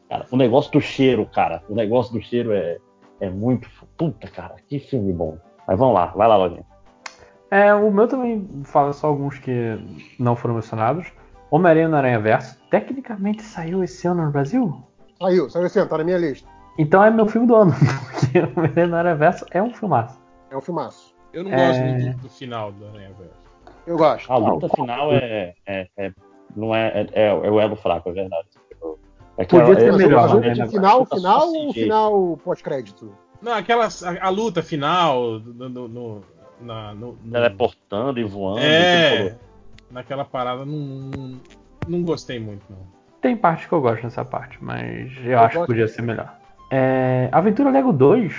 Cara, 0.08 0.26
o 0.30 0.36
negócio 0.36 0.70
do 0.70 0.80
cheiro, 0.80 1.24
cara. 1.26 1.62
O 1.68 1.74
negócio 1.74 2.12
do 2.12 2.20
cheiro 2.20 2.52
é, 2.52 2.76
é 3.20 3.30
muito. 3.30 3.68
Puta, 3.96 4.28
cara, 4.28 4.56
que 4.68 4.78
filme 4.78 5.12
bom. 5.12 5.38
Mas 5.66 5.78
vamos 5.78 5.94
lá, 5.94 6.06
vai 6.06 6.28
lá, 6.28 6.36
Lojinha. 6.36 6.64
É, 7.50 7.74
o 7.74 7.90
meu 7.90 8.06
também 8.06 8.46
fala 8.64 8.92
só 8.92 9.06
alguns 9.08 9.38
que 9.38 9.78
não 10.18 10.36
foram 10.36 10.54
mencionados. 10.56 11.10
Homem-Aranha 11.50 11.88
no 11.88 11.96
Aranha 11.96 12.20
Verso. 12.20 12.56
Tecnicamente 12.70 13.42
saiu 13.42 13.82
esse 13.82 14.06
ano 14.06 14.24
no 14.26 14.30
Brasil? 14.30 14.84
Saiu, 15.20 15.48
saiu 15.50 15.66
esse 15.66 15.78
ano, 15.78 15.88
tá 15.88 15.98
na 15.98 16.04
minha 16.04 16.18
lista. 16.18 16.48
Então 16.80 17.04
é 17.04 17.10
meu 17.10 17.26
filme 17.26 17.46
do 17.46 17.54
ano. 17.54 17.72
Porque 18.54 18.86
no 18.86 18.96
Aranha 18.96 19.14
Verso 19.14 19.44
é 19.50 19.62
um 19.62 19.72
filmaço. 19.72 20.18
É 20.50 20.56
um 20.56 20.60
filmaço. 20.62 21.14
Eu 21.32 21.44
não 21.44 21.52
É. 21.52 21.66
gosto 21.66 21.82
muito 21.82 22.18
do, 22.22 22.28
final 22.30 22.72
do 22.72 22.86
Aranha 22.86 23.10
Verso. 23.18 23.34
Eu 23.86 23.96
gosto. 23.98 24.32
A 24.32 24.36
luta 24.36 24.68
final 24.70 25.12
é, 25.12 25.54
é, 25.66 25.88
é- 25.96 26.12
não 26.56 26.74
é, 26.74 27.06
é, 27.12 27.26
é 27.28 27.32
o 27.34 27.60
elo 27.60 27.76
fraco, 27.76 28.08
é 28.08 28.12
verdade. 28.12 28.48
É 29.36 29.44
que 29.44 29.56
Podia 29.58 29.74
é- 29.74 29.80
ser 29.80 29.88
é- 29.92 29.96
melhor, 29.96 30.30
é- 30.36 30.40
né, 30.40 30.54
Mas 30.58 30.68
o 30.68 30.70
final, 30.72 31.06
final 31.06 31.40
sem 31.50 31.66
ou 31.66 31.72
final 31.72 32.36
pós-crédito? 32.44 33.12
Não, 33.42 33.52
aquela. 33.52 33.84
A, 33.86 34.26
a 34.26 34.28
luta 34.30 34.62
final. 34.62 35.38
No, 35.38 35.68
no, 35.68 35.88
no- 35.88 36.20
na, 36.60 36.94
no, 36.94 37.12
no- 37.22 37.32
teleportando 37.32 38.18
e 38.20 38.24
voando. 38.24 38.60
é. 38.60 39.36
Naquela 39.90 40.24
parada, 40.24 40.64
não, 40.64 40.78
não, 40.78 41.40
não 41.88 42.02
gostei 42.02 42.38
muito, 42.38 42.62
não. 42.70 42.78
Tem 43.20 43.36
parte 43.36 43.66
que 43.68 43.72
eu 43.74 43.80
gosto 43.80 44.02
nessa 44.04 44.24
parte, 44.24 44.56
mas 44.62 45.10
eu, 45.18 45.32
Eu 45.32 45.40
acho 45.40 45.60
que 45.60 45.66
podia 45.66 45.88
ser 45.88 46.02
melhor. 46.02 46.39
É, 46.70 47.28
Aventura 47.32 47.70
Lego 47.70 47.92
2. 47.92 48.32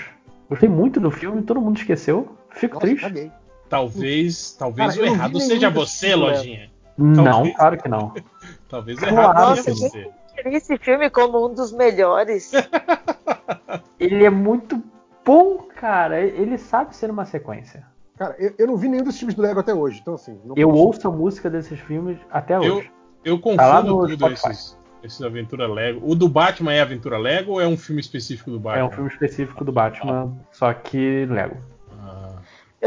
Gostei 0.50 0.70
muito 0.70 1.00
do 1.00 1.12
filme, 1.12 1.42
todo 1.42 1.62
mundo 1.62 1.78
esqueceu. 1.78 2.36
Fico 2.52 2.76
Nossa, 2.76 2.88
triste. 2.88 3.02
caguei. 3.04 3.32
Talvez, 3.70 4.52
talvez 4.54 4.96
Cara, 4.96 5.02
o 5.10 5.14
errado 5.14 5.40
seja 5.40 5.70
você, 5.70 6.14
Lojinha. 6.16 6.70
Não, 6.98 7.24
Talvez. 7.24 7.56
claro 7.56 7.78
que 7.78 7.88
não. 7.90 8.14
Talvez 8.70 8.98
o 8.98 9.02
Claro 9.02 9.16
errado 9.40 9.56
que 9.56 9.64
seja 9.64 9.90
você. 9.90 10.10
Teria 10.36 10.58
esse 10.58 10.78
filme 10.78 11.10
como 11.10 11.46
um 11.50 11.54
dos 11.54 11.72
melhores. 11.72 12.52
Ele 14.00 14.26
é 14.26 14.30
muito 14.30 14.82
bom, 15.26 15.58
cara. 15.76 16.20
Ele 16.20 16.58
sabe 16.58 16.96
ser 16.96 17.10
uma 17.10 17.26
sequência. 17.26 17.86
Cara, 18.18 18.36
eu, 18.38 18.54
eu 18.58 18.68
não 18.68 18.78
vi 18.78 18.88
nenhum 18.88 19.04
dos 19.04 19.18
filmes 19.18 19.36
do 19.36 19.42
Lego 19.42 19.60
até 19.60 19.74
hoje, 19.74 20.00
então 20.02 20.14
assim. 20.16 20.38
não 20.44 20.56
Eu 20.58 20.70
posso- 20.70 20.84
ouço 20.84 21.08
a 21.08 21.12
música 21.12 21.50
desses 21.50 21.80
filmes 21.80 22.18
até 22.32 22.56
Eu- 22.56 22.78
hoje. 22.78 22.92
Eu 23.24 23.38
Tá 23.38 23.44
confundo 23.44 23.96
no 23.96 24.08
tudo 24.18 24.36
Spotify. 24.36 24.76
Esses 25.04 25.22
Aventura 25.22 25.68
Lego. 25.68 26.00
O 26.04 26.16
do 26.16 26.28
Batman 26.30 26.74
é 26.74 26.82
Aventura 26.82 27.18
Lego 27.18 27.54
ou 27.54 27.62
é 27.62 27.68
um 27.68 27.78
filme 27.78 28.02
específico 28.02 28.52
do 28.52 28.60
Batman? 28.60 28.82
É 28.82 28.86
um 28.86 28.92
filme 28.92 29.10
específico 29.10 29.64
do 29.66 29.72
Batman, 29.72 30.34
só 30.52 30.72
que 30.74 31.26
Lego. 31.30 31.58
Ah. 32.02 32.36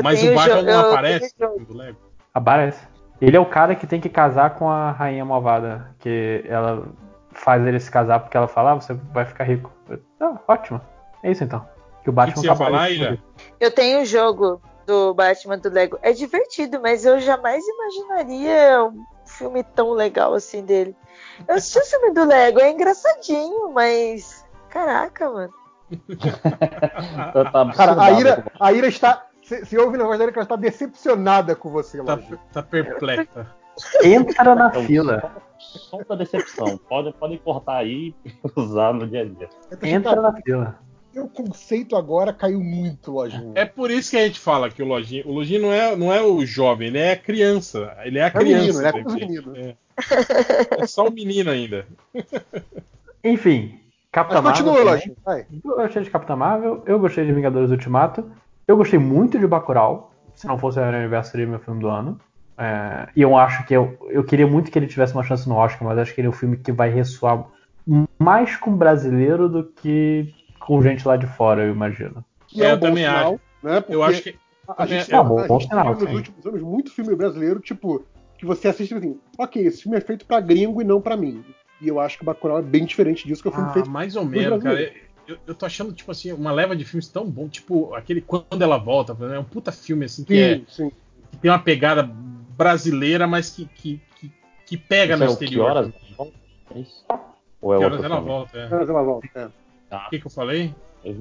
Mas 0.02 0.22
o 0.22 0.34
Batman 0.34 0.60
jo- 0.60 0.62
não 0.66 0.80
aparece 0.90 1.34
no 1.38 1.46
jogo. 1.46 1.58
filme 1.58 1.72
do 1.72 1.76
Lego? 1.78 1.98
Aparece. 2.32 2.86
Ele 3.20 3.36
é 3.36 3.40
o 3.40 3.46
cara 3.46 3.74
que 3.74 3.86
tem 3.86 4.00
que 4.00 4.08
casar 4.08 4.50
com 4.56 4.68
a 4.68 4.90
rainha 4.90 5.24
malvada. 5.24 5.94
Que 6.00 6.44
ela 6.48 6.86
faz 7.32 7.64
ele 7.66 7.78
se 7.80 7.90
casar 7.90 8.20
porque 8.20 8.36
ela 8.36 8.48
fala, 8.48 8.72
ah, 8.72 8.74
você 8.74 8.92
vai 9.12 9.24
ficar 9.24 9.44
rico. 9.44 9.72
Eu, 9.88 10.00
Ah, 10.20 10.38
ótimo. 10.48 10.80
É 11.22 11.30
isso 11.30 11.42
então. 11.44 11.64
Que 12.02 12.10
o 12.10 12.12
Batman 12.12 12.34
que 12.34 12.40
você 12.40 12.46
ia 12.46 12.52
tá 12.52 12.56
falar? 12.64 12.88
Eu 13.60 13.70
tenho 13.70 14.02
o 14.02 14.04
jogo 14.04 14.60
do 14.86 15.14
Batman 15.14 15.58
do 15.58 15.70
Lego. 15.70 15.98
É 16.02 16.12
divertido, 16.12 16.80
mas 16.80 17.04
eu 17.04 17.18
jamais 17.20 17.64
imaginaria 17.66 18.84
um 18.84 19.04
filme 19.26 19.62
tão 19.62 19.92
legal 19.92 20.34
assim 20.34 20.64
dele. 20.64 20.94
Eu 21.48 21.54
assisti 21.56 21.78
o 21.78 21.84
filme 21.86 22.12
do 22.12 22.24
Lego, 22.24 22.60
é 22.60 22.70
engraçadinho, 22.70 23.72
mas. 23.72 24.44
Caraca, 24.68 25.30
mano. 25.30 25.52
Tá- 27.32 27.44
tá 27.50 27.72
Cara, 27.74 28.02
a. 28.02 28.10
Ira, 28.12 28.44
a 28.58 28.72
Ira 28.72 28.88
está. 28.88 29.26
Você 29.42 29.64
você 29.64 29.78
ouve 29.78 29.98
na 29.98 30.04
voz 30.04 30.18
dela 30.18 30.32
que 30.32 30.38
ela 30.38 30.44
está 30.44 30.56
decepcionada 30.56 31.54
com 31.54 31.70
você, 31.70 32.02
Tá, 32.02 32.14
Lojinha. 32.14 32.40
tá 32.52 32.62
perplexa. 32.62 33.46
Entra 34.02 34.54
na 34.54 34.68
um 34.68 34.84
fila. 34.84 35.42
Som 35.58 36.00
da 36.08 36.14
decepção. 36.14 36.78
Pode, 36.78 37.12
pode 37.14 37.38
cortar 37.38 37.76
aí 37.78 38.14
e 38.24 38.32
usar 38.56 38.94
no 38.94 39.06
dia 39.06 39.22
a 39.22 39.24
dia. 39.24 39.48
Entra 39.82 40.20
na 40.20 40.32
fila. 40.32 40.78
O 41.16 41.28
conceito 41.28 41.96
agora 41.96 42.32
caiu 42.32 42.60
muito, 42.60 43.12
Lojinha. 43.12 43.52
É 43.54 43.64
por 43.64 43.90
isso 43.90 44.10
que 44.10 44.16
a 44.16 44.26
gente 44.26 44.38
fala 44.40 44.70
que 44.70 44.82
o 44.82 44.86
Lojinha, 44.86 45.22
o 45.26 45.32
Lojinha 45.32 45.60
não 45.60 45.72
é, 45.72 45.96
não 45.96 46.12
é 46.12 46.22
o 46.22 46.44
jovem, 46.44 46.88
ele 46.88 46.98
é 46.98 47.16
criança. 47.16 47.96
Ele 48.04 48.18
é 48.18 48.24
a 48.24 48.26
É 48.28 48.38
menino, 48.38 48.60
criança. 48.60 48.88
ele 48.88 48.98
é 48.98 49.14
meninos. 49.14 49.58
É. 49.58 49.76
É 50.82 50.86
só 50.86 51.06
um 51.06 51.10
menino 51.10 51.50
ainda. 51.50 51.86
Enfim, 53.22 53.78
Capitã 54.12 54.42
Mas 54.42 54.52
continua, 54.52 54.74
Marvel. 54.74 54.92
Lojinha. 54.92 55.16
Vai. 55.24 55.46
Eu 55.64 55.76
gostei 55.76 56.02
de 56.02 56.10
Capitã 56.10 56.36
Marvel, 56.36 56.82
eu 56.86 56.98
gostei 56.98 57.24
de 57.26 57.32
Vingadores 57.32 57.70
Ultimato, 57.70 58.30
eu 58.66 58.76
gostei 58.76 58.98
muito 58.98 59.38
de 59.38 59.46
Bacurau. 59.46 60.12
Se 60.34 60.46
não 60.46 60.58
fosse 60.58 60.78
o 60.78 60.82
Aranha 60.82 61.00
Universo, 61.00 61.30
seria 61.30 61.46
meu 61.46 61.58
filme 61.60 61.80
do 61.80 61.88
ano. 61.88 62.20
É, 62.58 63.08
e 63.16 63.22
eu 63.22 63.36
acho 63.36 63.64
que 63.66 63.74
eu, 63.74 63.96
eu 64.10 64.22
queria 64.24 64.46
muito 64.46 64.70
que 64.70 64.78
ele 64.78 64.86
tivesse 64.86 65.12
uma 65.14 65.24
chance 65.24 65.48
no 65.48 65.56
Oscar, 65.56 65.88
mas 65.88 65.98
acho 65.98 66.14
que 66.14 66.20
ele 66.20 66.28
é 66.28 66.30
um 66.30 66.34
filme 66.34 66.56
que 66.56 66.70
vai 66.72 66.88
ressoar 66.90 67.44
mais 68.18 68.56
com 68.56 68.76
brasileiro 68.76 69.48
do 69.48 69.64
que 69.64 70.32
com 70.66 70.82
gente 70.82 71.06
lá 71.06 71.16
de 71.16 71.26
fora, 71.26 71.62
eu 71.64 71.72
imagino. 71.72 72.24
Que 72.48 72.62
É, 72.62 72.66
é 72.66 72.70
eu 72.72 72.76
um 72.76 72.78
bom 72.78 72.86
também 72.88 73.04
sinal, 73.04 73.40
né? 73.62 73.80
Porque 73.80 73.94
Eu 73.94 74.02
acho 74.02 74.22
que. 74.22 74.36
a, 74.76 74.86
gente, 74.86 75.12
É, 75.12 75.16
a 75.16 75.22
bom, 75.22 75.46
bom 75.46 75.60
sinal, 75.60 75.94
viu 75.94 76.00
nos 76.02 76.10
sim. 76.10 76.16
últimos 76.16 76.46
anos 76.46 76.62
muito 76.62 76.90
filme 76.92 77.14
brasileiro, 77.14 77.60
tipo, 77.60 78.04
que 78.38 78.46
você 78.46 78.68
assiste 78.68 78.92
e 78.92 78.98
assim, 78.98 79.18
ok, 79.38 79.64
esse 79.66 79.82
filme 79.82 79.98
é 79.98 80.00
feito 80.00 80.24
pra 80.26 80.40
gringo 80.40 80.80
e 80.80 80.84
não 80.84 81.00
pra 81.00 81.16
mim. 81.16 81.44
E 81.80 81.88
eu 81.88 82.00
acho 82.00 82.18
que 82.18 82.24
Bacurau 82.24 82.58
é 82.58 82.62
bem 82.62 82.84
diferente 82.84 83.26
disso, 83.26 83.42
que 83.42 83.48
é 83.48 83.50
um 83.50 83.54
filme 83.54 83.70
Ah, 83.70 83.72
feito 83.74 83.90
mais 83.90 84.16
ou 84.16 84.24
menos, 84.24 84.62
cara. 84.62 84.92
Eu, 85.26 85.38
eu 85.46 85.54
tô 85.54 85.64
achando, 85.64 85.92
tipo 85.92 86.10
assim, 86.10 86.32
uma 86.32 86.52
leva 86.52 86.76
de 86.76 86.84
filmes 86.84 87.08
tão 87.08 87.24
bom, 87.24 87.48
tipo, 87.48 87.94
aquele 87.94 88.20
Quando 88.20 88.60
Ela 88.60 88.76
Volta, 88.76 89.16
é 89.34 89.38
um 89.38 89.44
puta 89.44 89.72
filme, 89.72 90.04
assim, 90.04 90.22
que, 90.22 90.38
é, 90.38 90.56
Sim, 90.58 90.64
sim. 90.68 90.90
que 91.30 91.36
tem 91.38 91.50
uma 91.50 91.58
pegada 91.58 92.02
brasileira, 92.56 93.26
mas 93.26 93.50
que, 93.50 93.64
que, 93.66 94.00
que, 94.16 94.30
que 94.66 94.76
pega 94.76 95.14
Isso 95.14 95.22
no 95.22 95.26
é 95.26 95.28
o 95.28 95.32
exterior. 95.32 95.64
que 95.64 95.70
horas? 95.70 95.92
É 96.74 96.78
isso? 96.78 97.04
Ou 97.62 97.74
é 97.74 97.78
Que 97.78 97.84
horas 97.84 98.04
ela 98.04 98.16
filme? 98.16 98.28
volta, 98.30 98.58
é. 98.58 98.68
Quando 98.68 98.90
ela 98.90 99.02
volta. 99.02 99.28
é. 99.34 99.63
O 99.90 100.10
que, 100.10 100.18
que 100.18 100.26
eu 100.26 100.30
falei? 100.30 100.74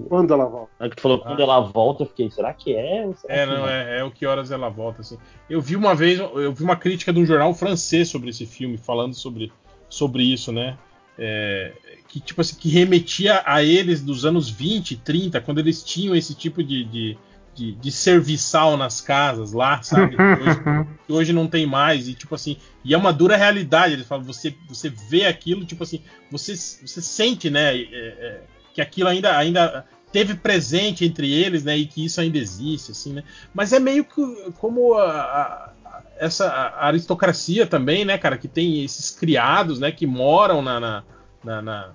Quando 0.08 0.34
ela 0.34 0.46
volta. 0.46 0.72
Na 0.80 0.86
hora 0.86 0.90
que 0.90 0.96
tu 0.96 1.02
falou 1.02 1.20
quando 1.20 1.42
ela 1.42 1.60
volta, 1.60 2.04
eu 2.04 2.08
fiquei, 2.08 2.32
será 2.32 2.54
que 2.54 2.74
é? 2.74 3.12
Será 3.14 3.34
É, 3.34 3.46
que 3.46 3.52
não, 3.54 3.68
é, 3.68 4.00
é 4.00 4.04
o 4.04 4.12
que 4.12 4.26
horas 4.26 4.50
ela 4.50 4.70
volta, 4.70 5.02
assim. 5.02 5.18
Eu 5.50 5.62
vi 5.62 5.76
uma 5.76 5.94
vez, 5.94 6.20
eu 6.20 6.54
vi 6.54 6.64
uma 6.64 6.78
crítica 6.78 7.12
de 7.12 7.20
um 7.20 7.26
jornal 7.26 7.54
francês 7.54 8.08
sobre 8.08 8.30
esse 8.30 8.46
filme, 8.46 8.78
falando 8.78 9.14
sobre, 9.14 9.52
sobre 9.90 10.24
isso, 10.24 10.54
né? 10.54 10.78
É, 11.18 11.74
que 12.08 12.20
tipo 12.20 12.40
assim, 12.40 12.56
que 12.56 12.70
remetia 12.70 13.44
a 13.46 13.62
eles 13.62 14.02
dos 14.02 14.26
anos 14.26 14.50
20, 14.50 14.98
30, 14.98 15.42
quando 15.42 15.60
eles 15.60 15.84
tinham 15.84 16.16
esse 16.16 16.34
tipo 16.34 16.64
de, 16.64 16.86
de, 16.86 17.18
de, 17.54 17.72
de 17.74 17.92
serviçal 17.92 18.78
nas 18.78 19.02
casas 19.02 19.52
lá, 19.52 19.82
sabe? 19.84 20.16
Que 20.16 20.22
hoje, 20.42 20.60
que 21.06 21.14
hoje 21.14 21.34
não 21.34 21.46
tem 21.46 21.66
mais, 21.66 22.08
e 22.08 22.14
tipo 22.14 22.34
assim, 22.34 22.56
e 22.86 22.94
é 22.94 22.98
uma 22.98 23.12
dura 23.12 23.36
realidade. 23.36 23.94
Eles 23.94 24.08
falam, 24.08 24.24
você, 24.24 24.56
você 24.70 24.90
vê 24.90 25.26
aquilo, 25.26 25.66
tipo 25.66 25.84
assim, 25.84 26.02
você, 26.32 26.56
você 26.56 27.02
sente, 27.02 27.50
né? 27.50 27.76
é, 27.76 27.82
é, 27.82 28.42
que 28.74 28.82
aquilo 28.82 29.08
ainda, 29.10 29.38
ainda 29.38 29.86
teve 30.12 30.36
presente 30.36 31.06
entre 31.06 31.32
eles, 31.32 31.64
né? 31.64 31.78
E 31.78 31.86
que 31.86 32.04
isso 32.06 32.20
ainda 32.22 32.38
existe, 32.38 32.92
assim, 32.92 33.14
né? 33.14 33.24
Mas 33.54 33.72
é 33.74 33.80
meio 33.80 34.04
que 34.04 34.22
como 34.60 34.94
a, 34.96 35.12
a- 35.12 35.74
essa 36.20 36.48
aristocracia 36.78 37.66
também, 37.68 38.06
né, 38.06 38.18
cara, 38.18 38.38
que 38.38 38.48
tem 38.48 38.84
esses 38.84 39.10
criados, 39.12 39.80
né, 39.80 39.92
que 39.92 40.06
moram 40.06 40.62
na, 40.62 40.80
na, 40.80 41.04
na, 41.44 41.62
na 41.62 41.94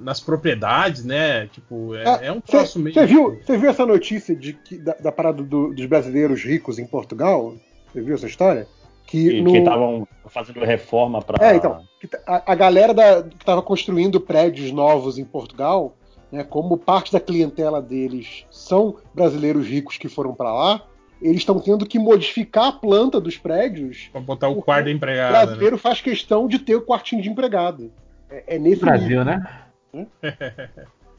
nas 0.00 0.20
propriedades, 0.20 1.04
né? 1.04 1.46
Tipo, 1.48 1.94
é, 1.94 2.04
Ah, 2.08 2.18
é 2.22 2.32
um 2.32 2.40
troço 2.40 2.78
meio. 2.78 2.94
você 2.94 3.06
viu, 3.06 3.38
você 3.44 3.56
viu 3.56 3.70
essa 3.70 3.86
notícia 3.86 4.34
de 4.34 4.52
que, 4.52 4.76
da, 4.78 4.94
da 4.94 5.12
parada 5.12 5.42
do- 5.44 5.72
dos 5.72 5.86
brasileiros 5.86 6.42
ricos 6.42 6.78
em 6.78 6.86
Portugal? 6.86 7.54
Você 7.92 8.00
viu 8.00 8.14
essa 8.16 8.26
história? 8.26 8.66
Que 9.06 9.28
Que 9.28 9.40
no- 9.42 9.56
estavam 9.56 10.08
fazendo 10.28 10.58
reforma 10.64 11.22
pra. 11.22 11.44
É, 11.52 11.54
então, 11.54 11.84
a, 12.26 12.52
a 12.52 12.54
galera 12.56 12.92
da- 12.92 13.22
que 13.22 13.36
estava 13.36 13.62
construindo 13.62 14.20
prédios 14.20 14.72
novos 14.72 15.18
em 15.18 15.24
Portugal, 15.24 15.94
né, 16.30 16.44
como 16.44 16.76
parte 16.76 17.12
da 17.12 17.20
clientela 17.20 17.80
deles 17.80 18.44
são 18.50 18.96
brasileiros 19.14 19.66
ricos 19.66 19.96
que 19.96 20.08
foram 20.08 20.34
para 20.34 20.52
lá, 20.52 20.82
eles 21.20 21.38
estão 21.38 21.58
tendo 21.58 21.86
que 21.86 21.98
modificar 21.98 22.66
a 22.66 22.72
planta 22.72 23.20
dos 23.20 23.36
prédios. 23.36 24.08
Pra 24.12 24.20
botar 24.20 24.48
o 24.48 24.62
quarto 24.62 24.84
da 24.84 24.90
O 24.90 24.94
empregada. 24.94 25.32
Né? 25.32 25.44
brasileiro 25.46 25.78
faz 25.78 26.00
questão 26.00 26.46
de 26.46 26.58
ter 26.58 26.74
o 26.74 26.82
quartinho 26.82 27.22
de 27.22 27.30
empregado. 27.30 27.90
É, 28.28 28.56
é 28.56 28.58
nesse 28.58 28.84
nível, 28.84 28.86
Brasil, 28.86 29.24
né? 29.24 29.62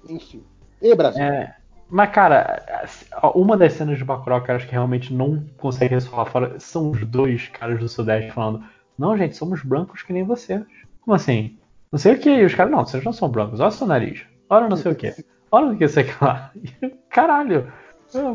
enfim. 0.08 0.44
E 0.82 0.94
Brasil? 0.94 1.24
É, 1.24 1.56
mas, 1.90 2.12
cara, 2.12 2.64
uma 3.34 3.56
das 3.56 3.74
cenas 3.74 3.98
de 3.98 4.04
Bacurau 4.04 4.42
que 4.44 4.52
eu 4.52 4.56
acho 4.56 4.66
que 4.66 4.74
realmente 4.74 5.14
não 5.14 5.44
consegue 5.58 5.96
ressoar 5.96 6.26
fora 6.26 6.60
são 6.60 6.92
os 6.92 7.04
dois 7.06 7.48
caras 7.48 7.80
do 7.80 7.88
Sudeste 7.88 8.32
falando: 8.32 8.64
Não, 8.98 9.18
gente, 9.18 9.38
somos 9.38 9.64
brancos 9.64 10.04
que 10.04 10.12
nem 10.12 10.24
vocês. 10.24 10.62
Como 11.02 11.16
assim? 11.16 11.58
Não 11.92 11.98
sei 11.98 12.16
o 12.16 12.20
que. 12.20 12.30
E 12.30 12.46
os 12.46 12.54
caras, 12.54 12.72
não, 12.72 12.86
vocês 12.86 13.04
não 13.04 13.14
são 13.14 13.30
brancos. 13.30 13.62
Olha 13.62 13.70
o 13.70 13.72
seu 13.72 13.88
nariz. 13.88 14.26
Olha 14.50 14.70
não 14.70 14.78
sei 14.78 14.92
o 14.92 14.96
que. 14.96 15.14
Olha 15.52 15.68
o 15.68 15.78
que 15.78 15.84
aqui 15.86 16.14
lá. 16.22 16.52
Caralho. 17.10 17.72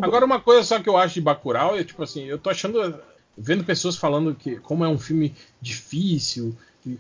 Agora, 0.02 0.24
uma 0.24 0.40
coisa 0.40 0.62
só 0.64 0.78
que 0.80 0.88
eu 0.88 0.96
acho 0.96 1.14
de 1.14 1.20
Bacurau 1.20 1.76
é 1.76 1.84
tipo 1.84 2.02
assim, 2.02 2.24
eu 2.24 2.38
tô 2.38 2.50
achando. 2.50 3.00
Vendo 3.36 3.64
pessoas 3.64 3.96
falando 3.96 4.34
que 4.34 4.56
como 4.56 4.84
é 4.84 4.88
um 4.88 4.98
filme 4.98 5.34
difícil, 5.60 6.54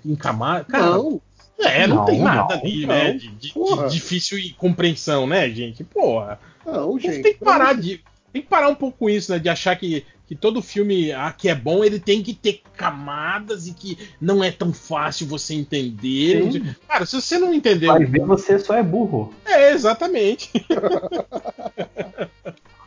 em 0.04 0.14
camada. 0.16 0.64
Cara, 0.64 0.86
não, 0.86 1.20
é, 1.58 1.86
não, 1.86 1.96
Não, 1.96 2.04
tem 2.06 2.20
nada 2.20 2.54
não, 2.56 2.62
ali, 2.62 2.86
não. 2.86 2.94
né? 2.94 3.12
De, 3.12 3.28
de- 3.28 3.52
de 3.52 3.88
difícil 3.90 4.38
e 4.38 4.52
compreensão, 4.54 5.26
né, 5.26 5.48
gente? 5.50 5.84
Porra. 5.84 6.40
não, 6.64 6.98
gente. 6.98 7.22
tem 7.22 7.34
que 7.34 7.44
parar 7.44 7.74
de. 7.74 8.02
Tem 8.32 8.40
que 8.40 8.48
parar 8.48 8.68
um 8.68 8.74
pouco 8.74 8.98
com 8.98 9.10
isso, 9.10 9.30
né? 9.30 9.38
De 9.38 9.48
achar 9.50 9.76
que, 9.76 10.06
que 10.32 10.36
todo 10.36 10.62
filme 10.62 11.12
ah, 11.12 11.30
que 11.30 11.50
é 11.50 11.54
bom, 11.54 11.84
ele 11.84 12.00
tem 12.00 12.22
que 12.22 12.32
ter 12.32 12.62
camadas 12.74 13.66
e 13.66 13.74
que 13.74 13.98
não 14.18 14.42
é 14.42 14.50
tão 14.50 14.72
fácil 14.72 15.26
você 15.26 15.52
entender. 15.52 16.50
Sim. 16.50 16.74
Cara, 16.88 17.04
se 17.04 17.20
você 17.20 17.38
não 17.38 17.52
entendeu. 17.52 17.92
Vai 17.92 18.06
ver, 18.06 18.22
você 18.22 18.58
só 18.58 18.74
é 18.74 18.82
burro. 18.82 19.34
É, 19.44 19.72
exatamente. 19.72 20.50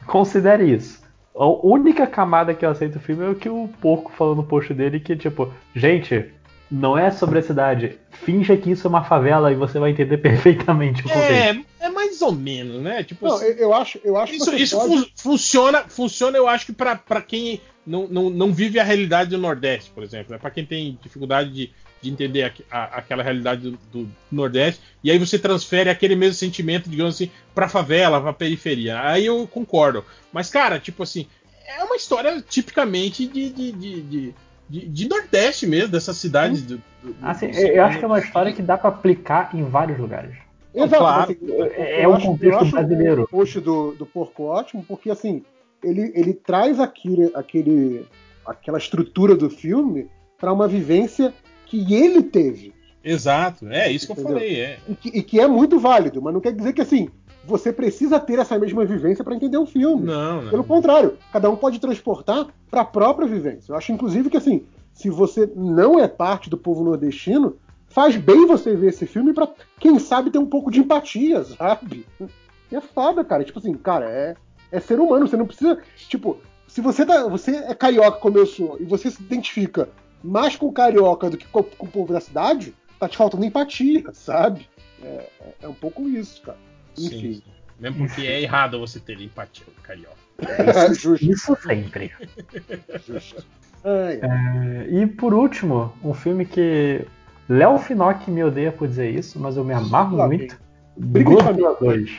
Considere 0.07 0.73
isso. 0.73 1.03
A 1.35 1.45
única 1.45 2.07
camada 2.07 2.55
que 2.55 2.65
eu 2.65 2.71
aceito 2.71 2.95
o 2.95 2.99
filme 2.99 3.23
é 3.23 3.29
o 3.29 3.35
que 3.35 3.49
o 3.49 3.69
porco 3.79 4.11
falou 4.11 4.35
no 4.35 4.43
post 4.43 4.73
dele, 4.73 4.99
que 4.99 5.15
tipo, 5.15 5.53
gente, 5.75 6.31
não 6.69 6.97
é 6.97 7.11
sobre 7.11 7.39
a 7.39 7.41
cidade. 7.43 7.97
Finja 8.11 8.57
que 8.57 8.71
isso 8.71 8.87
é 8.87 8.89
uma 8.89 9.03
favela 9.03 9.51
e 9.51 9.55
você 9.55 9.77
vai 9.79 9.91
entender 9.91 10.17
perfeitamente 10.19 11.01
o 11.01 11.03
contexto. 11.09 11.65
É, 11.79 11.85
é 11.85 11.89
mais 11.89 12.21
ou 12.21 12.31
menos, 12.31 12.81
né? 12.81 13.03
Tipo, 13.03 13.25
Não, 13.27 13.35
assim, 13.35 13.45
eu, 13.45 13.57
eu 13.57 13.73
acho, 13.73 13.99
eu 14.03 14.17
acho 14.17 14.33
isso, 14.33 14.51
que 14.51 14.57
isso 14.63 14.77
pode- 14.77 14.97
fun- 14.97 15.05
funciona, 15.15 15.83
funciona, 15.87 16.37
eu 16.37 16.47
acho 16.47 16.65
que 16.65 16.73
pra 16.73 16.95
pra 16.95 17.21
quem 17.21 17.61
não, 17.85 18.07
não, 18.07 18.29
não 18.29 18.51
vive 18.53 18.79
a 18.79 18.83
realidade 18.83 19.29
do 19.29 19.37
Nordeste, 19.37 19.91
por 19.91 20.03
exemplo. 20.03 20.31
Né? 20.33 20.39
Pra 20.39 20.49
quem 20.49 20.65
tem 20.65 20.97
dificuldade 21.03 21.51
de, 21.53 21.71
de 22.01 22.09
entender 22.09 22.43
aqu- 22.43 22.63
a- 22.71 22.97
aquela 22.97 23.21
realidade 23.21 23.69
do, 23.69 23.77
do 23.91 24.09
Nordeste, 24.31 24.81
e 25.03 25.11
aí 25.11 25.19
você 25.19 25.37
transfere 25.37 25.89
aquele 25.89 26.15
mesmo 26.15 26.33
sentimento, 26.33 26.89
digamos 26.89 27.13
assim, 27.15 27.29
pra 27.53 27.69
favela, 27.69 28.19
pra 28.19 28.33
periferia. 28.33 28.99
Aí 29.01 29.27
eu 29.27 29.45
concordo. 29.47 30.03
Mas, 30.33 30.49
cara, 30.49 30.79
tipo 30.79 31.03
assim, 31.03 31.27
é 31.67 31.83
uma 31.83 31.95
história 31.95 32.43
tipicamente 32.47 33.27
de, 33.27 33.49
de, 33.51 33.71
de, 33.71 34.01
de, 34.01 34.35
de- 34.69 34.87
de 34.87 35.07
Nordeste 35.07 35.67
mesmo, 35.67 35.89
dessas 35.91 36.17
cidades. 36.17 36.61
Do, 36.63 36.77
do- 36.77 37.15
Assim, 37.21 37.49
do- 37.51 37.57
eu 37.57 37.83
acho 37.83 37.99
que 37.99 38.03
é 38.03 38.07
uma 38.07 38.19
história 38.19 38.51
que 38.53 38.61
dá 38.61 38.77
pra 38.77 38.89
aplicar 38.89 39.49
em 39.53 39.63
vários 39.63 39.97
lugares. 39.99 40.35
Exato, 40.73 40.97
Claro. 40.97 41.31
assim, 41.31 41.37
É 41.77 42.05
eu 42.05 42.11
um 42.13 42.19
contexto 42.19 42.43
eu 42.53 42.59
acho 42.59 42.71
brasileiro. 42.71 43.23
O 43.23 43.27
post 43.27 43.59
do, 43.61 43.91
do 43.93 44.05
Porco 44.05 44.43
ótimo, 44.43 44.83
porque 44.87 45.09
assim, 45.09 45.41
ele, 45.83 46.11
ele 46.13 46.33
traz 46.33 46.79
aquele, 46.79 47.31
aquele, 47.33 48.05
aquela 48.45 48.77
estrutura 48.77 49.35
do 49.35 49.49
filme 49.49 50.07
para 50.37 50.51
uma 50.51 50.67
vivência 50.67 51.33
que 51.65 51.93
ele 51.93 52.21
teve. 52.23 52.73
Exato, 53.03 53.67
é 53.69 53.89
isso 53.89 54.05
que 54.07 54.11
eu 54.11 54.15
Entendeu? 54.15 54.33
falei. 54.39 54.59
É. 54.59 54.79
E 54.89 54.95
que, 54.95 55.09
e 55.19 55.23
que 55.23 55.39
é 55.39 55.47
muito 55.47 55.79
válido, 55.79 56.21
mas 56.21 56.33
não 56.33 56.41
quer 56.41 56.53
dizer 56.53 56.73
que 56.73 56.81
assim, 56.81 57.07
você 57.47 57.71
precisa 57.71 58.19
ter 58.19 58.39
essa 58.39 58.57
mesma 58.57 58.83
vivência 58.85 59.23
para 59.23 59.35
entender 59.35 59.57
o 59.57 59.65
filme. 59.65 60.05
Não, 60.05 60.41
não. 60.43 60.49
Pelo 60.49 60.63
contrário, 60.63 61.17
cada 61.31 61.49
um 61.49 61.55
pode 61.55 61.79
transportar 61.79 62.47
para 62.69 62.81
a 62.81 62.85
própria 62.85 63.27
vivência. 63.27 63.71
Eu 63.71 63.77
acho, 63.77 63.91
inclusive, 63.91 64.29
que 64.29 64.37
assim, 64.37 64.65
se 64.93 65.09
você 65.09 65.49
não 65.55 65.99
é 65.99 66.07
parte 66.07 66.49
do 66.49 66.57
povo 66.57 66.83
nordestino, 66.83 67.55
faz 67.87 68.15
bem 68.17 68.45
você 68.45 68.75
ver 68.75 68.89
esse 68.89 69.05
filme 69.05 69.33
para 69.33 69.47
quem 69.79 69.97
sabe 69.99 70.31
ter 70.31 70.39
um 70.39 70.45
pouco 70.45 70.71
de 70.71 70.79
empatia, 70.79 71.43
sabe? 71.43 72.05
E 72.71 72.75
é 72.75 72.81
foda, 72.81 73.23
cara. 73.23 73.43
Tipo 73.43 73.59
assim, 73.59 73.75
cara, 73.75 74.09
é, 74.09 74.35
é 74.71 74.79
ser 74.79 74.99
humano. 74.99 75.27
Você 75.27 75.37
não 75.37 75.45
precisa. 75.45 75.77
Tipo, 76.09 76.37
se 76.67 76.81
você, 76.81 77.05
tá, 77.05 77.27
você 77.27 77.51
é 77.57 77.75
carioca 77.75 78.17
como 78.17 78.39
eu 78.39 78.45
sou 78.47 78.77
e 78.79 78.83
você 78.85 79.11
se 79.11 79.21
identifica 79.21 79.87
mais 80.23 80.55
com 80.55 80.65
o 80.65 80.71
carioca 80.71 81.29
do 81.29 81.37
que 81.37 81.45
com, 81.45 81.61
com 81.61 81.85
o 81.85 81.89
povo 81.89 82.11
da 82.11 82.19
cidade, 82.19 82.73
tá 82.99 83.07
te 83.07 83.15
faltando 83.17 83.45
empatia, 83.45 84.03
sabe? 84.13 84.67
É, 85.03 85.29
é- 85.39 85.53
é 85.61 85.67
um 85.67 85.75
pouco 85.75 86.09
isso, 86.09 86.41
cara. 86.41 86.57
Sim, 86.95 87.05
Enfim. 87.07 87.33
sim. 87.33 87.43
Mesmo 87.79 88.07
porque 88.07 88.21
é 88.25 88.41
errado 88.41 88.79
você 88.79 88.99
ter 88.99 89.19
empatia, 89.19 89.65
carioca. 89.83 90.15
justo, 90.93 91.25
Isso 91.25 91.55
sempre. 91.61 92.11
justo. 93.07 93.43
Ai, 93.83 94.19
ai. 94.21 94.87
É, 94.87 95.01
E 95.01 95.07
por 95.07 95.33
último, 95.33 95.93
um 96.03 96.13
filme 96.13 96.45
que 96.45 97.05
Léo 97.49 97.77
Finock 97.77 98.31
me 98.31 98.43
odeia 98.43 98.71
por 98.71 98.87
dizer 98.87 99.09
isso, 99.11 99.37
mas 99.39 99.57
eu 99.57 99.63
me 99.63 99.73
amarro 99.73 100.15
Lá 100.17 100.25
muito. 100.27 100.57
Godzilla 100.97 101.75
2. 101.79 102.11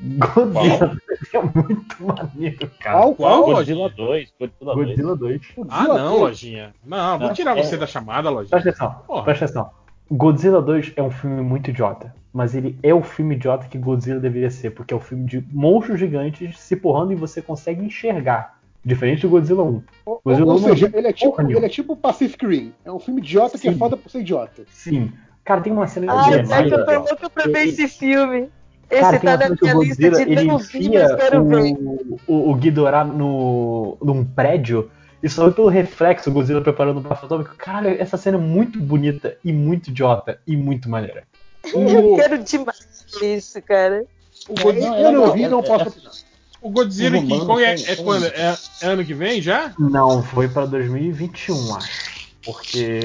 Godzilla 0.00 0.88
2 0.88 1.34
é 1.34 1.40
muito 1.42 2.04
maneiro, 2.04 2.70
cara. 2.80 2.98
Qual? 2.98 3.14
Qual, 3.14 3.44
Godzilla 3.46 3.88
2, 3.88 4.32
Godzilla 4.38 4.74
2. 4.74 4.86
Godzilla 4.88 5.16
2. 5.16 5.40
Ah, 5.68 5.84
não, 5.84 6.18
lojinha. 6.18 6.74
Não, 6.84 7.18
vou 7.20 7.32
tirar 7.32 7.56
é- 7.56 7.62
você 7.62 7.76
da 7.76 7.86
chamada, 7.86 8.28
lojinha. 8.28 8.50
Presta 8.50 8.70
atenção, 8.70 9.02
Porra. 9.06 9.22
presta 9.24 9.44
atenção. 9.44 9.70
Godzilla 10.10 10.60
2 10.60 10.92
é 10.96 11.02
um 11.02 11.10
filme 11.10 11.40
muito 11.40 11.70
idiota, 11.70 12.12
mas 12.34 12.52
ele 12.52 12.76
é 12.82 12.92
o 12.92 13.00
filme 13.00 13.36
idiota 13.36 13.68
que 13.68 13.78
Godzilla 13.78 14.18
deveria 14.18 14.50
ser, 14.50 14.70
porque 14.70 14.92
é 14.92 14.96
um 14.96 15.00
filme 15.00 15.24
de 15.24 15.46
monstros 15.52 16.00
gigantes 16.00 16.58
se 16.58 16.74
porrando 16.74 17.12
e 17.12 17.16
você 17.16 17.40
consegue 17.40 17.84
enxergar. 17.84 18.58
Diferente 18.84 19.22
do 19.22 19.28
Godzilla 19.28 19.62
1. 19.62 19.82
Ou, 20.04 20.20
Godzilla 20.22 20.52
ou 20.52 20.60
não 20.60 20.68
é 20.68 20.72
seja, 20.72 20.86
muito 20.86 20.98
ele 20.98 21.06
é, 21.06 21.12
tipo, 21.12 21.40
ele 21.40 21.64
é 21.64 21.68
tipo 21.68 21.96
Pacific 21.96 22.44
Rim. 22.44 22.72
É 22.84 22.90
um 22.90 22.98
filme 22.98 23.20
idiota 23.20 23.56
que 23.56 23.68
é 23.68 23.72
Sim. 23.72 23.78
foda 23.78 23.96
por 23.96 24.10
ser 24.10 24.18
idiota. 24.18 24.64
Sim. 24.68 25.12
Cara, 25.44 25.60
tem 25.60 25.72
uma 25.72 25.86
cena 25.86 26.12
Ai, 26.12 26.42
de 26.42 26.48
pior 26.48 26.64
que 26.66 26.74
eu 26.74 26.84
tô 26.84 26.92
louca 26.92 27.30
pra 27.30 27.44
ver 27.44 27.68
esse 27.68 27.86
filme. 27.86 28.48
Esse 28.90 29.00
Cara, 29.00 29.18
tem 29.18 29.20
tá 29.20 29.30
uma 29.30 29.36
na 29.36 29.44
cena 29.44 29.56
que 29.56 29.64
minha 29.64 29.76
o 29.76 29.82
lista 29.82 30.02
Godzilla 30.02 30.26
de 30.26 30.32
ele 30.32 30.52
enfia 30.52 31.16
quero 31.16 31.44
ver. 31.44 31.72
o, 31.72 32.18
o, 32.26 32.50
o 32.50 32.54
Ghidorah 32.56 33.04
no, 33.04 33.96
num 34.02 34.24
prédio 34.24 34.90
e 35.22 35.28
só 35.28 35.50
pelo 35.52 35.68
reflexo 35.68 36.28
o 36.30 36.32
Godzilla 36.32 36.60
preparando 36.60 36.98
o 36.98 37.00
braço 37.00 37.24
atômico. 37.24 37.54
Caralho, 37.56 37.90
essa 37.98 38.16
cena 38.16 38.36
é 38.36 38.40
muito 38.40 38.80
bonita 38.80 39.38
e 39.44 39.52
muito 39.52 39.88
idiota 39.88 40.40
e 40.46 40.56
muito 40.56 40.90
maneira. 40.90 41.24
Eu 41.74 42.16
quero 42.16 42.38
demais 42.42 42.86
isso, 43.22 43.60
cara. 43.62 44.04
O, 44.48 44.58
É, 44.58 44.62
God- 44.62 44.76
não, 44.76 44.98
eu 44.98 45.06
é 45.08 45.12
não 45.12 45.32
vi, 45.32 45.48
não 45.48 45.58
é- 45.60 45.62
posso 45.62 45.84
é- 45.84 45.88
opinar. 45.88 46.12
o 46.60 46.70
Godzilla 46.70 47.16
e 47.16 47.20
King 47.26 47.46
Kong 47.46 47.62
é, 47.64 47.76
são- 47.76 47.86
é 47.92 47.96
são 47.96 48.04
quando? 48.04 48.26
É, 48.26 48.56
é 48.82 48.86
ano 48.86 49.04
que 49.04 49.14
vem 49.14 49.40
já? 49.40 49.72
Não, 49.78 50.22
foi 50.22 50.48
pra 50.48 50.66
2021, 50.66 51.76
acho. 51.76 52.28
Porque 52.44 53.00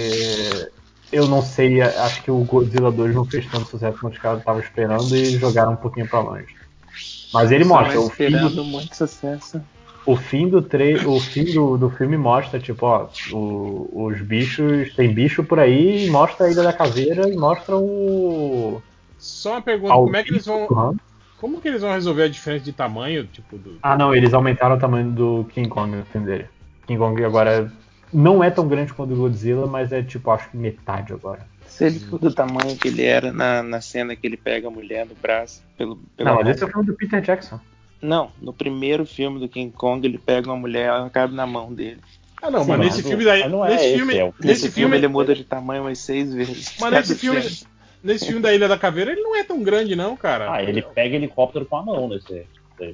eu 1.12 1.28
não 1.28 1.42
sei, 1.42 1.82
acho 1.82 2.22
que 2.24 2.32
o 2.32 2.44
Godzilla 2.44 2.92
2 2.92 3.16
não 3.16 3.26
fez 3.26 3.46
tanto 3.50 3.70
sucesso 3.70 3.98
quanto 4.00 4.14
os 4.14 4.20
caras 4.20 4.40
estavam 4.40 4.62
esperando 4.62 5.16
e 5.16 5.38
jogaram 5.38 5.74
um 5.74 5.78
pouquinho 5.78 6.08
pra 6.08 6.20
longe. 6.20 6.48
Mas 7.34 7.52
ele 7.52 7.64
mostra, 7.64 8.00
o 8.02 8.08
esperando 8.08 8.64
muito 8.64 8.96
sucesso. 8.96 9.62
O 10.06 10.16
fim 10.16 10.48
do 10.48 10.62
tre 10.62 10.96
o 11.06 11.20
fim 11.20 11.46
do, 11.46 11.78
do 11.78 11.90
filme 11.90 12.18
mostra, 12.18 12.60
tipo, 12.60 12.86
ó, 12.86 13.08
o- 13.32 14.06
os 14.06 14.22
bichos, 14.22 14.94
tem 14.96 15.14
bicho 15.14 15.44
por 15.44 15.60
aí, 15.60 16.08
e 16.08 16.10
mostra 16.10 16.48
a 16.48 16.52
Ilha 16.52 16.64
da 16.64 16.74
Caveira 16.74 17.30
e 17.30 17.36
mostra 17.38 17.76
o. 17.78 18.82
Só 19.18 19.52
uma 19.54 19.62
pergunta, 19.62 19.94
como 19.94 20.16
é 20.16 20.24
que 20.24 20.32
eles 20.32 20.46
vão. 20.46 20.96
Como 21.38 21.62
que 21.62 21.68
eles 21.70 21.82
vão 21.82 21.94
resolver 21.94 22.24
a 22.24 22.28
diferença 22.28 22.66
de 22.66 22.74
tamanho, 22.74 23.26
tipo, 23.26 23.58
do. 23.58 23.78
Ah, 23.82 23.98
não, 23.98 24.14
eles 24.14 24.34
aumentaram 24.34 24.76
o 24.76 24.80
tamanho 24.80 25.10
do 25.12 25.46
King 25.54 25.70
Kong 25.70 25.96
no 25.96 26.06
filme 26.06 26.28
dele. 26.28 26.46
King 26.86 27.00
Kong 27.00 27.24
agora 27.24 27.72
não 28.12 28.44
é 28.44 28.50
tão 28.50 28.68
grande 28.68 28.94
quanto 28.94 29.14
o 29.14 29.18
Godzilla, 29.18 29.66
mas 29.68 29.92
é 29.92 30.02
tipo, 30.02 30.32
acho 30.32 30.50
que 30.50 30.58
metade 30.58 31.14
agora. 31.14 31.48
Se 31.66 31.86
ele 31.86 32.00
for 32.00 32.20
do 32.20 32.34
tamanho 32.34 32.76
que 32.76 32.88
ele 32.88 33.04
era 33.04 33.32
na, 33.32 33.62
na 33.64 33.80
cena 33.80 34.16
que 34.16 34.26
ele 34.28 34.36
pega 34.36 34.68
a 34.68 34.72
mulher 34.72 35.06
no 35.06 35.16
braço. 35.16 35.62
Pelo, 35.78 35.98
pela 36.18 36.32
Não, 36.32 36.38
mas 36.40 36.50
esse 36.50 36.64
é 36.64 36.66
o 36.66 36.70
filme 36.70 36.86
do 36.88 36.96
Peter 36.96 37.22
Jackson. 37.22 37.60
Não, 38.02 38.32
no 38.42 38.54
primeiro 38.54 39.06
filme 39.06 39.40
do 39.40 39.50
King 39.50 39.72
Kong 39.72 40.06
ele 40.08 40.18
pega 40.18 40.48
uma 40.50 40.56
mulher 40.58 40.86
ela 40.88 41.10
cabe 41.10 41.36
na 41.36 41.46
mão 41.46 41.74
dele. 41.74 42.00
Ah, 42.42 42.50
não, 42.50 42.64
Sim, 42.64 42.70
mas 42.70 42.78
mas 42.80 42.88
nesse 42.88 43.02
não- 43.04 43.10
filme 43.10 43.26
daí. 43.26 43.42
mas 43.42 43.52
não 43.52 43.66
é 43.66 43.70
nesse 43.72 43.86
esse, 43.86 43.96
filme. 43.98 44.18
é 44.18 44.24
o- 44.24 44.28
Nesse 44.28 44.46
Nesse 44.48 44.62
filme 44.62 44.74
filme. 44.74 44.98
ele 44.98 45.08
muda 45.10 45.36
de 45.36 45.44
tamanho 45.44 45.84
umas 45.84 46.00
seis 46.00 46.34
vezes. 46.34 46.76
Mas 46.80 46.92
nesse 46.92 47.16
filme. 47.16 47.42
Nesse 48.02 48.26
filme 48.28 48.42
da 48.42 48.54
Ilha 48.54 48.70
da 48.70 48.78
Caveira, 48.78 49.12
ele 49.12 49.20
não 49.22 49.36
é 49.36 49.44
tão 49.44 49.62
grande, 49.62 49.94
não, 49.94 50.16
cara. 50.16 50.50
Ah, 50.54 50.64
ele 50.64 50.82
pega 50.82 51.18
helicóptero 51.18 51.66
com 51.66 51.76
a 51.76 51.84
mão 51.84 52.08
nesse. 52.08 52.46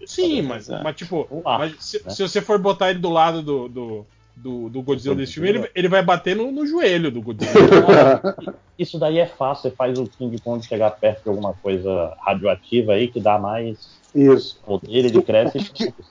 Sim, 0.07 0.41
mas, 0.41 0.67
mas 0.67 0.95
tipo, 0.95 1.27
mas 1.43 1.75
se, 1.79 2.03
né? 2.03 2.09
se 2.09 2.23
você 2.23 2.41
for 2.41 2.57
botar 2.57 2.89
ele 2.89 2.97
do 2.97 3.11
lado 3.11 3.43
do, 3.43 3.69
do, 3.69 4.05
do, 4.35 4.67
do 4.69 4.81
Godzilla 4.81 5.13
desse 5.15 5.33
filme, 5.33 5.47
ele, 5.49 5.69
ele 5.75 5.87
vai 5.87 6.01
bater 6.01 6.35
no, 6.35 6.51
no 6.51 6.65
joelho 6.65 7.11
do 7.11 7.21
Godzilla. 7.21 7.53
Isso 8.79 8.97
daí 8.97 9.19
é 9.19 9.27
fácil, 9.27 9.69
você 9.69 9.75
faz 9.75 9.95
o 9.99 10.07
King 10.07 10.39
Kong 10.41 10.65
chegar 10.65 10.89
perto 10.89 11.21
de 11.21 11.29
alguma 11.29 11.53
coisa 11.53 12.17
radioativa 12.19 12.93
aí 12.93 13.07
que 13.07 13.19
dá 13.19 13.37
mais 13.37 13.77
Isso. 14.15 14.59
poder, 14.65 14.87
ele 15.05 15.21
cresce. 15.21 15.57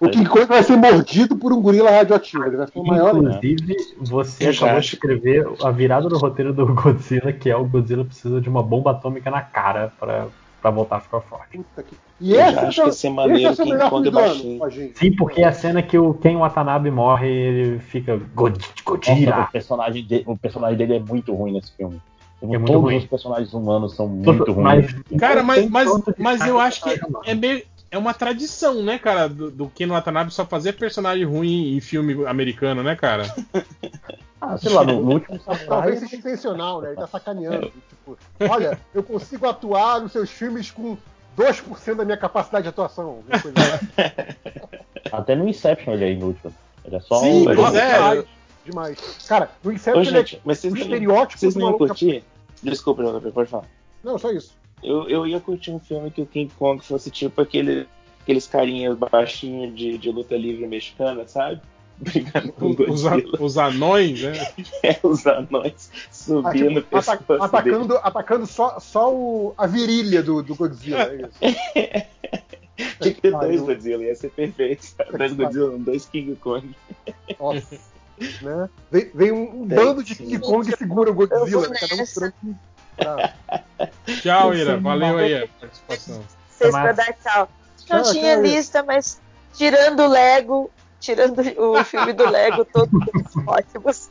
O 0.01 0.09
King 0.11 0.29
vai 0.47 0.63
ser 0.63 0.77
mordido 0.77 1.37
por 1.37 1.53
um 1.53 1.61
gorila 1.63 1.91
radioativo. 1.91 2.45
Ele 2.45 2.57
vai 2.59 2.67
ser 2.67 2.79
o 2.79 2.85
maior. 2.85 3.17
Inclusive, 3.17 3.77
você 3.99 4.49
Exato. 4.49 4.65
acabou 4.67 4.81
de 4.81 4.87
escrever 4.87 5.49
a 5.63 5.71
virada 5.71 6.09
do 6.09 6.19
roteiro 6.19 6.53
do 6.53 6.67
Godzilla, 6.75 7.33
que 7.33 7.49
é 7.49 7.57
o 7.57 7.65
Godzilla 7.65 8.05
precisa 8.05 8.41
de 8.41 8.49
uma 8.49 8.63
bomba 8.63 8.91
atômica 8.91 9.31
na 9.31 9.41
cara 9.41 9.93
pra, 9.99 10.27
pra 10.61 10.71
voltar 10.71 10.97
a 10.97 11.01
ficar 11.01 11.21
forte. 11.23 11.61
E 12.21 12.35
esse 12.35 12.41
é 12.41 12.45
acho 12.67 12.81
o- 12.81 12.85
que 12.85 12.89
ia 12.89 12.93
ser 12.93 13.09
maneiro 13.11 13.53
esse 13.53 13.63
é 13.63 13.65
King 13.65 13.89
Kong 13.91 14.11
baixinho. 14.11 14.61
Sim, 14.95 15.13
porque 15.17 15.41
é 15.43 15.47
a 15.49 15.53
cena 15.53 15.83
que 15.83 15.99
o 15.99 16.15
Ken 16.15 16.37
Watanabe 16.37 16.91
morre, 16.91 17.29
ele 17.31 17.79
fica 17.79 18.21
Godzilla. 18.35 19.47
o, 19.49 19.53
personagem 19.53 20.05
de- 20.05 20.23
o 20.27 20.37
personagem 20.37 20.77
dele 20.77 20.97
é 20.97 21.01
muito 21.01 21.35
ruim 21.35 21.53
nesse 21.53 21.73
filme. 21.73 22.01
É 22.43 22.59
Todos 22.59 22.83
ruim. 22.83 22.99
os 22.99 23.07
personagens 23.07 23.55
humanos 23.55 23.95
são 23.97 24.07
muito 24.07 24.53
ruins. 24.53 24.95
Cara, 25.19 25.43
mas, 25.43 25.69
mas, 25.71 25.89
de 25.91 26.15
mas 26.19 26.47
eu 26.47 26.61
acho 26.61 26.83
que 26.83 27.01
é 27.25 27.35
meio. 27.35 27.63
É 27.95 27.99
uma 27.99 28.13
tradição, 28.13 28.83
né, 28.83 28.99
cara, 28.99 29.29
do, 29.29 29.53
do 29.53 29.69
Ken 29.69 29.87
Watanabe 29.87 30.35
só 30.35 30.45
fazer 30.45 30.73
personagem 30.73 31.25
ruim 31.25 31.77
em 31.77 31.81
filme 31.81 32.27
americano, 32.27 32.83
né, 32.83 32.97
cara? 32.97 33.33
Ah, 34.47 34.59
sei 34.59 34.73
lá, 34.73 34.85
no, 34.85 35.01
no 35.01 35.13
último 35.15 35.41
Samurai. 35.41 35.67
Talvez 35.67 36.01
seja 36.01 36.17
intencional, 36.17 36.83
né? 36.83 36.89
Ele 36.89 36.97
tá 36.97 37.07
sacaneando. 37.07 37.73
Tipo, 37.89 38.19
olha, 38.41 38.79
eu 38.93 39.03
consigo 39.03 39.47
atuar 39.47 40.03
nos 40.03 40.13
seus 40.13 40.29
filmes 40.29 40.71
com 40.71 40.99
2% 41.39 41.95
da 41.95 42.05
minha 42.05 42.19
capacidade 42.19 42.65
de 42.65 42.69
atuação. 42.69 43.25
assim. 43.31 43.55
Até 45.11 45.35
no 45.35 45.49
Inception 45.49 45.95
ele 45.95 46.05
é 46.05 46.13
inútil. 46.13 46.53
Ele 46.85 46.97
é 46.97 47.01
só 47.01 47.21
Sim, 47.21 47.49
um. 47.49 47.55
pois 47.55 47.75
é. 47.75 48.23
demais. 48.67 48.99
Cara, 49.27 49.51
no 49.63 49.73
Inception 49.73 50.03
Ô, 50.03 50.05
ele 50.05 50.11
gente, 50.11 50.37
é 50.37 50.41
mas 50.45 50.59
vocês 50.59 50.75
o 50.75 50.77
estereótipo 50.77 51.41
vocês 51.41 51.55
não 51.55 51.71
iam 51.71 51.79
curtir? 51.79 52.23
Desculpa, 52.63 53.03
pode 53.33 53.49
falar. 53.49 53.65
Não, 54.03 54.19
só 54.19 54.31
isso. 54.31 54.55
Eu, 54.85 55.09
eu 55.09 55.27
ia 55.27 55.41
curtir 55.41 55.71
um 55.71 55.81
filme 55.81 56.11
que 56.11 56.21
o 56.23 56.27
King 56.27 56.53
Kong 56.59 56.85
fosse 56.85 57.11
tipo 57.11 57.41
aquele, 57.41 57.87
aqueles 58.23 58.47
carinhas 58.47 58.97
baixinhos 58.99 59.75
de, 59.75 59.97
de 59.99 60.11
luta 60.11 60.37
livre 60.37 60.67
mexicana, 60.67 61.27
sabe? 61.27 61.61
Brigando 61.97 62.53
com 62.53 62.67
o 62.67 62.71
Os, 62.93 63.03
Godzilla. 63.03 63.39
os 63.41 63.57
anões, 63.59 64.21
né? 64.23 64.33
É, 64.83 64.99
os 65.03 65.25
anões 65.27 65.91
Ah, 65.95 66.09
subindo 66.11 66.81
tipo, 66.83 66.97
o 66.97 66.99
ata- 66.99 67.17
pescoço 67.17 67.27
dele. 67.27 67.41
atacando 67.77 67.97
atacando 67.99 68.47
só, 68.47 68.81
só 68.81 69.15
o- 69.15 69.55
a 69.57 69.67
virilha 69.67 70.23
do, 70.23 70.43
do 70.43 70.55
Godzilla. 70.57 71.03
É 71.05 71.23
isso. 71.23 71.39
Tinha 73.01 73.15
que 73.15 73.21
ter 73.21 73.31
dois 73.31 73.61
Godzilla, 73.63 74.03
ia 74.03 74.15
ser 74.17 74.31
perfeito. 74.31 74.85
Dois 75.17 75.33
Godzilla, 75.33 75.79
dois 75.79 76.05
King 76.07 76.35
Kong. 76.37 76.75
Nossa. 77.39 77.79
né? 78.43 78.69
Vem, 78.91 79.11
vem 79.15 79.31
um, 79.33 79.63
um 79.63 79.67
É, 79.71 79.75
bando 79.77 80.03
de. 80.03 80.17
King 80.17 80.41
Kong 80.41 80.69
e 80.69 80.77
segura 80.77 81.11
o 81.13 81.15
Godzilla. 81.15 81.45
Eu 81.49 81.61
vou 81.61 81.71
Cada 81.79 81.95
um 81.95 81.99
nessa. 81.99 82.35
Tchau, 84.23 84.55
Ira. 84.55 84.79
Valeu 84.79 85.19
aí 85.19 85.43
a 85.43 85.49
participação. 85.61 86.23
Vocês 86.51 86.73
dar 86.73 87.13
tchau. 87.23 87.49
Não 87.91 88.03
Tchau, 88.03 88.13
tinha 88.13 88.35
tchau, 88.35 88.43
lista, 88.43 88.83
mas 88.83 89.21
tirando 89.53 90.01
o 90.01 90.09
Lego, 90.09 90.71
tirando 91.01 91.41
o 91.59 91.83
filme 91.85 92.13
do 92.13 92.29
Lego, 92.29 92.65
todos 92.65 92.91
são 93.31 93.45
ótimos. 93.47 94.09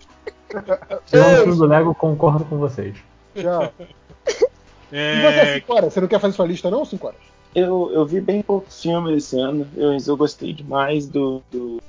eu, 1.12 1.30
no 1.30 1.38
filme 1.38 1.58
do 1.58 1.66
Lego, 1.66 1.96
concordo 1.96 2.46
com 2.46 2.58
vocês. 2.58 2.96
Tchau. 3.36 3.74
E 4.96 5.22
você, 5.24 5.40
É, 5.40 5.54
5 5.56 5.74
horas? 5.74 5.94
Você 5.94 6.02
não 6.02 6.08
quer 6.08 6.20
fazer 6.20 6.36
sua 6.36 6.46
lista, 6.46 6.70
não, 6.70 6.86
5 6.86 7.08
horas? 7.08 7.20
Eu, 7.56 7.90
eu 7.92 8.06
vi 8.06 8.22
bem 8.22 8.44
poucos 8.44 8.80
filmes 8.80 9.26
esse 9.26 9.40
ano, 9.40 9.68
eu, 9.76 9.98
eu 9.98 10.18
gostei 10.18 10.54
demais 10.54 11.08
do, 11.08 11.42
do, 11.52 11.82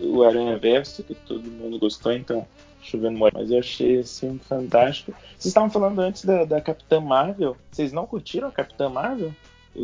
do 0.00 0.24
Aranha 0.24 0.58
Verso, 0.58 1.02
que 1.02 1.14
todo 1.14 1.42
mundo 1.42 1.78
gostou, 1.78 2.12
então 2.12 2.46
chovendo 2.86 3.18
molho. 3.18 3.32
Mas 3.34 3.50
eu 3.50 3.58
achei 3.58 3.96
esse 4.00 4.20
filme 4.20 4.38
fantástico. 4.38 5.12
Vocês 5.30 5.46
estavam 5.46 5.70
falando 5.70 5.98
antes 6.00 6.24
da, 6.24 6.44
da 6.44 6.60
Capitã 6.60 7.00
Marvel. 7.00 7.56
Vocês 7.70 7.92
não 7.92 8.06
curtiram 8.06 8.48
a 8.48 8.52
Capitã 8.52 8.88
Marvel? 8.88 9.32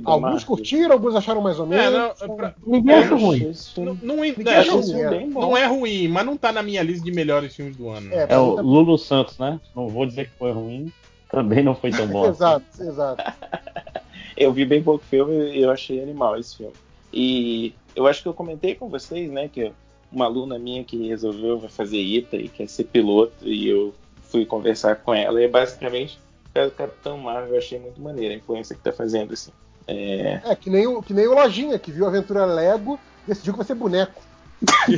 Alguns 0.04 0.20
Marvel? 0.20 0.46
curtiram, 0.46 0.92
alguns 0.92 1.14
acharam 1.14 1.42
mais 1.42 1.58
ou 1.60 1.66
é, 1.66 1.68
menos. 1.90 2.20
não, 2.20 2.36
pra- 2.36 2.54
Ninguém 2.66 2.94
achei 2.94 3.16
ruim. 3.16 3.52
não, 3.76 3.98
não, 4.02 4.16
Ninguém 4.16 4.52
é, 4.54 4.58
achou 4.58 4.80
ruim, 4.80 5.00
é. 5.00 5.26
não 5.26 5.56
é 5.56 5.66
ruim, 5.66 6.08
mas 6.08 6.24
não 6.24 6.36
tá 6.36 6.50
na 6.50 6.62
minha 6.62 6.82
lista 6.82 7.04
de 7.04 7.12
melhores 7.12 7.54
filmes 7.54 7.76
do 7.76 7.90
ano. 7.90 8.08
É, 8.12 8.26
É 8.30 8.38
o 8.38 8.60
Lulu 8.62 8.96
Santos, 8.96 9.36
né? 9.38 9.60
Não 9.76 9.88
vou 9.88 10.06
dizer 10.06 10.30
que 10.30 10.38
foi 10.38 10.50
ruim. 10.52 10.90
Também 11.30 11.62
não 11.62 11.74
foi 11.74 11.90
tão 11.90 12.06
bom. 12.06 12.22
assim. 12.24 12.30
Exato, 12.30 12.64
exato. 12.82 13.22
Eu 14.36 14.50
vi 14.52 14.64
bem 14.64 14.82
pouco 14.82 15.04
filme 15.04 15.34
e 15.54 15.62
eu 15.62 15.70
achei 15.70 16.02
animal 16.02 16.38
esse 16.38 16.56
filme. 16.56 16.72
E 17.12 17.74
eu 17.94 18.06
acho 18.06 18.22
que 18.22 18.28
eu 18.28 18.32
comentei 18.34 18.74
com 18.74 18.88
vocês, 18.88 19.30
né, 19.30 19.46
que 19.46 19.70
uma 20.12 20.26
aluna 20.26 20.58
minha 20.58 20.84
que 20.84 21.08
resolveu 21.08 21.60
fazer 21.68 21.98
ITA 21.98 22.36
e 22.36 22.48
quer 22.48 22.68
ser 22.68 22.84
piloto, 22.84 23.48
e 23.48 23.68
eu 23.68 23.94
fui 24.30 24.44
conversar 24.44 24.96
com 24.96 25.14
ela, 25.14 25.42
e 25.42 25.48
basicamente 25.48 26.18
é 26.54 26.66
o 26.66 26.70
Capitão 26.70 27.16
Marvel, 27.18 27.52
eu 27.54 27.58
achei 27.58 27.78
muito 27.78 28.00
maneira 28.00 28.34
a 28.34 28.36
influência 28.36 28.76
que 28.76 28.82
tá 28.82 28.92
fazendo, 28.92 29.32
assim. 29.32 29.50
É, 29.86 30.40
É, 30.44 30.54
que 30.54 30.68
nem, 30.70 30.86
o, 30.86 31.02
que 31.02 31.14
nem 31.14 31.26
o 31.26 31.34
Lojinha, 31.34 31.78
que 31.78 31.90
viu 31.90 32.04
a 32.04 32.08
aventura 32.08 32.44
Lego 32.44 33.00
e 33.26 33.30
decidiu 33.30 33.54
que 33.54 33.58
vai 33.58 33.66
ser 33.66 33.74
boneco. 33.74 34.20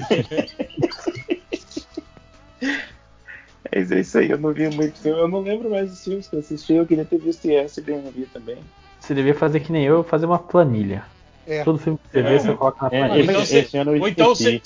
é 3.73 3.81
isso 3.81 4.19
aí, 4.19 4.31
eu 4.31 4.39
não 4.39 4.53
vi 4.53 4.69
muito 4.69 4.99
filme, 4.99 5.21
eu 5.21 5.29
não 5.29 5.41
lembro 5.41 5.71
mais 5.71 5.91
dos 5.91 6.05
filmes 6.05 6.29
que 6.29 6.37
eu 6.37 6.41
assisti, 6.41 6.75
eu 6.75 6.87
queria 6.87 7.05
ter 7.05 7.19
visto 7.19 7.45
esse 7.47 7.81
e 7.81 7.91
não 7.93 8.11
vi 8.11 8.27
também. 8.27 8.59
Você 9.01 9.15
devia 9.15 9.35
fazer 9.35 9.61
que 9.61 9.73
nem 9.73 9.85
eu, 9.85 10.03
fazer 10.03 10.27
uma 10.27 10.39
planilha. 10.39 11.05
É. 11.47 11.63
Todo 11.63 11.79
filme 11.79 11.99
que 11.99 12.11
você 12.11 12.23
vê, 12.23 12.35
É. 12.35 12.39
você 12.39 12.55
coloca 12.55 12.89
na 12.89 12.97
É, 12.97 13.07
planilha. 13.07 13.33
esse, 13.43 13.59
Então 13.59 13.83
esse 13.95 14.01
Ou 14.01 14.09
então 14.09 14.35
você. 14.35 14.63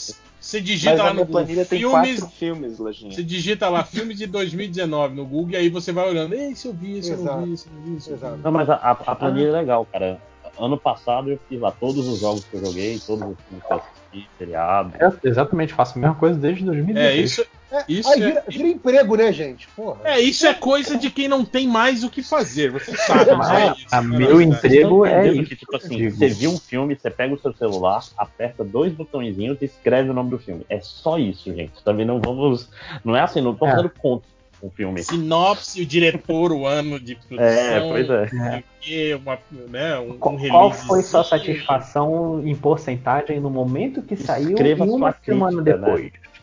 Você 0.49 0.63
digita 0.63 0.93
Mas 0.97 1.05
lá 1.05 1.13
no 1.13 1.27
Google 1.27 1.33
planilha 1.45 1.65
tem 1.67 1.79
filmes, 1.79 2.25
filmes, 2.33 2.79
Lojinha. 2.79 3.13
você 3.13 3.23
digita 3.23 3.69
lá 3.69 3.85
filmes 3.85 4.17
de 4.17 4.27
2019 4.27 5.15
no 5.15 5.27
Google 5.27 5.51
e 5.51 5.57
aí 5.57 5.69
você 5.69 5.93
vai 5.93 6.09
olhando, 6.09 6.33
esse 6.35 6.67
eu 6.67 6.73
vi, 6.73 6.97
esse 6.97 7.11
eu 7.13 7.19
não 7.19 7.45
vi, 7.45 7.53
esse 7.53 7.67
eu 7.67 7.73
não 7.75 7.83
vi, 7.83 7.97
esse 7.97 8.11
eu 8.11 8.17
vi. 8.17 8.43
Não, 8.43 8.51
mas 8.51 8.71
a, 8.71 8.75
a- 8.77 8.91
a 8.93 9.15
planilha 9.15 9.49
é 9.49 9.53
legal, 9.53 9.85
cara. 9.85 10.19
Ano 10.59 10.79
passado 10.79 11.31
eu 11.31 11.39
fiz 11.51 11.61
lá 11.61 11.71
todos 11.71 12.09
os 12.09 12.21
jogos 12.21 12.45
que 12.47 12.57
eu 12.57 12.65
joguei, 12.65 12.99
todos 12.99 13.29
os 13.29 13.37
filmes 13.45 13.63
que 13.67 13.73
eu 13.73 13.77
assisti, 13.77 14.31
seriado. 14.39 14.95
É, 14.99 15.29
exatamente, 15.29 15.75
faço 15.75 15.99
a 15.99 16.01
mesma 16.01 16.17
coisa 16.17 16.39
desde 16.39 16.65
2016. 16.65 17.21
É, 17.21 17.23
isso, 17.23 17.47
É, 17.71 17.85
Isso 17.87 18.09
aí 18.09 18.23
é- 18.23 18.27
vira, 18.27 18.45
vira 18.49 18.69
emprego, 18.69 19.17
né, 19.17 19.31
gente? 19.31 19.69
Porra. 19.77 20.01
é, 20.05 20.21
isso 20.21 20.47
é 20.47 20.55
coisa 20.55 20.97
de 20.97 21.11
quem 21.11 21.29
não 21.29 21.45
tem 21.45 21.69
mais 21.69 22.03
o 22.03 22.09
que 22.09 22.23
fazer, 22.23 22.71
você 22.71 22.97
sabe. 22.97 23.31
Mas 23.37 23.49
né? 23.51 23.75
Isso, 23.77 23.87
a 23.91 24.01
né, 24.03 24.19
meu 24.19 24.41
emprego 24.41 25.05
é 25.05 25.29
isso. 25.29 25.45
que, 25.45 25.57
tipo 25.57 25.77
assim, 25.77 26.09
você 26.09 26.29
viu 26.29 26.51
um 26.51 26.59
filme, 26.59 26.97
você 26.97 27.11
pega 27.11 27.35
o 27.35 27.39
seu 27.39 27.53
celular, 27.53 28.03
aperta 28.17 28.65
dois 28.65 28.93
botõezinhos 28.93 29.61
e 29.61 29.67
escreve 29.67 30.09
o 30.09 30.15
nome 30.15 30.31
do 30.31 30.39
filme. 30.39 30.65
É 30.69 30.81
só 30.81 31.19
isso, 31.19 31.55
gente. 31.55 31.83
Também 31.85 32.07
não 32.07 32.21
vamos. 32.21 32.71
Não 33.05 33.15
é 33.15 33.21
assim, 33.21 33.43
não 33.43 33.55
tô 33.55 33.67
É. 33.67 33.71
fazendo 33.71 33.91
conta 33.91 34.25
com 34.61 34.67
o 34.69 34.71
filme. 34.71 35.03
Sinopse, 35.03 35.83
o 35.83 35.87
diretor, 35.87 36.53
o 36.53 36.67
ano 36.67 36.99
de 36.99 37.17
produção. 37.17 37.45
É, 37.47 37.81
pois 37.81 38.09
é. 38.11 39.15
uma, 39.15 39.39
né, 39.69 39.99
um, 39.99 40.19
Qual, 40.19 40.35
um 40.35 40.49
qual 40.49 40.73
foi 40.73 41.03
sua 41.03 41.23
satisfação 41.23 42.43
em 42.45 42.55
porcentagem 42.55 43.41
no 43.41 43.51
momento 43.51 44.03
que 44.03 44.17
saiu 44.17 44.51
Escreva 44.51 44.87
e 44.87 44.89
uma 44.89 45.13
sua 45.13 45.21
semana 45.23 45.63
crítica, 45.63 45.79
né? 45.87 46.38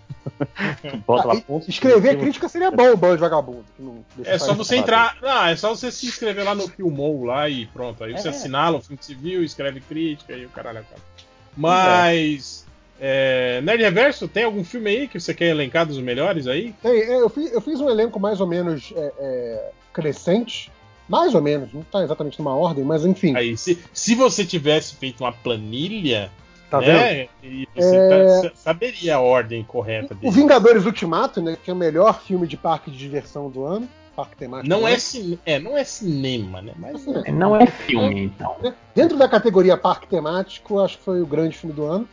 Bota 1.06 1.32
Ah, 1.34 1.42
ponto 1.42 1.70
escrever 1.70 2.18
crítica 2.20 2.50
seria 2.50 2.72
bom, 2.72 2.92
o 2.92 2.98
bando 2.98 3.16
de 3.16 3.22
vagabundo. 3.22 3.66
que 3.76 3.84
não 3.84 4.04
deixa 4.16 4.32
É 4.32 4.40
só 4.40 4.48
fazer. 4.48 4.58
você 4.58 4.76
entrar. 4.78 5.18
Ah, 5.24 5.52
é 5.52 5.56
só 5.56 5.70
você 5.76 5.92
se 5.92 6.08
inscrever 6.08 6.44
lá 6.44 6.56
no 6.56 6.68
Filmou 6.68 7.24
lá 7.24 7.48
e 7.50 7.66
pronto. 7.68 8.04
Aí 8.04 8.14
você 8.18 8.28
É. 8.28 8.32
assinala 8.32 8.78
o 8.78 8.82
filme 8.82 8.98
você 9.02 9.14
viu, 9.14 9.44
escreve 9.44 9.80
crítica 9.82 10.34
e 10.34 10.46
o 10.46 10.50
caralho 10.50 10.80
acaba. 10.80 11.02
Mas. 11.56 12.66
É, 13.00 13.60
Nerd 13.62 13.82
Reverso, 13.84 14.26
tem 14.28 14.46
algum 14.46 14.64
filme 14.64 14.90
aí 14.90 15.08
que 15.08 15.20
você 15.20 15.34
quer 15.34 15.48
elencar 15.50 15.86
dos 15.86 15.98
melhores 16.00 16.48
aí? 16.48 16.74
Tem, 16.82 16.92
é, 16.92 17.16
eu, 17.22 17.30
fiz, 17.30 17.52
eu 17.52 17.60
fiz 17.60 17.82
um 17.82 17.90
elenco 17.90 18.20
mais 18.22 18.40
ou 18.40 18.48
menos 18.48 18.94
é, 18.96 19.14
é, 19.20 19.72
crescente. 19.94 20.72
Mais 21.08 21.36
ou 21.36 21.42
menos, 21.42 21.72
não 21.72 21.84
tá 21.84 22.04
exatamente 22.04 22.40
numa 22.40 22.56
ordem, 22.56 22.84
mas 22.84 23.06
enfim. 23.06 23.36
Aí, 23.36 23.56
se, 23.56 23.78
se 23.94 24.16
você 24.16 24.44
tivesse 24.44 24.96
feito 24.96 25.24
uma 25.24 25.32
planilha, 25.32 26.32
Tá 26.80 26.86
vendo? 26.86 26.98
né? 27.00 27.28
E 27.44 27.68
você 27.76 27.96
É. 27.96 28.10
tá- 28.10 28.42
sa- 28.50 28.52
saberia 28.56 29.16
a 29.16 29.20
ordem 29.20 29.64
correta 29.64 30.14
O 30.14 30.18
dele. 30.18 30.32
Vingadores 30.34 30.86
Ultimato, 30.86 31.42
né, 31.42 31.58
que 31.62 31.70
é 31.70 31.74
o 31.74 31.78
melhor 31.78 32.22
filme 32.22 32.46
de 32.48 32.58
parque 32.58 32.90
de 32.92 32.98
diversão 32.98 33.50
do 33.50 33.66
ano. 33.66 33.88
Parque 34.16 34.38
temático. 34.38 34.70
Não 34.70 34.88
é, 34.88 34.98
cine- 34.98 35.38
é, 35.46 35.60
não 35.60 35.78
é 35.78 35.84
cinema, 35.84 36.62
né? 36.62 36.72
Mas 36.78 37.06
Assim, 37.08 37.32
Não 37.34 37.54
é 37.56 37.66
filme, 37.66 38.24
então. 38.26 38.56
Dentro 38.96 39.18
da 39.18 39.28
categoria 39.28 39.76
parque 39.76 40.08
temático, 40.08 40.80
acho 40.80 40.98
que 40.98 41.04
foi 41.04 41.22
o 41.22 41.26
grande 41.26 41.58
filme 41.58 41.76
do 41.76 41.84
ano. 41.84 42.08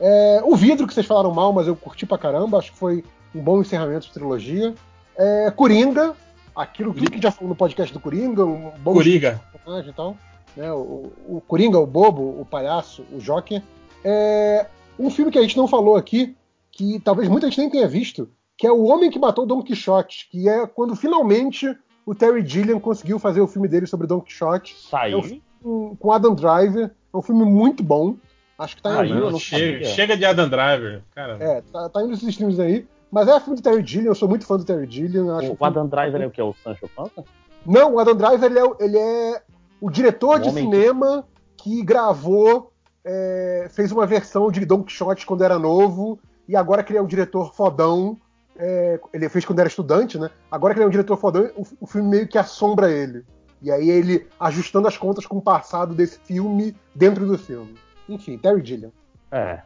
É, 0.00 0.40
o 0.44 0.56
Vidro, 0.56 0.86
que 0.86 0.92
vocês 0.94 1.06
falaram 1.06 1.32
mal, 1.32 1.52
mas 1.52 1.66
eu 1.68 1.76
curti 1.76 2.06
pra 2.06 2.18
caramba, 2.18 2.58
acho 2.58 2.72
que 2.72 2.78
foi 2.78 3.04
um 3.34 3.40
bom 3.40 3.60
encerramento 3.60 4.06
de 4.08 4.12
trilogia. 4.12 4.74
É, 5.16 5.50
Coringa, 5.54 6.14
aquilo 6.56 6.92
que 6.92 7.00
a 7.00 7.10
gente 7.14 7.22
já 7.22 7.30
falou 7.30 7.50
no 7.50 7.56
podcast 7.56 7.92
do 7.92 8.00
Coringa, 8.00 8.44
um 8.44 8.72
bom 8.78 8.94
Coringa. 8.94 9.40
personagem 9.52 9.90
e 9.90 9.94
tal. 9.94 10.16
Né, 10.56 10.72
o, 10.72 11.12
o 11.28 11.40
Coringa, 11.46 11.78
o 11.78 11.86
Bobo, 11.86 12.40
o 12.40 12.44
Palhaço, 12.44 13.04
o 13.12 13.18
Joker. 13.20 13.62
É, 14.04 14.66
um 14.98 15.10
filme 15.10 15.30
que 15.30 15.38
a 15.38 15.42
gente 15.42 15.56
não 15.56 15.66
falou 15.68 15.96
aqui, 15.96 16.36
que 16.72 17.00
talvez 17.00 17.28
muita 17.28 17.46
gente 17.48 17.58
nem 17.58 17.70
tenha 17.70 17.88
visto, 17.88 18.28
que 18.56 18.66
é 18.66 18.72
O 18.72 18.84
Homem 18.84 19.10
que 19.10 19.18
Matou 19.18 19.46
Don 19.46 19.62
Quixote, 19.62 20.28
que 20.30 20.48
é 20.48 20.66
quando 20.66 20.94
finalmente 20.96 21.76
o 22.06 22.14
Terry 22.14 22.44
Gilliam 22.46 22.80
conseguiu 22.80 23.18
fazer 23.18 23.40
o 23.40 23.46
filme 23.48 23.68
dele 23.68 23.86
sobre 23.86 24.06
Don 24.06 24.20
Quixote 24.20 24.74
Saiu. 24.88 25.20
com 25.62 25.96
com 25.96 26.12
Adam 26.12 26.34
Driver. 26.34 26.90
É 27.12 27.16
um 27.16 27.22
filme 27.22 27.44
muito 27.44 27.82
bom. 27.82 28.16
Acho 28.58 28.76
que 28.76 28.82
tá 28.82 29.00
Ah, 29.00 29.06
em 29.06 29.14
não 29.14 29.30
não 29.30 29.38
Chega, 29.38 29.84
chega 29.86 30.16
de 30.16 30.24
Adam 30.24 30.48
Driver. 30.48 31.02
Cara, 31.14 31.36
É, 31.40 31.60
tá, 31.72 31.88
tá 31.88 32.02
indo 32.02 32.12
esses 32.12 32.28
streams 32.28 32.58
aí. 32.60 32.86
Mas 33.10 33.26
é 33.28 33.38
filme 33.40 33.56
do 33.56 33.62
Terry 33.62 33.86
Gilliam, 33.86 34.10
eu 34.10 34.14
sou 34.14 34.28
muito 34.28 34.44
fã 34.46 34.56
do 34.56 34.64
Terry 34.64 34.86
Gilliam. 34.90 35.36
Acho 35.38 35.52
O 35.52 35.56
que- 35.56 35.64
Adam 35.64 35.86
Driver 35.86 36.20
é 36.20 36.26
o 36.26 36.30
que? 36.30 36.42
O 36.42 36.54
Sancho 36.62 36.88
Panza? 36.94 37.24
Não, 37.64 37.94
o 37.94 37.98
Adam 37.98 38.14
Driver 38.16 38.50
ele 38.50 38.58
é, 38.58 38.64
o- 38.64 38.76
ele 38.80 38.98
é 38.98 39.42
o 39.80 39.90
diretor 39.90 40.38
Um 40.38 40.42
de 40.42 40.50
cinema 40.52 41.24
que 41.56 41.82
gravou, 41.82 42.72
é, 43.10 43.68
fez 43.70 43.90
uma 43.90 44.06
versão 44.06 44.50
de 44.50 44.66
Don 44.66 44.82
Quixote 44.82 45.24
quando 45.24 45.42
era 45.42 45.58
novo, 45.58 46.18
e 46.46 46.54
agora 46.54 46.82
que 46.82 46.92
ele 46.92 46.98
é 46.98 47.02
um 47.02 47.06
diretor 47.06 47.54
fodão, 47.54 48.18
é, 48.58 49.00
ele 49.14 49.28
fez 49.30 49.46
quando 49.46 49.60
era 49.60 49.68
estudante, 49.68 50.18
né? 50.18 50.28
Agora 50.50 50.74
que 50.74 50.78
ele 50.80 50.84
é 50.84 50.88
um 50.88 50.90
diretor 50.90 51.16
fodão, 51.16 51.50
o, 51.56 51.66
o 51.80 51.86
filme 51.86 52.08
meio 52.08 52.28
que 52.28 52.36
assombra 52.36 52.90
ele. 52.90 53.24
E 53.62 53.70
aí 53.72 53.88
ele 53.88 54.26
ajustando 54.38 54.86
as 54.86 54.96
contas 54.98 55.24
com 55.26 55.38
o 55.38 55.42
passado 55.42 55.94
desse 55.94 56.18
filme 56.20 56.76
dentro 56.94 57.26
do 57.26 57.38
filme. 57.38 57.74
Enfim, 58.08 58.36
Terry 58.36 58.64
Gilliam. 58.64 58.92
É. 59.32 59.60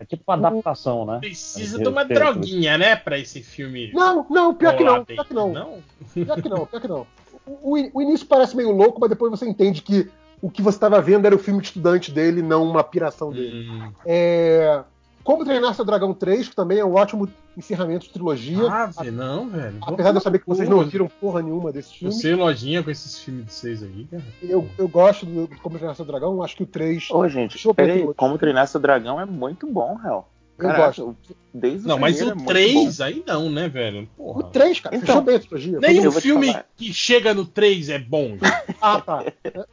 É 0.00 0.04
tipo 0.04 0.24
uma 0.26 0.34
adaptação, 0.34 1.06
né? 1.06 1.18
Precisa 1.20 1.78
É, 1.78 1.82
de 1.82 1.88
uma 1.88 2.02
é, 2.02 2.04
droguinha, 2.06 2.76
né, 2.76 2.96
pra 2.96 3.16
esse 3.18 3.40
filme. 3.42 3.92
Não, 3.92 4.26
não, 4.28 4.52
pior 4.54 4.76
que 4.76 4.82
não, 4.82 5.04
pior 5.04 5.24
que 5.24 5.34
não. 5.34 5.52
Não? 5.52 5.78
Pior 6.12 6.42
que 6.42 6.48
não, 6.48 6.66
pior 6.66 6.80
que 6.80 6.88
não. 6.88 7.06
O- 7.46 7.98
o 7.98 8.02
início 8.02 8.26
parece 8.26 8.56
meio 8.56 8.72
louco, 8.72 9.00
mas 9.00 9.10
depois 9.10 9.30
você 9.30 9.46
entende 9.46 9.80
que 9.82 10.10
o 10.44 10.50
que 10.50 10.60
você 10.60 10.76
estava 10.76 11.00
vendo 11.00 11.24
era 11.24 11.34
o 11.34 11.38
filme 11.38 11.62
de 11.62 11.68
estudante 11.68 12.12
dele, 12.12 12.42
não 12.42 12.68
uma 12.68 12.84
piração 12.84 13.32
dele. 13.32 13.66
Hum. 13.66 13.90
É, 14.04 14.82
Como 15.22 15.42
Treinar 15.42 15.74
Seu 15.74 15.86
Dragão 15.86 16.12
3, 16.12 16.50
que 16.50 16.54
também 16.54 16.78
é 16.78 16.84
um 16.84 16.92
ótimo 16.92 17.26
encerramento 17.56 18.04
de 18.06 18.12
trilogia. 18.12 18.70
Ah, 18.70 18.84
velho, 18.86 19.12
não, 19.12 19.48
velho. 19.48 19.78
Apesar 19.80 20.10
de 20.10 20.18
eu 20.18 20.20
saber 20.20 20.40
que 20.40 20.46
vocês 20.46 20.68
não 20.68 20.84
viram 20.84 21.08
porra 21.08 21.40
nenhuma 21.40 21.72
desse 21.72 21.94
filme, 21.94 22.14
Você 22.14 22.34
lojinha 22.34 22.82
com 22.82 22.90
esses 22.90 23.18
filmes 23.20 23.46
de 23.46 23.52
vocês 23.54 23.82
aí, 23.82 24.06
cara. 24.10 24.22
eu, 24.42 24.68
eu 24.76 24.86
gosto 24.86 25.24
do 25.24 25.48
Como 25.62 25.78
Treinar 25.78 25.96
Seu 25.96 26.04
Dragão, 26.04 26.42
acho 26.42 26.56
que 26.56 26.64
o 26.64 26.66
3. 26.66 27.08
Ô, 27.10 27.26
gente, 27.26 27.64
eu 27.64 27.74
peraí, 27.74 28.06
como 28.14 28.36
treinar 28.36 28.68
seu 28.68 28.80
dragão 28.80 29.18
é 29.18 29.24
muito 29.24 29.66
bom, 29.66 29.98
Hel. 30.04 30.28
Eu 30.58 30.68
gosto. 30.76 31.16
Desde 31.52 31.86
Não, 31.86 31.98
mas 31.98 32.20
o 32.20 32.30
é 32.30 32.34
muito 32.34 32.46
3 32.48 33.00
aí 33.00 33.22
não, 33.26 33.48
né, 33.50 33.68
velho? 33.68 34.08
O 34.18 34.34
Porra. 34.34 34.50
3, 34.50 34.80
cara, 34.80 34.96
Então, 34.96 35.06
fechou 35.06 35.22
bem 35.22 35.36
a 35.36 35.40
trilogia. 35.40 35.80
Vou 35.80 36.12
te 36.12 36.20
filme 36.20 36.46
falar. 36.48 36.66
que 36.76 36.92
chega 36.92 37.34
no 37.34 37.44
3 37.46 37.88
é 37.90 37.98
bom. 37.98 38.36
Ah, 38.80 39.00
tá. 39.00 39.24
Eu 39.44 39.64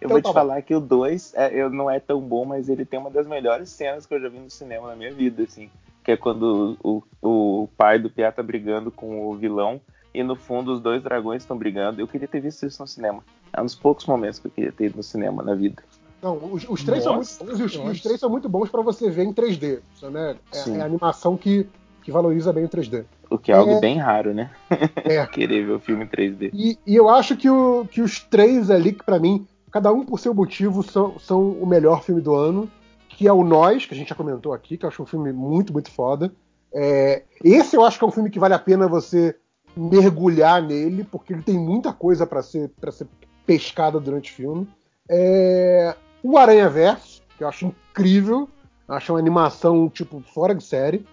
Então 0.00 0.08
vou 0.10 0.20
te 0.20 0.24
tá 0.24 0.28
bom. 0.28 0.32
falar 0.34 0.62
que 0.62 0.74
o 0.74 0.80
2 0.80 1.32
é, 1.34 1.54
eu- 1.54 1.70
não 1.70 1.90
é 1.90 1.98
tão 1.98 2.20
bom, 2.20 2.44
mas 2.44 2.68
ele 2.68 2.84
tem 2.84 2.98
uma 3.00 3.10
das 3.10 3.26
melhores 3.26 3.68
cenas 3.70 4.06
que 4.06 4.14
eu 4.14 4.20
já 4.20 4.28
vi 4.28 4.38
no 4.38 4.50
cinema 4.50 4.88
na 4.88 4.96
minha 4.96 5.12
vida, 5.12 5.42
assim. 5.42 5.70
Que 6.04 6.12
é 6.12 6.16
quando 6.16 6.76
o, 6.82 7.02
o 7.22 7.68
pai 7.76 7.98
do 7.98 8.10
Piá 8.10 8.30
tá 8.30 8.42
brigando 8.42 8.90
com 8.90 9.26
o 9.26 9.34
vilão 9.36 9.80
e 10.12 10.22
no 10.22 10.36
fundo 10.36 10.72
os 10.74 10.80
dois 10.80 11.02
dragões 11.02 11.42
estão 11.42 11.56
brigando. 11.56 12.00
Eu 12.00 12.06
queria 12.06 12.28
ter 12.28 12.40
visto 12.40 12.66
isso 12.66 12.80
no 12.82 12.86
cinema. 12.86 13.24
É 13.52 13.60
um 13.60 13.64
dos 13.64 13.74
poucos 13.74 14.04
momentos 14.06 14.38
que 14.38 14.46
eu 14.46 14.50
queria 14.50 14.72
ter 14.72 14.86
ido 14.86 14.96
no 14.98 15.02
cinema 15.02 15.42
na 15.42 15.54
vida. 15.54 15.82
Não, 16.24 16.38
os, 16.52 16.66
os 16.68 16.82
três 16.82 17.04
são 17.04 17.14
muito 17.16 17.26
Nossa, 17.28 17.44
bons 17.44 17.60
os, 17.60 17.76
nossa. 17.76 17.90
os 17.90 18.00
três 18.02 18.18
são 18.18 18.30
muito 18.30 18.48
bons 18.48 18.70
pra 18.70 18.80
você 18.80 19.10
ver 19.10 19.24
em 19.24 19.32
3D. 19.34 19.80
isso, 19.94 20.08
né? 20.10 20.36
É, 20.52 20.56
Sim. 20.56 20.78
é 20.78 20.80
a 20.80 20.86
animação 20.86 21.36
que, 21.36 21.68
que 22.02 22.10
valoriza 22.10 22.50
bem 22.52 22.64
o 22.64 22.68
3D. 22.68 23.04
O 23.30 23.36
que 23.38 23.52
é 23.52 23.54
algo 23.54 23.72
É. 23.72 23.80
bem 23.80 23.98
raro, 23.98 24.32
né? 24.32 24.50
É. 25.04 25.26
Querer 25.26 25.66
ver 25.66 25.72
o 25.72 25.78
filme 25.80 26.04
em 26.04 26.08
3D. 26.08 26.50
E, 26.54 26.78
e 26.86 26.96
eu 26.96 27.10
acho 27.10 27.36
que, 27.36 27.50
o- 27.50 27.86
que 27.90 28.00
os 28.00 28.20
três 28.20 28.70
ali, 28.70 28.92
que 28.94 29.04
pra 29.04 29.18
mim, 29.20 29.46
cada 29.70 29.92
um 29.92 30.02
por 30.04 30.18
seu 30.18 30.32
motivo, 30.32 30.82
são, 30.82 31.18
são 31.18 31.50
o 31.50 31.66
melhor 31.66 32.02
filme 32.02 32.22
do 32.22 32.34
ano. 32.34 32.70
Que 33.10 33.28
é 33.28 33.32
o 33.32 33.44
Nós, 33.44 33.84
que 33.86 33.94
a 33.94 33.96
gente 33.96 34.08
já 34.08 34.14
comentou 34.14 34.52
aqui, 34.54 34.76
que 34.78 34.84
eu 34.84 34.88
acho 34.88 35.02
um 35.02 35.06
filme 35.06 35.32
muito, 35.32 35.72
muito 35.72 35.90
foda. 35.90 36.32
É, 36.72 37.22
esse 37.44 37.76
eu 37.76 37.84
acho 37.84 37.96
que 37.98 38.04
é 38.04 38.08
um 38.08 38.10
filme 38.10 38.28
que 38.30 38.38
vale 38.40 38.54
a 38.54 38.58
pena 38.58 38.88
você 38.88 39.36
mergulhar 39.76 40.62
nele, 40.62 41.04
porque 41.04 41.32
ele 41.32 41.42
tem 41.42 41.56
muita 41.58 41.92
coisa 41.92 42.26
pra 42.26 42.42
ser, 42.42 42.70
pra 42.80 42.90
ser 42.90 43.06
pescada 43.46 44.00
durante 44.00 44.32
o 44.32 44.34
filme. 44.34 44.66
É, 45.08 45.94
o 46.24 46.38
Aranha 46.38 46.70
Verso, 46.70 47.22
que 47.36 47.44
eu 47.44 47.48
acho 47.48 47.66
incrível. 47.66 48.48
Acho 48.88 49.12
uma 49.12 49.18
animação, 49.18 49.88
tipo, 49.90 50.20
fora 50.32 50.54
de 50.54 50.64
série. 50.64 51.06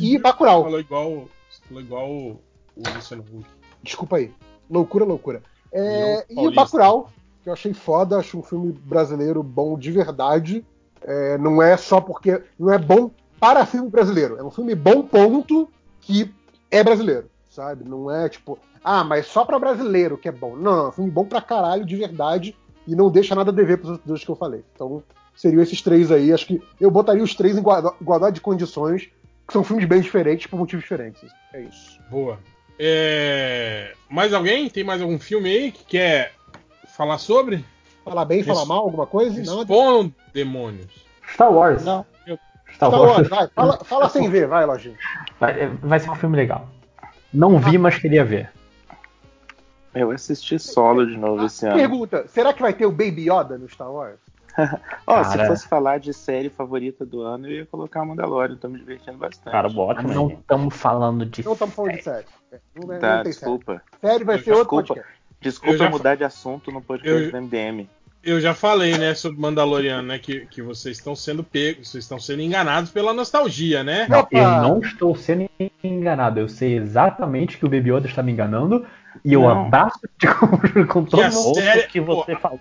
E 0.00 0.18
Bacurau. 0.18 0.64
Falou 0.64 0.80
igual, 0.80 1.28
falou 1.68 1.82
igual 1.82 2.10
o, 2.10 2.40
o 2.74 2.82
Luciano 2.94 3.22
Huck. 3.22 3.46
Desculpa 3.82 4.16
aí. 4.16 4.32
Loucura, 4.68 5.04
loucura. 5.04 5.42
É, 5.70 6.26
e 6.28 6.54
Bacurau, 6.54 7.10
que 7.42 7.48
eu 7.48 7.52
achei 7.52 7.74
foda, 7.74 8.18
acho 8.18 8.38
um 8.38 8.42
filme 8.42 8.72
brasileiro 8.72 9.42
bom 9.42 9.78
de 9.78 9.92
verdade. 9.92 10.64
É, 11.02 11.38
não 11.38 11.62
é 11.62 11.76
só 11.76 12.00
porque. 12.00 12.42
Não 12.58 12.72
é 12.72 12.78
bom 12.78 13.10
para 13.38 13.66
filme 13.66 13.88
brasileiro. 13.88 14.36
É 14.36 14.42
um 14.42 14.50
filme 14.50 14.74
bom, 14.74 15.02
ponto, 15.02 15.68
que 16.00 16.34
é 16.70 16.82
brasileiro, 16.82 17.30
sabe? 17.50 17.88
Não 17.88 18.10
é 18.10 18.28
tipo, 18.28 18.58
ah, 18.82 19.04
mas 19.04 19.26
só 19.26 19.44
para 19.44 19.58
brasileiro 19.58 20.18
que 20.18 20.28
é 20.28 20.32
bom. 20.32 20.56
Não, 20.56 20.76
não, 20.76 20.86
é 20.86 20.88
um 20.88 20.92
filme 20.92 21.10
bom 21.10 21.24
pra 21.24 21.40
caralho, 21.40 21.84
de 21.84 21.96
verdade, 21.96 22.56
e 22.88 22.96
não 22.96 23.10
deixa 23.10 23.34
nada 23.34 23.50
a 23.50 23.54
dever 23.54 23.76
pros 23.78 23.90
outros 23.90 24.06
dois 24.08 24.24
que 24.24 24.30
eu 24.30 24.36
falei. 24.36 24.64
Então, 24.74 25.02
seriam 25.36 25.62
esses 25.62 25.80
três 25.82 26.10
aí. 26.10 26.32
Acho 26.32 26.46
que 26.46 26.62
eu 26.80 26.90
botaria 26.90 27.22
os 27.22 27.34
três 27.34 27.56
em 27.56 27.60
igualdade 28.00 28.34
de 28.36 28.40
condições, 28.40 29.08
que 29.46 29.52
são 29.52 29.62
filmes 29.62 29.84
bem 29.84 30.00
diferentes 30.00 30.46
por 30.46 30.58
motivos 30.58 30.82
diferentes. 30.82 31.22
É 31.52 31.60
isso. 31.62 32.00
Boa. 32.10 32.38
É, 32.78 33.92
Mais 34.08 34.32
alguém? 34.32 34.68
Tem 34.70 34.82
mais 34.84 35.02
algum 35.02 35.18
filme 35.18 35.48
aí 35.50 35.72
que 35.72 35.84
quer 35.84 36.32
falar 36.96 37.18
sobre? 37.18 37.64
Falar 38.04 38.24
bem, 38.24 38.42
falar 38.42 38.60
Res- 38.60 38.68
mal, 38.68 38.78
alguma 38.78 39.06
coisa? 39.06 39.36
Respondam, 39.38 40.12
demônios. 40.32 41.04
Star 41.34 41.52
Wars. 41.52 41.84
Não, 41.84 42.06
Star 42.74 42.90
Tá 42.90 42.98
Wars. 43.00 43.28
vai, 43.28 43.48
fala, 43.48 43.84
fala 43.84 44.08
sem 44.08 44.30
ver, 44.30 44.46
vai, 44.46 44.64
Lojinha. 44.64 44.96
Vai, 45.38 45.66
vai 45.82 45.98
ser 46.00 46.08
um 46.10 46.14
filme 46.14 46.36
legal. 46.36 46.68
Não 47.34 47.58
vi, 47.58 47.76
mas 47.76 47.98
queria 47.98 48.24
ver. 48.24 48.50
Eu 49.94 50.10
assisti 50.10 50.58
solo 50.58 51.06
de 51.06 51.16
novo 51.16 51.46
esse 51.46 51.66
ano. 51.66 51.76
Pergunta: 51.76 52.24
será 52.28 52.52
que 52.52 52.62
vai 52.62 52.72
ter 52.72 52.86
o 52.86 52.90
Baby 52.92 53.30
Yoda 53.30 53.56
no 53.58 53.68
Star 53.68 53.90
Wars? 53.90 54.18
Ó, 55.06 55.22
se 55.22 55.36
Cara. 55.36 55.48
fosse 55.48 55.68
falar 55.68 55.98
de 55.98 56.12
série 56.12 56.48
favorita 56.48 57.06
do 57.06 57.20
ano, 57.22 57.46
eu 57.46 57.52
ia 57.58 57.66
colocar 57.66 58.04
Mandalorian, 58.04 58.56
tô 58.56 58.68
me 58.68 58.78
divertindo 58.78 59.16
bastante. 59.16 59.52
Cara, 59.52 59.68
ótimo, 59.68 60.12
Não 60.12 60.28
estamos 60.30 60.74
falando 60.76 61.24
de. 61.24 61.44
Não 61.44 61.52
estamos 61.52 61.74
falando 61.74 61.92
de 61.94 62.02
série. 62.02 62.26
É, 62.50 62.58
Não, 62.74 62.92
é- 62.92 62.98
Tá, 62.98 63.16
não 63.18 63.22
tem 63.24 63.32
série. 63.32 63.34
desculpa. 63.34 63.82
Série 64.00 64.24
vai 64.24 64.36
Eu 64.36 64.40
ser 64.42 64.50
outro 64.52 64.64
desculpa. 64.78 64.86
podcast. 64.94 65.18
Desculpa 65.40 65.88
mudar 65.90 66.14
de 66.16 66.24
assunto 66.24 66.72
no 66.72 66.82
podcast 66.82 67.24
Eu- 67.26 67.30
do 67.30 67.36
MDM. 67.36 67.88
Eu 68.24 68.40
já 68.40 68.52
falei, 68.52 68.98
né, 68.98 69.14
sobre 69.14 69.40
Mandaloriano, 69.40 70.08
né, 70.08 70.18
que, 70.18 70.40
que 70.46 70.60
vocês 70.60 70.96
estão 70.98 71.14
sendo 71.14 71.44
pegos, 71.44 71.88
vocês 71.88 72.02
estão 72.02 72.18
sendo 72.18 72.42
enganados 72.42 72.90
pela 72.90 73.14
nostalgia, 73.14 73.84
né? 73.84 74.08
Não, 74.08 74.26
eu 74.32 74.42
não 74.42 74.80
estou 74.80 75.14
sendo 75.14 75.48
enganado. 75.84 76.40
Eu 76.40 76.48
sei 76.48 76.76
exatamente 76.76 77.56
que 77.56 77.64
o 77.64 77.68
Baby 77.68 77.92
Yoda 77.92 78.08
está 78.08 78.20
me 78.20 78.32
enganando. 78.32 78.84
E 79.24 79.32
eu 79.32 79.42
Não. 79.42 79.66
abraço 79.66 80.00
com, 80.38 80.86
com 80.86 81.04
todo 81.04 81.22
a 81.22 81.26
mundo. 81.30 81.48
Ouço 81.48 81.60
série- 81.60 81.80
o 81.84 81.88
que 81.88 82.00
você 82.00 82.36
falou. 82.36 82.60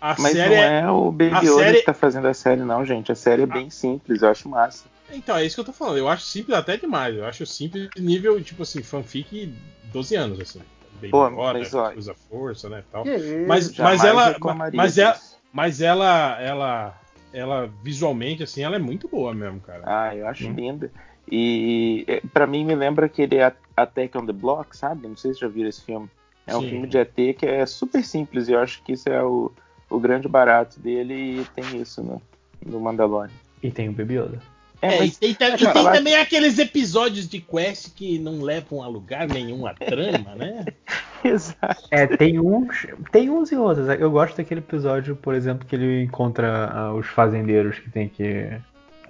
A 0.00 0.16
Mas 0.18 0.32
série 0.32 0.54
não 0.56 0.62
é... 0.62 0.80
é 0.80 0.90
o 0.90 1.10
Baby 1.12 1.34
a 1.34 1.40
Yoda 1.40 1.54
série- 1.64 1.78
que 1.78 1.84
tá 1.86 1.94
fazendo 1.94 2.28
a 2.28 2.34
série, 2.34 2.62
não, 2.62 2.84
gente. 2.84 3.10
A 3.12 3.14
série 3.14 3.42
é 3.42 3.46
bem 3.46 3.70
simples, 3.70 4.22
eu 4.22 4.28
acho 4.28 4.48
massa. 4.48 4.84
Então, 5.10 5.36
é 5.36 5.44
isso 5.44 5.56
que 5.56 5.60
eu 5.60 5.64
tô 5.64 5.72
falando. 5.72 5.98
Eu 5.98 6.08
acho 6.08 6.24
simples 6.24 6.56
até 6.56 6.76
demais. 6.76 7.14
Eu 7.16 7.24
acho 7.26 7.44
simples 7.46 7.88
nível, 7.98 8.42
tipo 8.42 8.62
assim, 8.62 8.82
fanfic 8.82 9.52
12 9.92 10.14
anos, 10.16 10.40
assim. 10.40 10.60
Baby 10.94 11.10
Pô, 11.10 11.26
Yoda, 11.28 11.52
mas, 11.58 11.74
ó, 11.74 11.92
usa 11.94 12.14
força, 12.28 12.68
né, 12.68 12.82
tal. 12.90 13.04
Mas, 13.46 13.76
mas 13.76 14.04
ela, 14.04 14.36
mas 14.72 14.98
ela, 14.98 15.16
mas 15.52 15.80
ela, 15.80 16.40
ela, 16.40 17.00
ela 17.32 17.70
visualmente 17.82 18.42
assim, 18.42 18.62
ela 18.62 18.76
é 18.76 18.78
muito 18.78 19.08
boa 19.08 19.34
mesmo, 19.34 19.60
cara. 19.60 19.82
Ah, 19.84 20.14
eu 20.16 20.26
acho 20.26 20.46
Hum. 20.48 20.54
linda. 20.54 20.90
E 21.30 22.04
é, 22.06 22.20
pra 22.32 22.46
mim 22.46 22.64
me 22.64 22.74
lembra 22.74 23.06
aquele 23.06 23.40
A- 23.40 23.54
Attack 23.76 24.16
on 24.18 24.26
the 24.26 24.32
Block, 24.32 24.76
sabe? 24.76 25.08
Não 25.08 25.16
sei 25.16 25.34
se 25.34 25.40
já 25.40 25.48
viram 25.48 25.68
esse 25.68 25.82
filme. 25.82 26.08
É 26.46 26.56
um 26.56 26.62
Sim. 26.62 26.70
filme 26.70 26.86
de 26.88 26.98
ET 26.98 27.14
que 27.38 27.46
é 27.46 27.64
super 27.66 28.04
simples 28.04 28.48
e 28.48 28.52
eu 28.52 28.58
acho 28.58 28.82
que 28.82 28.92
isso 28.92 29.08
é 29.08 29.22
o, 29.22 29.52
o 29.88 29.98
grande 30.00 30.28
barato 30.28 30.80
dele 30.80 31.40
e 31.40 31.44
tem 31.54 31.80
isso 31.80 32.02
no, 32.02 32.20
no 32.66 32.80
Mandalorian. 32.80 33.30
E 33.62 33.70
tem 33.70 33.88
o 33.88 33.92
Baby 33.92 34.18
Yoda. 34.18 34.52
É, 34.82 34.98
mas 34.98 35.16
e 35.18 35.20
tem, 35.20 35.30
e 35.30 35.56
tem 35.56 35.84
também 35.84 36.16
aqueles 36.16 36.58
episódios 36.58 37.28
de 37.28 37.40
quest 37.40 37.94
que 37.94 38.18
não 38.18 38.42
levam 38.42 38.82
a 38.82 38.88
lugar 38.88 39.28
nenhum 39.28 39.64
a 39.64 39.72
trama, 39.74 40.34
né? 40.34 40.64
exato. 41.22 41.84
É, 41.88 42.08
tem 42.08 42.40
uns, 42.40 42.84
tem 43.12 43.30
uns 43.30 43.52
e 43.52 43.56
outros. 43.56 43.86
Eu 43.88 44.10
gosto 44.10 44.36
daquele 44.36 44.58
episódio, 44.58 45.14
por 45.14 45.36
exemplo, 45.36 45.64
que 45.64 45.76
ele 45.76 46.02
encontra 46.02 46.68
ah, 46.72 46.94
os 46.94 47.06
fazendeiros 47.06 47.78
que 47.78 47.88
tem 47.90 48.08
que 48.08 48.50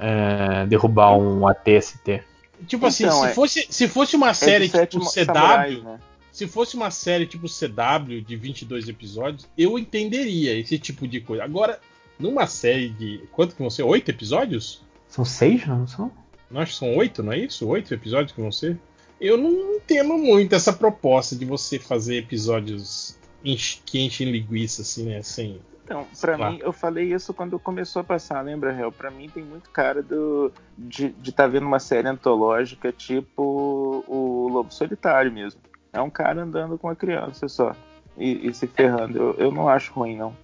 é, 0.03 0.67
derrubar 0.67 1.17
um 1.17 1.47
ATST. 1.47 2.23
Tipo 2.67 2.87
assim, 2.87 3.05
Então, 3.05 3.23
se, 3.23 3.29
é- 3.29 3.33
fosse, 3.35 3.67
se 3.71 3.89
fosse 3.89 4.17
uma 4.17 4.35
série 4.35 4.69
tipo 4.69 5.05
CW, 5.05 5.25
Samurais, 5.25 5.83
né? 5.83 6.01
se 6.31 6.47
fosse 6.47 6.75
uma 6.77 6.91
série 6.91 7.27
tipo 7.27 7.47
CW 7.49 8.21
de 8.27 8.37
22 8.37 8.89
episódios, 8.89 9.47
eu 9.57 9.79
entenderia 9.79 10.59
esse 10.59 10.79
tipo 10.79 11.07
de 11.09 11.21
coisa. 11.21 11.43
Agora, 11.45 11.79
numa 12.19 12.47
série 12.47 12.89
de 12.91 13.23
quanto 13.33 13.55
que 13.55 13.61
vão 13.63 13.71
ser? 13.71 13.83
Oito 13.83 14.11
episódios? 14.11 14.81
São 15.09 15.25
seis, 15.25 15.67
não 15.67 15.87
são? 15.87 16.11
Não, 16.51 16.61
acho 16.61 16.73
que 16.73 16.79
são 16.79 16.97
oito, 16.97 17.23
não 17.23 17.33
é 17.33 17.39
isso? 17.39 17.67
Oito 17.69 17.93
episódios 17.95 18.33
que 18.33 18.41
vão 18.41 18.53
ser? 18.53 18.79
Eu 19.21 19.37
não 19.37 19.75
entendo 19.77 20.17
muito 20.19 20.55
essa 20.55 20.73
proposta 20.73 21.35
de 21.37 21.45
você 21.45 21.79
fazer 21.79 22.17
episódios 22.19 23.17
enche- 23.45 23.79
que 23.85 24.01
enchem 24.01 24.31
linguiça, 24.31 24.83
assim, 24.83 25.05
né? 25.05 25.23
Sem. 25.23 25.61
Então, 25.85 26.07
pra 26.21 26.37
Claro. 26.37 26.53
mim, 26.53 26.61
eu 26.63 26.73
falei 26.73 27.13
isso 27.13 27.35
quando 27.35 27.59
começou 27.59 28.01
a 28.01 28.05
passar, 28.05 28.41
lembra, 28.41 28.73
Hel? 28.73 28.93
Pra 28.93 29.11
mim 29.11 29.29
tem 29.29 29.43
muito 29.43 29.69
cara 29.71 30.03
do, 30.03 30.53
de 30.79 31.15
estar 31.25 31.49
vendo 31.49 31.67
uma 31.67 31.81
série 31.81 32.09
antológica 32.09 32.93
tipo 32.93 34.05
o 34.07 34.49
Lobo 34.49 34.73
Solitário 34.73 35.33
mesmo. 35.33 35.61
É 35.93 36.01
um 36.01 36.09
cara 36.11 36.43
andando 36.43 36.79
com 36.79 36.87
uma 36.89 36.97
criança 36.97 37.49
só 37.49 37.75
e, 38.17 38.49
e 38.49 38.55
se 38.55 38.67
ferrando. 38.67 39.19
Eu, 39.19 39.35
eu 39.35 39.51
não 39.53 39.69
acho 39.69 39.93
ruim, 39.93 40.17
não. 40.17 40.35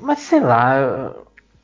Mas 0.00 0.20
sei 0.20 0.40
lá. 0.40 1.12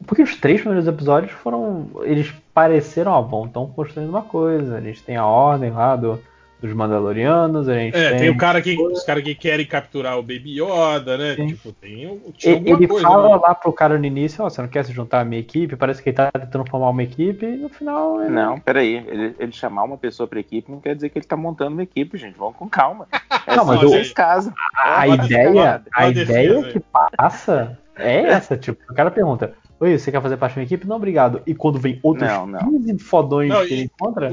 Porque 0.06 0.22
os 0.22 0.36
três 0.36 0.60
primeiros 0.60 0.86
episódios 0.86 1.32
foram. 1.32 1.88
Eles 2.02 2.32
pareceram, 2.52 3.12
ó, 3.12 3.22
bom, 3.22 3.46
estão 3.46 3.66
construindo 3.66 4.10
uma 4.10 4.22
coisa. 4.22 4.76
A 4.76 4.80
gente 4.80 5.02
tem 5.02 5.16
a 5.16 5.26
ordem 5.26 5.70
lá 5.70 5.96
do, 5.96 6.20
dos 6.62 6.72
Mandalorianos, 6.72 7.68
a 7.68 7.74
gente 7.74 7.96
É, 7.96 8.10
tem. 8.10 8.18
tem 8.20 8.30
o 8.30 8.36
cara 8.36 8.62
que, 8.62 8.80
os 8.80 9.02
caras 9.02 9.22
que 9.24 9.34
querem 9.34 9.66
capturar 9.66 10.16
o 10.18 10.22
Baby 10.22 10.60
Yoda, 10.62 11.18
né? 11.18 11.34
Sim. 11.34 11.48
Tipo, 11.48 11.72
tem 11.72 12.06
o- 12.06 12.32
tinha 12.38 12.54
E- 12.54 12.58
alguma 12.58 12.76
Ele 12.78 12.86
coisa. 12.86 13.06
fala 13.08 13.28
né? 13.36 13.42
lá 13.42 13.54
pro 13.54 13.72
cara 13.72 13.98
no 13.98 14.04
início, 14.06 14.44
ó, 14.44 14.48
você 14.48 14.62
não 14.62 14.68
quer 14.68 14.84
se 14.84 14.92
juntar 14.92 15.20
à 15.20 15.24
minha 15.24 15.40
equipe? 15.40 15.74
Parece 15.76 16.00
que 16.02 16.08
ele 16.10 16.16
tá 16.16 16.30
tentando 16.30 16.70
formar 16.70 16.90
uma 16.90 17.02
equipe 17.02 17.44
e 17.44 17.56
no 17.56 17.68
final. 17.68 18.22
ele- 18.22 18.30
Não, 18.30 18.58
peraí. 18.60 19.04
Ele, 19.08 19.34
ele 19.38 19.52
chamar 19.52 19.82
uma 19.82 19.98
pessoa 19.98 20.26
pra 20.26 20.38
equipe 20.40 20.70
não 20.70 20.80
quer 20.80 20.94
dizer 20.94 21.08
que 21.08 21.18
ele 21.18 21.26
tá 21.26 21.36
montando 21.36 21.72
uma 21.72 21.82
equipe, 21.82 22.16
gente. 22.16 22.38
Vamos 22.38 22.56
com 22.56 22.68
calma. 22.68 23.06
É 23.44 23.56
Não, 23.56 23.64
mas 23.64 23.82
eu- 23.82 23.88
que 23.88 23.94
vocês 23.96 24.12
casam. 24.12 24.52
A 24.76 25.04
Uma 25.06 25.16
ideia, 25.24 25.82
a 25.92 26.02
uma 26.04 26.10
ideia 26.10 26.62
que 26.62 26.78
passa 27.18 27.76
é 27.96 28.20
essa, 28.28 28.56
tipo, 28.56 28.80
o 28.88 28.94
cara 28.94 29.10
pergunta, 29.10 29.52
oi, 29.80 29.98
você 29.98 30.12
quer 30.12 30.22
fazer 30.22 30.36
parte 30.36 30.52
da 30.54 30.60
minha 30.60 30.66
equipe? 30.66 30.86
Não, 30.86 30.94
obrigado. 30.96 31.42
E 31.44 31.52
quando 31.52 31.78
vem 31.80 31.98
outros 32.04 32.28
Não, 32.30 32.46
não. 32.46 32.60
15 32.60 32.98
fodões 33.00 33.48
Não, 33.50 33.66
que 33.66 33.72
ele 33.74 33.82
encontra, 33.82 34.30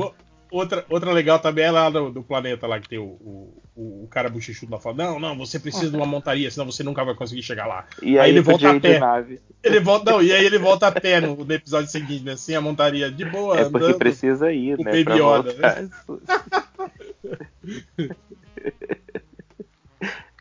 Outra, 0.51 0.83
outra 0.89 1.11
legal 1.11 1.37
também 1.39 1.65
é 1.65 1.71
lá 1.71 1.89
do, 1.89 2.09
do 2.11 2.23
planeta 2.23 2.65
lá 2.65 2.79
que 2.79 2.89
tem 2.89 2.97
o, 2.97 3.53
o, 3.75 4.03
o 4.03 4.07
cara 4.09 4.29
bochechudo 4.29 4.71
lá 4.71 4.79
fala, 4.79 4.95
não, 4.97 5.19
não, 5.19 5.37
você 5.37 5.59
precisa 5.59 5.91
de 5.91 5.95
uma 5.95 6.05
montaria, 6.05 6.49
senão 6.49 6.65
você 6.65 6.81
nunca 6.83 7.03
vai 7.05 7.13
conseguir 7.13 7.43
chegar 7.43 7.67
lá. 7.67 7.85
E 8.01 8.17
Aí 8.17 8.25
aí, 8.25 8.31
ele 8.31 8.41
volta 8.41 8.71
a 8.71 8.79
pé. 8.79 8.99
nave. 8.99 9.39
Ele 9.63 9.79
volta, 9.79 10.11
não, 10.11 10.21
e 10.23 10.31
aí 10.31 10.43
ele 10.45 10.57
volta 10.57 10.87
a 10.87 10.91
pé 10.91 11.21
no, 11.21 11.35
no 11.35 11.53
episódio 11.53 11.89
seguinte, 11.91 12.23
né? 12.23 12.35
Sem 12.35 12.55
a 12.55 12.61
montaria 12.61 13.11
de 13.11 13.25
boa, 13.25 13.59
É 13.59 13.63
porque 13.69 13.77
andando. 13.85 13.97
precisa 13.99 14.51
ir, 14.51 14.77
né? 14.79 14.83
Baby 14.85 15.03
pra 15.03 15.15
Yoda, 15.15 15.53
voltar. 16.07 16.69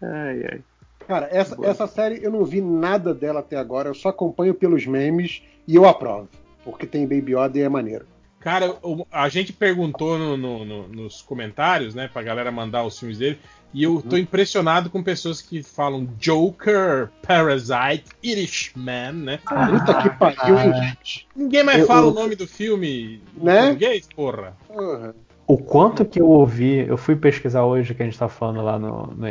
ai, 0.02 0.44
ai. 0.52 0.60
Cara, 1.06 1.28
essa, 1.30 1.56
Boa. 1.56 1.68
essa 1.68 1.86
série 1.86 2.22
eu 2.22 2.30
não 2.30 2.44
vi 2.44 2.60
nada 2.60 3.14
dela 3.14 3.40
até 3.40 3.56
agora, 3.56 3.89
eu 3.89 3.94
só 3.94 4.10
acompanho 4.10 4.55
pelos 4.55 4.86
memes 4.86 5.43
e 5.66 5.74
eu 5.74 5.86
aprovo. 5.86 6.28
Porque 6.64 6.86
tem 6.86 7.06
Baby 7.06 7.32
Yoda 7.35 7.59
e 7.59 7.62
é 7.62 7.68
maneiro. 7.68 8.05
Cara, 8.49 8.77
o- 8.83 9.07
a 9.12 9.29
gente 9.29 9.53
perguntou 9.53 10.16
no- 10.19 10.35
no- 10.35 10.65
no- 10.65 10.89
nos 10.89 11.20
comentários, 11.20 11.95
né, 11.95 12.09
pra 12.11 12.23
galera 12.23 12.51
mandar 12.51 12.83
os 12.83 12.99
filmes 12.99 13.19
dele, 13.19 13.39
e 13.75 13.83
eu 13.83 14.01
tô 14.01 14.16
impressionado 14.16 14.89
com 14.89 15.03
pessoas 15.03 15.43
que 15.43 15.62
falam 15.62 16.09
Joker, 16.19 17.11
Parasite, 17.27 18.07
Irishman, 18.23 19.12
né? 19.12 19.39
Puta 19.47 20.03
que 20.03 20.11
pariu, 20.19 20.59
hein, 20.59 20.73
gente? 20.83 21.29
Ninguém 21.37 21.62
mais 21.62 21.81
Eu- 21.81 21.87
fala 21.87 22.07
eu- 22.07 22.11
o 22.11 22.15
nome 22.15 22.35
do 22.37 22.47
filme 22.49 23.20
em 23.39 23.45
Né? 23.45 23.61
português, 23.65 24.09
porra. 24.16 24.57
Porra. 24.66 25.15
o 25.47 25.57
quanto 25.57 26.05
que 26.05 26.20
eu 26.20 26.27
ouvi, 26.29 26.87
eu 26.87 26.97
fui 26.99 27.16
pesquisar 27.16 27.65
hoje 27.65 27.95
que 27.95 28.03
a 28.03 28.05
gente 28.07 28.19
tá 28.19 28.29
falando 28.29 28.61
lá 28.62 28.79
no, 28.79 29.07
no, 29.09 29.27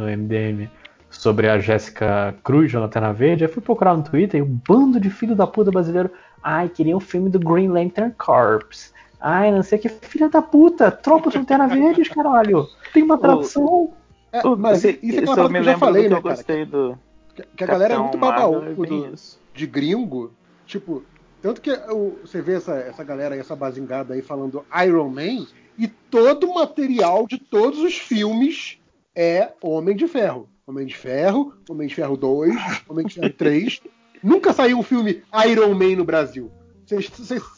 no 0.00 0.08
MDM 0.08 0.68
sobre 1.10 1.48
a 1.48 1.58
Jéssica 1.58 2.34
Cruz, 2.42 2.72
na 2.72 2.80
Lanterna 2.80 3.12
Verde, 3.12 3.44
eu 3.44 3.48
fui 3.48 3.62
procurar 3.62 3.96
no 3.96 4.02
Twitter 4.02 4.40
e 4.40 4.42
um 4.42 4.60
bando 4.68 5.00
de 5.00 5.10
filho 5.10 5.34
da 5.34 5.46
puta 5.46 5.70
brasileiro, 5.70 6.10
ai, 6.42 6.68
queria 6.68 6.96
um 6.96 7.00
filme 7.00 7.30
do 7.30 7.38
Green 7.38 7.68
Lantern 7.68 8.12
Corps. 8.18 8.92
Ai, 9.20 9.50
não 9.50 9.62
sei 9.62 9.78
o 9.78 9.82
que, 9.82 9.88
filha 9.88 10.28
da 10.28 10.42
puta, 10.42 10.90
tropa 10.90 11.30
de 11.30 11.38
Lanterna 11.38 11.66
Verdes, 11.66 12.08
caralho. 12.10 12.66
Tem 12.92 13.02
uma 13.02 13.18
tradução. 13.18 13.92
É, 14.32 14.42
mas 14.58 14.84
isso 14.84 15.16
é 15.16 15.18
aquela 15.18 15.20
eu 15.20 15.26
coisa 15.26 15.48
me 15.48 15.54
que 15.54 15.58
eu 15.58 15.64
já 15.64 15.78
falei, 15.78 16.02
que 16.02 16.08
né, 16.10 16.16
eu 16.16 16.22
cara? 16.22 16.34
gostei 16.34 16.64
do. 16.66 16.98
Que, 17.34 17.42
que 17.56 17.64
a 17.64 17.66
galera 17.66 17.94
é 17.94 17.98
muito 17.98 18.18
babaú 18.18 18.62
é 18.62 19.12
de 19.54 19.66
gringo. 19.66 20.32
Tipo, 20.66 21.02
tanto 21.40 21.60
que 21.60 21.70
o- 21.70 22.18
você 22.22 22.42
vê 22.42 22.54
essa, 22.54 22.74
essa 22.74 23.04
galera 23.04 23.34
aí, 23.34 23.40
essa 23.40 23.56
bazingada 23.56 24.14
aí 24.14 24.22
falando 24.22 24.64
Iron 24.84 25.08
Man, 25.08 25.46
e 25.78 25.86
todo 25.88 26.48
o 26.48 26.54
material 26.54 27.26
de 27.26 27.38
todos 27.38 27.78
os 27.80 27.96
filmes 27.96 28.78
é 29.14 29.52
Homem 29.62 29.96
de 29.96 30.06
Ferro. 30.06 30.48
Homem 30.66 30.84
de 30.84 30.96
Ferro, 30.96 31.54
Homem 31.70 31.86
de 31.86 31.94
Ferro 31.94 32.16
2, 32.16 32.56
Homem 32.88 33.06
de 33.06 33.14
Ferro 33.14 33.32
3. 33.32 33.80
Nunca 34.20 34.52
saiu 34.52 34.78
um 34.78 34.82
filme 34.82 35.22
Iron 35.48 35.74
Man 35.74 35.94
no 35.96 36.04
Brasil. 36.04 36.50
Vocês 36.84 37.08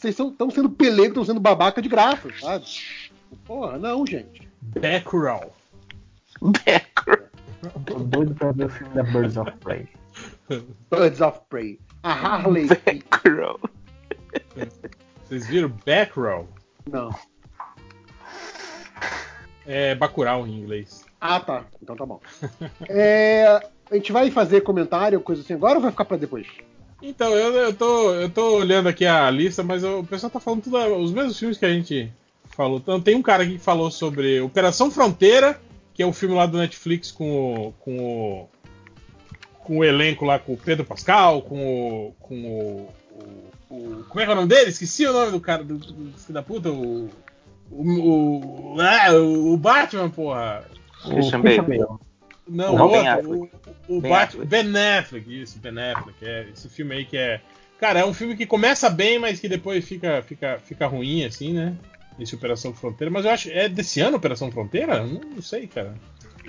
estão 0.03 0.51
sendo 0.51 0.69
pelego, 0.69 1.07
estão 1.07 1.25
sendo 1.25 1.39
babaca 1.39 1.81
de 1.81 1.89
graça, 1.89 2.29
sabe? 2.39 2.65
Porra, 3.45 3.79
não, 3.79 4.05
gente. 4.05 4.47
Backraw. 4.61 5.51
Tô 7.85 7.99
doido 7.99 8.35
pra 8.35 8.51
ver 8.51 8.65
o 8.65 8.69
filme 8.69 8.93
da 8.93 9.01
Birds 9.01 9.37
of 9.37 9.51
Prey. 9.57 9.89
Birds 10.91 11.21
of 11.21 11.39
Prey. 11.49 11.79
A 12.03 12.11
Harley. 12.11 12.67
Crow. 13.09 13.59
Vocês 15.23 15.47
viram 15.47 15.73
Backraw? 15.83 16.47
Não. 16.87 17.09
É 19.65 19.95
Bacurau 19.95 20.45
em 20.45 20.59
inglês. 20.59 21.08
Ah, 21.19 21.39
tá. 21.39 21.65
Então 21.81 21.95
tá 21.95 22.05
bom. 22.05 22.19
É, 22.89 23.61
a 23.91 23.95
gente 23.95 24.11
vai 24.11 24.29
fazer 24.31 24.61
comentário, 24.61 25.19
coisa 25.21 25.41
assim 25.41 25.53
agora 25.53 25.75
ou 25.75 25.81
vai 25.81 25.91
ficar 25.91 26.05
pra 26.05 26.17
depois? 26.17 26.47
Então, 27.01 27.29
eu, 27.33 27.53
eu, 27.53 27.73
tô, 27.73 28.13
eu 28.13 28.29
tô 28.29 28.57
olhando 28.57 28.87
aqui 28.89 29.05
a 29.05 29.29
lista, 29.31 29.63
mas 29.63 29.83
o 29.83 30.03
pessoal 30.03 30.29
tá 30.29 30.39
falando 30.39 30.63
tudo 30.63 30.77
os 30.97 31.11
mesmos 31.11 31.37
filmes 31.39 31.57
que 31.57 31.65
a 31.65 31.69
gente 31.73 32.11
falou. 32.55 32.77
Então, 32.77 32.99
tem 33.01 33.15
um 33.15 33.21
cara 33.21 33.43
aqui 33.43 33.53
que 33.53 33.63
falou 33.63 33.89
sobre 33.89 34.39
Operação 34.41 34.91
Fronteira, 34.91 35.59
que 35.93 36.03
é 36.03 36.05
o 36.05 36.13
filme 36.13 36.35
lá 36.35 36.45
do 36.45 36.57
Netflix 36.57 37.09
com 37.11 37.67
o, 37.67 37.73
com 37.79 37.97
o, 37.99 38.49
com 39.63 39.77
o 39.77 39.83
elenco 39.83 40.25
lá, 40.25 40.37
com 40.39 40.53
o 40.53 40.57
Pedro 40.57 40.85
Pascal, 40.85 41.41
com 41.41 41.57
o. 42.07 42.13
Com 42.19 42.35
o, 42.45 42.89
o- 43.69 44.03
como 44.09 44.19
é 44.19 44.25
que 44.25 44.29
é 44.31 44.33
o 44.33 44.37
nome 44.37 44.47
dele? 44.49 44.69
Esqueci 44.71 45.05
o 45.05 45.13
nome 45.13 45.31
do 45.31 45.39
cara, 45.39 45.63
do, 45.63 45.77
do 45.77 46.17
filho 46.17 46.33
da 46.33 46.43
puta, 46.43 46.69
o. 46.69 47.09
O, 47.71 48.77
o, 48.81 49.53
o 49.53 49.57
Batman, 49.57 50.09
porra. 50.09 50.65
Christian 51.03 51.39
O 51.39 51.43
Bale. 51.43 51.85
Não, 52.47 52.73
O 52.75 52.77
o 52.77 52.81
outro, 52.89 53.49
o, 53.87 53.97
o 53.97 54.01
Ben 54.01 54.13
Affleck. 54.13 54.47
Ben 54.47 54.97
Affleck, 54.97 55.41
isso, 55.41 55.59
Ben 55.59 55.71
Affleck, 55.91 56.25
é 56.25 56.47
esse 56.51 56.67
filme 56.67 56.95
aí 56.95 57.05
que 57.05 57.15
é, 57.15 57.39
cara, 57.79 57.99
é 57.99 58.05
um 58.05 58.13
filme 58.13 58.35
que 58.35 58.45
começa 58.47 58.89
bem, 58.89 59.19
mas 59.19 59.39
que 59.39 59.47
depois 59.47 59.85
fica, 59.87 60.21
fica, 60.23 60.59
fica 60.63 60.87
ruim, 60.87 61.23
assim, 61.25 61.53
né? 61.53 61.75
Esse 62.19 62.33
Operação 62.35 62.73
Fronteira, 62.73 63.11
mas 63.11 63.23
eu 63.23 63.31
acho, 63.31 63.49
é 63.51 63.69
desse 63.69 64.01
ano 64.01 64.17
Operação 64.17 64.51
Fronteira? 64.51 65.03
Não, 65.03 65.21
não 65.35 65.41
sei, 65.41 65.67
cara. 65.67 65.93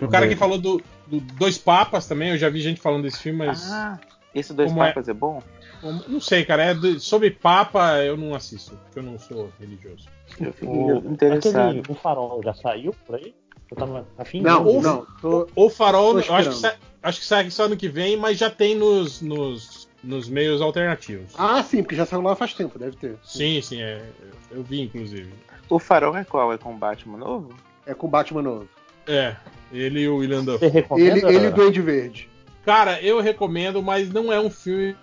O 0.00 0.08
cara 0.08 0.26
que 0.26 0.34
falou 0.34 0.56
do, 0.58 0.82
do 1.06 1.20
Dois 1.20 1.58
Papas 1.58 2.06
também, 2.08 2.30
eu 2.30 2.38
já 2.38 2.48
vi 2.48 2.60
gente 2.62 2.80
falando 2.80 3.02
desse 3.02 3.18
filme, 3.20 3.38
mas 3.38 3.70
Ah, 3.70 3.98
esse 4.34 4.54
dois 4.54 4.70
Como 4.70 4.82
é? 4.82 4.88
papas 4.88 5.06
é 5.08 5.12
bom? 5.12 5.42
como- 5.82 6.02
não 6.08 6.20
sei, 6.20 6.44
cara, 6.46 6.64
é 6.64 6.74
de- 6.74 6.98
sobre 6.98 7.30
Papa 7.30 7.98
eu 7.98 8.16
não 8.16 8.34
assisto, 8.34 8.74
porque 8.84 8.98
eu 8.98 9.02
não 9.02 9.18
sou 9.18 9.50
religioso. 9.60 10.08
Eu 10.40 10.52
fiquei 10.54 10.68
O, 10.68 11.12
interessado. 11.12 11.68
aquele, 11.68 11.82
o 11.88 11.94
farol 11.94 12.42
já 12.42 12.54
saiu 12.54 12.94
por 13.06 13.16
aí? 13.16 13.34
Eu 13.70 13.76
tava 13.76 14.06
afim 14.18 14.40
Não, 14.40 14.64
ver. 14.64 14.82
não. 14.82 15.06
Tô, 15.20 15.48
O 15.54 15.70
Farol, 15.70 16.18
acho 16.18 16.50
que, 16.50 16.54
sai, 16.56 16.74
acho 17.02 17.20
que 17.20 17.26
sai 17.26 17.50
só 17.50 17.64
ano 17.64 17.76
que 17.76 17.88
vem, 17.88 18.16
mas 18.16 18.36
já 18.38 18.50
tem 18.50 18.74
nos, 18.74 19.22
nos, 19.22 19.88
nos 20.02 20.28
meios 20.28 20.60
alternativos. 20.60 21.32
Ah, 21.38 21.62
sim, 21.62 21.82
porque 21.82 21.94
já 21.96 22.04
saiu 22.04 22.22
lá 22.22 22.34
faz 22.34 22.52
tempo, 22.54 22.78
deve 22.78 22.96
ter. 22.96 23.16
Sim, 23.22 23.60
sim, 23.62 23.80
é, 23.80 24.02
eu 24.50 24.62
vi 24.62 24.80
inclusive. 24.80 25.32
O 25.68 25.78
farol 25.78 26.16
é 26.16 26.24
qual? 26.24 26.52
É 26.52 26.58
com 26.58 26.74
o 26.74 26.76
Batman 26.76 27.18
novo? 27.18 27.54
É 27.86 27.94
com 27.94 28.06
o 28.06 28.10
Batman 28.10 28.42
novo. 28.42 28.68
É, 29.06 29.36
ele 29.72 30.00
e 30.00 30.08
o 30.08 30.16
William 30.16 30.44
Duff. 30.44 30.64
Ele, 30.64 30.84
ele 31.26 31.44
e 31.44 31.48
o 31.48 31.54
Duende 31.54 31.80
Verde. 31.80 32.28
Cara, 32.64 33.00
eu 33.00 33.20
recomendo, 33.20 33.82
mas 33.82 34.10
não 34.10 34.32
é 34.32 34.38
um 34.40 34.50
filme 34.50 34.94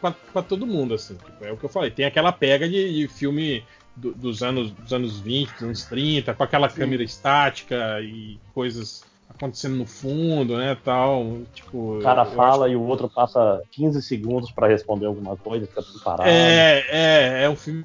pra, 0.00 0.10
pra 0.32 0.42
todo 0.42 0.66
mundo, 0.66 0.94
assim. 0.94 1.14
Tipo, 1.14 1.44
é 1.44 1.52
o 1.52 1.56
que 1.56 1.64
eu 1.64 1.68
falei, 1.68 1.90
tem 1.90 2.04
aquela 2.04 2.32
pega 2.32 2.68
de, 2.68 2.94
de 2.94 3.08
filme 3.08 3.64
do- 3.98 4.14
dos, 4.14 4.42
anos, 4.42 4.70
dos 4.70 4.92
anos 4.92 5.20
20, 5.20 5.52
dos 5.54 5.62
anos 5.62 5.84
30, 5.84 6.34
com 6.34 6.42
aquela 6.42 6.68
câmera 6.68 7.02
estática 7.02 8.00
e 8.00 8.38
coisas 8.54 9.04
acontecendo 9.28 9.76
no 9.76 9.86
fundo, 9.86 10.56
né, 10.56 10.76
tal. 10.84 11.40
Tipo, 11.54 11.98
O 11.98 12.02
cara 12.02 12.22
eu 12.22 12.32
fala 12.32 12.68
e 12.68 12.74
o 12.76 12.82
outro 12.82 13.08
passa 13.08 13.62
15 13.72 14.00
segundos 14.02 14.50
pra 14.50 14.66
responder 14.66 15.06
alguma 15.06 15.36
coisa, 15.36 15.66
fica 15.66 15.82
tudo 15.82 16.00
parado. 16.02 16.28
É, 16.28 16.84
é, 16.88 17.44
é 17.44 17.50
um 17.50 17.56
filme 17.56 17.84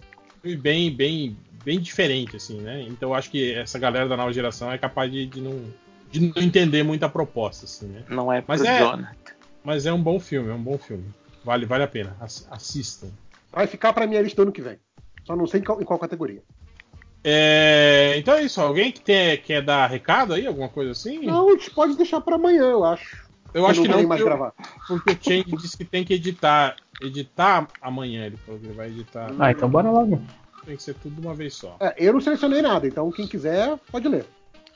bem, 0.62 0.90
bem, 0.96 1.38
bem 1.64 1.80
diferente, 1.80 2.36
assim, 2.38 2.60
né? 2.62 2.82
Então 2.88 3.10
eu 3.10 3.16
acho 3.16 3.30
que 3.30 3.54
essa 3.54 3.78
galera 3.78 4.08
da 4.08 4.16
nova 4.18 4.32
geração 4.34 4.72
é 4.72 4.78
capaz 4.78 5.12
de, 5.12 5.26
de 5.26 5.42
não, 5.42 5.62
de 6.12 6.20
não 6.22 6.42
entender 6.42 6.84
muito 6.84 7.04
a 7.04 7.10
proposta, 7.10 7.66
assim, 7.66 7.88
né? 7.88 8.04
Não 8.10 8.32
é 8.32 8.44
Mas 8.48 8.62
é- 8.64 8.80
Jonathan. 8.80 9.14
Mas 9.64 9.86
é 9.86 9.94
um 9.94 10.02
bom 10.02 10.20
filme, 10.20 10.50
é 10.50 10.54
um 10.54 10.62
bom 10.62 10.78
filme. 10.78 11.06
Vale, 11.44 11.66
vale 11.66 11.84
a 11.84 11.88
pena. 11.88 12.16
Ass- 12.20 12.48
Assistam. 12.52 13.08
Vai 13.52 13.66
ficar 13.68 13.94
pra 13.94 14.06
minha 14.08 14.22
lista 14.22 14.42
ano 14.42 14.52
que 14.52 14.62
vem. 14.62 14.78
Só 15.26 15.36
não 15.36 15.48
sei 15.48 15.60
em 15.62 15.64
qual, 15.64 15.82
em 15.82 15.86
qual 15.86 16.00
categoria. 16.00 16.42
É, 17.24 18.16
então 18.18 18.34
é 18.36 18.44
isso. 18.44 18.60
Alguém 18.60 18.92
que 18.92 19.00
tem, 19.02 19.38
quer 19.38 19.62
dar 19.62 19.88
recado 19.88 20.34
aí, 20.34 20.46
alguma 20.46 20.68
coisa 20.70 20.92
assim? 20.92 21.26
Não, 21.26 21.50
a 21.50 21.52
gente 21.54 21.72
pode 21.72 21.96
deixar 21.96 22.20
pra 22.22 22.36
amanhã, 22.36 22.64
eu 22.64 22.84
acho. 22.84 23.26
eu 23.54 23.66
acho 23.66 23.82
não 23.82 23.88
que 23.88 24.02
não, 24.02 24.08
mais 24.08 24.22
porque, 24.22 24.36
gravar. 24.36 24.54
porque 24.88 25.12
o 25.12 25.18
Change 25.22 25.56
disse 25.62 25.78
que 25.78 25.86
tem 25.86 26.04
que 26.04 26.14
editar. 26.14 26.76
Editar 27.02 27.68
amanhã, 27.82 28.26
ele 28.28 28.38
falou 28.38 28.60
que 28.60 28.68
ele 28.68 28.76
vai 28.76 28.88
editar. 28.88 29.32
Ah, 29.40 29.52
então 29.52 29.70
bora 29.70 29.90
logo. 29.90 30.22
Tem 30.66 30.78
que 30.78 30.84
ser 30.84 30.94
tudo 30.96 31.20
de 31.20 31.26
uma 31.28 31.34
vez 31.34 31.54
só. 31.56 31.76
É, 31.80 31.94
eu 31.98 32.14
não 32.14 32.22
selecionei 32.22 32.62
nada, 32.62 32.88
então 32.88 33.12
quem 33.12 33.28
quiser 33.28 33.78
pode 33.92 34.08
ler. 34.08 34.26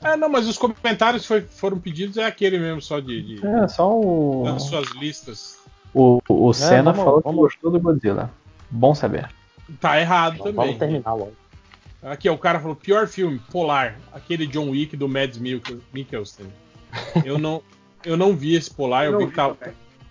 É, 0.02 0.16
não, 0.16 0.28
mas 0.28 0.46
os 0.46 0.58
comentários 0.58 1.24
foi- 1.24 1.40
foram 1.42 1.78
pedidos 1.78 2.16
é 2.18 2.24
aquele 2.24 2.58
mesmo, 2.58 2.80
só 2.82 3.00
de, 3.00 3.22
de 3.36 3.46
É, 3.46 3.66
só 3.68 3.90
o. 3.98 4.42
das 4.44 4.62
suas 4.64 4.88
listas. 4.96 5.58
O, 5.94 6.20
o 6.28 6.52
Senna 6.52 6.92
vamos- 6.92 6.98
falou 7.04 7.20
vamos- 7.22 7.36
que 7.36 7.42
gostou 7.42 7.70
do 7.70 7.80
Godzilla. 7.80 8.30
Bom 8.70 8.94
saber. 8.94 9.28
Tá 9.80 10.00
errado 10.00 10.34
Então, 10.34 10.46
também. 10.46 10.64
Vamos 10.66 10.78
terminar 10.78 11.14
logo. 11.14 11.32
Aqui, 12.02 12.28
ó, 12.28 12.34
o 12.34 12.38
cara 12.38 12.60
falou: 12.60 12.76
pior 12.76 13.06
filme, 13.08 13.40
Polar, 13.50 13.98
aquele 14.12 14.46
John 14.46 14.70
Wick 14.70 14.96
do 14.96 15.08
Mads 15.08 15.38
Mikkel- 15.38 15.80
Mikkelsen. 15.92 16.46
Eu 17.24 17.38
não, 17.38 17.62
eu 18.04 18.16
não 18.16 18.34
vi 18.34 18.54
esse 18.54 18.70
Polar, 18.72 19.04
eu 19.06 19.12
Não 19.12 19.18
vi 19.18 19.24
vi 19.26 19.30
que 19.32 19.36
tá, 19.36 19.54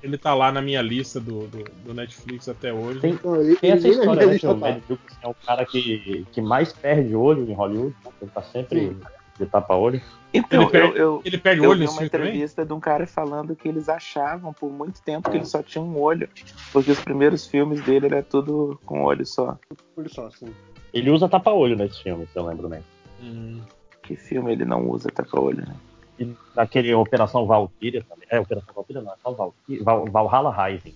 ele 0.03 0.17
tá 0.17 0.33
lá 0.35 0.51
na 0.51 0.61
minha 0.61 0.81
lista 0.81 1.19
do, 1.19 1.47
do, 1.47 1.63
do 1.85 1.93
Netflix 1.93 2.47
até 2.49 2.71
hoje. 2.73 2.99
Tem, 2.99 3.17
tem 3.59 3.71
essa 3.71 3.87
história, 3.87 4.27
né, 4.27 4.37
que 4.37 4.45
o. 4.47 4.55
Mel 4.55 4.81
Gibson 4.87 5.15
é 5.23 5.27
o 5.27 5.33
cara 5.33 5.65
que, 5.65 6.25
que 6.31 6.41
mais 6.41 6.71
perde 6.73 7.15
olho 7.15 7.49
em 7.49 7.53
Hollywood. 7.53 7.95
né? 8.05 8.11
Ele 8.21 8.31
tá 8.31 8.41
sempre 8.43 8.95
de 9.37 9.45
tapa-olho. 9.45 10.01
Então, 10.33 10.61
Ele 10.63 10.71
perde- 10.71 10.97
eu, 10.97 11.03
eu, 11.15 11.21
Ele 11.25 11.37
perde 11.37 11.63
eu 11.63 11.69
olho 11.69 11.79
vi 11.79 11.85
uma 11.85 11.93
filme 11.93 12.09
também? 12.09 12.27
entrevista 12.27 12.65
de 12.65 12.73
um 12.73 12.79
cara 12.79 13.07
falando 13.07 13.55
que 13.55 13.67
eles 13.67 13.87
achavam 13.89 14.51
por 14.53 14.71
muito 14.71 15.01
tempo 15.01 15.29
que 15.29 15.37
ele 15.37 15.45
só 15.45 15.63
tinha 15.63 15.83
um 15.83 15.97
olho. 15.99 16.29
Porque 16.73 16.91
os 16.91 16.99
primeiros 16.99 17.47
filmes 17.47 17.81
dele 17.83 18.07
era 18.07 18.21
tudo 18.23 18.79
com 18.85 19.03
olho 19.03 19.25
só. 19.25 19.57
Olha 19.95 20.09
só, 20.09 20.27
assim. 20.27 20.47
Ele 20.93 21.09
usa 21.11 21.27
tapa-olho 21.29 21.75
nesse 21.75 22.01
filme, 22.03 22.25
se 22.27 22.37
eu 22.37 22.45
lembro 22.45 22.67
bem. 22.67 22.81
Hum. 23.21 23.61
Que 24.03 24.15
filme 24.15 24.51
ele 24.51 24.65
não 24.65 24.89
usa 24.89 25.09
tapa-olho, 25.09 25.65
né? 25.67 25.75
E 26.19 26.33
naquele 26.55 26.93
Operação 26.93 27.45
Valkyria 27.45 28.03
também. 28.09 28.27
É, 28.29 28.39
Operação 28.39 28.73
Valkyria 28.73 29.01
não, 29.01 29.11
é 29.11 29.15
só 29.21 29.31
Valkyria, 29.31 29.83
Val, 29.83 30.05
Valhalla 30.05 30.65
Rising. 30.65 30.93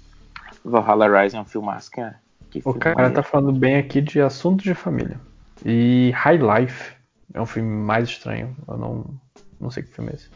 Valhalla 0.63 1.21
Rising 1.21 1.37
é 1.37 1.41
um 1.41 1.45
filmaço, 1.45 1.91
cara. 1.91 2.19
Que 2.49 2.59
O 2.59 2.63
filme 2.63 2.79
cara 2.79 2.95
maneiro. 2.95 3.15
tá 3.15 3.23
falando 3.23 3.51
bem 3.53 3.77
aqui 3.77 4.01
de 4.01 4.19
assuntos 4.21 4.63
de 4.63 4.73
família. 4.73 5.19
E 5.65 6.11
High 6.15 6.37
Life 6.37 6.91
é 7.33 7.41
um 7.41 7.45
filme 7.45 7.69
mais 7.69 8.09
estranho. 8.09 8.55
Eu 8.67 8.77
não, 8.77 9.05
não 9.59 9.69
sei 9.71 9.83
que 9.83 9.93
filme 9.93 10.11
é 10.11 10.15
esse. 10.15 10.29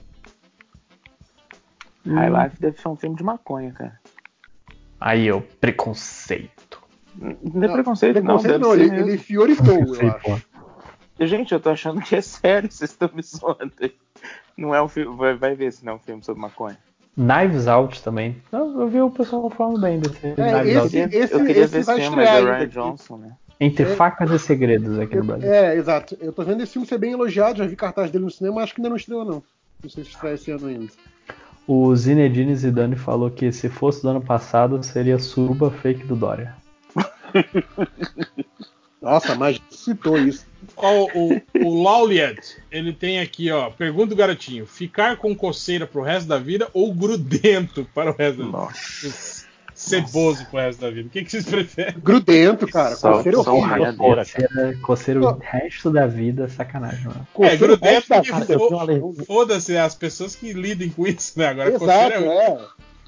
High 2.07 2.30
Life 2.30 2.59
deve 2.61 2.80
ser 2.80 2.88
um 2.88 2.95
filme 2.95 3.15
de 3.15 3.23
maconha, 3.23 3.72
cara. 3.72 3.99
Aí, 4.99 5.31
ó, 5.31 5.41
preconceito. 5.59 6.81
Não 7.15 7.63
é 7.63 7.72
preconceito, 7.72 8.15
não. 8.22 8.38
Preconceito 8.39 8.59
não, 8.59 8.72
ser 8.73 8.81
ele, 8.81 8.95
ele 9.11 9.17
fiorifou, 9.17 9.95
eu 9.95 10.09
acho. 10.09 10.19
pô. 10.22 11.26
Gente, 11.26 11.53
eu 11.53 11.59
tô 11.59 11.69
achando 11.69 12.01
que 12.01 12.15
é 12.15 12.22
sério, 12.22 12.69
vocês 12.72 12.91
estão 12.91 13.09
me 13.13 13.22
zoando. 13.23 13.72
aí. 13.81 13.95
Não 14.57 14.76
é 14.76 14.81
um 14.81 14.88
filme. 14.88 15.15
Vai, 15.17 15.34
vai 15.35 15.55
ver 15.55 15.72
se 15.72 15.84
não 15.85 15.93
é 15.93 15.95
um 15.95 15.99
filme 15.99 16.23
sobre 16.23 16.41
maconha. 16.41 16.77
Knives 17.17 17.67
Out 17.67 18.03
também. 18.03 18.41
Eu, 18.51 18.81
eu 18.81 18.88
vi 18.89 19.01
o 19.01 19.09
pessoal 19.09 19.49
falando 19.49 19.80
bem 19.80 19.99
desse 19.99 20.19
Knives 20.19 20.38
esse- 20.38 20.77
Out. 20.77 20.97
Eu 20.97 21.09
queria, 21.09 21.23
esse- 21.23 21.34
eu 21.34 21.45
queria 21.45 21.63
esse 21.63 21.73
ver 21.73 21.80
esse 21.80 21.95
filme, 22.01 22.23
é 22.23 22.30
ainda 22.30 22.51
Ryan 22.51 22.57
aqui. 22.57 22.67
Johnson, 22.73 23.17
né? 23.17 23.38
Entre 23.60 23.86
Facas 23.86 24.32
e 24.32 24.40
Segredos 24.40 24.99
aqui 24.99 25.15
no 25.15 25.23
Brasil. 25.23 25.52
É, 25.52 25.76
exato. 25.76 26.18
Eu 26.19 26.34
tô 26.34 26.44
vendo 26.44 26.61
esse 26.61 26.73
filme 26.73 26.88
ser 26.88 26.98
bem 26.98 27.14
elogiado, 27.14 27.60
já 27.60 27.65
vi 27.65 27.76
cartaz 27.76 28.11
dele 28.11 28.26
no 28.26 28.32
cinema, 28.32 28.61
acho 28.61 28.73
que 28.73 28.82
ainda 28.82 28.90
não 28.90 28.98
estreou, 28.98 29.23
não. 29.23 29.44
Não 29.82 29.90
sei 29.90 30.03
se 30.03 30.11
estreia 30.11 30.36
esse 30.36 30.52
ano 30.52 30.68
ainda. 30.68 30.91
O 31.68 31.95
Zinedine 31.95 32.56
Zidane 32.56 32.95
falou 32.95 33.32
que 33.32 33.52
se 33.52 33.69
fosse 33.69 34.02
do 34.02 34.10
ano 34.10 34.22
passado, 34.22 34.82
seria 34.84 35.18
Suruba 35.18 35.72
Fake 35.72 36.06
do 36.06 36.15
Dória. 36.15 36.56
Nossa, 39.02 39.36
mas 39.36 39.61
citou 39.69 40.18
isso. 40.18 40.45
Ó, 40.76 41.07
o, 41.14 41.41
o 41.64 41.84
Lauliet, 41.84 42.57
ele 42.72 42.91
tem 42.91 43.19
aqui, 43.19 43.52
ó. 43.52 43.69
Pergunta 43.69 44.07
do 44.07 44.15
garotinho: 44.15 44.65
ficar 44.65 45.18
com 45.18 45.36
coceira 45.36 45.86
pro 45.86 46.02
resto 46.02 46.27
da 46.27 46.40
vida 46.40 46.68
ou 46.73 46.94
grudento 46.94 47.88
para 47.94 48.11
o 48.11 48.15
resto 48.15 48.40
da 48.40 48.45
vida? 48.45 48.57
Nossa. 48.57 49.44
Ceboso 49.86 50.45
pro 50.48 50.60
resto 50.60 50.82
da 50.82 50.90
vida. 50.90 51.07
O 51.07 51.10
que, 51.12 51.24
que 51.24 51.32
vocês 51.32 51.45
preferem? 51.45 51.95
Grudento, 51.99 52.68
cara. 52.68 52.95
Só- 52.95 53.14
Coceira 53.14 53.40
é 53.40 53.44
só 53.44 53.56
horrível. 53.56 53.95
Coceira, 53.95 54.78
coceira 54.82 55.22
o 55.22 55.38
resto 55.40 55.91
da 55.91 56.07
vida, 56.07 56.48
sacanagem, 56.48 57.06
mano. 57.06 57.28
É, 57.40 57.53
o 57.53 57.57
grudento 57.57 58.10
da 58.10 58.22
que 58.22 58.32
eu. 58.52 59.14
Foda-se 59.26 59.78
as 59.78 59.95
pessoas 59.95 60.36
que 60.36 60.53
lidem 60.53 60.90
com 60.90 61.06
isso, 61.06 61.38
né? 61.38 61.48
Agora, 61.48 61.70
Exato, 61.70 61.86
coceira, 61.86 62.26
é. 62.26 62.60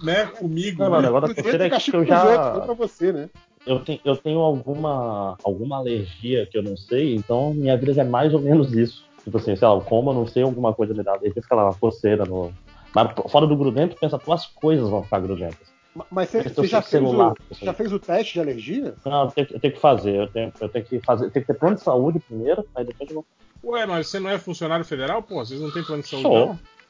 né? 0.03 0.25
Comigo. 0.25 0.83
Não, 0.83 0.89
não, 0.89 0.97
o 0.97 1.01
né? 1.01 1.07
negócio 1.07 1.27
da 1.29 1.35
coceira 1.35 1.63
é 1.63 1.67
é 1.67 1.79
que 1.79 1.95
eu 1.95 1.99
outros, 1.99 2.17
já. 2.17 2.59
pra 2.61 2.73
você, 2.73 3.11
né? 3.11 3.29
Eu 3.65 3.79
tenho, 3.79 3.99
eu 4.05 4.15
tenho 4.15 4.39
alguma, 4.39 5.37
alguma 5.43 5.77
alergia 5.77 6.45
que 6.45 6.57
eu 6.57 6.63
não 6.63 6.77
sei, 6.77 7.15
então 7.15 7.53
minha 7.53 7.75
vida 7.75 7.99
é 7.99 8.03
mais 8.05 8.33
ou 8.33 8.39
menos 8.39 8.71
isso. 8.71 9.03
Tipo 9.23 9.37
assim, 9.37 9.55
sei 9.57 9.67
lá, 9.67 9.81
como 9.81 10.11
eu 10.11 10.13
não 10.13 10.25
sei, 10.25 10.43
alguma 10.43 10.73
coisa 10.73 10.93
me 10.93 11.03
dá 11.03 11.11
alergia, 11.11 11.41
fica 11.41 11.55
lá 11.55 11.65
uma 11.65 11.73
coceira 11.73 12.23
no. 12.23 12.53
Mas 12.95 13.11
fora 13.29 13.45
do 13.45 13.57
grudento, 13.57 13.97
pensa, 13.99 14.17
tuas 14.17 14.45
coisas 14.45 14.89
vão 14.89 15.03
ficar 15.03 15.19
grudentas. 15.19 15.75
Mas 16.11 16.29
você, 16.29 16.43
você 16.43 16.67
já, 16.67 16.81
fez 16.81 17.03
o, 17.03 17.37
já 17.61 17.73
fez 17.73 17.91
o 17.91 17.99
teste 17.99 18.33
de 18.33 18.39
alergia? 18.39 18.95
Não, 19.05 19.25
eu 19.25 19.31
tenho, 19.31 19.47
eu 19.51 19.59
tenho 19.59 19.73
que 19.73 19.79
fazer, 19.79 20.15
eu 20.15 20.27
tenho, 20.27 20.53
eu 20.59 20.69
tenho 20.69 20.85
que 20.85 20.99
fazer, 21.01 21.31
tem 21.31 21.41
que 21.41 21.47
ter 21.47 21.59
plano 21.59 21.75
de 21.75 21.81
saúde 21.81 22.19
primeiro, 22.19 22.65
aí 22.75 22.85
depois 22.85 23.09
eu 23.09 23.15
vou. 23.15 23.25
Ué, 23.63 23.85
mas 23.85 24.07
você 24.07 24.19
não 24.19 24.29
é 24.29 24.37
funcionário 24.37 24.85
federal? 24.85 25.23
Pô, 25.23 25.43
vocês 25.43 25.59
não 25.59 25.71
têm 25.71 25.83
plano 25.83 26.03
de 26.03 26.09
saúde, 26.09 26.23
Sou. 26.23 26.47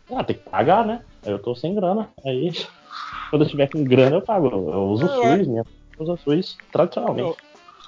não? 0.09 0.17
Ah, 0.17 0.23
tem 0.23 0.35
que 0.35 0.49
pagar, 0.49 0.85
né? 0.85 1.01
Eu 1.25 1.39
tô 1.39 1.55
sem 1.55 1.73
grana. 1.73 2.09
Aí, 2.25 2.51
quando 3.29 3.43
eu 3.43 3.49
tiver 3.49 3.67
com 3.67 3.83
grana, 3.83 4.17
eu 4.17 4.21
pago. 4.21 4.47
Eu, 4.47 4.69
eu 4.69 4.83
uso 4.89 5.05
o. 5.05 5.09
SUS, 5.09 5.47
minha 5.47 5.63
usa 5.99 6.13
o 6.13 6.17
SUS 6.17 6.57
tradicionalmente. 6.71 7.37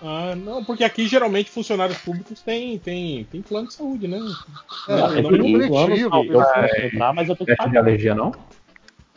Ah, 0.02 0.34
não, 0.36 0.64
porque 0.64 0.84
aqui 0.84 1.08
geralmente 1.08 1.52
funcionários 1.52 1.98
públicos 1.98 2.42
têm, 2.42 2.80
têm, 2.80 3.26
têm 3.26 3.42
plano 3.42 3.68
de 3.68 3.74
saúde, 3.74 4.08
né? 4.08 4.18
É, 4.88 5.22
plano 5.22 5.44
um 5.44 5.50
plano 5.50 5.68
coletivo. 5.68 6.24
que 6.24 6.32
eu 6.32 6.42
posso 6.42 6.86
entrar, 6.86 7.14
mas 7.14 7.28
eu 7.28 7.36
tenho 7.36 7.46
que 7.48 7.56
Teste 7.56 7.64
de 7.64 7.76
pagar. 7.76 7.82
alergia 7.82 8.16
não? 8.16 8.32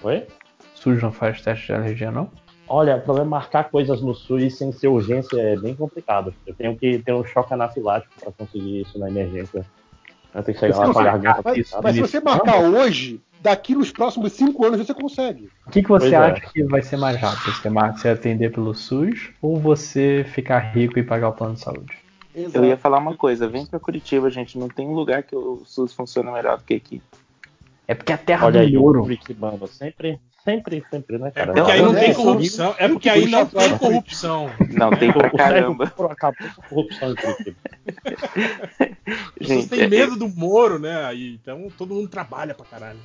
Oi? 0.02 0.26
SUS 0.82 1.02
não 1.02 1.12
faz 1.12 1.40
teste 1.40 1.66
de 1.66 1.72
alergia 1.72 2.10
não? 2.10 2.30
Olha, 2.68 2.96
o 2.96 3.00
problema 3.00 3.28
é 3.28 3.30
marcar 3.30 3.64
coisas 3.70 4.00
no 4.00 4.14
SUS 4.14 4.56
sem 4.56 4.72
ser 4.72 4.88
urgência 4.88 5.36
é 5.40 5.56
bem 5.56 5.74
complicado. 5.74 6.34
Eu 6.46 6.54
tenho 6.54 6.76
que 6.76 6.98
ter 6.98 7.12
um 7.12 7.24
choque 7.24 7.52
anafilático 7.52 8.12
para 8.20 8.32
conseguir 8.32 8.82
isso 8.82 8.98
na 8.98 9.08
emergência. 9.08 9.64
Eu 10.34 10.42
tenho 10.42 10.54
que 10.58 10.60
chegar 10.60 10.78
lá 10.78 10.92
com 10.92 10.98
a 10.98 11.04
garganta 11.04 11.42
Mas, 11.44 11.54
pisada. 11.54 11.82
mas 11.82 11.94
se 11.94 12.00
você 12.00 12.20
marcar 12.20 12.60
hoje, 12.60 13.20
daqui 13.40 13.74
nos 13.74 13.90
próximos 13.90 14.32
cinco 14.32 14.64
anos 14.64 14.78
você 14.78 14.94
consegue. 14.94 15.50
O 15.66 15.70
que, 15.70 15.82
que 15.82 15.88
você 15.88 16.10
Pois 16.10 16.12
é. 16.12 16.16
acha 16.16 16.52
que 16.52 16.64
vai 16.64 16.82
ser 16.82 16.96
mais 16.96 17.20
rápido? 17.20 17.52
Você, 17.52 17.68
mar- 17.68 17.96
você 17.96 18.08
atender 18.08 18.50
pelo 18.50 18.74
SUS 18.74 19.30
ou 19.42 19.58
você 19.58 20.24
ficar 20.28 20.58
rico 20.58 20.98
e 20.98 21.02
pagar 21.02 21.28
o 21.28 21.32
plano 21.32 21.54
de 21.54 21.60
saúde? 21.60 21.94
Exato. 22.34 22.56
Eu 22.56 22.64
ia 22.64 22.78
falar 22.78 22.98
uma 22.98 23.14
coisa, 23.14 23.46
vem 23.46 23.66
pra 23.66 23.78
Curitiba, 23.78 24.30
gente. 24.30 24.58
Não 24.58 24.68
tem 24.68 24.88
um 24.88 24.94
lugar 24.94 25.22
que 25.22 25.36
o 25.36 25.62
SUS 25.66 25.92
funciona 25.92 26.32
melhor 26.32 26.56
do 26.56 26.64
que 26.64 26.72
aqui. 26.74 27.02
É 27.88 27.94
porque 27.94 28.12
a 28.12 28.18
terra 28.18 28.46
Olha 28.46 28.60
aí, 28.60 28.72
do 28.72 28.82
ouro. 28.82 29.02
Curitibano. 29.02 29.66
Sempre, 29.66 30.20
sempre, 30.44 30.84
sempre, 30.90 31.18
né, 31.18 31.28
É 31.28 31.30
cara? 31.32 31.52
porque 31.52 31.70
aí 31.72 31.82
não 31.82 31.96
é, 31.96 32.00
tem 32.00 32.10
é, 32.10 32.14
corrupção. 32.14 32.74
É 32.78 32.88
porque 32.88 33.08
aí 33.08 33.26
não 33.26 33.46
tem 33.46 33.78
corrupção. 33.78 34.50
Não, 34.70 34.90
tem 34.90 35.12
pra 35.12 35.30
caramba. 35.30 35.92
Moro 35.98 36.12
acabou 36.12 36.48
com 36.54 36.60
a 36.62 36.64
corrupção 36.68 37.10
em 37.12 37.14
Curitiba. 37.16 37.56
Gente, 39.40 39.68
têm 39.68 39.80
é- 39.82 39.88
medo 39.88 40.16
do 40.16 40.28
Moro, 40.28 40.78
né? 40.78 41.04
Aí, 41.04 41.34
então 41.34 41.68
todo 41.76 41.94
mundo 41.94 42.08
trabalha 42.08 42.54
pra 42.54 42.66
caralho. 42.66 43.00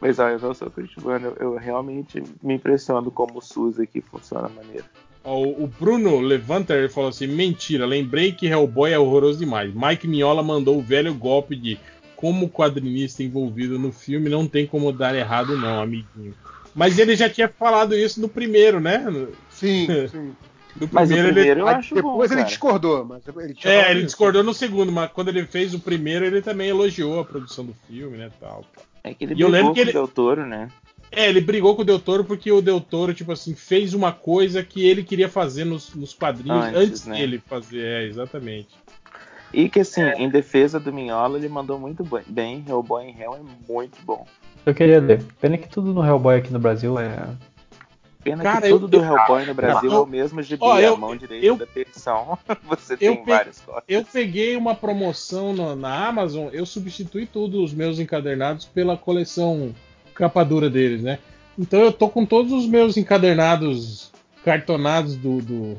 Mas 0.00 0.18
olha, 0.18 0.32
eu 0.34 0.38
não 0.38 0.54
sou 0.54 0.70
curitibano, 0.70 1.34
eu, 1.38 1.52
eu 1.52 1.56
realmente 1.58 2.22
me 2.42 2.54
impressiono 2.54 3.10
como 3.10 3.38
o 3.38 3.42
SUS 3.42 3.78
aqui 3.78 4.00
funciona 4.00 4.48
maneiro. 4.48 4.84
O, 5.22 5.64
o 5.64 5.66
Bruno 5.66 6.18
Levanter 6.20 6.76
ele 6.78 6.88
falou 6.88 7.10
assim: 7.10 7.26
mentira, 7.26 7.84
lembrei 7.86 8.32
que 8.32 8.46
Hellboy 8.46 8.92
é 8.92 8.98
horroroso 8.98 9.38
demais. 9.38 9.72
Mike 9.74 10.08
Mignola 10.08 10.42
mandou 10.42 10.78
o 10.78 10.82
velho 10.82 11.12
golpe 11.14 11.54
de 11.54 11.78
como 12.16 12.48
quadrinista 12.50 13.22
envolvido 13.22 13.78
no 13.78 13.92
filme 13.92 14.28
não 14.28 14.46
tem 14.46 14.66
como 14.66 14.92
dar 14.92 15.14
errado, 15.14 15.56
não, 15.56 15.80
amiguinho. 15.80 16.34
Mas 16.74 16.98
ele 16.98 17.16
já 17.16 17.28
tinha 17.28 17.48
falado 17.48 17.94
isso 17.96 18.20
no 18.20 18.28
primeiro, 18.28 18.78
né? 18.80 19.04
Sim, 19.50 19.86
sim. 20.10 20.32
no 20.80 20.88
Mas 20.92 21.10
o 21.10 21.14
primeiro 21.14 21.28
ele. 21.28 21.32
primeiro 21.34 21.60
eu 21.60 21.68
acho 21.68 21.94
bom, 21.94 22.00
depois 22.02 22.30
ele 22.30 22.40
cara. 22.40 22.48
discordou, 22.50 23.04
mas 23.04 23.22
ele 23.26 23.54
tinha 23.54 23.72
É, 23.72 23.90
ele 23.90 23.98
isso. 24.00 24.06
discordou 24.08 24.42
no 24.44 24.54
segundo, 24.54 24.92
mas 24.92 25.10
quando 25.12 25.28
ele 25.28 25.44
fez 25.46 25.74
o 25.74 25.80
primeiro, 25.80 26.24
ele 26.24 26.40
também 26.42 26.68
elogiou 26.68 27.18
a 27.20 27.24
produção 27.24 27.64
do 27.64 27.74
filme, 27.88 28.16
né, 28.18 28.30
tal. 28.38 28.64
É 29.02 29.14
que 29.14 29.24
ele 29.24 29.34
E 29.34 29.40
eu 29.40 29.48
lembro 29.48 29.72
que 29.74 29.80
o 29.80 29.82
ele- 29.82 29.92
Del 29.92 30.06
Toro, 30.08 30.46
né? 30.46 30.68
É, 31.12 31.28
ele 31.28 31.40
brigou 31.40 31.74
com 31.74 31.82
o 31.82 31.84
Del 31.84 31.98
Toro 31.98 32.24
porque 32.24 32.52
o 32.52 32.62
Del 32.62 32.80
Toro, 32.80 33.12
tipo 33.12 33.32
assim, 33.32 33.54
fez 33.54 33.94
uma 33.94 34.12
coisa 34.12 34.62
que 34.62 34.86
ele 34.86 35.02
queria 35.02 35.28
fazer 35.28 35.64
nos, 35.64 35.92
nos 35.94 36.14
quadrinhos 36.14 36.66
Antes, 36.66 36.76
antes, 36.76 37.06
né? 37.06 37.16
dele 37.18 37.42
fazer. 37.44 37.84
É, 37.84 38.04
exatamente. 38.06 38.68
E 39.52 39.68
que 39.68 39.80
assim, 39.80 40.02
em 40.02 40.28
defesa 40.28 40.78
do 40.78 40.92
Minhola, 40.92 41.36
ele 41.36 41.48
mandou 41.48 41.78
muito 41.78 42.04
bem. 42.28 42.64
Hellboy 42.68 43.04
em 43.06 43.20
Hell 43.20 43.34
é 43.34 43.72
muito 43.72 43.98
bom. 44.04 44.24
Eu 44.64 44.72
queria 44.72 45.00
ler. 45.00 45.24
Pena 45.40 45.58
que 45.58 45.68
tudo 45.68 45.92
no 45.92 46.04
Hellboy 46.06 46.36
aqui 46.38 46.52
no 46.52 46.60
Brasil 46.60 46.96
é. 46.98 47.26
Pena 48.22 48.42
Cara, 48.44 48.60
que 48.60 48.68
tudo 48.68 48.84
eu- 48.84 49.00
do 49.00 49.04
Hellboy 49.04 49.46
no 49.46 49.54
Brasil 49.54 49.90
eu- 49.90 49.96
é 49.96 50.00
o 50.02 50.06
mesmo 50.06 50.40
gibi, 50.42 50.62
Ó, 50.62 50.78
eu- 50.78 50.94
a 50.94 50.96
mão 50.96 51.16
direita 51.16 51.44
eu- 51.44 51.56
da 51.56 51.66
petição. 51.66 52.38
Você 52.68 52.96
tem 52.96 53.16
pe- 53.24 53.30
várias 53.32 53.58
cópias. 53.60 53.84
Eu 53.88 54.04
peguei 54.04 54.54
uma 54.56 54.74
promoção 54.76 55.52
no- 55.54 55.74
na 55.74 56.06
Amazon, 56.06 56.48
eu 56.52 56.64
substituí 56.66 57.26
todos 57.26 57.58
os 57.58 57.72
meus 57.74 57.98
encadernados 57.98 58.66
pela 58.66 58.96
coleção 58.96 59.74
capa 60.14 60.44
dura 60.44 60.68
deles, 60.70 61.02
né? 61.02 61.18
Então 61.58 61.80
eu 61.80 61.92
tô 61.92 62.08
com 62.08 62.24
todos 62.24 62.52
os 62.52 62.66
meus 62.66 62.96
encadernados 62.96 64.10
cartonados 64.44 65.16
do, 65.16 65.40
do, 65.42 65.76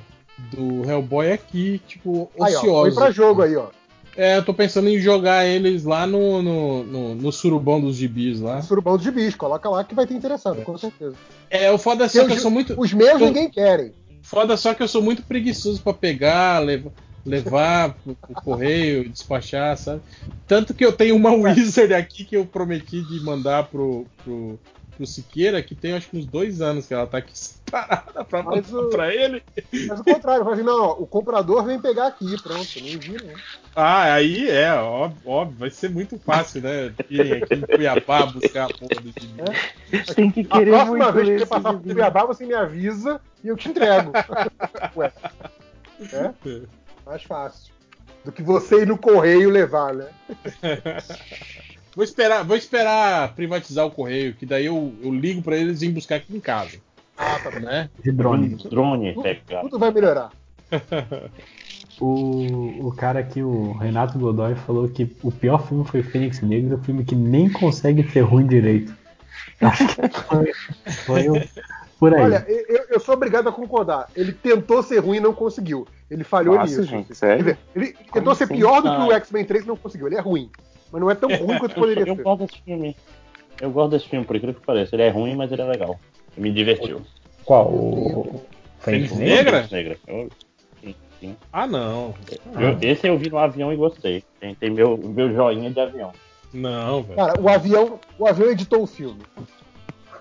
do 0.52 0.90
Hellboy 0.90 1.32
aqui, 1.32 1.82
tipo, 1.88 2.30
Aí, 2.40 2.56
ó, 2.56 2.60
foi 2.60 2.70
ociosos. 2.70 2.96
pra 2.96 3.12
jogo 3.12 3.42
aí, 3.42 3.56
ó. 3.56 3.68
É, 4.16 4.38
eu 4.38 4.44
tô 4.44 4.54
pensando 4.54 4.90
em 4.90 5.00
jogar 5.00 5.46
eles 5.46 5.86
lá 5.86 6.06
no, 6.06 6.42
no, 6.42 6.84
no, 6.84 7.16
no 7.16 7.32
surubão 7.32 7.80
dos 7.80 7.96
gibis 7.96 8.42
lá. 8.42 8.62
Surubão 8.62 8.98
de 8.98 9.10
bicho, 9.10 9.38
coloca 9.38 9.70
lá 9.70 9.84
que 9.86 9.96
vai 9.96 10.06
ter 10.06 10.14
interessado, 10.14 10.62
com 10.64 10.78
certeza. 10.78 11.16
É, 11.50 11.72
o 11.72 11.78
foda 11.78 12.04
é 12.06 12.08
só 12.10 12.26
que 12.26 12.34
eu 12.34 12.38
sou 12.40 12.52
muito. 12.52 12.80
Os 12.80 12.92
meus 12.94 13.22
eu- 13.22 13.28
ninguém 13.28 13.50
querem. 13.50 13.94
Foda 14.22 14.56
só 14.58 14.74
que 14.74 14.84
eu 14.84 14.88
sou 14.88 15.02
muito 15.02 15.24
preguiçoso 15.24 15.82
pra 15.82 15.94
pegar, 15.94 16.60
levar, 16.60 16.92
levar 17.26 17.94
pro, 17.94 18.16
pro 18.16 18.36
correio, 18.42 19.08
despachar, 19.10 19.78
sabe? 19.78 20.02
Tanto 20.48 20.74
que 20.74 20.84
eu 20.86 20.92
tenho 20.92 21.16
uma 21.16 21.32
Wizard 21.34 21.94
aqui 21.94 22.26
que 22.26 22.36
eu 22.36 22.46
prometi 22.46 23.02
de 23.02 23.20
mandar 23.24 23.68
pro, 23.68 24.06
pro, 24.24 24.60
pro 24.96 25.06
Siqueira 25.06 25.62
que 25.62 25.76
tem 25.76 25.94
acho 25.94 26.10
que 26.10 26.18
uns 26.18 26.26
dois 26.26 26.62
anos 26.62 26.88
que 26.88 26.94
ela 26.94 27.08
tá 27.08 27.18
aqui 27.20 27.34
parada 27.70 28.24
pra 28.26 28.44
Mas 28.44 28.70
mandar 28.72 28.86
o- 28.86 28.90
pra 28.90 29.14
ele. 29.14 29.42
Mas 29.88 30.00
o 30.00 30.04
contrário, 30.04 30.44
fala 30.44 30.56
assim, 30.56 30.64
não, 30.66 30.82
ó, 30.84 30.92
o 31.00 31.08
comprador 31.08 31.64
vem 31.66 31.80
pegar 31.80 32.08
aqui, 32.08 32.38
pronto, 32.42 32.68
não 32.82 32.88
envia 32.90 33.20
não. 33.20 33.62
Ah, 33.74 34.14
aí 34.16 34.50
é, 34.50 34.74
óbvio, 34.74 35.22
óbvio, 35.32 35.58
vai 35.58 35.70
ser 35.70 35.90
muito 35.90 36.20
fácil, 36.20 36.62
né? 36.62 36.92
Irem 37.10 37.38
aqui 37.38 37.56
em 37.56 37.62
Cuiabá 37.62 38.26
buscar 38.26 38.66
a 38.66 38.70
porra 38.70 39.00
do 39.00 39.08
gibi. 39.08 40.14
Tem 40.14 40.30
que 40.30 40.42
A 40.42 40.58
querer 40.58 40.72
próxima 40.72 41.12
muito 41.12 41.14
vez 41.14 41.30
que 41.30 41.40
você 41.40 41.46
passar 41.46 41.74
por. 41.74 41.82
Cuiabá, 41.84 42.26
você 42.26 42.46
me 42.46 42.54
avisa 42.54 43.22
e 43.42 43.48
eu 43.48 43.56
te 43.56 43.70
entrego. 43.70 44.12
Ué. 44.98 45.14
É? 46.12 46.34
Mais 47.06 47.24
fácil. 47.24 47.74
Do 48.24 48.32
que 48.32 48.44
você 48.44 48.82
ir 48.84 48.88
no 48.88 48.98
correio 48.98 49.50
levar, 49.50 49.94
né? 49.94 50.08
Vou 51.94 52.06
esperar, 52.06 52.46
vou 52.46 52.56
esperar 52.56 53.36
privatizar 53.36 53.86
o 53.86 53.92
correio, 53.92 54.34
que 54.34 54.46
daí 54.46 54.66
eu, 54.68 54.94
eu 55.04 55.14
ligo 55.14 55.42
pra 55.42 55.58
eles 55.58 55.82
e 55.82 55.90
buscar 55.90 56.16
aqui 56.16 56.34
em 56.34 56.40
casa. 56.40 56.78
Ah, 57.18 57.38
tá 57.44 57.52
bom. 57.52 57.60
Né? 57.60 57.90
De 58.02 58.14
drone. 58.14 58.56
Drone, 58.70 59.14
Tudo, 59.14 59.24
pega. 59.24 59.60
tudo 59.62 59.78
vai 59.80 59.92
melhorar. 59.92 60.30
O, 62.00 62.88
o 62.88 62.92
cara 62.96 63.20
aqui, 63.20 63.44
o 63.44 63.74
Renato 63.74 64.18
Godoy, 64.18 64.56
falou 64.56 64.88
que 64.90 65.16
o 65.22 65.32
pior 65.32 65.68
filme 65.68 65.86
foi 65.86 66.02
Fênix 66.02 66.42
Negra, 66.42 66.76
um 66.78 66.82
filme 66.84 67.04
que 67.04 67.14
nem 67.16 67.48
consegue 67.48 68.10
ser 68.10 68.22
ruim 68.22 68.48
direito. 68.48 68.96
Acho 69.60 69.86
que 70.10 70.20
foi, 70.24 70.52
foi 71.06 71.30
o- 71.30 71.44
por 72.02 72.16
aí. 72.16 72.24
Olha, 72.24 72.44
eu, 72.50 72.86
eu 72.90 73.00
sou 73.00 73.14
obrigado 73.14 73.48
a 73.48 73.52
concordar. 73.52 74.08
Ele 74.16 74.34
tentou 74.34 74.82
ser 74.82 74.98
ruim 74.98 75.18
e 75.18 75.20
não 75.22 75.34
conseguiu. 75.36 75.88
Ele 76.10 76.24
falhou 76.24 76.56
Nossa, 76.56 76.66
nisso. 76.82 76.84
gente, 76.84 77.14
sério? 77.14 77.44
dizer, 77.44 77.58
ele 77.76 77.94
Como 77.94 78.12
tentou 78.12 78.34
ser 78.34 78.48
pior 78.48 78.78
do 78.82 78.90
que 78.90 78.96
Ah. 78.96 79.06
o 79.06 79.12
X-Men 79.14 79.46
3 79.46 79.64
e 79.64 79.68
não 79.68 79.78
conseguiu. 79.78 80.08
Ele 80.08 80.16
é 80.16 80.20
ruim. 80.20 80.50
Mas 80.92 81.00
não 81.00 81.12
é 81.12 81.14
tão 81.16 81.30
ruim 81.30 81.60
quanto 81.60 81.76
poderia 81.76 82.02
Eu 82.08 82.16
ser. 82.16 82.24
gosto 82.24 82.40
desse 82.48 82.62
filme. 82.64 82.98
Eu 83.62 83.70
gosto 83.70 83.92
desse 83.92 84.10
filme, 84.10 84.26
por 84.26 84.36
incrível 84.36 84.60
que 84.60 84.66
pareça. 84.66 84.96
Ele 84.96 85.04
é 85.04 85.10
ruim, 85.10 85.36
mas 85.36 85.52
ele 85.52 85.62
é 85.62 85.66
legal. 85.66 86.00
Me 86.36 86.52
divertiu. 86.52 87.02
Qual? 87.46 87.68
O 87.68 88.42
Fênix 88.80 89.12
Negra? 89.16 89.62
Negra? 89.62 89.68
Negra. 89.72 89.98
Eu- 90.08 90.30
sim, 90.84 90.96
sim. 91.20 91.36
Ah, 91.54 91.68
não. 91.68 92.16
Eu- 92.60 92.78
esse 92.82 93.08
eu 93.08 93.16
vi 93.16 93.30
no 93.30 93.38
avião 93.38 93.72
e 93.72 93.76
gostei. 93.76 94.24
Tem, 94.40 94.56
tem 94.56 94.72
meu, 94.72 94.98
meu 94.98 95.32
joinha 95.32 95.70
de 95.70 95.80
avião. 95.80 96.12
Não, 96.52 97.04
velho. 97.04 97.16
Cara, 97.16 97.40
o 97.40 97.48
avião, 97.48 98.00
o 98.18 98.26
avião 98.28 98.50
editou 98.50 98.82
o 98.82 98.88
filme. 98.88 99.22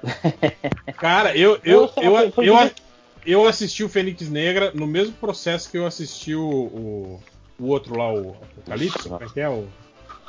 Cara, 0.99 1.37
eu, 1.37 1.59
eu, 1.65 1.91
eu, 1.97 2.17
eu, 2.17 2.33
direto. 2.43 2.83
eu 3.25 3.47
assisti 3.47 3.85
o 3.85 3.89
Fênix 3.89 4.29
Negra 4.29 4.73
no 4.75 4.87
mesmo 4.87 5.13
processo 5.15 5.71
que 5.71 5.79
eu 5.79 5.87
assisti 5.87 6.35
o, 6.35 6.43
o, 6.49 7.23
o 7.59 7.67
outro 7.67 7.97
lá, 7.97 8.13
o 8.13 8.31
Apocalipse. 8.31 9.09
Como 9.09 9.23
é 9.23 9.29
que 9.29 9.41
é? 9.41 9.49
O, 9.49 9.69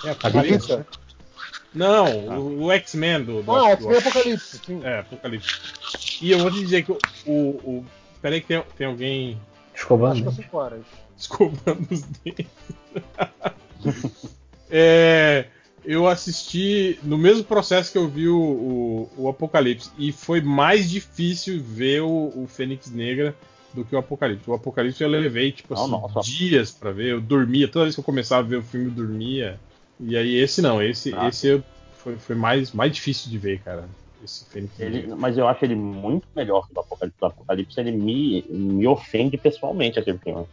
é 0.03 0.09
Apocalipse? 0.11 0.80
Não, 1.74 2.11
o, 2.11 2.64
o 2.66 2.72
X-Men 2.72 3.24
do, 3.24 3.41
do, 3.43 3.51
Ah, 3.56 3.72
X-Men 3.72 3.98
Apocalipse, 3.98 4.59
sim. 4.66 4.82
É, 4.83 5.00
Apocalipse. 5.00 5.59
E 6.22 6.32
eu 6.32 6.40
vou 6.40 6.51
te 6.51 6.59
dizer 6.59 6.83
que 6.83 6.91
o. 6.91 7.00
o, 7.25 7.32
o 7.64 7.85
peraí 8.22 8.41
que 8.41 8.48
tem, 8.48 8.64
tem 8.77 8.88
alguém 8.88 9.40
Escovando? 9.74 10.27
é 10.27 10.32
5 10.32 10.58
horas. 10.58 10.82
escovando 11.17 11.88
os 11.90 12.01
dentes. 12.01 12.45
É, 14.74 15.48
eu 15.84 16.08
assisti 16.08 17.00
no 17.03 17.18
mesmo 17.18 17.43
processo 17.43 17.92
que 17.92 17.98
eu 17.98 18.08
vi 18.08 18.27
o, 18.27 18.38
o- 18.40 19.10
o 19.18 19.30
Apocalipse. 19.30 19.90
E 19.98 20.11
foi 20.11 20.42
mais 20.42 20.90
difícil 20.90 21.61
ver 21.61 22.01
o, 22.01 22.32
o 22.35 22.48
Fênix 22.48 22.90
Negra 22.92 23.35
do 23.74 23.84
que 23.85 23.95
o 23.95 24.00
Apocalipse. 24.00 24.50
O 24.50 24.53
Apocalipse 24.53 25.01
eu 25.03 25.10
levei, 25.10 25.51
tipo 25.51 25.74
Não, 25.74 26.06
assim, 26.06 26.19
dias 26.30 26.72
pra 26.72 26.92
ver. 26.92 27.11
Eu 27.14 27.22
dormia, 27.22 27.68
toda 27.68 27.85
vez 27.85 27.95
que 27.95 28.00
eu 28.01 28.06
começava 28.06 28.42
a 28.45 28.50
ver 28.50 28.58
o 28.58 28.61
filme, 28.64 28.88
eu 28.88 28.92
dormia. 28.92 29.60
E 30.00 30.16
aí 30.18 30.35
esse 30.35 30.61
não, 30.61 30.82
esse, 30.82 31.14
Ah. 31.16 31.27
esse 31.30 31.48
eu- 31.48 31.64
foi, 31.98 32.16
foi 32.16 32.35
mais, 32.35 32.72
mais 32.72 32.92
difícil 32.92 33.30
de 33.30 33.38
ver, 33.38 33.60
cara. 33.61 33.88
Esse 34.24 34.45
Fênix 34.45 34.80
Ele, 34.80 35.00
Negra. 35.01 35.16
mas 35.16 35.38
eu 35.38 35.48
acho 35.48 35.64
ele 35.66 35.76
muito 35.76 36.27
melhor 36.35 36.68
que 36.68 36.74
o 36.76 36.80
Apocalipse. 36.80 37.18
O 37.22 37.26
Apocalipse 37.26 37.80
ele 37.80 37.92
me, 37.92 38.43
me 38.50 38.85
ofende 38.88 39.38
pessoalmente 39.38 39.98
aquele 40.00 40.18
filme. 40.19 40.45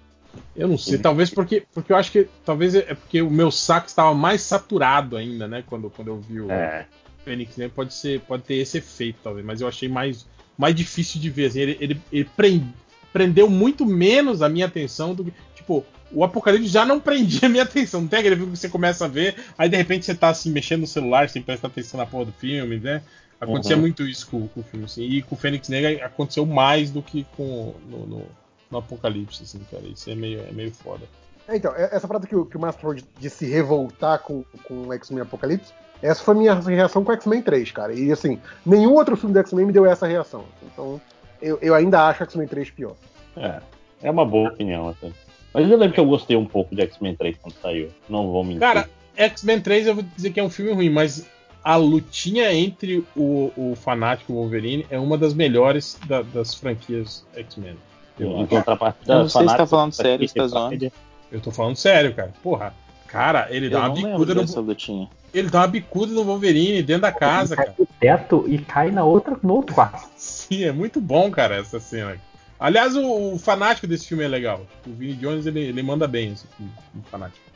Eu 0.56 0.66
não 0.68 0.76
sei, 0.78 0.98
talvez 0.98 1.30
porque, 1.30 1.62
porque 1.72 1.92
eu 1.92 1.96
acho 1.96 2.10
que 2.10 2.26
talvez 2.44 2.74
é 2.74 2.94
porque 2.94 3.22
o 3.22 3.30
meu 3.30 3.50
saco 3.50 3.86
estava 3.86 4.12
mais 4.14 4.42
saturado 4.42 5.16
ainda, 5.16 5.46
né? 5.46 5.62
Quando, 5.66 5.88
quando 5.90 6.08
eu 6.08 6.20
vi 6.20 6.40
o 6.40 6.50
É. 6.50 6.84
Fênix 7.24 7.56
Negra, 7.56 7.74
pode 7.74 7.94
ser, 7.94 8.20
pode 8.22 8.42
ter 8.42 8.54
esse 8.54 8.78
efeito 8.78 9.18
talvez, 9.22 9.44
mas 9.46 9.60
eu 9.60 9.68
achei 9.68 9.88
mais, 9.88 10.26
mais 10.56 10.74
difícil 10.74 11.20
de 11.20 11.30
ver. 11.30 11.46
Assim, 11.46 11.60
ele, 11.60 11.76
ele, 11.80 12.00
ele 12.10 12.24
pren- 12.36 12.66
prendeu 13.12 13.48
muito 13.48 13.86
menos 13.86 14.42
a 14.42 14.48
minha 14.48 14.66
atenção 14.66 15.14
do 15.14 15.24
que 15.24 15.32
tipo 15.54 15.84
o 16.10 16.24
Apocalipse 16.24 16.68
já 16.68 16.86
não 16.86 16.98
prendia 16.98 17.46
a 17.46 17.48
minha 17.48 17.62
atenção. 17.62 18.00
Não 18.00 18.08
tem 18.08 18.20
aquele 18.20 18.36
filme 18.36 18.52
que 18.52 18.58
você 18.58 18.68
começa 18.68 19.04
a 19.04 19.08
ver, 19.08 19.36
aí 19.56 19.68
de 19.68 19.76
repente 19.76 20.06
você 20.06 20.14
tá 20.14 20.30
assim 20.30 20.50
mexendo 20.50 20.80
no 20.80 20.86
celular 20.86 21.28
sem 21.28 21.42
prestar 21.42 21.68
atenção 21.68 21.98
na 21.98 22.06
porra 22.06 22.24
do 22.26 22.32
filme, 22.32 22.78
né? 22.78 23.02
Acontecia 23.40 23.76
Uhum. 23.76 23.82
muito 23.82 24.02
isso 24.08 24.26
com, 24.28 24.48
com 24.48 24.60
o 24.60 24.64
filme, 24.64 24.86
assim. 24.86 25.04
E 25.04 25.22
com 25.22 25.34
o 25.36 25.38
Fênix 25.38 25.68
Negra 25.68 26.04
aconteceu 26.04 26.44
mais 26.44 26.90
do 26.90 27.00
que 27.02 27.24
com 27.36 27.74
no, 27.88 28.06
no, 28.06 28.26
no 28.70 28.78
Apocalipse, 28.78 29.42
assim, 29.42 29.60
cara. 29.70 29.84
Isso 29.86 30.10
é 30.10 30.14
meio, 30.14 30.40
é 30.40 30.52
meio 30.52 30.70
foda. 30.72 31.04
É, 31.48 31.56
então, 31.56 31.72
é- 31.74 31.88
essa 31.92 32.06
parada 32.06 32.26
que 32.26 32.36
o, 32.36 32.44
que 32.44 32.56
o 32.56 32.60
Márcio 32.60 32.80
falou 32.80 32.94
de, 32.94 33.04
de 33.18 33.30
se 33.30 33.46
revoltar 33.46 34.18
com, 34.20 34.44
com 34.64 34.88
o 34.88 34.92
X-Men 34.92 35.22
Apocalipse, 35.22 35.72
essa 36.02 36.22
foi 36.22 36.34
a 36.34 36.38
minha 36.38 36.54
reação 36.54 37.02
com 37.02 37.10
o 37.10 37.14
X-Men 37.14 37.42
3, 37.42 37.72
cara. 37.72 37.92
E 37.94 38.12
assim, 38.12 38.40
nenhum 38.64 38.92
outro 38.94 39.16
filme 39.16 39.32
do 39.32 39.38
X-Men 39.40 39.66
me 39.66 39.72
deu 39.72 39.86
essa 39.86 40.06
reação. 40.06 40.44
Então, 40.62 41.00
eu, 41.40 41.58
eu 41.62 41.74
ainda 41.74 42.06
acho 42.06 42.22
o 42.22 42.24
X-Men 42.24 42.46
3 42.46 42.70
pior. 42.70 42.94
É. 43.36 43.60
É 44.02 44.10
uma 44.10 44.24
boa 44.24 44.50
opinião, 44.50 44.88
até. 44.90 45.10
Mas 45.52 45.68
eu 45.68 45.76
lembro 45.76 45.94
que 45.94 45.98
eu 46.00 46.06
gostei 46.06 46.36
um 46.36 46.44
pouco 46.46 46.74
de 46.74 46.82
X-Men 46.82 47.16
3 47.16 47.36
quando 47.42 47.54
saiu. 47.54 47.88
Não 48.08 48.30
vou 48.30 48.44
mentir. 48.44 48.60
Cara, 48.60 48.88
X-Men 49.16 49.60
3 49.60 49.86
eu 49.88 49.94
vou 49.94 50.04
dizer 50.14 50.30
que 50.30 50.38
é 50.38 50.42
um 50.42 50.50
filme 50.50 50.72
ruim, 50.72 50.90
mas 50.90 51.26
a 51.64 51.74
lutinha 51.74 52.52
entre 52.52 53.04
o, 53.16 53.50
o 53.56 53.74
Fanático 53.74 54.30
e 54.32 54.34
o 54.36 54.38
Wolverine 54.38 54.86
é 54.90 54.98
uma 55.00 55.18
das 55.18 55.34
melhores 55.34 55.98
da- 56.06 56.22
das 56.22 56.54
franquias 56.54 57.26
X-Men. 57.34 57.76
Eu 58.18 58.38
em 58.38 58.46
contrapartida, 58.46 59.12
Eu 59.12 59.18
não 59.20 59.28
sei 59.28 59.48
se 59.48 59.56
tá 59.56 59.66
falando 59.66 59.92
sério, 59.92 60.28
se 60.28 60.34
tá 60.34 60.46
zoando. 60.46 60.92
Eu 61.30 61.40
tô 61.40 61.50
falando 61.50 61.76
sério, 61.76 62.14
cara. 62.14 62.32
Porra, 62.42 62.74
cara, 63.06 63.46
ele 63.50 63.68
dá 63.68 63.78
Eu 63.78 63.80
uma 63.82 63.88
não 63.88 63.94
lembro 63.94 64.10
bicuda 64.26 64.34
no, 64.34 64.60
lutinha. 64.62 65.08
ele 65.32 65.50
dá 65.50 65.60
uma 65.60 65.66
bicuda 65.68 66.12
no 66.12 66.24
Wolverine 66.24 66.82
dentro 66.82 67.02
da 67.02 67.12
casa, 67.12 67.54
cai 67.54 67.66
cara. 67.66 67.76
do 67.78 67.86
teto 68.00 68.44
e 68.48 68.58
cai 68.58 68.90
na 68.90 69.04
outra, 69.04 69.36
no 69.42 69.54
outro 69.54 69.74
quarto. 69.74 70.08
Sim, 70.16 70.64
é 70.64 70.72
muito 70.72 71.00
bom, 71.00 71.30
cara, 71.30 71.56
essa 71.56 71.78
cena. 71.78 72.16
Aliás, 72.58 72.96
o, 72.96 73.34
o 73.34 73.38
fanático 73.38 73.86
desse 73.86 74.08
filme 74.08 74.24
é 74.24 74.28
legal. 74.28 74.62
O 74.86 74.90
Vinny 74.92 75.14
Jones 75.14 75.46
ele, 75.46 75.60
ele 75.60 75.82
manda 75.82 76.08
bem 76.08 76.32
esse 76.32 76.46
filme, 76.56 76.72
o 76.98 77.02
fanático. 77.08 77.46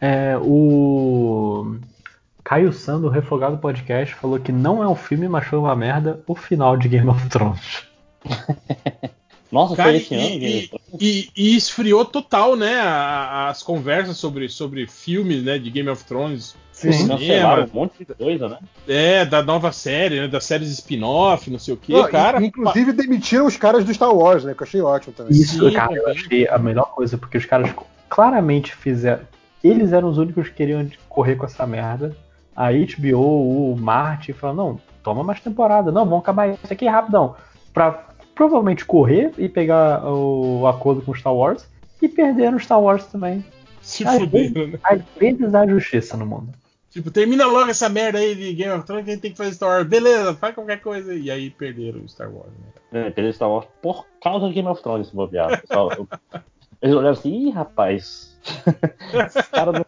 É, 0.00 0.36
o 0.42 1.76
Caio 2.44 2.72
San, 2.72 3.00
do 3.00 3.08
Refogado 3.08 3.56
Podcast, 3.56 4.14
falou 4.14 4.38
que 4.38 4.52
não 4.52 4.82
é 4.82 4.86
um 4.88 4.94
filme, 4.94 5.26
mas 5.28 5.46
foi 5.46 5.58
uma 5.58 5.74
merda 5.74 6.20
o 6.26 6.34
final 6.34 6.76
de 6.76 6.88
Game 6.88 7.08
of 7.08 7.26
Thrones. 7.30 7.84
Nossa, 9.54 9.76
Cara, 9.76 9.90
foi 9.90 9.98
e, 9.98 10.02
esse 10.02 10.14
ano. 10.14 10.24
e- 10.26 10.70
e- 11.00 11.28
e 11.36 11.56
esfriou 11.56 12.04
total, 12.04 12.56
né, 12.56 12.74
a- 12.80 13.48
as 13.48 13.62
conversas 13.62 14.16
sobre, 14.16 14.48
sobre 14.48 14.86
filmes, 14.86 15.42
né, 15.44 15.58
de 15.58 15.70
Game 15.70 15.88
of 15.88 16.04
Thrones. 16.04 16.56
Sim. 16.72 17.06
Cancelaram 17.06 17.64
um 17.72 17.76
monte 17.76 18.04
de 18.04 18.06
coisa, 18.14 18.48
né? 18.48 18.58
é, 18.88 19.24
da 19.24 19.44
nova 19.44 19.70
série, 19.70 20.20
né, 20.22 20.26
das 20.28 20.44
séries 20.44 20.68
spin-off, 20.70 21.48
não 21.48 21.58
sei 21.58 21.72
o 21.72 21.76
que, 21.76 21.92
Não, 21.92 22.08
cara. 22.10 22.42
e- 22.42 22.46
inclusive 22.46 22.92
demitiram 22.92 23.46
os 23.46 23.56
caras 23.56 23.84
do 23.84 23.94
Star 23.94 24.12
Wars, 24.12 24.42
né? 24.42 24.54
Que 24.54 24.62
eu 24.62 24.66
achei 24.66 24.80
ótimo 24.80 25.14
também. 25.14 25.32
Isso, 25.32 25.68
Sim, 25.68 25.72
cara, 25.74 25.94
eu 25.94 26.08
achei 26.08 26.48
a 26.48 26.58
melhor 26.58 26.86
coisa, 26.90 27.16
porque 27.16 27.38
os 27.38 27.46
caras 27.46 27.70
claramente 28.08 28.74
fizeram. 28.74 29.22
Eles 29.62 29.92
eram 29.92 30.08
os 30.08 30.18
únicos 30.18 30.48
que 30.48 30.54
queriam 30.54 30.86
correr 31.08 31.36
com 31.36 31.46
essa 31.46 31.64
merda. 31.66 32.14
A 32.56 32.70
HBO, 32.72 33.72
o 33.72 33.76
Martin, 33.78 34.32
falaram: 34.32 34.56
não, 34.56 34.80
toma 35.02 35.22
mais 35.24 35.40
temporada, 35.40 35.90
não, 35.92 36.04
vamos 36.04 36.20
acabar 36.20 36.48
isso 36.48 36.72
aqui 36.72 36.86
rapidão. 36.86 37.34
Pra 37.72 38.04
provavelmente 38.34 38.84
correr 38.84 39.32
e 39.38 39.48
pegar 39.48 40.04
o 40.06 40.66
acordo 40.66 41.02
com 41.02 41.14
Star 41.14 41.34
Wars 41.34 41.66
e 42.02 42.08
perder 42.08 42.50
no 42.52 42.58
Star 42.60 42.80
Wars 42.80 43.06
também. 43.06 43.44
se 43.80 44.06
Ai, 44.06 44.18
fuderam, 44.20 44.66
né? 44.68 44.78
Às 44.82 45.00
vezes 45.18 45.54
há 45.54 45.66
justiça 45.66 46.16
no 46.16 46.26
mundo. 46.26 46.48
Tipo, 46.90 47.10
termina 47.10 47.44
logo 47.46 47.68
essa 47.70 47.88
merda 47.88 48.18
aí 48.18 48.34
de 48.36 48.52
Game 48.52 48.72
of 48.72 48.86
Thrones 48.86 49.04
que 49.04 49.10
a 49.10 49.14
gente 49.14 49.22
tem 49.22 49.30
que 49.32 49.36
fazer 49.36 49.52
Star 49.54 49.68
Wars. 49.70 49.86
Beleza, 49.88 50.34
faz 50.34 50.54
qualquer 50.54 50.80
coisa. 50.80 51.14
E 51.14 51.30
aí 51.30 51.50
perderam 51.50 52.00
o 52.00 52.08
Star 52.08 52.30
Wars, 52.32 52.50
né? 52.92 53.06
É, 53.06 53.10
Perder 53.10 53.34
Star 53.34 53.50
Wars 53.50 53.66
por 53.82 54.06
causa 54.22 54.46
de 54.48 54.54
Game 54.54 54.68
of 54.68 54.80
Thrones, 54.82 55.08
se 55.08 55.14
bobear. 55.16 55.60
Eles 56.80 56.94
olharam 56.94 57.10
assim, 57.10 57.48
ih, 57.48 57.50
rapaz. 57.50 58.38
Esse 59.26 59.50
cara 59.50 59.72
não, 59.72 59.84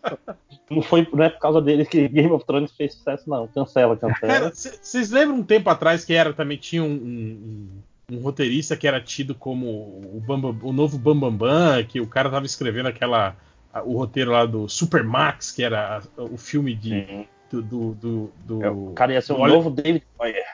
não 0.71 0.83
foi 0.83 1.07
não 1.13 1.23
é 1.25 1.29
por 1.29 1.39
causa 1.39 1.61
dele 1.61 1.85
que 1.85 2.09
Game 2.09 2.33
of 2.33 2.45
Thrones 2.45 2.73
fez 2.73 2.95
sucesso, 2.95 3.29
não. 3.31 3.47
Cancela, 3.49 3.97
cancela. 3.97 4.51
vocês 4.53 5.11
lembram 5.11 5.37
um 5.39 5.43
tempo 5.45 5.69
atrás 5.71 6.05
que 6.05 6.15
era 6.15 6.33
também 6.33 6.57
tinha 6.59 6.83
um, 6.83 6.87
um- 6.91 7.69
um- 8.11 8.21
roteirista 8.21 8.77
que 8.77 8.87
era 8.87 9.01
tido 9.01 9.35
como 9.35 9.67
o, 9.67 10.23
o 10.63 10.73
novo 10.73 10.99
Bambambam, 10.99 11.37
Bam 11.37 11.49
Bam, 11.77 11.85
que 11.85 12.01
o 12.01 12.07
cara 12.07 12.31
tava 12.31 12.47
escrevendo 12.47 12.87
aquela 12.87 13.37
o 13.85 13.95
roteiro 13.99 14.31
lá 14.31 14.47
do 14.47 14.67
Supermax, 14.71 15.53
que 15.53 15.63
era 15.63 16.01
o 16.17 16.39
filme 16.39 16.75
de, 16.75 17.27
do, 17.51 17.61
do, 17.61 17.95
do- 17.95 18.33
do- 18.47 18.65
É, 18.65 18.71
o 18.71 18.93
cara 18.95 19.13
ia 19.13 19.21
ser 19.21 19.35
o 19.35 19.39
Olha- 19.41 19.53
novo 19.53 19.71
David 19.71 20.03
Boyer. 20.17 20.45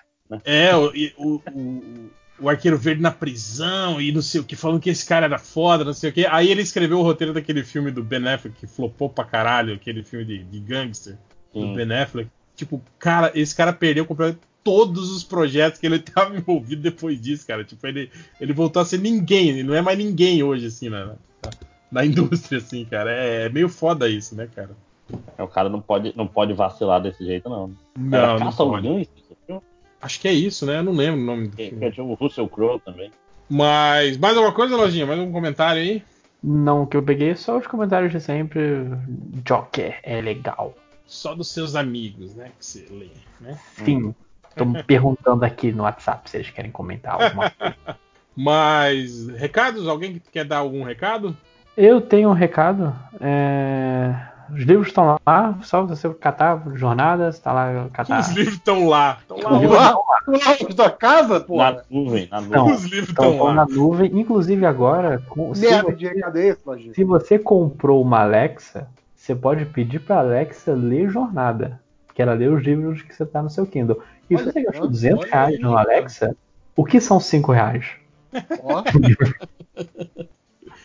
É, 0.45 0.75
o, 0.75 0.91
o, 1.19 1.43
o, 1.55 2.11
o 2.41 2.49
Arqueiro 2.49 2.77
Verde 2.77 3.01
na 3.01 3.13
prisão 3.13 4.01
e 4.01 4.11
não 4.11 4.23
sei 4.23 4.41
o 4.41 4.45
que, 4.45 4.57
falando 4.57 4.81
que 4.81 4.91
esse 4.91 5.07
cara 5.07 5.27
era 5.27 5.39
foda, 5.39 5.85
não 5.85 5.93
sei 5.95 6.11
o 6.11 6.13
que. 6.13 6.27
Aí 6.27 6.51
ele 6.51 6.63
escreveu 6.63 6.99
o 6.99 7.03
roteiro 7.03 7.33
daquele 7.33 7.63
filme 7.63 7.93
do 7.93 8.03
Ben 8.03 8.27
Affleck, 8.27 8.57
que 8.59 8.67
flopou 8.67 9.09
pra 9.09 9.25
caralho, 9.25 9.75
aquele 9.75 10.03
filme 10.03 10.25
de, 10.25 10.43
de 10.43 10.59
gangster 10.59 11.17
do 11.55 11.61
Sim. 11.61 11.75
Ben 11.77 11.93
Affleck. 11.93 12.29
Tipo, 12.57 12.83
cara, 12.99 13.31
esse 13.37 13.55
cara 13.55 13.73
perdeu 13.73 14.05
comple- 14.05 14.37
todos 14.65 15.11
os 15.11 15.25
projetos 15.25 15.79
que 15.81 15.87
ele 15.87 15.99
tava 16.01 16.37
envolvido 16.37 16.83
depois 16.83 17.21
disso, 17.21 17.47
cara. 17.47 17.65
Tipo, 17.65 17.87
ele, 17.87 18.11
ele 18.41 18.53
voltou 18.53 18.83
a 18.83 18.85
ser 18.85 18.99
ninguém, 18.99 19.49
ele 19.51 19.63
não 19.63 19.75
é 19.75 19.83
mais 19.83 19.99
ninguém 19.99 20.43
hoje, 20.43 20.67
assim, 20.67 20.89
na, 20.89 21.07
na, 21.07 21.17
na 21.91 22.07
indústria, 22.07 22.59
assim, 22.59 22.85
cara. 22.85 23.13
É, 23.13 23.47
é 23.47 23.49
meio 23.49 23.69
foda 23.69 24.09
isso, 24.09 24.35
né, 24.35 24.49
cara? 24.55 24.71
É, 25.37 25.43
o 25.43 25.49
cara 25.49 25.69
não 25.69 25.81
pode, 25.81 26.13
não 26.17 26.27
pode 26.27 26.53
vacilar 26.53 27.01
desse 27.03 27.25
jeito, 27.25 27.49
não. 27.49 27.73
Não, 27.99 28.19
Era 28.19 28.33
não 28.39 28.47
Caça 28.47 28.65
pode. 28.65 29.09
Acho 30.01 30.21
que 30.21 30.27
é 30.27 30.33
isso, 30.33 30.67
né? 30.67 30.79
Eu 30.79 30.83
não 30.83 30.93
lembro 30.93 31.21
o 31.21 31.25
nome 31.25 31.49
do 31.49 31.57
Que 31.57 31.69
filme. 31.69 31.87
que 31.87 31.93
tinha 31.93 32.05
o 32.05 32.15
Russell 32.15 32.49
Crowe 32.49 32.81
também. 32.81 33.11
Mas, 33.49 34.17
mais 34.17 34.37
alguma 34.37 34.55
coisa, 34.55 34.77
Lojinha? 34.77 35.07
Mais 35.07 35.21
algum 35.21 35.31
comentário 35.33 35.81
aí? 35.81 36.03
Não, 36.43 36.83
o 36.83 36.87
que 36.89 36.97
eu 36.97 37.03
peguei 37.03 37.31
é 37.31 37.35
só 37.37 37.57
os 37.57 37.69
comentários 37.69 38.11
de 38.11 38.21
sempre. 38.21 38.61
Joker 39.45 40.01
é 40.03 40.21
legal. 40.21 40.75
Só 41.07 41.35
dos 41.35 41.49
seus 41.49 41.77
amigos, 41.77 42.35
né? 42.35 42.51
Que 42.59 42.67
você 42.67 42.87
lê, 42.91 43.11
né? 43.41 43.57
Sim. 43.85 44.13
Tô 44.57 44.65
me 44.65 44.83
perguntando 44.85 45.45
aqui 45.45 45.73
no 45.73 45.83
WhatsApp 45.85 46.29
se 46.31 46.37
eles 46.39 46.51
querem 46.51 46.71
comentar 46.71 47.15
alguma 47.23 47.51
coisa. 47.59 47.75
Mas, 48.37 49.29
recados? 49.29 49.87
Alguém 49.87 50.15
que 50.15 50.21
quer 50.31 50.45
dar 50.45 50.59
algum 50.59 50.83
recado? 50.83 51.37
Eu 51.77 52.01
tenho 52.01 52.31
um 52.31 52.35
recado. 52.35 52.95
é, 53.21 54.15
Os 54.51 54.61
livros 54.63 54.89
estão 54.89 55.17
lá, 55.27 55.59
só 55.63 55.85
você 55.85 56.09
catar 56.15 56.63
jornadas, 56.75 57.39
tá 57.39 57.53
lá 57.53 57.89
catar. 57.93 58.21
Os 58.21 58.29
livros 58.31 58.55
estão 58.57 58.89
lá. 58.89 59.19
Estão 59.21 59.39
lá. 59.39 59.51
Lá, 59.69 59.91
lá 59.91 60.39
na 60.39 60.75
tua 60.75 60.91
casa, 60.91 61.41
pô. 61.41 61.57
Na 61.59 61.83
nuvem, 61.91 62.29
na 62.31 62.41
nuvem. 62.41 62.57
Não, 62.59 62.67
Os 62.75 62.85
livros 62.85 63.09
Estão 63.11 63.33
estão 63.33 63.47
lá. 63.47 63.55
na 63.55 63.67
nuvem, 63.67 64.11
inclusive 64.19 64.65
agora. 64.67 65.23
com- 65.29 65.55
se, 65.55 65.67
Merda 65.67 65.93
você, 65.93 66.93
se 66.95 67.05
você 67.05 67.39
comprou 67.39 68.03
uma 68.03 68.21
Alexa, 68.23 68.89
você 69.15 69.35
pode 69.35 69.65
pedir 69.67 70.01
pra 70.01 70.19
Alexa 70.19 70.73
ler 70.75 71.09
jornada. 71.11 71.81
Que 72.15 72.21
ela 72.21 72.35
lê 72.35 72.47
os 72.49 72.63
livros 72.63 73.01
que 73.01 73.15
você 73.15 73.25
tá 73.25 73.41
no 73.43 73.49
seu 73.49 73.67
Kindle. 73.67 73.99
E 74.35 74.39
se 74.39 74.43
Olha, 74.43 74.53
você 74.53 74.63
gastou 74.63 74.83
olha 74.83 74.91
200 74.91 75.31
reais 75.31 75.55
aí, 75.55 75.61
no 75.61 75.75
cara. 75.75 75.91
Alexa, 75.91 76.37
o 76.77 76.85
que 76.85 77.01
são 77.01 77.21
5 77.21 77.53
reais? 77.53 77.87
Ó, 78.63 78.83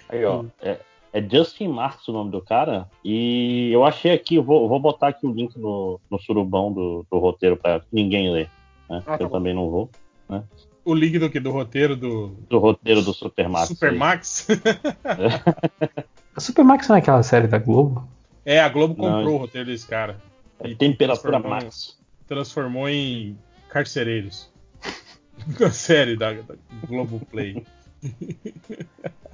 Aí, 0.10 0.24
ó. 0.26 0.46
É, 0.62 0.80
é 1.14 1.22
Justin 1.22 1.68
Marks 1.70 2.08
o 2.08 2.14
nome 2.14 2.32
do 2.32 2.42
cara. 2.42 2.88
E 3.04 3.70
eu 3.72 3.84
achei 3.86 4.12
aqui, 4.14 4.36
eu 4.36 4.44
vou, 4.44 4.68
vou 4.68 4.80
botar 4.80 5.10
aqui 5.10 5.26
o 5.26 5.32
link 5.32 5.58
no, 5.58 6.00
no 6.10 6.20
surubão 6.20 6.72
do, 6.72 7.06
do 7.12 7.18
roteiro 7.20 7.58
pra 7.58 7.82
ninguém 7.92 8.32
ler. 8.32 8.50
Né? 8.90 9.04
Ah, 9.06 9.18
tá 9.18 9.24
eu 9.24 9.28
bom. 9.30 9.36
também 9.38 9.54
não 9.54 9.70
vou. 9.70 9.90
O 10.86 10.94
link 10.94 11.20
do, 11.20 11.30
que? 11.30 11.40
do 11.40 11.52
roteiro 11.52 11.96
do 11.98 12.28
Do 12.50 12.60
roteiro 12.60 13.02
do 13.02 13.14
Supermax. 13.14 13.68
Supermax. 13.68 14.48
A 16.36 16.40
Supermax 16.40 16.88
não 16.88 16.96
é 16.96 17.00
aquela 17.00 17.24
série 17.24 17.48
da 17.48 17.58
Globo? 17.58 18.08
é, 18.46 18.60
a 18.60 18.70
Globo 18.70 18.94
comprou 18.96 19.24
Não. 19.24 19.34
o 19.34 19.38
roteiro 19.38 19.68
desse 19.68 19.88
cara. 19.88 20.22
É 20.60 20.70
E 20.70 20.76
temperatura 20.76 21.40
Max. 21.40 21.98
Transformou 22.28 22.88
em 22.90 23.38
carcereiros. 23.70 24.50
A 25.64 25.72
série 25.72 26.16
da, 26.18 26.34
da 26.34 26.56
Globo 26.88 27.22
Play. 27.32 27.66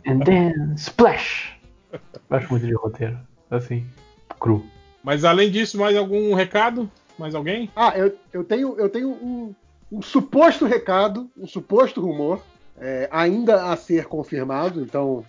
And 0.06 0.20
then 0.26 0.74
Splash! 0.76 1.54
Eu 1.92 2.00
Gosto 2.30 2.50
muito 2.52 2.66
de 2.68 2.74
roteiro. 2.74 3.20
Assim, 3.50 3.86
cru. 4.40 4.66
Mas 5.04 5.24
além 5.24 5.50
disso, 5.52 5.78
mais 5.78 5.96
algum 5.96 6.34
recado? 6.34 6.90
Mais 7.18 7.36
alguém? 7.36 7.70
Ah, 7.76 7.94
eu, 7.98 8.18
eu 8.32 8.44
tenho, 8.44 8.76
eu 8.80 8.90
tenho 8.90 9.10
um, 9.10 9.54
um 9.92 10.02
suposto 10.02 10.66
recado, 10.66 11.30
um 11.38 11.46
suposto 11.48 12.02
rumor, 12.02 12.44
é, 12.78 13.08
ainda 13.12 13.72
a 13.72 13.76
ser 13.78 14.06
confirmado, 14.06 14.82
então 14.82 15.24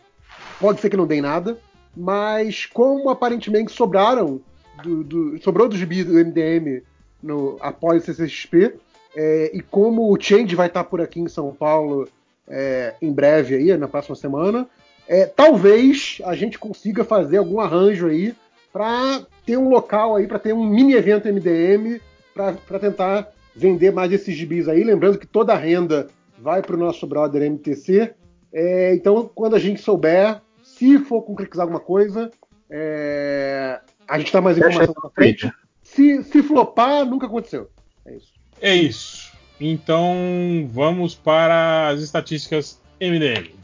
pode 0.59 0.81
ser 0.81 0.89
que 0.91 0.97
não 0.97 1.07
dê 1.07 1.21
nada, 1.21 1.59
mas 1.95 2.65
como 2.67 3.11
aparentemente 3.11 3.73
sobraram, 3.73 4.41
do, 4.83 5.05
do- 5.05 5.43
sobrou 5.43 5.69
do 5.69 5.77
gibi 5.77 6.03
do 6.03 6.15
MDM 6.15 6.83
no, 7.25 7.57
após 7.61 8.03
o 8.03 8.07
CCXP, 8.07 8.75
é, 9.17 9.51
e 9.55 9.61
como 9.61 10.13
o 10.13 10.21
Change 10.21 10.55
vai 10.55 10.67
estar 10.67 10.85
por 10.85 11.01
aqui 11.01 11.21
em 11.21 11.29
São 11.29 11.53
Paulo 11.53 12.09
é, 12.47 12.95
em 13.01 13.13
breve 13.13 13.55
aí, 13.55 13.77
na 13.77 13.89
próxima 13.89 14.15
semana, 14.15 14.69
é, 15.09 15.27
talvez 15.27 16.19
a 16.25 16.35
gente 16.35 16.59
consiga 16.59 17.05
fazer 17.05 17.39
algum 17.39 17.61
arranjo 17.61 18.09
aí 18.09 18.35
para 18.73 19.25
ter 19.47 19.57
um 19.57 19.69
local 19.69 20.17
aí, 20.17 20.27
para 20.27 20.39
ter 20.39 20.53
um 20.53 20.65
mini 20.65 20.95
evento 20.95 21.29
MDM 21.29 22.01
para 22.35 22.79
tentar 22.81 23.29
vender 23.55 23.93
mais 23.93 24.13
esses 24.13 24.35
gibis 24.35 24.69
aí. 24.69 24.83
Lembrando 24.83 25.19
que 25.19 25.27
toda 25.27 25.53
a 25.53 25.57
renda 25.57 26.09
vai 26.39 26.61
para 26.61 26.75
o 26.75 26.79
nosso 26.79 27.07
brother 27.07 27.43
MTC. 27.43 28.13
É, 28.53 28.95
então, 28.95 29.31
quando 29.33 29.55
a 29.55 29.59
gente 29.59 29.81
souber, 29.81 30.41
se 30.63 30.99
for 30.99 31.23
concretizar 31.23 31.63
alguma 31.63 31.81
coisa, 31.81 32.31
é, 32.69 33.79
a 34.09 34.19
gente 34.19 34.33
dá 34.33 34.41
mais 34.41 34.59
informação 34.59 34.95
pra 34.95 35.11
frente. 35.11 35.53
Se, 35.95 36.25
se 36.25 36.43
flopar, 36.43 37.05
nunca 37.05 37.27
aconteceu. 37.27 37.71
É 38.05 38.17
isso. 38.17 38.33
É 38.61 38.75
isso. 38.75 39.33
Então 39.61 40.69
vamos 40.71 41.15
para 41.15 41.89
as 41.89 42.01
estatísticas 42.01 42.81
MDM. 43.01 43.55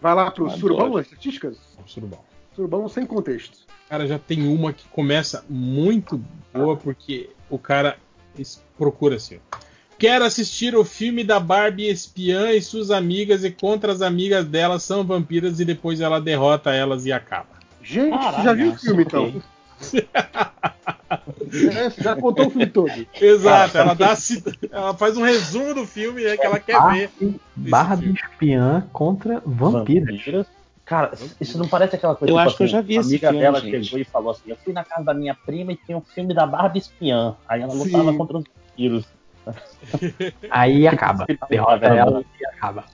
Vai 0.00 0.14
lá 0.14 0.30
pro 0.30 0.46
Adoro. 0.46 0.58
Surubão, 0.60 0.96
as 0.96 1.06
estatísticas? 1.06 1.58
Surubão. 1.86 2.20
Surubão 2.54 2.88
sem 2.88 3.04
contexto. 3.04 3.58
Cara, 3.88 4.06
já 4.06 4.18
tem 4.18 4.48
uma 4.48 4.72
que 4.72 4.88
começa 4.88 5.44
muito 5.48 6.20
boa 6.52 6.76
porque 6.76 7.28
o 7.50 7.58
cara 7.58 7.98
procura 8.76 9.16
assim. 9.16 9.38
Quero 9.98 10.24
assistir 10.24 10.74
o 10.74 10.84
filme 10.84 11.22
da 11.22 11.38
Barbie 11.38 11.88
espiã 11.88 12.52
e 12.52 12.62
suas 12.62 12.90
amigas 12.90 13.44
e 13.44 13.50
contra 13.50 13.92
as 13.92 14.02
amigas 14.02 14.46
dela 14.46 14.78
são 14.78 15.04
vampiras 15.04 15.60
e 15.60 15.64
depois 15.64 16.00
ela 16.00 16.20
derrota 16.20 16.72
elas 16.72 17.06
e 17.06 17.12
acaba. 17.12 17.48
Gente, 17.82 18.10
Caralho, 18.10 18.36
você 18.36 18.42
já 18.42 18.52
viu 18.52 18.72
o 18.72 18.78
filme 18.78 19.02
então? 19.04 19.42
É, 21.10 21.90
já 22.02 22.16
contou 22.16 22.46
o 22.46 22.50
filme 22.50 22.66
todo. 22.66 22.90
Exato, 23.20 23.78
ela 23.78 23.94
dá 23.94 24.12
a 24.12 24.16
ci- 24.16 24.42
ela 24.70 24.94
faz 24.94 25.16
um 25.16 25.22
resumo 25.22 25.74
do 25.74 25.86
filme 25.86 26.22
né, 26.24 26.36
que 26.36 26.44
ela 26.46 26.58
quer 26.58 26.80
ver. 26.92 27.10
Barbie 27.54 28.02
filme. 28.06 28.18
espiã 28.32 28.88
contra 28.92 29.40
vampiros. 29.44 30.08
Vampiras. 30.10 30.46
Cara, 30.84 31.12
isso 31.40 31.58
não 31.58 31.66
parece 31.68 31.96
aquela 31.96 32.14
coisa 32.14 32.32
Eu 32.32 32.36
tipo 32.36 32.48
acho 32.48 32.56
que 32.56 32.62
eu 32.62 32.66
assim, 32.66 32.72
já 32.72 32.80
vi 32.80 32.96
a 32.96 33.00
esse 33.00 33.08
amiga 33.10 33.28
filme, 33.28 33.42
dela 33.42 33.60
gente. 33.60 33.84
chegou 33.84 34.00
e 34.00 34.04
falou 34.04 34.30
assim: 34.30 34.42
Eu 34.46 34.56
fui 34.56 34.72
na 34.72 34.84
casa 34.84 35.04
da 35.04 35.14
minha 35.14 35.34
prima 35.34 35.72
e 35.72 35.76
tinha 35.76 35.98
um 35.98 36.00
filme 36.02 36.32
da 36.32 36.46
Barbie 36.46 36.78
espiã. 36.78 37.34
Aí 37.48 37.60
ela 37.62 37.74
lutava 37.74 38.12
Sim. 38.12 38.18
contra 38.18 38.38
os 38.38 38.44
vampiros. 38.44 39.04
Aí 40.50 40.86
acaba. 40.86 41.26
Derrota 41.48 41.86
ela 41.86 42.24
e 42.40 42.46
acaba. 42.46 42.84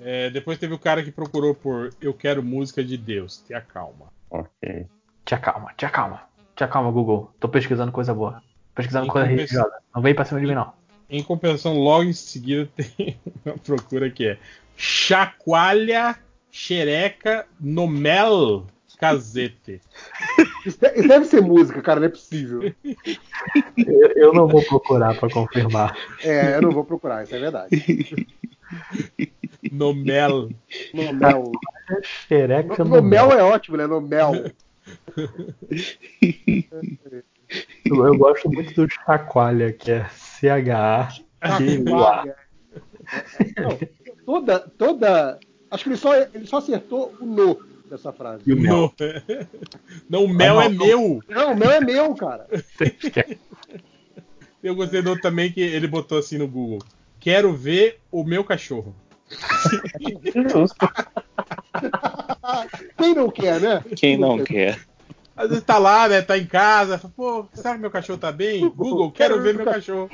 É, 0.00 0.28
depois 0.30 0.58
teve 0.58 0.74
o 0.74 0.78
cara 0.78 1.02
que 1.02 1.10
procurou 1.10 1.54
por 1.54 1.90
Eu 2.00 2.12
Quero 2.14 2.42
Música 2.42 2.82
de 2.82 2.96
Deus. 2.96 3.38
Te 3.46 3.54
acalma. 3.54 4.06
Ok. 4.30 4.86
Te 5.24 5.34
acalma, 5.34 5.72
te 5.76 5.86
acalma. 5.86 6.22
Te 6.54 6.64
acalma, 6.64 6.90
Google. 6.90 7.30
Tô 7.40 7.48
pesquisando 7.48 7.90
coisa 7.92 8.12
boa. 8.14 8.42
Pesquisando 8.74 9.06
Em 9.06 9.08
coisa 9.08 9.28
compensa- 9.28 9.54
religiosa. 9.54 9.82
Não 9.94 10.02
vem 10.02 10.14
pra 10.14 10.24
cima 10.24 10.40
de 10.40 10.46
mim, 10.46 10.54
não. 10.54 10.72
Em 11.08 11.22
compensação, 11.22 11.76
logo 11.78 12.04
em 12.04 12.12
seguida 12.12 12.68
tem 12.76 13.18
uma 13.44 13.56
procura 13.58 14.10
que 14.10 14.26
é 14.26 14.38
Chacoalha 14.76 16.16
Xereca 16.50 17.46
Nomel 17.60 18.66
Casete. 18.98 19.80
Isso 20.64 20.78
de- 20.80 20.92
isso 20.98 21.08
deve 21.08 21.24
ser 21.26 21.42
música, 21.42 21.82
cara, 21.82 22.00
não 22.00 22.06
é 22.06 22.10
possível. 22.10 22.72
Eu, 23.76 24.10
eu 24.16 24.32
não 24.32 24.46
vou 24.48 24.62
procurar 24.62 25.18
pra 25.18 25.28
confirmar. 25.28 25.96
É, 26.22 26.56
eu 26.56 26.62
não 26.62 26.70
vou 26.70 26.84
procurar, 26.84 27.24
isso 27.24 27.34
é 27.34 27.38
verdade. 27.38 28.26
Nomel. 29.70 30.50
Nomel. 30.92 31.52
Xereca 32.02 32.84
no 32.84 32.96
Nomel 32.96 33.32
é 33.32 33.42
ótimo, 33.42 33.76
né? 33.76 33.86
Nomel. 33.86 34.50
Eu, 37.84 38.06
eu 38.06 38.16
gosto 38.16 38.50
muito 38.50 38.74
do 38.74 38.90
Chacoalha, 38.90 39.72
que 39.72 39.90
é 39.90 40.08
CH. 40.08 41.22
Chacoalha. 41.42 42.36
Não, 43.56 43.78
toda, 44.24 44.60
toda. 44.60 45.38
Acho 45.70 45.84
que 45.84 45.90
ele 45.90 45.96
só, 45.96 46.14
ele 46.16 46.46
só 46.46 46.58
acertou 46.58 47.14
o 47.20 47.26
no 47.26 47.62
dessa 47.88 48.12
frase. 48.12 48.42
E 48.46 48.52
o 48.52 48.60
mel. 48.60 48.92
Não, 50.08 50.20
não 50.20 50.24
o 50.24 50.28
mel 50.28 50.58
Ah, 50.58 50.64
é 50.64 50.68
não, 50.68 50.76
não. 50.76 50.86
meu. 50.86 51.20
Não, 51.28 51.52
o 51.52 51.56
meu 51.56 51.70
é 51.70 51.80
meu, 51.80 52.14
cara. 52.14 52.46
Eu 54.62 54.74
gostei 54.74 55.02
do 55.02 55.10
outro 55.10 55.22
também 55.22 55.52
que 55.52 55.60
ele 55.60 55.86
botou 55.86 56.18
assim 56.18 56.38
no 56.38 56.48
Google. 56.48 56.78
Quero 57.20 57.54
ver 57.54 58.00
o 58.10 58.24
meu 58.24 58.42
cachorro. 58.42 58.96
Quem 62.96 63.14
não 63.14 63.30
quer, 63.30 63.60
né? 63.60 63.82
Quem 63.96 64.16
não 64.18 64.38
quer? 64.42 64.78
Às 65.36 65.48
vezes 65.48 65.64
tá 65.64 65.78
lá, 65.78 66.08
né? 66.08 66.22
Tá 66.22 66.38
em 66.38 66.46
casa. 66.46 67.00
Pô, 67.16 67.46
será 67.52 67.74
que 67.74 67.80
meu 67.80 67.90
cachorro 67.90 68.18
tá 68.18 68.30
bem? 68.30 68.68
Google, 68.68 69.10
quero 69.10 69.42
ver 69.42 69.54
meu 69.54 69.64
cachorro. 69.64 70.08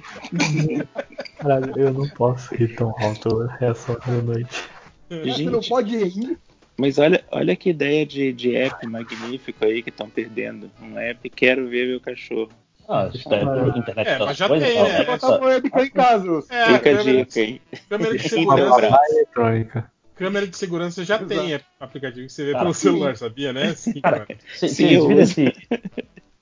Caralho, 1.39 1.73
eu 1.79 1.93
não 1.93 2.09
posso 2.09 2.55
rir 2.55 2.75
tão 2.75 2.95
alto 2.99 3.49
essa 3.61 3.93
hora 3.93 4.01
da 4.07 4.23
noite. 4.23 4.65
Você 5.09 5.45
não 5.51 5.61
Gente, 5.61 5.69
pode 5.69 5.97
rir. 5.97 6.39
mas 6.79 6.99
olha, 6.99 7.23
olha 7.31 7.57
que 7.57 7.71
ideia 7.71 8.07
de, 8.07 8.33
de 8.33 8.55
app 8.57 8.87
magnífico 8.87 9.65
aí 9.65 9.83
que 9.83 9.91
estão 9.91 10.09
perdendo. 10.09 10.71
Um 10.81 10.99
app, 10.99 11.29
quero 11.31 11.69
ver 11.69 11.89
meu 11.89 12.01
cachorro. 12.01 12.51
Ah, 12.89 13.09
isso 13.13 13.33
é 13.33 13.39
tudo 13.41 13.79
internet 13.79 14.09
É, 14.09 14.19
das 14.19 14.29
mas 14.29 14.37
já 14.37 14.49
coisas, 14.49 14.69
tem, 14.69 14.83
né? 14.83 15.05
Botar 15.05 15.29
uma 15.39 15.47
webcam 15.47 15.85
em 15.85 15.91
casa. 15.91 16.45
É, 16.51 16.65
Fica 16.65 16.77
a 16.77 16.81
câmera, 16.81 17.25
dica, 17.25 17.41
hein? 17.41 17.61
câmera 17.89 18.11
de 18.19 18.27
Então, 18.27 18.39
segurança. 18.39 19.01
Eletrônica. 19.11 19.93
Câmera 20.21 20.47
de 20.47 20.55
segurança 20.55 21.03
já 21.03 21.19
tem 21.19 21.59
aplicativo 21.81 22.27
que 22.27 22.33
você 22.33 22.45
vê 22.45 22.53
Cara, 22.53 22.65
pelo 22.65 22.75
celular, 22.75 23.17
sabia, 23.17 23.55
né? 23.55 23.75
Sim, 23.75 24.03
Cara. 24.03 24.27
Vocês 24.55 24.73
Sim, 24.73 24.89
viram 24.89 25.13
eu- 25.13 25.21
esse, 25.21 25.51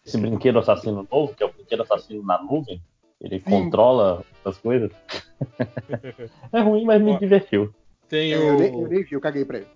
esse 0.04 0.18
brinquedo 0.18 0.58
assassino 0.58 1.06
novo, 1.08 1.32
que 1.32 1.44
é 1.44 1.46
o 1.46 1.52
brinquedo 1.52 1.84
assassino 1.84 2.20
na 2.24 2.42
nuvem. 2.42 2.82
Ele 3.20 3.38
controla 3.38 4.24
as 4.44 4.58
coisas. 4.58 4.90
é 6.52 6.60
ruim, 6.60 6.84
mas 6.84 7.00
me 7.00 7.12
Ó. 7.12 7.18
divertiu. 7.20 7.72
Tem 8.08 8.32
É, 8.32 8.36
eu, 8.36 8.58
nem, 8.58 8.68
eu 8.72 8.78
o, 8.78 8.88
nem 8.88 9.04
vi, 9.04 9.12
eu 9.12 9.20
caguei 9.20 9.44
pra 9.44 9.58
ele. 9.58 9.68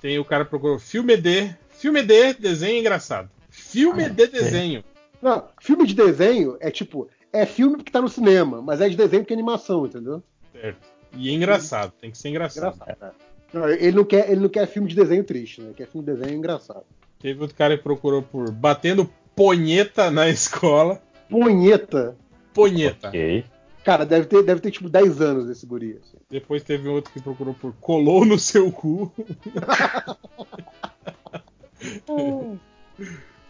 tem 0.00 0.18
o 0.18 0.24
cara 0.24 0.42
que 0.44 0.50
procurou 0.50 0.80
filme 0.80 1.16
D. 1.16 1.54
Filme 1.68 2.02
D, 2.02 2.34
desenho 2.34 2.80
engraçado. 2.80 3.30
Filme 3.50 4.10
de 4.10 4.26
desenho. 4.26 4.82
Não, 5.22 5.46
filme 5.60 5.86
de 5.86 5.94
desenho 5.94 6.56
é 6.60 6.72
tipo, 6.72 7.08
é 7.32 7.46
filme 7.46 7.84
que 7.84 7.92
tá 7.92 8.02
no 8.02 8.08
cinema, 8.08 8.60
mas 8.60 8.80
é 8.80 8.88
de 8.88 8.96
desenho 8.96 9.24
que 9.24 9.32
é 9.32 9.36
animação, 9.36 9.86
entendeu? 9.86 10.20
Certo. 10.50 10.88
E 11.16 11.28
é 11.30 11.32
engraçado, 11.32 11.92
tem 12.00 12.10
que 12.10 12.18
ser 12.18 12.30
engraçado. 12.30 12.74
Engraçado. 12.74 13.14
Não, 13.54 13.68
ele, 13.68 13.92
não 13.92 14.04
quer, 14.04 14.30
ele 14.30 14.40
não 14.40 14.48
quer 14.48 14.66
filme 14.66 14.88
de 14.88 14.96
desenho 14.96 15.22
triste, 15.24 15.60
né? 15.60 15.68
Ele 15.68 15.74
quer 15.76 15.86
filme 15.86 16.06
de 16.06 16.12
desenho 16.14 16.36
engraçado. 16.36 16.84
Teve 17.20 17.40
outro 17.40 17.56
cara 17.56 17.76
que 17.76 17.82
procurou 17.82 18.22
por 18.22 18.50
batendo 18.50 19.08
ponheta 19.36 20.10
na 20.10 20.28
escola. 20.32 21.00
Punheta. 21.30 22.16
Ponheta. 22.52 23.08
Ok. 23.08 23.44
Cara, 23.84 24.04
deve 24.06 24.26
ter, 24.26 24.42
deve 24.42 24.60
ter 24.60 24.70
tipo 24.70 24.88
10 24.88 25.20
anos 25.20 25.48
esse 25.50 25.66
guri. 25.66 25.98
assim. 26.02 26.16
Depois 26.30 26.62
teve 26.62 26.88
outro 26.88 27.12
que 27.12 27.20
procurou 27.20 27.54
por 27.54 27.72
colou 27.80 28.24
no 28.24 28.38
seu 28.38 28.70
cu. 28.72 29.12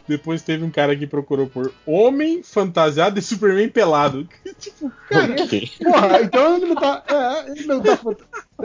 Depois 0.07 0.43
teve 0.43 0.63
um 0.65 0.71
cara 0.71 0.95
que 0.95 1.07
procurou 1.07 1.47
por 1.47 1.73
homem 1.87 2.43
fantasiado 2.43 3.19
e 3.19 3.23
Superman 3.23 3.69
pelado. 3.71 4.29
tipo, 4.59 4.91
Cara, 5.09 5.33
Ok. 5.43 5.71
porra, 5.83 6.21
então 6.23 6.57
ele 6.57 6.67
não 6.67 6.75
tá. 6.75 7.03
É, 7.09 7.51
ele 7.51 7.67
não 7.67 7.81
tá. 7.81 7.99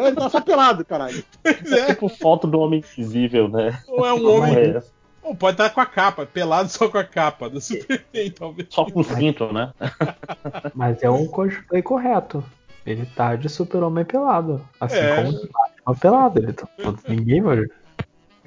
Ele 0.08 0.16
tá 0.16 0.30
só 0.30 0.42
pelado, 0.42 0.84
caralho. 0.86 1.24
pois 1.44 1.72
É 1.72 1.80
é. 1.80 1.86
tipo 1.88 2.10
foto 2.10 2.48
do 2.48 2.60
homem 2.60 2.80
invisível, 2.80 3.48
né? 3.48 3.80
Ou 3.88 4.06
é 4.06 4.14
um 4.14 4.30
homem. 4.30 4.56
é. 4.56 4.84
Ou 5.22 5.36
pode 5.36 5.56
estar 5.56 5.70
com 5.70 5.82
a 5.82 5.86
capa, 5.86 6.26
pelado 6.26 6.70
só 6.70 6.88
com 6.90 6.98
a 6.98 7.04
capa 7.04 7.50
do 7.50 7.60
Superman, 7.62 8.32
talvez. 8.32 8.68
Só 8.72 8.86
com 8.86 9.02
o 9.02 9.04
cinto, 9.04 9.52
né? 9.54 9.74
Mas 10.74 11.04
é 11.04 11.10
um 11.10 11.28
cosplay 11.28 11.82
correto. 11.82 12.44
Ele 12.86 13.06
tá 13.06 13.36
de 13.36 13.50
super-homem 13.50 14.06
pelado. 14.06 14.66
Assim 14.80 14.96
É. 14.96 15.16
como 15.24 15.30
o 15.38 15.50
Batman 15.52 15.96
pelado. 16.00 16.40
Ele 16.40 16.54
tá... 16.54 16.68
Ninguém 17.08 17.42
vai. 17.42 17.66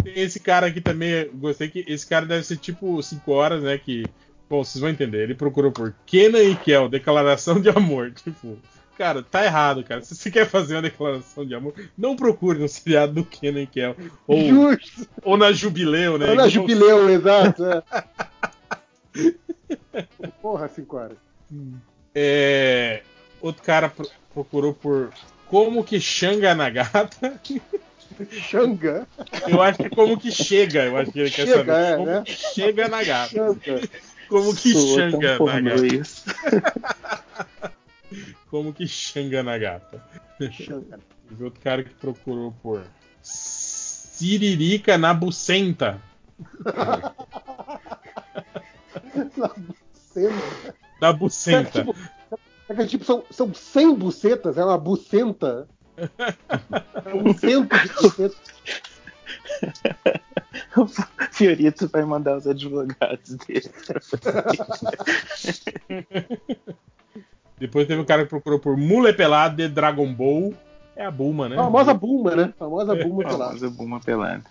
Tem 0.02 0.14
esse 0.20 0.40
cara 0.40 0.66
aqui 0.66 0.80
também, 0.80 1.30
gostei 1.34 1.68
que 1.68 1.84
esse 1.86 2.04
cara 2.06 2.26
deve 2.26 2.42
ser 2.44 2.56
tipo 2.56 3.00
5 3.00 3.30
horas, 3.32 3.62
né? 3.62 3.78
Que. 3.78 4.04
Bom, 4.50 4.64
vocês 4.64 4.80
vão 4.80 4.90
entender. 4.90 5.22
Ele 5.22 5.34
procurou 5.34 5.70
por 5.70 5.94
Kenan 6.04 6.42
e 6.42 6.56
Kel, 6.56 6.88
declaração 6.88 7.60
de 7.60 7.68
amor. 7.68 8.10
Tipo, 8.24 8.58
cara, 9.02 9.20
tá 9.22 9.44
errado, 9.44 9.82
cara. 9.82 10.00
Se 10.02 10.14
você 10.14 10.30
quer 10.30 10.46
fazer 10.48 10.76
uma 10.76 10.82
declaração 10.82 11.44
de 11.44 11.52
amor, 11.56 11.74
não 11.98 12.14
procure 12.14 12.60
no 12.60 12.68
seriado 12.68 13.12
do 13.14 13.24
Kenan 13.24 13.62
e 13.62 13.66
Kel. 13.66 13.96
Ou, 14.28 14.48
Justo. 14.48 15.08
ou 15.24 15.36
na 15.36 15.50
Jubileu, 15.52 16.18
né? 16.18 16.26
Olha 16.26 16.44
a 16.44 16.46
Igual- 16.46 16.50
jubileu, 16.50 17.10
exato. 17.10 17.64
É. 17.64 17.82
Porra, 20.40 20.68
5 20.68 20.96
horas. 20.96 21.16
É, 22.14 23.02
outro 23.40 23.62
cara 23.64 23.88
pro- 23.88 24.08
procurou 24.32 24.72
por 24.72 25.10
como 25.48 25.82
que 25.82 25.98
Xanga 26.00 26.54
Nagata. 26.54 27.40
Xanga. 28.30 29.08
Eu 29.48 29.60
acho 29.60 29.78
que 29.82 29.90
como 29.90 30.16
que 30.16 30.30
chega, 30.30 30.84
eu 30.84 30.96
acho 30.96 31.10
que 31.10 31.18
ele 31.18 31.30
quer 31.30 31.46
Chega, 31.46 31.56
saber. 31.56 31.72
é, 31.92 31.96
como 31.96 32.06
né? 32.06 32.22
que 32.24 32.32
chega 32.54 32.88
Nagata. 32.88 33.30
Xanga. 33.34 33.88
Como 34.28 34.54
que 34.54 34.72
tão 34.72 34.86
Xanga 34.94 35.38
Nagata. 35.60 37.02
Como 38.48 38.72
que 38.72 38.86
Xanga 38.86 39.42
Nagata. 39.42 40.02
Xanga. 40.50 40.98
Teve 41.28 41.44
outro 41.44 41.60
cara 41.60 41.82
que 41.82 41.94
procurou 41.94 42.52
por 42.62 42.84
Siririca 43.22 44.98
na 44.98 45.14
bucenta. 45.14 46.00
Bucenta. 50.14 50.74
Da 51.00 51.12
bucenta. 51.12 51.70
Tipo, 51.70 51.96
é 52.68 52.74
que, 52.74 52.86
tipo, 52.86 53.04
são, 53.04 53.24
são 53.30 53.52
100 53.52 53.94
bucetas, 53.94 54.58
é 54.58 54.64
uma 54.64 54.78
bucenta. 54.78 55.68
É 55.96 57.14
um 57.14 57.36
cento 57.36 57.76
de 57.76 57.88
bucetas. 57.94 58.36
O 60.76 60.86
Fiorito 61.32 61.88
vai 61.88 62.02
mandar 62.04 62.36
os 62.36 62.46
advogados 62.46 63.34
dele. 63.36 63.70
Depois 67.62 67.86
teve 67.86 68.00
um 68.00 68.04
cara 68.04 68.24
que 68.24 68.28
procurou 68.28 68.58
por 68.58 68.76
Mule 68.76 69.12
Pelado 69.12 69.54
de 69.54 69.68
Dragon 69.68 70.12
Ball. 70.12 70.52
É 70.96 71.06
a 71.06 71.12
Bulma, 71.12 71.48
né? 71.48 71.56
A 71.56 71.62
famosa 71.62 71.94
Bulma, 71.94 72.34
né? 72.34 72.52
A 72.56 72.58
famosa 72.58 72.92
Bulma 72.96 73.22
pelada. 73.22 73.44
Famosa 73.44 73.70
Buma 73.70 74.00
pelada. 74.00 74.42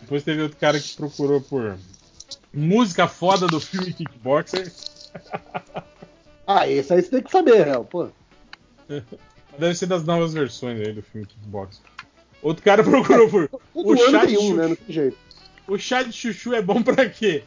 Depois 0.00 0.24
teve 0.24 0.42
outro 0.42 0.58
cara 0.58 0.80
que 0.80 0.92
procurou 0.96 1.40
por 1.40 1.78
música 2.52 3.06
foda 3.06 3.46
do 3.46 3.60
filme 3.60 3.92
Kickboxer. 3.92 4.72
Ah, 6.52 6.66
esse 6.68 6.92
aí 6.92 7.00
você 7.00 7.08
tem 7.10 7.22
que 7.22 7.30
saber, 7.30 7.62
Real. 7.64 7.84
Pô. 7.84 8.08
Deve 9.56 9.72
ser 9.76 9.86
das 9.86 10.02
novas 10.02 10.34
versões 10.34 10.80
aí 10.80 10.92
do 10.92 11.00
filme 11.00 11.24
Kickboxer. 11.24 11.80
Outro 12.42 12.64
cara 12.64 12.82
procurou 12.84 13.28
por 13.30 13.48
Todo 13.48 13.62
O 13.74 13.92
ano 13.92 14.10
chat 14.10 14.26
tem 14.26 14.36
um, 14.36 14.40
chuchu. 14.40 14.56
né? 14.56 14.66
Não 14.68 14.74
tem 14.74 14.92
jeito. 14.92 15.16
o 15.68 15.78
chá 15.78 16.02
de 16.02 16.12
chuchu 16.12 16.52
é 16.54 16.60
bom 16.60 16.82
pra 16.82 17.08
quê? 17.08 17.44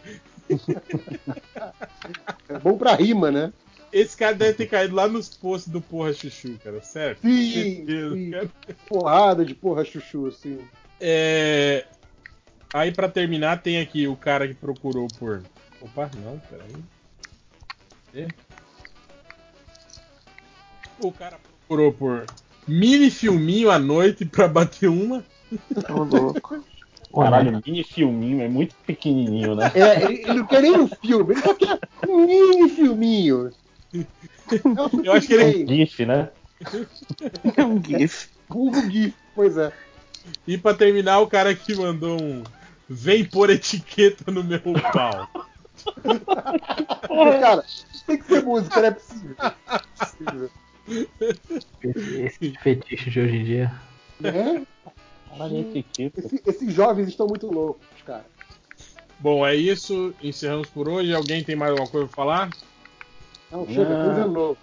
É 2.48 2.60
bom 2.60 2.78
pra 2.78 2.95
rima, 2.95 3.30
né? 3.30 3.52
Esse 3.94 4.18
cara 4.18 4.34
deve 4.34 4.54
ter 4.54 4.66
caído 4.66 4.96
lá 4.96 5.08
nos 5.08 5.30
posts 5.30 5.72
do 5.72 5.80
Porra 5.80 6.12
Chuchu, 6.12 6.58
cara. 6.64 6.82
Sério? 6.82 7.16
Sim, 7.22 7.86
Certeza, 7.86 8.16
sim. 8.16 8.32
cara. 8.32 8.50
Porrada 8.88 9.46
de 9.46 9.54
porra 9.54 9.86
chuchu, 9.86 10.26
assim. 10.28 10.60
É... 11.00 11.86
Aí 12.74 12.92
pra 12.92 13.08
terminar 13.08 13.62
tem 13.62 13.80
aqui 13.80 14.08
o 14.08 14.16
cara 14.16 14.48
que 14.48 14.56
procurou 14.56 15.08
por. 15.20 15.44
Opa, 15.80 16.10
não, 16.24 16.42
peraí. 16.50 16.74
É. 18.16 18.28
O 21.00 21.12
cara 21.12 21.38
procurou 21.68 21.94
por 21.94 22.26
mini 22.68 23.12
filminho 23.12 23.70
à 23.70 23.78
noite 23.78 24.26
pra 24.26 24.48
bater 24.48 24.90
uma. 24.90 25.24
Ô, 25.88 26.04
louco. 26.04 26.64
Caralho, 27.14 27.62
mini 27.64 27.84
filminho, 27.84 28.42
é 28.42 28.48
muito 28.48 28.74
pequenininho, 28.88 29.54
né? 29.54 29.72
É, 29.76 30.04
ele, 30.04 30.24
ele 30.24 30.34
não 30.34 30.48
quer 30.48 30.64
nem 30.64 30.72
um 30.72 30.88
filme, 30.88 31.36
ele 31.36 31.42
só 31.44 31.54
quer 31.54 31.80
um 32.10 32.26
mini 32.26 32.70
filminho. 32.70 33.52
É 33.94 35.06
Eu 35.08 35.14
acho 35.14 35.28
que 35.28 35.34
ele- 35.34 35.44
suficiente. 35.46 35.76
GIF, 35.76 36.06
né? 36.06 36.30
É 37.58 37.64
um 37.66 37.84
GIF. 37.84 38.30
Google 38.50 38.90
GIF, 38.90 39.14
pois 39.36 39.58
é. 39.58 39.72
E 40.48 40.58
pra 40.58 40.74
terminar, 40.74 41.20
o 41.20 41.28
cara 41.28 41.54
que 41.56 41.76
mandou 41.76 42.22
um. 42.22 42.44
Vem 42.90 43.24
pôr 43.26 43.50
etiqueta 43.50 44.32
no 44.32 44.44
meu 44.44 44.60
pau. 44.92 45.28
Cara, 47.42 47.64
tem 48.06 48.18
que 48.18 48.26
ser 48.26 48.44
música, 48.44 48.80
não 48.80 48.88
é 48.88 48.92
possível. 48.92 49.36
Possível. 50.00 50.50
Esse 52.26 52.52
fetiche 52.62 53.10
de 53.10 53.20
hoje 53.20 53.36
em 53.38 53.44
dia. 53.44 53.72
Né? 54.20 54.66
Caralho, 55.30 55.84
tipo. 55.92 56.20
Esse- 56.20 56.42
esses 56.46 56.74
jovens 56.74 57.08
estão 57.08 57.28
muito 57.28 57.48
loucos, 57.52 57.86
cara. 58.06 58.26
Bom, 59.20 59.46
é 59.46 59.56
isso. 59.56 60.14
Encerramos 60.22 60.70
por 60.70 60.88
hoje. 60.90 61.14
Alguém 61.14 61.44
tem 61.44 61.56
mais 61.56 61.72
alguma 61.72 61.90
coisa 61.90 62.08
pra 62.08 62.16
falar? 62.16 62.50
Não, 63.54 63.66
chega, 63.68 63.90
Não. 63.90 64.10
tudo 64.16 64.28
de 64.28 64.34
novo. 64.34 64.58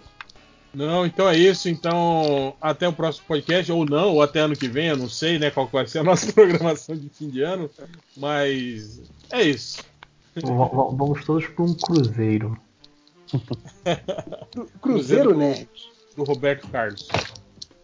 Não, 0.73 1.05
então 1.05 1.27
é 1.29 1.37
isso. 1.37 1.67
Então, 1.69 2.55
até 2.61 2.87
o 2.87 2.93
próximo 2.93 3.25
podcast, 3.27 3.71
ou 3.71 3.85
não, 3.85 4.09
ou 4.13 4.21
até 4.21 4.39
ano 4.39 4.55
que 4.55 4.67
vem, 4.67 4.87
eu 4.87 4.97
não 4.97 5.09
sei, 5.09 5.39
né, 5.39 5.49
qual 5.51 5.67
vai 5.67 5.85
ser 5.87 5.99
a 5.99 6.03
nossa 6.05 6.31
programação 6.31 6.95
de 6.95 7.09
fim 7.09 7.29
de 7.29 7.41
ano. 7.41 7.69
Mas 8.15 9.01
é 9.31 9.41
isso. 9.43 9.83
Vamos 10.35 11.25
todos 11.25 11.45
para 11.47 11.65
um 11.65 11.73
cruzeiro. 11.73 12.57
Cru- 14.53 14.69
Cruzeiro 14.81 15.35
Nerd. 15.37 15.67
Do 16.15 16.23
Roberto 16.23 16.67
Carlos. 16.67 17.07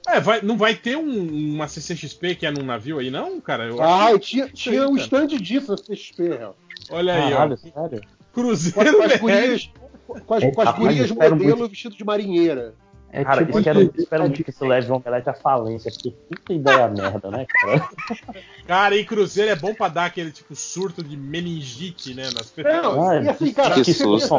É, 0.08 0.20
vai, 0.22 0.42
não 0.42 0.58
vai 0.58 0.74
ter 0.76 0.98
um- 0.98 1.54
uma 1.56 1.68
CCXP 1.68 2.36
que 2.36 2.46
é 2.46 2.52
num 2.52 2.64
navio 2.64 3.00
aí, 3.00 3.10
não, 3.10 3.40
cara? 3.42 3.66
Eu 3.66 3.82
acho 3.82 3.94
Ah, 3.94 4.10
que- 4.12 4.16
e 4.16 4.20
tinha, 4.20 4.48
tinha 4.50 4.88
um 4.88 4.96
stand 4.98 5.28
disso 5.28 5.72
na 5.72 5.78
CXP, 5.78 6.30
real. 6.38 6.56
Olha 6.90 7.14
aí, 7.14 7.32
Caralho, 7.34 7.54
ó. 7.54 7.58
sério? 7.88 8.02
Cruzeiro 8.34 9.26
Nerd. 9.26 9.74
gurias, 10.08 10.26
com 10.26 10.34
as, 10.34 10.44
com 10.44 10.62
as 10.62 10.68
Rapaz, 10.68 10.78
gurias 10.88 11.10
espero 11.10 11.36
modelo 11.36 11.58
muito. 11.58 11.70
vestido 11.72 11.96
de 11.96 12.04
marinheira. 12.06 12.74
É 13.10 13.24
Cara, 13.24 13.46
tipo 13.46 13.58
espero, 13.58 13.80
aquele- 13.80 14.02
espero 14.04 14.24
muito 14.24 14.44
que 14.44 14.50
isso 14.50 14.66
leve 14.66 14.92
o 14.92 14.96
Omelete 14.96 15.30
à 15.30 15.34
falência, 15.34 15.90
porque 15.92 16.12
puta 16.12 16.54
ideia 16.54 16.88
merda, 16.90 17.32
né, 17.32 17.46
cara? 17.48 17.90
Cara, 18.68 18.96
e 18.98 19.06
Cruzeiro 19.06 19.50
é 19.52 19.56
bom 19.56 19.74
pra 19.74 19.88
dar 19.88 20.06
aquele 20.06 20.30
tipo 20.30 20.54
surto 20.56 21.02
de 21.02 21.16
meningite, 21.16 22.14
né, 22.14 22.24
nas 22.36 22.48
pessoas. 22.50 22.84
Não, 22.84 23.10
Ai, 23.10 23.24
e 23.24 23.30
assim, 23.30 23.54
cara, 23.54 23.76
que 23.82 23.94
susto. 23.94 24.36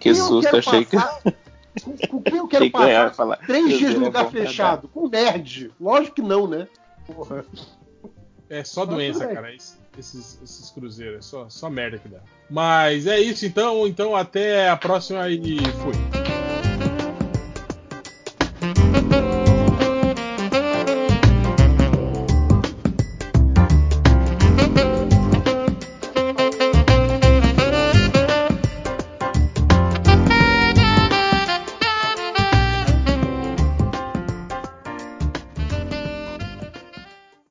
Que 0.00 0.14
susto, 0.14 0.56
achei 0.56 0.84
que. 0.86 0.96
passar- 0.96 1.34
Com, 1.84 1.96
com 2.08 2.22
quem 2.22 2.36
eu 2.38 2.46
quero 2.48 2.64
Achei 2.64 2.70
que 2.70 2.78
passar 2.78 3.14
falar. 3.14 3.36
três 3.46 3.66
dias 3.66 3.78
Cruzeiro 3.80 3.98
no 4.00 4.04
é 4.04 4.08
lugar 4.08 4.30
pra 4.30 4.40
fechado? 4.40 4.88
Com 4.88 5.08
nerd. 5.08 5.70
Lógico 5.78 6.14
que 6.14 6.22
não, 6.22 6.46
né? 6.46 6.68
Porra. 7.06 7.44
É 8.48 8.64
só 8.64 8.86
doença, 8.86 9.18
tudo 9.18 9.26
bem. 9.26 9.34
cara. 9.34 9.54
Esses, 9.98 10.38
esses, 10.42 10.70
cruzeiros. 10.70 11.18
É 11.18 11.22
só, 11.22 11.48
só 11.48 11.70
merda 11.70 11.98
que 11.98 12.08
dá. 12.08 12.18
Mas 12.50 13.06
é 13.06 13.18
isso 13.20 13.46
então. 13.46 13.86
Então 13.86 14.16
até 14.16 14.68
a 14.68 14.76
próxima 14.76 15.28
e 15.28 15.58
fui. 15.82 16.23